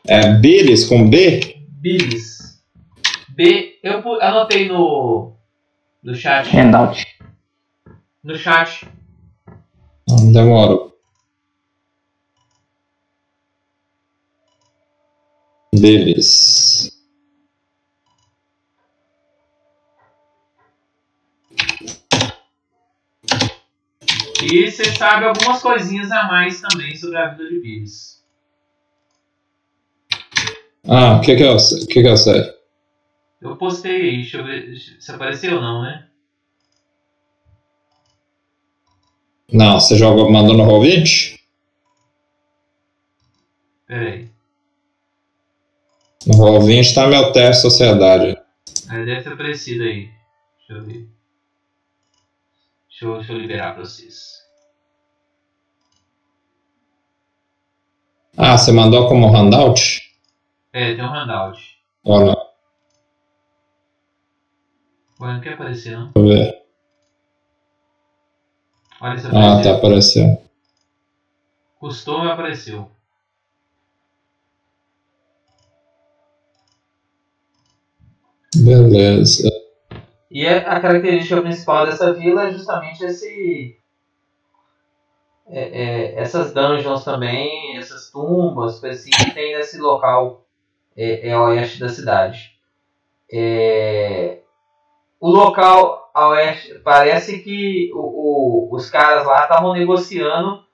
É 0.06 0.34
Bilis 0.34 0.84
com 0.84 1.08
B? 1.08 1.56
Bilis. 1.80 2.35
B. 3.36 3.78
Eu 3.82 3.98
anotei 4.22 4.66
no. 4.66 5.36
No 6.02 6.14
chat. 6.14 6.48
Handout. 6.56 7.06
No 8.24 8.34
chat. 8.34 8.88
Não, 10.08 10.32
Demorou. 10.32 10.96
Bilis. 15.74 16.90
E 24.42 24.70
você 24.70 24.84
sabe 24.94 25.26
algumas 25.26 25.60
coisinhas 25.60 26.10
a 26.10 26.24
mais 26.24 26.62
também 26.62 26.96
sobre 26.96 27.18
a 27.18 27.28
vida 27.28 27.50
de 27.50 27.60
Bilis. 27.60 28.24
Ah, 30.88 31.16
o 31.16 31.20
que 31.20 31.36
que 31.36 31.42
eu, 31.42 31.56
o 31.56 31.86
que 31.86 32.02
que 32.02 32.08
eu 32.08 32.16
sei? 32.16 32.55
Eu 33.40 33.56
postei 33.56 34.00
aí, 34.00 34.16
deixa 34.16 34.38
eu 34.38 34.44
ver 34.44 34.76
se 34.76 35.10
apareceu 35.10 35.56
ou 35.56 35.60
não, 35.60 35.82
né? 35.82 36.08
Não, 39.52 39.78
você 39.78 39.96
jogou, 39.96 40.30
mandou 40.30 40.56
no 40.56 40.64
Roll20? 40.64 41.38
Pera 43.86 44.10
aí. 44.10 44.30
No 46.26 46.34
Roll20 46.34 46.94
tá 46.94 47.06
meu 47.06 47.32
teste 47.32 47.62
de 47.62 47.70
sociedade. 47.70 48.36
Aí 48.88 49.04
deve 49.04 49.22
ter 49.22 49.32
aparecido 49.32 49.84
aí. 49.84 50.10
Deixa 50.58 50.72
eu 50.72 50.84
ver. 50.84 51.08
Deixa 52.88 53.04
eu, 53.04 53.16
deixa 53.18 53.32
eu 53.32 53.38
liberar 53.38 53.74
pra 53.74 53.84
vocês. 53.84 54.36
Ah, 58.36 58.58
você 58.58 58.72
mandou 58.72 59.08
como 59.08 59.28
handout? 59.28 60.02
É, 60.72 60.94
tem 60.94 61.04
um 61.04 61.08
handout. 61.08 61.78
Ou 62.04 62.24
não? 62.26 62.46
Ué, 65.20 65.32
não 65.32 65.40
quer 65.40 65.54
aparecer 65.54 65.92
não. 65.96 66.12
Deixa 66.12 66.18
eu 66.18 66.24
ver. 66.28 66.62
Olha 69.00 69.18
se 69.18 69.26
Ah, 69.26 69.30
apareceu. 69.30 69.62
tá, 69.72 69.78
apareceu. 69.78 70.42
Custou 71.78 72.24
e 72.24 72.30
apareceu. 72.30 72.90
Beleza. 78.54 79.48
E 80.30 80.44
é- 80.44 80.58
a 80.58 80.80
característica 80.80 81.40
principal 81.40 81.86
dessa 81.86 82.12
vila 82.12 82.48
é 82.48 82.52
justamente 82.52 83.04
esse. 83.04 83.76
é- 85.48 85.82
é, 86.14 86.20
essas 86.20 86.52
dungeons 86.52 87.04
também, 87.04 87.76
essas 87.78 88.10
tumbas, 88.10 88.80
coisas 88.80 89.00
assim, 89.00 89.10
que 89.10 89.32
tem 89.32 89.56
nesse 89.56 89.78
local 89.78 90.44
é, 90.96 91.28
é 91.28 91.38
oeste 91.38 91.78
da 91.78 91.88
cidade. 91.88 92.58
É, 93.32 94.40
o 95.20 95.30
local 95.30 96.10
a 96.14 96.28
oeste 96.28 96.74
parece 96.84 97.40
que 97.40 97.90
o- 97.94 98.68
o- 98.70 98.74
os 98.74 98.88
caras 98.90 99.26
lá 99.26 99.42
estavam 99.42 99.72
negociando 99.74 100.64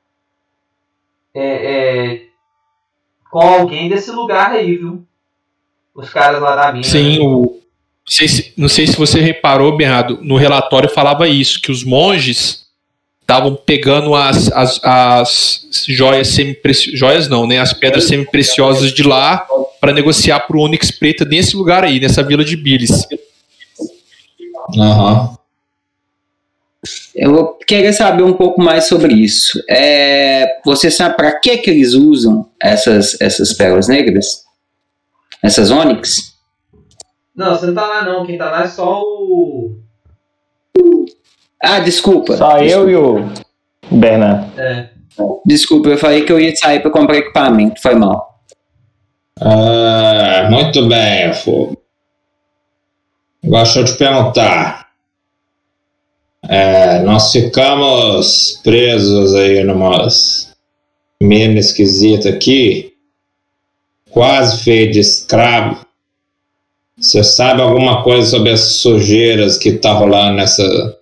é, 1.34 1.44
é, 1.44 2.22
com 3.30 3.40
alguém 3.40 3.88
desse 3.88 4.10
lugar 4.10 4.52
aí, 4.52 4.76
viu? 4.76 5.04
Os 5.94 6.10
caras 6.10 6.40
lá 6.40 6.54
da 6.54 6.72
mina. 6.72 6.84
Sim, 6.84 7.18
o. 7.20 7.60
Não 8.04 8.12
sei, 8.12 8.28
se, 8.28 8.52
não 8.56 8.68
sei 8.68 8.86
se 8.86 8.96
você 8.96 9.20
reparou, 9.20 9.76
Bernardo, 9.76 10.18
no 10.22 10.36
relatório 10.36 10.88
falava 10.90 11.28
isso, 11.28 11.60
que 11.62 11.70
os 11.70 11.84
monges 11.84 12.66
estavam 13.20 13.54
pegando 13.54 14.14
as, 14.14 14.50
as, 14.52 14.80
as 14.84 15.66
joias 15.88 16.28
semi-preciosas, 16.28 16.98
joias 16.98 17.28
não, 17.28 17.46
né? 17.46 17.58
As 17.58 17.72
pedras 17.72 18.04
semi-preciosas 18.04 18.92
de 18.92 19.04
lá 19.04 19.46
para 19.80 19.92
negociar 19.92 20.40
pro 20.40 20.58
Onyx 20.60 20.90
preta 20.90 21.24
nesse 21.24 21.56
lugar 21.56 21.84
aí, 21.84 22.00
nessa 22.00 22.22
vila 22.24 22.44
de 22.44 22.56
Bilis. 22.56 23.06
Aham. 24.78 25.36
Eu 27.14 27.32
vou 27.32 27.54
querer 27.54 27.92
saber 27.92 28.24
um 28.24 28.32
pouco 28.32 28.60
mais 28.60 28.88
sobre 28.88 29.14
isso. 29.14 29.62
É, 29.68 30.60
você 30.64 30.90
sabe 30.90 31.16
para 31.16 31.38
que 31.38 31.58
que 31.58 31.70
eles 31.70 31.94
usam 31.94 32.48
essas, 32.60 33.20
essas 33.20 33.52
pérolas 33.52 33.86
negras? 33.86 34.42
Essas 35.42 35.70
ônix? 35.70 36.32
Não, 37.34 37.54
você 37.54 37.66
não 37.66 37.74
tá 37.74 37.86
lá 37.86 38.04
não. 38.04 38.26
Quem 38.26 38.36
tá 38.36 38.50
lá 38.50 38.64
é 38.64 38.68
só 38.68 39.00
o. 39.00 39.78
Ah, 41.62 41.78
desculpa. 41.80 42.36
Só 42.36 42.58
eu 42.58 42.90
e 42.90 42.96
o 42.96 43.28
Bernardo. 43.90 44.60
É. 44.60 44.90
Desculpa, 45.46 45.88
eu 45.88 45.98
falei 45.98 46.24
que 46.24 46.32
eu 46.32 46.40
ia 46.40 46.54
sair 46.56 46.80
para 46.80 46.90
comprar 46.90 47.16
equipamento. 47.16 47.80
Foi 47.80 47.94
mal. 47.94 48.40
Ah, 49.40 50.48
muito 50.50 50.86
bem, 50.88 51.32
Fogo. 51.34 51.81
Agora 53.44 53.64
deixa 53.64 53.80
eu 53.80 53.84
te 53.84 53.94
perguntar. 53.96 54.92
É, 56.48 57.00
nós 57.02 57.30
ficamos 57.32 58.60
presos 58.62 59.34
aí 59.34 59.62
numas 59.62 60.52
mina 61.22 61.60
esquisita 61.60 62.28
aqui, 62.28 62.94
quase 64.10 64.62
feito 64.62 64.94
de 64.94 65.00
escravo. 65.00 65.86
Você 66.96 67.22
sabe 67.22 67.62
alguma 67.62 68.02
coisa 68.02 68.28
sobre 68.28 68.50
as 68.50 68.60
sujeiras 68.60 69.56
que 69.56 69.72
tá 69.72 69.92
rolando 69.92 70.36
nessa, 70.36 70.98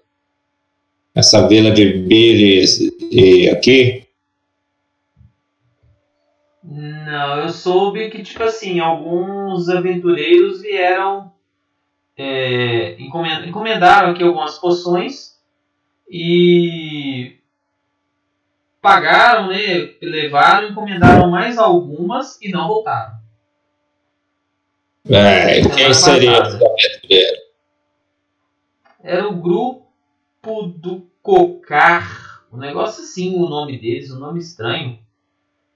nessa 1.14 1.46
vila 1.46 1.70
de 1.70 1.92
Billis 1.92 2.78
e 3.10 3.48
aqui? 3.48 4.04
Não, 6.62 7.38
eu 7.38 7.48
soube 7.48 8.08
que, 8.10 8.22
tipo 8.22 8.42
assim, 8.42 8.78
alguns 8.78 9.68
aventureiros 9.68 10.60
vieram. 10.60 11.32
É, 12.20 13.00
encomen- 13.00 13.48
encomendaram 13.48 14.10
aqui 14.10 14.22
algumas 14.22 14.58
poções 14.58 15.38
e 16.06 17.38
pagaram, 18.82 19.48
né? 19.48 19.94
Levaram, 20.02 20.68
encomendaram 20.68 21.30
mais 21.30 21.56
algumas 21.56 22.40
e 22.42 22.50
não 22.50 22.68
voltaram. 22.68 23.18
É, 25.08 25.62
Semana 25.62 25.74
quem 25.74 25.94
seria 25.94 26.42
esse 26.42 26.56
aventureiro? 26.56 27.40
Era 29.02 29.26
o 29.26 29.36
grupo 29.36 30.62
do 30.76 31.08
Cocar. 31.22 32.44
Um 32.52 32.58
negócio 32.58 33.02
assim, 33.02 33.34
o 33.36 33.48
nome 33.48 33.78
deles, 33.78 34.10
um 34.10 34.18
nome 34.18 34.40
estranho. 34.40 34.98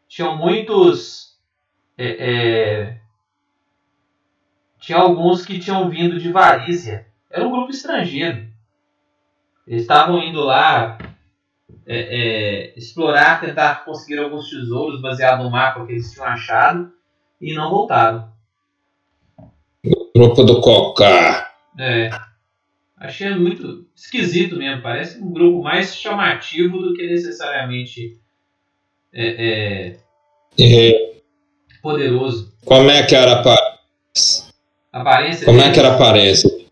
Tinham 0.09 0.37
muitos. 0.37 1.39
é, 1.97 2.07
é, 2.07 3.01
tinha 4.85 4.99
alguns 4.99 5.47
que 5.47 5.59
tinham 5.59 5.89
vindo 5.89 6.19
de 6.19 6.31
Varízia. 6.31 7.07
Era 7.31 7.47
um 7.47 7.51
grupo 7.51 7.71
estrangeiro. 7.71 8.47
Eles 9.67 9.83
estavam 9.83 10.23
indo 10.23 10.41
lá 10.41 10.99
é, 11.87 11.97
é, 11.97 12.79
explorar, 12.79 13.41
tentar 13.41 13.85
conseguir 13.87 14.19
alguns 14.19 14.51
tesouros 14.51 15.01
baseado 15.01 15.43
no 15.43 15.51
mapa 15.51 15.87
que 15.87 15.93
eles 15.93 16.13
tinham 16.13 16.27
achado 16.27 16.93
e 17.41 17.55
não 17.55 17.71
voltaram. 17.71 18.29
Grupo 20.15 20.45
do 20.45 20.61
Cocar. 20.61 21.55
É. 21.79 22.11
Achei 22.99 23.35
muito 23.35 23.87
esquisito 23.97 24.57
mesmo. 24.57 24.83
Parece 24.83 25.19
um 25.19 25.33
grupo 25.33 25.63
mais 25.63 25.97
chamativo 25.97 26.79
do 26.79 26.93
que 26.93 27.07
necessariamente 27.07 28.21
é, 29.13 29.89
é, 29.89 29.97
E 30.59 31.23
poderoso. 31.81 32.55
como 32.67 32.91
é 32.91 33.03
que 33.03 33.15
era 33.15 33.41
a? 33.41 33.75
A 34.95 35.01
aparência 35.01 35.45
Como 35.45 35.59
é 35.59 35.63
deles, 35.63 35.75
que 35.75 35.81
era 35.81 35.89
a 35.91 35.95
aparência? 35.97 36.69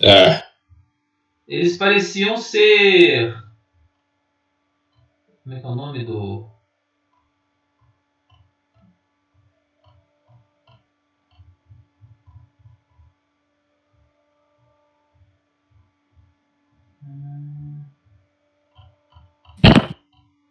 É. 0.00 0.44
Eles 1.48 1.76
pareciam 1.76 2.36
ser. 2.36 3.34
Como 5.42 5.56
é 5.56 5.58
que 5.58 5.66
é 5.66 5.68
o 5.68 5.74
nome 5.74 6.04
do. 6.04 6.48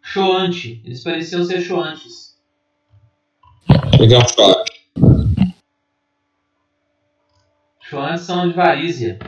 Choante. 0.02 0.82
Eles 0.84 1.02
pareciam 1.02 1.42
ser 1.42 1.62
choantes. 1.62 2.38
Pegar 3.96 4.18
um 4.18 4.28
choque. 4.28 4.71
Choantes 7.92 8.24
são 8.24 8.48
de 8.48 8.54
Varízia. 8.54 9.18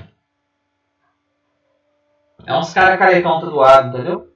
É 2.46 2.56
uns 2.56 2.72
caras 2.72 2.98
carecão 2.98 3.38
tatuado, 3.38 3.88
entendeu? 3.88 4.32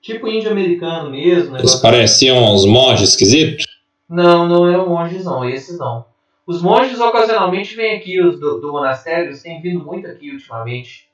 Tipo 0.00 0.28
índio 0.28 0.52
americano 0.52 1.10
mesmo. 1.10 1.56
Eles 1.56 1.74
pareciam 1.74 2.54
uns 2.54 2.64
monges 2.64 3.08
esquisitos? 3.08 3.66
Não, 4.08 4.46
não 4.46 4.68
eram 4.68 4.88
monges 4.88 5.24
não, 5.24 5.44
esses 5.44 5.76
não. 5.76 6.06
Os 6.46 6.62
monges 6.62 7.00
ocasionalmente 7.00 7.74
vêm 7.74 7.96
aqui, 7.96 8.22
os 8.22 8.38
do, 8.38 8.60
do 8.60 8.70
monastério, 8.70 9.24
eles 9.24 9.42
têm 9.42 9.60
vindo 9.60 9.84
muito 9.84 10.06
aqui 10.06 10.30
ultimamente. 10.30 11.07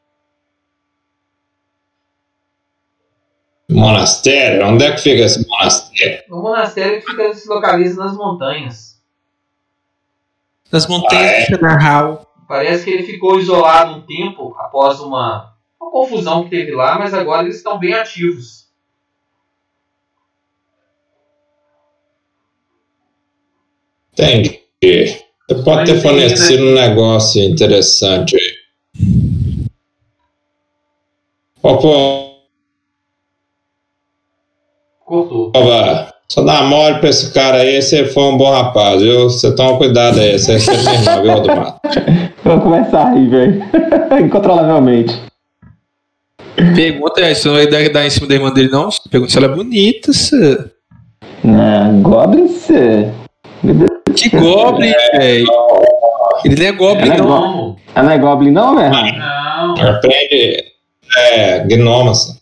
Monastério? 3.70 4.67
Onde 4.67 4.84
é 4.84 4.93
que 4.93 5.01
fica 5.01 5.23
esse 5.23 5.47
monastério? 5.47 6.23
O 6.31 6.43
monastério 6.43 7.01
fica 7.02 7.33
se 7.34 7.49
localiza 7.49 8.02
nas 8.02 8.17
montanhas. 8.17 9.01
Nas 10.70 10.86
montanhas 10.86 11.31
Ah, 11.31 11.34
é? 11.34 11.41
de 11.41 11.47
Chanarral. 11.47 12.34
Parece 12.47 12.84
que 12.84 12.91
ele 12.91 13.05
ficou 13.05 13.39
isolado 13.41 13.94
um 13.94 14.02
tempo 14.02 14.55
após 14.59 15.01
uma, 15.01 15.55
uma 15.81 15.91
confusão 15.91 16.44
que 16.44 16.51
teve 16.51 16.73
lá, 16.73 16.99
mas 16.99 17.15
agora 17.15 17.43
eles 17.43 17.57
estão 17.57 17.78
bem 17.78 17.94
ativos. 17.94 18.65
Entendi. 24.12 24.60
Você 24.83 25.62
pode 25.62 25.76
Mas 25.76 25.91
ter 25.91 26.01
fornecido 26.01 26.65
um 26.65 26.75
negócio 26.75 27.43
interessante 27.43 28.36
aí. 28.36 28.55
Cortou. 35.23 35.52
Só 36.28 36.43
dá 36.43 36.62
mole 36.62 36.99
pra 36.99 37.10
esse 37.10 37.33
cara 37.33 37.59
aí, 37.59 37.81
você 37.81 38.07
foi 38.07 38.23
um 38.25 38.36
bom 38.36 38.51
rapaz, 38.51 39.01
viu? 39.02 39.25
Você 39.25 39.55
toma 39.55 39.76
cuidado 39.76 40.18
aí, 40.18 40.39
você 40.39 40.52
é 40.52 40.57
irmão, 40.57 41.23
viu, 41.23 41.41
do 41.43 41.49
mato? 41.49 41.81
Eu 42.44 42.51
vou 42.52 42.60
começar 42.60 43.02
a 43.07 43.15
rir, 43.15 43.28
velho. 43.28 43.62
Incontrolavelmente. 44.25 45.18
Pergunta, 46.75 47.20
é, 47.20 47.34
você 47.34 47.49
não 47.49 47.55
vai 47.57 47.67
dar, 47.67 47.89
dar 47.91 48.07
em 48.07 48.10
cima 48.10 48.26
da 48.26 48.34
irmã 48.34 48.51
dele, 48.52 48.68
não? 48.68 48.89
Pergunta 49.10 49.33
se 49.33 49.39
ela 49.39 49.47
é 49.47 49.55
bonita, 49.55 50.12
se... 50.12 50.70
Não, 51.43 52.02
Goblins. 52.02 52.70
é, 52.70 53.10
Que 54.15 54.28
Goblin, 54.31 54.93
velho. 55.18 55.47
Ele 56.44 56.57
não 56.57 56.67
é 56.67 56.73
Goblin, 56.73 57.05
Ela 57.10 57.15
é 57.15 57.18
não. 57.18 57.26
Gnomo. 57.26 57.76
Ela 57.94 58.05
não 58.07 58.12
é 58.12 58.18
Goblin, 58.18 58.51
não, 58.51 58.76
velho? 58.76 58.91
Não. 59.18 59.75
Aprende. 59.89 60.65
É, 61.17 61.59
gnomas. 61.67 62.41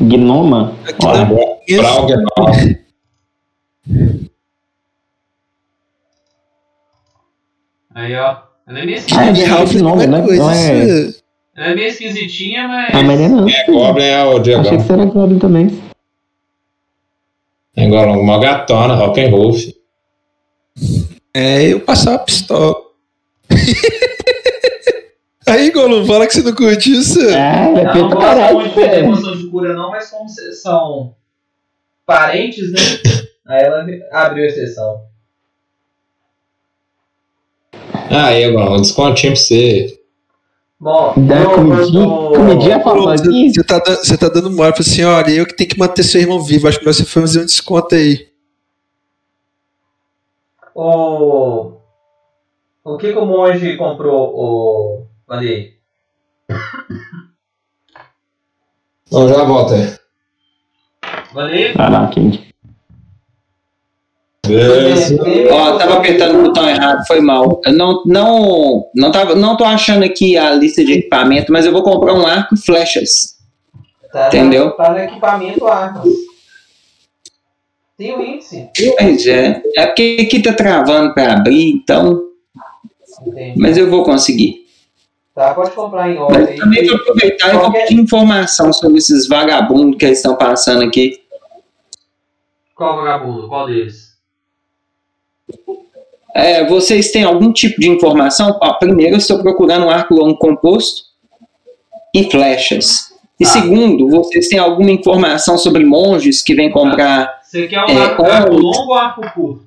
Gnoma? 0.00 0.74
Aqui 0.86 1.06
Olha, 1.06 1.22
o 1.24 2.06
gnoma. 2.06 2.52
Aí, 7.94 8.16
ó. 8.16 8.36
Ela 8.66 8.78
é 8.78 8.86
meio 8.86 8.98
Ah, 9.14 9.26
é 9.26 9.30
esquisitinha. 9.32 9.64
Gnoma, 9.82 10.06
né? 10.06 10.18
Não 10.22 10.50
é... 10.50 11.12
Ela 11.54 11.66
é 11.66 11.74
meio 11.74 11.88
esquisitinha, 11.88 12.66
mas. 12.66 12.94
Ah, 12.94 13.02
mas 13.02 13.20
ele 13.20 13.28
não. 13.28 13.48
É 13.48 13.66
Goblin 13.66 14.04
é 14.04 14.24
o 14.24 14.38
Achei 14.38 14.76
que 14.78 14.82
você 14.84 14.92
era 14.92 15.04
Goblin 15.04 15.38
também. 15.38 15.82
É 17.76 17.84
igual 17.86 18.18
uma 18.18 18.38
gatona, 18.38 18.94
rock 18.94 19.20
and 19.20 19.30
roll. 19.30 19.52
filho. 19.52 19.74
É, 21.34 21.64
eu 21.64 21.80
passava 21.80 22.16
a 22.16 22.20
pistola. 22.20 22.74
Aí, 25.46 25.70
Golum, 25.70 26.06
fala 26.06 26.26
que 26.26 26.34
você 26.34 26.42
não 26.42 26.54
curte 26.54 26.92
isso. 26.92 27.18
Ah, 27.30 27.32
é 27.32 27.84
Não, 27.84 27.84
não 27.84 27.84
pra 27.84 28.00
gosto 28.02 28.18
caralho, 28.20 28.56
muito 28.58 28.74
de 28.74 28.80
emoção 28.82 29.36
de 29.36 29.46
cura, 29.48 29.74
não, 29.74 29.90
mas 29.90 30.08
como 30.10 30.28
são 30.28 31.14
parentes, 32.06 32.70
né? 32.72 32.78
Aí 33.46 33.64
ela 33.64 33.84
abriu 34.12 34.44
exceção. 34.46 35.02
Aí, 38.10 38.50
Goblin, 38.52 38.74
um 38.76 38.80
descontinho 38.82 39.32
pra 39.32 39.40
você. 39.42 39.98
Bom, 40.78 41.14
Dá 41.16 41.44
comidinha, 41.46 42.06
comidinha 42.06 42.78
Golum, 42.78 43.02
famosinha. 43.04 43.52
Você 43.52 43.64
tá, 43.64 43.78
dando- 43.78 43.96
você 44.04 44.18
tá 44.18 44.28
dando 44.28 44.50
mole, 44.50 44.72
fala 44.72 44.80
assim, 44.80 45.04
olha, 45.04 45.30
eu 45.30 45.46
que 45.46 45.54
tenho 45.56 45.70
que 45.70 45.78
manter 45.78 46.02
seu 46.02 46.20
irmão 46.20 46.40
vivo, 46.40 46.66
acho 46.68 46.78
melhor 46.80 46.92
você 46.92 47.04
fazer 47.04 47.40
um 47.40 47.46
desconto 47.46 47.94
aí. 47.94 48.28
O, 50.74 51.72
o 52.84 52.96
que, 52.96 53.12
que 53.12 53.18
o 53.18 53.26
monge 53.26 53.76
comprou, 53.76 54.34
o 54.34 55.06
Valei? 55.32 55.78
Então 59.06 59.28
já 59.30 59.44
volta 59.44 59.74
aí. 59.74 59.96
Valei? 61.32 61.72
Caraca, 61.72 62.20
hein? 62.20 62.48
Ó, 65.50 65.78
tava 65.78 65.94
apertando 65.94 66.38
o 66.38 66.42
botão 66.42 66.68
errado, 66.68 67.06
foi 67.06 67.22
mal. 67.22 67.62
Eu 67.64 67.72
não, 67.72 68.02
não, 68.04 68.90
não, 68.94 69.10
tava, 69.10 69.34
não 69.34 69.56
tô 69.56 69.64
achando 69.64 70.04
aqui 70.04 70.36
a 70.36 70.50
lista 70.50 70.84
de 70.84 70.92
equipamento, 70.92 71.50
mas 71.50 71.64
eu 71.64 71.72
vou 71.72 71.82
comprar 71.82 72.12
um 72.12 72.26
arco 72.26 72.54
e 72.54 72.58
flechas. 72.60 73.38
Tá, 74.12 74.28
Entendeu? 74.28 74.72
Tá 74.72 74.90
no 74.90 74.98
equipamento 74.98 75.66
armas. 75.66 76.04
Tem 77.96 78.14
o 78.14 78.20
índice. 78.20 78.68
Pois 78.98 79.26
é. 79.26 79.62
É 79.76 79.86
porque 79.86 80.26
aqui 80.28 80.42
tá 80.42 80.52
travando 80.52 81.14
pra 81.14 81.32
abrir, 81.32 81.70
então. 81.70 82.20
Entendi. 83.26 83.58
Mas 83.58 83.78
eu 83.78 83.88
vou 83.88 84.04
conseguir. 84.04 84.61
Tá, 85.34 85.54
pode 85.54 85.70
comprar 85.70 86.10
em 86.10 86.18
Mas 86.18 86.22
ordem. 86.40 86.56
também 86.58 86.86
vou 86.86 86.96
aproveitar 86.96 87.48
e 87.48 87.52
vou 87.52 87.60
Qualquer- 87.62 87.92
informação 87.92 88.72
sobre 88.72 88.98
esses 88.98 89.26
vagabundos 89.26 89.98
que 89.98 90.04
eles 90.04 90.18
estão 90.18 90.36
passando 90.36 90.82
aqui. 90.84 91.22
Qual 92.74 92.96
vagabundo? 92.96 93.48
Qual 93.48 93.66
deles? 93.66 94.12
É, 96.34 96.66
vocês 96.66 97.10
têm 97.12 97.24
algum 97.24 97.52
tipo 97.52 97.80
de 97.80 97.88
informação? 97.88 98.58
Primeiro, 98.78 99.14
eu 99.14 99.18
estou 99.18 99.38
procurando 99.42 99.86
um 99.86 99.90
arco 99.90 100.14
longo 100.14 100.36
composto 100.36 101.02
e 102.14 102.30
flechas. 102.30 103.12
E 103.40 103.44
Ah. 103.44 103.48
segundo, 103.48 104.08
vocês 104.08 104.48
têm 104.48 104.58
alguma 104.58 104.90
informação 104.90 105.56
sobre 105.58 105.84
monges 105.84 106.42
que 106.42 106.54
vêm 106.54 106.70
comprar 106.70 107.40
Você 107.42 107.68
quer 107.68 107.80
um 107.84 107.88
É, 107.88 108.02
arco, 108.02 108.22
arco 108.24 108.54
longo 108.54 108.88
ou 108.88 108.94
arco 108.94 109.20
curto? 109.34 109.66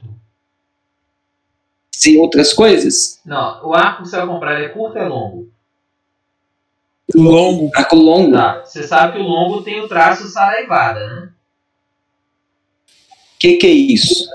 e 2.08 2.18
outras 2.18 2.52
coisas? 2.54 3.20
Não, 3.26 3.68
o 3.68 3.74
arco 3.74 4.04
que 4.04 4.10
você 4.10 4.18
vai 4.18 4.26
comprar 4.28 4.60
é 4.62 4.70
curto 4.70 4.98
ou 4.98 5.04
é 5.04 5.08
longo? 5.08 5.48
Longo. 7.16 7.72
Arco 7.76 7.96
longo? 7.96 8.34
Tá. 8.34 8.64
Você 8.64 8.84
sabe 8.84 9.14
que 9.14 9.20
o 9.20 9.24
longo 9.24 9.62
tem 9.62 9.80
o 9.80 9.88
traço 9.88 10.28
saraivada, 10.28 11.08
né? 11.08 11.30
O 13.36 13.40
que, 13.40 13.58
que 13.58 13.68
é 13.68 13.72
isso? 13.72 14.30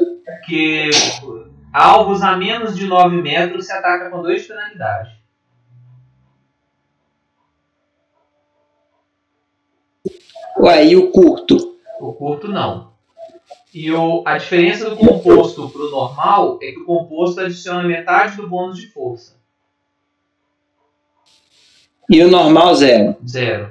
Que 0.47 0.91
alvos 1.73 2.23
a 2.23 2.37
menos 2.37 2.77
de 2.77 2.87
9 2.87 3.21
metros 3.21 3.67
se 3.67 3.73
ataca 3.73 4.11
com 4.11 4.23
2 4.23 4.43
de 4.43 4.49
penalidade. 4.49 5.21
Ué, 10.59 10.87
e 10.87 10.97
o 10.97 11.11
curto? 11.11 11.79
O 11.99 12.13
curto 12.13 12.49
não. 12.49 12.93
E 13.73 13.91
o, 13.93 14.23
a 14.27 14.37
diferença 14.37 14.91
do 14.91 14.97
composto 14.97 15.69
para 15.71 15.83
o 15.83 15.91
normal 15.91 16.59
é 16.61 16.73
que 16.73 16.81
o 16.81 16.85
composto 16.85 17.41
adiciona 17.41 17.83
metade 17.83 18.37
do 18.37 18.49
bônus 18.49 18.79
de 18.79 18.89
força. 18.89 19.40
E 22.11 22.23
o 22.23 22.29
normal, 22.29 22.75
zero. 22.75 23.17
Zero. 23.27 23.71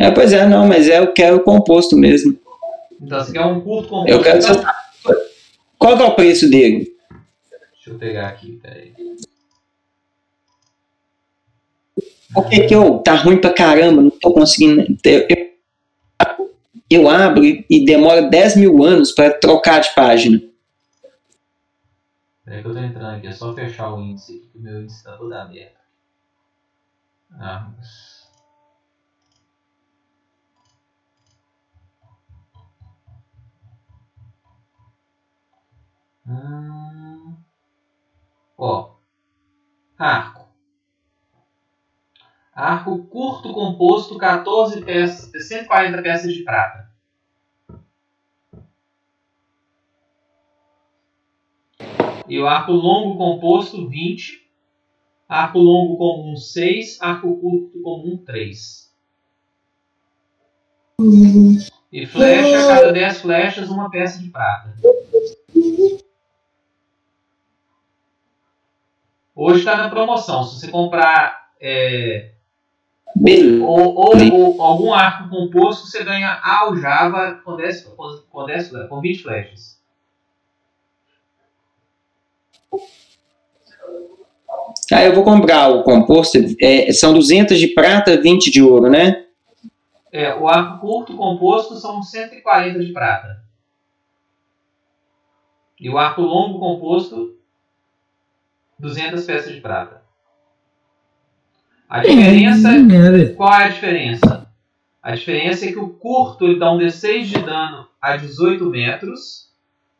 É, 0.00 0.10
pois 0.10 0.32
é, 0.32 0.46
não, 0.46 0.66
mas 0.66 0.88
é, 0.88 0.98
eu 0.98 1.12
quero 1.12 1.36
o 1.36 1.42
composto 1.44 1.96
mesmo. 1.96 2.36
Então 3.00 3.20
você 3.22 3.32
quer 3.32 3.44
um 3.44 3.60
curto 3.60 3.88
composto. 3.88 4.10
Eu 4.12 4.20
quero 4.22 4.38
então-. 4.38 4.64
Qual 5.78 5.96
que 5.96 6.02
é 6.02 6.06
o 6.06 6.14
preço 6.16 6.50
dele? 6.50 6.92
Deixa 7.74 7.90
eu 7.90 7.98
pegar 7.98 8.28
aqui, 8.28 8.58
peraí. 8.60 8.92
Por 12.34 12.48
que 12.48 12.66
que 12.66 12.74
eu, 12.74 12.98
tá 12.98 13.14
ruim 13.14 13.40
pra 13.40 13.52
caramba, 13.52 14.02
não 14.02 14.10
tô 14.10 14.32
conseguindo. 14.32 14.82
Eu, 15.04 15.26
eu- 15.30 15.46
eu 16.90 17.08
abro 17.08 17.44
e, 17.44 17.84
demora 17.84 18.22
10 18.22 18.56
mil 18.56 18.84
anos 18.84 19.12
pra 19.12 19.30
trocar 19.30 19.80
de 19.80 19.94
página. 19.94 20.40
Peraí 22.44 22.62
que 22.62 22.68
eu 22.68 22.72
tô 22.72 22.78
entrando 22.78 23.16
aqui, 23.16 23.26
é 23.28 23.32
só 23.32 23.52
fechar 23.54 23.92
o 23.92 24.00
índice 24.00 24.32
aqui, 24.32 24.48
que 24.52 24.58
o 24.58 24.62
meu 24.62 24.82
índice 24.82 25.02
tá 25.02 25.16
todo 25.16 25.32
aberto. 25.32 25.76
Armas. 27.30 28.30
Hum. 36.26 37.36
Ó. 38.58 38.96
Arco. 39.98 40.46
Arco 42.52 43.04
curto 43.06 43.52
composto, 43.52 44.16
14 44.16 44.84
peças, 44.84 45.46
140 45.46 46.02
peças 46.02 46.32
de 46.32 46.42
prata. 46.42 46.90
E 52.28 52.40
o 52.40 52.46
arco 52.46 52.72
longo 52.72 53.16
composto, 53.16 53.88
20. 53.88 54.45
Arco 55.28 55.58
longo 55.58 55.96
comum, 55.96 56.36
6. 56.36 57.00
Arco 57.00 57.36
curto 57.40 57.80
comum, 57.82 58.16
3. 58.24 58.86
E 61.92 62.06
flecha, 62.06 62.66
cada 62.68 62.92
10 62.92 63.20
flechas, 63.20 63.68
uma 63.68 63.90
peça 63.90 64.18
de 64.22 64.30
prata. 64.30 64.74
Hoje 69.34 69.58
está 69.60 69.76
na 69.76 69.90
promoção. 69.90 70.44
Se 70.44 70.60
você 70.60 70.70
comprar 70.70 71.50
é, 71.60 72.32
ou, 73.62 73.94
ou- 73.94 74.32
ou 74.32 74.62
algum 74.62 74.92
arco 74.94 75.28
composto, 75.28 75.86
você 75.86 76.02
ganha 76.04 76.28
a 76.28 76.60
aljava 76.60 77.34
com 77.44 77.56
10, 77.56 77.84
com, 77.84 78.18
com 78.30 78.44
10 78.46 78.68
fle- 78.68 78.88
com 78.88 79.00
20 79.00 79.22
flechas. 79.22 79.76
Ah, 84.92 85.04
eu 85.04 85.14
vou 85.14 85.24
comprar 85.24 85.68
o 85.68 85.82
composto. 85.82 86.38
é, 86.60 86.92
são 86.92 87.12
200 87.12 87.58
de 87.58 87.68
prata, 87.68 88.20
20 88.20 88.50
de 88.50 88.62
ouro, 88.62 88.88
né? 88.88 89.24
É, 90.12 90.34
o 90.34 90.48
arco 90.48 90.80
curto 90.80 91.16
composto 91.16 91.76
são 91.76 92.02
140 92.02 92.78
de 92.78 92.92
prata. 92.92 93.42
E 95.78 95.90
o 95.90 95.98
arco 95.98 96.22
longo 96.22 96.58
composto, 96.58 97.36
200 98.78 99.24
peças 99.24 99.54
de 99.54 99.60
prata. 99.60 100.02
A 101.88 102.00
diferença. 102.00 102.68
É, 102.72 103.34
Qual 103.34 103.52
é 103.52 103.64
a 103.64 103.68
diferença? 103.68 104.46
A 105.02 105.14
diferença 105.14 105.66
é 105.66 105.72
que 105.72 105.78
o 105.78 105.90
curto 105.90 106.44
ele 106.44 106.58
dá 106.58 106.72
um 106.72 106.78
D6 106.78 107.24
de 107.24 107.42
dano 107.42 107.86
a 108.00 108.16
18 108.16 108.64
metros 108.66 109.45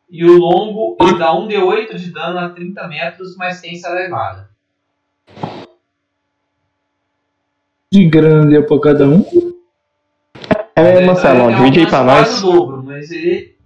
e 0.09 0.25
o 0.25 0.37
longo 0.39 0.97
ele 1.01 1.19
dá 1.19 1.33
um 1.37 1.47
D8 1.49 1.95
de 1.97 2.11
dano 2.13 2.39
a 2.39 2.49
30 2.51 2.87
metros, 2.89 3.37
mas 3.37 3.61
tem 3.61 3.77
elevada. 3.81 4.49
de 7.93 8.05
grana 8.09 8.47
deu 8.47 8.67
pra 8.67 8.81
cada 8.81 9.09
um. 9.09 9.25
É, 10.77 11.03
é 11.03 11.11
um 11.43 11.57
divide 11.57 11.81
aí 11.81 11.87
pra 11.87 12.05
nós. 12.05 12.43
dobro, 12.43 12.83
mas 12.83 13.11
ele 13.11 13.57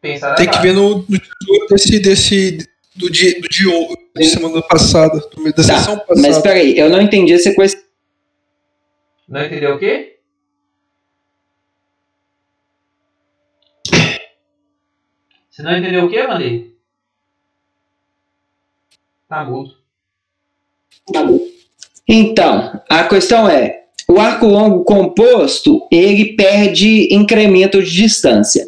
tem 0.00 0.18
Tem 0.36 0.50
que 0.50 0.58
ver 0.60 0.72
no, 0.72 0.98
no 0.98 1.66
desse, 1.68 1.98
desse 2.00 2.58
do 2.94 3.10
dia 3.10 3.38
do 3.40 3.48
dia 3.48 3.88
da 4.14 4.24
semana 4.24 4.62
passada, 4.62 5.20
da 5.20 5.52
Tá, 5.52 5.62
sessão 5.62 6.02
mas 6.08 6.22
passada. 6.22 6.42
peraí, 6.42 6.78
eu 6.78 6.88
não 6.88 7.00
entendi 7.02 7.34
a 7.34 7.38
sequência. 7.38 7.78
Não 9.28 9.44
entendeu 9.44 9.74
o 9.74 9.78
quê? 9.78 10.15
Você 15.56 15.62
não 15.62 15.74
entendeu 15.74 16.04
o 16.04 16.10
quê, 16.10 16.26
Mandei? 16.26 16.76
Tá 19.26 19.42
mudo. 19.42 19.74
Então, 22.06 22.78
a 22.90 23.04
questão 23.04 23.48
é, 23.48 23.84
o 24.06 24.20
arco 24.20 24.44
longo 24.44 24.84
composto, 24.84 25.88
ele 25.90 26.36
perde 26.36 27.08
incremento 27.10 27.82
de 27.82 27.90
distância. 27.90 28.66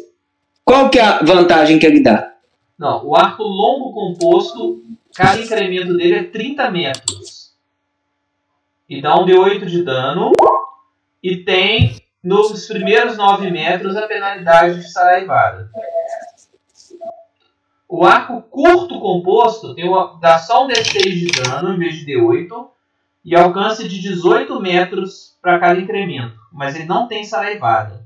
Qual 0.65 0.89
que 0.89 0.97
é 0.97 1.03
a 1.03 1.19
vantagem 1.19 1.77
que 1.77 1.85
ele 1.85 2.01
dá? 2.01 2.33
Não, 2.75 3.05
o 3.05 3.15
arco 3.15 3.43
longo 3.43 3.93
composto, 3.93 4.83
cada 5.13 5.39
incremento 5.39 5.95
dele 5.95 6.15
é 6.15 6.23
30 6.23 6.71
metros. 6.71 7.53
E 8.89 8.99
dá 8.99 9.15
um 9.15 9.27
D8 9.27 9.63
de 9.65 9.83
dano. 9.83 10.31
E 11.21 11.37
tem, 11.37 12.01
nos 12.23 12.65
primeiros 12.65 13.15
9 13.15 13.51
metros, 13.51 13.95
a 13.95 14.07
penalidade 14.07 14.79
de 14.79 14.91
saraivada. 14.91 15.69
O 17.89 18.05
arco 18.05 18.41
curto 18.43 18.99
composto 18.99 19.73
tem 19.73 19.89
uma, 19.89 20.15
dá 20.21 20.37
só 20.37 20.63
um 20.63 20.67
D6 20.67 21.01
de 21.01 21.31
dano 21.41 21.73
em 21.73 21.79
vez 21.79 21.95
de 21.95 22.05
D8. 22.13 22.69
E 23.25 23.35
alcance 23.35 23.87
de 23.87 23.99
18 23.99 24.61
metros 24.61 25.35
para 25.41 25.59
cada 25.59 25.79
incremento. 25.79 26.35
Mas 26.53 26.75
ele 26.75 26.85
não 26.85 27.07
tem 27.07 27.23
saraivada. 27.23 28.05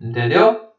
Entendeu? 0.00 0.70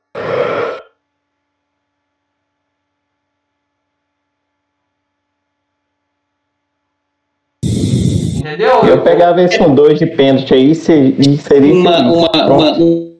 Entendeu? 7.63 8.81
Eu 8.85 9.03
pegava 9.03 9.41
esse 9.41 9.57
com 9.57 9.73
dois 9.73 9.99
de 9.99 10.05
pênalti 10.05 10.53
aí 10.53 10.71
e 10.71 10.75
seria. 10.75 11.73
Uma, 11.73 11.99
uma, 11.99 12.45
uma- 12.47 12.77
um, 12.77 13.17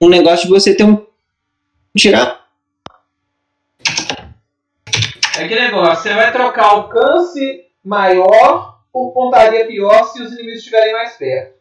um 0.00 0.08
negócio 0.08 0.46
de 0.46 0.52
você 0.52 0.74
ter 0.74 0.84
um 0.84 1.05
tirar 1.96 2.46
É 5.38 5.44
aquele 5.44 5.60
negócio, 5.66 6.02
você 6.02 6.14
vai 6.14 6.32
trocar 6.32 6.66
alcance 6.66 7.64
maior 7.84 8.80
por 8.92 9.12
pontaria 9.12 9.66
pior 9.66 10.04
se 10.04 10.22
os 10.22 10.32
inimigos 10.32 10.58
estiverem 10.60 10.92
mais 10.94 11.16
perto. 11.16 11.56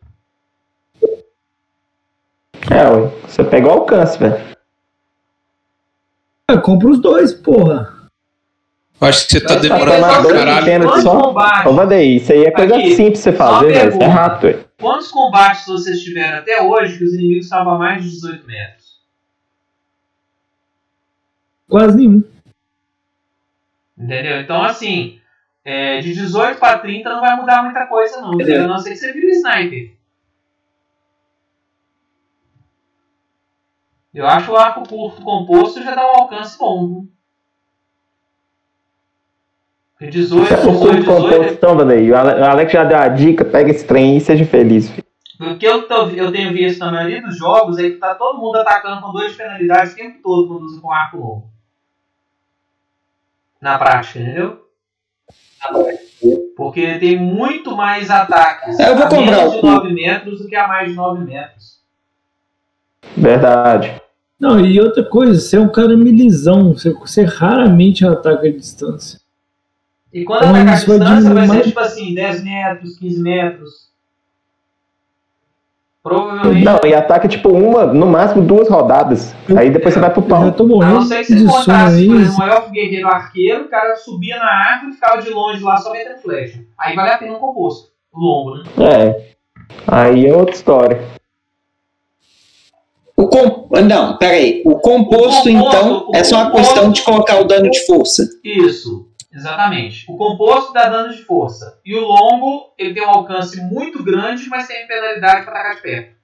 É, 2.72 2.88
ué, 2.90 3.12
você 3.28 3.44
pega 3.44 3.68
o 3.68 3.72
alcance, 3.72 4.18
velho. 4.18 4.56
Ah, 6.48 6.58
compra 6.58 6.90
os 6.90 7.00
dois, 7.00 7.34
porra. 7.34 7.94
Acho 9.02 9.28
que 9.28 9.34
você 9.34 9.42
tá 9.42 9.54
Mas 9.56 9.62
demorando 9.62 10.02
tá 10.02 10.22
pra 10.22 10.34
caralho. 10.34 10.84
Quantos 10.84 11.04
só- 11.04 11.22
combates, 11.22 11.66
Ô, 11.66 11.74
Vandeir, 11.76 12.16
isso 12.22 12.32
aí 12.32 12.44
é 12.46 12.52
coisa 12.52 12.76
Aqui, 12.78 12.96
simples 12.96 13.18
de 13.18 13.24
você 13.24 13.34
fazer, 13.34 13.74
velho. 13.74 13.90
Isso 13.90 14.02
é 14.02 14.08
rápido, 14.08 14.42
velho. 14.54 14.66
quantos 14.80 15.12
combates 15.12 15.66
vocês 15.68 16.02
tiveram 16.02 16.38
até 16.40 16.62
hoje 16.62 16.98
que 16.98 17.04
os 17.04 17.14
inimigos 17.14 17.46
estavam 17.46 17.74
a 17.74 17.78
mais 17.78 18.04
de 18.04 18.10
18 18.10 18.48
metros? 18.48 18.85
Quase 21.70 21.98
nenhum. 21.98 22.24
Entendeu? 23.98 24.42
Então, 24.42 24.62
assim, 24.64 25.20
é, 25.64 26.00
de 26.00 26.14
18 26.14 26.60
para 26.60 26.80
30 26.80 27.10
não 27.10 27.22
vai 27.22 27.36
mudar 27.36 27.64
muita 27.64 27.86
coisa, 27.88 28.22
não. 28.22 28.34
Entendeu? 28.36 28.66
A 28.66 28.68
não 28.68 28.78
ser 28.78 28.92
que 28.92 28.98
você 28.98 29.12
vire 29.14 29.28
o 29.28 29.30
sniper. 29.32 29.96
Eu 34.14 34.26
acho 34.28 34.52
o 34.52 34.56
arco 34.56 34.88
curto 34.88 35.22
composto 35.22 35.84
já 35.84 35.94
dá 35.94 36.06
um 36.06 36.22
alcance 36.22 36.58
bom. 36.58 36.88
viu? 36.88 37.12
Porque 39.98 40.12
18, 40.12 40.42
O 40.42 40.56
18, 40.56 40.66
curto 40.80 40.96
18 40.96 41.06
composto, 41.06 41.54
então. 41.54 41.76
O 41.78 41.82
Ale- 42.16 42.42
o 42.42 42.46
Alex 42.46 42.72
já 42.72 42.84
deu 42.84 42.98
a 42.98 43.08
dica, 43.10 43.44
pega 43.44 43.72
esse 43.72 43.86
trem 43.86 44.12
aí 44.12 44.18
e 44.18 44.22
seja 44.22 44.46
feliz, 44.46 44.90
filho. 44.90 45.06
O 45.42 45.58
que 45.58 45.66
eu, 45.66 45.86
tô- 45.86 46.08
eu 46.10 46.32
tenho 46.32 46.54
visto 46.54 46.80
na 46.80 46.92
maioria 46.92 47.22
dos 47.22 47.38
jogos 47.38 47.78
é 47.78 47.90
que 47.90 47.98
tá 47.98 48.16
todo 48.16 48.40
mundo 48.40 48.56
atacando 48.58 49.02
com 49.02 49.12
dois 49.12 49.32
de 49.32 49.38
penalidade 49.38 49.92
o 49.92 49.96
tempo 49.96 50.20
todo 50.24 50.48
quando 50.48 50.64
usa 50.64 50.80
com 50.82 50.92
arco 50.92 51.18
longo. 51.18 51.55
Na 53.66 53.80
prática, 53.80 54.20
entendeu? 54.20 54.60
Porque 56.56 57.00
tem 57.00 57.18
muito 57.20 57.76
mais 57.76 58.12
ataques 58.12 58.80
Eu 58.80 58.96
vou 58.96 59.06
a 59.06 59.10
comprar 59.10 59.38
menos 59.38 59.54
o 59.54 59.56
de 59.56 59.62
cu. 59.62 59.66
9 59.68 59.92
metros 59.94 60.40
do 60.40 60.48
que 60.48 60.56
a 60.56 60.68
mais 60.68 60.90
de 60.92 60.96
9 60.96 61.26
metros. 61.26 61.80
Verdade. 63.18 64.00
Não, 64.40 64.60
e 64.60 64.80
outra 64.80 65.04
coisa, 65.04 65.40
você 65.40 65.58
é 65.58 65.60
um 65.60 65.72
cara 65.72 65.98
milizão. 65.98 66.74
Você, 66.74 66.94
você 66.94 67.24
raramente 67.24 68.06
ataca 68.06 68.46
a 68.48 68.52
distância. 68.52 69.20
E 70.14 70.24
quando 70.24 70.44
Então, 70.44 70.50
atacar 70.52 70.62
a 70.62 70.66
vai 70.66 70.76
distância 70.76 71.06
vai 71.06 71.18
diminuir 71.18 71.48
ser 71.48 71.54
mais- 71.54 71.66
tipo 71.66 71.80
assim, 71.80 72.14
10 72.14 72.44
metros, 72.44 73.00
15 73.00 73.20
metros. 73.22 73.72
Provavelmente. 76.08 76.64
Não, 76.64 76.80
e 76.86 76.94
ataca 76.94 77.28
tipo 77.28 77.50
uma, 77.50 77.88
no 77.88 78.06
máximo 78.06 78.44
duas 78.46 78.70
rodadas. 78.70 79.34
Aí 79.58 79.72
depois 79.72 79.92
você 79.92 80.00
vai 80.00 80.12
pro 80.12 80.22
Eu 80.22 80.28
pau. 80.28 80.52
tô 80.52 80.64
A 80.64 80.68
não 80.68 80.76
morrendo 80.76 81.02
ser 81.06 81.26
que 81.26 81.34
você 81.34 81.44
encontrasse, 81.44 82.06
por 82.06 82.16
exemplo, 82.16 82.44
um 82.44 82.48
elfo 82.48 82.70
guerreiro 82.72 83.08
arqueiro, 83.08 83.64
o 83.64 83.68
cara 83.70 83.96
subia 83.96 84.38
na 84.38 84.46
árvore 84.46 84.92
e 84.92 84.94
ficava 84.94 85.20
de 85.24 85.30
longe 85.32 85.64
lá 85.64 85.78
só 85.78 85.92
metendo 85.92 86.20
flecha. 86.20 86.60
Aí 86.80 86.96
vale 86.96 87.10
a 87.10 87.18
pena 87.18 87.34
um 87.34 87.40
composto. 87.40 87.90
O 88.14 88.20
longo, 88.20 88.56
né? 88.58 88.64
É. 88.78 89.32
Aí 89.88 90.28
é 90.28 90.36
outra 90.36 90.54
história. 90.54 91.02
O 93.18 93.28
com... 93.28 93.68
Não, 93.82 94.18
peraí. 94.18 94.62
O 94.66 94.76
composto, 94.76 95.50
O 95.50 95.54
composto, 95.54 95.80
então, 95.80 96.08
o 96.10 96.16
é 96.16 96.24
só 96.24 96.36
uma 96.36 96.52
composto- 96.52 96.74
questão 96.74 96.92
de 96.92 97.02
colocar 97.02 97.40
o 97.40 97.46
dano 97.46 97.72
de 97.72 97.84
força. 97.86 98.24
Isso, 98.44 99.08
exatamente. 99.36 100.06
O 100.08 100.18
composto 100.18 100.74
dá 100.74 100.90
dano 100.90 101.14
de 101.14 101.24
força. 101.24 101.80
E 101.86 101.96
o 101.96 102.02
longo, 102.02 102.74
ele 102.78 102.94
tem 102.94 103.06
um 103.06 103.10
alcance 103.10 103.62
muito 103.62 104.04
grande, 104.04 104.48
mas 104.50 104.68
tem 104.68 104.88
penalidade 104.88 105.46
para 105.46 105.60
atacar 105.60 105.76
de 105.76 105.82
perto. 105.82 106.16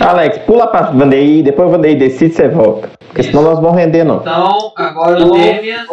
Alex, 0.00 0.38
pula 0.38 0.66
pra 0.66 0.90
Vandeir, 0.90 1.42
depois 1.44 1.68
o 1.68 1.72
Vandeir 1.72 1.98
decide 1.98 2.34
você 2.34 2.48
volta. 2.48 2.90
Porque 2.98 3.22
senão 3.22 3.42
nós 3.42 3.60
vamos 3.60 3.76
render, 3.76 4.04
não. 4.04 4.20
Então, 4.20 4.72
agora 4.76 5.24
o 5.24 5.30
Demian. 5.32 5.86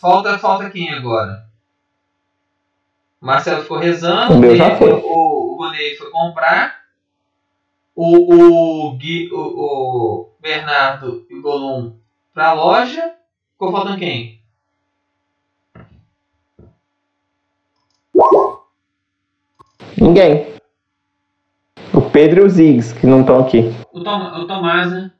Falta, 0.00 0.38
falta 0.38 0.70
quem 0.70 0.92
agora? 0.92 1.46
Marcelo 3.20 3.62
ficou 3.62 3.78
rezando. 3.78 4.34
O 4.34 4.38
meu 4.38 4.54
já 4.54 4.76
foi. 4.76 4.92
O, 4.92 5.54
o 5.54 5.56
Vanderlei 5.58 5.96
foi 5.96 6.10
comprar. 6.10 6.85
O, 7.96 8.90
o, 8.90 8.96
Gui, 8.98 9.32
o, 9.32 9.38
o 9.38 10.36
Bernardo 10.38 11.26
e 11.30 11.34
o 11.34 11.40
Golum 11.40 11.98
pra 12.34 12.52
loja. 12.52 13.14
Ficou 13.52 13.72
faltando 13.72 13.98
quem? 13.98 14.42
Ninguém. 19.96 20.54
O 21.94 22.02
Pedro 22.10 22.42
e 22.42 22.44
o 22.44 22.50
Ziggs, 22.50 22.94
que 22.94 23.06
não 23.06 23.22
estão 23.22 23.40
aqui. 23.40 23.62
O, 23.90 24.04
Tom, 24.04 24.42
o 24.42 24.46
Tomás, 24.46 24.92
né? 24.92 25.10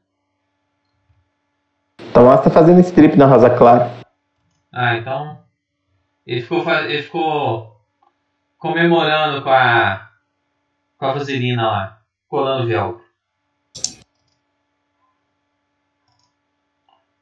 Tomás 2.13 2.43
tá 2.43 2.51
fazendo 2.51 2.81
strip 2.81 3.17
na 3.17 3.25
Rosa 3.25 3.49
Clara. 3.49 3.91
Ah, 4.71 4.97
então. 4.97 5.39
Ele 6.27 6.43
ficou, 6.43 6.71
ele 6.71 7.03
ficou 7.03 7.81
comemorando 8.59 9.43
com 9.43 9.49
a. 9.49 10.11
com 10.99 11.07
a 11.07 11.13
vaselina 11.13 11.67
lá. 11.67 12.03
Colando 12.29 12.67
velcro. 12.67 13.05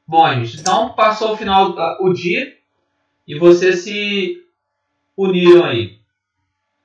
Bom, 0.07 0.27
gente, 0.35 0.59
então 0.59 0.93
passou 0.93 1.33
o 1.33 1.37
final 1.37 1.77
ah, 1.79 1.97
o 1.99 2.13
dia 2.13 2.57
e 3.27 3.37
vocês 3.37 3.83
se 3.83 4.45
uniram 5.17 5.65
aí. 5.65 5.99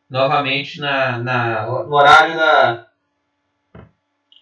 Novamente 0.08 0.80
na, 0.80 1.18
na, 1.18 1.66
no 1.66 1.94
horário 1.94 2.34
da, 2.34 2.88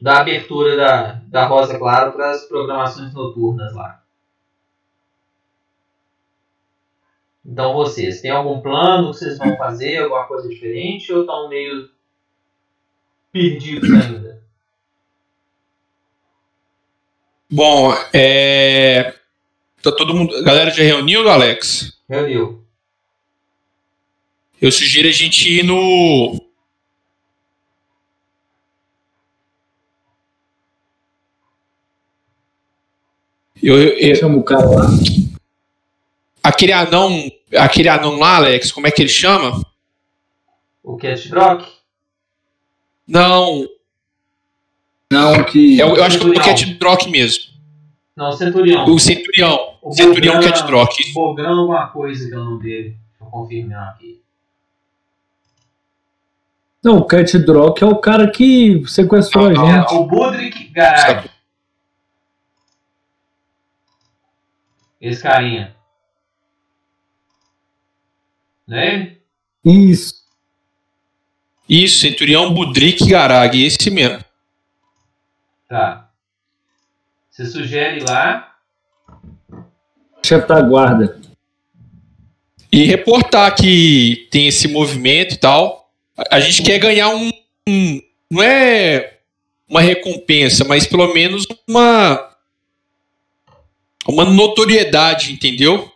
da 0.01 0.21
abertura 0.21 0.77
da, 0.77 1.13
da 1.27 1.47
Rosa 1.47 1.79
Claro 1.79 2.13
para 2.13 2.31
as 2.31 2.45
programações 2.47 3.13
noturnas 3.13 3.75
lá. 3.75 4.03
Então 7.45 7.75
vocês, 7.75 8.21
tem 8.21 8.31
algum 8.31 8.61
plano 8.61 9.11
que 9.11 9.19
vocês 9.19 9.39
vão 9.39 9.57
fazer, 9.57 9.99
alguma 9.99 10.27
coisa 10.27 10.49
diferente 10.49 11.13
ou 11.13 11.23
estão 11.23 11.49
meio 11.49 11.91
perdidos 13.39 13.91
ainda? 13.91 14.43
Bom, 17.51 17.95
é. 18.13 19.15
Tá 19.83 19.93
todo 19.93 20.15
mundo. 20.15 20.35
A 20.37 20.43
galera 20.43 20.71
já 20.71 20.83
reuniu, 20.83 21.29
Alex? 21.29 21.97
Reuniu. 22.09 22.65
Eu 24.61 24.73
sugiro 24.73 25.09
a 25.09 25.13
gente 25.13 25.49
ir 25.49 25.63
no. 25.63 26.41
Eu, 33.63 33.77
eu, 33.77 34.17
Chama 34.17 34.37
o 34.39 34.43
cara 34.43 34.67
lá. 34.69 34.87
aquele 36.43 36.73
anão. 36.73 37.31
Aquele 37.57 37.89
anão 37.89 38.19
lá, 38.19 38.37
Alex, 38.37 38.71
como 38.71 38.87
é 38.87 38.91
que 38.91 39.01
ele 39.01 39.09
chama? 39.09 39.65
O 40.83 40.99
Cat 40.99 41.29
Drock? 41.31 41.78
Não, 43.09 43.67
Não, 45.11 45.43
que. 45.45 45.79
eu, 45.79 45.97
eu 45.97 46.05
acho 46.05 46.19
que 46.19 46.27
é 46.27 46.29
o. 46.29 46.35
Cat 46.35 46.75
Drock 46.75 47.09
mesmo. 47.11 47.45
Não, 48.15 48.29
o 48.29 48.33
Centurião. 48.33 48.85
O 48.85 48.99
Centurião. 48.99 49.79
O 49.81 49.93
Centurião 49.93 50.35
Bogran- 50.35 50.51
Cat 50.53 50.67
Drock. 50.67 51.13
Bogran 51.15 51.57
alguma 51.57 51.87
coisa 51.89 52.29
que 52.29 52.35
é 52.35 52.37
o 52.37 52.45
nome 52.45 52.63
dele. 52.63 52.89
Deixa 52.91 53.25
eu 53.25 53.27
confirmar 53.29 53.89
aqui. 53.91 54.21
Não, 56.85 56.99
o 56.99 57.05
Cat 57.05 57.39
Drock 57.39 57.83
é 57.83 57.87
o 57.87 57.97
cara 57.97 58.31
que 58.31 58.83
sequestrou 58.87 59.47
a 59.47 59.53
É 59.53 59.55
gente. 59.55 59.95
o 59.95 60.05
Budrik 60.05 60.69
Garag. 60.69 61.31
Esse 65.01 65.23
carinha. 65.23 65.75
Não 68.67 68.77
é 68.77 68.95
ele? 68.95 69.23
Isso. 69.65 70.18
Isso, 71.69 72.01
Centurião 72.01 72.53
Budrik 72.53 73.07
Garag, 73.09 73.63
esse 73.63 73.91
mesmo. 73.91 74.25
Tá. 75.69 76.09
Você 77.31 77.45
sugere 77.47 78.01
lá. 78.01 78.55
Chefe 80.25 80.47
da 80.49 80.61
guarda. 80.63 81.21
E 82.73 82.85
reportar 82.85 83.55
que 83.55 84.29
tem 84.31 84.49
esse 84.49 84.69
movimento 84.69 85.35
e 85.35 85.39
tal. 85.39 85.91
A- 86.17 86.37
A 86.37 86.41
gente 86.41 86.63
quer 86.63 86.79
ganhar 86.79 87.09
um. 87.11 87.31
um- 87.69 88.03
não 88.31 88.43
é 88.43 89.19
uma 89.69 89.81
recompensa, 89.81 90.65
mas 90.65 90.87
pelo 90.87 91.13
menos 91.15 91.47
uma. 91.67 92.27
Uma 94.07 94.25
notoriedade, 94.25 95.33
entendeu? 95.33 95.91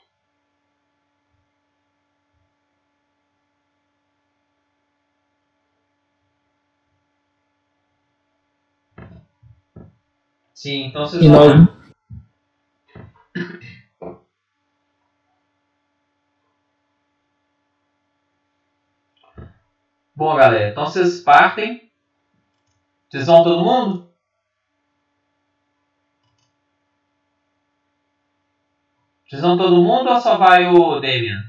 Sim, 10.63 10.85
então 10.85 11.05
vocês 11.05 11.25
E 11.25 11.29
vão 11.29 11.49
nós. 11.49 11.69
Bom, 20.15 20.37
galera, 20.37 20.71
então 20.71 20.87
vocês 20.87 21.21
partem. 21.21 21.91
Vocês 23.11 23.27
vão 23.27 23.43
todo 23.43 23.65
mundo? 23.65 24.09
Vocês 29.29 29.43
vão 29.43 29.59
todo 29.59 29.83
mundo 29.83 30.11
ou 30.11 30.21
só 30.21 30.39
vai 30.39 30.69
o 30.69 31.01
Damian? 31.01 31.43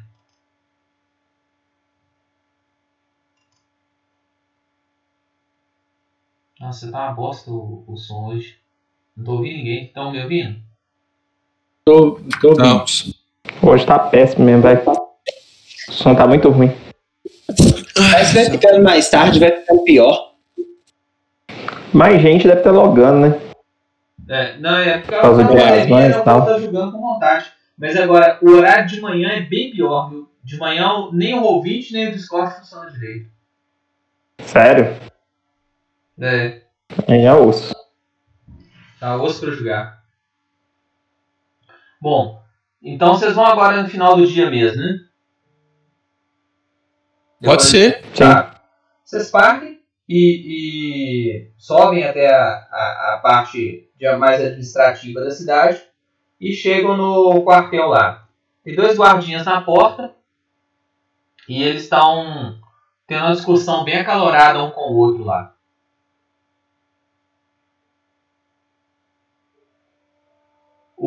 Nossa, 6.59 6.92
tá 6.92 6.98
uma 6.98 7.14
bosta 7.14 7.51
o, 7.51 7.83
o 7.88 7.95
som 7.95 8.30
hoje. 8.30 8.62
Não 9.16 9.25
tô 9.25 9.32
ouvindo 9.33 9.58
ninguém. 9.58 9.85
Estão 9.85 10.11
me 10.11 10.22
ouvindo? 10.22 10.56
Tô, 11.85 12.19
tô 12.42 12.50
ouvindo. 12.50 12.66
Não. 12.66 12.85
Hoje 13.61 13.85
tá 13.85 14.00
péssimo 14.00 14.45
mesmo, 14.45 14.61
velho. 14.61 14.82
O 14.85 15.92
som 15.92 16.16
tá 16.16 16.27
muito 16.27 16.50
ruim. 16.50 16.72
Mas 17.98 18.33
vai 18.33 18.45
ficando 18.45 18.83
mais 18.83 19.09
tarde, 19.09 19.40
vai 19.40 19.51
ficando 19.51 19.83
pior. 19.83 20.33
Mais 21.93 22.22
gente 22.22 22.48
deve 22.48 22.59
estar 22.59 22.72
logando, 22.72 23.27
né? 23.27 23.40
É, 24.30 24.58
não, 24.58 24.77
é 24.77 25.00
porque 25.00 25.16
eu 25.16 25.38
de 25.38 25.43
pandemia, 25.43 26.09
e 26.09 26.24
tal. 26.24 26.45
tô 26.45 26.59
jogando 26.59 26.92
com 26.93 27.01
vontade. 27.01 27.51
Mas 27.77 27.98
agora, 27.98 28.40
o 28.42 28.51
horário 28.51 28.88
de 28.88 29.01
manhã 29.01 29.30
é 29.30 29.42
bem 29.42 29.72
pior, 29.72 30.09
viu? 30.09 30.30
De 30.43 30.58
manhã, 30.58 31.09
nem 31.11 31.38
o 31.38 31.42
Roll20 31.42 31.92
nem 31.92 32.08
o 32.08 32.11
Discord 32.11 32.56
funciona 32.56 32.90
direito. 32.92 33.30
Sério? 34.40 34.95
É, 36.19 36.61
Aí 37.08 37.25
é 37.25 37.33
osso. 37.33 37.74
Tá 39.03 39.22
osso 39.22 39.41
pra 39.41 39.51
jogar. 39.51 40.01
Bom, 42.01 42.41
então 42.82 43.15
vocês 43.15 43.33
vão 43.35 43.45
agora 43.45 43.83
no 43.83 43.90
final 43.90 44.15
do 44.15 44.25
dia 44.25 44.49
mesmo, 44.49 44.82
né? 44.82 44.99
Pode 47.43 47.64
ser. 47.64 48.01
Tá. 48.14 48.61
Vocês 49.03 49.30
partem 49.30 49.82
e, 50.07 51.43
e 51.49 51.51
sobem 51.57 52.06
até 52.06 52.33
a, 52.33 52.43
a, 52.72 53.14
a 53.15 53.19
parte 53.22 53.90
de- 53.98 54.15
mais 54.15 54.41
administrativa 54.41 55.19
da 55.19 55.32
cidade 55.32 55.82
e 56.40 56.53
chegam 56.53 56.95
no 56.95 57.43
quartel 57.43 57.88
lá. 57.90 58.25
Tem 58.64 58.73
dois 58.73 58.98
guardinhas 58.98 59.45
na 59.45 59.59
porta 59.59 60.15
e 61.49 61.61
eles 61.61 61.83
estão 61.83 62.57
tendo 63.06 63.25
uma 63.25 63.33
discussão 63.35 63.83
bem 63.83 63.98
acalorada 63.98 64.64
um 64.64 64.72
com 64.72 64.93
o 64.93 64.95
outro 64.95 65.25
lá. 65.25 65.52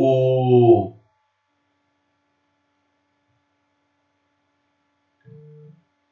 O 0.08 0.96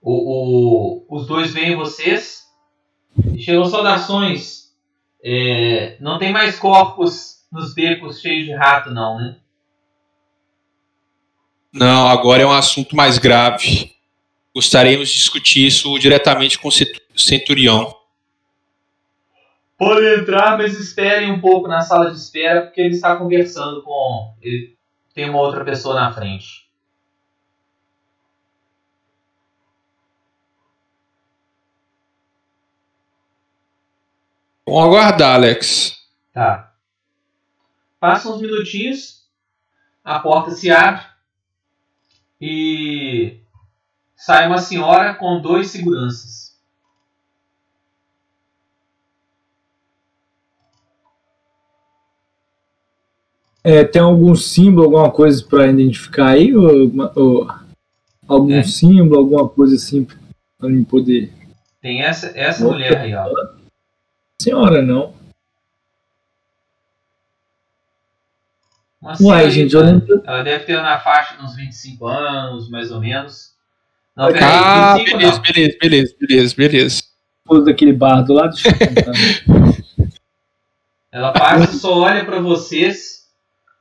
O, 0.07 0.13
o- 0.13 1.17
os 1.17 1.27
dois 1.27 1.53
veem 1.53 1.77
vocês 1.77 2.43
chegam 3.39 3.65
saudações. 3.65 4.65
É, 5.23 5.97
não 6.01 6.19
tem 6.19 6.31
mais 6.33 6.59
corpos 6.59 7.47
nos 7.51 7.73
becos 7.75 8.21
cheios 8.21 8.45
de 8.45 8.53
rato, 8.55 8.91
não, 8.91 9.17
né? 9.17 9.39
Não, 11.73 12.09
agora 12.09 12.43
é 12.43 12.47
um 12.47 12.53
assunto 12.53 12.95
mais 12.95 13.17
grave. 13.17 13.93
Gostaríamos 14.55 15.09
de 15.09 15.17
discutir 15.17 15.67
isso 15.67 15.99
diretamente 15.99 16.59
com 16.59 16.69
o 16.69 16.73
Cent- 16.73 17.01
Centurião. 17.17 17.95
Podem 19.85 20.15
entrar, 20.15 20.57
mas 20.57 20.81
esperem 20.81 21.31
um 21.31 21.43
pouco 21.43 21.69
na 21.69 21.83
sala 21.83 22.11
de 22.11 22.17
espera, 22.17 22.63
porque 22.63 22.81
ele 22.81 22.95
está 22.95 23.17
conversando 23.17 23.83
com. 23.83 24.35
Ele 24.41 24.75
tem 25.13 25.29
uma 25.29 25.41
outra 25.41 25.63
pessoa 25.63 25.95
na 25.95 26.11
frente. 26.11 26.67
Vamos 34.67 34.85
aguardar, 34.85 35.35
Alex. 35.35 36.03
Tá. 36.33 36.73
Passam 38.01 38.35
uns 38.35 38.41
minutinhos, 38.41 39.29
a 40.03 40.19
porta 40.19 40.53
se 40.53 40.71
abre 40.71 41.05
e 42.41 43.39
sai 44.17 44.47
uma 44.47 44.59
senhora 44.59 45.15
com 45.15 45.43
dois 45.43 45.71
seguranças. 45.71 46.44
É, 53.65 53.83
tem 53.83 54.03
algum 54.03 54.35
símbolo, 54.35 54.85
alguma 54.85 55.11
coisa 55.11 55.43
pra 55.45 55.67
identificar 55.67 56.29
aí? 56.33 56.55
Ou, 56.55 56.93
ou 57.17 57.49
algum 58.29 58.53
É. 58.55 58.63
símbolo, 58.63 59.19
alguma 59.21 59.49
coisa 59.49 59.75
assim 59.77 60.07
pra 60.59 60.69
mim 60.69 60.85
poder. 60.85 61.33
Tem 61.81 62.03
essa, 62.03 62.31
essa 62.39 62.63
Opa. 62.65 62.75
mulher 62.75 62.97
aí, 62.99 63.15
ó. 63.15 63.27
Senhora, 64.41 64.83
não. 64.83 65.15
Uma 69.01 69.15
Uai, 69.21 69.51
gente, 69.51 69.77
lembro. 69.77 70.23
Ela 70.27 70.43
deve 70.43 70.65
ter 70.65 70.81
na 70.81 70.99
faixa 70.99 71.37
de 71.37 71.43
uns 71.45 71.55
25 71.57 72.07
anos, 72.07 72.71
mais 72.71 72.91
ou 72.91 73.01
menos. 73.01 73.53
Não, 74.17 74.27
Ah, 74.27 74.33
peraí, 74.33 74.45
Ah, 74.45 74.95
25 74.97 75.19
beleza, 75.19 75.37
não. 75.37 75.43
beleza, 75.43 75.77
beleza, 75.81 76.15
beleza, 76.21 76.55
beleza. 76.57 77.03
daquele 77.65 77.93
bardo 77.93 78.33
lá, 78.33 78.47
deixa 78.47 78.69
eu 78.69 78.73
contar. 78.79 79.13
Ela 81.13 81.33
passa, 81.33 81.73
só 81.79 81.99
olha 81.99 82.25
pra 82.25 82.41
vocês, 82.41 83.14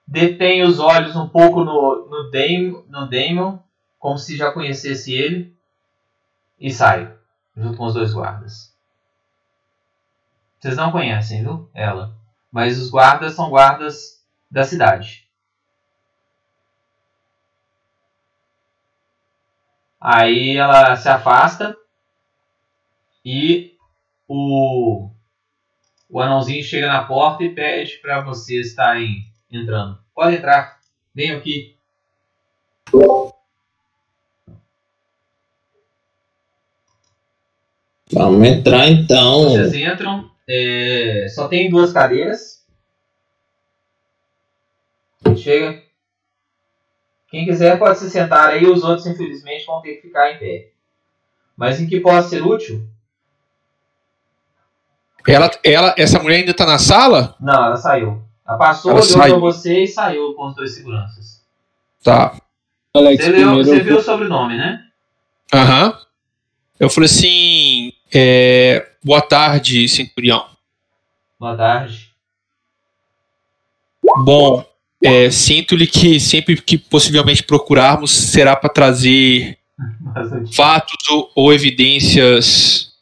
detém 0.05 0.63
os 0.63 0.79
olhos 0.79 1.15
um 1.15 1.27
pouco 1.27 1.63
no, 1.63 2.07
no, 2.07 2.31
Damon, 2.31 2.83
no 2.87 3.09
Damon, 3.09 3.59
como 3.97 4.17
se 4.17 4.37
já 4.37 4.51
conhecesse 4.51 5.13
ele, 5.13 5.55
e 6.59 6.71
sai, 6.71 7.13
junto 7.55 7.77
com 7.77 7.85
os 7.85 7.93
dois 7.93 8.13
guardas. 8.13 8.73
Vocês 10.59 10.77
não 10.77 10.91
conhecem, 10.91 11.41
viu? 11.41 11.69
Ela. 11.73 12.15
Mas 12.51 12.79
os 12.79 12.89
guardas 12.89 13.33
são 13.33 13.49
guardas 13.49 14.23
da 14.49 14.63
cidade. 14.63 15.27
Aí 19.99 20.57
ela 20.57 20.95
se 20.95 21.07
afasta 21.07 21.75
e 23.25 23.77
o, 24.27 25.09
o 26.09 26.19
anãozinho 26.19 26.63
chega 26.63 26.87
na 26.87 27.05
porta 27.05 27.43
e 27.43 27.55
pede 27.55 27.99
para 27.99 28.21
vocês 28.21 28.67
estarem 28.67 29.32
entrando. 29.57 29.97
Pode 30.13 30.35
entrar, 30.35 30.79
venham 31.13 31.37
aqui. 31.37 31.75
Vamos 38.11 38.47
entrar 38.47 38.89
então. 38.89 39.49
Vocês 39.49 39.73
entram, 39.73 40.29
é, 40.47 41.27
só 41.29 41.47
tem 41.47 41.69
duas 41.69 41.91
cadeiras. 41.91 42.63
Chega. 45.35 45.81
Quem 47.29 47.45
quiser 47.45 47.79
pode 47.79 47.97
se 47.97 48.09
sentar 48.09 48.49
aí, 48.49 48.65
os 48.65 48.83
outros 48.83 49.07
infelizmente 49.07 49.65
vão 49.65 49.81
ter 49.81 49.95
que 49.95 50.01
ficar 50.03 50.31
em 50.31 50.37
pé. 50.37 50.69
Mas 51.57 51.81
em 51.81 51.87
que 51.87 51.99
possa 51.99 52.29
ser 52.29 52.43
útil? 52.43 52.87
Ela, 55.27 55.49
ela, 55.63 55.95
essa 55.97 56.19
mulher 56.19 56.37
ainda 56.37 56.53
tá 56.53 56.65
na 56.65 56.77
sala? 56.77 57.35
Não, 57.39 57.65
ela 57.65 57.77
saiu. 57.77 58.21
Ela 58.47 58.57
passou, 58.57 58.91
Ela 58.91 59.01
pra 59.01 59.35
você 59.37 59.83
e 59.83 59.87
saiu 59.87 60.33
com 60.33 60.47
os 60.47 60.55
dois 60.55 60.75
seguranças. 60.75 61.41
Tá. 62.03 62.39
Alex, 62.93 63.23
Você 63.23 63.31
viu, 63.31 63.41
primeiro 63.41 63.65
você 63.65 63.79
eu 63.79 63.83
viu 63.83 63.97
o 63.97 64.01
sobrenome, 64.01 64.57
né? 64.57 64.83
Aham. 65.53 65.97
Eu 66.79 66.89
falei 66.89 67.05
assim. 67.09 67.93
é, 68.13 68.89
boa 69.03 69.21
tarde, 69.21 69.87
Centurião. 69.87 70.45
Boa 71.39 71.55
tarde. 71.55 72.11
Bom, 74.25 74.65
é, 75.01 75.31
sinto-lhe 75.31 75.87
que 75.87 76.19
sempre 76.19 76.61
que 76.61 76.77
possivelmente 76.77 77.43
procurarmos 77.43 78.11
será 78.11 78.55
para 78.55 78.69
trazer 78.69 79.57
Bastante. 79.77 80.55
fatos 80.55 81.09
ou, 81.09 81.31
ou 81.35 81.53
evidências 81.53 82.93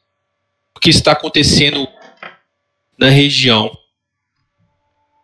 do 0.73 0.79
que 0.79 0.89
está 0.89 1.11
acontecendo 1.11 1.87
na 2.97 3.09
região. 3.09 3.75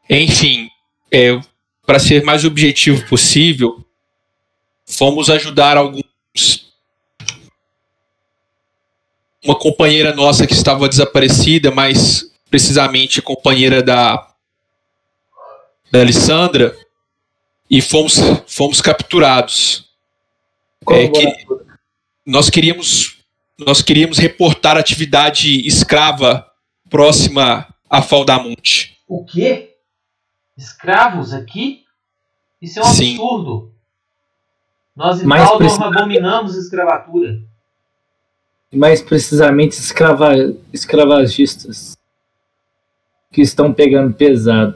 Enfim, 0.10 0.70
é, 1.12 1.40
para 1.86 2.00
ser 2.00 2.24
mais 2.24 2.46
objetivo 2.46 3.08
possível, 3.08 3.86
fomos 4.86 5.30
ajudar 5.30 5.78
alguns. 5.78 6.04
Uma 9.44 9.58
companheira 9.58 10.14
nossa 10.14 10.46
que 10.46 10.54
estava 10.54 10.90
desaparecida, 10.90 11.72
mas 11.72 12.32
precisamente 12.50 13.20
a 13.20 13.24
companheira 13.24 13.82
da, 13.82 14.34
da 15.92 16.02
Alessandra, 16.02 16.78
e 17.70 17.82
fomos, 17.82 18.16
fomos 18.48 18.82
capturados. 18.82 19.86
É 20.90 21.08
que 21.08 21.46
nós 22.26 22.50
queríamos 22.50 23.18
nós 23.58 23.82
queríamos 23.82 24.20
reportar 24.20 24.78
atividade 24.78 25.66
escrava 25.68 26.46
próxima 26.90 27.68
a 27.90 28.04
Faldamonte. 28.04 28.96
O 29.08 29.26
quê? 29.26 29.77
Escravos 30.58 31.34
aqui? 31.34 31.86
Isso 32.62 32.80
é 32.80 32.82
um 32.82 32.86
Sim. 32.86 33.12
absurdo. 33.14 33.72
Nós 34.96 35.22
em 35.22 35.26
Mais 35.26 35.44
Taldor 35.44 35.60
precisa- 35.60 35.86
abominamos 35.86 36.56
escravatura. 36.56 37.40
mais 38.74 39.02
precisamente 39.02 39.74
escrava, 39.74 40.34
escravagistas 40.74 41.96
que 43.32 43.42
estão 43.42 43.72
pegando 43.74 44.14
pesado. 44.14 44.76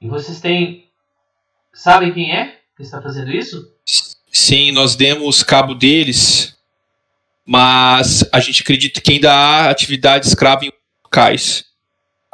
E 0.00 0.06
vocês 0.08 0.40
têm. 0.40 0.86
Sabem 1.72 2.12
quem 2.12 2.30
é 2.30 2.58
que 2.76 2.82
está 2.82 3.00
fazendo 3.00 3.30
isso? 3.32 3.72
Sim, 4.30 4.70
nós 4.72 4.94
demos 4.94 5.42
cabo 5.42 5.74
deles, 5.74 6.56
mas 7.44 8.22
a 8.32 8.38
gente 8.40 8.62
acredita 8.62 9.00
que 9.00 9.12
ainda 9.12 9.32
há 9.32 9.70
atividade 9.70 10.26
escrava 10.26 10.64
em 10.66 10.72
locais. 11.02 11.64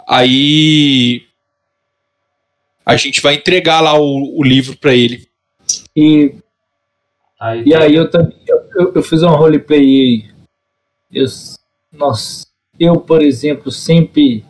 Aí 0.06 1.26
a 2.84 2.96
gente 2.96 3.20
vai 3.20 3.34
entregar 3.34 3.80
lá 3.80 3.94
o, 3.98 4.38
o 4.38 4.42
livro 4.42 4.76
para 4.76 4.94
ele. 4.94 5.28
E, 5.96 6.34
Aí, 7.38 7.64
e 7.66 7.74
aí 7.74 7.94
eu 7.94 8.08
também 8.08 8.38
eu, 8.46 8.68
eu, 8.76 8.94
eu 8.94 9.02
fiz 9.02 9.22
um 9.24 9.30
roleplay 9.30 9.80
aí. 9.80 10.34
Eu, 11.10 11.26
nossa, 11.90 12.46
eu, 12.78 13.00
por 13.00 13.20
exemplo, 13.20 13.70
sempre 13.70 14.44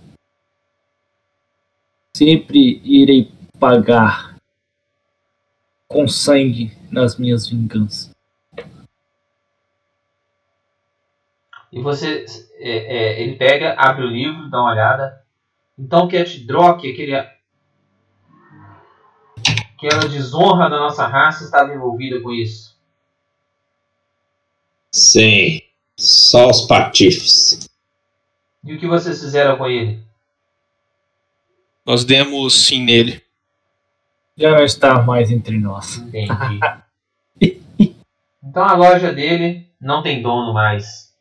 sempre 2.15 2.83
irei 2.85 3.33
pagar 3.59 4.36
com 5.89 6.07
sangue 6.07 6.77
nas 6.91 7.19
minhas 7.19 7.49
vinganças. 7.49 8.11
E 11.73 11.81
você. 11.81 12.27
é, 12.59 12.70
é, 12.70 13.23
ele 13.23 13.36
pega, 13.36 13.75
abre 13.78 14.05
o 14.05 14.09
livro, 14.09 14.51
dá 14.51 14.61
uma 14.61 14.73
olhada. 14.73 15.25
Então 15.78 16.09
Cat 16.09 16.39
Drock, 16.47 16.91
aquele. 16.91 17.12
Aquela 19.83 20.09
desonra 20.09 20.70
da 20.70 20.78
nossa 20.78 21.09
raça 21.09 21.43
estava 21.43 21.75
envolvida 21.75 22.20
com 22.20 22.31
isso. 22.31 22.78
Sim. 24.93 25.61
Só 25.99 26.49
os 26.51 26.61
patifes. 26.69 27.69
E 28.62 28.75
o 28.75 28.78
que 28.78 28.86
vocês 28.86 29.20
fizeram 29.20 29.59
com 29.59 29.67
ele? 29.67 30.01
Nós 31.85 32.05
demos 32.05 32.65
sim 32.65 32.85
nele. 32.85 33.25
Já 34.36 34.52
não 34.52 34.62
está 34.62 35.02
mais 35.02 35.33
entre 35.33 35.59
nós. 35.59 35.97
Entendi. 35.97 36.31
Então 38.44 38.65
a 38.65 38.75
loja 38.75 39.12
dele 39.12 39.67
não 39.81 40.02
tem 40.02 40.20
dono 40.20 40.52
mais. 40.52 41.15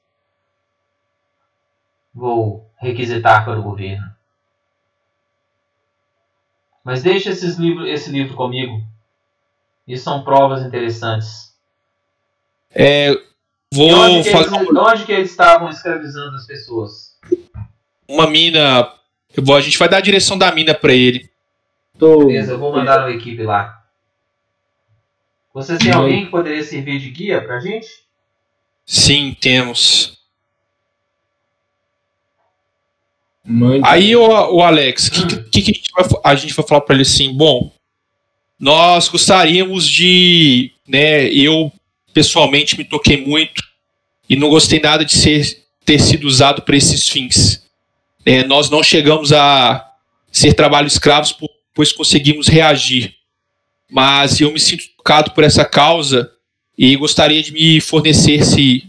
Vou 2.13 2.69
requisitar 2.77 3.45
para 3.45 3.57
o 3.57 3.63
governo. 3.63 4.11
Mas 6.83 7.03
deixe 7.03 7.29
esses 7.29 7.57
livros, 7.57 7.87
esse 7.87 8.09
livro 8.11 8.35
comigo. 8.35 8.81
Isso 9.87 10.03
são 10.03 10.23
provas 10.23 10.63
interessantes. 10.65 11.53
É, 12.73 13.11
vou 13.71 13.89
onde, 13.89 14.23
que 14.23 14.31
fazer 14.31 14.55
eles, 14.55 14.67
de 14.69 14.77
onde 14.77 15.05
que 15.05 15.11
eles 15.11 15.29
estavam 15.29 15.69
escravizando 15.69 16.35
as 16.35 16.45
pessoas? 16.45 17.11
uma 18.07 18.27
mina. 18.27 18.91
eu 19.35 19.43
vou- 19.43 19.55
a 19.55 19.61
gente 19.61 19.77
vai 19.77 19.87
dar 19.87 19.97
a 19.97 20.01
direção 20.01 20.37
da 20.37 20.51
mina 20.51 20.73
para 20.73 20.93
ele. 20.93 21.29
Tô, 21.97 22.25
Beleza, 22.25 22.53
eu 22.53 22.59
vou 22.59 22.73
mandar 22.73 22.99
uma 23.01 23.11
equipe 23.11 23.43
lá. 23.43 23.83
Vocês 25.53 25.79
têm 25.79 25.91
alguém 25.91 26.25
que 26.25 26.31
poderia 26.31 26.63
servir 26.63 26.99
de 26.99 27.09
guia 27.09 27.41
pra 27.43 27.59
gente? 27.59 27.87
Sim, 28.85 29.35
temos. 29.39 30.20
Mande- 33.45 33.81
Aí, 33.87 34.15
o, 34.15 34.21
o 34.55 34.61
Alex, 34.63 35.07
o 35.07 35.11
que, 35.11 35.37
que, 35.49 35.61
que 35.61 35.71
a, 35.71 35.73
gente 35.73 35.91
vai, 35.95 36.21
a 36.23 36.35
gente 36.35 36.53
vai 36.53 36.65
falar 36.67 36.81
para 36.81 36.95
ele 36.95 37.03
assim? 37.03 37.33
Bom, 37.33 37.71
nós 38.59 39.07
gostaríamos 39.07 39.87
de. 39.87 40.71
Né, 40.87 41.27
eu, 41.33 41.71
pessoalmente, 42.13 42.77
me 42.77 42.83
toquei 42.83 43.17
muito 43.25 43.63
e 44.29 44.35
não 44.35 44.49
gostei 44.49 44.79
nada 44.79 45.05
de 45.05 45.13
ser, 45.15 45.63
ter 45.85 45.99
sido 45.99 46.25
usado 46.27 46.61
para 46.61 46.75
esses 46.75 47.07
fins. 47.07 47.63
É, 48.25 48.43
nós 48.43 48.69
não 48.69 48.83
chegamos 48.83 49.31
a 49.33 49.85
ser 50.31 50.53
trabalho 50.53 50.87
escravos, 50.87 51.31
po- 51.31 51.49
pois 51.73 51.91
conseguimos 51.91 52.47
reagir. 52.47 53.15
Mas 53.89 54.39
eu 54.39 54.51
me 54.51 54.59
sinto 54.59 54.83
tocado 54.97 55.31
por 55.31 55.43
essa 55.43 55.65
causa 55.65 56.31
e 56.77 56.95
gostaria 56.95 57.41
de 57.41 57.51
me 57.51 57.81
fornecer, 57.81 58.43
se, 58.45 58.87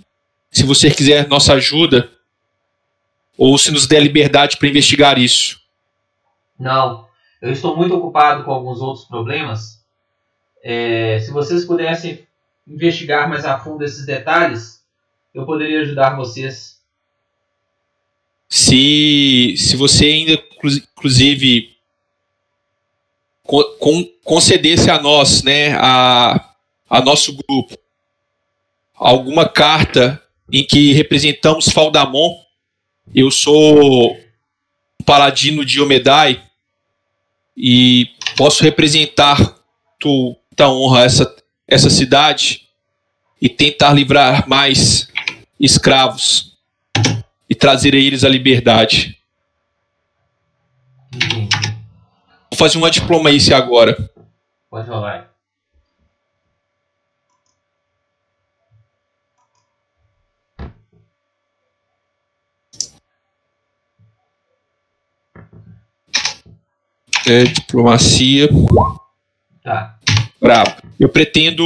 se 0.51 0.63
você 0.65 0.91
quiser 0.91 1.27
nossa 1.29 1.55
ajuda, 1.55 2.11
ou 3.37 3.57
se 3.59 3.71
nos 3.71 3.87
der 3.87 4.01
liberdade 4.01 4.57
para 4.57 4.69
investigar 4.69 5.19
isso. 5.19 5.61
Não. 6.59 7.07
Eu 7.41 7.51
estou 7.51 7.77
muito 7.77 7.95
ocupado 7.97 8.45
com 8.45 8.53
alguns 8.53 8.81
outros 8.81 9.05
problemas. 9.07 9.81
É, 10.63 11.19
se 11.21 11.31
vocês 11.33 11.65
pudessem 11.65 12.27
investigar 12.67 13.29
mais 13.29 13.45
a 13.45 13.59
fundo 13.59 13.85
esses 13.85 14.07
detalhes, 14.07 14.81
eu 15.35 15.45
poderia 15.45 15.81
ajudar 15.81 16.15
vocês. 16.17 16.81
Se, 18.49 19.55
se 19.57 19.77
você 19.77 20.05
ainda, 20.07 20.33
inclu- 20.35 20.71
inclusive, 20.95 21.75
co- 23.43 23.65
con- 23.81 24.09
concedesse 24.23 24.91
a 24.91 25.01
nós, 25.01 25.43
né, 25.43 25.75
a, 25.79 26.55
a 26.89 27.01
nosso 27.01 27.35
grupo, 27.35 27.77
alguma 28.95 29.49
carta 29.49 30.23
em 30.53 30.65
que 30.65 30.93
representamos 30.93 31.69
Faldamon, 31.71 32.37
eu 33.15 33.31
sou 33.31 34.19
paladino 35.05 35.65
de 35.65 35.81
Omedai 35.81 36.43
e 37.57 38.09
posso 38.37 38.63
representar 38.63 39.59
tu, 39.99 40.37
muita 40.63 40.69
honra 40.69 41.05
essa, 41.05 41.37
essa 41.67 41.91
cidade 41.91 42.69
e 43.41 43.49
tentar 43.49 43.93
livrar 43.93 44.49
mais 44.49 45.09
escravos 45.59 46.57
e 47.49 47.55
trazer 47.55 47.95
a 47.95 47.99
eles 47.99 48.25
a 48.25 48.29
liberdade. 48.29 49.19
Vou 52.51 52.59
fazer 52.59 52.79
uma 52.79 52.91
diplomacia 52.91 53.57
agora. 53.57 53.97
Pode 54.71 54.89
rolar. 54.89 55.32
É, 67.27 67.45
diplomacia. 67.45 68.49
Tá. 69.63 69.99
Brabo. 70.41 70.83
Eu 70.99 71.09
pretendo 71.09 71.65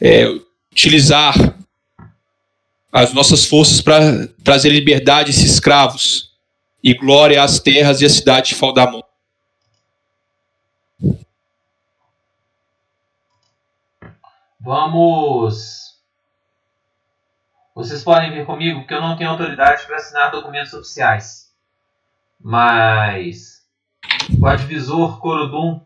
é, 0.00 0.26
utilizar 0.72 1.34
as 2.92 3.12
nossas 3.12 3.44
forças 3.44 3.80
para 3.80 4.26
trazer 4.42 4.70
liberdade 4.70 5.30
a 5.30 5.30
esses 5.30 5.52
escravos 5.52 6.32
e 6.82 6.94
glória 6.94 7.42
às 7.42 7.58
terras 7.58 8.00
e 8.00 8.06
à 8.06 8.10
cidade 8.10 8.48
de 8.48 8.54
Faldamon. 8.54 9.02
Vamos. 14.60 15.98
Vocês 17.74 18.02
podem 18.02 18.32
vir 18.32 18.46
comigo, 18.46 18.86
que 18.86 18.94
eu 18.94 19.00
não 19.00 19.16
tenho 19.16 19.30
autoridade 19.30 19.86
para 19.86 19.96
assinar 19.96 20.30
documentos 20.30 20.72
oficiais. 20.72 21.52
Mas 22.40 23.53
o 24.38 24.46
advisor 24.46 25.20
Corodum 25.20 25.80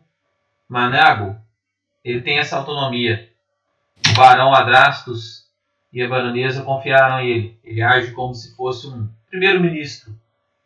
Manago, 0.67 1.35
ele 2.03 2.21
tem 2.21 2.39
essa 2.39 2.57
autonomia. 2.57 3.29
O 4.09 4.13
barão 4.13 4.53
Adrastos 4.53 5.45
e 5.91 6.01
a 6.01 6.07
baronesa 6.07 6.63
confiaram 6.63 7.15
a 7.15 7.23
ele. 7.23 7.59
Ele 7.63 7.81
age 7.81 8.11
como 8.11 8.33
se 8.33 8.55
fosse 8.55 8.87
um 8.87 9.09
primeiro-ministro, 9.29 10.13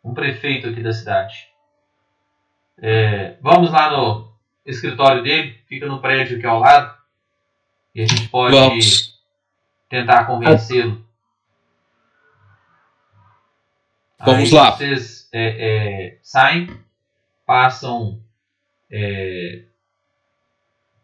um 0.02 0.14
prefeito 0.14 0.68
aqui 0.68 0.82
da 0.82 0.92
cidade. 0.92 1.48
É, 2.78 3.36
vamos 3.40 3.70
lá 3.70 3.90
no 3.90 4.32
escritório 4.66 5.22
dele, 5.22 5.58
fica 5.66 5.86
no 5.86 6.00
prédio 6.00 6.38
aqui 6.38 6.46
ao 6.46 6.60
lado. 6.60 6.94
E 7.94 8.02
a 8.02 8.06
gente 8.06 8.28
pode 8.28 8.56
Vamos. 8.56 9.20
tentar 9.88 10.24
convencê-lo. 10.24 11.04
Vamos 14.18 14.52
Aí 14.52 14.58
lá. 14.58 14.70
Vocês 14.72 15.28
é, 15.32 16.14
é, 16.14 16.18
saem, 16.22 16.68
passam 17.46 18.20
é, 18.90 19.64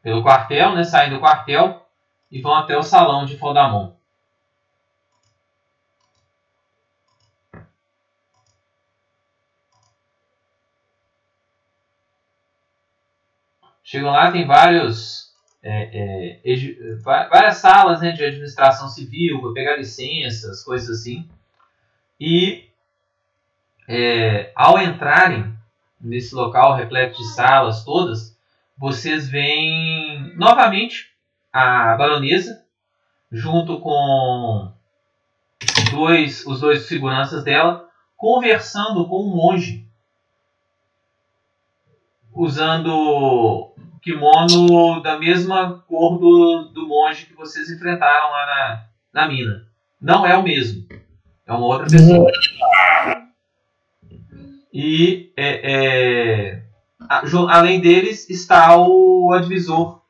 pelo 0.03 0.23
quartel, 0.23 0.75
né? 0.75 0.85
Saem 0.85 1.11
do 1.11 1.21
quartel 1.21 1.87
e 2.31 2.41
vão 2.41 2.55
até 2.55 2.77
o 2.77 2.83
salão 2.83 3.25
de 3.25 3.37
Fodamon. 3.37 3.95
Chegam 13.83 14.13
lá, 14.13 14.31
tem 14.31 14.47
vários 14.47 15.31
é, 15.63 16.39
é, 16.43 16.95
várias 17.03 17.57
salas 17.57 18.01
né, 18.01 18.13
de 18.13 18.25
administração 18.25 18.89
civil, 18.89 19.41
para 19.41 19.53
pegar 19.53 19.77
licenças, 19.77 20.63
coisas 20.63 21.01
assim. 21.01 21.29
E 22.19 22.69
é, 23.89 24.53
ao 24.55 24.79
entrarem 24.81 25.55
nesse 26.01 26.35
local 26.35 26.75
repleto 26.75 27.19
de 27.19 27.29
salas 27.29 27.85
todas, 27.85 28.37
vocês 28.79 29.29
veem 29.29 30.35
novamente 30.37 31.11
a 31.53 31.95
baronesa 31.97 32.65
junto 33.31 33.79
com 33.81 34.73
dois, 35.93 36.47
os 36.47 36.61
dois 36.61 36.87
seguranças 36.87 37.45
dela 37.45 37.89
conversando 38.17 39.07
com 39.07 39.23
um 39.23 39.35
monge 39.35 39.87
usando 42.33 43.73
kimono 44.03 45.03
da 45.03 45.19
mesma 45.19 45.85
cor 45.87 46.19
do, 46.19 46.71
do 46.73 46.87
monge 46.87 47.27
que 47.27 47.35
vocês 47.35 47.71
enfrentaram 47.71 48.31
lá 48.31 48.47
na, 48.47 49.21
na 49.21 49.29
mina. 49.29 49.67
Não 50.01 50.25
é 50.25 50.37
o 50.37 50.43
mesmo. 50.43 50.87
É 51.47 51.53
uma 51.53 51.67
outra 51.67 51.87
pessoa. 51.87 52.31
E 54.73 55.33
é, 55.37 55.73
é, 55.73 56.63
a- 57.09 57.23
além 57.59 57.81
deles 57.81 58.29
está 58.31 58.77
o 58.77 59.33
advisor 59.33 60.01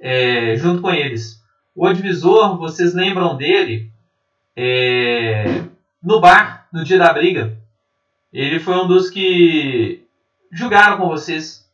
é, 0.00 0.56
junto 0.56 0.82
com 0.82 0.90
eles. 0.90 1.42
O 1.74 1.86
advisor, 1.86 2.58
vocês 2.58 2.92
lembram 2.94 3.36
dele 3.36 3.90
é, 4.56 5.62
no 6.02 6.20
bar, 6.20 6.68
no 6.72 6.84
dia 6.84 6.98
da 6.98 7.12
briga. 7.12 7.56
Ele 8.32 8.58
foi 8.60 8.74
um 8.76 8.86
dos 8.86 9.08
que 9.08 10.04
julgaram 10.52 10.98
com 10.98 11.08
vocês. 11.08 11.66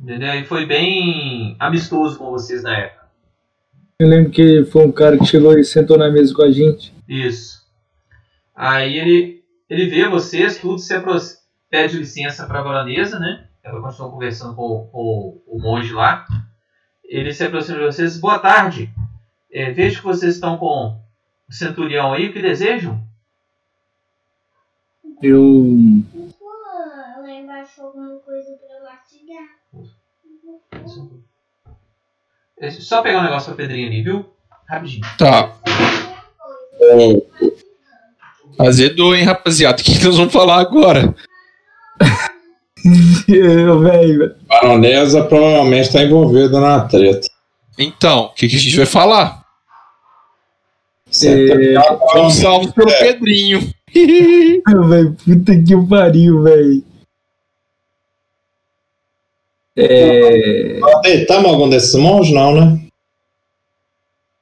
Entendeu? 0.00 0.34
E 0.34 0.44
foi 0.44 0.66
bem 0.66 1.56
amistoso 1.58 2.18
com 2.18 2.30
vocês 2.30 2.62
na 2.62 2.76
época. 2.76 3.00
Eu 3.98 4.08
lembro 4.08 4.30
que 4.30 4.64
foi 4.64 4.86
um 4.86 4.92
cara 4.92 5.18
que 5.18 5.26
chegou 5.26 5.58
e 5.58 5.64
sentou 5.64 5.98
na 5.98 6.10
mesa 6.10 6.34
com 6.34 6.42
a 6.42 6.50
gente. 6.50 6.92
Isso. 7.06 7.60
Aí 8.54 8.98
ele, 8.98 9.39
ele 9.70 9.88
vê 9.88 10.08
vocês, 10.08 10.58
tudo, 10.58 10.78
se 10.78 10.92
apro- 10.94 11.16
pede 11.70 11.96
licença 11.98 12.46
para 12.46 12.60
a 12.60 12.64
baronesa, 12.64 13.18
né? 13.18 13.46
Ela 13.62 13.80
continua 13.80 14.10
conversando 14.10 14.54
com, 14.56 14.88
com 14.90 15.42
o 15.46 15.58
monge 15.60 15.92
lá. 15.92 16.26
Ele 17.04 17.32
se 17.32 17.44
aproxima 17.44 17.78
de 17.78 17.84
vocês. 17.86 18.18
Boa 18.18 18.38
tarde. 18.38 18.90
É, 19.52 19.70
vejo 19.70 19.98
que 20.00 20.06
vocês 20.06 20.34
estão 20.34 20.56
com 20.58 20.98
o 21.48 21.52
centurião 21.52 22.12
aí. 22.12 22.28
O 22.28 22.32
que 22.32 22.40
desejam? 22.42 23.00
Eu. 25.22 25.64
Pô, 26.38 26.50
lá 27.20 27.30
embaixo 27.30 27.82
alguma 27.82 28.16
coisa 28.20 28.56
pra 28.58 28.90
mastigar. 28.90 29.48
É 32.58 32.70
só 32.70 33.02
pegar 33.02 33.20
um 33.20 33.24
negócio 33.24 33.54
pra 33.54 33.64
Pedrinho 33.66 33.88
ali, 33.88 34.02
viu? 34.02 34.32
Rapidinho. 34.68 35.02
Tá. 35.18 35.54
Azedou, 38.58 39.14
hein, 39.14 39.24
rapaziada? 39.24 39.80
O 39.80 39.84
que, 39.84 39.98
que 39.98 40.04
nós 40.04 40.16
vamos 40.16 40.32
falar 40.32 40.60
agora? 40.60 41.14
Eu, 43.28 43.80
velho. 43.80 44.34
Baronesa 44.48 45.24
provavelmente 45.24 45.86
está 45.86 46.02
envolvida 46.02 46.60
na 46.60 46.80
treta. 46.80 47.28
Então, 47.78 48.24
o 48.24 48.34
que, 48.34 48.48
que 48.48 48.56
a 48.56 48.58
gente 48.58 48.76
vai 48.76 48.86
falar? 48.86 49.40
É, 51.24 51.74
Vamos 52.14 52.34
salvos 52.34 52.72
pelo 52.72 52.90
Pedrinho. 52.98 53.60
velho, 54.88 55.16
puta 55.24 55.62
que 55.62 55.88
pariu, 55.88 56.42
velho. 56.42 56.84
É. 59.76 60.78
Nós 60.78 61.00
deitamos 61.02 61.50
algum 61.50 61.68
desses 61.68 61.94
monges, 61.94 62.34
não, 62.34 62.54
né? 62.54 62.89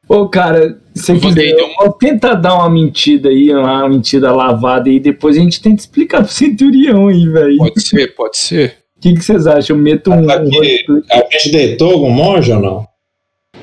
Ô, 0.08 0.26
cara, 0.28 0.78
vou 1.06 1.20
quiser, 1.20 1.54
vou 1.78 1.92
tentar 1.92 2.34
dar 2.34 2.54
uma 2.54 2.70
mentira 2.70 3.28
aí, 3.28 3.52
uma 3.54 3.88
mentira 3.88 4.32
lavada 4.32 4.88
aí, 4.88 4.98
depois 4.98 5.36
a 5.36 5.40
gente 5.40 5.60
tenta 5.60 5.80
explicar 5.80 6.22
pro 6.24 6.32
centurião 6.32 7.08
aí, 7.08 7.28
velho. 7.28 7.54
O 7.56 7.58
Pode 7.58 7.80
ser, 7.86 8.14
pode 8.14 8.36
ser. 8.38 8.76
que, 9.00 9.12
que 9.14 9.20
vocês 9.22 9.46
acham? 9.46 9.76
Eu 9.76 9.82
meto 9.82 10.10
um. 10.10 10.30
Aqui, 10.30 10.84
a 11.12 11.16
gente 11.32 11.50
deitou 11.52 11.92
algum 11.92 12.10
monge 12.10 12.50
ou 12.52 12.60
não? 12.60 12.88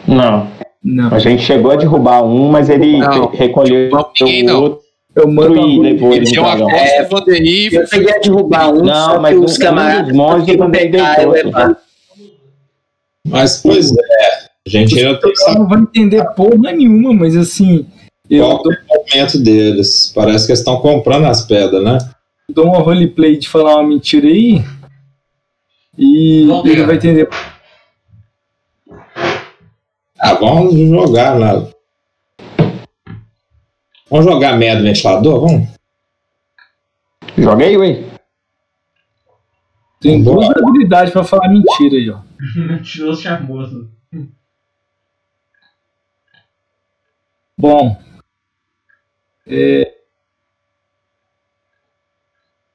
Não. 0.07 0.47
Não, 0.83 1.11
A 1.15 1.17
gente 1.17 1.41
chegou 1.41 1.71
a 1.71 1.75
derrubar 1.75 2.23
um, 2.23 2.47
mas 2.49 2.69
ele 2.69 2.99
Não, 2.99 3.27
recolheu 3.31 3.89
não, 3.89 4.11
ninguém 4.21 4.43
o 4.43 4.45
não. 4.45 4.61
outro 4.61 4.85
eu 5.15 5.27
mando 5.29 5.55
e 5.57 5.79
levou 5.79 6.13
ele 6.13 6.29
deu 6.29 6.43
uma 6.43 6.71
É. 6.77 7.01
Eu 7.01 7.87
cheguei 7.87 8.13
a 8.13 8.19
derrubar 8.19 8.69
um, 8.69 8.83
Não, 8.83 9.05
só 9.13 9.19
mas 9.19 9.33
que 9.33 9.39
um- 9.39 9.45
os 9.45 9.55
um 9.55 9.59
camaradas 9.61 10.15
monges 10.15 10.47
e 10.47 10.57
deitou. 10.57 11.33
Mas, 13.27 13.61
pois 13.63 13.91
é, 13.91 14.45
a 14.65 14.69
gente 14.69 14.97
ainda 14.97 15.19
tem 15.19 15.33
Eu 15.47 15.53
não 15.55 15.67
vou 15.67 15.77
entender 15.77 16.23
porra 16.35 16.71
nenhuma, 16.71 17.13
mas 17.13 17.35
assim, 17.37 17.85
eu 18.29 18.45
qual 18.45 18.63
dou, 18.63 18.73
é 18.73 18.77
o 18.77 18.97
momento 18.97 19.39
deles. 19.39 20.11
Parece 20.13 20.45
que 20.45 20.51
eles 20.51 20.59
estão 20.59 20.77
comprando 20.77 21.25
as 21.25 21.45
pedras, 21.45 21.83
né? 21.83 21.97
dou 22.49 22.65
uma 22.65 22.79
roleplay 22.79 23.37
de 23.37 23.49
falar 23.49 23.75
uma 23.75 23.89
mentira 23.89 24.27
aí. 24.27 24.63
E 25.97 26.45
Vamos 26.47 26.69
ele 26.69 26.83
vai 26.83 26.95
entender. 26.95 27.29
Ah, 30.19 30.33
vamos 30.33 30.75
jogar 30.75 31.37
lá. 31.37 31.67
Vamos 34.09 34.25
jogar 34.25 34.57
merda 34.57 34.81
no 34.81 34.87
ventilador? 34.87 35.41
Vamos? 35.41 35.67
Joga 37.37 37.65
aí, 37.65 37.77
ué. 37.77 38.03
Tem 39.99 40.23
duas 40.23 40.49
habilidades 40.49 41.11
pra 41.11 41.23
falar 41.23 41.49
mentira 41.49 41.95
aí, 41.95 42.09
ó. 42.09 42.19
Mentiroso 42.55 43.21
charmoso. 43.21 43.94
Bom. 47.57 47.97
É... 49.47 49.93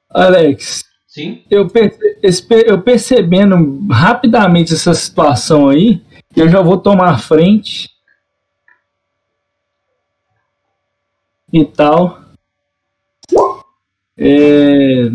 Alex, 0.09 0.83
Sim? 1.07 1.43
eu, 1.49 1.67
perce- 1.67 2.17
eu 2.65 2.81
percebendo 2.81 3.87
rapidamente 3.89 4.73
essa 4.73 4.93
situação 4.93 5.69
aí, 5.69 6.01
eu 6.35 6.49
já 6.49 6.61
vou 6.61 6.77
tomar 6.77 7.11
a 7.11 7.17
frente. 7.17 7.89
E 11.53 11.65
tal. 11.65 12.21
É... 14.17 15.09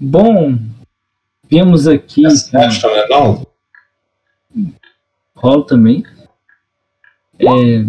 Bom, 0.00 0.58
vemos 1.48 1.86
aqui. 1.88 2.22
Você 2.22 2.56
acha, 2.56 2.88
né? 2.88 3.06
Não? 3.08 3.46
Rola 5.34 5.66
também. 5.66 6.04
É, 7.38 7.84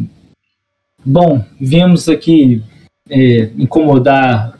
bom, 1.05 1.43
viemos 1.59 2.07
aqui 2.07 2.63
é, 3.09 3.51
incomodar 3.57 4.59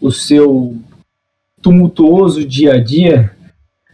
o 0.00 0.10
seu 0.10 0.76
tumultuoso 1.62 2.44
dia 2.44 2.74
a 2.74 2.80
dia, 2.80 3.34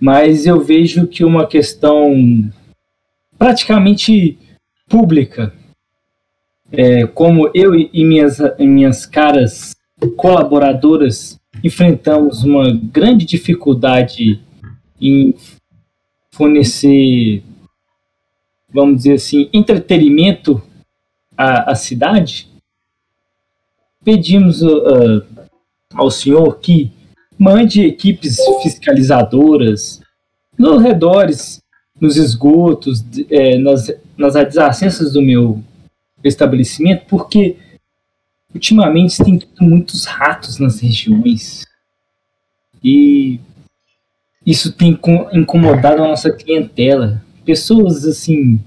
mas 0.01 0.47
eu 0.47 0.61
vejo 0.61 1.07
que 1.07 1.25
uma 1.25 1.47
questão 1.47 2.51
praticamente 3.39 4.39
pública, 4.89 5.53
é, 6.73 7.07
como 7.07 7.51
eu 7.55 7.75
e 7.75 8.05
minhas, 8.05 8.39
minhas 8.59 9.07
caras 9.07 9.75
colaboradoras 10.17 11.39
enfrentamos 11.63 12.45
uma 12.45 12.71
grande 12.73 13.25
dificuldade 13.25 14.41
em 15.01 15.35
fornecer, 16.33 17.43
vamos 18.73 18.99
dizer 18.99 19.15
assim, 19.15 19.49
entretenimento 19.53 20.63
à, 21.37 21.71
à 21.73 21.75
cidade, 21.75 22.49
pedimos 24.05 24.63
uh, 24.63 25.25
ao 25.95 26.11
senhor 26.11 26.59
que 26.59 26.93
mande 27.39 27.85
equipes 27.85 28.39
fiscalizadoras 28.63 30.01
nos 30.59 30.83
redores, 30.83 31.63
nos 32.01 32.17
esgotos, 32.17 33.05
é, 33.31 33.59
nas, 33.59 33.91
nas 34.17 34.37
adjacências 34.37 35.13
do 35.13 35.23
meu 35.23 35.63
estabelecimento, 36.23 37.07
porque 37.09 37.57
ultimamente 38.55 39.23
tem 39.23 39.41
muitos 39.61 40.05
ratos 40.05 40.59
nas 40.59 40.81
regiões. 40.81 41.67
E 42.83 43.41
isso 44.45 44.73
tem 44.73 44.99
incomodado 45.33 46.03
a 46.03 46.09
nossa 46.09 46.31
clientela. 46.31 47.23
Pessoas 47.45 48.05
assim 48.05 48.61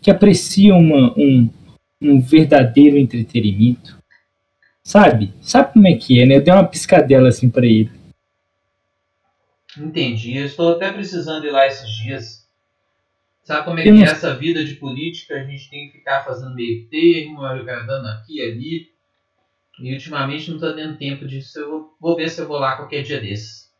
que 0.00 0.10
apreciam 0.10 0.78
uma, 0.78 1.12
um, 1.16 1.48
um 2.00 2.20
verdadeiro 2.20 2.96
entretenimento. 2.96 3.96
Sabe? 4.82 5.34
Sabe 5.40 5.72
como 5.72 5.88
é 5.88 5.96
que 5.96 6.20
é, 6.20 6.26
né? 6.26 6.36
Eu 6.36 6.42
dei 6.42 6.52
uma 6.52 6.66
piscadela 6.66 7.28
assim 7.28 7.50
para 7.50 7.66
ele. 7.66 7.90
Entendi. 9.76 10.36
Eu 10.36 10.46
estou 10.46 10.72
até 10.72 10.92
precisando 10.92 11.44
ir 11.44 11.50
lá 11.50 11.66
esses 11.66 11.90
dias. 11.90 12.46
Sabe 13.42 13.64
como 13.64 13.78
é 13.78 13.82
que 13.82 13.88
é 13.88 14.02
essa 14.02 14.34
vida 14.34 14.64
de 14.64 14.74
política? 14.74 15.34
A 15.34 15.44
gente 15.44 15.70
tem 15.70 15.86
que 15.86 15.98
ficar 15.98 16.24
fazendo 16.24 16.54
meio 16.54 16.88
termo, 16.88 17.44
agradando 17.44 18.08
aqui 18.08 18.38
e 18.38 18.42
ali. 18.42 18.90
E 19.78 19.92
ultimamente 19.92 20.48
não 20.48 20.56
estou 20.56 20.74
tendo 20.74 20.96
tempo 20.96 21.26
disso. 21.26 21.58
Eu 21.58 21.70
vou, 21.70 21.96
vou, 22.00 22.16
ver 22.16 22.28
se 22.28 22.40
eu 22.40 22.48
vou 22.48 22.58
lá 22.58 22.76
qualquer 22.76 23.02
dia 23.02 23.20
desses. 23.20 23.70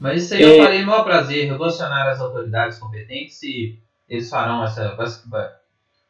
Mas 0.00 0.24
isso 0.24 0.34
aí 0.34 0.42
é... 0.42 0.58
eu 0.58 0.62
farei 0.62 0.80
no 0.80 0.86
maior 0.86 1.04
prazer. 1.04 1.48
Eu 1.48 1.58
vou 1.58 1.66
acionar 1.66 2.08
as 2.08 2.20
autoridades 2.20 2.78
competentes 2.78 3.42
e 3.42 3.78
eles 4.08 4.28
farão 4.30 4.64
essa. 4.64 4.96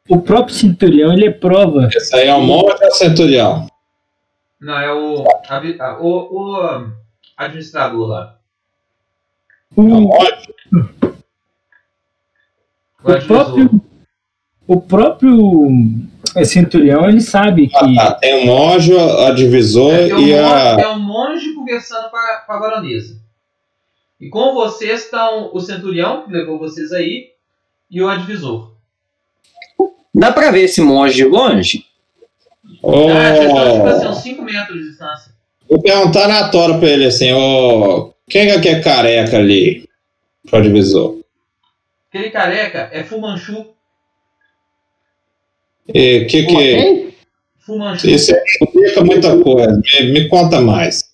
O 0.09 0.21
próprio 0.21 0.55
Centurião 0.55 1.13
ele 1.13 1.27
é 1.27 1.31
prova. 1.31 1.89
Esse 1.95 2.15
aí 2.15 2.29
é 2.29 2.35
o 2.35 2.41
monge 2.41 2.75
ou 2.75 2.83
é 2.83 2.89
o 2.89 2.93
Centurião? 2.93 3.67
Não, 4.61 4.79
é 4.79 4.93
o, 4.93 5.25
a, 5.81 5.99
o, 6.01 6.57
o 6.59 6.93
administrador 7.37 8.09
lá. 8.09 8.39
O, 9.75 9.83
o, 9.83 10.19
o 13.05 13.27
próprio, 13.27 13.83
o 14.67 14.81
próprio 14.81 15.69
é, 16.37 16.45
Centurião 16.45 17.09
ele 17.09 17.21
sabe 17.21 17.69
que. 17.69 17.99
Ah, 17.99 18.13
tá. 18.13 18.15
Tem 18.15 18.43
o 18.43 18.47
monge, 18.47 18.97
a 18.97 19.31
divisor 19.33 19.95
é, 19.95 20.09
e 20.09 20.35
a. 20.35 20.81
É 20.81 20.89
um 20.89 20.99
monge 21.01 21.55
conversando 21.55 22.11
com 22.11 22.17
a, 22.17 22.37
com 22.47 22.53
a 22.53 22.59
baronesa. 22.59 23.21
E 24.21 24.29
com 24.29 24.55
vocês 24.55 25.05
estão 25.05 25.51
o 25.53 25.61
Centurião, 25.61 26.25
que 26.25 26.33
levou 26.33 26.59
vocês 26.59 26.93
aí, 26.93 27.31
e 27.91 28.01
o 28.01 28.09
advisor. 28.09 28.72
Dá 30.15 30.31
pra 30.31 30.51
ver 30.51 30.65
esse 30.65 30.81
monge 30.81 31.17
de 31.17 31.25
longe? 31.25 31.87
Oh. 32.83 33.09
Ah, 33.09 33.35
já 33.35 33.45
estão 33.45 33.73
tipo 33.73 33.87
assim, 33.87 34.07
uns 34.09 34.23
5 34.23 34.43
metros 34.43 34.79
de 34.79 34.89
distância. 34.91 35.33
Vou 35.69 35.81
perguntar 35.81 36.29
na 36.29 36.49
tora 36.49 36.79
pra 36.79 36.89
ele 36.89 37.07
assim, 37.07 37.33
ô. 37.33 38.13
Quem 38.29 38.51
é 38.51 38.61
que 38.61 38.69
é 38.69 38.81
careca 38.81 39.39
ali? 39.39 39.89
Pro 40.49 40.63
divisor. 40.63 41.19
Aquele 42.09 42.31
careca 42.31 42.91
é 42.93 43.03
Fumanchu. 43.03 43.75
E 45.89 46.27
que 46.27 46.45
que. 46.45 47.15
Fumanchu. 47.61 48.09
Isso 48.09 48.33
explica 48.35 49.03
muita 49.03 49.39
coisa. 49.39 49.81
Me, 50.01 50.13
me, 50.13 50.29
conta 50.29 50.61
mais. 50.61 51.11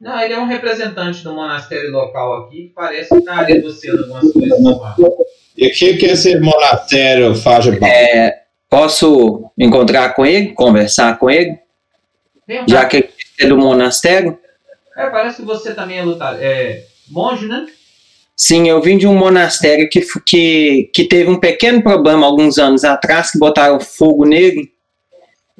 Não, 0.00 0.20
ele 0.20 0.34
é 0.34 0.38
um 0.38 0.46
representante 0.46 1.24
do 1.24 1.32
monastério 1.32 1.90
local 1.90 2.44
aqui 2.44 2.64
que 2.64 2.74
parece 2.74 3.08
que 3.08 3.16
está 3.16 3.44
negociando 3.44 4.02
algumas 4.02 4.32
coisas. 4.32 4.58
E 5.56 5.68
o 5.68 5.72
que, 5.72 5.96
que 5.96 6.06
esse 6.06 6.38
monastério 6.38 7.34
faz? 7.34 7.66
É, 7.82 8.42
posso 8.68 9.50
encontrar 9.58 10.14
com 10.14 10.26
ele, 10.26 10.52
conversar 10.52 11.18
com 11.18 11.30
ele? 11.30 11.58
Já 12.68 12.84
que 12.84 12.96
ele 12.96 13.10
é 13.40 13.46
do 13.46 13.56
monastério? 13.56 14.38
É, 14.96 15.08
parece 15.10 15.36
que 15.36 15.42
você 15.42 15.74
também 15.74 15.98
é 15.98 16.02
lutador. 16.02 16.40
É 16.42 16.84
monge, 17.08 17.46
né? 17.46 17.66
Sim, 18.36 18.68
eu 18.68 18.82
vim 18.82 18.98
de 18.98 19.06
um 19.06 19.16
monastério 19.16 19.88
que, 19.88 20.02
que, 20.26 20.90
que 20.94 21.04
teve 21.08 21.30
um 21.30 21.40
pequeno 21.40 21.82
problema 21.82 22.26
alguns 22.26 22.58
anos 22.58 22.84
atrás, 22.84 23.30
que 23.30 23.38
botaram 23.38 23.80
fogo 23.80 24.26
nele. 24.26 24.70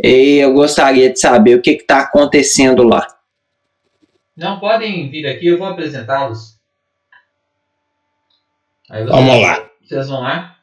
E 0.03 0.37
eu 0.37 0.53
gostaria 0.53 1.11
de 1.11 1.19
saber 1.19 1.55
o 1.55 1.63
que 1.63 1.71
está 1.71 2.01
acontecendo 2.01 2.83
lá. 2.83 3.07
Não 4.37 4.61
podem 4.61 5.09
vir 5.09 5.27
aqui, 5.27 5.47
eu 5.47 5.57
vou 5.57 5.69
apresentá-los. 5.69 6.57
Vamos 8.91 9.41
lá. 9.41 9.67
Vocês 9.87 10.09
vão 10.09 10.21
lá? 10.21 10.57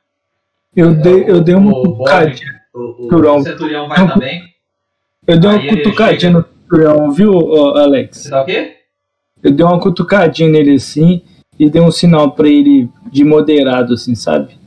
Eu 0.75 0.91
é, 0.91 0.93
dei, 0.95 1.29
eu 1.29 1.41
dei 1.41 1.55
uma 1.55 1.71
cutucadinha. 1.71 2.61
O, 2.73 2.79
o, 2.79 3.35
o 3.37 3.43
Centurião 3.43 3.87
vai 3.87 4.07
também. 4.07 4.43
Eu 5.25 5.39
dei 5.39 5.49
uma 5.49 5.59
Aí 5.59 5.69
cutucadinha 5.69 6.31
no 6.31 6.43
Centurião, 6.43 7.11
viu, 7.11 7.55
Alex? 7.77 8.17
Você 8.17 8.29
tá 8.29 8.41
o 8.41 8.45
quê? 8.45 8.77
Eu 9.41 9.51
dei 9.51 9.65
uma 9.65 9.79
cutucadinha 9.79 10.49
nele 10.49 10.75
assim 10.75 11.21
e 11.57 11.69
dei 11.69 11.81
um 11.81 11.91
sinal 11.91 12.31
pra 12.31 12.47
ele 12.47 12.89
de 13.11 13.23
moderado, 13.23 13.93
assim, 13.93 14.15
sabe? 14.15 14.57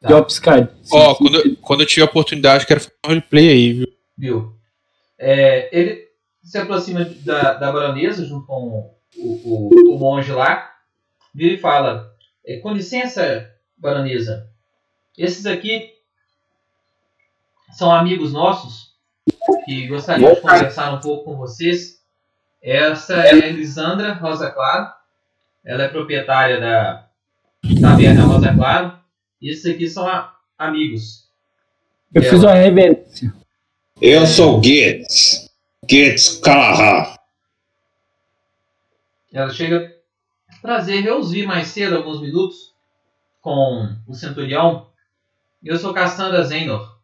Tá. 0.00 0.08
Deu 0.08 0.16
uma 0.18 0.24
piscadinha. 0.24 0.70
Ó, 0.92 1.12
assim, 1.12 1.18
quando, 1.18 1.56
quando 1.56 1.80
eu 1.80 1.86
tiver 1.86 2.02
a 2.02 2.10
oportunidade, 2.10 2.66
quero 2.66 2.80
fazer 2.80 2.92
um 3.04 3.08
roleplay 3.08 3.48
aí, 3.48 3.72
viu? 3.72 3.88
Viu? 4.18 4.52
É, 5.18 5.68
ele 5.72 6.08
se 6.42 6.58
aproxima 6.58 7.04
da, 7.24 7.54
da 7.54 7.72
baronesa 7.72 8.24
junto 8.24 8.46
com 8.46 8.90
o, 9.16 9.22
o, 9.44 9.94
o 9.94 9.98
monge 9.98 10.32
lá, 10.32 10.70
vira 11.34 11.54
e 11.54 11.58
fala: 11.58 12.10
é, 12.44 12.58
Com 12.58 12.72
licença, 12.72 13.50
baronesa, 13.80 14.48
esses 15.16 15.46
aqui 15.46 15.92
são 17.72 17.90
amigos 17.90 18.32
nossos 18.32 18.94
que 19.64 19.86
gostariam 19.86 20.34
de 20.34 20.40
conversar 20.40 20.92
um 20.94 21.00
pouco 21.00 21.24
com 21.24 21.36
vocês. 21.36 22.00
Essa 22.62 23.14
é 23.14 23.30
a 23.32 23.46
Elisandra 23.46 24.12
Rosa 24.12 24.50
Claro, 24.50 24.92
ela 25.64 25.84
é 25.84 25.88
proprietária 25.88 26.60
da 26.60 27.08
Taverna 27.80 28.24
Rosa 28.24 28.54
Claro, 28.54 28.98
e 29.40 29.50
esses 29.50 29.66
aqui 29.72 29.88
são 29.88 30.06
a, 30.06 30.36
amigos. 30.58 31.28
Eu 32.14 32.20
dela. 32.20 32.34
fiz 32.34 32.42
uma 32.42 32.54
reverência. 32.54 33.32
Eu 34.00 34.26
sou 34.26 34.56
Gates. 34.56 35.50
Gates 35.82 36.38
Callahan. 36.38 37.14
Ela 39.32 39.50
chega. 39.50 39.96
Prazer, 40.60 41.06
eu 41.06 41.18
os 41.18 41.30
vi 41.30 41.46
mais 41.46 41.68
cedo, 41.68 41.96
alguns 41.96 42.20
minutos 42.20 42.69
com 43.40 43.96
o 44.06 44.14
Centurião. 44.14 44.88
Eu 45.62 45.76
sou 45.76 45.92
Cassandra 45.92 46.42
Zenor. 46.44 46.98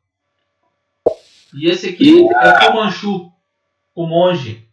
E 1.54 1.70
esse 1.70 1.90
aqui 1.90 2.26
é 2.28 2.68
o 2.68 2.74
Manchu, 2.74 3.32
o 3.94 4.06
monge. 4.06 4.68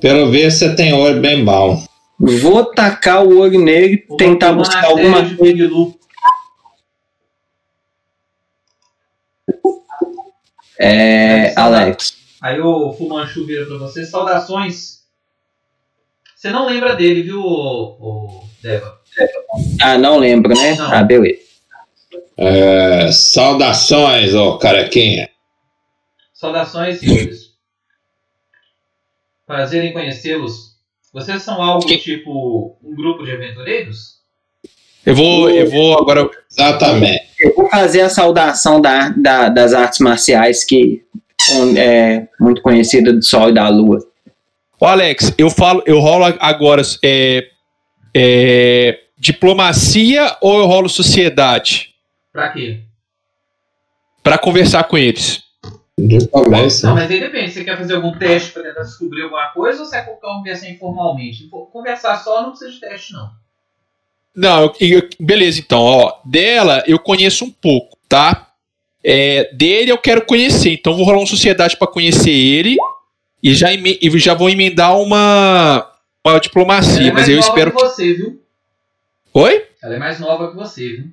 Pelo 0.00 0.30
visto 0.30 0.58
você 0.58 0.74
tem 0.74 0.92
olho 0.92 1.20
bem 1.20 1.44
bom. 1.44 1.82
Vou 2.18 2.64
tacar 2.66 3.24
o 3.24 3.38
olho 3.38 3.60
nele, 3.60 3.94
e 3.94 4.16
tentar 4.16 4.52
buscar 4.52 4.84
alguma 4.84 5.22
coisa. 5.36 5.94
É, 10.78 11.58
Alex. 11.58 12.16
Aí 12.40 12.60
o 12.60 12.92
Fumanchu 12.92 13.46
vira 13.46 13.66
pra 13.66 13.76
você. 13.76 14.04
Saudações. 14.04 15.02
Você 16.34 16.50
não 16.50 16.66
lembra 16.66 16.96
dele, 16.96 17.22
viu, 17.22 17.40
o, 17.40 18.40
o 18.40 18.48
Deva? 18.60 19.01
Ah, 19.80 19.98
não 19.98 20.18
lembro, 20.18 20.54
né? 20.54 20.76
Ah, 20.80 21.02
beleza. 21.02 21.40
É, 22.36 23.10
saudações, 23.12 24.34
ô 24.34 24.58
carequinha. 24.58 25.28
Saudações, 26.32 26.98
senhores. 26.98 27.52
Prazer 29.46 29.84
em 29.84 29.92
conhecê-los. 29.92 30.72
Vocês 31.12 31.42
são 31.42 31.62
algo 31.62 31.86
que... 31.86 31.98
tipo 31.98 32.76
um 32.82 32.94
grupo 32.94 33.24
de 33.24 33.32
aventureiros? 33.32 34.22
Eu 35.04 35.14
vou, 35.14 35.50
eu 35.50 35.68
vou 35.68 35.98
agora. 35.98 36.30
Exatamente. 36.50 37.28
Eu 37.38 37.54
vou 37.54 37.68
fazer 37.68 38.00
a 38.02 38.08
saudação 38.08 38.80
da, 38.80 39.10
da, 39.10 39.48
das 39.48 39.74
artes 39.74 39.98
marciais 39.98 40.64
que 40.64 41.04
é 41.76 42.28
muito 42.40 42.62
conhecida 42.62 43.12
do 43.12 43.22
Sol 43.22 43.50
e 43.50 43.54
da 43.54 43.68
Lua. 43.68 43.98
Ô 44.80 44.86
Alex, 44.86 45.32
eu 45.36 45.50
falo, 45.50 45.82
eu 45.86 46.00
rolo 46.00 46.24
agora 46.40 46.82
é, 47.04 47.48
é, 48.14 49.00
diplomacia 49.22 50.36
ou 50.40 50.58
eu 50.58 50.66
rolo 50.66 50.88
sociedade? 50.88 51.94
Pra 52.32 52.48
quê? 52.48 52.80
Pra 54.20 54.36
conversar 54.36 54.82
com 54.84 54.98
eles. 54.98 55.44
De 55.96 56.26
conversa. 56.26 56.88
Não, 56.88 56.94
mas 56.96 57.08
aí 57.08 57.20
depende. 57.20 57.52
Você 57.52 57.62
quer 57.64 57.78
fazer 57.78 57.94
algum 57.94 58.18
teste 58.18 58.50
pra 58.50 58.62
tentar 58.64 58.82
descobrir 58.82 59.22
alguma 59.22 59.46
coisa 59.50 59.78
ou 59.80 59.86
você 59.86 60.02
quer 60.02 60.18
conversar 60.20 60.68
informalmente? 60.70 61.48
Conversar 61.72 62.16
só 62.18 62.42
não 62.42 62.50
precisa 62.50 62.72
de 62.72 62.80
teste, 62.80 63.12
não. 63.12 63.30
Não, 64.34 64.62
eu- 64.62 64.74
eu- 64.80 65.08
beleza, 65.20 65.60
então, 65.60 65.80
ó. 65.80 66.14
Dela 66.24 66.82
eu 66.86 66.98
conheço 66.98 67.44
um 67.44 67.50
pouco, 67.50 67.96
tá? 68.08 68.48
É, 69.04 69.52
dele 69.54 69.92
eu 69.92 69.98
quero 69.98 70.24
conhecer, 70.24 70.70
então 70.72 70.96
vou 70.96 71.04
rolar 71.04 71.18
uma 71.18 71.26
sociedade 71.26 71.76
pra 71.76 71.86
conhecer 71.86 72.30
ele 72.30 72.76
e 73.42 73.54
já, 73.54 73.72
e 73.72 74.18
já 74.18 74.34
vou 74.34 74.48
emendar 74.48 74.96
uma, 74.98 75.88
uma 76.26 76.38
diplomacia, 76.40 77.08
é 77.08 77.12
mas 77.12 77.28
eu 77.28 77.38
espero 77.38 77.70
que 77.70 77.76
que. 77.76 77.82
você, 77.84 78.14
viu? 78.14 78.40
Oi? 79.34 79.66
Ela 79.82 79.94
é 79.94 79.98
mais 79.98 80.20
nova 80.20 80.50
que 80.50 80.56
você, 80.56 80.88
viu? 80.88 81.10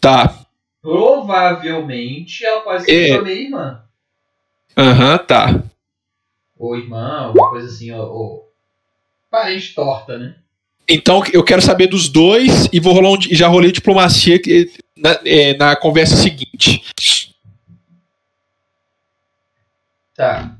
Tá. 0.00 0.38
Provavelmente 0.80 2.44
ela 2.44 2.60
pode 2.60 2.84
ser 2.84 3.10
É. 3.10 3.14
sua 3.14 3.22
meia 3.22 3.40
irmã. 3.40 3.84
Aham, 4.76 5.18
tá. 5.18 5.62
Ou 6.58 6.76
irmã, 6.76 7.26
alguma 7.26 7.50
coisa 7.50 7.68
assim, 7.68 7.90
ou, 7.90 8.06
ou 8.06 8.52
parente 9.30 9.74
torta, 9.74 10.18
né? 10.18 10.36
Então 10.88 11.22
eu 11.32 11.42
quero 11.42 11.62
saber 11.62 11.86
dos 11.86 12.08
dois 12.08 12.68
e 12.72 12.78
vou 12.78 12.92
rolar 12.92 13.10
um, 13.10 13.20
já 13.20 13.48
rolei 13.48 13.72
diplomacia 13.72 14.38
na, 14.96 15.18
é, 15.24 15.56
na 15.56 15.74
conversa 15.74 16.14
seguinte. 16.14 16.82
Tá. 20.14 20.56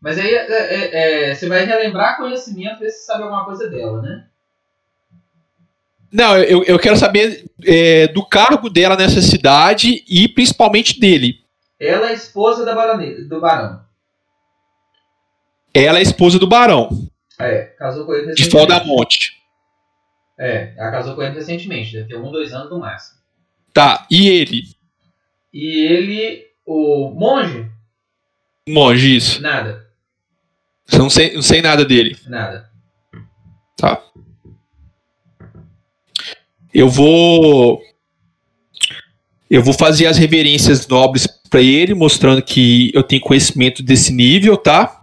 Mas 0.00 0.18
aí 0.18 0.34
é, 0.34 0.46
é, 0.50 1.30
é, 1.30 1.34
você 1.34 1.48
vai 1.48 1.64
relembrar 1.64 2.16
conhecimento, 2.16 2.80
ver 2.80 2.90
se 2.90 2.98
você 2.98 3.06
sabe 3.06 3.22
alguma 3.22 3.44
coisa 3.44 3.68
dela, 3.68 4.02
né? 4.02 4.26
Não, 6.10 6.36
eu, 6.38 6.64
eu 6.64 6.78
quero 6.78 6.96
saber 6.96 7.44
é, 7.64 8.08
do 8.08 8.24
cargo 8.24 8.70
dela 8.70 8.96
nessa 8.96 9.20
cidade 9.20 10.02
e 10.08 10.26
principalmente 10.28 10.98
dele. 10.98 11.40
Ela 11.78 12.10
é 12.10 12.14
esposa 12.14 12.64
da 12.64 12.74
do 12.94 13.40
barão. 13.40 13.84
Ela 15.72 15.98
é 15.98 16.02
esposa 16.02 16.38
do 16.38 16.46
barão, 16.46 16.88
É, 17.38 17.64
casou 17.78 18.04
com 18.04 18.12
ele 18.14 18.32
de 18.34 18.42
recentemente. 18.42 18.50
Faldamonte. 18.68 19.32
É, 20.38 20.72
ela 20.76 20.90
casou 20.90 21.14
com 21.14 21.22
ele 21.22 21.34
recentemente, 21.34 21.92
deve 21.92 22.08
ter 22.08 22.16
um, 22.16 22.32
dois 22.32 22.52
anos 22.52 22.70
no 22.70 22.80
máximo. 22.80 23.18
Tá, 23.72 24.06
e 24.10 24.28
ele? 24.28 24.62
E 25.52 25.86
ele, 25.86 26.46
o 26.66 27.10
monge, 27.10 27.70
Monge, 28.68 29.16
isso. 29.16 29.40
nada, 29.40 29.86
não 30.92 31.08
sei, 31.10 31.34
não 31.34 31.42
sei 31.42 31.62
nada 31.62 31.84
dele. 31.84 32.16
nada. 32.26 32.68
Tá. 33.76 34.02
Eu 36.78 36.88
vou. 36.88 37.82
Eu 39.50 39.64
vou 39.64 39.74
fazer 39.74 40.06
as 40.06 40.16
reverências 40.16 40.86
nobres 40.86 41.26
pra 41.50 41.60
ele, 41.60 41.92
mostrando 41.92 42.40
que 42.40 42.92
eu 42.94 43.02
tenho 43.02 43.20
conhecimento 43.20 43.82
desse 43.82 44.12
nível, 44.12 44.56
tá? 44.56 45.00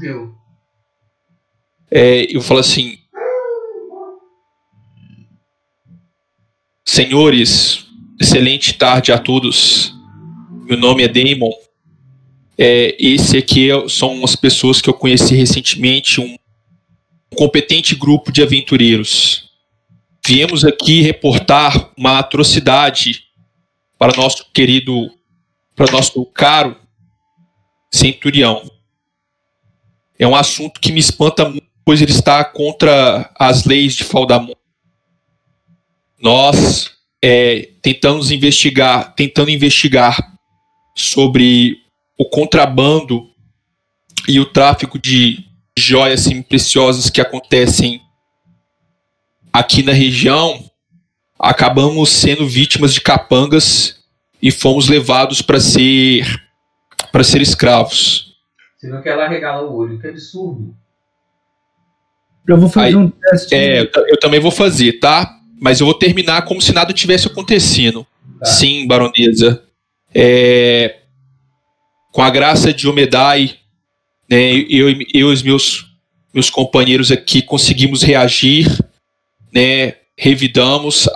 Viu? 0.00 0.34
É, 1.88 2.26
eu 2.34 2.40
falo 2.40 2.58
assim. 2.58 2.98
Senhores, 6.84 7.86
excelente 8.20 8.74
tarde 8.74 9.12
a 9.12 9.18
todos. 9.18 9.94
Meu 10.64 10.76
nome 10.76 11.04
é 11.04 11.08
Damon. 11.08 11.52
É, 12.58 12.96
esse 12.98 13.36
aqui 13.38 13.70
é- 13.70 13.88
são 13.88 14.24
as 14.24 14.34
pessoas 14.34 14.80
que 14.80 14.90
eu 14.90 14.94
conheci 14.94 15.36
recentemente, 15.36 16.20
um 16.20 16.36
competente 17.36 17.94
grupo 17.94 18.32
de 18.32 18.42
aventureiros. 18.42 19.51
Viemos 20.24 20.64
aqui 20.64 21.02
reportar 21.02 21.90
uma 21.96 22.18
atrocidade 22.18 23.24
para 23.98 24.16
nosso 24.16 24.46
querido, 24.52 25.10
para 25.74 25.90
nosso 25.90 26.24
caro 26.26 26.76
centurião. 27.92 28.70
É 30.16 30.26
um 30.26 30.36
assunto 30.36 30.80
que 30.80 30.92
me 30.92 31.00
espanta 31.00 31.48
muito, 31.48 31.66
pois 31.84 32.00
ele 32.00 32.12
está 32.12 32.44
contra 32.44 33.30
as 33.36 33.64
leis 33.64 33.96
de 33.96 34.04
Faldamon. 34.04 34.54
Nós 36.20 36.92
é, 37.20 37.70
tentamos 37.82 38.30
investigar, 38.30 39.14
tentando 39.14 39.50
investigar 39.50 40.16
sobre 40.96 41.78
o 42.16 42.24
contrabando 42.24 43.28
e 44.28 44.38
o 44.38 44.46
tráfico 44.46 45.00
de 45.00 45.44
joias 45.76 46.26
assim, 46.26 46.42
preciosas 46.42 47.10
que 47.10 47.20
acontecem 47.20 48.00
aqui 49.52 49.82
na 49.82 49.92
região, 49.92 50.64
acabamos 51.38 52.10
sendo 52.10 52.46
vítimas 52.48 52.94
de 52.94 53.00
capangas 53.00 54.00
e 54.40 54.50
fomos 54.50 54.88
levados 54.88 55.42
para 55.42 55.60
ser 55.60 56.24
para 57.10 57.22
ser 57.24 57.42
escravos. 57.42 58.34
Você 58.78 58.90
viu 58.90 59.02
que 59.02 59.08
ela 59.08 59.28
regala 59.28 59.62
o 59.68 59.76
olho, 59.76 59.98
que 60.00 60.06
absurdo. 60.06 60.74
Eu 62.48 62.58
vou 62.58 62.68
fazer 62.68 62.86
Aí- 62.88 62.96
um 62.96 63.08
teste. 63.10 63.54
É, 63.54 63.80
eu, 63.80 63.90
ta- 63.90 64.04
eu 64.08 64.18
também 64.18 64.40
vou 64.40 64.50
fazer, 64.50 64.94
tá? 64.94 65.38
Mas 65.60 65.78
eu 65.78 65.86
vou 65.86 65.94
terminar 65.94 66.42
como 66.42 66.60
se 66.60 66.72
nada 66.72 66.92
tivesse 66.92 67.26
acontecendo. 67.28 68.04
Tá. 68.40 68.46
Sim, 68.46 68.86
baronesa. 68.86 69.62
É, 70.14 70.96
com 72.10 72.22
a 72.22 72.30
graça 72.30 72.72
de 72.72 72.88
Omedai, 72.88 73.56
né, 74.28 74.52
eu, 74.68 74.90
e- 74.90 75.06
eu 75.14 75.30
e 75.30 75.32
os 75.32 75.42
meus, 75.42 75.86
meus 76.34 76.50
companheiros 76.50 77.12
aqui 77.12 77.42
conseguimos 77.42 78.02
reagir, 78.02 78.66
né, 79.54 79.94
revidamos, 80.16 81.08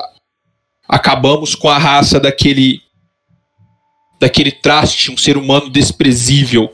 acabamos 0.89 1.55
com 1.55 1.69
a 1.69 1.79
raça 1.79 2.19
daquele 2.21 2.81
daquele 4.21 4.51
traste, 4.51 5.11
um 5.11 5.17
ser 5.17 5.37
humano 5.37 5.69
desprezível. 5.69 6.71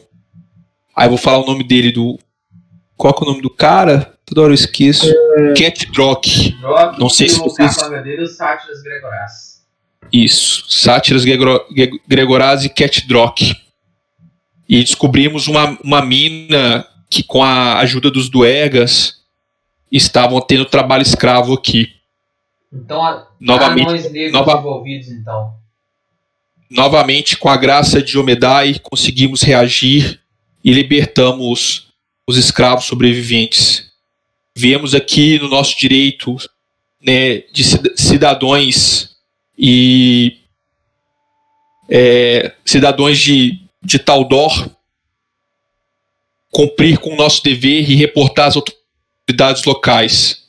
Aí 0.96 1.06
eu 1.06 1.10
vou 1.10 1.18
falar 1.18 1.38
o 1.38 1.46
nome 1.46 1.64
dele 1.64 1.90
do 1.90 2.18
qual 2.96 3.14
é 3.20 3.22
o 3.24 3.26
nome 3.26 3.42
do 3.42 3.50
cara? 3.50 4.16
Toda 4.24 4.42
hora 4.42 4.50
eu 4.50 4.54
esqueço. 4.54 5.06
Cat 5.56 5.86
Drock. 5.90 6.56
Não 6.98 7.08
sei 7.08 7.28
se 7.28 7.40
capanga 7.82 8.02
dele, 8.02 8.28
sátiras. 8.28 8.78
Isso, 10.12 10.64
Sátiras 10.70 11.24
Gregor- 11.24 11.66
Gre- 11.74 12.00
Gregoraz 12.06 12.64
e 12.64 12.68
Cat 12.68 13.06
Drock. 13.08 13.56
E 14.68 14.80
descobrimos 14.84 15.48
uma, 15.48 15.76
uma 15.82 16.04
mina 16.04 16.86
que, 17.10 17.22
com 17.24 17.42
a 17.42 17.78
ajuda 17.80 18.10
dos 18.10 18.28
duergas, 18.28 19.21
estavam 19.96 20.40
tendo 20.40 20.64
trabalho 20.64 21.02
escravo 21.02 21.52
aqui. 21.52 21.94
Então, 22.72 23.02
a, 23.04 23.26
Novamente- 23.38 24.08
negros 24.08 24.32
nova- 24.32 24.58
envolvidos, 24.58 25.08
então. 25.08 25.52
Novamente, 26.70 27.36
com 27.36 27.48
a 27.50 27.56
graça 27.56 28.02
de 28.02 28.18
Omedai, 28.18 28.78
conseguimos 28.78 29.42
reagir 29.42 30.20
e 30.64 30.72
libertamos 30.72 31.88
os 32.26 32.38
escravos 32.38 32.84
sobreviventes. 32.86 33.92
Viemos 34.56 34.94
aqui 34.94 35.38
no 35.38 35.48
nosso 35.48 35.78
direito 35.78 36.36
né, 37.04 37.38
de 37.52 37.62
cida- 37.64 37.92
cidadãos 37.96 39.16
e 39.58 40.38
é, 41.90 42.54
cidadãos 42.64 43.18
de, 43.18 43.60
de 43.82 43.98
Taldor 43.98 44.70
cumprir 46.50 46.98
com 46.98 47.10
o 47.12 47.16
nosso 47.16 47.42
dever 47.42 47.90
e 47.90 47.94
reportar 47.94 48.48
às 48.48 48.56
autoridades 48.56 48.81
locais. 49.64 50.44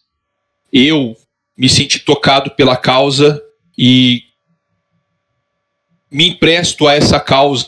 Eu 0.71 1.15
me 1.57 1.69
senti 1.69 1.99
tocado 1.99 2.51
pela 2.51 2.75
causa 2.75 3.41
e 3.77 4.23
me 6.11 6.29
empresto 6.29 6.87
a 6.87 6.93
essa 6.93 7.19
causa. 7.19 7.67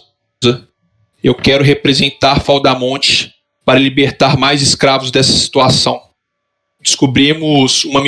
Eu 1.23 1.33
quero 1.33 1.63
representar 1.63 2.39
Faldamonte 2.39 3.33
para 3.63 3.79
libertar 3.79 4.37
mais 4.37 4.61
escravos 4.61 5.09
dessa 5.09 5.31
situação. 5.31 6.01
Descobrimos 6.81 7.83
uma 7.85 8.01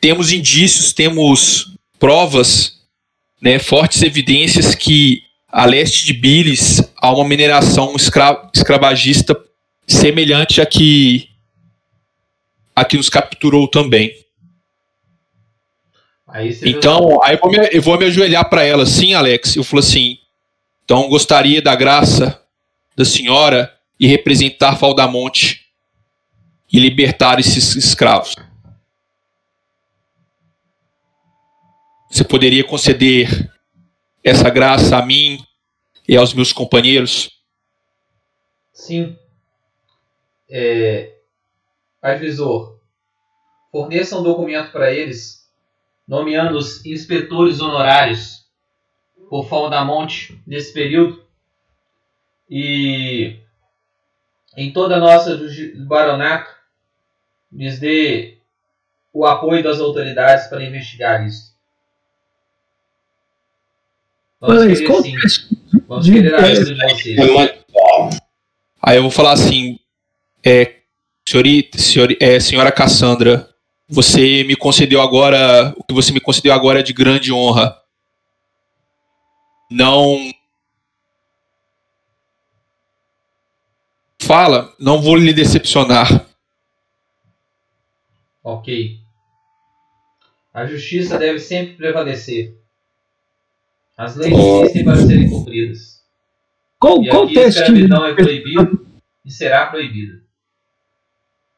temos 0.00 0.30
indícios, 0.30 0.92
temos 0.92 1.74
provas, 1.98 2.80
né, 3.40 3.58
fortes 3.58 4.02
evidências 4.02 4.74
que 4.74 5.22
a 5.48 5.64
leste 5.64 6.04
de 6.04 6.12
Bilis 6.12 6.82
há 6.96 7.12
uma 7.12 7.26
mineração 7.26 7.94
escra- 7.96 8.50
escravagista 8.54 9.36
semelhante 9.86 10.60
à 10.60 10.66
que 10.66 11.28
a 12.74 12.84
que 12.84 12.96
nos 12.96 13.08
capturou 13.08 13.68
também. 13.68 14.12
Então, 16.64 17.22
aí 17.22 17.36
eu 17.36 17.40
vou 17.40 17.50
me, 17.50 17.68
eu 17.72 17.82
vou 17.82 17.98
me 17.98 18.06
ajoelhar 18.06 18.48
para 18.48 18.64
ela, 18.64 18.84
sim, 18.84 19.14
Alex. 19.14 19.54
Eu 19.54 19.62
falo 19.62 19.80
assim: 19.80 20.18
então 20.84 21.08
gostaria 21.08 21.62
da 21.62 21.76
graça 21.76 22.42
da 22.96 23.04
senhora 23.04 23.72
e 23.98 24.06
representar 24.06 24.76
Faldamonte 24.76 25.66
e 26.72 26.80
libertar 26.80 27.38
esses 27.38 27.76
escravos. 27.76 28.34
Você 32.10 32.24
poderia 32.24 32.64
conceder 32.64 33.52
essa 34.22 34.50
graça 34.50 34.96
a 34.96 35.04
mim 35.04 35.38
e 36.06 36.16
aos 36.16 36.34
meus 36.34 36.52
companheiros? 36.52 37.30
Sim. 38.72 39.16
É, 40.48 41.13
advisor, 42.04 42.78
forneça 43.72 44.18
um 44.18 44.22
documento 44.22 44.70
para 44.70 44.92
eles, 44.92 45.48
nomeando 46.06 46.56
os 46.58 46.84
inspetores 46.84 47.60
honorários 47.60 48.44
por 49.28 49.48
Faldamonte 49.48 50.40
nesse 50.46 50.72
período, 50.72 51.24
e 52.48 53.38
em 54.56 54.72
toda 54.72 54.96
a 54.96 55.00
nossa 55.00 55.40
baronato 55.86 56.50
lhes 57.50 57.80
dê 57.80 58.38
o 59.12 59.24
apoio 59.24 59.62
das 59.62 59.80
autoridades 59.80 60.46
para 60.48 60.62
investigar 60.62 61.26
isso. 61.26 61.54
Vamos 64.40 64.62
querer 64.64 64.76
sim. 65.02 65.16
é 65.16 65.78
Vamos 65.88 66.04
de- 66.04 66.12
querer 66.12 66.34
a 66.34 66.38
ajuda 66.38 66.74
de 66.74 66.94
vocês. 66.94 67.18
É. 67.18 67.64
Aí 68.82 68.96
eu 68.98 69.02
vou 69.02 69.10
falar 69.10 69.32
assim, 69.32 69.78
é, 70.44 70.73
senhori- 71.76 72.16
é, 72.20 72.38
senhora 72.38 72.70
Cassandra, 72.70 73.48
você 73.88 74.44
me 74.44 74.54
concedeu 74.56 75.00
agora, 75.00 75.74
o 75.76 75.84
que 75.84 75.92
você 75.92 76.12
me 76.12 76.20
concedeu 76.20 76.52
agora 76.52 76.80
é 76.80 76.82
de 76.82 76.92
grande 76.92 77.32
honra. 77.32 77.76
Não 79.70 80.30
fala, 84.20 84.72
não 84.78 85.02
vou 85.02 85.16
lhe 85.16 85.32
decepcionar. 85.32 86.26
Ok. 88.42 89.00
A 90.52 90.66
justiça 90.66 91.18
deve 91.18 91.38
sempre 91.40 91.74
prevalecer. 91.74 92.54
As 93.96 94.16
leis 94.16 94.36
existem 94.36 94.84
para 94.84 94.96
serem 94.96 95.28
cumpridas. 95.28 96.02
Qual, 96.78 97.02
E 97.02 97.10
aqui 97.10 97.34
teste 97.34 97.60
que 97.60 97.70
escravidão 97.70 98.04
é 98.04 98.14
proibido 98.14 98.86
e 99.24 99.30
será 99.30 99.66
proibida. 99.66 100.23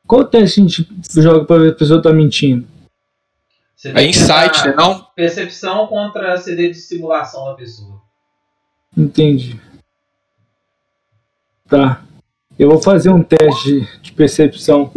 Qual 0.06 0.24
teste 0.24 0.60
a 0.60 0.62
gente 0.62 0.88
joga 1.14 1.44
pra 1.44 1.58
ver 1.58 1.68
se 1.68 1.74
a 1.74 1.78
pessoa 1.78 2.02
tá 2.02 2.12
mentindo? 2.12 2.66
Você 3.74 3.88
É 3.90 4.06
insight, 4.06 4.66
né, 4.66 4.74
não? 4.76 5.06
Percepção 5.14 5.86
contra 5.86 6.36
CD 6.38 6.68
de 6.68 6.74
simulação 6.76 7.44
da 7.46 7.54
pessoa. 7.54 8.00
Entendi. 8.96 9.60
Tá. 11.68 12.02
Eu 12.58 12.70
vou 12.70 12.80
fazer 12.80 13.10
um 13.10 13.22
teste 13.22 13.86
de 14.00 14.12
percepção. 14.12 14.90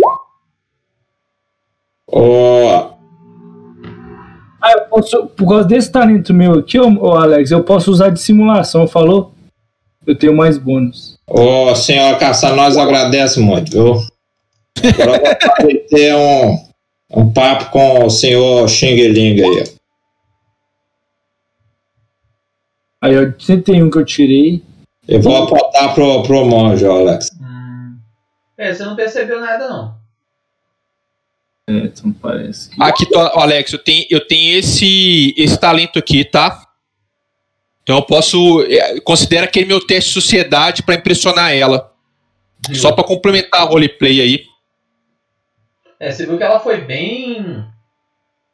Ô, 2.07 2.89
Ah, 4.61 4.71
eu 4.73 4.81
posso, 4.89 5.27
por 5.27 5.47
causa 5.47 5.65
desse 5.67 5.91
talento 5.91 6.33
meu 6.33 6.59
aqui, 6.59 6.77
ô, 6.79 6.87
ô 7.01 7.15
Alex, 7.15 7.51
eu 7.51 7.63
posso 7.63 7.91
usar 7.91 8.09
de 8.09 8.19
simulação, 8.19 8.87
falou? 8.87 9.33
Eu 10.05 10.17
tenho 10.17 10.35
mais 10.35 10.57
bônus. 10.57 11.17
ô, 11.27 11.73
senhora 11.75 12.17
Cassandra, 12.17 12.55
nós 12.57 12.77
agradecemos 12.77 13.49
muito, 13.49 13.71
viu? 13.71 13.95
Agora 14.87 15.17
eu 15.17 15.25
vou 15.25 15.55
fazer 15.55 15.85
ter 15.89 16.15
um, 16.15 16.69
um 17.11 17.33
papo 17.33 17.71
com 17.71 18.05
o 18.05 18.09
senhor 18.09 18.67
Xing 18.67 18.95
Ling 18.95 19.41
aí. 19.41 19.63
ó. 19.63 19.79
Aí 23.01 23.13
eu 23.13 23.31
tentei 23.37 23.81
um 23.81 23.89
que 23.89 23.97
eu 23.97 24.05
tirei. 24.05 24.61
Eu 25.07 25.21
vou 25.21 25.35
apontar 25.43 25.93
pro, 25.95 26.21
pro 26.23 26.45
monge, 26.45 26.85
Alex. 26.85 27.31
Hum. 27.41 27.97
É, 28.57 28.73
você 28.73 28.83
não 28.83 28.95
percebeu 28.95 29.39
nada 29.39 29.67
não. 29.67 29.95
É, 31.69 31.85
então 31.85 32.11
parece. 32.11 32.71
Aqui, 32.79 33.05
tô, 33.09 33.17
ó, 33.19 33.39
Alex, 33.41 33.71
eu 33.71 33.79
tenho, 33.79 34.05
eu 34.09 34.27
tenho 34.27 34.59
esse, 34.59 35.33
esse 35.37 35.57
talento 35.57 35.97
aqui, 35.97 36.25
tá? 36.25 36.65
Então 37.83 37.95
eu 37.97 38.01
posso. 38.03 38.61
é, 38.63 38.99
Considera 38.99 39.45
aquele 39.45 39.65
meu 39.65 39.79
teste 39.79 40.09
de 40.09 40.13
sociedade 40.21 40.83
pra 40.83 40.95
impressionar 40.95 41.53
ela. 41.53 41.91
Só 42.73 42.91
pra 42.91 43.03
complementar 43.05 43.61
a 43.61 43.65
roleplay 43.65 44.19
aí. 44.21 44.45
É, 45.99 46.11
você 46.11 46.25
viu 46.25 46.37
que 46.37 46.43
ela 46.43 46.59
foi 46.59 46.81
bem. 46.81 47.65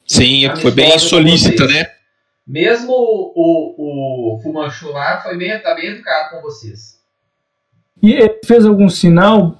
Sim, 0.08 0.50
foi 0.58 0.72
bem 0.72 0.98
solícita, 1.00 1.66
né? 1.68 1.86
Mesmo 2.48 2.92
o, 2.94 4.36
o 4.36 4.40
Fumanchu 4.42 4.92
lá 4.92 5.20
foi 5.22 5.36
bem, 5.38 5.60
tá 5.62 5.74
bem 5.76 5.88
educado 5.88 6.30
com 6.36 6.42
vocês. 6.42 6.96
E 8.04 8.14
ele 8.14 8.40
fez 8.46 8.66
algum 8.66 8.88
sinal, 8.90 9.56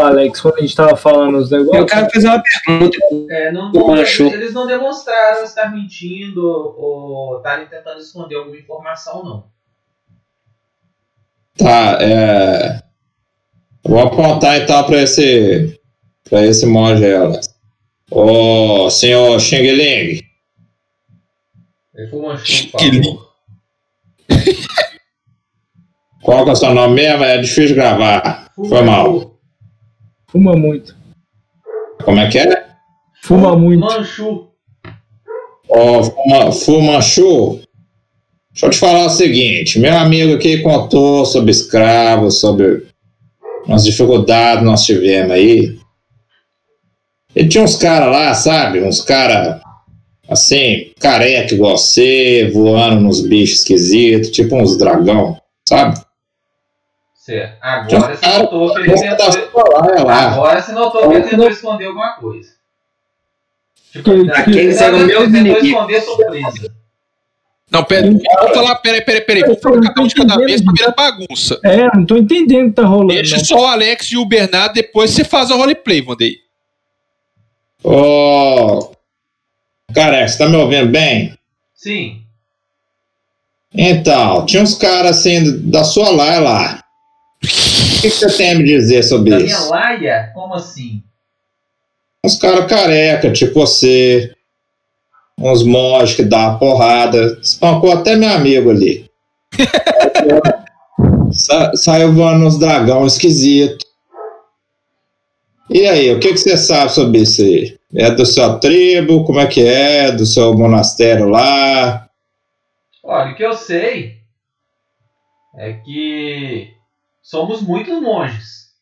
Alex, 0.00 0.40
quando 0.40 0.56
a 0.58 0.60
gente 0.60 0.74
tava 0.74 0.96
falando 0.96 1.36
os 1.36 1.52
Eu 1.52 1.58
negócios? 1.64 1.90
quero 1.90 2.10
fazer 2.10 2.28
uma 2.28 2.42
pergunta. 2.42 2.98
É, 3.30 3.52
não, 3.52 3.68
O 3.70 3.72
não- 3.72 3.80
Fumanchu. 3.86 4.24
eles 4.28 4.54
não 4.54 4.66
demonstraram 4.66 5.44
estar 5.44 5.70
mentindo 5.70 6.46
ou 6.46 7.36
estarem 7.38 7.66
tentando 7.66 7.98
esconder 8.00 8.36
alguma 8.36 8.56
informação, 8.56 9.22
não. 9.24 9.44
Tá, 11.58 11.98
é. 12.00 12.82
Vou 13.84 13.98
apontar 14.00 14.58
então 14.58 14.84
pra 14.84 15.02
esse. 15.02 15.78
Pra 16.32 16.46
esse 16.46 16.64
monge 16.64 17.04
aí, 17.04 17.14
Alex. 17.14 17.54
Ô, 18.10 18.88
senhor 18.88 19.38
Xing 19.38 19.70
Ling. 19.70 20.22
É 21.94 22.06
Que 22.42 22.70
favor. 22.70 23.32
Qual 26.24 26.44
que 26.44 26.50
é 26.50 26.52
o 26.54 26.56
seu 26.56 26.72
nome 26.74 26.94
mesmo? 26.94 27.22
É 27.22 27.36
difícil 27.38 27.66
de 27.68 27.74
gravar. 27.74 28.50
Foi 28.66 28.80
mal. 28.82 29.38
Fuma 30.28 30.56
muito. 30.56 30.96
Como 32.02 32.18
é 32.18 32.30
que 32.30 32.38
é? 32.38 32.66
Fuma 33.22 33.54
muito. 33.54 33.80
Manchu. 33.80 34.48
Ó, 35.68 36.02
Fuma- 36.02 36.52
Fumanchu. 36.52 37.60
Deixa 38.52 38.66
eu 38.66 38.70
te 38.70 38.78
falar 38.78 39.04
o 39.04 39.10
seguinte: 39.10 39.78
meu 39.78 39.96
amigo 39.98 40.34
aqui 40.34 40.62
contou 40.62 41.26
sobre 41.26 41.50
escravos, 41.50 42.40
sobre 42.40 42.86
umas 43.66 43.84
dificuldades 43.84 44.60
que 44.60 44.64
nós 44.64 44.84
tivemos 44.84 45.32
aí. 45.32 45.81
E 47.34 47.48
tinha 47.48 47.64
uns 47.64 47.76
caras 47.76 48.08
lá, 48.10 48.34
sabe? 48.34 48.82
Uns 48.82 49.00
caras 49.00 49.60
assim, 50.28 50.92
careca 51.00 51.54
igual 51.54 51.76
você, 51.76 52.50
voando 52.52 53.00
nos 53.02 53.20
bichos 53.26 53.58
esquisitos, 53.60 54.30
tipo 54.30 54.56
uns 54.56 54.76
dragão, 54.78 55.36
sabe? 55.68 56.00
Certo. 57.14 57.56
Agora 57.62 58.16
você 58.16 58.38
notou 58.38 58.74
que 58.74 58.80
ele 58.80 58.94
tentou. 58.94 60.04
lá. 60.04 60.32
Agora 60.32 60.60
você 60.62 60.72
notou 60.72 61.08
que 61.08 61.14
ele 61.16 61.28
tentou 61.28 61.48
esconder 61.48 61.86
alguma 61.86 62.12
coisa. 62.14 62.48
Tipo, 63.92 64.24
Que- 64.24 64.30
Aqueles 64.32 64.80
ele 64.80 64.84
eram 64.84 64.98
tentou 65.06 65.20
meus 65.20 65.28
inimigos. 65.28 65.62
esconder 65.68 66.00
surpresa. 66.02 66.74
Não, 67.70 67.84
pera, 67.84 68.02
vamos 68.10 68.22
falar, 68.54 68.74
peraí, 68.76 69.00
peraí, 69.02 69.20
peraí. 69.22 69.42
Vamos 69.62 69.86
cada 69.86 70.02
um 70.02 70.06
de 70.06 70.14
cada 70.14 70.36
vez 70.36 70.60
pra 70.62 70.72
virar 70.76 70.94
bagunça. 70.94 71.58
É, 71.64 71.84
não 71.96 72.04
tô 72.04 72.16
entendendo 72.18 72.66
o 72.66 72.70
que 72.70 72.76
tá 72.76 72.84
rolando. 72.84 73.14
Deixa 73.14 73.36
não. 73.38 73.44
só 73.44 73.60
o 73.62 73.66
Alex 73.66 74.12
e 74.12 74.16
o 74.18 74.26
Bernardo, 74.26 74.74
depois 74.74 75.10
você 75.10 75.24
faz 75.24 75.50
a 75.50 75.54
roleplay, 75.54 76.02
Vandei. 76.02 76.36
Ô. 77.84 78.92
Careca, 79.94 80.28
você 80.28 80.38
tá 80.38 80.48
me 80.48 80.56
ouvindo 80.56 80.88
bem? 80.90 81.36
Sim. 81.74 82.22
Então, 83.74 84.44
tinha 84.46 84.62
uns 84.62 84.74
caras 84.74 85.18
assim 85.18 85.68
da 85.70 85.82
sua 85.84 86.10
laia 86.10 86.40
lá. 86.40 86.84
O 87.42 88.00
que, 88.00 88.10
que 88.10 88.10
você 88.10 88.36
tem 88.36 88.52
a 88.52 88.54
me 88.54 88.64
dizer 88.64 89.02
sobre 89.02 89.30
Da 89.30 89.36
minha 89.38 89.48
isso? 89.48 89.70
laia? 89.70 90.30
Como 90.34 90.54
assim? 90.54 91.02
Uns 92.24 92.36
caras 92.38 92.66
careca, 92.66 93.32
tipo 93.32 93.60
você. 93.60 94.32
Uns 95.38 95.64
monges 95.64 96.14
que 96.16 96.22
dá 96.24 96.50
uma 96.50 96.58
porrada. 96.58 97.38
Espancou 97.42 97.90
até 97.92 98.14
meu 98.14 98.30
amigo 98.30 98.70
ali. 98.70 99.10
Sa- 101.32 101.72
saiu 101.74 102.12
voando 102.12 102.46
uns 102.46 102.58
dragão 102.58 103.06
esquisito. 103.06 103.84
E 105.72 105.86
aí, 105.86 106.12
o 106.14 106.20
que, 106.20 106.32
que 106.32 106.36
você 106.36 106.56
sabe 106.56 106.92
sobre 106.92 107.20
isso 107.20 107.42
aí? 107.42 107.78
É 107.94 108.10
do 108.10 108.26
sua 108.26 108.58
tribo? 108.58 109.24
Como 109.24 109.40
é 109.40 109.46
que 109.46 109.66
é? 109.66 110.12
Do 110.12 110.26
seu 110.26 110.54
monastério 110.54 111.28
lá? 111.28 112.08
Olha, 113.02 113.32
o 113.32 113.34
que 113.34 113.44
eu 113.44 113.52
sei 113.54 114.18
é 115.56 115.72
que 115.72 116.74
somos 117.22 117.62
muitos 117.62 118.00
monges. 118.00 118.72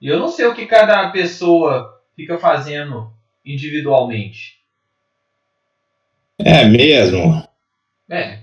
E 0.00 0.08
eu 0.08 0.18
não 0.18 0.28
sei 0.28 0.46
o 0.46 0.54
que 0.54 0.66
cada 0.66 1.10
pessoa 1.10 2.00
fica 2.16 2.38
fazendo 2.38 3.10
individualmente. 3.44 4.60
É 6.38 6.64
mesmo? 6.64 7.42
É, 8.10 8.40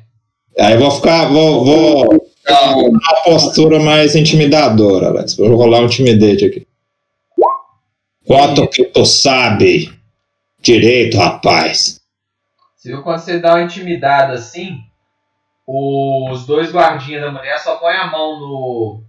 Aí 0.59 0.73
eu 0.73 0.79
vou 0.79 0.91
ficar. 0.91 1.29
Vou, 1.29 1.63
vou 1.63 2.31
dar 2.43 2.75
uma 2.75 3.23
postura 3.23 3.79
mais 3.79 4.15
intimidadora, 4.15 5.07
Alex. 5.07 5.35
Vou 5.35 5.55
rolar 5.55 5.81
um 5.81 5.85
intimidate 5.85 6.45
aqui. 6.45 6.67
Quanto 8.27 8.67
que 8.67 8.83
tu 8.83 9.05
sabe 9.05 9.97
direito, 10.59 11.17
rapaz? 11.17 12.01
Você 12.75 12.89
viu 12.89 13.01
quando 13.01 13.19
você 13.19 13.39
dá 13.39 13.55
uma 13.55 13.63
intimidada 13.63 14.33
assim, 14.33 14.79
os 15.65 16.45
dois 16.45 16.69
guardinhas 16.69 17.21
da 17.21 17.31
mulher 17.31 17.57
só 17.59 17.77
põem 17.77 17.95
a 17.95 18.07
mão 18.07 18.37
no 18.37 19.03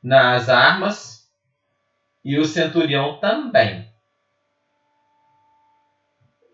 nas 0.00 0.48
armas 0.48 1.28
e 2.24 2.38
o 2.38 2.44
centurião 2.44 3.18
também. 3.18 3.88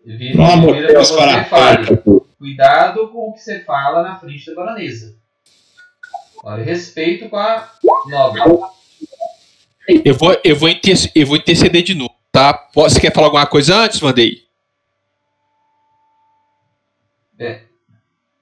Vira, 0.03 0.57
de 0.57 0.65
vira 0.65 0.87
Deus, 0.87 1.11
para 1.11 1.45
fala. 1.45 1.85
Cuidado 2.39 3.07
com 3.09 3.29
o 3.29 3.33
que 3.33 3.39
você 3.39 3.59
fala 3.63 4.01
na 4.01 4.19
frente 4.19 4.47
da 4.47 4.55
baronesa. 4.55 5.15
Olha, 6.43 6.63
respeito 6.63 7.29
com 7.29 7.37
a 7.37 7.69
nobre. 8.07 8.41
Eu 10.05 10.13
vou, 10.15 10.37
eu, 10.43 10.55
vou 10.55 10.69
inter- 10.69 11.11
eu 11.13 11.25
vou 11.27 11.35
interceder 11.37 11.83
de 11.83 11.93
novo, 11.93 12.13
tá? 12.31 12.69
Você 12.73 12.99
quer 12.99 13.13
falar 13.13 13.27
alguma 13.27 13.45
coisa 13.45 13.75
antes, 13.75 13.99
Vandei? 13.99 14.43
É. 17.39 17.61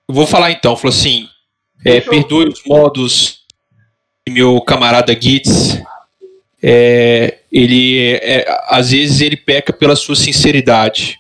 Eu 0.08 0.14
vou 0.16 0.28
falar 0.28 0.52
então. 0.52 0.76
Falou 0.76 0.94
assim: 0.96 1.28
É, 1.86 2.02
perdoe 2.02 2.50
os 2.50 2.64
modos 2.66 3.46
de 4.28 4.34
meu 4.34 4.60
camarada 4.62 5.20
Gitz. 5.20 5.82
É, 6.62 7.40
ele, 7.52 8.16
é, 8.22 8.46
às 8.68 8.92
vezes, 8.92 9.22
ele 9.22 9.38
peca 9.38 9.72
pela 9.72 9.96
sua 9.96 10.16
sinceridade. 10.16 11.18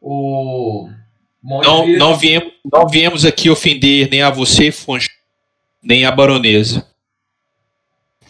O 0.00 0.90
Não, 1.42 1.86
não, 1.86 2.16
viemos, 2.16 2.52
não 2.70 2.86
viemos 2.86 3.24
aqui 3.24 3.48
ofender 3.48 4.08
nem 4.10 4.20
a 4.22 4.28
você, 4.30 4.70
Fonch, 4.70 5.08
nem 5.82 6.04
a 6.04 6.10
baronesa. 6.10 6.86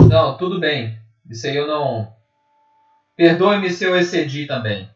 Não, 0.00 0.36
tudo 0.36 0.60
bem. 0.60 0.98
Isso 1.28 1.46
aí 1.46 1.56
eu 1.56 1.66
não. 1.66 2.12
Perdoe-me 3.16 3.70
se 3.70 3.84
eu 3.84 3.96
excedi 3.96 4.46
também. 4.46 4.88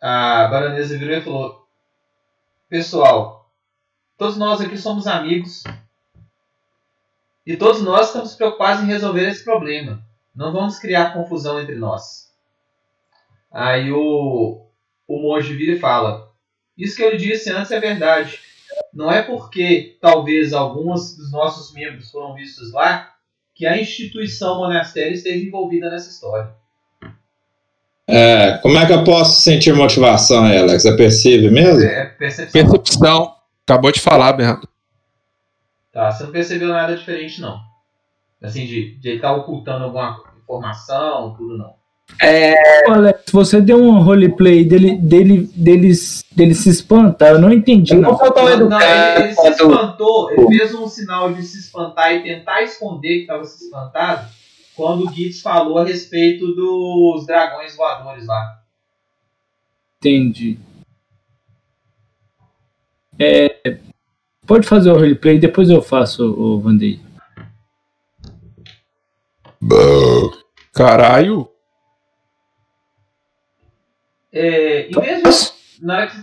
A 0.00 0.46
baronesa 0.48 0.96
virou 0.96 1.16
e 1.16 1.20
falou: 1.20 1.68
Pessoal, 2.68 3.50
todos 4.16 4.36
nós 4.36 4.60
aqui 4.60 4.78
somos 4.78 5.06
amigos. 5.06 5.64
E 7.46 7.56
todos 7.56 7.82
nós 7.82 8.06
estamos 8.06 8.34
preocupados 8.34 8.82
em 8.82 8.86
resolver 8.86 9.28
esse 9.28 9.44
problema. 9.44 10.02
Não 10.34 10.52
vamos 10.52 10.78
criar 10.78 11.12
confusão 11.12 11.60
entre 11.60 11.74
nós. 11.74 12.32
Aí 13.50 13.90
o, 13.90 14.66
o 15.06 15.18
monge 15.22 15.54
vira 15.54 15.72
e 15.72 15.80
fala: 15.80 16.32
Isso 16.76 16.96
que 16.96 17.02
eu 17.02 17.16
disse 17.16 17.50
antes 17.50 17.70
é 17.72 17.80
verdade. 17.80 18.40
Não 18.92 19.10
é 19.10 19.22
porque 19.22 19.96
talvez 20.00 20.52
alguns 20.52 21.16
dos 21.16 21.30
nossos 21.32 21.72
membros 21.72 22.10
foram 22.10 22.34
vistos 22.34 22.72
lá 22.72 23.10
que 23.54 23.66
a 23.66 23.80
instituição 23.80 24.58
monastério 24.58 25.12
esteja 25.12 25.44
envolvida 25.44 25.90
nessa 25.90 26.10
história. 26.10 26.50
É, 28.06 28.58
como 28.58 28.76
é 28.76 28.86
que 28.86 28.92
eu 28.92 29.04
posso 29.04 29.42
sentir 29.42 29.72
motivação, 29.72 30.44
Alex? 30.44 30.84
É 30.84 30.96
percebe 30.96 31.50
mesmo? 31.50 31.82
É 31.82 32.06
percepção. 32.06 32.52
Percepção. 32.52 33.34
Acabou 33.62 33.92
de 33.92 34.00
falar, 34.00 34.32
Bernardo. 34.32 34.68
Tá, 35.92 36.10
você 36.10 36.24
não 36.24 36.32
percebeu 36.32 36.68
nada 36.68 36.96
diferente, 36.96 37.40
não. 37.40 37.60
Assim, 38.42 38.66
de, 38.66 38.98
de 38.98 39.08
ele 39.08 39.16
estar 39.16 39.32
ocultando 39.32 39.84
alguma 39.84 40.20
informação, 40.42 41.34
tudo 41.36 41.56
não. 41.56 41.74
Ô, 42.88 42.92
Alex, 42.92 43.24
você 43.32 43.60
deu 43.60 43.82
um 43.82 44.02
roleplay 44.02 44.64
dele, 44.64 44.96
dele, 44.96 45.50
dele, 45.54 45.92
dele 46.32 46.54
se 46.54 46.68
espantar, 46.68 47.32
eu 47.32 47.40
não 47.40 47.52
entendi. 47.52 47.94
Eu 47.94 48.02
não 48.02 48.16
Não. 48.16 48.58
Não, 48.58 48.66
educado 48.66 49.20
ele, 49.20 49.24
ele 49.24 49.34
se 49.34 49.48
espantou, 49.48 50.30
ele 50.30 50.58
fez 50.58 50.74
um 50.74 50.88
sinal 50.88 51.32
de 51.32 51.42
se 51.42 51.58
espantar 51.58 52.12
e 52.14 52.22
tentar 52.22 52.62
esconder 52.62 53.16
que 53.16 53.20
estava 53.22 53.44
se 53.44 53.64
espantado 53.64 54.28
quando 54.74 55.06
o 55.06 55.12
Gitz 55.12 55.40
falou 55.40 55.78
a 55.78 55.84
respeito 55.84 56.46
dos 56.54 57.26
dragões 57.26 57.76
voadores 57.76 58.26
lá. 58.26 58.60
Entendi. 59.98 60.58
É, 63.18 63.78
pode 64.46 64.66
fazer 64.66 64.90
o 64.90 64.94
roleplay, 64.94 65.38
depois 65.38 65.68
eu 65.68 65.82
faço 65.82 66.24
o 66.24 66.58
Vandei. 66.58 66.98
Caralho. 70.72 71.46
É, 74.32 74.88
em 74.88 75.00
vez 75.00 75.22
de, 75.22 75.84
na, 75.84 75.96
hora 75.96 76.06
que, 76.06 76.16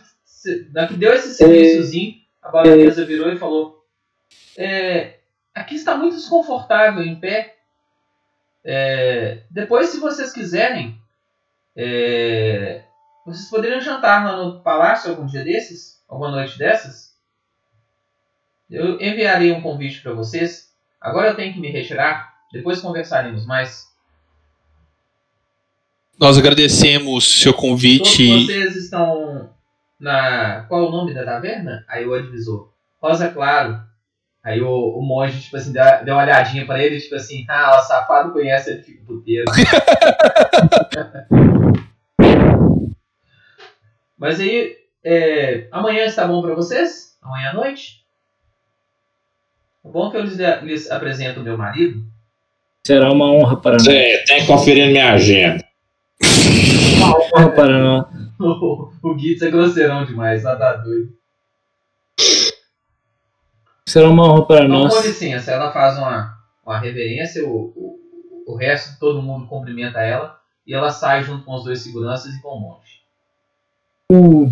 na 0.72 0.82
hora 0.82 0.88
que 0.90 0.98
deu 0.98 1.14
esse 1.14 1.34
silênciozinho, 1.34 2.16
a 2.42 2.50
baronesa 2.50 3.06
virou 3.06 3.32
e 3.32 3.38
falou: 3.38 3.86
é, 4.58 5.18
Aqui 5.58 5.74
está 5.74 5.98
muito 5.98 6.16
desconfortável 6.16 7.03
em 7.03 7.19
pé. 7.19 7.56
É, 8.64 9.44
depois, 9.50 9.90
se 9.90 10.00
vocês 10.00 10.32
quiserem, 10.32 11.02
é, 11.76 12.84
vocês 13.26 13.50
poderiam 13.50 13.82
jantar 13.82 14.24
lá 14.24 14.38
no 14.38 14.61
palácio 14.61 15.10
algum 15.10 15.26
dia 15.26 15.44
desses? 15.44 16.03
Alguma 16.08 16.30
noite 16.30 16.60
dessas? 16.60 17.18
Eu 18.69 19.02
enviarei 19.02 19.52
um 19.52 19.61
convite 19.61 20.02
para 20.02 20.14
vocês. 20.14 20.72
Agora 21.02 21.30
eu 21.30 21.36
tenho 21.36 21.53
que 21.53 21.60
me 21.60 21.72
retirar. 21.72 22.36
Depois 22.52 22.82
conversaremos 22.82 23.45
mais. 23.45 23.86
Nós 26.19 26.37
agradecemos 26.37 27.41
seu 27.41 27.53
Todos 27.53 27.69
convite. 27.69 28.45
vocês 28.45 28.75
estão 28.75 29.49
na. 29.99 30.65
Qual 30.67 30.85
é 30.85 30.87
o 30.87 30.91
nome 30.91 31.13
da 31.13 31.23
taverna? 31.23 31.85
Aí 31.87 32.07
o 32.07 32.13
advisor. 32.13 32.69
Rosa 32.99 33.29
Claro. 33.29 33.79
Aí 34.43 34.61
o, 34.61 34.69
o 34.69 35.01
monge, 35.01 35.41
tipo 35.41 35.57
assim, 35.57 35.73
deu, 35.73 35.83
deu 36.05 36.13
uma 36.15 36.23
olhadinha 36.23 36.65
pra 36.65 36.81
ele, 36.81 36.99
tipo 37.01 37.15
assim, 37.15 37.45
ah, 37.49 37.77
o 37.77 37.83
safado 37.83 38.31
conhece 38.31 38.71
ele 38.71 38.81
fica 38.81 39.03
puteiro. 39.05 39.43
Mas 44.17 44.39
aí, 44.39 44.73
é, 45.03 45.67
amanhã 45.69 46.05
está 46.05 46.25
bom 46.25 46.41
pra 46.41 46.55
vocês? 46.55 47.17
Amanhã 47.21 47.49
à 47.49 47.53
noite? 47.55 48.05
É 49.85 49.89
bom 49.89 50.09
que 50.09 50.15
eu 50.15 50.21
lhes, 50.21 50.37
lhes 50.63 50.89
apresento 50.89 51.41
o 51.41 51.43
meu 51.43 51.57
marido. 51.57 52.01
Será 52.85 53.11
uma 53.11 53.29
honra 53.29 53.57
para 53.57 53.73
nós. 53.73 53.83
Você 53.83 54.23
tem 54.27 54.39
que 54.41 54.47
conferir 54.47 54.87
minha 54.87 55.11
agenda. 55.11 55.66
Uma 56.98 57.17
honra 57.17 57.50
para 57.51 57.80
nós. 57.80 58.06
O, 58.40 58.90
o 59.03 59.17
Gitz 59.17 59.42
é 59.42 59.50
grosseirão 59.51 60.06
demais, 60.06 60.43
tá, 60.43 60.56
tá 60.56 60.74
doido. 60.77 61.11
Será 63.88 64.09
uma 64.09 64.24
honra 64.32 64.45
para 64.45 64.66
Então, 64.66 64.77
com 64.82 64.84
nós. 64.95 65.06
licença, 65.06 65.51
ela 65.51 65.72
faz 65.72 65.98
uma, 65.98 66.34
uma 66.66 66.80
reverência, 66.80 67.43
o, 67.48 67.72
o, 67.76 68.00
o 68.48 68.56
resto, 68.56 69.00
todo 69.00 69.22
mundo 69.22 69.48
cumprimenta 69.48 70.00
ela, 70.00 70.38
e 70.66 70.74
ela 70.74 70.90
sai 70.92 71.24
junto 71.24 71.45
com 71.45 71.56
os 71.56 71.64
dois 71.64 71.80
seguranças 71.82 72.34
e 72.34 72.42
com 72.42 72.50
o 72.50 72.59
monge. 72.59 72.98
O- 74.09 74.51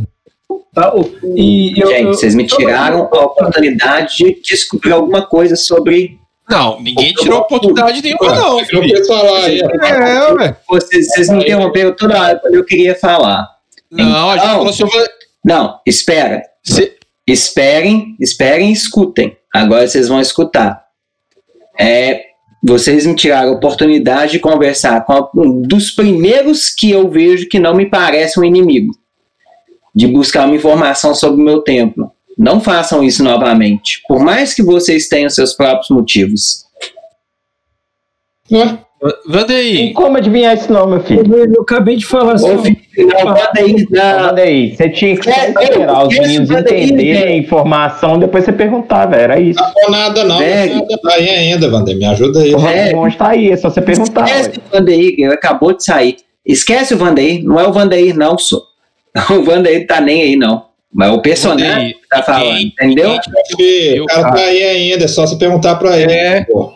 tá, 0.74 0.94
o- 0.96 1.06
e 1.38 1.80
eu, 1.80 1.88
Gente, 1.88 2.02
eu- 2.06 2.14
vocês 2.14 2.34
me 2.36 2.46
tiraram 2.48 3.10
a 3.12 3.26
oportunidade 3.26 4.18
de 4.18 4.42
descobrir 4.42 4.94
alguma 4.94 5.26
coisa 5.26 5.56
sobre. 5.56 6.20
Não, 6.50 6.80
ninguém 6.80 7.12
tirou 7.14 7.40
oportunidade 7.40 8.02
nenhuma, 8.02 8.36
não. 8.36 8.60
Eu 8.60 8.66
filho. 8.66 9.06
falar 9.08 9.46
aí. 9.46 9.60
É, 9.62 10.34
ué. 10.34 10.58
Vocês, 10.70 11.08
vocês 11.08 11.30
me 11.30 11.40
interromperam 11.44 11.96
toda 11.96 12.22
hora 12.22 12.40
quando 12.40 12.54
eu 12.56 12.64
queria 12.64 12.94
falar. 12.96 13.48
Não, 13.92 14.30
a 14.30 14.38
gente 14.38 14.46
Então- 14.46 14.58
falou 14.58 14.74
sobre. 14.74 14.98
Não, 15.44 15.80
espera. 15.86 16.42
Cê- 16.64 16.96
Esperem, 17.28 18.16
esperem 18.20 18.70
e 18.70 18.74
escutem. 18.74 19.36
Agora 19.52 19.88
vocês 19.88 20.08
vão 20.08 20.22
escutar. 20.22 20.84
É, 21.80 22.22
vocês 22.64 23.06
me 23.08 23.16
tiraram 23.16 23.50
a 23.50 23.56
oportunidade 23.56 24.34
de 24.34 24.40
conversar 24.40 25.04
com 25.06 25.28
um 25.36 25.62
dos 25.64 25.90
primeiros 25.90 26.70
que 26.70 26.92
eu 26.92 27.10
vejo 27.10 27.48
que 27.50 27.58
não 27.60 27.74
me 27.74 27.88
parece 27.90 28.40
um 28.40 28.44
inimigo. 28.44 28.94
De 29.94 30.06
buscar 30.08 30.46
uma 30.46 30.56
informação 30.56 31.16
sobre 31.16 31.42
o 31.42 31.44
meu 31.44 31.62
templo. 31.62 32.12
Não 32.38 32.60
façam 32.60 33.04
isso 33.04 33.24
novamente. 33.24 34.02
Por 34.08 34.20
mais 34.20 34.54
que 34.54 34.62
vocês 34.64 35.08
tenham 35.08 35.30
seus 35.30 35.54
próprios 35.54 35.90
motivos. 35.90 36.66
E 38.52 38.86
Vandei, 39.28 39.94
como 39.94 40.18
adivinhar 40.18 40.56
isso 40.56 40.72
não, 40.74 40.88
meu 40.88 41.00
filho? 41.04 41.32
eu, 41.36 41.46
eu 41.54 41.62
acabei 41.62 41.96
de 41.96 42.06
falar 42.06 42.34
assim. 42.34 42.50
Ô, 42.56 42.58
filho, 42.64 42.78
não, 42.98 43.26
não. 43.26 44.20
Manda 44.24 44.42
aí, 44.42 44.76
você 44.76 44.90
tinha 44.90 45.16
que 45.16 45.30
É, 45.30 45.50
esperar 45.50 46.08
os 46.08 46.18
meninos 46.18 46.50
entenderem 46.50 47.24
a 47.24 47.38
informação, 47.38 48.18
depois 48.18 48.46
você 48.46 48.52
perguntar, 48.54 49.06
velho. 49.06 49.22
Era 49.22 49.40
isso. 49.40 49.60
não 49.62 49.74
tá 49.74 49.92
nada 49.92 50.24
não. 50.24 50.38
Velho. 50.40 50.76
Nada 50.76 50.98
tá 51.04 51.14
aí 51.14 51.30
ainda, 51.30 51.70
Vander. 51.70 51.96
Me 51.98 52.06
ajuda 52.06 52.40
aí. 52.40 52.56
O 52.56 52.68
É. 52.68 52.94
monge 52.94 53.16
tá 53.18 53.28
aí, 53.30 53.52
é 53.52 53.58
só 53.58 53.70
você 53.70 53.82
perguntar. 53.82 54.26
Esquece 54.26 54.50
ué. 54.50 54.56
o 54.58 54.78
Vandeir, 54.80 55.16
ele 55.20 55.34
acabou 55.34 55.74
de 55.76 55.84
sair. 55.84 56.18
Esquece 56.44 56.94
o 56.96 56.98
Vandeir, 56.98 57.44
não 57.44 57.60
é 57.60 57.68
o 57.68 57.74
Vandeir, 57.74 58.16
não, 58.18 58.38
só. 58.40 58.60
O 59.30 59.44
Vandeir 59.44 59.86
tá 59.86 60.02
nem 60.02 60.22
aí, 60.24 60.36
não. 60.36 60.66
Mas 60.96 61.12
o 61.12 61.22
personagem 61.22 61.94
que 61.94 62.08
tá 62.08 62.24
falando, 62.24 62.58
entendeu? 62.58 63.18
ninguém- 63.52 64.00
O 64.02 64.06
cara 64.06 64.32
tá 64.32 64.40
aí 64.40 64.64
ainda, 64.64 65.04
é 65.04 65.08
só 65.10 65.28
você 65.28 65.36
perguntar 65.36 65.76
pra 65.76 66.00
ele. 66.00 66.14
É. 66.14 66.46
pô. 66.46 66.74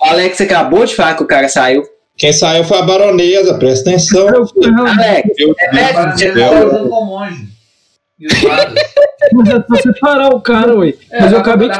O 0.00 0.04
Alex 0.06 0.40
acabou 0.40 0.84
de 0.86 0.94
falar 0.94 1.14
que 1.16 1.22
o 1.24 1.26
cara 1.26 1.48
saiu. 1.48 1.82
Quem 2.16 2.32
saiu 2.32 2.62
foi 2.62 2.78
a 2.78 2.82
baronesa, 2.82 3.58
presta 3.58 3.90
atenção. 3.90 4.28
Alex, 4.28 5.30
Eu, 5.36 5.54
Agora 5.72 6.16
você 6.16 6.28
eu- 6.28 6.34
tá 6.70 6.78
com 6.78 6.84
o 6.94 7.04
monge. 7.06 7.48
Mas 9.32 9.48
é 9.48 9.58
pra 9.58 9.76
separar 9.82 10.28
o 10.28 10.40
cara, 10.40 10.76
ué. 10.78 10.94
É, 11.10 11.20
Mas 11.22 11.32
eu 11.32 11.38
acabei 11.38 11.68
de. 11.68 11.74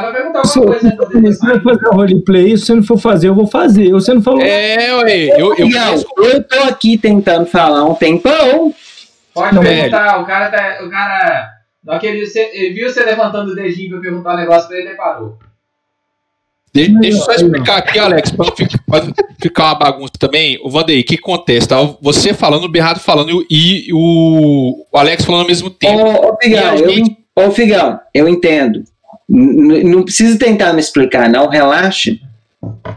Se 0.47 0.59
você 0.59 1.37
vai 1.47 1.59
fazer 1.61 1.87
o 1.87 1.95
roleplay, 1.95 2.57
se 2.57 2.65
você 2.65 2.75
não 2.75 2.83
for 2.83 2.97
fazer, 2.97 3.29
eu 3.29 3.35
vou 3.35 3.47
fazer. 3.47 3.91
Você 3.91 4.13
não 4.13 4.21
falou. 4.21 4.41
É, 4.41 4.93
ué, 5.03 5.41
eu, 5.41 5.55
eu 5.55 5.69
Não, 5.69 5.95
eu 6.25 6.43
tô 6.43 6.59
aqui 6.67 6.97
tentando 6.97 7.45
falar 7.45 7.85
um 7.85 7.95
tempão. 7.95 8.73
Pode 9.35 9.53
Não, 9.55 9.61
perguntar, 9.61 10.19
o 10.21 10.25
cara 10.25 10.49
tá. 10.49 10.83
O 10.83 10.89
cara. 10.89 11.49
Na 11.83 11.91
hora 11.93 11.99
que 12.01 12.07
ele, 12.07 12.25
viu 12.73 12.89
você 12.89 13.03
levantando 13.03 13.51
o 13.51 13.55
dedinho 13.55 13.91
pra 13.91 13.99
perguntar 13.99 14.33
um 14.33 14.37
negócio 14.37 14.67
pra 14.67 14.77
ele, 14.77 14.87
ele 14.87 14.95
parou. 14.97 15.37
De- 16.73 16.89
deixa 16.99 17.17
eu 17.19 17.21
só 17.23 17.31
explicar 17.33 17.77
aqui, 17.77 17.99
Alex, 17.99 18.31
pra 18.31 18.45
não 18.47 18.55
ficar, 18.55 18.79
pra 18.85 19.03
não 19.03 19.13
ficar 19.39 19.63
uma 19.65 19.75
bagunça 19.75 20.13
também. 20.19 20.59
O 20.63 20.69
Vandei, 20.69 20.99
o 21.01 21.03
que 21.05 21.15
acontece? 21.15 21.67
Tá? 21.67 21.77
Você 22.01 22.33
falando, 22.33 22.63
o 22.65 22.69
Bernardo 22.69 22.99
falando 22.99 23.45
e 23.49 23.87
o, 23.93 24.85
o 24.91 24.97
Alex 24.97 25.23
falando 25.23 25.41
ao 25.41 25.47
mesmo 25.47 25.69
tempo. 25.69 26.01
Ô, 26.03 26.31
ô, 26.33 26.37
Figão, 26.41 26.59
E 26.61 26.65
a 26.65 26.75
eu, 26.79 26.89
gente- 26.89 27.17
ô, 27.35 27.51
Figão, 27.51 27.99
eu 28.13 28.27
entendo. 28.27 28.83
N- 29.29 29.79
n- 29.79 29.83
não 29.83 30.03
precisa 30.03 30.37
tentar 30.39 30.73
me 30.73 30.79
explicar, 30.81 31.29
não, 31.29 31.47
relaxa. 31.47 32.11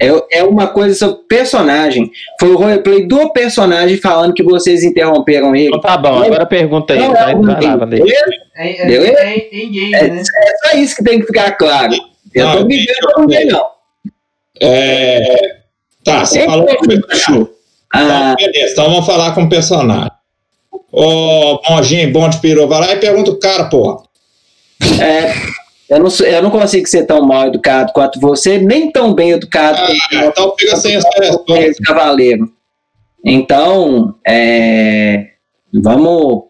É, 0.01 0.39
é 0.39 0.43
uma 0.45 0.67
coisa 0.69 0.95
sobre 0.95 1.23
personagem. 1.29 2.11
Foi 2.41 2.51
o 2.51 2.57
roleplay 2.59 3.07
do 3.07 3.33
personagem 3.33 3.97
falando 3.97 4.35
que 4.35 4.43
vocês 4.43 4.83
interromperam 4.83 5.55
ele. 5.55 5.69
Então 5.69 5.81
tá 5.81 5.97
bom, 5.97 6.23
agora 6.23 6.47
pergunta 6.47 6.95
aí. 6.95 7.01
Não, 7.01 7.13
Vai, 7.13 7.35
vai 7.35 7.61
lá, 7.77 7.87
beleza? 7.87 8.15
É, 8.57 8.83
é, 8.83 8.87
Beleza? 8.87 9.19
é, 9.21 9.37
é 9.37 10.05
É, 10.05 10.09
né? 10.11 10.23
é 10.23 10.69
só 10.69 10.77
isso 10.77 10.97
que 10.97 11.05
tem 11.05 11.21
que 11.21 11.27
ficar 11.27 11.53
claro. 11.53 11.95
Eu 12.35 12.45
Não, 12.47 12.57
tô 12.59 12.65
me 12.67 12.77
vendo 12.77 13.19
não 13.19 13.29
sei 13.29 13.45
não. 13.47 13.67
É, 14.61 15.57
tá, 16.05 16.25
você 16.25 16.45
falou 16.45 16.67
que 16.67 16.85
foi 16.85 17.01
cachorro. 17.03 17.51
Ah, 17.95 18.35
Então, 18.35 18.53
beleza, 18.53 18.73
então 18.73 18.91
vamos 18.91 19.07
falar 19.07 19.35
com 19.35 19.43
o 19.45 19.49
personagem. 19.49 20.11
Ô, 20.91 21.61
Monjinho, 21.71 22.13
bom 22.13 22.29
de 22.29 22.39
peru, 22.39 22.67
vai 22.67 22.81
lá 22.81 22.93
e 22.93 22.97
pergunta 22.97 23.31
o 23.31 23.39
cara, 23.39 23.65
porra. 23.65 24.03
é, 25.01 25.33
eu, 25.89 25.99
não, 25.99 26.09
eu 26.27 26.43
não 26.43 26.51
consigo 26.51 26.87
ser 26.87 27.07
tão 27.07 27.23
mal 27.23 27.47
educado 27.47 27.93
quanto 27.93 28.21
você, 28.21 28.59
nem 28.59 28.91
tão 28.91 29.15
bem 29.15 29.31
educado 29.31 29.79
Ah, 30.13 30.25
então 30.27 30.55
fica 30.59 30.77
sem 30.77 30.97
essa 30.97 31.09
resposta. 31.19 31.83
cavaleiro. 31.85 32.53
Então, 33.25 34.15
é, 34.27 35.27
vamos 35.73 36.45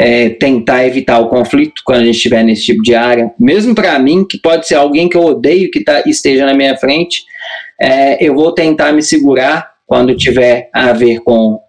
é, 0.00 0.30
tentar 0.30 0.86
evitar 0.86 1.18
o 1.18 1.28
conflito 1.28 1.82
quando 1.84 2.02
a 2.02 2.04
gente 2.04 2.16
estiver 2.16 2.42
nesse 2.44 2.64
tipo 2.66 2.82
de 2.82 2.94
área. 2.94 3.32
Mesmo 3.38 3.74
para 3.74 3.98
mim, 3.98 4.24
que 4.24 4.38
pode 4.38 4.66
ser 4.66 4.76
alguém 4.76 5.08
que 5.08 5.16
eu 5.16 5.24
odeio 5.24 5.70
que 5.70 5.82
tá, 5.82 6.02
esteja 6.06 6.46
na 6.46 6.54
minha 6.54 6.76
frente, 6.76 7.24
é, 7.80 8.24
eu 8.24 8.34
vou 8.34 8.52
tentar 8.52 8.92
me 8.92 9.02
segurar 9.02 9.74
quando 9.86 10.16
tiver 10.16 10.70
a 10.72 10.92
ver 10.92 11.20
com, 11.20 11.60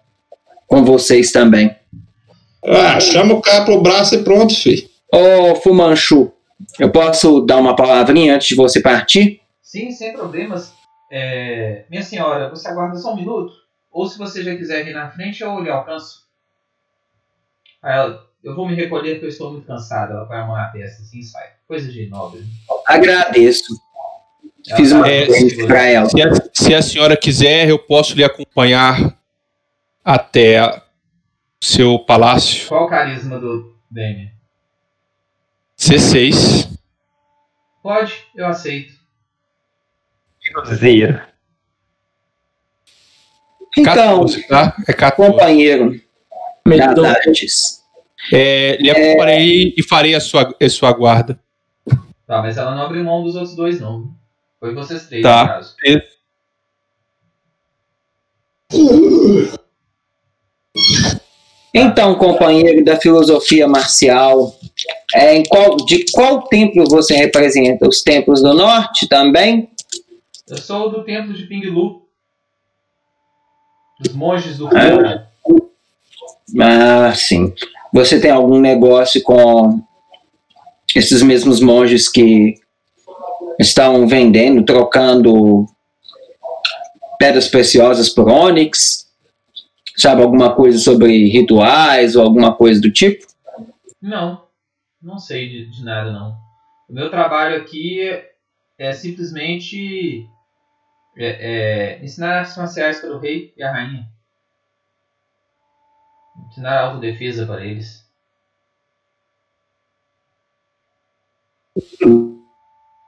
com 0.66 0.84
vocês 0.84 1.32
também. 1.32 1.74
Ah, 2.64 3.00
chama 3.00 3.34
o 3.34 3.40
cara 3.40 3.64
pro 3.64 3.80
braço 3.80 4.14
e 4.14 4.22
pronto, 4.22 4.54
filho. 4.54 4.88
Ô, 5.12 5.56
Fumanchu, 5.56 6.30
eu 6.78 6.90
posso 6.90 7.40
dar 7.42 7.56
uma 7.58 7.74
palavrinha 7.76 8.34
antes 8.34 8.48
de 8.48 8.54
você 8.54 8.80
partir? 8.80 9.40
Sim, 9.62 9.90
sem 9.90 10.12
problemas. 10.12 10.72
É, 11.10 11.84
minha 11.90 12.02
senhora, 12.02 12.48
você 12.50 12.68
aguarda 12.68 12.96
só 12.96 13.12
um 13.12 13.16
minuto? 13.16 13.52
Ou 13.90 14.06
se 14.06 14.16
você 14.18 14.42
já 14.44 14.54
quiser 14.56 14.84
vir 14.84 14.94
na 14.94 15.10
frente, 15.10 15.42
eu 15.42 15.58
lhe 15.60 15.70
alcanço. 15.70 16.20
Aí 17.82 17.92
ela, 17.96 18.22
eu 18.44 18.54
vou 18.54 18.68
me 18.68 18.74
recolher 18.74 19.12
porque 19.14 19.26
eu 19.26 19.30
estou 19.30 19.52
muito 19.52 19.66
cansada. 19.66 20.14
Ela 20.14 20.26
põe 20.26 20.36
a 20.36 20.46
mão 20.46 20.54
na 20.56 20.66
testa 20.68 21.02
assim 21.02 21.18
e 21.18 21.24
sai. 21.24 21.48
Coisa 21.66 21.90
de 21.90 22.06
nobre. 22.08 22.42
Agradeço. 22.86 23.64
Ela 24.68 24.76
Fiz 24.76 24.92
uma 24.92 25.04
tá- 25.04 25.10
É, 25.10 25.26
coisa 25.26 25.66
pra 25.66 25.82
ela. 25.86 26.08
Se 26.08 26.22
a, 26.22 26.30
se 26.52 26.74
a 26.74 26.82
senhora 26.82 27.16
quiser, 27.16 27.68
eu 27.68 27.78
posso 27.78 28.14
lhe 28.14 28.22
acompanhar 28.22 29.16
até 30.04 30.62
o 30.68 30.80
seu 31.64 31.98
palácio. 31.98 32.68
Qual 32.68 32.84
o 32.84 32.88
carisma 32.88 33.38
do 33.38 33.74
Demi? 33.90 34.30
C6. 35.80 36.68
Pode, 37.82 38.12
eu 38.36 38.46
aceito. 38.46 38.92
Cruzeiro. 40.52 41.22
Então, 43.78 43.94
14, 43.94 44.46
tá? 44.46 44.76
É 44.86 44.92
14. 44.92 45.32
companheiro. 45.32 46.00
Dates, 46.66 47.80
É, 48.30 48.76
lhe 48.76 48.90
acompanharei 48.90 49.74
e 49.76 49.82
farei 49.82 50.14
a 50.14 50.20
sua, 50.20 50.54
a 50.62 50.68
sua 50.68 50.92
guarda. 50.92 51.40
Tá, 52.26 52.42
mas 52.42 52.58
ela 52.58 52.74
não 52.74 52.82
abriu 52.82 53.02
mão 53.02 53.24
dos 53.24 53.34
outros 53.34 53.56
dois, 53.56 53.80
não. 53.80 54.14
Foi 54.60 54.74
vocês 54.74 55.06
três, 55.06 55.22
Tá. 55.22 55.42
no 55.44 55.48
caso. 55.48 55.76
Então, 61.72 62.16
companheiro 62.16 62.84
da 62.84 62.96
filosofia 62.96 63.68
marcial, 63.68 64.54
é, 65.14 65.36
em 65.36 65.44
qual, 65.44 65.76
de 65.76 66.04
qual 66.12 66.42
templo 66.42 66.84
você 66.88 67.14
representa? 67.14 67.88
Os 67.88 68.02
templos 68.02 68.42
do 68.42 68.54
norte 68.54 69.08
também? 69.08 69.70
Eu 70.48 70.56
sou 70.58 70.90
do 70.90 71.04
templo 71.04 71.32
de 71.32 71.44
Pinglu. 71.44 72.02
Os 74.00 74.12
monges 74.12 74.58
do 74.58 74.68
fogo. 74.68 75.70
Ah, 76.60 77.12
sim. 77.14 77.52
Você 77.92 78.18
tem 78.20 78.30
algum 78.30 78.58
negócio 78.58 79.22
com 79.22 79.80
esses 80.94 81.22
mesmos 81.22 81.60
monges 81.60 82.08
que 82.08 82.54
estão 83.60 84.08
vendendo, 84.08 84.64
trocando 84.64 85.66
pedras 87.18 87.46
preciosas 87.46 88.08
por 88.08 88.28
ônix? 88.28 88.99
Sabe 90.00 90.22
alguma 90.22 90.54
coisa 90.54 90.78
sobre 90.78 91.28
rituais 91.28 92.16
ou 92.16 92.22
alguma 92.22 92.54
coisa 92.54 92.80
do 92.80 92.90
tipo? 92.90 93.26
Não, 94.00 94.46
não 95.02 95.18
sei 95.18 95.46
de, 95.46 95.70
de 95.70 95.84
nada, 95.84 96.10
não. 96.10 96.38
O 96.88 96.94
meu 96.94 97.10
trabalho 97.10 97.56
aqui 97.56 98.08
é, 98.08 98.32
é 98.78 98.92
simplesmente 98.94 100.26
é, 101.18 101.98
é, 101.98 102.02
ensinar 102.02 102.38
artes 102.38 102.56
marciais 102.56 102.98
para 102.98 103.14
o 103.14 103.18
rei 103.18 103.52
e 103.54 103.62
a 103.62 103.70
rainha. 103.70 104.08
Ensinar 106.48 106.80
autodefesa 106.80 107.44
para 107.44 107.62
eles. 107.62 108.08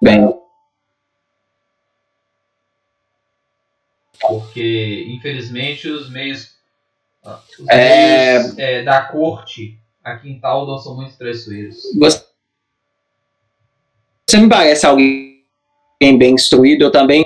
Bem, 0.03 0.29
Porque, 4.23 5.05
infelizmente, 5.09 5.89
os 5.89 6.09
meios, 6.09 6.52
os 7.25 7.69
É. 7.69 8.37
é, 8.59 8.83
da 8.83 9.05
corte 9.05 9.79
aqui 10.03 10.31
em 10.31 10.41
Taldor 10.41 10.79
são 10.79 10.97
muito 10.97 11.17
traiçoeiros. 11.17 11.83
você, 11.97 12.27
você 14.29 14.39
me 14.39 14.49
parece 14.49 14.87
alguém 14.87 15.45
bem 16.01 16.35
instruído, 16.35 16.85
eu 16.85 16.91
também 16.91 17.25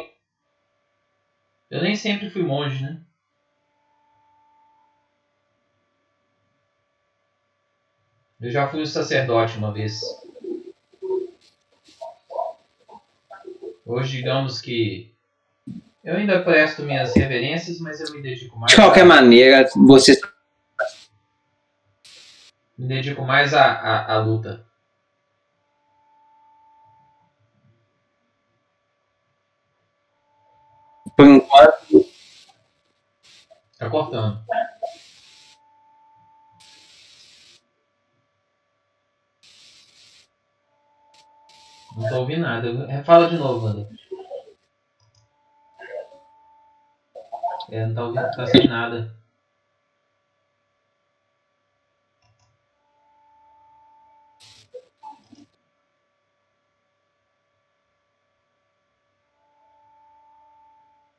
Eu 1.71 1.83
nem 1.83 1.97
sempre 1.97 2.31
fui 2.31 2.43
monge, 2.43 2.83
né? 2.83 3.01
Eu 8.41 8.51
já 8.51 8.69
fui 8.69 8.83
um 8.83 8.87
sacerdote 8.87 9.57
uma 9.57 9.73
vez. 9.73 10.01
Hoje, 13.85 14.19
digamos 14.19 14.61
que 14.61 15.16
eu 16.07 16.17
ainda 16.17 16.41
presto 16.41 16.85
minhas 16.85 17.13
reverências, 17.17 17.81
mas 17.81 18.01
eu 18.01 18.15
me 18.15 18.23
dedico 18.23 18.57
mais. 18.57 18.71
De 18.71 18.77
qualquer 18.77 19.03
a, 19.03 19.07
maneira, 19.07 19.69
você 19.75 20.19
Me 22.79 22.87
dedico 22.87 23.23
mais 23.23 23.53
à, 23.53 23.65
à, 23.73 24.15
à 24.15 24.19
luta. 24.19 24.65
por 31.17 31.27
enquanto 31.27 32.07
Tá 33.79 33.91
cortando. 33.91 34.45
Não 41.97 42.09
tô 42.09 42.21
ouvindo 42.21 42.43
nada. 42.43 43.03
Fala 43.05 43.29
de 43.29 43.37
novo, 43.37 43.67
Wander. 43.67 43.87
É, 47.71 47.85
não 47.87 47.95
tá 47.95 48.05
ouvindo, 48.05 48.31
tá 48.37 48.47
sem 48.47 48.69
nada. 48.69 49.15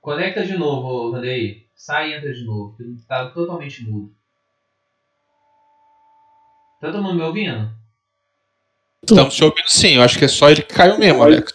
Conecta 0.02 0.46
de 0.46 0.58
novo, 0.58 1.12
Vanderlei. 1.12 1.68
Sai 1.76 2.12
e 2.12 2.14
entra 2.14 2.34
de 2.34 2.46
novo. 2.46 2.76
porque 2.78 2.94
Tá 3.06 3.30
totalmente 3.30 3.84
mudo. 3.84 4.16
Tá 6.80 6.92
todo 6.92 7.04
mundo 7.04 7.16
me 7.16 7.24
ouvindo? 7.24 7.70
Estamos 9.04 9.36
te 9.36 9.44
ouvindo 9.44 9.68
sim, 9.70 9.96
eu 9.96 10.02
acho 10.04 10.18
que 10.18 10.26
é 10.26 10.28
só 10.30 10.50
ele 10.50 10.62
que 10.62 10.74
caiu 10.74 10.98
mesmo, 10.98 11.24
Alex. 11.24 11.54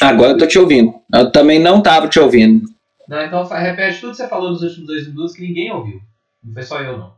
agora 0.00 0.32
eu 0.32 0.38
tô 0.38 0.46
te 0.46 0.58
ouvindo. 0.58 0.94
Eu 1.12 1.32
também 1.32 1.58
não 1.58 1.82
tava 1.82 2.06
te 2.06 2.20
ouvindo. 2.20 2.68
Não, 3.12 3.22
então 3.26 3.44
fa- 3.46 3.58
repete 3.58 4.00
tudo 4.00 4.12
que 4.12 4.16
você 4.16 4.26
falou 4.26 4.48
nos 4.52 4.62
últimos 4.62 4.86
dois 4.86 5.06
minutos 5.06 5.34
que 5.34 5.42
ninguém 5.42 5.70
ouviu. 5.70 6.00
Não 6.42 6.54
foi 6.54 6.62
só 6.62 6.80
eu, 6.80 6.96
não. 6.96 7.12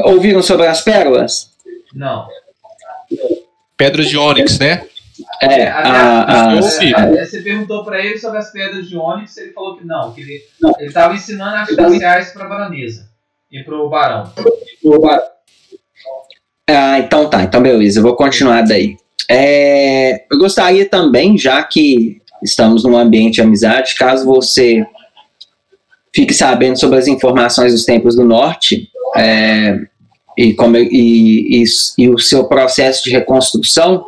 Ouviram 0.00 0.42
sobre 0.42 0.66
as 0.66 0.80
pérolas? 0.80 1.52
Não. 1.94 2.26
Pedras 3.76 4.08
de 4.08 4.16
ônix, 4.16 4.58
né? 4.58 4.84
É, 5.40 5.68
a, 5.68 5.78
a- 5.78 6.48
a- 6.50 6.56
É, 7.16 7.24
Você 7.24 7.42
perguntou 7.42 7.84
pra 7.84 8.04
ele 8.04 8.18
sobre 8.18 8.38
as 8.38 8.50
pedras 8.50 8.88
de 8.88 8.96
ônix, 8.96 9.36
ele 9.36 9.52
falou 9.52 9.76
que 9.78 9.86
não, 9.86 10.12
que 10.12 10.20
ele 10.20 10.42
ele 10.80 10.92
tava 10.92 11.14
ensinando 11.14 11.54
artes 11.54 11.76
marciais 11.76 12.32
pra 12.32 12.46
baronesa 12.48 13.08
e 13.52 13.62
pro 13.62 13.88
barão. 13.88 14.32
Ah, 16.68 16.98
então 16.98 17.30
tá, 17.30 17.44
então 17.44 17.62
beleza, 17.62 18.00
eu 18.00 18.02
vou 18.02 18.16
continuar 18.16 18.62
daí. 18.62 18.96
É, 19.28 20.24
eu 20.28 20.38
gostaria 20.38 20.88
também, 20.88 21.38
já 21.38 21.62
que 21.62 22.20
estamos 22.42 22.84
num 22.84 22.96
ambiente 22.96 23.34
de 23.34 23.42
amizade, 23.42 23.94
caso 23.94 24.24
você 24.24 24.84
fique 26.14 26.34
sabendo 26.34 26.78
sobre 26.78 26.98
as 26.98 27.06
informações 27.06 27.72
dos 27.72 27.84
tempos 27.84 28.16
do 28.16 28.24
norte 28.24 28.88
é, 29.16 29.78
e, 30.36 30.54
como, 30.54 30.76
e, 30.76 31.62
e, 31.62 31.64
e 31.98 32.08
o 32.08 32.18
seu 32.18 32.44
processo 32.44 33.04
de 33.04 33.10
reconstrução, 33.10 34.04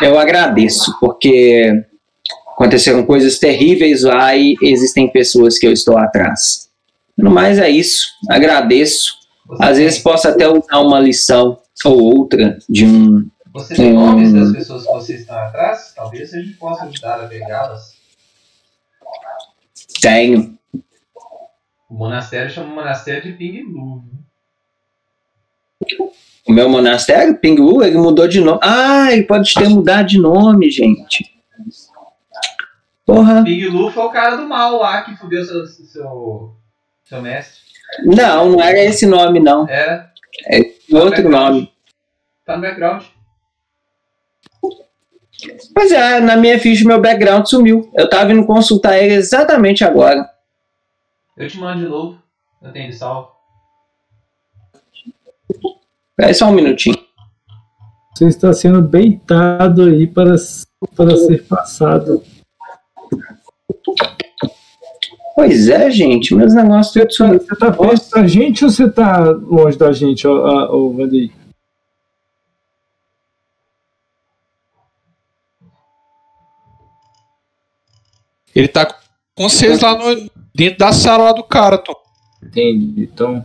eu 0.00 0.18
agradeço, 0.18 0.96
porque 1.00 1.72
aconteceram 2.52 3.04
coisas 3.04 3.38
terríveis 3.38 4.02
lá 4.02 4.36
e 4.36 4.56
existem 4.62 5.08
pessoas 5.08 5.58
que 5.58 5.66
eu 5.66 5.72
estou 5.72 5.98
atrás. 5.98 6.68
No 7.16 7.30
mais 7.30 7.58
é 7.58 7.70
isso. 7.70 8.08
Agradeço. 8.28 9.14
Às 9.60 9.78
vezes 9.78 9.98
posso 9.98 10.26
até 10.28 10.48
usar 10.48 10.80
uma 10.80 10.98
lição 10.98 11.58
ou 11.84 12.00
outra 12.00 12.58
de 12.68 12.84
um. 12.84 13.26
Você 13.54 13.76
tem 13.76 13.92
nomes 13.92 14.32
das 14.32 14.50
pessoas 14.50 14.84
que 14.84 14.92
você 14.92 15.14
está 15.14 15.46
atrás? 15.46 15.92
Talvez 15.94 16.34
a 16.34 16.40
gente 16.40 16.54
possa 16.54 16.86
ajudar 16.86 17.20
a 17.20 17.28
pegá-las. 17.28 17.94
Tenho. 20.00 20.58
O 21.88 21.94
monastério 21.94 22.50
chama 22.50 22.72
o 22.72 22.74
monastério 22.74 23.22
de 23.22 23.38
Ping 23.38 23.64
Blue. 23.70 24.02
O 26.46 26.52
meu 26.52 26.68
monastério, 26.68 27.38
Pingu, 27.38 27.84
ele 27.84 27.96
mudou 27.96 28.26
de 28.26 28.40
nome. 28.40 28.58
Ah, 28.60 29.12
ele 29.12 29.22
pode 29.22 29.54
ter 29.54 29.68
mudado 29.68 30.08
de 30.08 30.18
nome, 30.18 30.68
gente. 30.68 31.32
Porra. 33.06 33.44
Ping 33.44 33.66
Lu 33.66 33.88
foi 33.88 34.02
o 34.02 34.10
cara 34.10 34.34
do 34.34 34.48
mal 34.48 34.78
lá 34.80 35.02
que 35.02 35.16
fudeu 35.16 35.44
seu, 35.44 35.64
seu, 35.66 36.56
seu 37.04 37.22
mestre. 37.22 37.60
Não, 38.04 38.50
não 38.50 38.60
era 38.60 38.82
esse 38.82 39.06
nome, 39.06 39.38
não. 39.38 39.68
Era. 39.68 40.12
É 40.50 40.60
outro 40.92 41.28
nome. 41.28 41.72
Tá 42.44 42.56
no 42.56 42.62
background. 42.62 43.13
Pois 45.74 45.92
é, 45.92 46.20
na 46.20 46.36
minha 46.36 46.58
ficha, 46.58 46.86
meu 46.86 47.00
background 47.00 47.46
sumiu. 47.46 47.90
Eu 47.94 48.08
tava 48.08 48.32
indo 48.32 48.46
consultar 48.46 48.98
ele 48.98 49.14
exatamente 49.14 49.84
agora. 49.84 50.28
Eu 51.36 51.48
te 51.48 51.58
mando 51.58 51.80
de 51.80 51.88
novo. 51.88 52.18
Eu 52.62 52.72
tenho 52.72 52.86
ele 52.86 52.92
salvo. 52.92 53.28
Espera 56.10 56.34
só 56.34 56.46
um 56.46 56.54
minutinho. 56.54 56.96
Você 58.14 58.26
está 58.26 58.52
sendo 58.52 58.80
beitado 58.80 59.82
aí 59.82 60.06
para, 60.06 60.36
para 60.94 61.16
ser 61.16 61.44
passado. 61.46 62.22
Pois 65.34 65.68
é, 65.68 65.90
gente, 65.90 66.32
meus 66.34 66.54
negócios. 66.54 66.94
Você 67.16 67.56
tá 67.56 67.72
perto 67.72 68.10
da 68.10 68.26
gente 68.26 68.64
ou 68.64 68.70
você 68.70 68.88
tá 68.88 69.24
longe 69.24 69.76
da 69.76 69.90
gente, 69.90 70.26
ô, 70.28 70.32
ô, 70.32 70.86
ô 70.86 70.92
Vandy? 70.92 71.32
Ele 78.54 78.68
tá 78.68 78.86
com 78.86 79.48
vocês 79.48 79.80
lá 79.80 79.96
no, 79.98 80.30
dentro 80.54 80.78
da 80.78 80.92
sala 80.92 81.24
lá 81.24 81.32
do 81.32 81.42
cara, 81.42 81.76
Tom. 81.76 81.94
Entendi. 82.42 83.02
Então. 83.02 83.44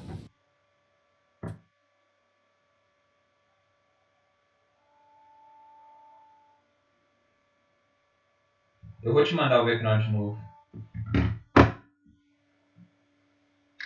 Eu 9.02 9.14
vou 9.14 9.24
te 9.24 9.34
mandar 9.34 9.62
o 9.62 9.66
background 9.66 10.06
de 10.06 10.12
novo. 10.12 10.38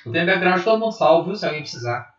Eu 0.05 0.11
tenho 0.11 0.25
background 0.25 0.57
de 0.57 0.65
todo 0.65 0.79
mundo 0.79 0.91
salvo, 0.91 1.27
viu? 1.27 1.35
Se 1.35 1.45
alguém 1.45 1.61
precisar. 1.61 2.12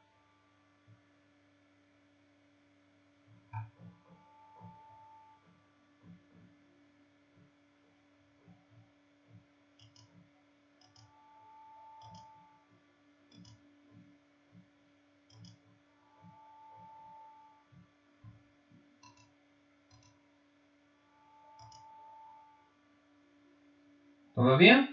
Estão 24.34 24.44
me 24.46 24.50
ouvindo? 24.52 24.88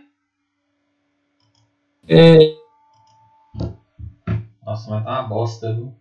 É, 2.08 2.54
Nossa, 4.64 4.90
mas 4.92 5.04
tá 5.04 5.22
uma 5.22 5.24
bosta, 5.24 5.74
viu? 5.74 5.96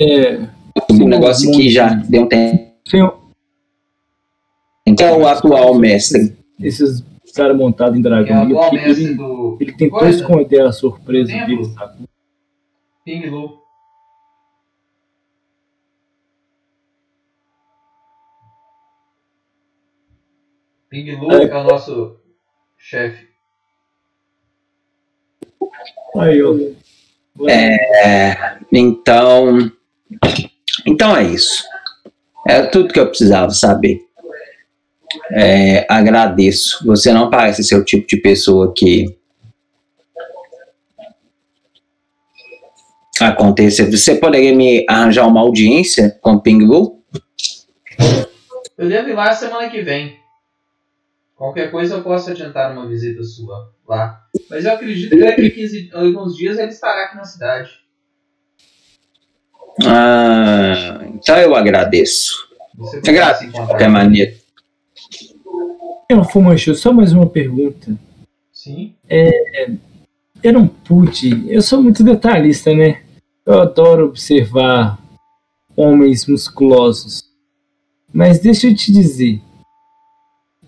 é, 0.00 0.48
O 0.90 1.08
negócio 1.08 1.50
aqui 1.50 1.70
já 1.70 1.94
deu 1.94 2.22
um 2.22 2.28
tempo. 2.28 2.72
senhor, 2.86 3.18
Quem 4.84 5.06
é 5.06 5.12
o 5.12 5.26
atual 5.26 5.74
mestre? 5.74 6.36
esses 6.60 7.02
caras 7.34 7.56
montados 7.56 7.98
em 7.98 8.02
Que 8.02 8.08
é 8.08 8.10
o 8.10 8.14
dragão. 8.24 8.42
atual 8.44 8.74
ele, 8.74 8.84
mestre 8.86 9.04
ele, 9.06 9.14
do 9.14 9.56
ele 9.60 9.72
tentou 9.72 9.98
Coisa? 10.00 10.18
esconder 10.20 10.60
a 10.62 10.72
surpresa 10.72 11.32
dele, 11.32 11.64
sabe? 11.64 12.04
Ping 13.04 13.26
Lu. 13.30 13.61
Ping 20.92 21.10
Lu 21.16 21.32
É. 21.32 21.46
o 21.46 21.64
nosso 21.64 22.18
chefe. 22.76 23.26
Aí, 26.18 26.42
ó. 26.42 26.54
É, 27.48 28.58
então. 28.70 29.72
Então 30.86 31.16
é 31.16 31.22
isso. 31.22 31.64
É 32.46 32.66
tudo 32.66 32.92
que 32.92 33.00
eu 33.00 33.08
precisava 33.08 33.48
saber. 33.52 34.02
É, 35.30 35.86
agradeço. 35.88 36.84
Você 36.84 37.10
não 37.10 37.30
parece 37.30 37.64
ser 37.64 37.76
o 37.76 37.84
tipo 37.84 38.06
de 38.06 38.18
pessoa 38.18 38.74
que. 38.76 39.16
Aconteça. 43.18 43.90
Você 43.90 44.16
poderia 44.16 44.54
me 44.54 44.84
arranjar 44.86 45.26
uma 45.26 45.40
audiência 45.40 46.18
com 46.20 46.32
o 46.32 46.40
Pingu? 46.42 47.02
Eu 48.76 48.88
devo 48.90 49.08
ir 49.08 49.14
lá 49.14 49.32
semana 49.32 49.70
que 49.70 49.80
vem. 49.80 50.21
Qualquer 51.42 51.72
coisa 51.72 51.96
eu 51.96 52.04
posso 52.04 52.30
adiantar 52.30 52.70
uma 52.70 52.86
visita 52.86 53.20
sua 53.24 53.68
lá. 53.88 54.24
Mas 54.48 54.64
eu 54.64 54.74
acredito 54.74 55.10
que 55.10 55.18
daqui 55.18 55.46
a 55.46 55.50
15, 55.50 55.90
alguns 55.92 56.36
dias 56.36 56.56
ele 56.56 56.68
estará 56.68 57.06
aqui 57.06 57.16
na 57.16 57.24
cidade. 57.24 57.68
Ah, 59.84 61.00
então 61.12 61.36
eu 61.38 61.56
agradeço. 61.56 62.48
Você 62.76 62.98
agradeço 62.98 63.46
de 63.46 63.50
qualquer 63.50 63.88
maneira. 63.88 64.32
Eu, 66.08 66.22
Fumanchu, 66.22 66.76
só 66.76 66.92
mais 66.92 67.12
uma 67.12 67.28
pergunta. 67.28 67.98
Sim. 68.52 68.94
Eu 70.44 70.52
não 70.52 70.68
pude. 70.68 71.52
Eu 71.52 71.60
sou 71.60 71.82
muito 71.82 72.04
detalhista, 72.04 72.72
né? 72.72 73.02
Eu 73.44 73.62
adoro 73.62 74.06
observar 74.06 74.96
homens 75.74 76.24
musculosos. 76.24 77.24
Mas 78.14 78.38
deixa 78.38 78.68
eu 78.68 78.76
te 78.76 78.92
dizer. 78.92 79.42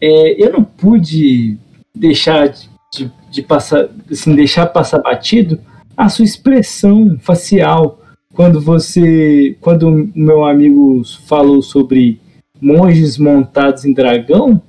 É, 0.00 0.42
eu 0.42 0.52
não 0.52 0.64
pude 0.64 1.56
deixar 1.94 2.48
de, 2.48 2.68
de- 2.92 3.12
de 3.30 3.42
passar, 3.42 3.88
assim, 4.10 4.34
deixar 4.34 4.66
passar 4.66 5.00
batido 5.00 5.60
a 5.96 6.08
sua 6.08 6.24
expressão 6.24 7.16
facial 7.20 8.00
quando 8.32 8.60
você, 8.60 9.56
quando 9.60 9.88
o 9.88 10.10
meu 10.14 10.44
amigo 10.44 11.02
falou 11.26 11.62
sobre 11.62 12.20
monges 12.60 13.16
montados 13.18 13.84
em 13.84 13.92
dragão. 13.92 14.54
O 14.54 14.60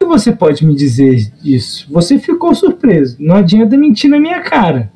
que 0.00 0.06
você 0.06 0.30
pode 0.32 0.64
me 0.64 0.74
dizer 0.76 1.30
disso? 1.42 1.86
Você 1.90 2.18
ficou 2.18 2.54
surpreso. 2.54 3.16
Não 3.20 3.36
adianta 3.36 3.76
mentir 3.76 4.08
na 4.10 4.20
minha 4.20 4.40
cara. 4.42 4.92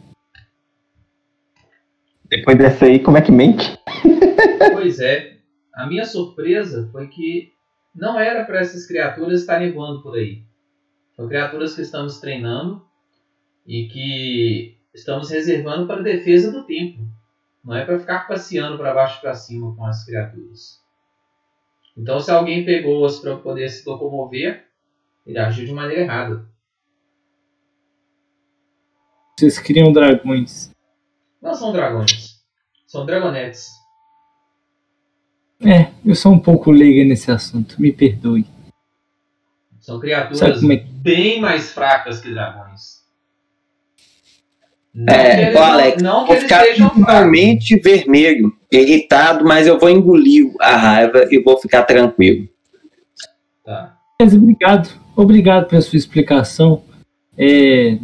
Depois 2.29 2.59
dessa 2.59 2.85
aí, 2.85 2.99
como 2.99 3.17
é 3.17 3.23
que 3.23 3.33
mente? 3.33 3.79
Pois 4.73 5.01
é. 5.01 5.39
A 5.75 5.87
minha 5.87 6.05
surpresa 6.05 6.89
foi 6.93 7.07
que 7.09 7.53
não 7.99 8.18
era 8.18 8.44
para 8.44 8.60
essas 8.60 8.86
criaturas 8.86 9.41
estarem 9.41 9.73
voando 9.73 10.01
por 10.01 10.15
aí. 10.15 10.44
São 11.17 11.27
criaturas 11.27 11.75
que 11.75 11.83
estamos 11.83 12.20
treinando 12.20 12.86
e 13.67 13.89
que 13.89 14.78
estamos 14.94 15.28
reservando 15.31 15.86
para 15.86 16.01
defesa 16.01 16.52
do 16.52 16.65
templo. 16.65 17.05
Não 17.65 17.75
é 17.75 17.85
para 17.85 17.99
ficar 17.99 18.28
passeando 18.28 18.78
para 18.78 18.94
baixo 18.94 19.18
e 19.18 19.20
para 19.20 19.35
cima 19.35 19.75
com 19.75 19.85
as 19.85 20.05
criaturas. 20.05 20.81
Então, 21.97 22.20
se 22.20 22.31
alguém 22.31 22.65
pegou-as 22.65 23.18
para 23.18 23.36
poder 23.36 23.68
se 23.68 23.86
locomover, 23.89 24.65
ele 25.27 25.39
agiu 25.39 25.67
de 25.67 25.73
maneira 25.73 26.02
errada. 26.02 26.49
Vocês 29.36 29.59
criam 29.59 29.93
dragões. 29.93 30.70
Não 31.43 31.52
são 31.52 31.73
dragões, 31.73 32.41
são 32.86 33.05
dragonetes. 33.05 33.78
É, 35.65 35.91
eu 36.05 36.15
sou 36.15 36.33
um 36.33 36.39
pouco 36.39 36.70
leiga 36.70 37.05
nesse 37.05 37.31
assunto. 37.31 37.81
Me 37.81 37.93
perdoe. 37.93 38.47
São 39.81 39.99
criaturas 39.99 40.62
é 40.62 40.77
que- 40.77 40.85
bem 41.03 41.41
mais 41.41 41.73
fracas 41.73 42.20
que 42.20 42.31
dragões. 42.31 42.99
Não 44.95 45.07
que 45.07 45.12
É, 45.12 45.53
não- 45.53 45.62
Alex, 45.62 46.03
não 46.03 46.20
que 46.20 46.27
vou 46.27 46.37
eles 46.37 46.43
ficar 46.45 46.65
totalmente 46.77 47.77
vermelho, 47.81 48.53
irritado, 48.73 49.45
mas 49.45 49.67
eu 49.67 49.78
vou 49.78 49.89
engolir 49.91 50.53
a 50.61 50.77
raiva 50.77 51.27
e 51.31 51.41
vou 51.43 51.57
ficar 51.59 51.85
tranquilo. 51.85 52.49
Tá. 53.65 53.97
Mas 54.20 54.35
obrigado. 54.35 54.89
Obrigado 55.17 55.69
pela 55.69 55.83
sua 55.83 55.97
explicação. 55.97 56.85
É, 57.37 57.99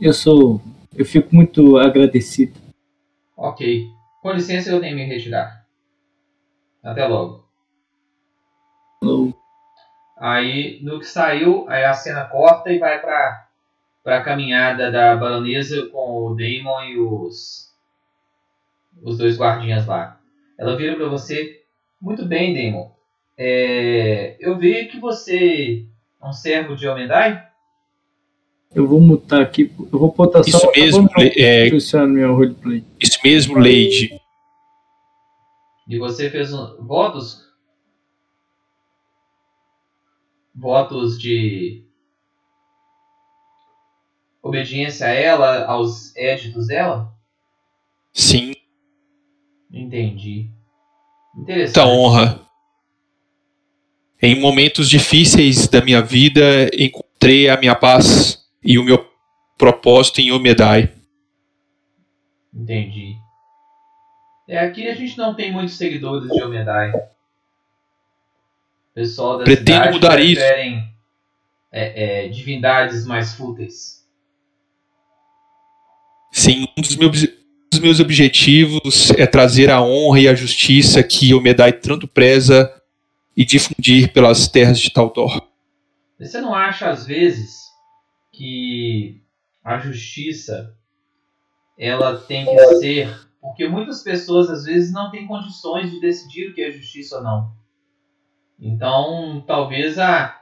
eu 0.00 0.12
sou. 0.12 0.60
Eu 0.96 1.04
fico 1.04 1.34
muito 1.34 1.76
agradecido. 1.78 2.52
Ok. 3.36 3.86
Com 4.22 4.32
licença, 4.32 4.70
eu 4.70 4.80
tenho 4.80 4.96
que 4.96 5.02
me 5.02 5.08
retirar. 5.08 5.59
Até 6.82 7.06
logo. 7.06 7.44
Falou. 9.00 9.34
Aí, 10.18 10.80
no 10.82 10.98
que 10.98 11.06
saiu, 11.06 11.66
aí 11.68 11.84
a 11.84 11.94
cena 11.94 12.24
corta 12.24 12.70
e 12.70 12.78
vai 12.78 13.00
pra, 13.00 13.48
pra 14.02 14.22
caminhada 14.22 14.90
da 14.90 15.16
baronesa 15.16 15.86
com 15.86 16.26
o 16.26 16.34
Damon 16.34 16.82
e 16.84 16.98
os, 16.98 17.74
os 19.02 19.18
dois 19.18 19.38
guardinhas 19.38 19.86
lá. 19.86 20.20
Ela 20.58 20.76
vira 20.76 20.96
pra 20.96 21.08
você. 21.08 21.62
Muito 22.00 22.26
bem, 22.26 22.54
Damon. 22.54 22.90
É, 23.36 24.36
eu 24.38 24.58
vi 24.58 24.86
que 24.86 25.00
você 25.00 25.86
é 26.22 26.26
um 26.26 26.32
servo 26.32 26.76
de 26.76 26.86
Omendai. 26.86 27.42
Eu 28.74 28.86
vou 28.86 29.00
mutar 29.00 29.40
aqui. 29.40 29.72
Eu 29.92 29.98
vou 29.98 30.12
botar 30.12 30.44
só. 30.44 30.58
Isso 30.58 30.70
mesmo, 30.76 31.08
eu 31.16 31.70
vou 31.70 32.02
é, 32.02 32.06
meu 32.06 32.34
roleplay. 32.34 32.84
isso 33.00 33.18
mesmo, 33.24 33.58
Lady. 33.58 34.19
E 35.90 35.98
você 35.98 36.30
fez 36.30 36.54
um, 36.54 36.86
votos? 36.86 37.44
Votos 40.54 41.18
de 41.18 41.84
obediência 44.40 45.08
a 45.08 45.10
ela, 45.10 45.64
aos 45.66 46.14
éditos 46.16 46.68
dela? 46.68 47.12
Sim, 48.12 48.54
Entendi. 49.72 50.48
Interessante. 51.36 51.84
muita 51.84 51.86
honra. 51.86 52.40
Em 54.22 54.38
momentos 54.38 54.88
difíceis 54.88 55.66
da 55.66 55.80
minha 55.80 56.00
vida, 56.00 56.70
encontrei 56.78 57.48
a 57.48 57.56
minha 57.56 57.74
paz 57.74 58.48
e 58.62 58.78
o 58.78 58.84
meu 58.84 59.04
propósito 59.58 60.20
em 60.20 60.30
Omedai. 60.30 60.92
Entendi. 62.54 63.09
É, 64.50 64.58
aqui 64.58 64.88
a 64.88 64.94
gente 64.96 65.16
não 65.16 65.32
tem 65.32 65.52
muitos 65.52 65.76
seguidores 65.76 66.28
de 66.28 66.42
Omedai. 66.42 66.90
O 66.90 67.00
pessoal 68.92 69.38
da 69.38 69.44
Pretendo 69.44 69.76
cidade 69.76 69.92
mudar 69.92 70.20
isso. 70.20 70.40
preferem 70.40 70.92
é, 71.70 72.24
é, 72.24 72.28
divindades 72.28 73.06
mais 73.06 73.32
fúteis. 73.32 74.04
Sim, 76.32 76.66
um 76.76 76.82
dos 76.82 76.96
meus, 76.96 77.28
dos 77.70 77.78
meus 77.80 78.00
objetivos 78.00 79.12
é 79.12 79.24
trazer 79.24 79.70
a 79.70 79.80
honra 79.80 80.18
e 80.18 80.26
a 80.26 80.34
justiça 80.34 81.00
que 81.00 81.32
Omedai 81.32 81.72
tanto 81.72 82.08
preza 82.08 82.74
e 83.36 83.44
difundir 83.44 84.12
pelas 84.12 84.48
terras 84.48 84.80
de 84.80 84.92
Taldor. 84.92 85.46
Você 86.18 86.40
não 86.40 86.52
acha, 86.52 86.90
às 86.90 87.06
vezes, 87.06 87.66
que 88.32 89.22
a 89.62 89.78
justiça 89.78 90.76
ela 91.78 92.18
tem 92.18 92.44
que 92.44 92.58
ser. 92.78 93.29
Porque 93.40 93.66
muitas 93.66 94.02
pessoas, 94.02 94.50
às 94.50 94.64
vezes, 94.64 94.92
não 94.92 95.10
têm 95.10 95.26
condições 95.26 95.90
de 95.90 96.00
decidir 96.00 96.50
o 96.50 96.54
que 96.54 96.62
é 96.62 96.70
justiça 96.70 97.16
ou 97.16 97.22
não. 97.22 97.52
Então, 98.58 99.42
talvez 99.46 99.98
a, 99.98 100.38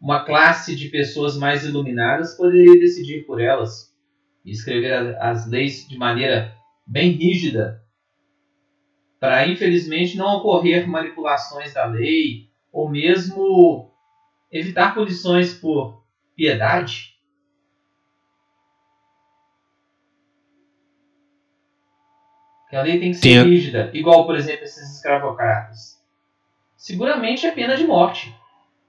uma 0.00 0.24
classe 0.24 0.76
de 0.76 0.88
pessoas 0.88 1.36
mais 1.38 1.64
iluminadas 1.64 2.36
poderia 2.36 2.78
decidir 2.78 3.24
por 3.24 3.40
elas 3.40 3.94
e 4.44 4.50
escrever 4.50 5.16
as 5.18 5.48
leis 5.48 5.88
de 5.88 5.96
maneira 5.96 6.54
bem 6.86 7.12
rígida 7.12 7.82
para, 9.18 9.48
infelizmente, 9.48 10.18
não 10.18 10.36
ocorrer 10.36 10.86
manipulações 10.86 11.72
da 11.72 11.86
lei 11.86 12.50
ou 12.70 12.90
mesmo 12.90 13.90
evitar 14.52 14.94
punições 14.94 15.54
por 15.54 16.04
piedade. 16.36 17.13
Que 22.74 22.78
a 22.78 22.82
lei 22.82 22.98
tem 22.98 23.12
que 23.12 23.18
ser 23.18 23.28
Entendo. 23.28 23.50
rígida, 23.50 23.90
igual, 23.94 24.26
por 24.26 24.34
exemplo, 24.34 24.64
esses 24.64 24.96
escravocratas. 24.96 26.02
Seguramente 26.76 27.46
é 27.46 27.52
pena 27.52 27.76
de 27.76 27.86
morte. 27.86 28.34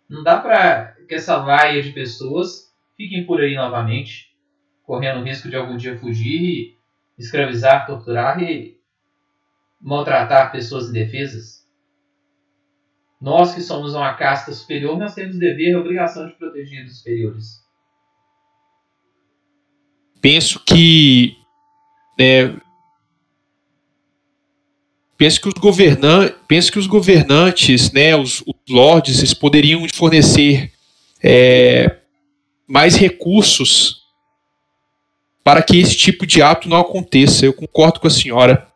Não 0.09 0.23
dá 0.23 0.39
para 0.39 0.95
que 1.07 1.13
essa 1.13 1.37
laia 1.37 1.83
de 1.83 1.91
pessoas 1.91 2.75
fiquem 2.97 3.27
por 3.27 3.39
aí 3.39 3.53
novamente, 3.53 4.35
correndo 4.81 5.19
o 5.19 5.23
risco 5.23 5.49
de 5.49 5.55
algum 5.55 5.77
dia 5.77 5.99
fugir 5.99 6.41
e 6.41 6.77
escravizar, 7.15 7.85
torturar 7.85 8.41
e 8.41 8.75
maltratar 9.79 10.51
pessoas 10.51 10.89
indefesas. 10.89 11.69
Nós 13.21 13.53
que 13.53 13.61
somos 13.61 13.93
uma 13.93 14.15
casta 14.15 14.51
superior, 14.51 14.97
nós 14.97 15.13
temos 15.13 15.37
dever 15.37 15.73
e 15.73 15.75
obrigação 15.75 16.25
de 16.25 16.33
proteger 16.33 16.83
os 16.85 16.97
superiores. 16.97 17.63
penso 20.19 20.59
que 20.65 21.37
né, 22.17 22.59
penso 25.17 25.41
que 25.41 25.47
os 25.47 25.53
governantes 25.53 26.35
penso 26.47 26.71
que 26.71 26.79
os 26.79 26.87
governantes 26.87 27.91
né 27.91 28.15
os, 28.15 28.41
os 28.41 28.55
lords 28.69 29.19
eles 29.19 29.33
poderiam 29.33 29.85
fornecer 29.93 30.71
é, 31.23 31.99
mais 32.67 32.95
recursos 32.95 34.03
para 35.43 35.61
que 35.61 35.79
esse 35.79 35.95
tipo 35.95 36.25
de 36.25 36.41
ato 36.41 36.67
não 36.67 36.77
aconteça 36.77 37.45
eu 37.45 37.53
concordo 37.53 37.99
com 37.99 38.07
a 38.07 38.11
senhora 38.11 38.67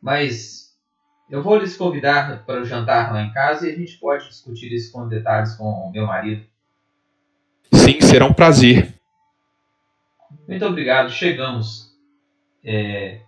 Mas 0.00 0.74
eu 1.30 1.42
vou 1.42 1.56
lhes 1.56 1.76
convidar 1.76 2.44
para 2.44 2.60
o 2.60 2.64
jantar 2.64 3.12
lá 3.12 3.22
em 3.22 3.32
casa 3.32 3.68
e 3.68 3.72
a 3.72 3.76
gente 3.76 3.98
pode 3.98 4.28
discutir 4.28 4.72
isso 4.72 4.92
com 4.92 5.08
detalhes 5.08 5.54
com 5.54 5.64
o 5.64 5.90
meu 5.90 6.06
marido. 6.06 6.44
sim 7.72 8.00
será 8.00 8.26
um 8.26 8.32
prazer 8.32 8.92
Muito 10.46 10.66
obrigado, 10.66 11.10
chegamos. 11.10 11.94
É, 12.62 13.20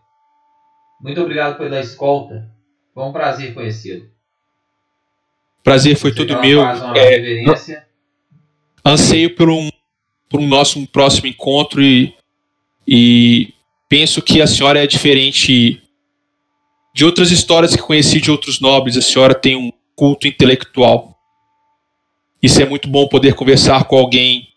Muito 1.01 1.21
obrigado 1.21 1.59
pela 1.59 1.81
escolta. 1.81 2.49
Foi 2.95 3.05
um 3.05 3.13
prazer 3.13 3.55
conhecê-lo. 3.55 4.09
prazer 5.63 5.97
foi 5.97 6.15
todo 6.15 6.33
já 6.33 6.41
meu 6.41 6.63
É, 6.95 7.45
anseio 8.85 9.35
por 9.35 9.51
um, 9.51 9.69
por 10.29 10.41
um 10.41 10.47
nosso 10.47 10.79
um 10.79 10.87
próximo 10.87 11.27
encontro 11.27 11.83
e, 11.83 12.15
e 12.87 13.53
penso 13.89 14.23
que 14.23 14.41
a 14.41 14.47
senhora 14.47 14.83
é 14.83 14.87
diferente 14.87 15.83
de 16.95 17.05
outras 17.05 17.31
histórias 17.31 17.77
que 17.77 17.83
conheci 17.83 18.21
de 18.21 18.31
outros 18.31 18.61
nobres. 18.61 18.97
A 18.97 19.03
senhora 19.03 19.35
tem 19.35 19.57
um 19.57 19.71
culto 19.95 20.27
intelectual. 20.27 21.15
Isso 22.43 22.63
é 22.63 22.67
muito 22.67 22.89
bom 22.89 23.09
poder 23.09 23.35
conversar 23.35 23.85
com 23.85 23.97
alguém 23.97 24.49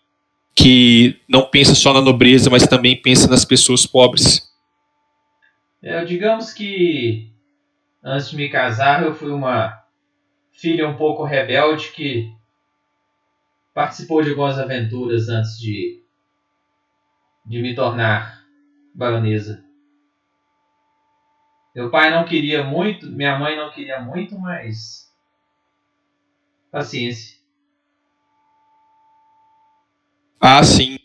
que 0.54 1.16
não 1.28 1.42
pensa 1.42 1.74
só 1.74 1.92
na 1.92 2.00
nobreza, 2.00 2.50
mas 2.50 2.66
também 2.66 2.94
pensa 2.94 3.28
nas 3.28 3.44
pessoas 3.44 3.84
pobres. 3.86 4.49
É, 5.82 6.04
digamos 6.04 6.52
que 6.52 7.32
antes 8.02 8.30
de 8.30 8.36
me 8.36 8.48
casar 8.50 9.02
eu 9.02 9.14
fui 9.14 9.30
uma 9.30 9.82
filha 10.52 10.86
um 10.86 10.96
pouco 10.96 11.24
rebelde 11.24 11.90
que 11.92 12.30
participou 13.72 14.22
de 14.22 14.30
algumas 14.30 14.58
aventuras 14.58 15.28
antes 15.28 15.58
de, 15.58 16.02
de 17.46 17.62
me 17.62 17.74
tornar 17.74 18.44
baronesa. 18.94 19.64
Meu 21.74 21.90
pai 21.90 22.10
não 22.10 22.24
queria 22.24 22.62
muito, 22.64 23.06
minha 23.06 23.38
mãe 23.38 23.56
não 23.56 23.70
queria 23.70 24.00
muito, 24.00 24.38
mas 24.38 25.10
paciência. 26.70 27.38
Ah, 30.40 30.62
sim. 30.62 30.98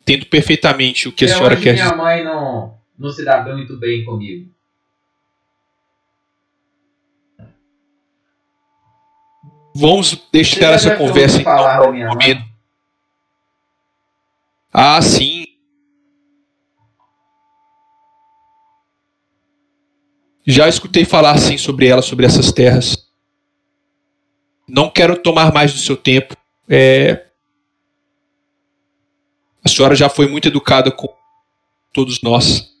Entendo 0.00 0.26
perfeitamente 0.26 1.08
o 1.08 1.12
que 1.12 1.24
a 1.24 1.28
senhora 1.28 1.56
quer 1.56 1.72
minha 1.72 1.84
dizer. 1.84 1.96
mãe 1.96 2.22
não, 2.22 2.78
não 2.98 3.10
se 3.10 3.24
dá 3.24 3.42
muito 3.44 3.76
bem 3.78 4.04
comigo. 4.04 4.50
Vamos 9.74 10.16
deixar 10.32 10.72
essa 10.72 10.96
conversa 10.96 11.40
então 11.40 11.54
para 11.54 11.90
mãe. 11.90 12.04
momento. 12.06 12.44
Ah, 14.72 15.00
sim. 15.02 15.44
Já 20.46 20.68
escutei 20.68 21.04
falar 21.04 21.36
sim 21.38 21.58
sobre 21.58 21.86
ela, 21.88 22.00
sobre 22.00 22.24
essas 22.24 22.52
terras. 22.52 22.96
Não 24.68 24.88
quero 24.90 25.20
tomar 25.20 25.52
mais 25.52 25.72
do 25.72 25.78
seu 25.78 25.96
tempo. 25.96 26.34
É, 26.68 27.26
A 29.64 29.68
senhora 29.68 29.96
já 29.96 30.08
foi 30.08 30.28
muito 30.28 30.46
educada 30.46 30.90
com 30.92 31.12
todos 31.92 32.22
nós. 32.22 32.75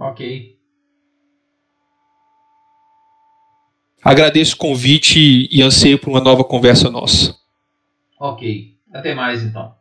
Ok. 0.00 0.58
Agradeço 4.02 4.54
o 4.54 4.58
convite 4.58 5.46
e 5.54 5.60
anseio 5.60 5.98
por 5.98 6.08
uma 6.08 6.22
nova 6.22 6.42
conversa 6.42 6.90
nossa. 6.90 7.38
Ok. 8.18 8.78
Até 8.90 9.14
mais 9.14 9.42
então. 9.42 9.76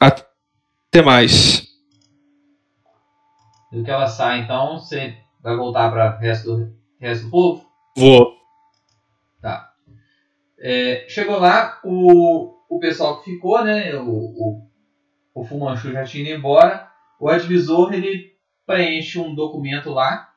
Até 0.00 1.00
mais. 1.00 1.68
Do 3.70 3.84
que 3.84 3.90
ela 3.90 4.08
sai, 4.08 4.40
então, 4.40 4.80
você 4.80 5.16
vai 5.40 5.56
voltar 5.56 5.92
para 5.92 6.16
o 6.16 6.18
resto 6.18 6.56
do, 6.56 6.76
resto 6.98 7.26
do 7.26 7.30
povo? 7.30 7.70
Vou. 7.96 8.36
Tá. 9.40 9.72
É, 10.58 11.06
chegou 11.08 11.38
lá, 11.38 11.80
o, 11.84 12.52
o 12.68 12.80
pessoal 12.80 13.20
que 13.22 13.30
ficou, 13.30 13.64
né? 13.64 13.94
O, 13.94 14.10
o, 14.10 14.70
o 15.32 15.44
Fumanchu 15.44 15.92
já 15.92 16.02
tinha 16.02 16.24
ido 16.24 16.36
embora. 16.36 16.90
o 17.20 17.28
advisor 17.28 17.92
ele 17.94 18.35
preenche 18.66 19.18
um 19.18 19.34
documento 19.34 19.90
lá 19.90 20.30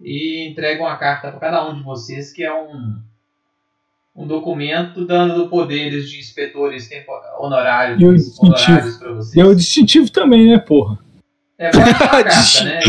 e 0.00 0.48
entrega 0.48 0.82
uma 0.82 0.96
carta 0.96 1.30
para 1.30 1.40
cada 1.40 1.68
um 1.68 1.76
de 1.76 1.82
vocês 1.82 2.32
que 2.32 2.42
é 2.42 2.52
um 2.52 3.02
um 4.16 4.28
documento 4.28 5.04
dando 5.04 5.48
poderes 5.48 6.08
de 6.08 6.20
inspetores 6.20 6.88
honorários, 7.38 8.00
E 8.00 8.06
o 8.06 8.14
distintivo? 8.14 8.46
honorários 8.46 8.96
para 8.96 9.12
vocês. 9.12 9.34
E 9.34 9.40
é 9.40 9.44
o 9.44 9.54
distintivo 9.54 10.10
também, 10.10 10.48
né, 10.48 10.58
porra? 10.58 10.98
É 11.58 11.70
carta, 11.72 12.64
né? 12.64 12.80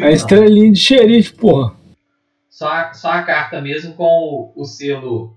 É 0.00 0.06
A 0.06 0.10
estrelinha 0.10 0.72
de 0.72 0.78
xerife, 0.78 1.34
porra. 1.34 1.74
Só 2.48 2.68
a, 2.68 2.94
só 2.94 3.10
a 3.10 3.22
carta 3.22 3.60
mesmo 3.60 3.94
com 3.94 4.04
o, 4.04 4.52
o 4.56 4.64
selo 4.64 5.36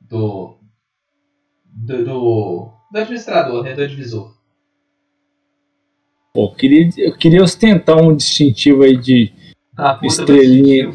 do, 0.00 0.58
do, 1.70 2.04
do, 2.04 2.72
do 2.90 2.98
administrador, 2.98 3.62
né? 3.62 3.74
Do 3.74 3.82
advisor. 3.82 4.31
Pô, 6.32 6.46
eu 6.46 6.54
queria, 6.54 6.88
eu 6.96 7.16
queria 7.16 7.42
ostentar 7.42 7.96
um 7.96 8.16
distintivo 8.16 8.82
aí 8.82 8.96
de 8.96 9.32
A 9.76 9.94
do 9.94 10.06
Estrelinha. 10.06 10.92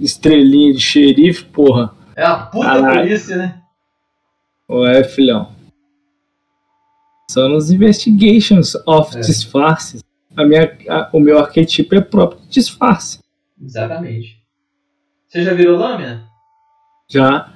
estrelinha 0.00 0.72
de 0.72 0.80
xerife, 0.80 1.44
porra. 1.46 1.94
É 2.14 2.26
uma 2.26 2.46
puta 2.46 2.66
Caralho. 2.66 3.00
polícia, 3.02 3.36
né? 3.36 3.62
Ué, 4.70 5.02
filhão. 5.04 5.52
Só 7.30 7.48
nos 7.48 7.70
investigations 7.70 8.74
of 8.86 9.16
É. 9.16 9.20
disfarces. 9.20 10.02
A 10.36 10.44
minha, 10.44 10.76
a- 10.88 11.10
o 11.12 11.18
meu 11.20 11.38
arquetipo 11.38 11.94
é 11.94 12.00
próprio 12.00 12.40
de 12.42 12.48
disfarce. 12.50 13.18
Exatamente. 13.60 14.40
Você 15.28 15.42
já 15.42 15.54
virou 15.54 15.78
lâmina? 15.78 16.26
Já. 17.10 17.52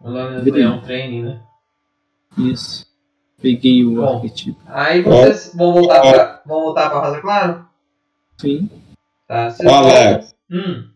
O 0.00 0.10
lâmina 0.10 0.58
é 0.60 0.68
um 0.68 0.80
training, 0.82 1.22
né? 1.22 1.42
Isso. 2.38 2.86
Peguei 3.40 3.84
o 3.84 3.96
Bom. 3.96 4.16
arquetipo. 4.16 4.60
Aí 4.66 5.02
vocês 5.02 5.52
vão 5.54 5.72
voltar 5.72 6.00
pra, 6.00 6.42
vão 6.46 6.60
voltar 6.62 6.90
pra 6.90 7.00
Rosa 7.00 7.20
Claro? 7.20 7.66
Sim. 8.38 8.68
Tá. 9.26 9.50
Vocês 9.50 9.68
Alex, 9.68 10.34
Hum, 10.50 10.88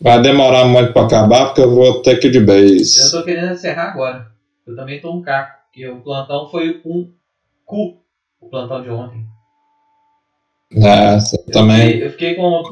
vai 0.00 0.20
demorar 0.22 0.64
muito 0.64 0.92
pra 0.92 1.02
acabar 1.04 1.46
porque 1.46 1.60
eu 1.60 1.70
vou 1.74 2.00
ter 2.02 2.16
que 2.18 2.28
ir 2.28 2.30
de 2.30 2.38
eu 2.38 2.46
base. 2.46 3.10
tô 3.10 3.22
querendo 3.22 3.52
encerrar 3.52 3.92
agora. 3.92 4.26
Eu 4.66 4.74
também 4.74 5.00
tô 5.00 5.12
um 5.12 5.22
caco. 5.22 5.56
Porque 5.70 5.86
o 5.88 6.00
plantão 6.00 6.48
foi 6.50 6.80
um 6.86 7.12
cu. 7.66 7.98
O 8.40 8.48
plantão 8.48 8.82
de 8.82 8.88
ontem. 8.90 9.26
É, 10.72 11.20
você 11.20 11.36
Eu 11.36 11.52
também. 11.52 11.86
fiquei, 11.92 12.06
eu 12.06 12.10
fiquei 12.12 12.34
com 12.34 12.62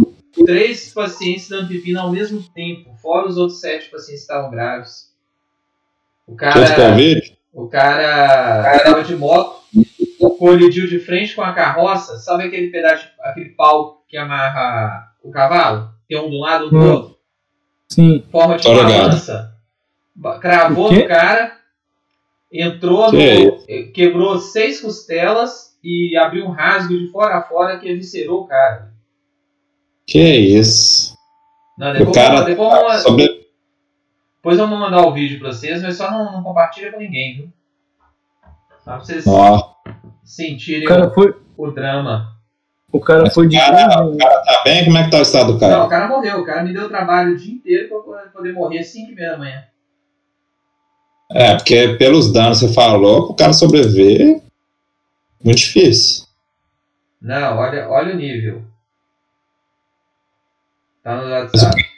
três 0.46 0.92
pacientes 0.92 1.48
dando 1.48 1.68
pepino 1.68 2.00
ao 2.00 2.10
mesmo 2.10 2.42
tempo, 2.54 2.92
fora 2.96 3.28
os 3.28 3.36
outros 3.36 3.60
sete 3.60 3.88
pacientes 3.90 4.24
que 4.24 4.32
estavam 4.32 4.50
graves. 4.50 5.12
O 6.26 6.34
cara, 6.34 6.74
Covid? 6.74 7.36
O 7.54 7.68
cara 7.68 8.76
estava 8.76 9.02
de 9.04 9.14
moto, 9.16 9.62
colidiu 10.38 10.86
de 10.88 10.98
frente 10.98 11.34
com 11.34 11.42
a 11.42 11.52
carroça, 11.52 12.18
sabe 12.18 12.44
aquele 12.44 12.70
pedaço, 12.70 13.04
de- 13.04 13.12
aquele 13.22 13.50
pau 13.50 14.02
que 14.08 14.16
amarra 14.16 15.08
o 15.22 15.30
cavalo? 15.30 15.88
Tem 16.08 16.18
um 16.18 16.28
de 16.30 16.36
um 16.36 16.40
lado, 16.40 16.66
um 16.66 16.70
do 16.70 16.76
Hum. 16.78 16.92
outro, 16.92 17.16
Sim. 17.88 18.24
forma 18.30 18.56
de 18.56 18.68
balança. 18.68 19.52
Ba- 20.14 20.38
Cravou 20.38 20.90
O 20.90 20.92
no 20.92 21.06
cara, 21.08 21.56
entrou 22.52 23.10
no. 23.12 23.92
quebrou 23.92 24.38
seis 24.38 24.80
costelas 24.80 25.76
e 25.82 26.16
abriu 26.16 26.44
um 26.46 26.50
rasgo 26.50 26.96
de 26.98 27.10
fora 27.10 27.36
a 27.36 27.42
fora 27.42 27.78
que 27.78 27.88
eviscerou 27.88 28.42
o 28.42 28.46
cara. 28.46 28.92
Que 30.06 30.20
isso? 30.20 31.14
Não, 31.78 31.90
O 31.90 31.94
depois, 31.94 32.14
cara 32.16 32.40
depois, 32.42 32.80
vou- 32.80 32.98
sobre... 32.98 33.33
depois 34.44 34.58
eu 34.58 34.68
vou 34.68 34.76
mandar 34.76 35.06
o 35.06 35.12
vídeo 35.14 35.38
pra 35.38 35.50
vocês, 35.52 35.80
mas 35.80 35.96
só 35.96 36.10
não, 36.10 36.30
não 36.30 36.42
compartilha 36.42 36.92
com 36.92 36.98
ninguém, 36.98 37.34
viu? 37.36 37.52
Só 38.84 38.90
pra 38.96 38.98
vocês 38.98 39.26
Ó, 39.26 39.74
sentirem 40.22 40.86
O 40.86 41.10
foi, 41.14 41.34
o 41.56 41.70
drama. 41.70 42.36
o 42.92 43.00
cara 43.00 43.30
foi 43.30 43.48
de. 43.48 43.56
cara, 43.56 44.04
o 44.04 44.18
cara 44.18 44.42
tá 44.42 44.60
bem? 44.62 44.84
Como 44.84 44.98
é 44.98 45.04
que 45.04 45.10
tá 45.10 45.16
o 45.16 45.22
estado 45.22 45.46
do 45.46 45.52
Não, 45.54 45.58
cara? 45.60 45.84
o 45.84 45.88
cara 45.88 46.08
morreu. 46.08 46.40
O 46.40 46.44
cara 46.44 46.62
me 46.62 46.74
deu 46.74 46.90
trabalho 46.90 47.32
o 47.32 47.36
dia 47.38 47.54
inteiro 47.54 47.88
pra 48.04 48.18
poder 48.34 48.52
morrer 48.52 48.80
às 48.80 48.88
5 48.88 49.12
e 49.12 49.14
meia 49.14 49.30
da 49.30 49.38
manhã. 49.38 49.64
É, 51.32 51.54
porque 51.56 51.96
pelos 51.96 52.30
danos 52.30 52.60
que 52.60 52.66
você 52.66 52.74
falou, 52.74 53.30
o 53.30 53.34
cara 53.34 53.54
sobreviver, 53.54 54.42
muito 55.42 55.56
difícil. 55.56 56.26
Não, 57.18 57.56
olha, 57.56 57.88
olha 57.88 58.12
o 58.12 58.16
nível. 58.18 58.62
Tá 61.02 61.16
no 61.16 61.30
WhatsApp. 61.30 61.93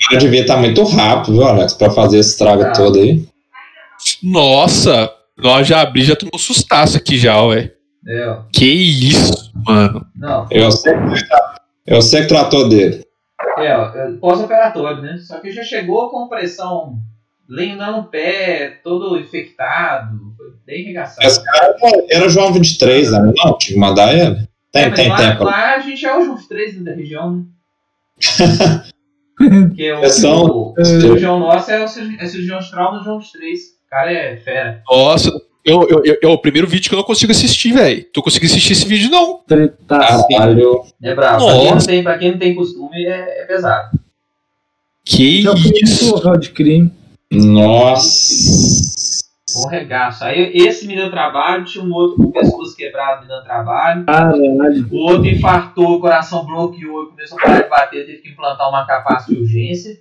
O 0.00 0.08
cara 0.08 0.20
devia 0.20 0.40
estar 0.42 0.56
muito 0.58 0.82
rápido, 0.84 1.32
viu, 1.34 1.44
Alex, 1.44 1.74
pra 1.74 1.90
fazer 1.90 2.18
esse 2.18 2.30
estrago 2.30 2.62
Ah. 2.62 2.72
todo 2.72 2.98
aí. 2.98 3.26
Nossa, 4.22 5.10
nós 5.36 5.66
já 5.66 5.80
abri, 5.82 6.02
já 6.04 6.14
tomou 6.16 6.38
sustaço 6.38 6.96
aqui 6.96 7.16
já, 7.18 7.40
ué. 7.42 7.72
É. 8.06 8.38
Que 8.52 8.64
isso, 8.66 9.52
mano. 9.66 10.06
Não, 10.16 10.46
Eu 10.50 10.70
sei, 10.70 10.94
eu 11.86 12.00
sei 12.00 12.22
que 12.22 12.28
tratou 12.28 12.68
dele. 12.68 13.04
é, 13.58 13.76
ó. 13.76 13.88
é 13.94 14.12
Pós-operatório, 14.20 15.02
né? 15.02 15.18
Só 15.18 15.38
que 15.40 15.50
já 15.50 15.62
chegou 15.64 16.08
com 16.10 16.28
pressão 16.28 16.98
lendo 17.48 17.84
no 17.86 18.04
pé, 18.04 18.78
todo 18.84 19.18
infectado. 19.18 20.16
Foi 20.36 20.52
bem 20.66 20.84
regaçado. 20.84 21.26
Esse 21.26 21.42
cara 21.44 21.74
era 22.10 22.28
João 22.28 22.52
23, 22.52 23.10
né? 23.12 23.18
Não, 23.36 23.58
tinha 23.58 23.74
que 23.74 23.76
mandar 23.80 24.14
ele. 24.14 24.46
Tem, 24.70 24.84
É, 24.84 24.88
mas 24.90 24.96
tem 24.98 25.08
lá, 25.08 25.16
tempo. 25.16 25.44
lá 25.44 25.74
a 25.74 25.78
gente 25.80 26.04
é 26.06 26.16
o 26.16 26.24
João 26.24 26.38
3 26.46 26.82
da 26.84 26.92
região, 26.94 27.36
né? 27.36 27.44
Porque 29.38 29.92
o, 29.92 30.04
É 30.04 30.08
só- 30.10 30.44
o, 30.44 30.74
o 30.76 30.84
cirurgião 30.84 31.38
nosso 31.38 31.70
é 31.70 31.84
o 31.84 31.88
cirurgião, 31.88 32.20
é 32.20 32.26
cirurgião 32.26 32.58
de 32.58 32.70
trauma 32.70 32.98
do 32.98 33.04
João 33.04 33.20
3. 33.20 33.60
O 33.60 33.90
cara 33.90 34.12
é 34.12 34.36
fera. 34.36 34.82
Nossa, 34.90 35.30
eu, 35.64 35.88
eu, 35.88 36.02
eu- 36.04 36.18
é 36.22 36.26
o 36.26 36.38
primeiro 36.38 36.66
vídeo 36.66 36.88
que 36.88 36.94
eu 36.94 36.98
não 36.98 37.04
consigo 37.04 37.30
assistir, 37.32 37.72
velho. 37.72 38.04
Tu 38.12 38.22
conseguiu 38.22 38.48
assistir 38.48 38.72
esse 38.72 38.84
vídeo, 38.86 39.10
não. 39.10 39.40
Caralho. 39.88 40.82
É 41.02 41.14
bravo. 41.14 41.46
Pra 41.46 41.54
quem, 41.58 41.70
não 41.70 41.78
tem, 41.78 42.02
pra 42.02 42.18
quem 42.18 42.30
não 42.32 42.38
tem 42.38 42.54
costume, 42.54 43.04
é, 43.06 43.42
é 43.42 43.44
pesado. 43.46 43.98
Que 45.04 45.42
Já 45.42 45.54
isso. 45.54 46.38
de 46.38 46.50
crime. 46.50 46.90
Nossa. 47.30 48.97
Um 49.56 49.68
regaço. 49.68 50.24
Aí 50.24 50.52
esse 50.54 50.86
me 50.86 50.94
deu 50.94 51.10
trabalho, 51.10 51.64
tinha 51.64 51.82
um 51.82 51.90
outro 51.92 52.16
com 52.16 52.24
o 52.24 52.32
pescoço 52.32 52.76
quebrado 52.76 53.22
me 53.22 53.28
dando 53.28 53.44
trabalho. 53.44 54.04
Caralho. 54.04 54.88
O 54.90 54.96
outro 55.10 55.26
infartou, 55.26 55.92
o 55.96 56.00
coração 56.00 56.44
bloqueou 56.44 57.04
e 57.04 57.06
começou 57.08 57.38
a 57.38 57.42
parar 57.42 57.62
de 57.62 57.68
bater, 57.70 58.06
teve 58.06 58.18
que 58.18 58.28
implantar 58.30 58.68
uma 58.68 58.86
capaz 58.86 59.24
de 59.26 59.34
urgência. 59.36 59.98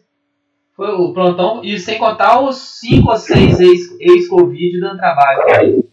Foi 0.75 0.91
o 0.91 1.13
plantão, 1.13 1.61
e 1.63 1.79
sem 1.79 1.97
contar 1.97 2.39
os 2.41 2.57
5 2.79 3.09
ou 3.09 3.17
6 3.17 3.59
ex- 3.59 3.95
ex-Covid 3.99 4.79
dando 4.79 4.97
trabalho. 4.97 5.83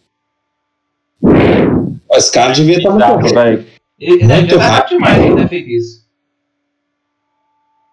Esse 2.11 2.31
cara 2.31 2.51
devia 2.53 2.77
estar 2.77 2.95
Tá, 2.97 3.13
muito 3.17 3.33
velho. 3.33 3.65
Ele 3.99 4.11
Muito 4.11 4.27
devia 4.27 4.45
estar 4.55 4.67
rápido. 4.69 4.89
demais 4.97 5.23
ele 5.23 5.35
ter 5.35 5.47
feito 5.49 5.69
isso. 5.69 6.05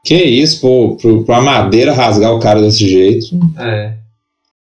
Que 0.04 0.16
isso, 0.16 0.60
pô, 0.60 0.96
pro, 0.96 1.24
pra 1.24 1.40
madeira 1.40 1.92
rasgar 1.92 2.32
o 2.34 2.40
cara 2.40 2.60
desse 2.60 2.88
jeito. 2.88 3.26
É. 3.58 3.94